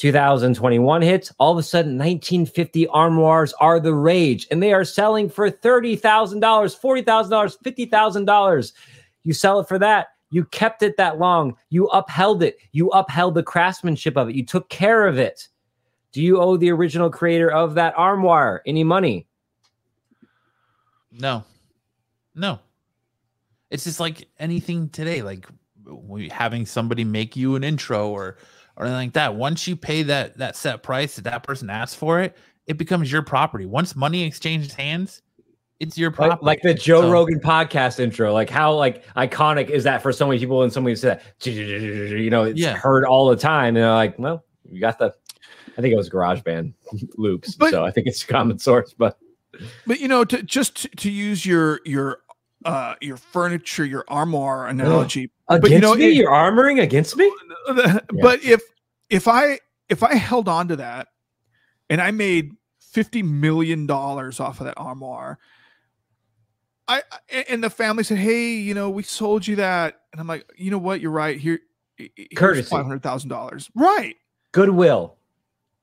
2021 0.00 1.02
hits. 1.02 1.30
All 1.38 1.52
of 1.52 1.58
a 1.58 1.62
sudden, 1.62 1.98
1950 1.98 2.88
armoires 2.88 3.52
are 3.60 3.78
the 3.78 3.92
rage, 3.92 4.46
and 4.50 4.62
they 4.62 4.72
are 4.72 4.84
selling 4.84 5.28
for 5.28 5.50
thirty 5.50 5.94
thousand 5.94 6.40
dollars, 6.40 6.74
forty 6.74 7.02
thousand 7.02 7.30
dollars, 7.30 7.58
fifty 7.62 7.84
thousand 7.84 8.24
dollars. 8.24 8.72
You 9.24 9.34
sell 9.34 9.60
it 9.60 9.68
for 9.68 9.78
that. 9.78 10.08
You 10.30 10.46
kept 10.46 10.82
it 10.82 10.96
that 10.96 11.18
long. 11.18 11.54
You 11.68 11.86
upheld 11.88 12.42
it. 12.42 12.56
You 12.72 12.88
upheld 12.88 13.34
the 13.34 13.42
craftsmanship 13.42 14.16
of 14.16 14.30
it. 14.30 14.34
You 14.34 14.46
took 14.46 14.70
care 14.70 15.06
of 15.06 15.18
it. 15.18 15.48
Do 16.12 16.22
you 16.22 16.40
owe 16.40 16.56
the 16.56 16.70
original 16.70 17.10
creator 17.10 17.50
of 17.50 17.74
that 17.74 17.92
armoire 17.98 18.62
any 18.64 18.84
money? 18.84 19.26
No, 21.12 21.44
no. 22.34 22.58
It's 23.68 23.84
just 23.84 24.00
like 24.00 24.28
anything 24.38 24.88
today, 24.88 25.20
like 25.20 25.46
having 26.30 26.64
somebody 26.64 27.04
make 27.04 27.36
you 27.36 27.54
an 27.54 27.64
intro 27.64 28.08
or 28.08 28.38
or 28.80 28.86
anything 28.86 29.08
like 29.08 29.12
that. 29.12 29.34
Once 29.36 29.68
you 29.68 29.76
pay 29.76 30.02
that 30.04 30.38
that 30.38 30.56
set 30.56 30.82
price 30.82 31.16
that 31.16 31.24
that 31.24 31.42
person 31.42 31.68
asks 31.70 31.94
for 31.94 32.20
it, 32.20 32.36
it 32.66 32.78
becomes 32.78 33.12
your 33.12 33.22
property. 33.22 33.66
Once 33.66 33.94
money 33.94 34.22
exchanges 34.24 34.72
hands, 34.74 35.22
it's 35.78 35.96
your 35.98 36.10
property. 36.10 36.40
like 36.44 36.62
the 36.62 36.74
Joe 36.74 37.02
So- 37.02 37.10
Rogan 37.12 37.40
podcast 37.40 38.00
intro. 38.00 38.32
Like 38.32 38.48
how 38.50 38.72
like 38.74 39.04
iconic 39.14 39.68
is 39.70 39.84
that 39.84 40.02
for 40.02 40.12
so 40.12 40.26
many 40.26 40.38
people? 40.40 40.62
And 40.62 40.72
somebody 40.72 40.96
said, 40.96 41.20
you 41.44 42.30
know, 42.30 42.44
it's 42.44 42.58
Yeah. 42.58 42.74
heard 42.76 43.04
all 43.04 43.28
the 43.28 43.36
time. 43.36 43.68
And 43.68 43.76
they're 43.78 43.90
like, 43.92 44.18
well, 44.18 44.44
you 44.68 44.80
got 44.80 44.98
the. 44.98 45.14
I 45.78 45.80
think 45.82 45.92
it 45.92 45.96
was 45.96 46.10
GarageBand 46.10 46.74
loops, 47.16 47.54
But- 47.54 47.70
so 47.70 47.84
I 47.84 47.90
think 47.90 48.06
it's 48.06 48.22
a 48.22 48.26
common 48.26 48.58
source. 48.58 48.94
But 48.96 49.18
But 49.86 50.00
you 50.00 50.08
know, 50.08 50.24
to 50.24 50.42
just 50.42 50.76
to, 50.82 50.88
to 50.88 51.10
use 51.10 51.44
your 51.46 51.80
your 51.84 52.22
uh 52.64 52.94
your 53.00 53.16
furniture, 53.16 53.84
your 53.84 54.04
armoire 54.08 54.66
analogy. 54.68 55.30
against 55.48 55.62
But 55.62 55.70
you 55.70 55.78
know, 55.80 55.94
me, 55.94 56.08
it- 56.10 56.14
you're 56.14 56.30
armoring 56.30 56.82
against 56.82 57.16
me. 57.16 57.30
But 58.22 58.42
if 58.44 58.62
if 59.08 59.26
I 59.28 59.60
if 59.88 60.02
I 60.02 60.14
held 60.14 60.48
on 60.48 60.68
to 60.68 60.76
that 60.76 61.08
and 61.88 62.00
I 62.00 62.10
made 62.10 62.52
fifty 62.80 63.22
million 63.22 63.86
dollars 63.86 64.40
off 64.40 64.60
of 64.60 64.66
that 64.66 64.74
armoire, 64.76 65.38
I 66.88 67.02
and 67.48 67.62
the 67.62 67.70
family 67.70 68.02
said, 68.04 68.18
"Hey, 68.18 68.54
you 68.54 68.74
know, 68.74 68.90
we 68.90 69.02
sold 69.02 69.46
you 69.46 69.56
that," 69.56 70.00
and 70.12 70.20
I'm 70.20 70.26
like, 70.26 70.44
"You 70.56 70.70
know 70.70 70.78
what? 70.78 71.00
You're 71.00 71.10
right. 71.12 71.38
Here, 71.38 71.60
Courtesy. 72.36 72.68
five 72.68 72.84
hundred 72.84 73.02
thousand 73.02 73.30
dollars. 73.30 73.70
Right, 73.74 74.16
Goodwill. 74.52 75.16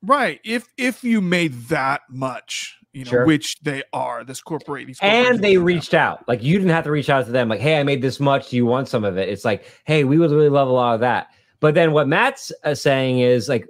right. 0.02 0.40
If 0.44 0.66
if 0.76 1.02
you 1.04 1.20
made 1.20 1.54
that 1.68 2.02
much." 2.10 2.74
You 2.94 3.04
know, 3.04 3.10
Sure. 3.10 3.26
which 3.26 3.60
they 3.60 3.82
are, 3.92 4.24
this 4.24 4.40
corporate, 4.40 4.86
these 4.86 4.98
and 5.02 5.40
they 5.40 5.58
reached 5.58 5.92
out. 5.92 6.26
Like 6.26 6.42
you 6.42 6.56
didn't 6.58 6.70
have 6.72 6.84
to 6.84 6.90
reach 6.90 7.10
out 7.10 7.26
to 7.26 7.30
them. 7.30 7.46
Like, 7.48 7.60
hey, 7.60 7.78
I 7.78 7.82
made 7.84 8.00
this 8.02 8.18
much. 8.18 8.48
Do 8.48 8.56
you 8.56 8.64
want 8.64 8.88
some 8.88 9.04
of 9.04 9.18
it? 9.18 9.28
It's 9.28 9.44
like, 9.44 9.64
hey, 9.84 10.04
we 10.04 10.18
would 10.18 10.30
really 10.30 10.48
love 10.48 10.68
a 10.68 10.72
lot 10.72 10.94
of 10.94 11.00
that. 11.00 11.28
But 11.60 11.74
then 11.74 11.92
what 11.92 12.06
Matt's 12.08 12.52
uh, 12.64 12.74
saying 12.74 13.18
is 13.20 13.48
like, 13.48 13.66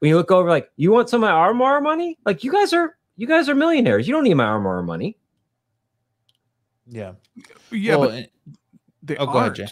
when 0.00 0.08
you 0.10 0.16
look 0.16 0.30
over, 0.30 0.48
like, 0.50 0.70
you 0.76 0.90
want 0.92 1.08
some 1.08 1.24
of 1.24 1.28
my 1.28 1.34
armoire 1.34 1.80
money? 1.80 2.18
Like, 2.26 2.44
you 2.44 2.52
guys 2.52 2.72
are 2.72 2.96
you 3.16 3.26
guys 3.26 3.48
are 3.48 3.54
millionaires. 3.54 4.06
You 4.08 4.14
don't 4.14 4.24
need 4.24 4.34
my 4.34 4.44
armoire 4.44 4.82
money. 4.82 5.16
yeah. 6.86 7.12
Yeah, 7.70 7.96
Well, 7.96 8.10
but 8.10 8.28
they 9.02 9.16
oh, 9.16 9.26
go 9.26 9.32
ahead, 9.32 9.42
aren't. 9.42 9.56
Jay. 9.56 9.66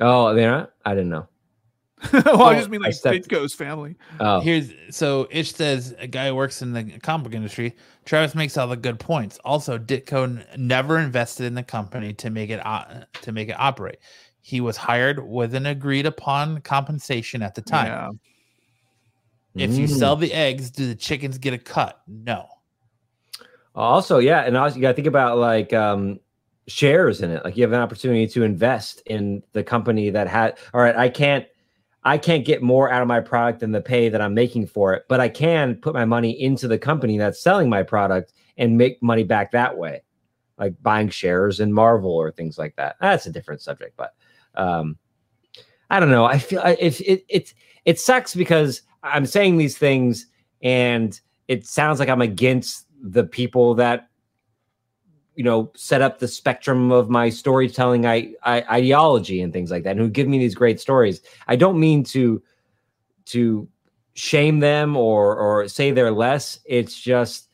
Oh, 0.00 0.34
they're 0.34 0.50
not. 0.50 0.72
I 0.84 0.94
didn't 0.94 1.10
know. 1.10 1.26
well, 2.12 2.22
Oh, 2.26 2.44
I 2.44 2.56
just 2.56 2.70
mean 2.70 2.80
like 2.80 2.94
stepped- 2.94 3.28
Ditko's 3.28 3.54
family. 3.54 3.96
Oh, 4.20 4.40
Here's 4.40 4.70
so 4.90 5.26
Ish 5.30 5.54
says 5.54 5.94
a 5.98 6.06
guy 6.06 6.28
who 6.28 6.34
works 6.36 6.62
in 6.62 6.72
the 6.72 6.84
comic 7.00 7.24
book 7.24 7.34
industry. 7.34 7.74
Travis 8.04 8.34
makes 8.36 8.56
all 8.56 8.68
the 8.68 8.76
good 8.76 9.00
points. 9.00 9.38
Also, 9.44 9.76
Ditko 9.78 10.24
n- 10.24 10.44
never 10.56 10.98
invested 10.98 11.46
in 11.46 11.54
the 11.54 11.62
company 11.64 12.12
to 12.14 12.30
make 12.30 12.50
it 12.50 12.60
o- 12.64 13.02
to 13.22 13.32
make 13.32 13.48
it 13.48 13.56
operate. 13.58 13.98
He 14.40 14.60
was 14.60 14.76
hired 14.76 15.26
with 15.28 15.54
an 15.54 15.66
agreed 15.66 16.06
upon 16.06 16.60
compensation 16.60 17.42
at 17.42 17.54
the 17.54 17.62
time. 17.62 18.18
Yeah. 19.54 19.64
If 19.64 19.76
you 19.76 19.86
Mm. 19.86 19.98
sell 19.98 20.16
the 20.16 20.32
eggs, 20.32 20.70
do 20.70 20.86
the 20.86 20.94
chickens 20.94 21.38
get 21.38 21.52
a 21.52 21.58
cut? 21.58 22.00
No. 22.06 22.46
Also, 23.74 24.18
yeah, 24.18 24.40
and 24.40 24.56
also 24.56 24.76
you 24.76 24.82
got 24.82 24.88
to 24.88 24.94
think 24.94 25.06
about 25.06 25.38
like 25.38 25.72
um 25.72 26.18
shares 26.66 27.22
in 27.22 27.30
it. 27.30 27.44
Like 27.44 27.56
you 27.56 27.62
have 27.62 27.72
an 27.72 27.80
opportunity 27.80 28.26
to 28.28 28.42
invest 28.42 29.02
in 29.06 29.42
the 29.52 29.62
company 29.64 30.10
that 30.10 30.28
had. 30.28 30.58
All 30.74 30.80
right, 30.80 30.96
I 30.96 31.08
can't. 31.08 31.46
I 32.04 32.16
can't 32.16 32.44
get 32.44 32.62
more 32.62 32.90
out 32.90 33.02
of 33.02 33.08
my 33.08 33.20
product 33.20 33.60
than 33.60 33.72
the 33.72 33.80
pay 33.80 34.08
that 34.08 34.20
I'm 34.20 34.32
making 34.32 34.68
for 34.68 34.94
it, 34.94 35.04
but 35.08 35.20
I 35.20 35.28
can 35.28 35.74
put 35.74 35.92
my 35.94 36.04
money 36.04 36.30
into 36.40 36.66
the 36.68 36.78
company 36.78 37.18
that's 37.18 37.42
selling 37.42 37.68
my 37.68 37.82
product 37.82 38.32
and 38.56 38.78
make 38.78 39.02
money 39.02 39.24
back 39.24 39.50
that 39.52 39.76
way, 39.76 40.02
like 40.58 40.80
buying 40.80 41.08
shares 41.10 41.60
in 41.60 41.72
Marvel 41.72 42.12
or 42.12 42.30
things 42.30 42.56
like 42.56 42.76
that. 42.76 42.96
That's 43.00 43.26
a 43.26 43.32
different 43.32 43.60
subject, 43.60 43.94
but 43.96 44.14
um, 44.58 44.98
I 45.90 46.00
don't 46.00 46.10
know. 46.10 46.26
I 46.26 46.38
feel 46.38 46.62
if 46.78 47.00
it 47.00 47.24
it 47.28 47.54
it 47.84 47.98
sucks 47.98 48.34
because 48.34 48.82
I'm 49.02 49.24
saying 49.24 49.56
these 49.56 49.78
things 49.78 50.26
and 50.62 51.18
it 51.46 51.66
sounds 51.66 51.98
like 51.98 52.08
I'm 52.08 52.20
against 52.20 52.86
the 53.00 53.24
people 53.24 53.74
that 53.76 54.08
you 55.34 55.44
know 55.44 55.70
set 55.76 56.02
up 56.02 56.18
the 56.18 56.28
spectrum 56.28 56.90
of 56.90 57.08
my 57.08 57.30
storytelling 57.30 58.06
I, 58.06 58.34
I, 58.42 58.62
ideology 58.62 59.40
and 59.40 59.52
things 59.52 59.70
like 59.70 59.84
that 59.84 59.92
and 59.92 60.00
who 60.00 60.10
give 60.10 60.26
me 60.26 60.36
these 60.36 60.56
great 60.56 60.80
stories 60.80 61.20
i 61.46 61.54
don't 61.54 61.78
mean 61.78 62.02
to 62.04 62.42
to 63.26 63.68
shame 64.14 64.58
them 64.58 64.96
or 64.96 65.36
or 65.36 65.68
say 65.68 65.92
they're 65.92 66.10
less 66.10 66.58
it's 66.64 67.00
just 67.00 67.47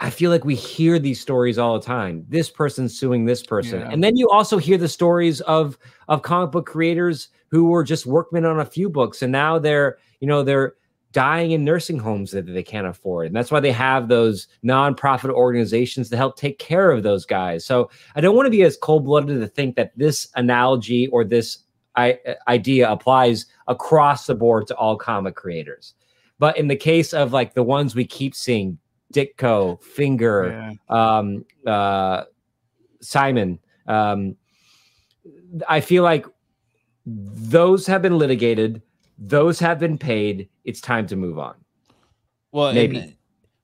i 0.00 0.10
feel 0.10 0.30
like 0.30 0.44
we 0.44 0.54
hear 0.54 0.98
these 0.98 1.20
stories 1.20 1.58
all 1.58 1.78
the 1.78 1.84
time 1.84 2.24
this 2.28 2.50
person's 2.50 2.98
suing 2.98 3.24
this 3.24 3.42
person 3.42 3.80
Yeah. 3.80 3.88
and 3.90 4.02
then 4.04 4.16
you 4.16 4.28
also 4.30 4.58
hear 4.58 4.78
the 4.78 4.88
stories 4.88 5.40
of 5.42 5.78
of 6.08 6.22
comic 6.22 6.50
book 6.52 6.66
creators 6.66 7.28
who 7.48 7.66
were 7.66 7.84
just 7.84 8.06
workmen 8.06 8.44
on 8.44 8.60
a 8.60 8.64
few 8.64 8.88
books 8.88 9.22
and 9.22 9.32
now 9.32 9.58
they're 9.58 9.98
you 10.20 10.26
know 10.28 10.42
they're 10.42 10.74
dying 11.12 11.52
in 11.52 11.64
nursing 11.64 11.98
homes 11.98 12.30
that 12.32 12.44
they 12.44 12.62
can't 12.62 12.86
afford. 12.86 13.28
And 13.28 13.34
that's 13.34 13.50
why 13.50 13.60
they 13.60 13.72
have 13.72 14.08
those 14.08 14.48
nonprofit 14.62 15.30
organizations 15.30 16.10
to 16.10 16.16
help 16.16 16.36
take 16.36 16.58
care 16.58 16.90
of 16.90 17.04
those 17.04 17.24
guys. 17.24 17.64
So 17.64 17.88
I 18.16 18.20
don't 18.20 18.36
want 18.36 18.44
to 18.44 18.50
be 18.50 18.64
as 18.64 18.76
cold 18.76 19.06
blooded 19.06 19.40
to 19.40 19.46
think 19.46 19.76
that 19.76 19.92
this 19.96 20.28
analogy 20.34 21.06
or 21.06 21.24
this 21.24 21.60
I- 21.94 22.18
uh, 22.28 22.34
idea 22.48 22.90
applies 22.90 23.46
across 23.66 24.26
the 24.26 24.34
board 24.34 24.66
to 24.66 24.74
all 24.76 24.98
comic 24.98 25.36
creators. 25.36 25.94
But 26.38 26.58
in 26.58 26.68
the 26.68 26.76
case 26.76 27.14
of 27.14 27.32
like 27.32 27.54
the 27.54 27.62
ones 27.62 27.94
we 27.94 28.04
keep 28.04 28.34
seeing, 28.34 28.76
Ditko, 29.12 29.82
Finger, 29.82 30.76
Yeah. 30.90 31.16
um, 31.18 31.44
uh, 31.66 32.24
Simon. 33.00 33.58
Um, 33.86 34.36
I 35.68 35.80
feel 35.80 36.02
like 36.02 36.26
those 37.06 37.86
have 37.86 38.02
been 38.02 38.18
litigated, 38.18 38.82
those 39.18 39.58
have 39.60 39.78
been 39.78 39.96
paid. 39.96 40.48
It's 40.64 40.80
time 40.80 41.06
to 41.08 41.16
move 41.16 41.38
on. 41.38 41.54
Well, 42.52 42.72
Maybe. 42.72 43.16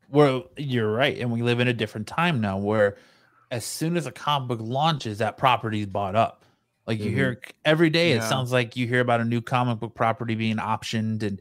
well, 0.08 0.44
you're 0.56 0.92
right, 0.92 1.18
and 1.18 1.30
we 1.32 1.42
live 1.42 1.60
in 1.60 1.68
a 1.68 1.72
different 1.72 2.06
time 2.06 2.40
now 2.40 2.58
where 2.58 2.96
as 3.50 3.64
soon 3.64 3.96
as 3.96 4.06
a 4.06 4.12
comic 4.12 4.48
book 4.48 4.60
launches, 4.62 5.18
that 5.18 5.36
property 5.36 5.80
is 5.80 5.86
bought 5.86 6.14
up. 6.16 6.44
Like 6.86 6.98
you 7.00 7.10
hear 7.10 7.40
every 7.64 7.90
day, 7.90 8.12
it 8.12 8.22
sounds 8.22 8.50
like 8.50 8.76
you 8.76 8.86
hear 8.88 9.00
about 9.00 9.20
a 9.20 9.24
new 9.24 9.40
comic 9.40 9.78
book 9.78 9.94
property 9.94 10.34
being 10.34 10.56
optioned 10.56 11.22
and 11.22 11.40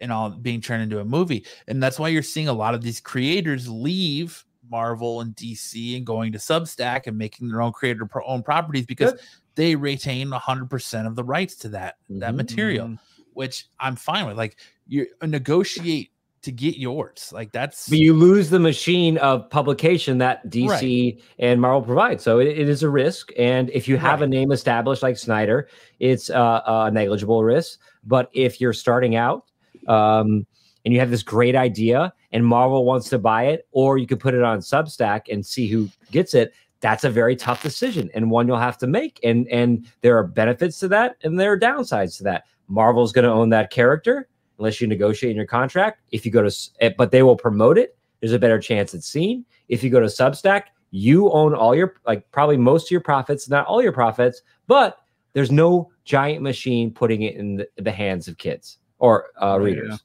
and 0.00 0.12
all 0.12 0.30
being 0.30 0.60
turned 0.60 0.82
into 0.82 1.00
a 1.00 1.04
movie, 1.04 1.44
and 1.68 1.82
that's 1.82 1.98
why 1.98 2.08
you're 2.08 2.22
seeing 2.22 2.48
a 2.48 2.52
lot 2.52 2.74
of 2.74 2.82
these 2.82 3.00
creators 3.00 3.68
leave 3.68 4.44
Marvel 4.70 5.20
and 5.20 5.34
DC 5.34 5.96
and 5.96 6.06
going 6.06 6.32
to 6.32 6.38
Substack 6.38 7.06
and 7.06 7.18
making 7.18 7.48
their 7.48 7.60
own 7.60 7.72
creator 7.72 8.06
pro- 8.06 8.24
own 8.24 8.42
properties 8.42 8.86
because 8.86 9.12
Good. 9.12 9.20
they 9.56 9.74
retain 9.74 10.30
100% 10.30 11.06
of 11.06 11.16
the 11.16 11.24
rights 11.24 11.56
to 11.56 11.68
that 11.70 11.96
that 12.08 12.32
Mhm. 12.34 12.36
material 12.36 12.86
Mhm. 12.88 12.98
which 13.34 13.66
I'm 13.80 13.96
fine 13.96 14.26
with. 14.26 14.36
Like 14.36 14.56
you 14.86 15.06
negotiate 15.22 16.10
to 16.42 16.52
get 16.52 16.78
yours. 16.78 17.30
Like 17.34 17.52
that's 17.52 17.88
But 17.88 17.98
you 17.98 18.14
lose 18.14 18.48
the 18.48 18.58
machine 18.58 19.18
of 19.18 19.50
publication 19.50 20.18
that 20.18 20.48
DC 20.48 21.20
and 21.38 21.60
Marvel 21.60 21.82
provide. 21.82 22.20
So 22.20 22.38
it, 22.38 22.48
it 22.48 22.68
is 22.68 22.82
a 22.82 22.88
risk. 22.88 23.30
And 23.38 23.68
if 23.70 23.86
you 23.88 23.96
have 23.98 24.22
a 24.22 24.26
name 24.26 24.50
established 24.52 25.02
like 25.02 25.18
Snyder, 25.18 25.68
it's 25.98 26.30
uh, 26.30 26.62
a 26.64 26.90
negligible 26.90 27.44
risk. 27.44 27.78
But 28.04 28.30
if 28.32 28.60
you're 28.60 28.72
starting 28.72 29.16
out 29.16 29.49
um, 29.90 30.46
and 30.84 30.94
you 30.94 31.00
have 31.00 31.10
this 31.10 31.22
great 31.22 31.56
idea 31.56 32.12
and 32.32 32.46
Marvel 32.46 32.84
wants 32.84 33.08
to 33.10 33.18
buy 33.18 33.46
it, 33.46 33.66
or 33.72 33.98
you 33.98 34.06
could 34.06 34.20
put 34.20 34.34
it 34.34 34.42
on 34.42 34.60
Substack 34.60 35.22
and 35.30 35.44
see 35.44 35.66
who 35.66 35.88
gets 36.12 36.32
it. 36.32 36.54
That's 36.80 37.04
a 37.04 37.10
very 37.10 37.36
tough 37.36 37.62
decision 37.62 38.08
and 38.14 38.30
one 38.30 38.46
you'll 38.46 38.58
have 38.58 38.78
to 38.78 38.86
make. 38.86 39.20
And 39.22 39.46
and 39.48 39.86
there 40.00 40.16
are 40.16 40.24
benefits 40.24 40.78
to 40.80 40.88
that 40.88 41.16
and 41.22 41.38
there 41.38 41.52
are 41.52 41.58
downsides 41.58 42.16
to 42.18 42.24
that. 42.24 42.44
Marvel's 42.68 43.12
going 43.12 43.24
to 43.24 43.30
own 43.30 43.50
that 43.50 43.70
character 43.70 44.28
unless 44.58 44.80
you 44.80 44.86
negotiate 44.86 45.30
in 45.30 45.36
your 45.36 45.46
contract. 45.46 46.00
If 46.12 46.24
you 46.24 46.30
go 46.30 46.48
to, 46.48 46.56
eh, 46.80 46.90
but 46.96 47.10
they 47.10 47.22
will 47.22 47.36
promote 47.36 47.76
it. 47.76 47.96
There's 48.20 48.32
a 48.32 48.38
better 48.38 48.60
chance 48.60 48.94
it's 48.94 49.06
seen. 49.06 49.44
If 49.68 49.82
you 49.82 49.90
go 49.90 50.00
to 50.00 50.06
Substack, 50.06 50.64
you 50.90 51.30
own 51.32 51.54
all 51.54 51.74
your, 51.74 51.94
like 52.06 52.30
probably 52.30 52.56
most 52.56 52.86
of 52.86 52.90
your 52.90 53.00
profits, 53.00 53.48
not 53.48 53.66
all 53.66 53.82
your 53.82 53.92
profits, 53.92 54.42
but 54.66 54.98
there's 55.32 55.50
no 55.50 55.90
giant 56.04 56.42
machine 56.42 56.92
putting 56.92 57.22
it 57.22 57.36
in 57.36 57.56
the, 57.56 57.68
the 57.78 57.92
hands 57.92 58.28
of 58.28 58.38
kids 58.38 58.78
or 59.00 59.26
uh, 59.42 59.58
readers. 59.60 59.88
yeah. 59.90 59.96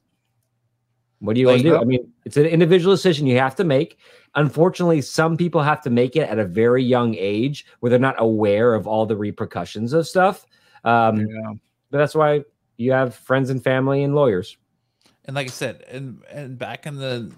What 1.19 1.35
do 1.35 1.39
you 1.41 1.47
Like, 1.47 1.63
want 1.63 1.63
to 1.63 1.69
do? 1.69 1.77
I 1.77 1.83
mean, 1.85 2.11
it's 2.25 2.37
an 2.37 2.45
individual 2.45 2.93
decision 2.93 3.25
you 3.25 3.37
have 3.37 3.55
to 3.55 3.63
make. 3.63 3.97
Unfortunately, 4.35 5.01
some 5.01 5.37
people 5.37 5.61
have 5.61 5.81
to 5.83 5.89
make 5.89 6.15
it 6.15 6.27
at 6.29 6.39
a 6.39 6.45
very 6.45 6.83
young 6.83 7.15
age 7.15 7.65
where 7.79 7.89
they're 7.89 7.99
not 7.99 8.15
aware 8.17 8.73
of 8.73 8.85
all 8.85 9.05
the 9.05 9.15
repercussions 9.15 9.93
of 9.93 10.07
stuff. 10.07 10.45
Um, 10.83 11.19
Yeah. 11.21 11.53
But 11.91 11.99
that's 11.99 12.15
why 12.15 12.43
you 12.77 12.91
have 12.91 13.15
friends 13.15 13.49
and 13.49 13.63
family 13.63 14.03
and 14.03 14.13
lawyers. 14.15 14.57
and 15.25 15.35
like 15.35 15.47
I 15.47 15.51
said, 15.51 15.83
and 15.87 16.21
and 16.29 16.57
back 16.57 16.85
in 16.85 16.97
the 16.97 17.31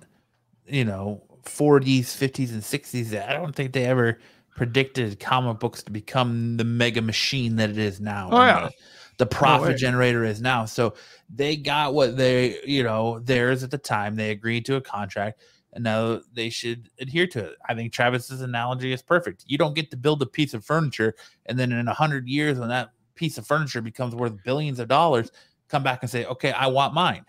you 0.66 0.84
know 0.84 1.22
40s, 1.44 2.08
50s, 2.18 2.52
and 2.52 2.62
60s, 2.64 3.14
I 3.30 3.34
don't 3.34 3.56
think 3.56 3.72
they 3.74 3.86
ever 3.86 4.20
predicted 4.56 5.20
comic 5.20 5.60
books 5.60 5.84
to 5.84 5.92
become 5.92 6.58
the 6.58 6.64
mega 6.64 7.02
machine 7.02 7.56
that 7.58 7.70
it 7.70 7.78
is 7.78 8.02
now. 8.02 8.30
Oh, 8.32 8.42
yeah. 8.44 8.68
the, 8.68 8.72
the 9.18 9.26
profit 9.26 9.70
way. 9.70 9.76
generator 9.76 10.24
is 10.24 10.42
now. 10.42 10.66
So 10.66 10.94
they 11.34 11.56
got 11.56 11.94
what 11.94 12.18
they, 12.18 12.58
you 12.66 12.84
know, 12.84 13.20
theirs 13.20 13.64
at 13.64 13.72
the 13.72 13.78
time. 13.78 14.16
They 14.16 14.32
agreed 14.32 14.66
to 14.66 14.76
a 14.76 14.82
contract, 14.82 15.42
and 15.74 15.84
now 15.84 16.22
they 16.34 16.50
should 16.50 16.90
adhere 17.00 17.28
to 17.28 17.46
it. 17.46 17.58
I 17.68 17.74
think 17.76 17.92
Travis's 17.94 18.42
analogy 18.42 18.94
is 18.94 19.02
perfect. 19.02 19.44
You 19.48 19.58
don't 19.58 19.74
get 19.76 19.90
to 19.92 19.98
build 19.98 20.22
a 20.22 20.26
piece 20.28 20.54
of 20.54 20.64
furniture, 20.64 21.16
and 21.48 21.58
then 21.58 21.72
in 21.72 21.88
a 21.88 21.94
hundred 21.94 22.28
years, 22.28 22.60
when 22.60 22.70
that 22.70 22.92
piece 23.16 23.38
of 23.38 23.48
furniture 23.48 23.82
becomes 23.82 24.14
worth 24.14 24.44
billions 24.44 24.80
of 24.80 24.88
dollars, 24.88 25.32
come 25.68 25.82
back 25.84 26.00
and 26.04 26.10
say, 26.10 26.26
"Okay, 26.26 26.52
I 26.52 26.68
want 26.68 26.94
mine." 26.94 27.26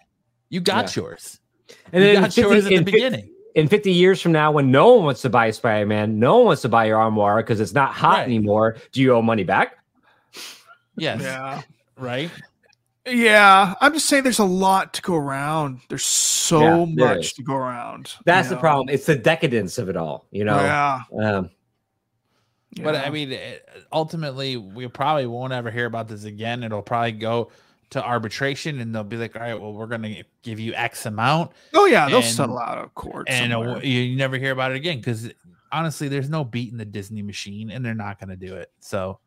You 0.51 0.61
got 0.61 0.95
yours. 0.97 1.41
And 1.93 2.03
you 2.05 2.13
then 2.13 2.23
got 2.23 2.33
50 2.33 2.41
yours 2.41 2.65
at 2.65 2.69
the 2.71 2.75
in 2.77 2.85
fif- 2.85 2.93
beginning. 2.95 3.31
in 3.55 3.69
50 3.69 3.93
years 3.93 4.21
from 4.23 4.33
now, 4.33 4.51
when 4.53 4.71
no 4.71 4.95
one 4.95 5.05
wants 5.05 5.21
to 5.23 5.29
buy 5.31 5.51
Spider 5.51 5.85
Man, 5.87 6.19
no 6.19 6.37
one 6.39 6.47
wants 6.47 6.63
to 6.63 6.69
buy 6.71 6.87
your 6.87 6.99
armoire 6.99 7.37
because 7.39 7.61
it's 7.61 7.75
not 7.75 7.93
hot 7.93 8.19
Right. 8.19 8.25
anymore. 8.25 8.77
Do 8.93 9.01
you 9.03 9.13
owe 9.15 9.21
money 9.23 9.45
back? 9.45 9.77
Yes. 10.97 11.21
Yeah. 11.23 11.61
Right. 11.99 12.31
Yeah. 13.07 13.75
I'm 13.81 13.93
just 13.93 14.07
saying 14.07 14.23
there's 14.25 14.39
a 14.39 14.45
lot 14.45 14.95
to 14.95 15.03
go 15.03 15.15
around. 15.17 15.81
There's 15.89 16.05
so 16.05 16.61
Yeah, 16.61 16.87
there 16.95 17.09
much 17.17 17.27
is. 17.27 17.33
to 17.35 17.43
go 17.43 17.55
around. 17.55 18.13
That's 18.25 18.49
the 18.49 18.55
know? 18.57 18.61
problem. 18.61 18.89
It's 18.91 19.07
the 19.07 19.17
decadence 19.17 19.79
of 19.79 19.89
it 19.89 19.97
all, 19.97 20.27
you 20.31 20.45
know? 20.45 20.57
Yeah. 20.57 21.03
Um, 21.23 21.51
But 22.83 22.95
yeah. 22.95 23.03
I 23.03 23.11
mean, 23.11 23.39
ultimately, 23.93 24.57
we 24.57 24.87
probably 24.89 25.27
won't 25.27 25.53
ever 25.53 25.71
hear 25.71 25.87
about 25.87 26.07
this 26.09 26.25
again. 26.25 26.63
It'll 26.63 26.83
probably 26.83 27.13
go 27.13 27.51
to 27.91 28.05
arbitration, 28.05 28.81
and 28.81 28.95
they'll 28.95 29.03
be 29.03 29.17
like, 29.17 29.35
"All 29.35 29.41
right, 29.43 29.59
well, 29.59 29.73
we're 29.73 29.87
going 29.87 30.03
to 30.03 30.23
give 30.43 30.61
you 30.61 30.75
X 30.75 31.07
amount," 31.07 31.53
Oh 31.73 31.87
yeah, 31.87 32.07
they'll 32.09 32.19
and- 32.19 32.27
settle 32.27 32.59
out 32.59 32.77
of 32.77 32.95
court. 32.95 33.27
and 33.31 33.53
uh, 33.53 33.57
somewhere. 33.57 33.83
you, 33.85 34.01
you 34.03 34.17
never 34.17 34.37
hear 34.37 34.53
about 34.53 34.71
it 34.73 34.77
again 34.77 34.99
because 34.99 35.31
honestly, 35.73 36.09
there's 36.09 36.29
no 36.29 36.45
beating 36.45 36.77
the 36.77 36.85
Disney 36.85 37.23
machine, 37.23 37.71
and 37.71 37.83
they're 37.83 37.95
not 37.95 38.21
going 38.21 38.29
to 38.29 38.37
do 38.37 38.55
it. 38.57 38.71
So, 38.81 39.19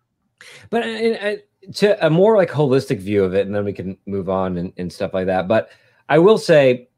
but 0.69 0.83
uh, 0.83 0.88
uh, 0.88 1.35
to 1.76 2.06
a 2.06 2.10
more 2.10 2.38
like 2.38 2.50
holistic 2.50 3.00
view 3.00 3.24
of 3.24 3.34
it, 3.36 3.46
and 3.46 3.56
then 3.56 3.66
we 3.66 3.74
can 3.74 3.98
move 4.06 4.30
on 4.30 4.58
and, 4.58 4.74
and 4.78 4.92
stuff 4.92 5.14
like 5.14 5.28
that. 5.28 5.48
But 5.48 5.70
I 6.10 6.20
will 6.20 6.38
say, 6.38 6.90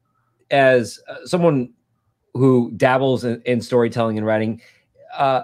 as 0.50 0.98
uh, 1.08 1.26
someone 1.26 1.72
who 2.32 2.72
dabbles 2.76 3.24
in, 3.24 3.42
in 3.44 3.60
storytelling 3.60 4.18
and 4.18 4.26
writing, 4.26 4.60
uh, 5.16 5.42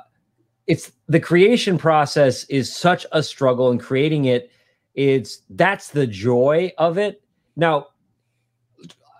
it's 0.66 0.92
the 1.08 1.20
creation 1.20 1.78
process 1.78 2.44
is 2.44 2.74
such 2.74 3.06
a 3.12 3.22
struggle, 3.22 3.70
and 3.70 3.80
creating 3.80 4.26
it, 4.26 4.50
it's 4.94 5.42
that's 5.50 5.90
the 5.90 6.06
joy 6.06 6.72
of 6.78 6.98
it. 6.98 7.22
Now, 7.56 7.88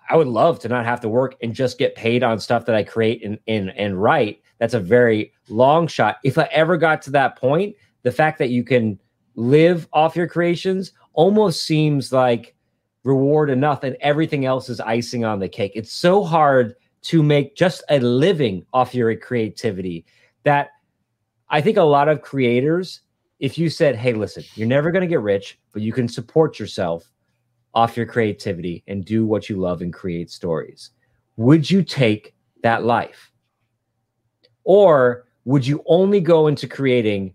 I 0.09 0.17
would 0.17 0.29
love 0.29 0.59
to 0.61 0.69
not 0.69 0.87
have 0.87 1.01
to 1.03 1.09
work 1.09 1.37
and 1.43 1.55
just 1.55 1.79
get 1.79 1.95
paid 1.95 2.23
on 2.23 2.41
stuff 2.41 2.67
that 2.67 2.75
I 2.75 2.83
create 2.83 3.25
and 3.25 3.39
and, 3.47 3.70
and 3.77 4.01
write. 4.01 4.43
That's 4.59 4.75
a 4.75 4.81
very 4.81 5.33
long 5.49 5.87
shot. 5.87 6.17
If 6.25 6.39
I 6.39 6.49
ever 6.53 6.77
got 6.77 7.03
to 7.03 7.11
that 7.12 7.37
point, 7.37 7.77
the 8.03 8.12
fact 8.12 8.39
that 8.39 8.51
you 8.51 8.65
can 8.65 8.99
live 9.34 9.89
off 9.92 10.17
your 10.17 10.28
creations 10.28 10.92
almost 11.12 11.62
seems 11.65 12.12
like 12.12 12.55
reward 13.05 13.50
enough 13.50 13.83
and 13.83 13.97
everything 14.00 14.44
else 14.44 14.68
is 14.68 14.81
icing 14.81 15.25
on 15.25 15.39
the 15.39 15.49
cake. 15.49 15.73
It's 15.75 15.92
so 15.92 16.23
hard 16.23 16.75
to 17.02 17.23
make 17.23 17.57
just 17.57 17.83
a 17.89 17.99
living 18.00 18.65
off 18.73 18.94
your 18.94 19.15
creativity 19.17 20.05
that 20.42 20.70
I 21.49 21.60
think 21.60 21.78
a 21.78 21.83
lot 21.83 22.09
of 22.09 22.23
creators, 22.23 23.00
if 23.39 23.57
you 23.57 23.70
said, 23.70 23.97
hey, 23.97 24.12
listen, 24.12 24.44
you're 24.55 24.68
never 24.68 24.91
going 24.91 25.00
to 25.00 25.09
get 25.09 25.20
rich, 25.20 25.59
but 25.73 25.83
you 25.83 25.92
can 25.92 26.09
support 26.09 26.59
yourself 26.59 27.10
off 27.75 27.97
your 27.97 28.07
creativity 28.07 28.84
and 28.86 29.05
do 29.05 29.25
what 29.25 29.49
you 29.49 29.57
love 29.57 29.81
and 29.81 29.92
create 29.92 30.31
stories, 30.31 30.91
would 31.36 31.70
you 31.70 31.83
take 31.83 32.34
that 32.62 32.84
life? 32.84 33.33
Or 34.65 35.25
would 35.44 35.67
you 35.67 35.83
only 35.86 36.20
go 36.20 36.49
into 36.49 36.68
creating 36.68 37.34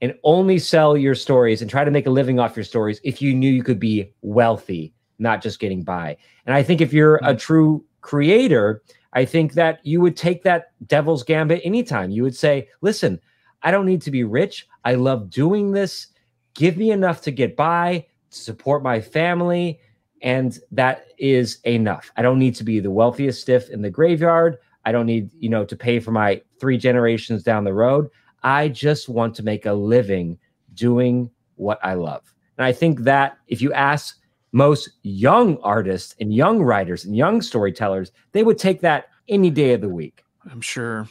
and 0.00 0.14
only 0.24 0.58
sell 0.58 0.96
your 0.96 1.14
stories 1.14 1.62
and 1.62 1.70
try 1.70 1.84
to 1.84 1.90
make 1.90 2.06
a 2.06 2.10
living 2.10 2.38
off 2.38 2.56
your 2.56 2.64
stories 2.64 3.00
if 3.02 3.22
you 3.22 3.34
knew 3.34 3.50
you 3.50 3.62
could 3.62 3.80
be 3.80 4.12
wealthy, 4.22 4.92
not 5.18 5.42
just 5.42 5.58
getting 5.58 5.82
by. 5.82 6.16
And 6.44 6.54
I 6.54 6.62
think 6.62 6.80
if 6.80 6.92
you're 6.92 7.16
a 7.16 7.28
mm-hmm. 7.28 7.38
true 7.38 7.84
creator, 8.00 8.82
I 9.12 9.24
think 9.24 9.54
that 9.54 9.80
you 9.84 10.00
would 10.00 10.16
take 10.16 10.42
that 10.42 10.72
devil's 10.86 11.22
gambit 11.22 11.62
anytime. 11.64 12.10
You 12.10 12.22
would 12.22 12.36
say, 12.36 12.68
listen, 12.82 13.20
I 13.62 13.70
don't 13.70 13.86
need 13.86 14.02
to 14.02 14.10
be 14.10 14.24
rich. 14.24 14.68
I 14.84 14.94
love 14.94 15.30
doing 15.30 15.72
this. 15.72 16.08
Give 16.54 16.76
me 16.76 16.90
enough 16.90 17.22
to 17.22 17.30
get 17.30 17.56
by, 17.56 18.06
to 18.30 18.38
support 18.38 18.82
my 18.82 19.00
family. 19.00 19.80
And 20.22 20.58
that 20.72 21.06
is 21.18 21.58
enough. 21.64 22.10
I 22.16 22.22
don't 22.22 22.38
need 22.38 22.54
to 22.56 22.64
be 22.64 22.80
the 22.80 22.90
wealthiest 22.90 23.40
stiff 23.40 23.70
in 23.70 23.82
the 23.82 23.90
graveyard. 23.90 24.58
I 24.84 24.92
don't 24.92 25.06
need, 25.06 25.30
you 25.38 25.48
know, 25.48 25.64
to 25.64 25.76
pay 25.76 25.98
for 25.98 26.12
my 26.12 26.42
three 26.60 26.78
generations 26.78 27.42
down 27.42 27.64
the 27.64 27.74
road. 27.74 28.08
I 28.46 28.68
just 28.68 29.08
want 29.08 29.34
to 29.34 29.42
make 29.42 29.66
a 29.66 29.72
living 29.72 30.38
doing 30.74 31.28
what 31.56 31.80
I 31.82 31.94
love. 31.94 32.22
And 32.56 32.64
I 32.64 32.72
think 32.72 33.00
that 33.00 33.38
if 33.48 33.60
you 33.60 33.72
ask 33.72 34.20
most 34.52 34.88
young 35.02 35.58
artists 35.64 36.14
and 36.20 36.32
young 36.32 36.62
writers 36.62 37.04
and 37.04 37.16
young 37.16 37.42
storytellers, 37.42 38.12
they 38.30 38.44
would 38.44 38.56
take 38.56 38.80
that 38.82 39.08
any 39.28 39.50
day 39.50 39.72
of 39.72 39.80
the 39.80 39.88
week. 39.88 40.22
I'm 40.48 40.60
sure. 40.60 41.08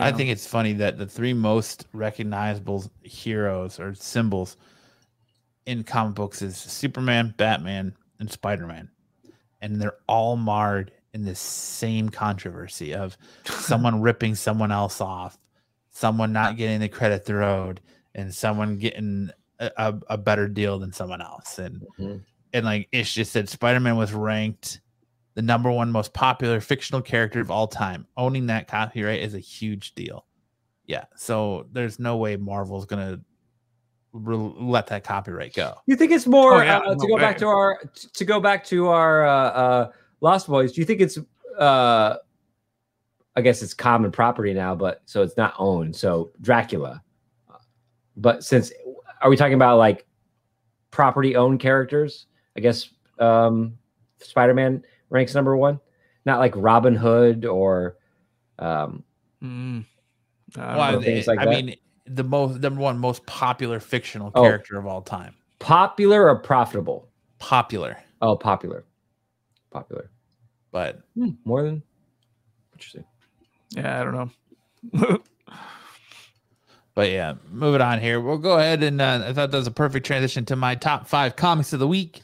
I 0.00 0.10
think 0.10 0.28
it's 0.28 0.44
funny 0.44 0.72
that 0.72 0.98
the 0.98 1.06
three 1.06 1.32
most 1.32 1.86
recognizable 1.92 2.90
heroes 3.02 3.78
or 3.78 3.94
symbols 3.94 4.56
in 5.66 5.84
comic 5.84 6.16
books 6.16 6.42
is 6.42 6.56
Superman, 6.56 7.32
Batman, 7.36 7.94
and 8.18 8.28
Spider-Man. 8.28 8.90
And 9.62 9.80
they're 9.80 9.98
all 10.08 10.36
marred 10.36 10.90
in 11.12 11.24
this 11.24 11.38
same 11.38 12.08
controversy 12.08 12.92
of 12.92 13.16
someone 13.44 14.02
ripping 14.02 14.34
someone 14.34 14.72
else 14.72 15.00
off, 15.00 15.38
someone 15.94 16.32
not 16.32 16.56
getting 16.56 16.80
the 16.80 16.88
credit 16.88 17.24
they're 17.24 17.42
owed, 17.42 17.80
and 18.14 18.34
someone 18.34 18.76
getting 18.76 19.30
a, 19.60 19.70
a, 19.76 19.94
a 20.10 20.18
better 20.18 20.48
deal 20.48 20.78
than 20.78 20.92
someone 20.92 21.22
else. 21.22 21.58
And 21.58 21.82
Mhm. 21.98 22.22
and 22.52 22.66
like 22.66 22.88
Ish 22.92 23.14
just 23.14 23.32
said, 23.32 23.48
Spider-Man 23.48 23.96
was 23.96 24.12
ranked 24.12 24.80
the 25.34 25.42
number 25.42 25.70
one 25.70 25.90
most 25.90 26.12
popular 26.12 26.60
fictional 26.60 27.00
character 27.02 27.40
of 27.40 27.50
all 27.50 27.66
time. 27.66 28.06
Owning 28.16 28.46
that 28.46 28.68
copyright 28.68 29.20
is 29.22 29.34
a 29.34 29.40
huge 29.40 29.94
deal. 29.94 30.26
Yeah, 30.86 31.04
so 31.16 31.66
there's 31.72 31.98
no 31.98 32.16
way 32.18 32.36
Marvel's 32.36 32.86
gonna 32.86 33.20
re- 34.12 34.36
let 34.36 34.88
that 34.88 35.02
copyright 35.04 35.54
go. 35.54 35.74
You 35.86 35.96
think 35.96 36.12
it's 36.12 36.26
more 36.26 36.60
Oh, 36.60 36.62
yeah, 36.64 36.78
uh, 36.78 36.90
to 36.90 36.96
no 36.96 37.06
go 37.06 37.16
back 37.18 37.38
to 37.38 37.46
our 37.46 37.80
to 38.12 38.24
go 38.24 38.38
back 38.40 38.64
to 38.66 38.88
our 38.88 39.26
uh, 39.26 39.50
uh, 39.50 39.90
Lost 40.20 40.46
Boys? 40.46 40.72
Do 40.72 40.80
you 40.80 40.84
think 40.84 41.00
it's 41.00 41.18
uh, 41.58 42.16
I 43.36 43.40
guess 43.42 43.62
it's 43.62 43.74
common 43.74 44.12
property 44.12 44.52
now, 44.54 44.74
but 44.74 45.02
so 45.06 45.22
it's 45.22 45.36
not 45.36 45.54
owned. 45.58 45.94
So 45.96 46.30
Dracula, 46.40 47.02
but 48.16 48.44
since 48.44 48.72
are 49.22 49.28
we 49.30 49.36
talking 49.36 49.54
about 49.54 49.78
like 49.78 50.06
property 50.90 51.34
owned 51.36 51.60
characters? 51.60 52.26
I 52.56 52.60
guess 52.60 52.90
um, 53.18 53.76
Spider 54.20 54.54
Man 54.54 54.84
ranks 55.10 55.34
number 55.34 55.56
one, 55.56 55.80
not 56.24 56.38
like 56.38 56.52
Robin 56.56 56.94
Hood 56.94 57.44
or 57.44 57.96
um, 58.58 59.02
Mm. 59.42 59.84
I 60.56 60.76
Well, 60.76 60.92
know. 60.92 60.98
know, 60.98 61.04
things 61.04 61.26
I, 61.28 61.32
like 61.34 61.46
I 61.46 61.50
mean, 61.50 61.76
the 62.06 62.22
most 62.24 62.60
number 62.60 62.80
one 62.80 62.98
most 62.98 63.26
popular 63.26 63.80
fictional 63.80 64.30
Oh. 64.34 64.42
character 64.42 64.78
of 64.78 64.86
all 64.86 65.02
time. 65.02 65.34
popular 65.58 66.28
or 66.28 66.38
profitable. 66.38 67.08
Popular, 67.38 67.96
Oh, 68.22 68.36
popular, 68.36 68.84
popular. 69.70 70.10
but 70.70 71.00
Hmm, 71.14 71.30
more 71.44 71.62
than 71.64 71.82
interesting. 72.72 73.04
Yeah, 73.74 74.00
I 74.00 74.04
don't 74.04 74.30
know. 74.92 75.18
But 76.94 77.10
yeah, 77.10 77.34
moving 77.50 77.80
on 77.80 78.00
here. 78.00 78.20
We'll 78.20 78.38
go 78.38 78.58
ahead 78.58 78.82
and 78.84 79.00
uh, 79.00 79.24
I 79.26 79.32
thought 79.32 79.50
that 79.50 79.58
was 79.58 79.66
a 79.66 79.72
perfect 79.72 80.06
transition 80.06 80.44
to 80.46 80.56
my 80.56 80.76
top 80.76 81.08
five 81.08 81.34
comics 81.34 81.72
of 81.72 81.80
the 81.80 81.88
week 81.88 82.22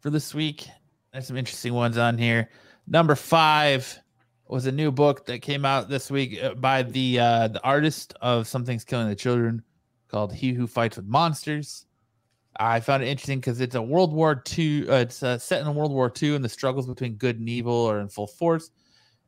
for 0.00 0.08
this 0.08 0.34
week. 0.34 0.66
There's 1.12 1.26
some 1.26 1.36
interesting 1.36 1.74
ones 1.74 1.98
on 1.98 2.16
here. 2.16 2.48
Number 2.86 3.14
five 3.14 3.98
was 4.48 4.64
a 4.64 4.72
new 4.72 4.90
book 4.90 5.26
that 5.26 5.42
came 5.42 5.66
out 5.66 5.90
this 5.90 6.10
week 6.10 6.42
uh, 6.42 6.54
by 6.54 6.82
the 6.82 7.20
uh, 7.20 7.48
the 7.48 7.62
artist 7.62 8.14
of 8.22 8.48
Something's 8.48 8.84
Killing 8.84 9.08
the 9.08 9.14
Children 9.14 9.62
called 10.08 10.32
He 10.32 10.54
Who 10.54 10.66
Fights 10.66 10.96
with 10.96 11.06
Monsters. 11.06 11.84
I 12.58 12.80
found 12.80 13.02
it 13.02 13.08
interesting 13.08 13.40
because 13.40 13.60
it's 13.60 13.74
a 13.74 13.82
World 13.82 14.12
War 14.12 14.42
II. 14.58 14.88
Uh, 14.88 14.96
it's 14.96 15.22
uh, 15.22 15.38
set 15.38 15.60
in 15.60 15.74
World 15.74 15.92
War 15.92 16.10
II, 16.20 16.34
and 16.34 16.44
the 16.44 16.48
struggles 16.48 16.86
between 16.86 17.14
good 17.14 17.38
and 17.38 17.48
evil 17.48 17.86
are 17.86 18.00
in 18.00 18.08
full 18.08 18.26
force. 18.26 18.70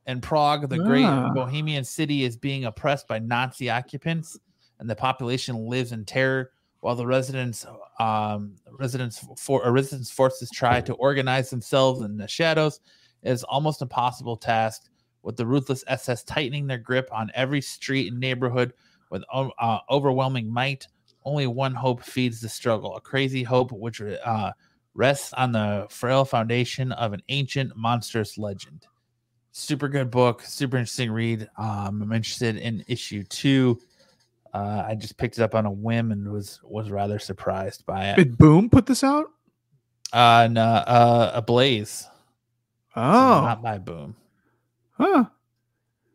And 0.06 0.22
Prague, 0.22 0.68
the 0.68 0.78
great 0.78 1.04
Ah. 1.04 1.30
Bohemian 1.32 1.84
city, 1.84 2.24
is 2.24 2.36
being 2.36 2.64
oppressed 2.64 3.06
by 3.06 3.18
Nazi 3.20 3.70
occupants, 3.70 4.38
and 4.78 4.90
the 4.90 4.96
population 4.96 5.68
lives 5.68 5.92
in 5.92 6.04
terror 6.04 6.50
while 6.80 6.96
the 6.96 7.06
residents, 7.06 7.64
um, 8.00 8.56
residents 8.78 9.24
for 9.38 9.64
uh, 9.64 9.70
residents 9.70 10.10
forces 10.10 10.50
try 10.52 10.80
to 10.80 10.94
organize 10.94 11.48
themselves 11.50 12.02
in 12.02 12.16
the 12.16 12.26
shadows. 12.26 12.80
It 13.22 13.30
is 13.30 13.44
almost 13.44 13.82
impossible 13.82 14.36
task 14.36 14.90
with 15.22 15.36
the 15.36 15.46
ruthless 15.46 15.84
SS 15.86 16.24
tightening 16.24 16.66
their 16.66 16.78
grip 16.78 17.08
on 17.12 17.30
every 17.34 17.60
street 17.60 18.10
and 18.10 18.18
neighborhood 18.20 18.72
with 19.10 19.22
uh, 19.32 19.78
overwhelming 19.88 20.52
might. 20.52 20.88
Only 21.24 21.46
one 21.46 21.74
hope 21.74 22.02
feeds 22.02 22.40
the 22.40 22.48
struggle, 22.48 22.96
a 22.96 23.00
crazy 23.00 23.44
hope 23.44 23.70
which 23.70 24.00
uh, 24.02 24.50
rests 24.94 25.32
on 25.34 25.52
the 25.52 25.86
frail 25.88 26.24
foundation 26.24 26.90
of 26.90 27.12
an 27.12 27.22
ancient 27.28 27.76
monstrous 27.76 28.36
legend. 28.36 28.86
Super 29.52 29.88
good 29.88 30.10
book, 30.10 30.42
super 30.42 30.78
interesting 30.78 31.10
read. 31.10 31.48
Um, 31.58 32.00
I'm 32.02 32.12
interested 32.12 32.56
in 32.56 32.84
issue 32.88 33.22
two. 33.24 33.78
Uh, 34.54 34.84
I 34.86 34.94
just 34.94 35.16
picked 35.18 35.38
it 35.38 35.42
up 35.42 35.54
on 35.54 35.66
a 35.66 35.70
whim 35.70 36.10
and 36.10 36.30
was 36.32 36.60
was 36.64 36.90
rather 36.90 37.18
surprised 37.18 37.84
by 37.86 38.10
it. 38.10 38.16
Did 38.16 38.38
Boom 38.38 38.70
put 38.70 38.86
this 38.86 39.04
out? 39.04 39.26
Uh, 40.12 40.42
and, 40.44 40.58
uh, 40.58 41.32
Ablaze, 41.34 42.06
Oh, 42.96 43.00
not 43.44 43.62
by 43.62 43.78
Boom. 43.78 44.14
huh. 44.92 45.24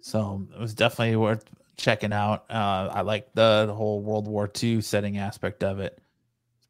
So 0.01 0.47
it 0.53 0.59
was 0.59 0.73
definitely 0.75 1.15
worth 1.15 1.43
checking 1.77 2.13
out. 2.13 2.45
Uh, 2.49 2.89
I 2.93 3.01
like 3.01 3.33
the, 3.33 3.65
the 3.67 3.73
whole 3.73 4.01
World 4.01 4.27
War 4.27 4.49
II 4.63 4.81
setting 4.81 5.17
aspect 5.17 5.63
of 5.63 5.79
it. 5.79 5.99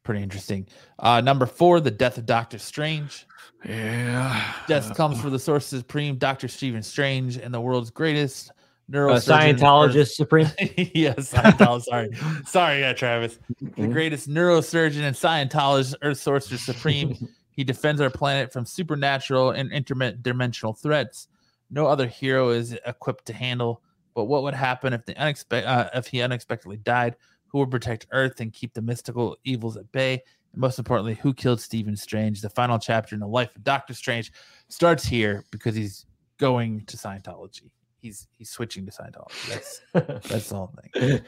It's 0.08 0.14
pretty 0.14 0.22
interesting. 0.22 0.66
Uh, 0.98 1.20
number 1.20 1.44
four, 1.44 1.80
the 1.80 1.90
death 1.90 2.16
of 2.16 2.24
Doctor 2.24 2.58
Strange. 2.58 3.26
Yeah. 3.66 4.54
Death 4.66 4.96
comes 4.96 5.20
for 5.20 5.28
the 5.28 5.38
sorcerer 5.38 5.80
supreme, 5.80 6.16
Doctor 6.16 6.48
Stephen 6.48 6.82
Strange, 6.82 7.36
and 7.36 7.52
the 7.52 7.60
world's 7.60 7.90
greatest 7.90 8.48
A 8.50 8.92
neurosurgeon. 8.92 9.58
Scientologist 9.58 10.12
supreme. 10.12 10.46
yes, 10.94 11.30
Scientologist. 11.34 11.82
sorry, 11.82 12.10
sorry, 12.46 12.80
yeah, 12.80 12.94
Travis. 12.94 13.38
The 13.60 13.66
Mhm. 13.82 13.92
greatest 13.92 14.30
neurosurgeon 14.30 15.02
and 15.02 15.14
Scientologist, 15.14 15.96
Earth 16.00 16.18
Sorcerer 16.20 16.56
Supreme. 16.56 17.14
he 17.50 17.62
defends 17.62 18.00
our 18.00 18.08
planet 18.08 18.50
from 18.50 18.64
supernatural 18.64 19.50
and 19.50 19.70
interdimensional 19.70 20.78
threats. 20.78 21.28
No 21.70 21.86
other 21.86 22.06
hero 22.06 22.48
is 22.48 22.72
equipped 22.86 23.26
to 23.26 23.34
handle. 23.34 23.82
But 24.14 24.24
what 24.24 24.42
would 24.44 24.54
happen 24.54 24.94
if 24.94 25.04
the 25.04 25.14
unexpe- 25.16 25.66
uh, 25.66 25.90
if 25.94 26.06
he 26.06 26.22
unexpectedly 26.22 26.78
died? 26.78 27.16
Who 27.48 27.58
will 27.58 27.66
protect 27.66 28.06
Earth 28.12 28.40
and 28.40 28.52
keep 28.52 28.74
the 28.74 28.82
mystical 28.82 29.36
evils 29.44 29.76
at 29.76 29.90
bay? 29.92 30.22
And 30.52 30.60
most 30.60 30.78
importantly, 30.78 31.14
who 31.14 31.34
killed 31.34 31.60
Stephen 31.60 31.96
Strange? 31.96 32.40
The 32.40 32.50
final 32.50 32.78
chapter 32.78 33.14
in 33.14 33.20
the 33.20 33.28
life 33.28 33.54
of 33.56 33.64
Doctor 33.64 33.94
Strange 33.94 34.32
starts 34.68 35.04
here 35.04 35.44
because 35.50 35.74
he's 35.74 36.06
going 36.38 36.84
to 36.86 36.96
Scientology. 36.96 37.70
He's 38.00 38.28
he's 38.36 38.50
switching 38.50 38.86
to 38.86 38.92
Scientology. 38.92 39.48
That's 39.48 39.80
that's 40.28 40.48
the 40.48 40.54
whole 40.54 40.72
thing. 40.92 41.20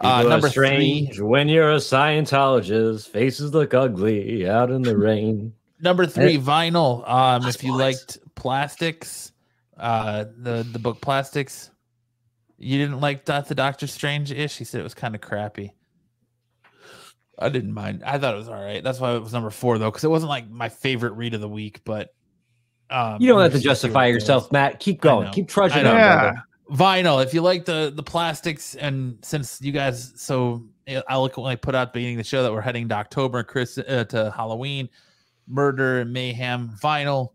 Uh, 0.00 0.22
number 0.22 0.48
strange 0.48 1.16
three. 1.16 1.26
when 1.26 1.48
you're 1.48 1.72
a 1.72 1.76
Scientologist. 1.76 3.08
Faces 3.08 3.52
look 3.52 3.74
ugly 3.74 4.48
out 4.48 4.70
in 4.70 4.82
the 4.82 4.96
rain. 4.98 5.52
Number 5.80 6.06
three, 6.06 6.38
vinyl. 6.38 7.08
Um, 7.08 7.46
if 7.46 7.62
you 7.62 7.76
liked 7.76 8.18
plastics, 8.34 9.32
uh, 9.76 10.24
the 10.36 10.66
the 10.72 10.78
book 10.78 11.00
plastics, 11.00 11.70
you 12.58 12.78
didn't 12.78 13.00
like 13.00 13.24
that 13.26 13.48
the 13.48 13.54
Doctor 13.54 13.86
Strange 13.86 14.32
ish. 14.32 14.58
He 14.58 14.64
said 14.64 14.80
it 14.80 14.84
was 14.84 14.94
kind 14.94 15.14
of 15.14 15.20
crappy. 15.20 15.72
I 17.38 17.48
didn't 17.48 17.72
mind. 17.72 18.02
I 18.04 18.18
thought 18.18 18.34
it 18.34 18.38
was 18.38 18.48
all 18.48 18.60
right. 18.62 18.82
That's 18.82 18.98
why 18.98 19.14
it 19.14 19.20
was 19.22 19.32
number 19.32 19.50
four 19.50 19.78
though, 19.78 19.90
because 19.90 20.04
it 20.04 20.10
wasn't 20.10 20.30
like 20.30 20.50
my 20.50 20.68
favorite 20.68 21.12
read 21.12 21.34
of 21.34 21.40
the 21.40 21.48
week. 21.48 21.80
But 21.84 22.12
um, 22.90 23.18
You 23.20 23.28
don't 23.28 23.40
have 23.40 23.52
to 23.52 23.60
justify 23.60 24.00
where 24.00 24.08
it 24.08 24.12
goes. 24.14 24.22
yourself, 24.22 24.50
Matt. 24.52 24.80
Keep 24.80 25.00
going. 25.00 25.30
Keep 25.32 25.48
trudging 25.48 25.86
on. 25.86 25.94
Yeah. 25.94 26.32
vinyl 26.72 27.24
if 27.24 27.32
you 27.32 27.40
like 27.40 27.64
the 27.64 27.90
the 27.94 28.02
plastics 28.02 28.74
and 28.74 29.16
since 29.22 29.58
you 29.62 29.72
guys 29.72 30.12
so 30.16 30.62
eloquently 31.08 31.56
put 31.56 31.74
out 31.74 31.82
at 31.88 31.92
the 31.94 31.98
beginning 31.98 32.16
of 32.16 32.18
the 32.18 32.28
show 32.28 32.42
that 32.42 32.52
we're 32.52 32.60
heading 32.60 32.86
to 32.86 32.94
october 32.94 33.42
chris 33.42 33.78
uh, 33.78 34.04
to 34.04 34.30
halloween 34.36 34.86
murder 35.46 36.00
and 36.00 36.12
mayhem 36.12 36.70
vinyl 36.82 37.30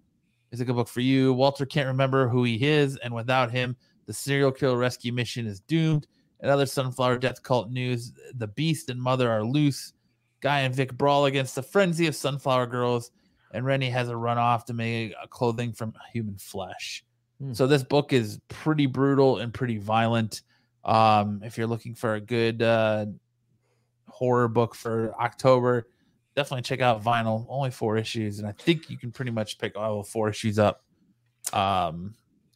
is 0.51 0.61
a 0.61 0.65
good 0.65 0.75
book 0.75 0.87
for 0.87 0.99
you 1.01 1.33
walter 1.33 1.65
can't 1.65 1.87
remember 1.87 2.27
who 2.27 2.43
he 2.43 2.63
is 2.63 2.95
and 2.97 3.11
without 3.11 3.49
him 3.49 3.75
the 4.05 4.13
serial 4.13 4.51
killer 4.51 4.77
rescue 4.77 5.13
mission 5.13 5.47
is 5.47 5.59
doomed 5.61 6.07
Another 6.41 6.65
sunflower 6.65 7.19
death 7.19 7.41
cult 7.41 7.71
news 7.71 8.11
the 8.35 8.47
beast 8.47 8.89
and 8.89 9.01
mother 9.01 9.31
are 9.31 9.43
loose 9.43 9.93
guy 10.41 10.61
and 10.61 10.75
vic 10.75 10.93
brawl 10.97 11.25
against 11.25 11.55
the 11.55 11.63
frenzy 11.63 12.07
of 12.07 12.15
sunflower 12.15 12.67
girls 12.67 13.11
and 13.51 13.65
rennie 13.65 13.89
has 13.89 14.09
a 14.09 14.17
run 14.17 14.37
off 14.37 14.65
to 14.65 14.73
make 14.73 15.13
clothing 15.29 15.71
from 15.71 15.93
human 16.11 16.37
flesh 16.37 17.05
Hmm. 17.39 17.53
so 17.53 17.67
this 17.67 17.83
book 17.83 18.13
is 18.13 18.39
pretty 18.47 18.85
brutal 18.85 19.39
and 19.39 19.53
pretty 19.53 19.77
violent. 19.77 20.41
Um, 20.85 21.41
if 21.43 21.57
you're 21.57 21.67
looking 21.67 21.95
for 21.95 22.15
a 22.15 22.21
good 22.21 22.61
uh, 22.61 23.07
horror 24.07 24.47
book 24.47 24.75
for 24.75 25.13
October, 25.19 25.87
definitely 26.35 26.61
check 26.61 26.81
out 26.81 27.03
Vinyl. 27.03 27.45
Only 27.49 27.71
four 27.71 27.97
issues, 27.97 28.39
and 28.39 28.47
I 28.47 28.51
think 28.51 28.89
you 28.89 28.97
can 28.97 29.11
pretty 29.11 29.31
much 29.31 29.57
pick 29.57 29.75
all 29.75 30.03
four 30.03 30.29
issues 30.29 30.59
up. 30.59 30.83
Um, 31.53 32.13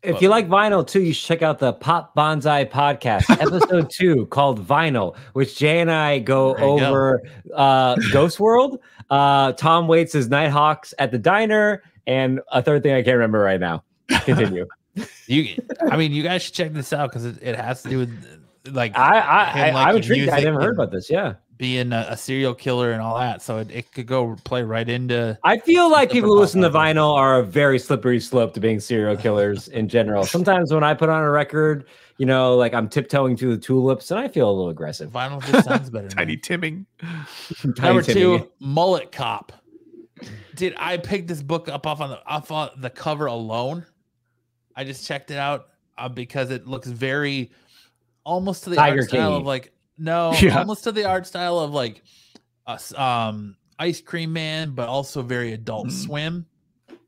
If 0.08 0.22
you 0.22 0.30
like 0.30 0.48
vinyl 0.48 0.88
too, 0.88 1.02
you 1.02 1.14
should 1.14 1.28
check 1.28 1.42
out 1.42 1.60
the 1.60 1.74
Pop 1.74 2.16
Bonsai 2.16 2.70
podcast, 2.70 3.30
episode 3.42 3.90
two, 3.90 4.26
called 4.28 4.66
Vinyl, 4.66 5.18
which 5.34 5.58
Jay 5.58 5.82
and 5.82 5.92
I 5.92 6.20
go 6.20 6.56
There 6.56 6.68
you 6.68 6.80
go. 6.80 6.86
over 6.88 7.24
uh, 7.54 7.96
Ghost 8.14 8.40
World, 8.40 8.80
uh, 9.10 9.52
Tom 9.54 9.88
Waits' 9.88 10.28
Nighthawks 10.28 10.94
at 10.98 11.12
the 11.12 11.18
diner, 11.18 11.84
and 12.06 12.40
a 12.52 12.62
third 12.62 12.84
thing 12.84 12.94
I 12.94 13.04
can't 13.04 13.16
remember 13.16 13.40
right 13.40 13.60
now. 13.60 13.84
Continue. 14.24 14.66
you, 15.28 15.62
I 15.92 15.98
mean, 15.98 16.14
you 16.14 16.24
guys 16.24 16.44
should 16.44 16.54
check 16.54 16.74
this 16.74 16.94
out 16.94 17.10
because 17.10 17.26
it, 17.26 17.38
it 17.42 17.56
has 17.56 17.84
to 17.84 17.90
do 17.90 17.98
with 18.00 18.42
like 18.72 18.98
I, 18.98 19.20
I, 19.20 19.44
I, 19.44 19.68
I'm 19.68 19.74
liking 19.74 19.98
intrigued. 19.98 20.30
I 20.30 20.40
never 20.40 20.62
heard 20.62 20.70
and 20.70 20.80
about 20.80 20.92
this. 20.92 21.10
Yeah. 21.10 21.34
Being 21.58 21.92
a, 21.92 22.06
a 22.10 22.18
serial 22.18 22.54
killer 22.54 22.92
and 22.92 23.02
all 23.02 23.18
that. 23.18 23.42
So 23.42 23.58
it, 23.58 23.72
it 23.72 23.92
could 23.92 24.06
go 24.06 24.36
play 24.44 24.64
right 24.64 24.88
into 24.88 25.38
I 25.44 25.58
feel 25.60 25.90
like 25.90 26.12
people 26.12 26.30
who 26.30 26.40
listen 26.40 26.62
to 26.62 26.70
vinyl 26.70 27.14
are 27.16 27.40
a 27.40 27.44
very 27.44 27.80
slippery 27.80 28.20
slope 28.20 28.54
to 28.54 28.60
being 28.60 28.80
serial 28.80 29.18
killers 29.18 29.68
in 29.70 29.90
general. 29.90 30.24
Sometimes 30.26 30.74
when 30.74 30.84
I 30.84 30.94
put 30.94 31.10
on 31.10 31.24
a 31.24 31.30
record, 31.32 31.86
you 32.18 32.26
know, 32.26 32.56
like 32.56 32.74
I'm 32.74 32.90
tiptoeing 32.90 33.38
through 33.38 33.56
the 33.56 33.62
tulips 33.62 34.12
and 34.12 34.20
I 34.20 34.28
feel 34.28 34.50
a 34.50 34.52
little 34.52 34.70
aggressive. 34.70 35.12
vinyl. 35.12 35.44
Just 35.46 35.68
sounds 35.68 35.90
better. 35.90 36.10
Tiny 36.10 36.34
man. 36.34 36.42
Timming. 36.42 36.86
Number 37.64 38.02
Tiny 38.02 38.14
two, 38.14 38.52
Mullet 38.60 39.12
Cop. 39.12 39.52
Did 40.56 40.74
I 40.78 40.98
pick 40.98 41.28
this 41.28 41.44
book 41.44 41.70
up 41.70 41.86
off 41.86 42.02
on 42.02 42.10
the 42.10 42.26
off 42.26 42.52
on 42.52 42.70
the 42.78 42.90
cover 42.90 43.28
alone? 43.28 43.86
I 44.76 44.84
just 44.84 45.08
checked 45.08 45.32
it 45.32 45.38
out 45.38 45.68
uh, 45.98 46.10
because 46.10 46.50
it 46.50 46.68
looks 46.68 46.88
very 46.88 47.52
almost 48.24 48.64
to 48.66 48.72
the 48.72 48.76
Tiger 48.76 49.02
art 49.02 49.10
style 49.10 49.22
King-y. 49.30 49.40
of 49.40 49.46
like 49.46 49.72
no, 49.98 50.32
Yeah. 50.42 50.60
almost 50.60 50.84
to 50.86 50.92
the 50.92 51.06
art 51.06 51.26
style 51.28 51.60
of 51.60 51.72
like 51.72 52.04
us 52.66 52.94
um 52.94 53.56
Ice 53.80 54.02
Cream 54.02 54.34
Man, 54.34 54.72
but 54.72 54.90
also 54.90 55.22
very 55.22 55.54
Adult 55.54 55.88
Mhm. 55.88 55.92
Swim. 56.06 56.46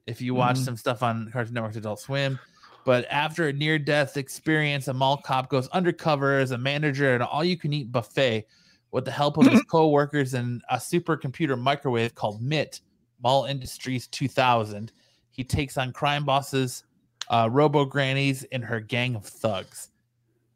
If 0.05 0.21
you 0.21 0.33
watch 0.35 0.55
Mhm. 0.57 0.65
some 0.65 0.77
stuff 0.77 1.03
on 1.03 1.29
Cartoon 1.31 1.53
Network's 1.53 1.75
Adult 1.77 1.99
Swim, 1.99 2.39
but 2.85 3.05
after 3.09 3.47
a 3.47 3.53
near-death 3.53 4.17
experience, 4.17 4.87
a 4.87 4.93
mall 4.93 5.17
cop 5.17 5.49
goes 5.49 5.67
undercover 5.69 6.39
as 6.39 6.51
a 6.51 6.57
manager 6.57 7.13
at 7.13 7.21
an 7.21 7.27
all-you-can-eat 7.27 7.91
buffet 7.91 8.45
with 8.91 9.05
the 9.05 9.11
help 9.11 9.37
of 9.37 9.45
his 9.45 9.61
co-workers 9.63 10.33
and 10.33 10.63
a 10.69 10.77
supercomputer 10.77 11.59
microwave 11.59 12.15
called 12.15 12.41
MIT, 12.41 12.81
Mall 13.21 13.45
Industries 13.45 14.07
2000. 14.07 14.91
He 15.31 15.43
takes 15.43 15.77
on 15.77 15.91
crime 15.93 16.25
bosses, 16.25 16.83
uh, 17.29 17.49
robo 17.51 17.85
grannies, 17.85 18.43
and 18.51 18.63
her 18.63 18.79
gang 18.79 19.15
of 19.15 19.25
thugs. 19.25 19.89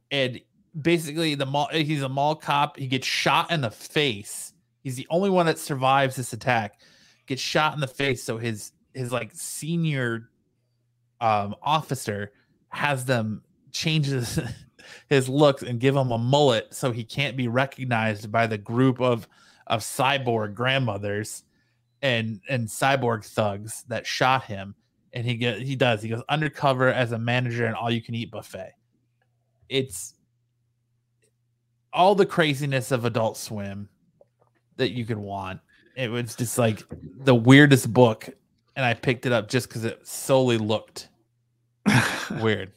And 0.09 0.39
basically, 0.80 1.35
the 1.35 1.45
mall 1.45 1.69
he's 1.72 2.02
a 2.02 2.10
mall 2.10 2.35
cop. 2.35 2.77
He 2.77 2.88
gets 2.88 3.08
shot 3.08 3.52
in 3.52 3.61
the 3.61 3.72
face. 3.72 4.53
He's 4.82 4.95
the 4.95 5.08
only 5.10 5.30
one 5.30 5.45
that 5.45 5.60
survives 5.60 6.16
this 6.16 6.34
attack. 6.34 6.82
Gets 7.26 7.42
shot 7.42 7.74
in 7.74 7.80
the 7.80 7.88
face, 7.88 8.24
so 8.24 8.38
his 8.38 8.72
his 8.93 9.11
like 9.11 9.32
senior 9.34 10.30
um, 11.22 11.56
officer 11.61 12.32
has 12.69 13.06
them 13.06 13.43
change 13.72 14.08
his, 14.08 14.40
his 15.10 15.30
looks 15.30 15.64
and 15.64 15.80
give 15.80 15.95
him 15.95 16.11
a 16.11 16.18
mullet 16.18 16.74
so 16.74 16.92
he 16.92 17.03
can't 17.03 17.38
be 17.38 17.48
recognized 17.48 18.32
by 18.32 18.48
the 18.48 18.58
group 18.58 19.00
of 19.00 19.27
of 19.68 19.82
cyborg 19.82 20.53
grandmothers 20.53 21.43
and 22.02 22.42
and 22.50 22.68
cyborg 22.68 23.26
thugs 23.26 23.84
that 23.88 24.06
shot 24.06 24.43
him 24.43 24.76
and 25.14 25.26
he 25.26 25.35
get 25.35 25.61
he 25.61 25.76
does 25.76 26.02
he 26.02 26.10
goes 26.10 26.22
undercover 26.27 26.90
as 26.90 27.14
a 27.14 27.18
manager 27.18 27.66
in 27.66 27.74
all 27.74 27.90
you 27.90 28.02
can 28.02 28.14
eat 28.14 28.30
buffet 28.30 28.74
it's 29.69 30.16
all 31.93 32.15
the 32.15 32.25
craziness 32.25 32.91
of 32.91 33.05
adult 33.05 33.38
swim 33.38 33.88
that 34.77 34.91
you 34.91 35.05
could 35.05 35.17
want 35.17 35.59
it 35.95 36.09
was 36.09 36.35
just 36.35 36.57
like 36.57 36.83
the 37.19 37.35
weirdest 37.35 37.93
book 37.93 38.27
and 38.75 38.85
i 38.85 38.93
picked 38.93 39.25
it 39.25 39.31
up 39.31 39.47
just 39.47 39.67
because 39.67 39.85
it 39.85 40.05
solely 40.05 40.57
looked 40.57 41.09
weird 42.41 42.72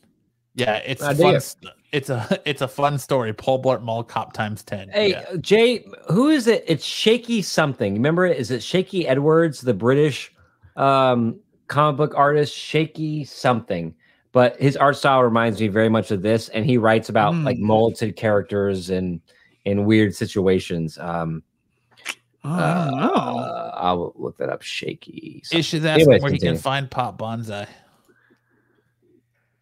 yeah 0.54 0.76
it's 0.86 1.02
I 1.02 1.14
fun 1.14 1.40
st- 1.40 1.72
it's 1.92 2.10
a 2.10 2.40
it's 2.44 2.60
a 2.60 2.68
fun 2.68 2.98
story 2.98 3.32
paul 3.32 3.62
blart 3.62 3.82
mall 3.82 4.04
cop 4.04 4.32
times 4.32 4.62
10 4.62 4.90
Hey, 4.90 5.10
yeah. 5.10 5.24
Jay, 5.40 5.86
who 6.10 6.28
is 6.28 6.46
it? 6.46 6.64
It's 6.66 6.84
Shaky 6.84 7.40
something. 7.42 7.94
Remember 7.94 8.26
it? 8.26 8.36
Is 8.36 8.50
it 8.50 8.62
Shaky 8.62 9.06
Edwards, 9.06 9.60
the 9.60 9.72
British 9.72 10.32
um, 10.76 11.38
comic 11.68 11.96
book 11.96 12.14
artist? 12.16 12.54
Shaky 12.54 13.24
something. 13.24 13.94
But 14.36 14.60
his 14.60 14.76
art 14.76 14.98
style 14.98 15.22
reminds 15.22 15.58
me 15.58 15.68
very 15.68 15.88
much 15.88 16.10
of 16.10 16.20
this, 16.20 16.50
and 16.50 16.66
he 16.66 16.76
writes 16.76 17.08
about 17.08 17.34
like 17.36 17.56
Hmm. 17.56 17.64
mulleted 17.68 18.16
characters 18.16 18.90
and 18.90 19.22
in 19.64 19.86
weird 19.86 20.14
situations. 20.14 20.98
Um, 20.98 21.42
Oh, 22.44 22.50
I 22.52 22.84
don't 22.84 23.00
know. 23.00 23.12
uh, 23.14 23.70
I'll 23.76 24.12
look 24.14 24.36
that 24.36 24.50
up. 24.50 24.60
Shaky. 24.60 25.42
Issues 25.50 25.86
asking 25.86 26.02
Anyways, 26.02 26.22
where 26.22 26.30
he 26.32 26.38
can 26.38 26.58
find 26.58 26.90
Pop 26.90 27.16
Banzai. 27.16 27.66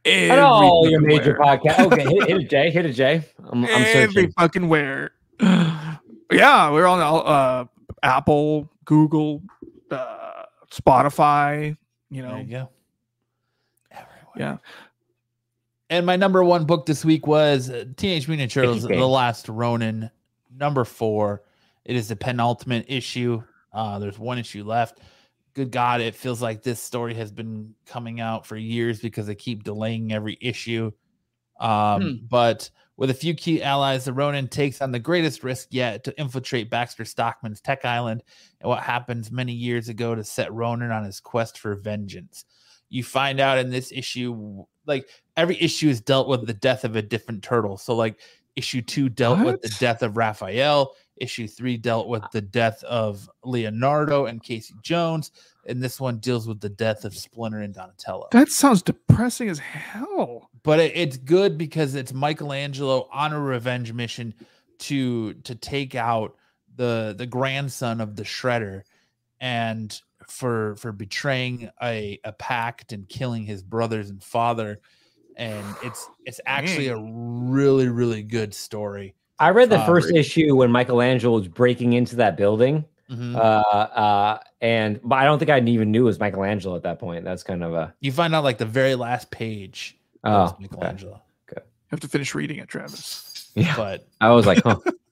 At 0.05 0.39
all 0.41 0.91
your 0.91 1.01
major 1.01 1.35
podcast. 1.36 1.78
Okay, 1.93 2.03
hit, 2.03 2.27
hit 2.27 2.53
it, 2.53 2.73
Hit 2.73 2.86
it, 2.86 2.93
Jay. 2.94 3.23
I'm, 3.49 3.65
I'm 3.67 3.70
Every 3.70 4.33
fucking 4.36 4.67
where. 4.69 5.12
yeah, 5.41 6.70
we're 6.73 6.86
on 6.86 7.01
uh, 7.01 7.65
Apple, 8.03 8.69
Google, 8.85 9.41
uh, 9.93 10.43
Spotify. 10.73 11.77
You 12.11 12.23
know, 12.23 12.39
you. 12.39 12.41
Everywhere. 12.41 12.69
Yeah. 14.37 14.59
And 15.91 16.07
my 16.07 16.17
number 16.17 16.43
one 16.43 16.65
book 16.65 16.87
this 16.87 17.05
week 17.05 17.27
was 17.27 17.71
uh, 17.71 17.85
Teenage 17.97 18.27
Mutant 18.27 18.51
Ninja 18.51 18.55
Turtles. 18.55 18.83
The 18.83 19.07
Last 19.07 19.49
Ronin, 19.49 20.11
number 20.57 20.85
four. 20.85 21.43
It 21.85 21.97
is 21.97 22.09
the 22.09 22.17
penultimate 22.17 22.87
issue. 22.89 23.43
Uh, 23.73 23.99
there's 23.99 24.19
one 24.19 24.39
issue 24.39 24.65
left. 24.65 25.01
Good 25.53 25.71
God, 25.71 26.01
it 26.01 26.15
feels 26.15 26.43
like 26.43 26.63
this 26.63 26.83
story 26.83 27.15
has 27.15 27.31
been 27.31 27.75
coming 27.87 28.21
out 28.21 28.47
for 28.47 28.57
years 28.57 29.01
because 29.01 29.27
they 29.27 29.35
keep 29.35 29.63
delaying 29.63 30.13
every 30.13 30.39
issue. 30.41 30.91
Um, 31.61 32.03
Hmm. 32.03 32.13
But 32.29 32.71
with 32.97 33.11
a 33.11 33.15
few 33.15 33.35
key 33.35 33.63
allies, 33.63 34.05
the 34.05 34.13
Ronin 34.13 34.49
takes 34.49 34.81
on 34.81 34.93
the 34.93 34.99
greatest 34.99 35.45
risk 35.45 35.69
yet 35.71 36.05
to 36.05 36.19
infiltrate 36.21 36.71
Baxter 36.71 37.05
Stockman's 37.05 37.61
Tech 37.61 37.85
Island 37.85 38.23
and 38.61 38.69
what 38.69 38.83
happens 38.83 39.31
many 39.31 39.53
years 39.53 39.89
ago 39.89 40.15
to 40.15 40.25
set 40.25 40.53
Ronin 40.53 40.91
on 40.91 41.05
his 41.05 41.21
quest 41.21 41.59
for 41.59 41.75
vengeance. 41.75 42.45
You 42.94 43.02
find 43.02 43.40
out 43.40 43.58
in 43.58 43.70
this 43.70 43.90
issue, 43.90 44.64
like 44.86 45.08
every 45.36 45.60
issue 45.60 45.89
is 45.89 46.00
dealt 46.00 46.28
with 46.28 46.47
the 46.47 46.55
death 46.55 46.84
of 46.84 46.94
a 46.94 47.02
different 47.02 47.42
turtle. 47.42 47.76
So, 47.76 47.97
like 47.97 48.20
issue 48.56 48.82
two 48.82 49.08
dealt 49.08 49.40
with 49.40 49.60
the 49.62 49.74
death 49.81 50.02
of 50.02 50.16
Raphael. 50.16 50.94
Issue 51.16 51.48
three 51.48 51.76
dealt 51.76 52.08
with 52.08 52.23
the 52.32 52.40
death 52.40 52.82
of 52.84 53.28
Leonardo 53.44 54.26
and 54.26 54.42
Casey 54.42 54.74
Jones, 54.82 55.31
and 55.66 55.82
this 55.82 56.00
one 56.00 56.18
deals 56.18 56.47
with 56.47 56.60
the 56.60 56.68
death 56.68 57.05
of 57.05 57.16
Splinter 57.16 57.60
and 57.60 57.73
Donatello 57.74 58.28
That 58.32 58.48
sounds 58.48 58.82
depressing 58.82 59.48
as 59.48 59.58
hell. 59.60 60.50
but 60.62 60.81
it, 60.81 60.92
it's 60.97 61.16
good 61.16 61.56
because 61.56 61.94
it's 61.94 62.12
Michelangelo 62.12 63.08
on 63.12 63.32
a 63.32 63.40
revenge 63.40 63.92
mission 63.92 64.34
to 64.81 65.34
to 65.34 65.55
take 65.55 65.94
out 65.94 66.36
the 66.76 67.14
the 67.16 67.26
grandson 67.26 68.00
of 68.00 68.16
the 68.16 68.24
Shredder, 68.24 68.82
and 69.40 70.00
for 70.28 70.77
for 70.77 70.93
betraying 70.93 71.70
a 71.83 72.19
a 72.25 72.33
pact 72.33 72.93
and 72.93 73.09
killing 73.09 73.44
his 73.44 73.62
brothers 73.62 74.11
and 74.11 74.23
father, 74.23 74.81
and 75.36 75.65
it's 75.83 76.09
it's 76.25 76.41
actually 76.47 76.89
a 76.89 76.99
really 76.99 77.89
really 77.89 78.23
good 78.23 78.55
story. 78.55 79.15
I 79.39 79.51
read 79.51 79.69
the 79.70 79.81
Uh, 79.81 79.86
first 79.86 80.09
really? 80.09 80.20
issue 80.20 80.55
when 80.57 80.70
Michelangelo 80.70 81.36
was 81.39 81.49
breaking 81.49 81.93
into 81.94 82.17
that 82.17 82.36
building. 82.36 82.85
Mhm. 83.11 83.35
Uh, 83.36 83.39
uh, 83.39 84.39
and 84.61 84.99
but 85.05 85.17
I 85.17 85.25
don't 85.25 85.39
think 85.39 85.51
I 85.51 85.59
even 85.61 85.91
knew 85.91 86.03
it 86.03 86.07
was 86.07 86.19
Michelangelo 86.20 86.75
at 86.77 86.85
that 86.85 86.99
point. 86.99 87.25
That's 87.25 87.43
kind 87.43 87.62
of 87.62 87.75
a 87.75 87.93
you 88.01 88.12
find 88.12 88.35
out 88.35 88.44
like 88.44 88.59
the 88.59 88.65
very 88.65 88.94
last 88.94 89.31
page. 89.31 89.99
oh, 90.25 90.31
was 90.31 90.53
okay. 90.53 90.62
Michelangelo, 90.62 91.23
You 91.51 91.61
have 91.91 92.01
to 92.01 92.09
finish 92.09 92.35
reading 92.35 92.59
it, 92.59 92.69
Travis. 92.69 93.51
yeah. 93.55 93.77
but 93.77 94.07
I 94.20 94.31
was 94.31 94.47
like, 94.47 94.62
huh. 94.62 94.77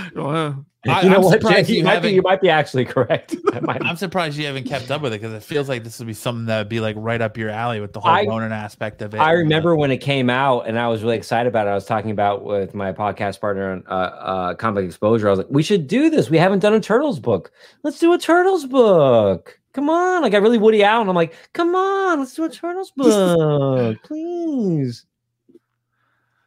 Well, 0.14 0.64
I- 0.88 1.02
you 1.02 1.10
know 1.10 1.16
I'm 1.16 1.22
what? 1.22 1.32
surprised 1.32 1.68
you 1.68 1.78
you, 1.78 1.84
might 1.84 2.00
be, 2.00 2.10
you 2.10 2.22
might 2.22 2.40
be 2.40 2.48
actually 2.48 2.84
correct. 2.84 3.34
I 3.52 3.60
might- 3.60 3.84
I'm 3.84 3.96
surprised 3.96 4.36
you 4.38 4.46
haven't 4.46 4.64
kept 4.64 4.90
up 4.90 5.02
with 5.02 5.12
it 5.12 5.20
because 5.20 5.34
it 5.34 5.42
feels 5.42 5.68
like 5.68 5.82
this 5.82 5.98
would 5.98 6.06
be 6.06 6.14
something 6.14 6.46
that 6.46 6.58
would 6.58 6.68
be 6.68 6.78
like 6.80 6.94
right 6.98 7.20
up 7.20 7.36
your 7.36 7.50
alley 7.50 7.80
with 7.80 7.92
the 7.92 8.00
whole 8.00 8.10
I- 8.12 8.24
Ronin 8.24 8.52
aspect 8.52 9.02
of 9.02 9.12
it. 9.14 9.18
I 9.18 9.32
remember 9.32 9.74
when 9.74 9.90
it 9.90 9.98
came 9.98 10.30
out, 10.30 10.68
and 10.68 10.78
I 10.78 10.86
was 10.88 11.02
really 11.02 11.16
excited 11.16 11.48
about 11.48 11.66
it. 11.66 11.70
I 11.70 11.74
was 11.74 11.86
talking 11.86 12.12
about 12.12 12.44
with 12.44 12.72
my 12.74 12.92
podcast 12.92 13.40
partner 13.40 13.72
on 13.72 13.84
uh, 13.88 13.90
uh, 13.92 14.54
Comic 14.54 14.84
Exposure. 14.84 15.26
I 15.26 15.30
was 15.30 15.38
like, 15.38 15.50
"We 15.50 15.62
should 15.64 15.88
do 15.88 16.08
this. 16.08 16.30
We 16.30 16.38
haven't 16.38 16.60
done 16.60 16.74
a 16.74 16.80
Turtles 16.80 17.18
book. 17.18 17.50
Let's 17.82 17.98
do 17.98 18.12
a 18.12 18.18
Turtles 18.18 18.64
book. 18.66 19.58
Come 19.72 19.90
on!" 19.90 20.22
Like 20.22 20.34
I 20.34 20.38
really 20.38 20.58
Woody 20.58 20.84
Allen. 20.84 21.08
I'm 21.08 21.16
like, 21.16 21.34
"Come 21.52 21.74
on, 21.74 22.20
let's 22.20 22.34
do 22.34 22.44
a 22.44 22.48
Turtles 22.48 22.90
book, 22.96 23.98
please." 24.04 25.04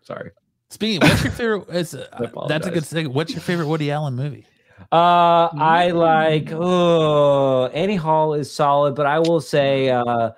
Sorry. 0.01 0.31
Speaking, 0.69 1.01
what's 1.01 1.23
your 1.23 1.31
favorite? 1.31 1.65
It's, 1.69 1.93
uh, 1.93 2.45
that's 2.47 2.67
a 2.67 2.71
good 2.71 2.85
thing. 2.85 3.11
What's 3.11 3.31
your 3.31 3.41
favorite 3.41 3.67
Woody 3.67 3.91
Allen 3.91 4.15
movie? 4.15 4.45
Uh, 4.91 5.49
I 5.51 5.91
like. 5.91 6.51
Oh, 6.51 7.67
Annie 7.67 7.95
Hall 7.95 8.33
is 8.33 8.51
solid, 8.51 8.95
but 8.95 9.05
I 9.05 9.19
will 9.19 9.41
say, 9.41 9.89
uh, 9.89 10.31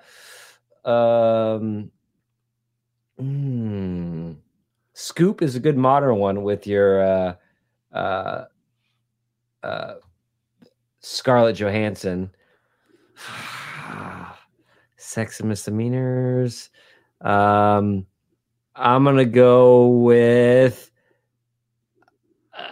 um, 0.84 1.90
mm, 3.20 4.36
Scoop 4.94 5.42
is 5.42 5.54
a 5.54 5.60
good 5.60 5.76
modern 5.76 6.16
one 6.16 6.42
with 6.42 6.66
your 6.66 7.02
uh, 7.02 7.34
uh, 7.92 8.44
uh, 9.62 9.94
Scarlett 11.00 11.56
Johansson. 11.56 12.30
Sex 14.96 15.40
and 15.40 15.48
misdemeanors. 15.48 16.70
Um, 17.20 18.06
I'm 18.74 19.04
gonna 19.04 19.24
go 19.24 19.88
with. 19.88 20.90
Uh, 22.56 22.62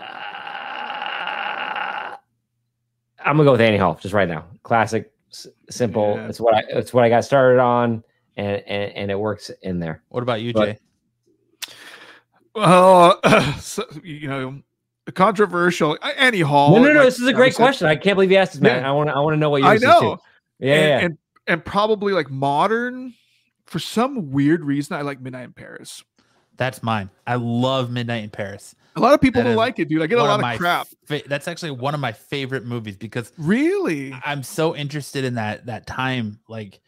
I'm 3.24 3.36
gonna 3.36 3.44
go 3.44 3.52
with 3.52 3.60
Annie 3.60 3.76
Hall 3.76 3.98
just 4.00 4.14
right 4.14 4.28
now. 4.28 4.46
Classic, 4.62 5.10
s- 5.30 5.46
simple. 5.70 6.14
Yeah. 6.16 6.28
It's 6.28 6.40
what 6.40 6.54
I. 6.54 6.62
It's 6.70 6.94
what 6.94 7.04
I 7.04 7.08
got 7.08 7.24
started 7.24 7.60
on, 7.60 8.02
and 8.36 8.62
and, 8.66 8.92
and 8.92 9.10
it 9.10 9.18
works 9.18 9.50
in 9.62 9.78
there. 9.78 10.02
What 10.08 10.22
about 10.22 10.40
you, 10.40 10.52
But- 10.52 10.66
Jay? 10.66 10.78
Well, 12.54 13.20
so, 13.60 13.84
you 14.02 14.26
know, 14.26 14.60
controversial. 15.14 15.96
uh, 16.02 16.10
Annie 16.16 16.40
Hall. 16.40 16.74
no, 16.74 16.82
no, 16.82 16.92
no. 16.92 16.98
like 17.00 17.04
This 17.04 17.20
is 17.20 17.28
a 17.28 17.32
great 17.32 17.54
question. 17.54 17.86
I 17.86 17.94
can't 17.94 18.16
believe 18.16 18.32
you 18.32 18.38
asked 18.38 18.52
this, 18.54 18.60
man. 18.60 18.82
Yeah. 18.82 18.88
I 18.88 18.92
want 18.92 19.08
to. 19.08 19.14
I 19.14 19.20
want 19.20 19.34
to 19.34 19.38
know 19.38 19.50
what 19.50 19.62
you. 19.62 19.68
I 19.68 19.76
know. 19.76 20.18
Yeah, 20.58 20.74
and, 20.74 20.88
yeah. 20.88 20.98
and 21.06 21.18
and 21.46 21.64
probably 21.64 22.12
like 22.12 22.28
modern. 22.30 23.14
For 23.70 23.78
some 23.78 24.30
weird 24.32 24.64
reason, 24.64 24.96
I 24.96 25.02
like 25.02 25.20
Midnight 25.20 25.44
in 25.44 25.52
Paris. 25.52 26.02
That's 26.56 26.82
mine. 26.82 27.08
I 27.26 27.36
love 27.36 27.90
Midnight 27.90 28.24
in 28.24 28.30
Paris. 28.30 28.74
A 28.96 29.00
lot 29.00 29.14
of 29.14 29.20
people 29.20 29.40
That 29.42 29.48
don't 29.48 29.56
like 29.56 29.78
it, 29.78 29.88
dude. 29.88 30.02
I 30.02 30.06
get 30.08 30.18
a 30.18 30.22
lot 30.22 30.34
of 30.34 30.40
my 30.42 30.56
crap. 30.56 30.88
fa- 31.06 31.22
that's 31.26 31.46
actually 31.48 31.70
one 31.70 31.94
of 31.94 32.00
my 32.00 32.12
favorite 32.12 32.66
movies 32.66 32.96
because 32.96 33.32
Really? 33.38 34.12
I'm 34.26 34.42
so 34.42 34.76
interested 34.76 35.24
in 35.24 35.36
that 35.36 35.66
that 35.66 35.86
time, 35.86 36.40
like 36.48 36.80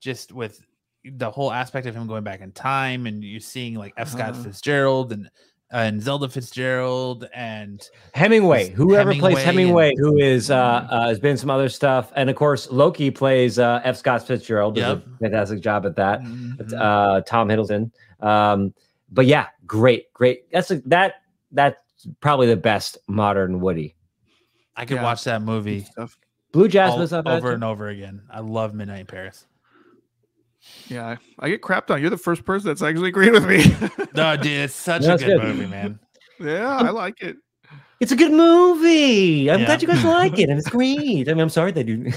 just 0.00 0.32
with 0.32 0.60
the 1.04 1.30
whole 1.30 1.52
aspect 1.52 1.86
of 1.86 1.94
him 1.94 2.06
going 2.06 2.24
back 2.24 2.40
in 2.40 2.52
time, 2.52 3.06
and 3.06 3.22
you 3.22 3.38
seeing 3.38 3.74
like 3.74 3.92
F. 3.98 4.08
Scott 4.08 4.30
Uh-huh. 4.30 4.42
Fitzgerald 4.44 5.12
and 5.12 5.30
and 5.72 6.02
Zelda 6.02 6.28
Fitzgerald 6.28 7.28
and 7.32 7.80
Hemingway, 8.14 8.66
Just 8.66 8.72
whoever 8.76 9.14
plays 9.14 9.38
Hemingway 9.38 9.90
Hemingway, 9.90 9.92
who 9.96 10.18
is 10.18 10.50
uh, 10.50 10.56
uh 10.90 11.08
has 11.08 11.20
been 11.20 11.36
some 11.36 11.50
other 11.50 11.68
stuff, 11.68 12.12
and 12.16 12.28
of 12.28 12.36
course 12.36 12.70
Loki 12.70 13.10
plays 13.10 13.58
uh, 13.58 13.80
F. 13.84 13.96
Scott 13.96 14.26
Fitzgerald. 14.26 14.74
Does 14.74 14.82
Yep. 14.98 15.06
a 15.06 15.18
fantastic 15.18 15.60
job 15.60 15.86
at 15.86 15.96
that. 15.96 16.22
Mhm. 16.22 16.72
Uh, 16.72 17.20
Tom 17.22 17.48
Hiddleston. 17.48 17.90
Um, 18.20 18.74
but 19.10 19.26
yeah, 19.26 19.46
great, 19.66 20.12
great. 20.12 20.50
That's 20.52 20.70
a, 20.70 20.80
that 20.86 21.22
that's 21.52 21.80
probably 22.20 22.46
the 22.48 22.56
best 22.56 22.98
modern 23.08 23.60
Woody. 23.60 23.94
I 24.76 24.84
could 24.84 24.96
Yeah. 24.96 25.02
watch 25.02 25.24
that 25.24 25.42
movie 25.42 25.84
stuff. 25.84 26.16
Blue 26.52 26.62
all- 26.62 26.68
Jasmine's 26.68 27.12
not 27.12 27.26
over 27.26 27.52
and 27.52 27.62
over 27.64 27.88
again. 27.88 28.22
I 28.30 28.40
love 28.40 28.74
Midnight 28.74 29.00
in 29.00 29.06
Paris. 29.06 29.46
Yeah, 30.88 31.06
I- 31.06 31.18
I 31.46 31.48
get 31.50 31.62
crapped 31.62 31.90
on. 31.90 32.00
You're 32.00 32.10
the 32.10 32.16
first 32.18 32.44
person 32.44 32.68
that's 32.68 32.82
actually 32.82 33.08
agreed 33.08 33.32
with 33.32 33.46
me. 33.46 33.64
No, 34.14 34.36
dude, 34.36 34.46
it's 34.52 34.74
such 34.74 35.02
No, 35.02 35.14
a 35.14 35.18
good, 35.18 35.40
good. 35.40 35.42
movie, 35.42 35.66
man. 35.66 35.98
yeah, 36.40 36.76
I 36.76 36.90
like 36.90 37.22
it. 37.22 37.36
It's 38.00 38.12
a 38.12 38.16
good 38.16 38.32
movie. 38.32 39.50
I'm 39.50 39.60
Yeah. 39.60 39.66
glad 39.66 39.82
you 39.82 39.88
guys 39.88 40.04
like 40.04 40.38
it, 40.38 40.48
and 40.50 40.58
it's 40.58 40.68
great. 40.68 41.28
I 41.28 41.32
mean, 41.34 41.40
I'm 41.40 41.48
sorry 41.48 41.70
they 41.72 41.82
do. 41.84 42.10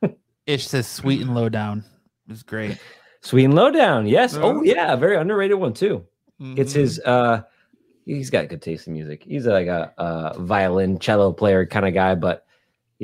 Ish 0.46 0.66
says 0.66 0.86
sweet 0.86 1.20
and 1.22 1.34
low 1.34 1.48
down. 1.48 1.84
It's 2.28 2.42
great. 2.42 2.78
Sweet 3.22 3.44
and 3.46 3.54
Lowdown, 3.54 4.06
yes. 4.06 4.34
Oh 4.36 4.62
Yeah. 4.62 4.74
yeah, 4.74 4.96
very 4.96 5.16
underrated 5.16 5.58
one 5.58 5.72
too. 5.72 6.04
It's 6.40 6.72
Mhm. 6.72 6.76
his. 6.76 7.00
uh 7.00 7.42
He's 8.06 8.28
got 8.28 8.48
good 8.48 8.60
taste 8.60 8.86
in 8.86 8.92
music. 8.92 9.22
He's 9.24 9.46
like 9.46 9.66
a, 9.66 9.90
a 9.96 10.38
violin 10.38 10.98
cello 10.98 11.32
player 11.32 11.64
kind 11.64 11.86
of 11.88 11.94
guy, 11.94 12.14
but 12.14 12.43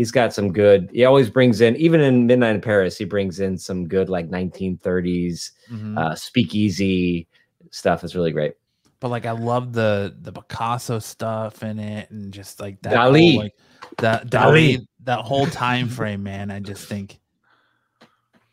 he's 0.01 0.11
got 0.11 0.33
some 0.33 0.51
good. 0.51 0.89
He 0.95 1.05
always 1.05 1.29
brings 1.29 1.61
in, 1.61 1.77
even 1.77 2.01
in 2.01 2.27
Midnight 2.27 2.55
in 2.55 2.61
Paris, 2.63 2.97
he 2.97 3.05
brings 3.05 3.39
in 3.41 3.59
some 3.59 3.87
good 3.87 4.09
like 4.09 4.31
1930s 4.31 5.51
Mhm. 5.71 5.99
uh, 5.99 6.15
speakeasy 6.15 7.27
stuff. 7.71 8.03
It's 8.03 8.15
really 8.15 8.33
great. 8.33 8.55
but 9.01 9.09
like 9.11 9.27
I 9.27 9.33
love 9.33 9.73
the 9.75 10.15
the 10.23 10.33
Picasso 10.33 10.99
stuff 11.01 11.63
in 11.63 11.79
it, 11.79 12.11
and 12.11 12.33
just 12.33 12.61
like 12.61 12.81
that 12.83 12.93
Dali. 12.95 13.33
whole, 13.33 13.43
like 13.45 13.55
that 13.99 14.29
Dali. 14.31 14.77
Dali, 14.79 14.87
that 15.05 15.21
whole 15.21 15.47
time 15.47 15.89
frame, 15.89 16.23
man. 16.23 16.51
I 16.51 16.61
just 16.61 16.87
think 16.87 17.19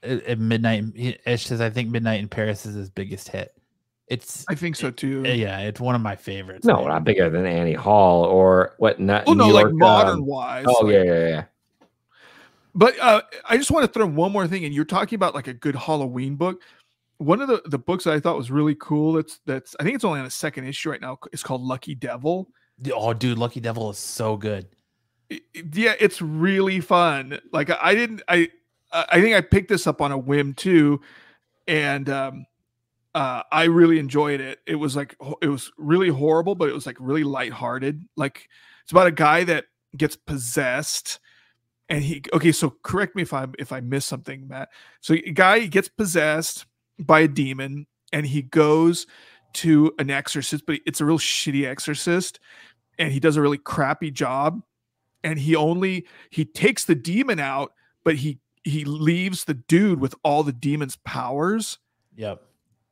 at 0.04 0.24
at 0.24 0.40
midnight. 0.40 0.84
Ish 1.26 1.46
says 1.48 1.62
I 1.62 1.70
think 1.70 1.90
Midnight 1.90 2.20
in 2.22 2.28
Paris 2.30 2.66
is 2.66 2.76
his 2.76 2.90
biggest 2.90 3.30
hit. 3.30 3.52
It's 4.08 4.46
I 4.48 4.56
think 4.56 4.76
so 4.78 4.90
too. 4.90 5.24
yeah, 5.26 5.60
it's 5.60 5.80
one 5.82 5.94
of 5.96 6.02
my 6.02 6.16
favorites. 6.16 6.66
No, 6.66 6.78
man. 6.78 6.88
not 6.88 7.04
bigger 7.04 7.30
than 7.30 7.46
Annie 7.46 7.74
Hall 7.74 8.24
or 8.24 8.74
what? 8.78 9.00
Not 9.00 9.24
Oh 9.28 9.34
no, 9.34 9.48
New 9.48 9.54
like 9.54 9.72
modern 9.72 10.20
um, 10.20 10.26
wise. 10.26 10.66
oh 10.68 10.86
like- 10.86 10.94
yeah, 10.94 11.04
yeah, 11.04 11.28
yeah. 11.28 11.44
But 12.74 12.98
uh, 13.00 13.22
I 13.50 13.58
just 13.58 13.72
want 13.72 13.86
to 13.86 13.92
throw 13.92 14.06
one 14.06 14.32
more 14.32 14.48
thing, 14.48 14.64
and 14.64 14.74
you're 14.74 14.86
talking 14.86 15.16
about 15.16 15.34
like 15.34 15.48
a 15.48 15.54
good 15.54 15.76
Halloween 15.76 16.36
book. 16.36 16.62
One 17.18 17.42
of 17.42 17.48
the, 17.48 17.62
the 17.66 17.80
books 17.80 18.04
that 18.04 18.14
I 18.14 18.20
thought 18.20 18.38
was 18.38 18.52
really 18.52 18.76
cool. 18.76 19.14
That's 19.14 19.40
that's 19.46 19.76
I 19.80 19.84
think 19.84 19.96
it's 19.96 20.06
only 20.06 20.20
on 20.20 20.26
a 20.28 20.30
second 20.32 20.66
issue 20.68 20.92
right 20.92 21.02
now. 21.02 21.18
It's 21.34 21.42
called 21.44 21.62
Lucky 21.64 21.96
Devil. 21.96 22.48
Oh, 22.94 23.14
dude, 23.14 23.40
Lucky 23.40 23.60
Devil 23.60 23.90
is 23.90 23.98
so 23.98 24.38
good. 24.38 24.68
I- 25.32 25.42
I- 25.56 25.64
yeah, 25.74 25.96
it's 26.00 26.22
really 26.22 26.80
fun. 26.80 27.40
Like 27.52 27.72
I 27.82 27.96
didn't 27.96 28.22
I 28.28 28.50
I 28.94 29.06
I 29.14 29.22
think 29.22 29.36
I 29.36 29.42
picked 29.42 29.70
this 29.70 29.88
up 29.88 30.00
on 30.02 30.12
a 30.12 30.18
whim 30.18 30.54
too, 30.54 31.02
and 31.68 32.08
um, 32.10 32.46
uh, 33.18 33.42
I 33.52 33.64
really 33.64 33.98
enjoyed 33.98 34.42
it. 34.42 34.60
It 34.68 34.76
was 34.76 34.96
like 34.96 35.16
it 35.42 35.48
was 35.48 35.72
really 35.76 36.10
horrible, 36.10 36.54
but 36.54 36.70
it 36.70 36.74
was 36.74 36.86
like 36.86 36.98
really 37.00 37.24
lighthearted. 37.24 38.08
Like 38.16 38.48
it's 38.84 38.92
about 38.92 39.08
a 39.08 39.12
guy 39.12 39.44
that 39.46 39.66
gets 39.98 40.16
possessed, 40.16 41.20
and 41.90 42.04
he 42.04 42.22
okay. 42.32 42.52
So 42.52 42.76
correct 42.84 43.16
me 43.16 43.24
if 43.24 43.34
I 43.34 43.48
if 43.58 43.72
I 43.72 43.80
miss 43.80 44.06
something, 44.06 44.48
Matt. 44.48 44.70
So 45.02 45.16
a 45.16 45.32
guy 45.32 45.66
gets 45.66 45.90
possessed 45.90 46.68
by 47.00 47.22
a 47.22 47.28
demon, 47.28 47.88
and 48.14 48.24
he 48.24 48.44
goes 48.44 49.08
to 49.54 49.92
an 49.98 50.12
exorcist, 50.12 50.68
but 50.68 50.80
it's 50.86 51.02
a 51.02 51.06
real 51.06 51.18
shitty 51.18 51.68
exorcist, 51.68 52.40
and 53.00 53.12
he 53.12 53.20
does 53.20 53.36
a 53.36 53.42
really 53.42 53.58
crappy 53.58 54.12
job 54.12 54.62
and 55.24 55.40
he 55.40 55.56
only 55.56 56.06
he 56.30 56.46
takes 56.46 56.86
the 56.86 56.94
demon 56.94 57.40
out 57.40 57.74
but 58.04 58.16
he 58.16 58.38
he 58.64 58.86
leaves 58.86 59.46
the 59.46 59.56
dude 59.56 60.00
with 60.00 60.14
all 60.24 60.44
the 60.44 60.54
demon's 60.54 60.98
powers 60.98 61.80
Yep. 62.16 62.42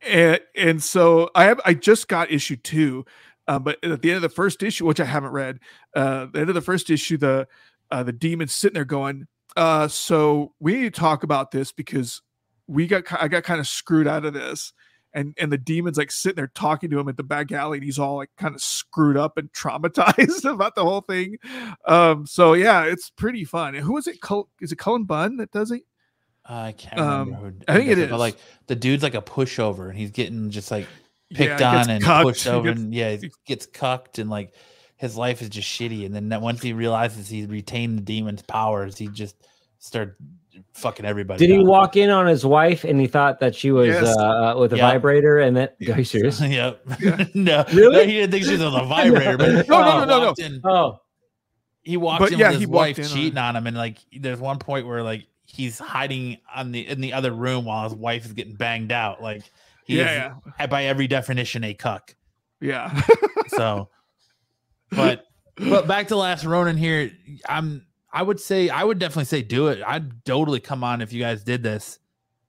And 0.06 0.40
and 0.56 0.84
so 0.84 1.30
i 1.36 1.44
have 1.46 1.60
i 1.66 1.74
just 1.74 2.08
got 2.08 2.32
issue 2.32 2.56
two 2.58 3.06
uh, 3.48 3.60
but 3.60 3.78
at 3.84 4.02
the 4.02 4.10
end 4.10 4.16
of 4.16 4.22
the 4.22 4.30
first 4.30 4.64
issue 4.64 4.86
which 4.86 5.00
i 5.00 5.06
haven't 5.06 5.32
read 5.32 5.60
uh 5.96 6.26
the 6.34 6.40
end 6.40 6.50
of 6.50 6.56
the 6.56 6.62
first 6.62 6.90
issue 6.90 7.18
the 7.18 7.48
uh 7.92 8.04
the 8.04 8.12
demon's 8.14 8.54
sitting 8.54 8.74
there 8.76 8.86
going 8.86 9.28
uh 9.58 9.88
so 9.88 10.54
we 10.60 10.74
need 10.74 10.94
to 10.94 11.00
talk 11.00 11.24
about 11.24 11.52
this 11.52 11.72
because 11.72 12.22
we 12.68 12.88
got 12.88 13.04
i 13.22 13.28
got 13.28 13.44
kind 13.44 13.60
of 13.60 13.68
screwed 13.68 14.08
out 14.08 14.26
of 14.26 14.34
this. 14.34 14.74
And 15.14 15.34
and 15.40 15.50
the 15.50 15.58
demon's 15.58 15.98
like 15.98 16.12
sitting 16.12 16.36
there 16.36 16.52
talking 16.56 16.90
to 16.90 17.00
him 17.00 17.08
at 17.08 17.16
the 17.16 17.24
back 17.24 17.52
alley 17.54 17.78
and 17.78 17.86
he's 17.86 18.00
all 18.00 18.18
like 18.18 18.32
kind 18.38 18.54
of 18.54 18.62
screwed 18.62 19.16
up 19.16 19.38
and 19.38 19.50
traumatized 19.54 20.44
about 20.44 20.76
the 20.76 20.84
whole 20.84 21.02
thing. 21.02 21.38
Um 21.88 22.26
so 22.26 22.54
yeah 22.54 22.84
it's 22.84 23.12
pretty 23.12 23.46
fun. 23.46 23.76
And 23.76 23.86
who 23.86 23.98
is 23.98 24.08
it? 24.08 24.20
Cul- 24.20 24.50
is 24.60 24.74
it 24.74 24.78
cullen 24.78 25.06
bunn 25.06 25.38
that 25.38 25.52
does 25.52 25.72
it 25.72 25.84
I 26.48 26.74
can't 26.74 27.00
Um, 27.00 27.28
remember. 27.34 27.48
Who, 27.50 27.56
I 27.68 27.78
think 27.78 27.90
it 27.90 27.96
does 27.96 28.10
But 28.10 28.20
like 28.20 28.38
the 28.68 28.76
dude's 28.76 29.04
like 29.04 29.16
a 29.16 29.22
pushover, 29.22 29.90
and 29.90 29.98
he's 29.98 30.12
getting 30.12 30.50
just 30.52 30.70
like 30.72 30.88
picked 31.34 31.60
he 31.60 31.66
on 31.66 31.90
and 31.90 32.04
cucked, 32.04 32.24
pushed 32.24 32.48
over, 32.48 32.70
gets- 32.70 32.80
and 32.82 32.94
yeah, 32.94 33.16
he 33.16 33.32
gets 33.46 33.66
cucked, 33.66 34.20
and 34.20 34.30
like 34.30 34.54
his 34.98 35.18
life 35.18 35.42
is 35.42 35.50
just 35.50 35.68
shitty. 35.68 36.06
And 36.06 36.14
then 36.16 36.42
once 36.42 36.62
he 36.62 36.74
realizes 36.74 37.28
he 37.28 37.46
retained 37.46 37.98
the 37.98 38.02
demon's 38.04 38.42
powers, 38.44 38.98
he 38.98 39.08
just 39.08 39.36
started 39.80 40.14
fucking 40.74 41.06
everybody. 41.06 41.40
Did 41.46 41.54
he 41.54 41.60
up. 41.62 41.66
walk 41.66 41.96
in 41.98 42.10
on 42.10 42.28
his 42.28 42.46
wife 42.46 42.86
and 42.86 43.00
he 43.02 43.08
thought 43.08 43.40
that 43.42 43.54
she 43.56 43.72
was 43.72 43.88
Yes. 43.90 44.16
uh, 44.18 44.56
with 44.58 44.72
a 44.72 44.78
Yeah. 44.78 44.92
vibrator? 44.92 45.40
And 45.40 45.58
then, 45.58 45.70
Yeah. 45.80 45.96
are 45.96 45.98
you 46.00 46.06
serious? 46.06 46.40
yep. 46.42 46.80
Yeah. 47.02 47.26
no, 47.34 47.66
Really? 47.74 47.94
no, 47.98 48.04
he 48.06 48.12
didn't 48.14 48.32
think 48.32 48.46
she 48.46 48.52
was 48.54 48.62
on 48.62 48.72
the 48.72 48.84
vibrator, 48.86 49.38
but 49.38 49.50
No, 49.68 49.82
no, 49.82 50.00
no, 50.00 50.06
no, 50.06 50.20
no. 50.22 50.34
in- 50.46 50.62
Oh, 50.64 51.02
he 51.82 51.98
walked 51.98 52.22
But 52.22 52.32
in 52.32 52.40
yeah, 52.40 52.52
with 52.52 52.60
his 52.62 52.68
walked 52.70 52.78
wife 52.88 53.00
in 53.00 53.06
on 53.06 53.12
cheating 53.12 53.38
on 53.38 53.56
him, 53.58 53.68
and 53.68 53.76
like 53.76 53.98
there's 54.18 54.40
one 54.40 54.60
point 54.60 54.88
where 54.88 55.04
like 55.04 55.28
he's 55.46 55.80
hiding 55.80 56.38
on 56.54 56.72
the 56.72 56.88
in 56.88 57.02
the 57.02 57.14
other 57.14 57.32
room 57.32 57.66
while 57.66 57.84
his 57.84 57.94
wife 57.94 58.26
is 58.26 58.34
getting 58.34 58.56
banged 58.56 58.92
out. 58.92 59.22
Like 59.22 59.44
he 59.86 59.98
yeah 59.98 60.36
is 60.38 60.54
yeah 60.60 60.68
by 60.68 60.86
every 60.86 61.08
definition 61.08 61.64
a 61.64 61.74
cuck. 61.74 62.16
yeah 62.60 63.02
So, 63.50 63.90
but 64.92 65.26
but 65.58 65.88
back 65.88 66.10
to 66.10 66.16
Last 66.16 66.46
Ronin 66.46 66.78
here. 66.78 67.12
I'm 67.48 67.86
I 68.12 68.24
would 68.24 68.40
say 68.40 68.70
I 68.70 68.84
would 68.84 69.00
definitely 69.00 69.26
say 69.26 69.42
do 69.42 69.68
it. 69.68 69.82
I'd 69.86 70.26
totally 70.26 70.60
come 70.60 70.84
on 70.84 71.02
if 71.02 71.14
you 71.14 71.22
guys 71.22 71.44
did 71.44 71.64
this 71.64 72.00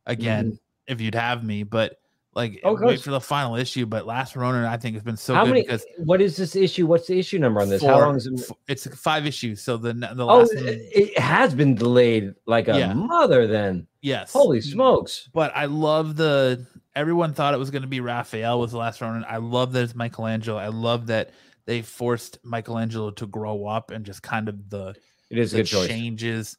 again 0.07 0.47
mm-hmm. 0.47 0.92
if 0.92 1.00
you'd 1.00 1.15
have 1.15 1.44
me. 1.44 1.62
But 1.62 1.99
like. 2.36 2.60
Oh, 2.62 2.76
wait 2.81 3.00
for 3.00 3.10
the 3.10 3.20
final 3.20 3.56
issue. 3.56 3.86
But 3.86 4.06
Last 4.06 4.36
Ronin 4.36 4.65
I 4.65 4.76
think 4.76 4.94
has 4.94 5.02
been 5.02 5.16
so 5.16 5.34
how 5.34 5.42
good 5.44 5.50
many? 5.50 5.62
because 5.62 5.84
What 5.98 6.20
is 6.20 6.36
this 6.36 6.55
issue? 6.55 6.86
What's 6.86 7.08
the 7.08 7.18
issue 7.18 7.39
number 7.40 7.60
on 7.60 7.68
this? 7.68 7.82
How 7.82 7.98
long 7.98 8.15
is 8.16 8.26
it? 8.26 8.48
it's 8.68 8.86
five 8.97 9.26
issues. 9.26 9.60
So 9.62 9.76
the 9.76 9.92
the 9.94 10.23
Oh, 10.24 10.39
last 10.39 10.52
it, 10.52 10.65
one, 10.65 10.66
it 10.92 11.18
has 11.18 11.55
been 11.55 11.74
delayed 11.74 12.34
like 12.47 12.68
a 12.68 12.78
Yeah. 12.78 12.92
mother. 12.94 13.48
Then 13.48 13.89
yes. 14.02 14.32
holy 14.32 14.60
smokes! 14.60 15.28
but 15.32 15.50
I 15.56 15.65
love 15.65 16.15
the 16.16 16.65
everyone 16.94 17.34
thought 17.34 17.52
it 17.55 17.58
was 17.58 17.70
going 17.70 17.82
to 17.82 17.89
be 17.89 18.00
Raphael 18.00 18.60
was 18.60 18.70
the 18.73 18.78
last 18.78 19.00
Ronin. 19.00 19.24
I 19.28 19.39
love 19.39 19.73
that 19.73 19.82
it's 19.82 19.94
Michelangelo. 19.97 20.58
I 20.58 20.68
love 20.68 21.08
that 21.08 21.31
they 21.66 21.82
forced 21.82 22.39
Michelangelo 22.44 23.10
to 23.10 23.26
grow 23.26 23.66
up 23.66 23.90
and 23.90 24.06
just 24.06 24.23
kind 24.23 24.48
of 24.48 24.70
the 24.70 24.94
It 25.31 25.39
is 25.39 25.52
a 25.52 25.58
the 25.58 25.65
changes 25.65 26.56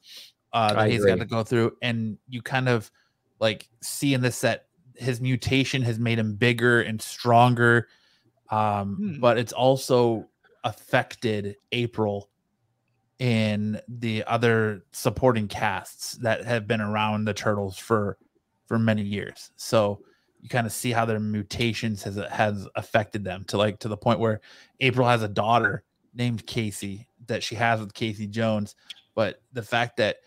uh, 0.53 0.69
that 0.73 0.77
I 0.79 0.89
he's 0.89 1.05
got 1.05 1.19
to 1.19 1.25
go 1.25 1.43
through, 1.43 1.75
and 1.81 2.17
you 2.27 2.41
kind 2.41 2.67
of 2.69 2.89
like 3.39 3.67
see 3.81 4.13
in 4.13 4.21
this 4.21 4.41
that 4.41 4.66
his 4.97 5.21
mutation 5.21 5.81
has 5.83 5.99
made 5.99 6.19
him 6.19 6.35
bigger 6.35 6.81
and 6.81 7.01
stronger. 7.01 7.87
Um, 8.49 8.95
Hmm. 8.95 9.19
but 9.19 9.37
it's 9.37 9.51
also 9.53 10.29
affected 10.63 11.57
April 11.73 12.29
and 13.19 13.81
the 13.87 14.23
other 14.25 14.85
supporting 14.91 15.47
casts 15.47 16.13
that 16.13 16.45
have 16.45 16.67
been 16.67 16.81
around 16.81 17.25
the 17.25 17.33
turtles 17.33 17.77
for 17.77 18.17
for 18.67 18.77
many 18.77 19.01
years. 19.01 19.51
So 19.55 20.01
you 20.41 20.49
kind 20.49 20.67
of 20.67 20.73
see 20.73 20.91
how 20.91 21.05
their 21.05 21.19
mutations 21.19 22.03
has 22.03 22.15
has 22.31 22.67
affected 22.75 23.23
them 23.23 23.43
to 23.45 23.57
like 23.57 23.79
to 23.79 23.87
the 23.87 23.97
point 23.97 24.19
where 24.19 24.39
April 24.79 25.07
has 25.07 25.23
a 25.23 25.27
daughter 25.27 25.83
named 26.13 26.45
Casey 26.45 27.07
that 27.27 27.43
she 27.43 27.55
has 27.55 27.79
with 27.79 27.93
Casey 27.93 28.27
Jones, 28.27 28.75
but 29.15 29.41
the 29.53 29.63
fact 29.63 29.97
that 29.97 30.17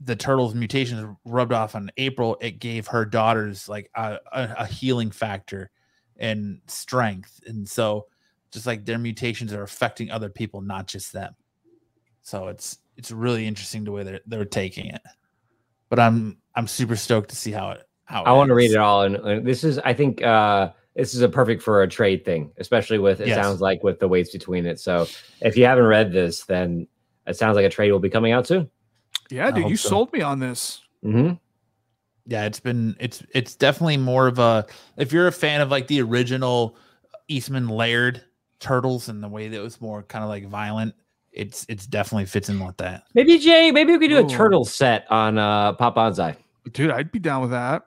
the 0.00 0.16
turtles 0.16 0.54
mutations 0.54 1.16
rubbed 1.24 1.52
off 1.52 1.74
on 1.74 1.90
April, 1.96 2.36
it 2.40 2.58
gave 2.58 2.86
her 2.88 3.04
daughters 3.04 3.68
like 3.68 3.90
a, 3.94 4.18
a, 4.32 4.54
a 4.58 4.66
healing 4.66 5.10
factor 5.10 5.70
and 6.16 6.60
strength. 6.66 7.40
And 7.46 7.68
so 7.68 8.06
just 8.50 8.66
like 8.66 8.84
their 8.84 8.98
mutations 8.98 9.52
are 9.52 9.62
affecting 9.62 10.10
other 10.10 10.30
people, 10.30 10.60
not 10.60 10.86
just 10.86 11.12
them. 11.12 11.34
So 12.22 12.48
it's 12.48 12.78
it's 12.96 13.10
really 13.10 13.46
interesting 13.46 13.84
the 13.84 13.92
way 13.92 14.02
they're 14.02 14.20
they're 14.26 14.44
taking 14.44 14.86
it. 14.86 15.02
But 15.90 16.00
I'm 16.00 16.38
I'm 16.54 16.66
super 16.66 16.96
stoked 16.96 17.30
to 17.30 17.36
see 17.36 17.52
how 17.52 17.72
it 17.72 17.86
how 18.06 18.24
I 18.24 18.32
want 18.32 18.48
to 18.48 18.54
read 18.54 18.70
it 18.70 18.78
all, 18.78 19.02
and, 19.02 19.16
and 19.16 19.46
this 19.46 19.64
is, 19.64 19.78
I 19.80 19.92
think, 19.92 20.22
uh, 20.22 20.70
this 20.94 21.12
is 21.12 21.22
a 21.22 21.28
perfect 21.28 21.62
for 21.62 21.82
a 21.82 21.88
trade 21.88 22.24
thing, 22.24 22.52
especially 22.58 22.98
with 22.98 23.20
it 23.20 23.28
Yes. 23.28 23.36
sounds 23.36 23.60
like 23.60 23.82
with 23.82 23.98
the 23.98 24.08
weights 24.08 24.30
between 24.30 24.64
it. 24.64 24.80
So 24.80 25.06
if 25.40 25.56
you 25.56 25.64
haven't 25.66 25.84
read 25.84 26.12
this, 26.12 26.44
then 26.44 26.86
it 27.26 27.36
sounds 27.36 27.56
like 27.56 27.66
a 27.66 27.68
trade 27.68 27.90
will 27.90 27.98
be 27.98 28.08
coming 28.08 28.32
out 28.32 28.46
soon. 28.46 28.70
Yeah, 29.30 29.50
dude, 29.50 29.68
you 29.68 29.76
so. 29.76 29.88
sold 29.88 30.12
me 30.12 30.20
on 30.22 30.38
this. 30.40 30.80
hmm 31.02 31.32
yeah 32.28 32.44
it's 32.44 32.58
been 32.58 32.96
it's 32.98 33.22
it's 33.32 33.54
definitely 33.54 33.96
more 33.96 34.26
of 34.26 34.40
a 34.40 34.66
if 34.96 35.12
you're 35.12 35.28
a 35.28 35.32
fan 35.32 35.60
of 35.60 35.70
like 35.70 35.86
the 35.86 36.02
original 36.02 36.76
eastman 37.28 37.68
laird 37.68 38.20
turtles 38.58 39.08
and 39.08 39.22
the 39.22 39.28
way 39.28 39.46
that 39.46 39.56
it 39.56 39.62
was 39.62 39.80
more 39.80 40.02
kind 40.02 40.24
of 40.24 40.28
like 40.28 40.44
violent 40.48 40.92
it's 41.30 41.64
it's 41.68 41.86
definitely 41.86 42.24
fits 42.24 42.48
in 42.48 42.58
with 42.58 42.76
that 42.78 43.04
Maybe 43.14 43.38
Jay, 43.38 43.70
maybe 43.70 43.92
we 43.92 43.98
could 44.00 44.08
do 44.08 44.18
a 44.18 44.24
Ooh. 44.24 44.28
turtle 44.28 44.64
set 44.64 45.06
on 45.08 45.38
uh, 45.38 45.74
Pop 45.74 45.94
Banzai. 45.94 46.34
Dude, 46.72 46.90
I'd 46.90 47.12
be 47.12 47.20
down 47.20 47.42
with 47.42 47.50
that. 47.52 47.86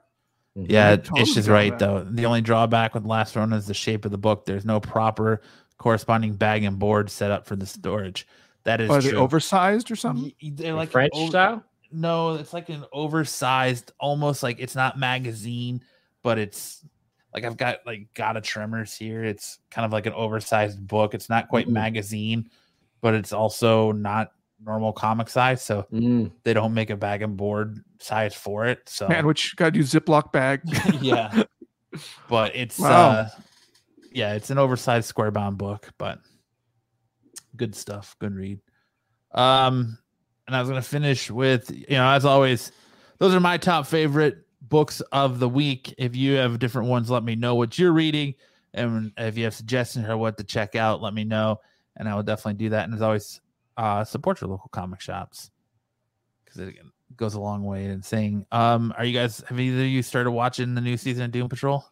yeah 0.54 0.92
I'm 0.92 0.98
totally 1.02 1.20
it's 1.20 1.34
just 1.34 1.48
right 1.48 1.78
though 1.78 2.02
the 2.10 2.24
only 2.24 2.40
drawback 2.40 2.94
with 2.94 3.04
Last 3.04 3.36
Ronin 3.36 3.58
is 3.58 3.66
the 3.66 3.74
shape 3.74 4.06
of 4.06 4.10
the 4.10 4.16
book 4.18 4.46
there's 4.46 4.64
no 4.64 4.80
proper 4.80 5.42
corresponding 5.76 6.32
bag 6.34 6.64
and 6.64 6.78
board 6.78 7.10
set 7.10 7.30
up 7.30 7.46
for 7.46 7.56
the 7.56 7.66
storage 7.66 8.26
that 8.64 8.80
is 8.80 8.90
Are 8.90 9.00
they 9.00 9.14
oversized 9.14 9.90
or 9.90 9.96
something? 9.96 10.32
They're 10.42 10.72
Like 10.74 10.88
like 10.88 10.90
French 10.90 11.12
o- 11.14 11.28
style. 11.28 11.64
no 11.92 12.34
it's 12.34 12.52
like 12.52 12.68
an 12.68 12.84
oversized 12.92 13.92
almost 13.98 14.42
like 14.42 14.56
it's 14.60 14.74
not 14.76 14.98
magazine 14.98 15.82
but 16.22 16.38
it's 16.38 16.84
like 17.34 17.44
i've 17.44 17.56
got 17.56 17.78
like 17.86 18.06
got 18.14 18.36
a 18.36 18.40
tremors 18.40 18.94
here 18.96 19.24
it's 19.24 19.58
kind 19.70 19.84
of 19.84 19.92
like 19.92 20.06
an 20.06 20.12
oversized 20.12 20.86
book 20.86 21.14
it's 21.14 21.28
not 21.28 21.48
quite 21.48 21.66
Mhm. 21.68 21.72
magazine 21.72 22.50
but 23.00 23.14
it's 23.14 23.32
also 23.32 23.90
not 23.92 24.32
normal 24.64 24.92
comic 24.92 25.28
size 25.28 25.62
so 25.62 25.86
Mm. 25.92 26.30
they 26.44 26.52
don't 26.52 26.74
make 26.74 26.90
a 26.90 26.96
bag 26.96 27.22
and 27.22 27.36
board 27.36 27.82
size 27.98 28.34
for 28.34 28.66
it 28.66 28.80
so 28.88 29.08
Man, 29.08 29.26
which 29.26 29.56
gotta 29.56 29.70
do 29.72 29.80
Ziploc 29.80 30.30
bag. 30.32 30.60
yeah 31.00 31.42
but 32.28 32.54
it's 32.54 32.78
Wow. 32.78 33.08
uh 33.10 33.28
yeah 34.12 34.34
it's 34.34 34.50
an 34.50 34.58
oversized 34.58 35.08
square 35.08 35.30
bound 35.32 35.56
book 35.58 35.90
but 35.98 36.20
good 37.56 37.74
stuff 37.74 38.16
good 38.18 38.34
read 38.34 38.60
um 39.32 39.98
and 40.46 40.56
i 40.56 40.60
was 40.60 40.68
gonna 40.68 40.82
finish 40.82 41.30
with 41.30 41.70
you 41.70 41.96
know 41.96 42.10
as 42.10 42.24
always 42.24 42.72
those 43.18 43.34
are 43.34 43.40
my 43.40 43.56
top 43.56 43.86
favorite 43.86 44.46
books 44.62 45.00
of 45.12 45.38
the 45.38 45.48
week 45.48 45.94
if 45.98 46.14
you 46.14 46.34
have 46.34 46.58
different 46.58 46.88
ones 46.88 47.10
let 47.10 47.22
me 47.22 47.34
know 47.34 47.54
what 47.54 47.78
you're 47.78 47.92
reading 47.92 48.34
and 48.74 49.12
if 49.16 49.36
you 49.36 49.44
have 49.44 49.54
suggestions 49.54 50.06
or 50.08 50.16
what 50.16 50.36
to 50.36 50.44
check 50.44 50.76
out 50.76 51.00
let 51.00 51.14
me 51.14 51.24
know 51.24 51.58
and 51.96 52.08
i 52.08 52.14
will 52.14 52.22
definitely 52.22 52.54
do 52.54 52.68
that 52.68 52.84
and 52.84 52.94
as 52.94 53.02
always 53.02 53.40
uh 53.76 54.04
support 54.04 54.40
your 54.40 54.50
local 54.50 54.68
comic 54.70 55.00
shops 55.00 55.50
because 56.44 56.60
it 56.60 56.76
goes 57.16 57.34
a 57.34 57.40
long 57.40 57.64
way 57.64 57.84
in 57.86 58.02
saying 58.02 58.44
um 58.52 58.92
are 58.96 59.04
you 59.04 59.18
guys 59.18 59.42
have 59.48 59.58
either 59.58 59.82
of 59.82 59.86
you 59.86 60.02
started 60.02 60.30
watching 60.30 60.74
the 60.74 60.80
new 60.80 60.96
season 60.96 61.24
of 61.24 61.30
doom 61.30 61.48
patrol 61.48 61.84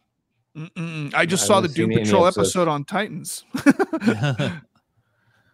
Mm-mm. 0.57 1.15
I 1.15 1.25
just 1.25 1.45
I 1.45 1.47
saw 1.47 1.61
the 1.61 1.69
Doom 1.69 1.91
Patrol 1.91 2.27
episodes. 2.27 2.49
episode 2.49 2.69
on 2.69 2.85
Titans. 2.85 3.45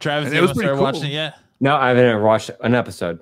travis 0.00 0.26
And 0.26 0.34
you 0.34 0.38
it 0.38 0.42
was 0.42 0.52
pretty 0.52 0.66
started 0.68 0.82
watching 0.82 1.04
it 1.04 1.12
yet 1.12 1.34
No, 1.60 1.76
I 1.76 1.88
haven't 1.88 2.22
watched 2.22 2.50
an 2.62 2.74
episode. 2.74 3.20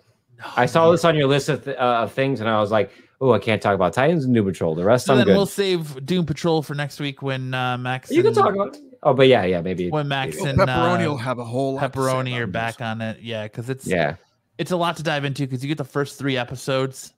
I 0.56 0.66
saw 0.66 0.84
man. 0.86 0.92
this 0.92 1.04
on 1.04 1.14
your 1.16 1.28
list 1.28 1.48
of, 1.48 1.64
th- 1.64 1.76
uh, 1.76 1.80
of 2.02 2.12
things, 2.12 2.40
and 2.40 2.48
I 2.48 2.58
was 2.60 2.72
like, 2.72 2.90
"Oh, 3.20 3.30
I 3.32 3.38
can't 3.38 3.62
talk 3.62 3.74
about 3.76 3.92
Titans 3.92 4.24
and 4.24 4.32
New 4.32 4.42
Patrol. 4.42 4.74
The 4.74 4.82
rest 4.84 5.06
So 5.06 5.12
I'm 5.12 5.18
then 5.18 5.26
good." 5.28 5.36
we'll 5.36 5.46
save 5.46 6.04
Doom 6.04 6.26
Patrol 6.26 6.62
for 6.62 6.74
next 6.74 6.98
week 6.98 7.22
when 7.22 7.54
uh, 7.54 7.78
Max. 7.78 8.10
you 8.10 8.22
can 8.24 8.34
talk 8.34 8.52
about. 8.52 8.76
Oh, 9.04 9.14
but 9.14 9.28
yeah, 9.28 9.44
yeah, 9.44 9.60
maybe. 9.60 9.88
when 9.90 10.08
Max 10.08 10.36
maybe. 10.38 10.50
and 10.50 10.58
Pepperoni 10.58 11.06
uh, 11.06 11.10
will 11.10 11.16
have 11.18 11.38
a 11.38 11.44
whole 11.44 11.74
lot 11.74 11.80
to 11.80 11.86
say 11.86 12.06
Pepperoni 12.08 12.38
are 12.38 12.46
back 12.48 12.80
on 12.80 13.00
it. 13.00 13.20
Yeah, 13.20 13.44
because 13.44 13.70
it's 13.70 13.86
Yeah, 13.86 14.16
it's 14.58 14.72
a 14.72 14.76
lot 14.76 14.96
to 14.96 15.04
dive 15.04 15.24
into 15.24 15.42
because 15.46 15.62
you 15.62 15.68
get 15.68 15.78
the 15.78 15.84
first 15.84 16.18
three 16.18 16.36
episodes, 16.36 17.12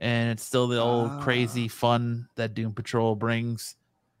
and 0.00 0.30
it's 0.32 0.42
still 0.42 0.66
the 0.68 0.78
old 0.78 1.10
Ah. 1.12 1.20
crazy 1.22 1.68
fun 1.68 2.26
that 2.36 2.52
Doom 2.52 2.72
Patrol 2.74 3.14
brings. 3.16 3.76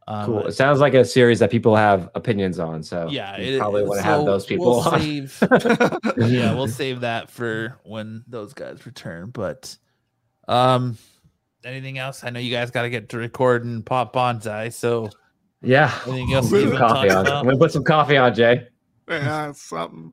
Um, 0.08 0.26
cool. 0.26 0.46
It 0.46 0.52
sounds 0.52 0.78
like 0.78 0.94
a 0.94 1.04
series 1.04 1.40
that 1.40 1.50
people 1.50 1.74
have 1.74 2.08
opinions 2.14 2.58
on. 2.60 2.82
So 2.82 3.08
yeah, 3.10 3.36
you 3.38 3.56
it- 3.56 3.58
probably 3.58 3.82
want 3.82 3.98
to 3.98 4.02
so 4.04 4.08
have 4.10 4.24
those 4.24 4.46
people 4.46 4.66
We'll 4.66 4.80
on. 4.80 5.00
save, 5.00 5.38
yeah, 6.16 6.54
we'll 6.54 6.68
save 6.68 7.00
that 7.00 7.28
for 7.30 7.76
when 7.82 8.22
those 8.28 8.52
guys 8.54 8.86
return. 8.86 9.30
But 9.30 9.76
um, 10.46 10.96
anything 11.64 11.98
else? 11.98 12.22
I 12.22 12.30
know 12.30 12.38
you 12.38 12.52
guys 12.52 12.70
got 12.70 12.82
to 12.82 12.90
get 12.90 13.08
to 13.10 13.18
record 13.18 13.64
and 13.64 13.84
pop 13.84 14.12
banzai. 14.12 14.68
So 14.68 15.10
yeah. 15.60 15.92
anything 16.06 16.34
else 16.34 16.50
Put 16.50 16.62
some 16.68 16.76
Coffee 16.76 17.10
on. 17.10 17.26
I'm 17.26 17.44
gonna 17.44 17.56
put 17.58 17.72
some 17.72 17.82
coffee 17.84 18.16
on, 18.16 18.32
Jay. 18.34 18.68
yeah, 19.08 19.50
something. 19.52 20.12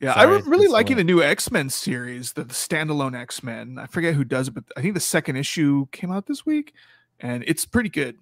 Yeah, 0.00 0.14
Sorry, 0.14 0.36
I'm 0.38 0.48
really 0.50 0.66
liking 0.66 0.94
slow. 0.96 1.00
the 1.00 1.04
new 1.04 1.22
X 1.22 1.50
Men 1.52 1.70
series, 1.70 2.32
the, 2.32 2.42
the 2.42 2.54
standalone 2.54 3.16
X 3.20 3.42
Men. 3.44 3.78
I 3.78 3.86
forget 3.86 4.14
who 4.14 4.24
does 4.24 4.48
it, 4.48 4.50
but 4.54 4.64
I 4.76 4.82
think 4.82 4.94
the 4.94 5.00
second 5.00 5.36
issue 5.36 5.86
came 5.92 6.10
out 6.10 6.26
this 6.26 6.44
week, 6.44 6.74
and 7.20 7.44
it's 7.46 7.64
pretty 7.64 7.88
good. 7.88 8.16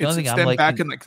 The 0.00 0.04
It's, 0.06 0.10
only 0.12 0.22
thing 0.22 0.32
it's 0.32 0.40
I'm 0.40 0.56
back 0.56 0.72
liking- 0.72 0.86
in 0.86 0.90
like 0.90 1.06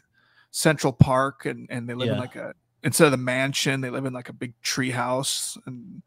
Central 0.51 0.93
Park, 0.93 1.45
and 1.45 1.67
and 1.69 1.89
they 1.89 1.93
live 1.95 2.09
in 2.09 2.17
like 2.19 2.35
a 2.35 2.53
instead 2.83 3.05
of 3.05 3.11
the 3.11 3.17
mansion, 3.17 3.81
they 3.81 3.89
live 3.89 4.05
in 4.05 4.13
like 4.13 4.29
a 4.29 4.33
big 4.33 4.53
tree 4.61 4.91
house, 4.91 5.57
and 5.65 6.01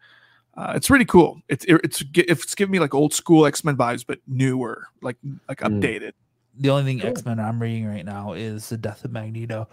uh, 0.56 0.72
it's 0.76 0.88
really 0.88 1.04
cool. 1.04 1.40
It's 1.48 1.64
it- 1.64 1.80
it's 1.84 1.98
gi- 1.98 2.22
it's 2.22 2.54
giving 2.54 2.70
me 2.72 2.78
like 2.78 2.94
old 2.94 3.12
school 3.12 3.44
X 3.44 3.64
Men 3.64 3.76
vibes, 3.76 4.04
but 4.06 4.20
newer, 4.28 4.86
like 5.02 5.16
like 5.48 5.58
Mm. 5.60 5.80
updated. 5.80 6.12
The 6.58 6.70
only 6.70 6.84
thing 6.84 7.00
Cool. 7.00 7.10
X 7.10 7.24
Men 7.26 7.38
I'm 7.40 7.60
reading 7.60 7.86
right 7.86 8.04
now 8.04 8.32
is 8.34 8.68
the 8.70 8.78
Death 8.78 9.04
of 9.04 9.10
Magneto. 9.12 9.68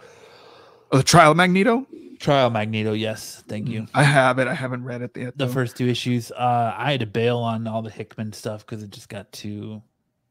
Oh, 0.92 0.96
the 0.98 1.02
Trial 1.04 1.30
of 1.30 1.36
Magneto. 1.36 1.86
Trial 2.20 2.46
of 2.48 2.52
Magneto, 2.52 2.92
yes, 2.92 3.42
thank 3.48 3.68
you. 3.68 3.86
I 3.94 4.02
have 4.04 4.38
it. 4.38 4.46
I 4.48 4.54
haven't 4.54 4.84
read 4.84 5.02
it 5.02 5.16
yet. 5.16 5.36
The 5.38 5.46
though. 5.46 5.52
first 5.52 5.76
two 5.76 5.86
issues, 5.88 6.30
uh, 6.32 6.74
I 6.76 6.90
had 6.92 7.00
to 7.00 7.06
bail 7.06 7.38
on 7.38 7.66
all 7.66 7.82
the 7.82 7.90
Hickman 7.90 8.32
stuff 8.32 8.64
because 8.66 8.82
it 8.82 8.90
just 8.90 9.08
got 9.08 9.30
too 9.32 9.82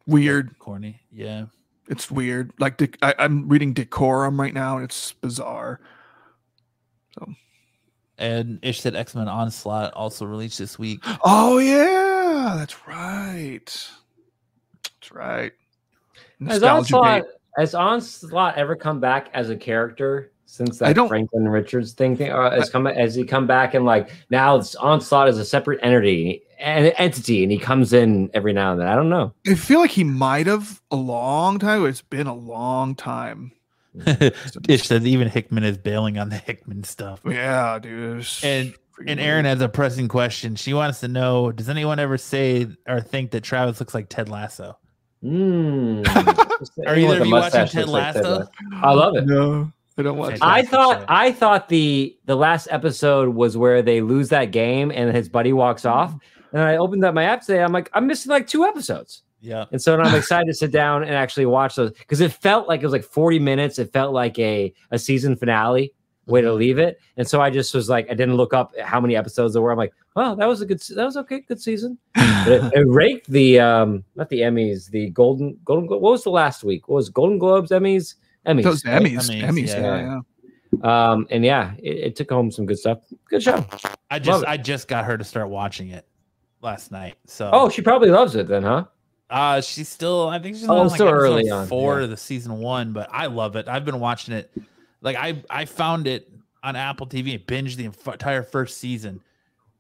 weird. 0.07 0.57
corny. 0.59 1.01
Yeah, 1.11 1.45
It's 1.89 2.09
weird. 2.09 2.51
Like 2.59 2.77
Dec- 2.77 2.97
I, 3.01 3.13
I'm 3.19 3.47
reading 3.49 3.73
Decorum 3.73 4.39
right 4.39 4.53
now, 4.53 4.77
and 4.77 4.85
it's 4.85 5.13
bizarre. 5.13 5.79
So, 7.15 7.33
and 8.17 8.59
Ish 8.61 8.81
said 8.81 8.95
X 8.95 9.13
Men 9.15 9.27
Onslaught 9.27 9.93
also 9.93 10.25
released 10.25 10.59
this 10.59 10.79
week. 10.79 10.99
Oh 11.25 11.57
yeah, 11.57 12.55
that's 12.57 12.87
right. 12.87 13.89
That's 14.83 15.11
right. 15.11 15.51
Has 16.47 16.61
Nostalgia 16.61 16.77
Onslaught, 16.95 17.21
bait. 17.23 17.31
has 17.57 17.75
Onslaught 17.75 18.57
ever 18.57 18.75
come 18.75 18.99
back 18.99 19.29
as 19.33 19.49
a 19.49 19.55
character 19.55 20.31
since 20.45 20.81
I 20.81 20.89
that 20.89 20.95
don't- 20.95 21.07
Franklin 21.09 21.47
Richards 21.47 21.93
thing? 21.93 22.15
thing 22.17 22.31
or 22.31 22.49
has 22.49 22.69
come 22.69 22.85
has 22.85 23.15
he 23.15 23.23
come 23.25 23.47
back 23.47 23.73
and 23.73 23.85
like 23.85 24.09
now 24.29 24.55
it's 24.55 24.75
Onslaught 24.75 25.27
is 25.27 25.37
a 25.37 25.45
separate 25.45 25.79
entity 25.83 26.43
an 26.63 26.87
entity 26.97 27.43
and 27.43 27.51
he 27.51 27.59
comes 27.59 27.93
in 27.93 28.29
every 28.33 28.53
now 28.53 28.71
and 28.71 28.81
then. 28.81 28.87
I 28.87 28.95
don't 28.95 29.09
know. 29.09 29.33
I 29.47 29.55
feel 29.55 29.79
like 29.79 29.91
he 29.91 30.03
might 30.03 30.47
have 30.47 30.81
a 30.91 30.95
long 30.95 31.59
time. 31.59 31.85
It's 31.85 32.01
been 32.01 32.27
a 32.27 32.33
long 32.33 32.95
time. 32.95 33.51
Ish 34.67 34.87
says 34.87 35.05
even 35.05 35.27
Hickman 35.27 35.63
is 35.63 35.77
bailing 35.77 36.17
on 36.17 36.29
the 36.29 36.37
Hickman 36.37 36.83
stuff. 36.83 37.21
Yeah, 37.25 37.77
dude. 37.79 38.25
And 38.43 38.73
freaking 38.73 38.73
and 38.99 39.07
weird. 39.07 39.19
Aaron 39.19 39.45
has 39.45 39.61
a 39.61 39.69
pressing 39.69 40.07
question. 40.07 40.55
She 40.55 40.73
wants 40.73 40.99
to 41.01 41.07
know: 41.07 41.51
Does 41.51 41.69
anyone 41.69 41.99
ever 41.99 42.17
say 42.17 42.67
or 42.87 43.01
think 43.01 43.31
that 43.31 43.41
Travis 43.41 43.79
looks 43.79 43.93
like 43.93 44.09
Ted 44.09 44.29
Lasso? 44.29 44.77
Mm. 45.23 46.05
Are 46.85 46.97
either 46.97 47.21
of 47.21 47.27
you 47.27 47.31
watching 47.31 47.65
Ted 47.65 47.87
looks 47.87 47.91
like 47.91 48.13
Ted 48.13 48.25
Lasso? 48.25 48.39
Lasso. 48.39 48.49
I 48.73 48.91
love 48.91 49.15
it. 49.15 49.25
No, 49.25 49.71
I 49.97 50.01
don't 50.01 50.17
watch. 50.17 50.37
I 50.41 50.63
thought 50.63 50.99
show. 50.99 51.05
I 51.07 51.31
thought 51.31 51.69
the 51.69 52.17
the 52.25 52.35
last 52.35 52.67
episode 52.71 53.29
was 53.29 53.55
where 53.55 53.81
they 53.81 54.01
lose 54.01 54.27
that 54.29 54.51
game 54.51 54.91
and 54.91 55.15
his 55.15 55.29
buddy 55.29 55.53
walks 55.53 55.85
off. 55.85 56.13
And 56.53 56.61
I 56.61 56.77
opened 56.77 57.03
up 57.03 57.13
my 57.13 57.25
app 57.25 57.41
today. 57.41 57.61
I'm 57.63 57.73
like, 57.73 57.89
I'm 57.93 58.07
missing 58.07 58.29
like 58.29 58.47
two 58.47 58.63
episodes. 58.63 59.23
Yeah, 59.41 59.65
And 59.73 59.81
so 59.81 59.97
now 59.97 60.03
I'm 60.03 60.15
excited 60.17 60.45
to 60.47 60.53
sit 60.53 60.71
down 60.71 61.03
and 61.03 61.13
actually 61.13 61.47
watch 61.47 61.75
those 61.75 61.91
because 61.91 62.21
it 62.21 62.31
felt 62.31 62.69
like 62.69 62.81
it 62.81 62.85
was 62.85 62.93
like 62.93 63.03
40 63.03 63.39
minutes. 63.39 63.77
It 63.77 63.91
felt 63.91 64.13
like 64.13 64.39
a, 64.39 64.73
a 64.91 64.97
season 64.97 65.35
finale 65.35 65.93
way 66.27 66.39
to 66.39 66.53
leave 66.53 66.77
it. 66.77 67.01
And 67.17 67.27
so 67.27 67.41
I 67.41 67.49
just 67.49 67.73
was 67.73 67.89
like, 67.89 68.09
I 68.09 68.13
didn't 68.13 68.35
look 68.35 68.53
up 68.53 68.71
how 68.79 69.01
many 69.01 69.17
episodes 69.17 69.53
there 69.53 69.61
were. 69.61 69.71
I'm 69.73 69.77
like, 69.77 69.93
oh, 70.15 70.35
that 70.35 70.45
was 70.45 70.61
a 70.61 70.65
good, 70.65 70.79
that 70.79 71.03
was 71.03 71.17
okay, 71.17 71.41
good 71.41 71.61
season. 71.61 71.97
But 72.43 72.51
it, 72.51 72.73
it 72.73 72.87
raked 72.89 73.29
the, 73.29 73.61
um, 73.61 74.03
not 74.15 74.27
the 74.27 74.41
Emmys, 74.41 74.89
the 74.89 75.09
Golden, 75.11 75.57
Golden, 75.63 75.87
Glo- 75.87 75.99
what 75.99 76.11
was 76.11 76.25
the 76.25 76.29
last 76.29 76.61
week? 76.65 76.89
What 76.89 76.95
was 76.95 77.09
Golden 77.09 77.37
Globes, 77.37 77.71
Emmys? 77.71 78.15
Emmys. 78.45 78.63
Those 78.63 78.83
right? 78.83 79.01
Emmys, 79.01 79.29
Emmys, 79.29 79.43
Emmys, 79.43 79.67
yeah. 79.67 79.79
yeah, 79.79 80.19
yeah. 80.81 81.11
Um, 81.11 81.25
and 81.29 81.45
yeah, 81.45 81.73
it, 81.77 81.97
it 81.97 82.15
took 82.17 82.29
home 82.29 82.51
some 82.51 82.65
good 82.65 82.77
stuff. 82.77 82.99
Good 83.29 83.43
show. 83.43 83.65
I 84.11 84.19
just. 84.19 84.43
I 84.45 84.57
just 84.57 84.89
got 84.89 85.05
her 85.05 85.17
to 85.17 85.23
start 85.23 85.47
watching 85.47 85.87
it 85.87 86.05
last 86.63 86.91
night. 86.91 87.15
So 87.25 87.49
Oh, 87.53 87.69
she 87.69 87.81
probably 87.81 88.09
loves 88.09 88.35
it 88.35 88.47
then, 88.47 88.63
huh? 88.63 88.85
Uh, 89.29 89.61
she's 89.61 89.89
still. 89.89 90.29
I 90.29 90.39
think 90.39 90.55
she's 90.55 90.67
Oh, 90.69 90.77
on 90.77 90.87
like 90.87 91.01
early 91.01 91.49
on, 91.49 91.67
four 91.67 91.97
yeah. 91.99 92.03
of 92.05 92.09
the 92.09 92.17
season 92.17 92.57
one, 92.57 92.93
but 92.93 93.09
I 93.11 93.25
love 93.27 93.55
it. 93.55 93.67
I've 93.67 93.85
been 93.85 93.99
watching 93.99 94.33
it. 94.35 94.51
Like 95.01 95.15
I, 95.17 95.43
I 95.49 95.65
found 95.65 96.07
it 96.07 96.31
on 96.61 96.75
Apple 96.75 97.07
TV 97.07 97.33
and 97.35 97.45
binged 97.45 97.75
the 97.75 97.85
entire 98.11 98.43
first 98.43 98.77
season, 98.77 99.19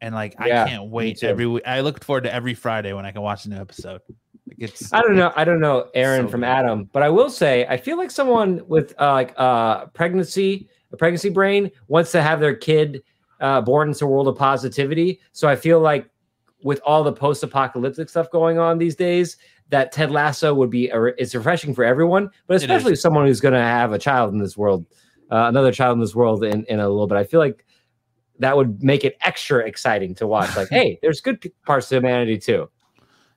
and 0.01 0.13
like 0.15 0.35
Yeah, 0.43 0.63
I 0.63 0.69
can't 0.69 0.89
wait 0.89 1.23
every. 1.23 1.45
week. 1.45 1.63
I 1.67 1.81
look 1.81 2.03
forward 2.03 2.23
to 2.23 2.33
every 2.33 2.55
Friday 2.55 2.93
when 2.93 3.05
I 3.05 3.11
can 3.11 3.21
watch 3.21 3.45
a 3.45 3.49
new 3.49 3.57
episode. 3.57 4.01
Like 4.47 4.57
it's. 4.57 4.91
I 4.91 5.01
don't 5.01 5.15
know. 5.15 5.31
I 5.35 5.43
don't 5.43 5.59
know, 5.59 5.87
Aaron 5.93 6.25
So 6.25 6.31
from 6.31 6.41
good. 6.41 6.47
Adam, 6.47 6.89
but 6.91 7.03
I 7.03 7.09
will 7.09 7.29
say 7.29 7.65
I 7.67 7.77
feel 7.77 7.97
like 7.97 8.09
someone 8.11 8.61
with 8.67 8.93
uh, 8.99 9.11
like 9.13 9.33
uh, 9.37 9.85
pregnancy, 9.87 10.67
a 10.91 10.97
pregnancy 10.97 11.29
brain, 11.29 11.69
wants 11.87 12.11
to 12.13 12.21
have 12.23 12.39
their 12.39 12.55
kid 12.55 13.03
uh, 13.39 13.61
born 13.61 13.89
into 13.89 14.05
a 14.05 14.07
world 14.07 14.27
of 14.27 14.35
positivity. 14.37 15.19
So 15.31 15.47
I 15.47 15.55
feel 15.55 15.79
like 15.79 16.09
with 16.63 16.81
all 16.85 17.03
the 17.03 17.13
post-apocalyptic 17.13 18.09
stuff 18.09 18.29
going 18.31 18.57
on 18.57 18.77
these 18.77 18.95
days, 18.95 19.37
that 19.69 19.91
Ted 19.91 20.11
Lasso 20.11 20.53
would 20.53 20.69
be 20.69 20.89
a, 20.89 21.01
it's 21.17 21.33
refreshing 21.33 21.73
for 21.73 21.83
everyone, 21.83 22.29
but 22.47 22.57
especially 22.57 22.95
someone 22.95 23.25
who's 23.25 23.41
going 23.41 23.53
to 23.53 23.59
have 23.59 23.91
a 23.91 23.99
child 23.99 24.33
in 24.33 24.39
this 24.39 24.55
world, 24.57 24.85
uh, 25.31 25.45
another 25.47 25.71
child 25.71 25.95
in 25.95 25.99
this 26.01 26.13
world 26.15 26.43
in, 26.43 26.63
in 26.65 26.79
a 26.79 26.87
little 26.87 27.07
bit. 27.07 27.17
I 27.17 27.23
feel 27.23 27.39
like 27.39 27.65
that 28.39 28.55
would 28.57 28.83
make 28.83 29.03
it 29.03 29.17
extra 29.21 29.59
exciting 29.65 30.13
to 30.15 30.27
watch. 30.27 30.55
Like, 30.55 30.67
hey, 30.71 30.99
there's 31.01 31.21
good 31.21 31.51
parts 31.65 31.89
to 31.89 31.95
humanity 31.95 32.37
too. 32.37 32.69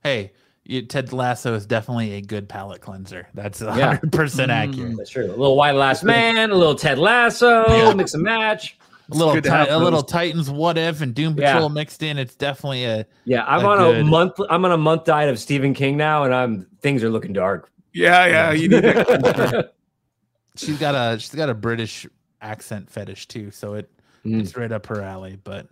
Hey, 0.02 0.32
you, 0.64 0.82
Ted 0.82 1.12
Lasso 1.12 1.54
is 1.54 1.64
definitely 1.64 2.14
a 2.14 2.20
good 2.20 2.48
palate 2.48 2.80
cleanser. 2.80 3.28
That's 3.34 3.60
Yeah. 3.60 3.94
hundred 3.96 4.12
percent 4.12 4.50
Mm. 4.50 4.54
accurate. 4.54 4.96
That's 4.98 5.10
true. 5.10 5.26
A 5.26 5.36
little 5.36 5.56
Y 5.56 5.72
the 5.72 5.78
Last 5.78 6.02
Man, 6.04 6.50
a 6.50 6.54
little 6.54 6.74
Ted 6.74 6.98
Lasso, 6.98 7.64
Yeah. 7.68 7.94
mix 7.94 8.14
and 8.14 8.22
match. 8.24 8.76
A 9.10 9.14
little, 9.14 9.40
ti- 9.40 9.48
a 9.48 9.78
little. 9.78 10.02
Titans, 10.02 10.50
What 10.50 10.76
If, 10.76 11.00
and 11.00 11.14
Doom 11.14 11.36
Yeah. 11.38 11.52
Patrol 11.54 11.68
mixed 11.68 12.02
in. 12.02 12.18
It's 12.18 12.34
definitely 12.34 12.84
a. 12.84 13.06
Yeah, 13.24 13.44
I'm 13.46 13.64
A 13.64 13.68
on 13.68 13.78
good- 13.78 13.96
a 14.00 14.04
month. 14.04 14.32
I'm 14.50 14.64
on 14.64 14.72
a 14.72 14.76
month 14.76 15.04
diet 15.04 15.28
of 15.30 15.38
Stephen 15.38 15.74
King 15.74 15.96
now, 15.96 16.24
and 16.24 16.34
I'm 16.34 16.66
things 16.80 17.04
are 17.04 17.10
looking 17.10 17.32
dark. 17.32 17.70
Yeah, 17.92 18.26
yeah. 18.26 18.52
You 18.52 18.68
need 18.68 18.82
to, 18.82 19.70
She's 20.56 20.78
got 20.78 20.94
a 20.94 21.18
she's 21.18 21.34
got 21.34 21.48
a 21.50 21.54
British 21.54 22.06
accent 22.40 22.90
fetish 22.90 23.28
too, 23.28 23.50
so 23.50 23.74
it 23.74 23.90
Mm. 24.24 24.40
it's 24.40 24.56
right 24.56 24.72
up 24.72 24.86
her 24.86 25.00
alley. 25.02 25.38
But 25.44 25.66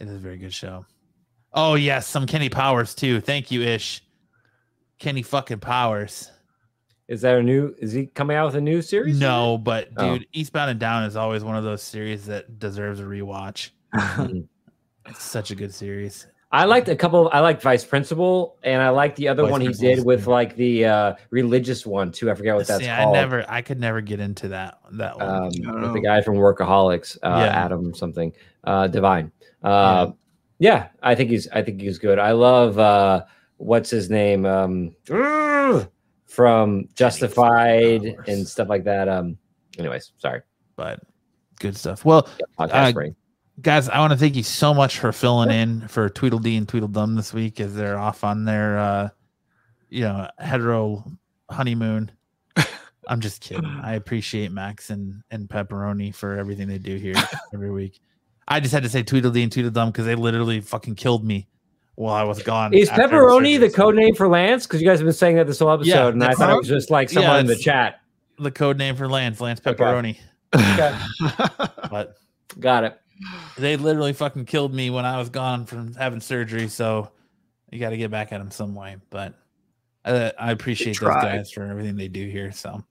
it 0.00 0.08
is 0.08 0.14
a 0.14 0.18
very 0.18 0.38
good 0.38 0.52
show. 0.52 0.86
Oh 1.52 1.74
yes, 1.76 2.06
some 2.08 2.26
Kenny 2.26 2.48
Powers 2.48 2.94
too. 2.94 3.20
Thank 3.20 3.50
you, 3.52 3.62
Ish. 3.62 4.02
Kenny 4.98 5.22
fucking 5.22 5.60
Powers. 5.60 6.30
Is 7.08 7.22
that 7.22 7.36
a 7.36 7.42
new? 7.42 7.74
Is 7.78 7.92
he 7.92 8.06
coming 8.06 8.36
out 8.36 8.46
with 8.46 8.54
a 8.56 8.60
new 8.60 8.82
series? 8.82 9.18
No, 9.18 9.56
but 9.58 9.88
Oh. 9.96 10.18
dude, 10.18 10.26
Eastbound 10.32 10.70
and 10.70 10.78
Down 10.78 11.04
is 11.04 11.16
always 11.16 11.42
one 11.42 11.56
of 11.56 11.64
those 11.64 11.82
series 11.82 12.26
that 12.26 12.58
deserves 12.58 13.00
a 13.00 13.04
rewatch. 13.04 13.70
It's 15.10 15.22
such 15.22 15.50
a 15.50 15.54
good 15.54 15.72
series. 15.72 16.26
I 16.52 16.66
liked 16.66 16.86
a 16.90 16.94
couple. 16.96 17.30
I 17.32 17.40
liked 17.40 17.62
Vice 17.62 17.82
Principal, 17.82 18.58
and 18.62 18.82
I 18.82 18.90
liked 18.90 19.16
the 19.16 19.28
other 19.28 19.42
Vice 19.44 19.52
one 19.52 19.60
he 19.62 19.68
did 19.68 20.04
with 20.04 20.24
good. 20.26 20.30
like 20.30 20.54
the 20.56 20.84
uh 20.84 21.14
religious 21.30 21.86
one 21.86 22.12
too. 22.12 22.30
I 22.30 22.34
forget 22.34 22.54
what 22.54 22.66
that's 22.66 22.82
See, 22.84 22.90
called. 22.90 23.16
I 23.16 23.20
never, 23.20 23.44
I 23.48 23.62
could 23.62 23.80
never 23.80 24.02
get 24.02 24.20
into 24.20 24.48
that. 24.48 24.78
That 24.92 25.16
one. 25.16 25.28
um, 25.28 25.44
I 25.44 25.48
don't 25.72 25.80
with 25.80 25.92
the 25.94 26.00
guy 26.00 26.20
from 26.20 26.34
Workaholics, 26.36 27.16
uh, 27.22 27.28
Yeah. 27.28 27.64
Adam 27.64 27.94
something, 27.94 28.34
uh, 28.64 28.86
Devine. 28.88 29.32
Uh, 29.62 30.10
yeah. 30.58 30.88
I 31.02 31.14
think 31.14 31.30
he's, 31.30 31.48
I 31.48 31.62
think 31.62 31.80
he's 31.80 31.98
good. 31.98 32.18
I 32.18 32.32
love, 32.32 32.78
uh, 32.78 33.24
what's 33.56 33.88
his 33.90 34.10
name, 34.10 34.44
um, 34.44 34.94
from 36.28 36.88
Justified 36.94 38.04
and 38.26 38.46
stuff 38.46 38.68
like 38.68 38.84
that. 38.84 39.08
Um, 39.08 39.36
anyways, 39.78 40.12
sorry, 40.18 40.42
but 40.76 41.00
good 41.58 41.76
stuff. 41.76 42.04
Well, 42.04 42.28
podcast 42.58 42.96
Uh, 42.96 43.10
guys, 43.60 43.88
I 43.88 43.98
want 43.98 44.12
to 44.12 44.18
thank 44.18 44.36
you 44.36 44.42
so 44.42 44.72
much 44.72 44.98
for 44.98 45.10
filling 45.12 45.50
in 45.50 45.88
for 45.88 46.08
Tweedledee 46.08 46.56
and 46.56 46.68
Tweedledum 46.68 47.16
this 47.16 47.32
week 47.32 47.60
as 47.60 47.74
they're 47.74 47.98
off 47.98 48.24
on 48.24 48.44
their, 48.44 48.78
uh, 48.78 49.08
you 49.88 50.02
know, 50.02 50.28
hetero 50.38 51.04
honeymoon. 51.50 52.10
I'm 53.08 53.20
just 53.20 53.40
kidding. 53.40 53.64
I 53.64 53.94
appreciate 53.94 54.52
Max 54.52 54.90
and 54.90 55.22
and 55.30 55.48
Pepperoni 55.48 56.14
for 56.14 56.36
everything 56.36 56.68
they 56.68 56.78
do 56.78 56.96
here 56.96 57.14
every 57.54 57.70
week. 57.70 58.00
I 58.46 58.60
just 58.60 58.72
had 58.72 58.82
to 58.82 58.88
say 58.88 59.02
Tweedledee 59.02 59.42
and 59.42 59.52
Tweedledum 59.52 59.90
because 59.90 60.06
they 60.06 60.14
literally 60.14 60.60
fucking 60.60 60.94
killed 60.94 61.24
me 61.24 61.48
while 61.98 62.14
I 62.14 62.22
was 62.22 62.42
gone. 62.42 62.72
Is 62.74 62.88
pepperoni 62.88 63.58
the 63.58 63.66
surgery. 63.66 63.70
code 63.70 63.94
name 63.96 64.14
for 64.14 64.28
Lance? 64.28 64.66
Because 64.66 64.80
you 64.80 64.86
guys 64.86 65.00
have 65.00 65.06
been 65.06 65.12
saying 65.12 65.36
that 65.36 65.46
this 65.48 65.58
whole 65.58 65.70
episode, 65.72 65.88
Yeah, 65.90 66.08
and 66.08 66.22
I 66.22 66.32
thought 66.32 66.50
it 66.50 66.56
was 66.56 66.68
just 66.68 66.90
like 66.90 67.10
Yeah, 67.10 67.14
someone 67.22 67.40
in 67.40 67.46
the 67.46 67.56
chat. 67.56 68.00
the 68.38 68.50
code 68.52 68.78
name 68.78 68.94
for 68.96 69.08
Lance? 69.08 69.40
Lance 69.40 69.58
Pepperoni. 69.60 70.16
Okay, 70.54 70.96
But 71.90 72.14
got 72.60 72.84
it. 72.84 73.00
they 73.58 73.76
literally 73.76 74.12
fucking 74.12 74.44
killed 74.44 74.72
me 74.72 74.90
when 74.90 75.04
I 75.04 75.18
was 75.18 75.28
gone 75.28 75.66
from 75.66 75.92
having 75.94 76.20
surgery. 76.20 76.68
So 76.68 77.10
you 77.70 77.80
got 77.80 77.90
to 77.90 77.96
get 77.96 78.10
back 78.12 78.32
at 78.32 78.38
them 78.38 78.50
some 78.52 78.74
way. 78.76 78.96
But 79.10 79.34
uh, 80.04 80.30
I 80.38 80.52
appreciate 80.52 81.00
those 81.00 81.08
guys 81.14 81.50
for 81.50 81.64
everything 81.64 81.96
they 81.96 82.06
do 82.08 82.26
here. 82.28 82.52
So, 82.52 82.82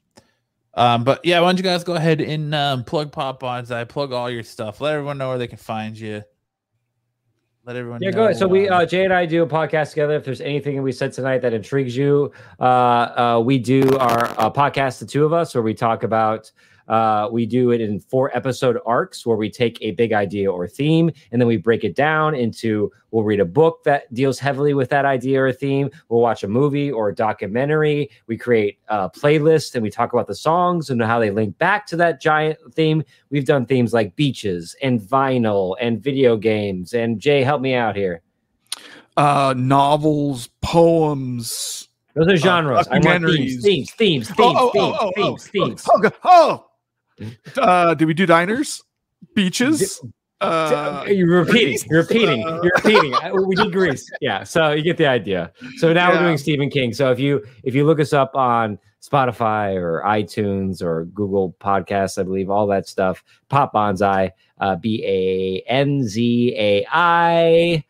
um, 0.74 1.06
but 1.06 1.24
yeah, 1.26 1.40
why 1.40 1.48
don't 1.48 1.58
you 1.58 1.64
guys 1.64 1.84
go 1.86 1.96
ahead 1.96 2.20
and 2.20 2.54
um, 2.54 2.84
plug 2.84 3.12
Pop 3.14 3.42
Odds? 3.44 3.72
I 3.72 3.86
plug 3.86 4.12
all 4.12 4.30
your 4.30 4.44
stuff. 4.44 4.82
Let 4.82 4.94
everyone 4.96 5.18
know 5.18 5.30
where 5.30 5.38
they 5.38 5.48
can 5.48 5.58
find 5.58 5.98
you. 5.98 6.24
Let 7.68 7.76
everyone 7.76 8.02
Yeah, 8.02 8.12
know. 8.12 8.16
go 8.16 8.24
ahead. 8.24 8.38
So 8.38 8.48
we, 8.48 8.70
um, 8.70 8.82
uh, 8.82 8.86
Jay 8.86 9.04
and 9.04 9.14
I 9.14 9.26
do 9.26 9.44
a 9.44 9.46
podcast 9.46 9.90
together. 9.90 10.16
If 10.16 10.24
there's 10.24 10.40
anything 10.40 10.82
we 10.82 10.94
said 10.94 11.12
tonight 11.12 11.40
that 11.40 11.52
intrigues 11.54 11.98
you, 11.98 12.32
uh, 12.62 12.64
uh, 12.64 13.42
we 13.44 13.60
do 13.60 13.84
our 13.98 14.24
uh, 14.40 14.50
podcast, 14.50 15.00
the 15.00 15.06
two 15.06 15.26
of 15.26 15.34
us, 15.34 15.54
where 15.54 15.62
we 15.62 15.74
talk 15.74 16.04
about. 16.04 16.50
Uh, 16.88 17.28
we 17.32 17.46
do 17.46 17.72
it 17.72 17.82
in 17.82 18.00
four 18.00 18.36
episode 18.36 18.80
arcs 18.86 19.26
where 19.26 19.36
we 19.38 19.50
take 19.50 19.78
a 19.82 19.92
big 19.92 20.14
idea 20.14 20.52
or 20.52 20.68
theme 20.68 21.12
and 21.32 21.42
then 21.42 21.48
we 21.48 21.58
break 21.58 21.84
it 21.84 21.96
down 21.96 22.34
into 22.34 22.92
we'll 23.12 23.24
read 23.24 23.40
a 23.40 23.46
book 23.46 23.84
that 23.84 24.14
deals 24.14 24.40
heavily 24.40 24.74
with 24.74 24.90
that 24.90 25.04
idea 25.06 25.42
or 25.42 25.52
theme. 25.52 25.90
We'll 26.10 26.22
watch 26.22 26.44
a 26.44 26.48
movie 26.48 26.92
or 26.92 27.10
a 27.10 27.16
documentary. 27.16 28.10
We 28.28 28.38
create 28.38 28.80
a 28.88 29.10
playlist 29.10 29.76
and 29.76 29.84
we 29.84 29.90
talk 29.90 30.14
about 30.14 30.28
the 30.28 30.36
songs 30.36 30.90
and 30.90 31.02
how 31.02 31.20
they 31.20 31.32
link 31.32 31.58
back 31.58 31.86
to 31.88 31.96
that 31.98 32.22
giant 32.22 32.58
theme. 32.74 33.04
We've 33.30 33.46
done 33.46 33.66
themes 33.66 33.94
like 33.94 34.16
beaches 34.16 34.76
and 34.82 35.00
vinyl 35.02 35.76
and 35.82 36.02
video 36.02 36.38
games. 36.38 36.94
And 36.94 37.20
Jay, 37.20 37.44
help 37.44 37.62
me 37.62 37.74
out 37.76 37.96
here. 37.96 38.22
uh, 39.18 39.54
novels, 39.58 40.50
poems. 40.62 41.90
Those 42.14 42.28
are 42.30 42.38
genres. 42.38 42.88
I 42.88 43.00
want 43.00 43.26
themes, 43.26 43.62
themes, 43.64 43.92
themes, 43.92 44.30
themes, 44.30 44.38
Oh, 44.40 44.56
oh, 44.58 44.72
themes, 44.72 44.98
oh, 45.00 45.08
oh, 45.08 45.12
themes, 45.16 45.48
oh, 45.48 45.52
themes. 45.52 45.86
Oh, 45.90 46.12
oh. 46.24 46.67
Uh, 47.58 47.94
did 47.96 48.06
we 48.06 48.14
do 48.14 48.26
diners, 48.26 48.84
beaches? 49.34 50.02
Uh, 50.40 51.04
you're 51.08 51.28
repeating. 51.44 51.80
You're 51.90 52.02
repeating. 52.04 52.46
uh, 52.48 52.62
You're 52.62 52.72
repeating. 52.76 53.14
Uh, 53.16 53.32
we 53.46 53.56
did 53.56 53.72
Greece. 53.72 54.08
Yeah. 54.22 54.44
So 54.44 54.72
you 54.74 54.84
get 54.84 54.98
the 54.98 55.08
idea. 55.08 55.52
So 55.78 55.92
now 55.94 56.12
we're 56.12 56.20
doing 56.20 56.38
Stephen 56.38 56.70
King. 56.70 56.94
So 56.94 57.12
if 57.12 57.20
you 57.20 57.44
if 57.64 57.74
you 57.74 57.86
look 57.86 58.00
us 58.00 58.14
up 58.14 58.36
on 58.36 58.78
Spotify 59.02 59.74
or 59.76 60.04
iTunes 60.06 60.84
or 60.84 61.06
Google 61.06 61.56
Podcasts, 61.60 62.20
I 62.20 62.24
believe 62.24 62.52
all 62.52 62.68
that 62.68 62.88
stuff. 62.88 63.24
Pop 63.50 63.74
Banzai, 63.74 64.32
uh, 64.60 64.76
B 64.76 65.04
A 65.04 65.64
N 65.68 66.04
Z 66.08 66.54
A 66.56 66.86
I. 66.92 67.84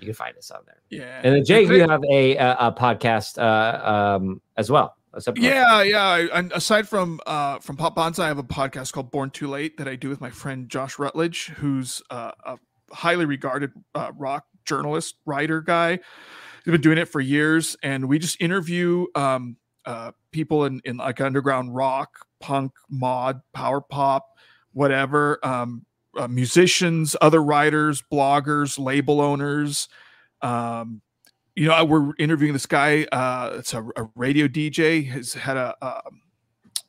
You 0.00 0.06
can 0.06 0.14
find 0.14 0.36
us 0.36 0.50
on 0.50 0.60
there. 0.66 0.80
yeah. 0.90 1.20
And 1.22 1.36
then 1.36 1.44
Jay, 1.44 1.62
If 1.64 1.70
you 1.70 1.86
have 1.88 2.02
a 2.10 2.36
a, 2.36 2.56
a 2.58 2.72
podcast 2.72 3.38
uh, 3.38 4.16
um, 4.16 4.40
as 4.56 4.72
well. 4.72 4.96
A 5.16 5.20
separate 5.20 5.42
one. 5.42 5.50
Yeah, 5.50 5.82
yeah. 5.82 6.26
And 6.34 6.52
aside 6.52 6.86
from 6.86 7.20
uh, 7.26 7.58
from 7.60 7.76
Pop 7.76 7.94
Banzai, 7.96 8.26
I 8.26 8.28
have 8.28 8.38
a 8.38 8.42
podcast 8.42 8.92
called 8.92 9.10
Born 9.10 9.30
Too 9.30 9.48
Late 9.48 9.78
that 9.78 9.88
I 9.88 9.96
do 9.96 10.10
with 10.10 10.20
my 10.20 10.28
friend 10.28 10.68
Josh 10.68 10.98
Rutledge, 10.98 11.46
who's 11.56 12.02
uh, 12.10 12.32
a 12.44 12.58
highly 12.92 13.24
regarded 13.24 13.72
uh, 13.94 14.12
rock 14.16 14.44
journalist, 14.66 15.16
writer 15.24 15.62
guy. 15.62 15.98
He's 16.64 16.72
been 16.72 16.82
doing 16.82 16.98
it 16.98 17.08
for 17.08 17.20
years, 17.20 17.76
and 17.82 18.08
we 18.08 18.18
just 18.18 18.38
interview 18.42 19.06
um, 19.14 19.56
uh, 19.86 20.12
people 20.32 20.66
in, 20.66 20.82
in 20.84 20.98
like 20.98 21.20
underground 21.22 21.74
rock, 21.74 22.10
punk, 22.40 22.72
mod, 22.90 23.40
power 23.54 23.80
pop, 23.80 24.26
whatever. 24.72 25.38
Um, 25.42 25.86
uh, 26.14 26.28
musicians, 26.28 27.16
other 27.22 27.42
writers, 27.42 28.02
bloggers, 28.12 28.78
label 28.78 29.20
owners. 29.22 29.88
Um, 30.42 31.00
you 31.56 31.66
know, 31.68 31.84
we're 31.84 32.12
interviewing 32.18 32.52
this 32.52 32.66
guy. 32.66 33.04
Uh, 33.10 33.56
it's 33.58 33.74
a, 33.74 33.82
a 33.96 34.08
radio 34.14 34.46
DJ. 34.46 35.08
Has 35.10 35.32
had 35.34 35.56
a, 35.56 35.74
um 35.82 36.20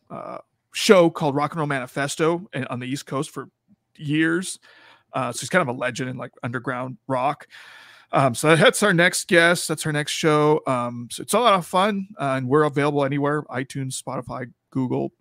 uh 0.10 0.38
show 0.74 1.10
called 1.10 1.34
Rock 1.36 1.52
and 1.54 1.58
Roll 1.60 1.68
Manifesto 1.68 2.48
and- 2.54 2.68
on 2.68 2.80
the 2.80 2.86
East 2.88 3.06
Coast 3.08 3.32
for 3.32 3.50
years. 3.96 4.60
Uh, 5.14 5.32
so 5.32 5.40
he's 5.40 5.50
kind 5.50 5.62
of 5.68 5.76
a 5.76 5.78
legend 5.78 6.10
in 6.10 6.18
like 6.18 6.32
underground 6.44 6.98
rock. 7.08 7.48
Um, 8.12 8.36
so 8.36 8.56
that's 8.56 8.84
our 8.84 8.94
next 8.94 9.28
guest. 9.28 9.68
That's 9.68 9.86
our 9.86 9.92
next 9.92 10.12
show. 10.12 10.62
Um, 10.68 11.08
so 11.12 11.22
it's 11.24 11.34
a 11.34 11.40
lot 11.40 11.56
of 11.56 11.66
fun, 11.66 12.08
uh, 12.20 12.36
and 12.38 12.48
we're 12.48 12.64
available 12.64 13.04
anywhere: 13.04 13.42
iTunes, 13.44 14.02
Spotify, 14.02 14.52
Google, 14.70 15.12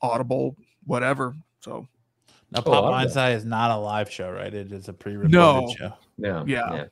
Audible, 0.00 0.56
whatever. 0.86 1.34
So 1.60 1.86
now 2.50 2.60
Oh, 2.60 2.62
Pop 2.62 2.84
I 2.84 3.04
love 3.04 3.30
is 3.36 3.44
not 3.44 3.70
a 3.70 3.76
live 3.76 4.10
show, 4.10 4.30
right? 4.30 4.52
It 4.54 4.72
is 4.72 4.88
a 4.88 4.92
pre-recorded 4.92 5.32
No. 5.32 5.72
show. 5.78 5.92
No. 6.16 6.44
Yeah. 6.46 6.86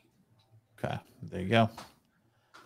Okay, 0.85 0.99
there 1.31 1.41
you 1.41 1.49
go. 1.49 1.71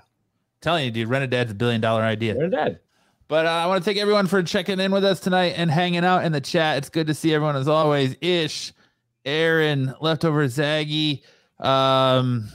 telling 0.64 0.84
you, 0.84 0.90
dude, 0.90 1.08
Rent 1.08 1.22
a 1.22 1.26
Dad's 1.28 1.52
a 1.52 1.54
billion 1.54 1.80
dollar 1.80 2.02
idea. 2.02 2.34
rent 2.34 2.52
a 2.52 2.56
dad. 2.56 2.80
But 3.28 3.46
uh, 3.46 3.50
I 3.50 3.66
want 3.66 3.82
to 3.82 3.84
thank 3.84 3.98
everyone 3.98 4.26
for 4.26 4.42
checking 4.42 4.80
in 4.80 4.90
with 4.90 5.04
us 5.04 5.20
tonight 5.20 5.54
and 5.56 5.70
hanging 5.70 6.04
out 6.04 6.24
in 6.24 6.32
the 6.32 6.40
chat. 6.40 6.78
It's 6.78 6.88
good 6.88 7.06
to 7.06 7.14
see 7.14 7.32
everyone 7.32 7.56
as 7.56 7.68
always. 7.68 8.16
Ish, 8.20 8.72
Aaron, 9.24 9.94
Leftover 10.00 10.46
Zaggy, 10.46 11.22
um, 11.60 12.50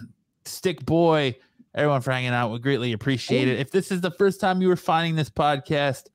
Stick 0.46 0.86
Boy, 0.86 1.36
everyone 1.74 2.02
for 2.02 2.12
hanging 2.12 2.32
out. 2.32 2.52
We 2.52 2.60
greatly 2.60 2.94
appreciate 2.94 3.48
it. 3.48 3.60
If 3.60 3.72
this 3.72 3.92
is 3.92 4.02
the 4.02 4.12
first 4.12 4.40
time 4.40 4.62
you 4.62 4.68
were 4.68 4.76
finding 4.76 5.16
this 5.16 5.30
podcast 5.30 6.06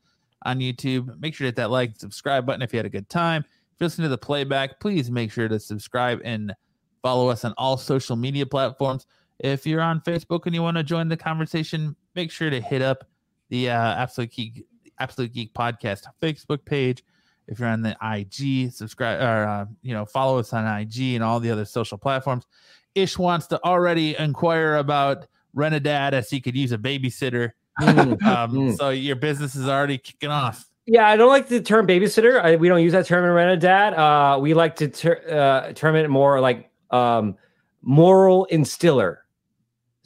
on 0.45 0.61
YouTube, 0.61 1.19
make 1.21 1.35
sure 1.35 1.47
to 1.47 1.49
hit 1.49 1.57
that 1.57 1.71
like 1.71 1.91
and 1.91 1.99
subscribe 1.99 2.47
button 2.47 2.63
if 2.63 2.73
you 2.73 2.79
had 2.79 2.87
a 2.87 2.91
good 2.91 3.09
time. 3.09 3.45
If 3.49 3.81
you're 3.81 3.87
listening 3.87 4.05
to 4.07 4.11
the 4.11 4.19
playback, 4.19 4.79
please 4.79 5.11
make 5.11 5.33
sure 5.33 5.49
to 5.49 5.59
subscribe 5.59 6.21
and 6.25 6.55
follow 7.03 7.29
us 7.29 7.45
on 7.45 7.55
all 7.59 7.77
social 7.77 8.15
media 8.15 8.47
platforms. 8.47 9.07
If 9.41 9.67
you're 9.67 9.81
on 9.81 10.01
Facebook 10.01 10.47
and 10.47 10.55
you 10.55 10.63
want 10.63 10.77
to 10.77 10.83
join 10.83 11.09
the 11.09 11.17
conversation, 11.17 11.97
make 12.15 12.31
sure 12.31 12.51
to 12.51 12.61
hit 12.61 12.83
up 12.83 13.05
the 13.51 13.71
uh, 13.71 13.95
Absolute 13.95 14.31
Geek 14.31 14.67
Absolute 14.99 15.33
Geek 15.33 15.53
Podcast 15.55 16.05
Facebook 16.23 16.65
page. 16.65 17.05
If 17.47 17.59
you're 17.59 17.69
on 17.69 17.83
the 17.83 17.97
IG, 18.03 18.73
subscribe 18.73 19.21
or 19.21 19.47
uh, 19.47 19.67
you 19.83 19.93
know 19.93 20.05
follow 20.05 20.39
us 20.39 20.53
on 20.53 20.65
IG 20.81 21.15
and 21.15 21.23
all 21.23 21.41
the 21.41 21.51
other 21.51 21.65
social 21.65 21.99
platforms. 21.99 22.47
Ish 22.95 23.19
wants 23.19 23.49
to 23.49 23.63
already 23.65 24.17
inquire 24.17 24.77
about 24.77 25.27
rent 25.53 25.75
a 25.75 25.81
dad 25.81 26.15
as 26.15 26.31
he 26.31 26.41
could 26.41 26.57
use 26.57 26.73
a 26.73 26.79
babysitter. 26.79 27.53
Mm. 27.81 28.23
Um, 28.27 28.53
Mm. 28.53 28.77
So 28.77 28.91
your 28.91 29.17
business 29.17 29.57
is 29.57 29.69
already 29.69 29.99
kicking 29.99 30.31
off. 30.31 30.67
Yeah, 30.87 31.09
I 31.09 31.17
don't 31.17 31.29
like 31.29 31.49
the 31.49 31.61
term 31.61 31.87
babysitter. 31.87 32.41
I, 32.41 32.57
we 32.57 32.69
don't 32.69 32.83
use 32.83 32.93
that 32.93 33.07
term 33.07 33.25
in 33.25 33.31
rent 33.31 33.51
a 33.51 33.57
dad. 33.57 33.95
Uh, 33.95 34.39
we 34.39 34.55
like 34.55 34.77
to 34.77 34.89
ter- 34.89 35.23
uh, 35.29 35.73
term 35.73 35.97
it 35.97 36.09
more 36.09 36.41
like 36.41 36.71
um, 36.91 37.37
moral 37.83 38.47
instiller. 38.47 39.24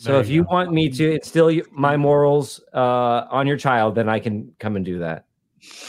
So 0.01 0.12
There 0.12 0.20
if 0.20 0.28
you 0.28 0.36
you 0.36 0.43
go. 0.44 0.51
want 0.51 0.73
me 0.73 0.89
to 0.91 1.12
instill 1.15 1.52
my 1.73 1.97
morals 1.97 2.60
uh, 2.73 3.27
on 3.31 3.47
your 3.49 3.57
child, 3.57 3.97
then 3.97 4.09
I 4.09 4.20
can 4.20 4.55
come 4.60 4.77
and 4.77 4.85
do 4.85 5.01
that. 5.01 5.25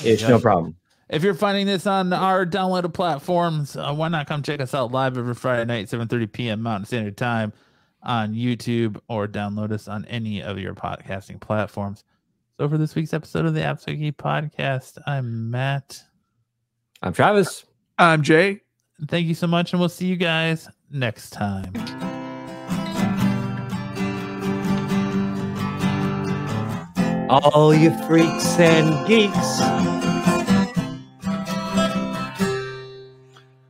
It's 0.03 0.23
Yeah. 0.23 0.29
no 0.29 0.39
problem. 0.39 0.75
If 1.09 1.23
you're 1.23 1.35
finding 1.35 1.67
this 1.67 1.85
on 1.87 2.11
our 2.11 2.43
downloaded 2.45 2.91
platforms, 2.93 3.75
uh, 3.75 3.93
why 3.93 4.07
not 4.07 4.25
come 4.27 4.41
check 4.43 4.61
us 4.61 4.73
out 4.73 4.91
live 4.91 5.15
every 5.17 5.35
Friday 5.35 5.65
night, 5.65 5.89
7:30 5.89 6.25
p.m. 6.31 6.61
Mountain 6.63 6.85
Standard 6.87 7.17
Time 7.17 7.53
on 8.01 8.33
YouTube, 8.33 8.99
or 9.09 9.27
download 9.27 9.71
us 9.71 9.87
on 9.87 10.05
any 10.05 10.41
of 10.41 10.57
your 10.57 10.73
podcasting 10.73 11.39
platforms. 11.39 12.03
So 12.57 12.67
for 12.67 12.77
this 12.79 12.95
week's 12.95 13.13
episode 13.13 13.45
of 13.45 13.53
the 13.53 13.63
Absolute 13.63 13.97
Geek 13.99 14.17
Podcast, 14.17 14.97
I'm 15.05 15.51
Matt. 15.51 16.01
I'm 17.03 17.13
Travis. 17.13 17.63
I'm 17.99 18.23
Jay. 18.23 18.61
Thank 19.07 19.27
you 19.27 19.35
so 19.35 19.45
much, 19.47 19.71
and 19.71 19.79
we'll 19.79 19.87
see 19.89 20.07
you 20.07 20.15
guys 20.17 20.67
next 20.91 21.29
time. 21.29 22.08
All 27.29 27.75
you 27.75 27.91
freaks 28.07 28.57
and 28.57 29.07
geeks. 29.07 29.59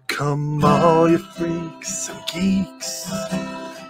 Come 0.08 0.64
all 0.64 1.10
you 1.10 1.18
freaks 1.18 2.08
and 2.08 2.24
geeks. 2.32 3.12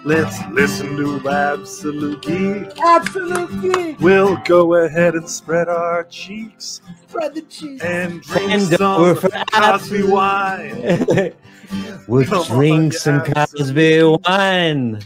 Let's 0.04 0.36
listen 0.50 0.96
to 0.96 1.28
Absolute 1.28 2.20
Geek. 2.20 2.80
Absolute 2.80 3.62
Geek. 3.62 4.00
We'll 4.00 4.38
go 4.38 4.74
ahead 4.74 5.14
and 5.14 5.30
spread 5.30 5.68
our 5.68 6.02
cheeks. 6.02 6.80
Spread 7.06 7.36
the 7.36 7.42
cheeks. 7.42 7.84
And 7.84 8.22
drink 8.22 8.50
And 8.50 8.62
some 8.62 9.00
over 9.00 9.14
for 9.14 9.28
Cosby 9.52 10.02
wine. 10.02 11.32
we'll 12.08 12.24
Come 12.24 12.44
drink 12.46 12.94
on, 12.94 12.98
some 12.98 13.24
you 13.24 13.34
Cosby 13.34 14.02
wine. 14.26 15.00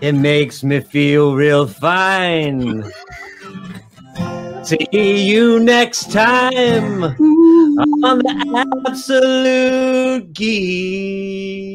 It 0.00 0.14
makes 0.14 0.64
me 0.64 0.80
feel 0.80 1.36
real 1.36 1.68
fine. 1.68 2.90
See 4.64 4.86
you 4.92 5.58
next 5.60 6.12
time 6.12 7.02
on 7.02 8.18
the 8.20 8.74
Absolute 8.86 10.32
Geek. 10.32 11.62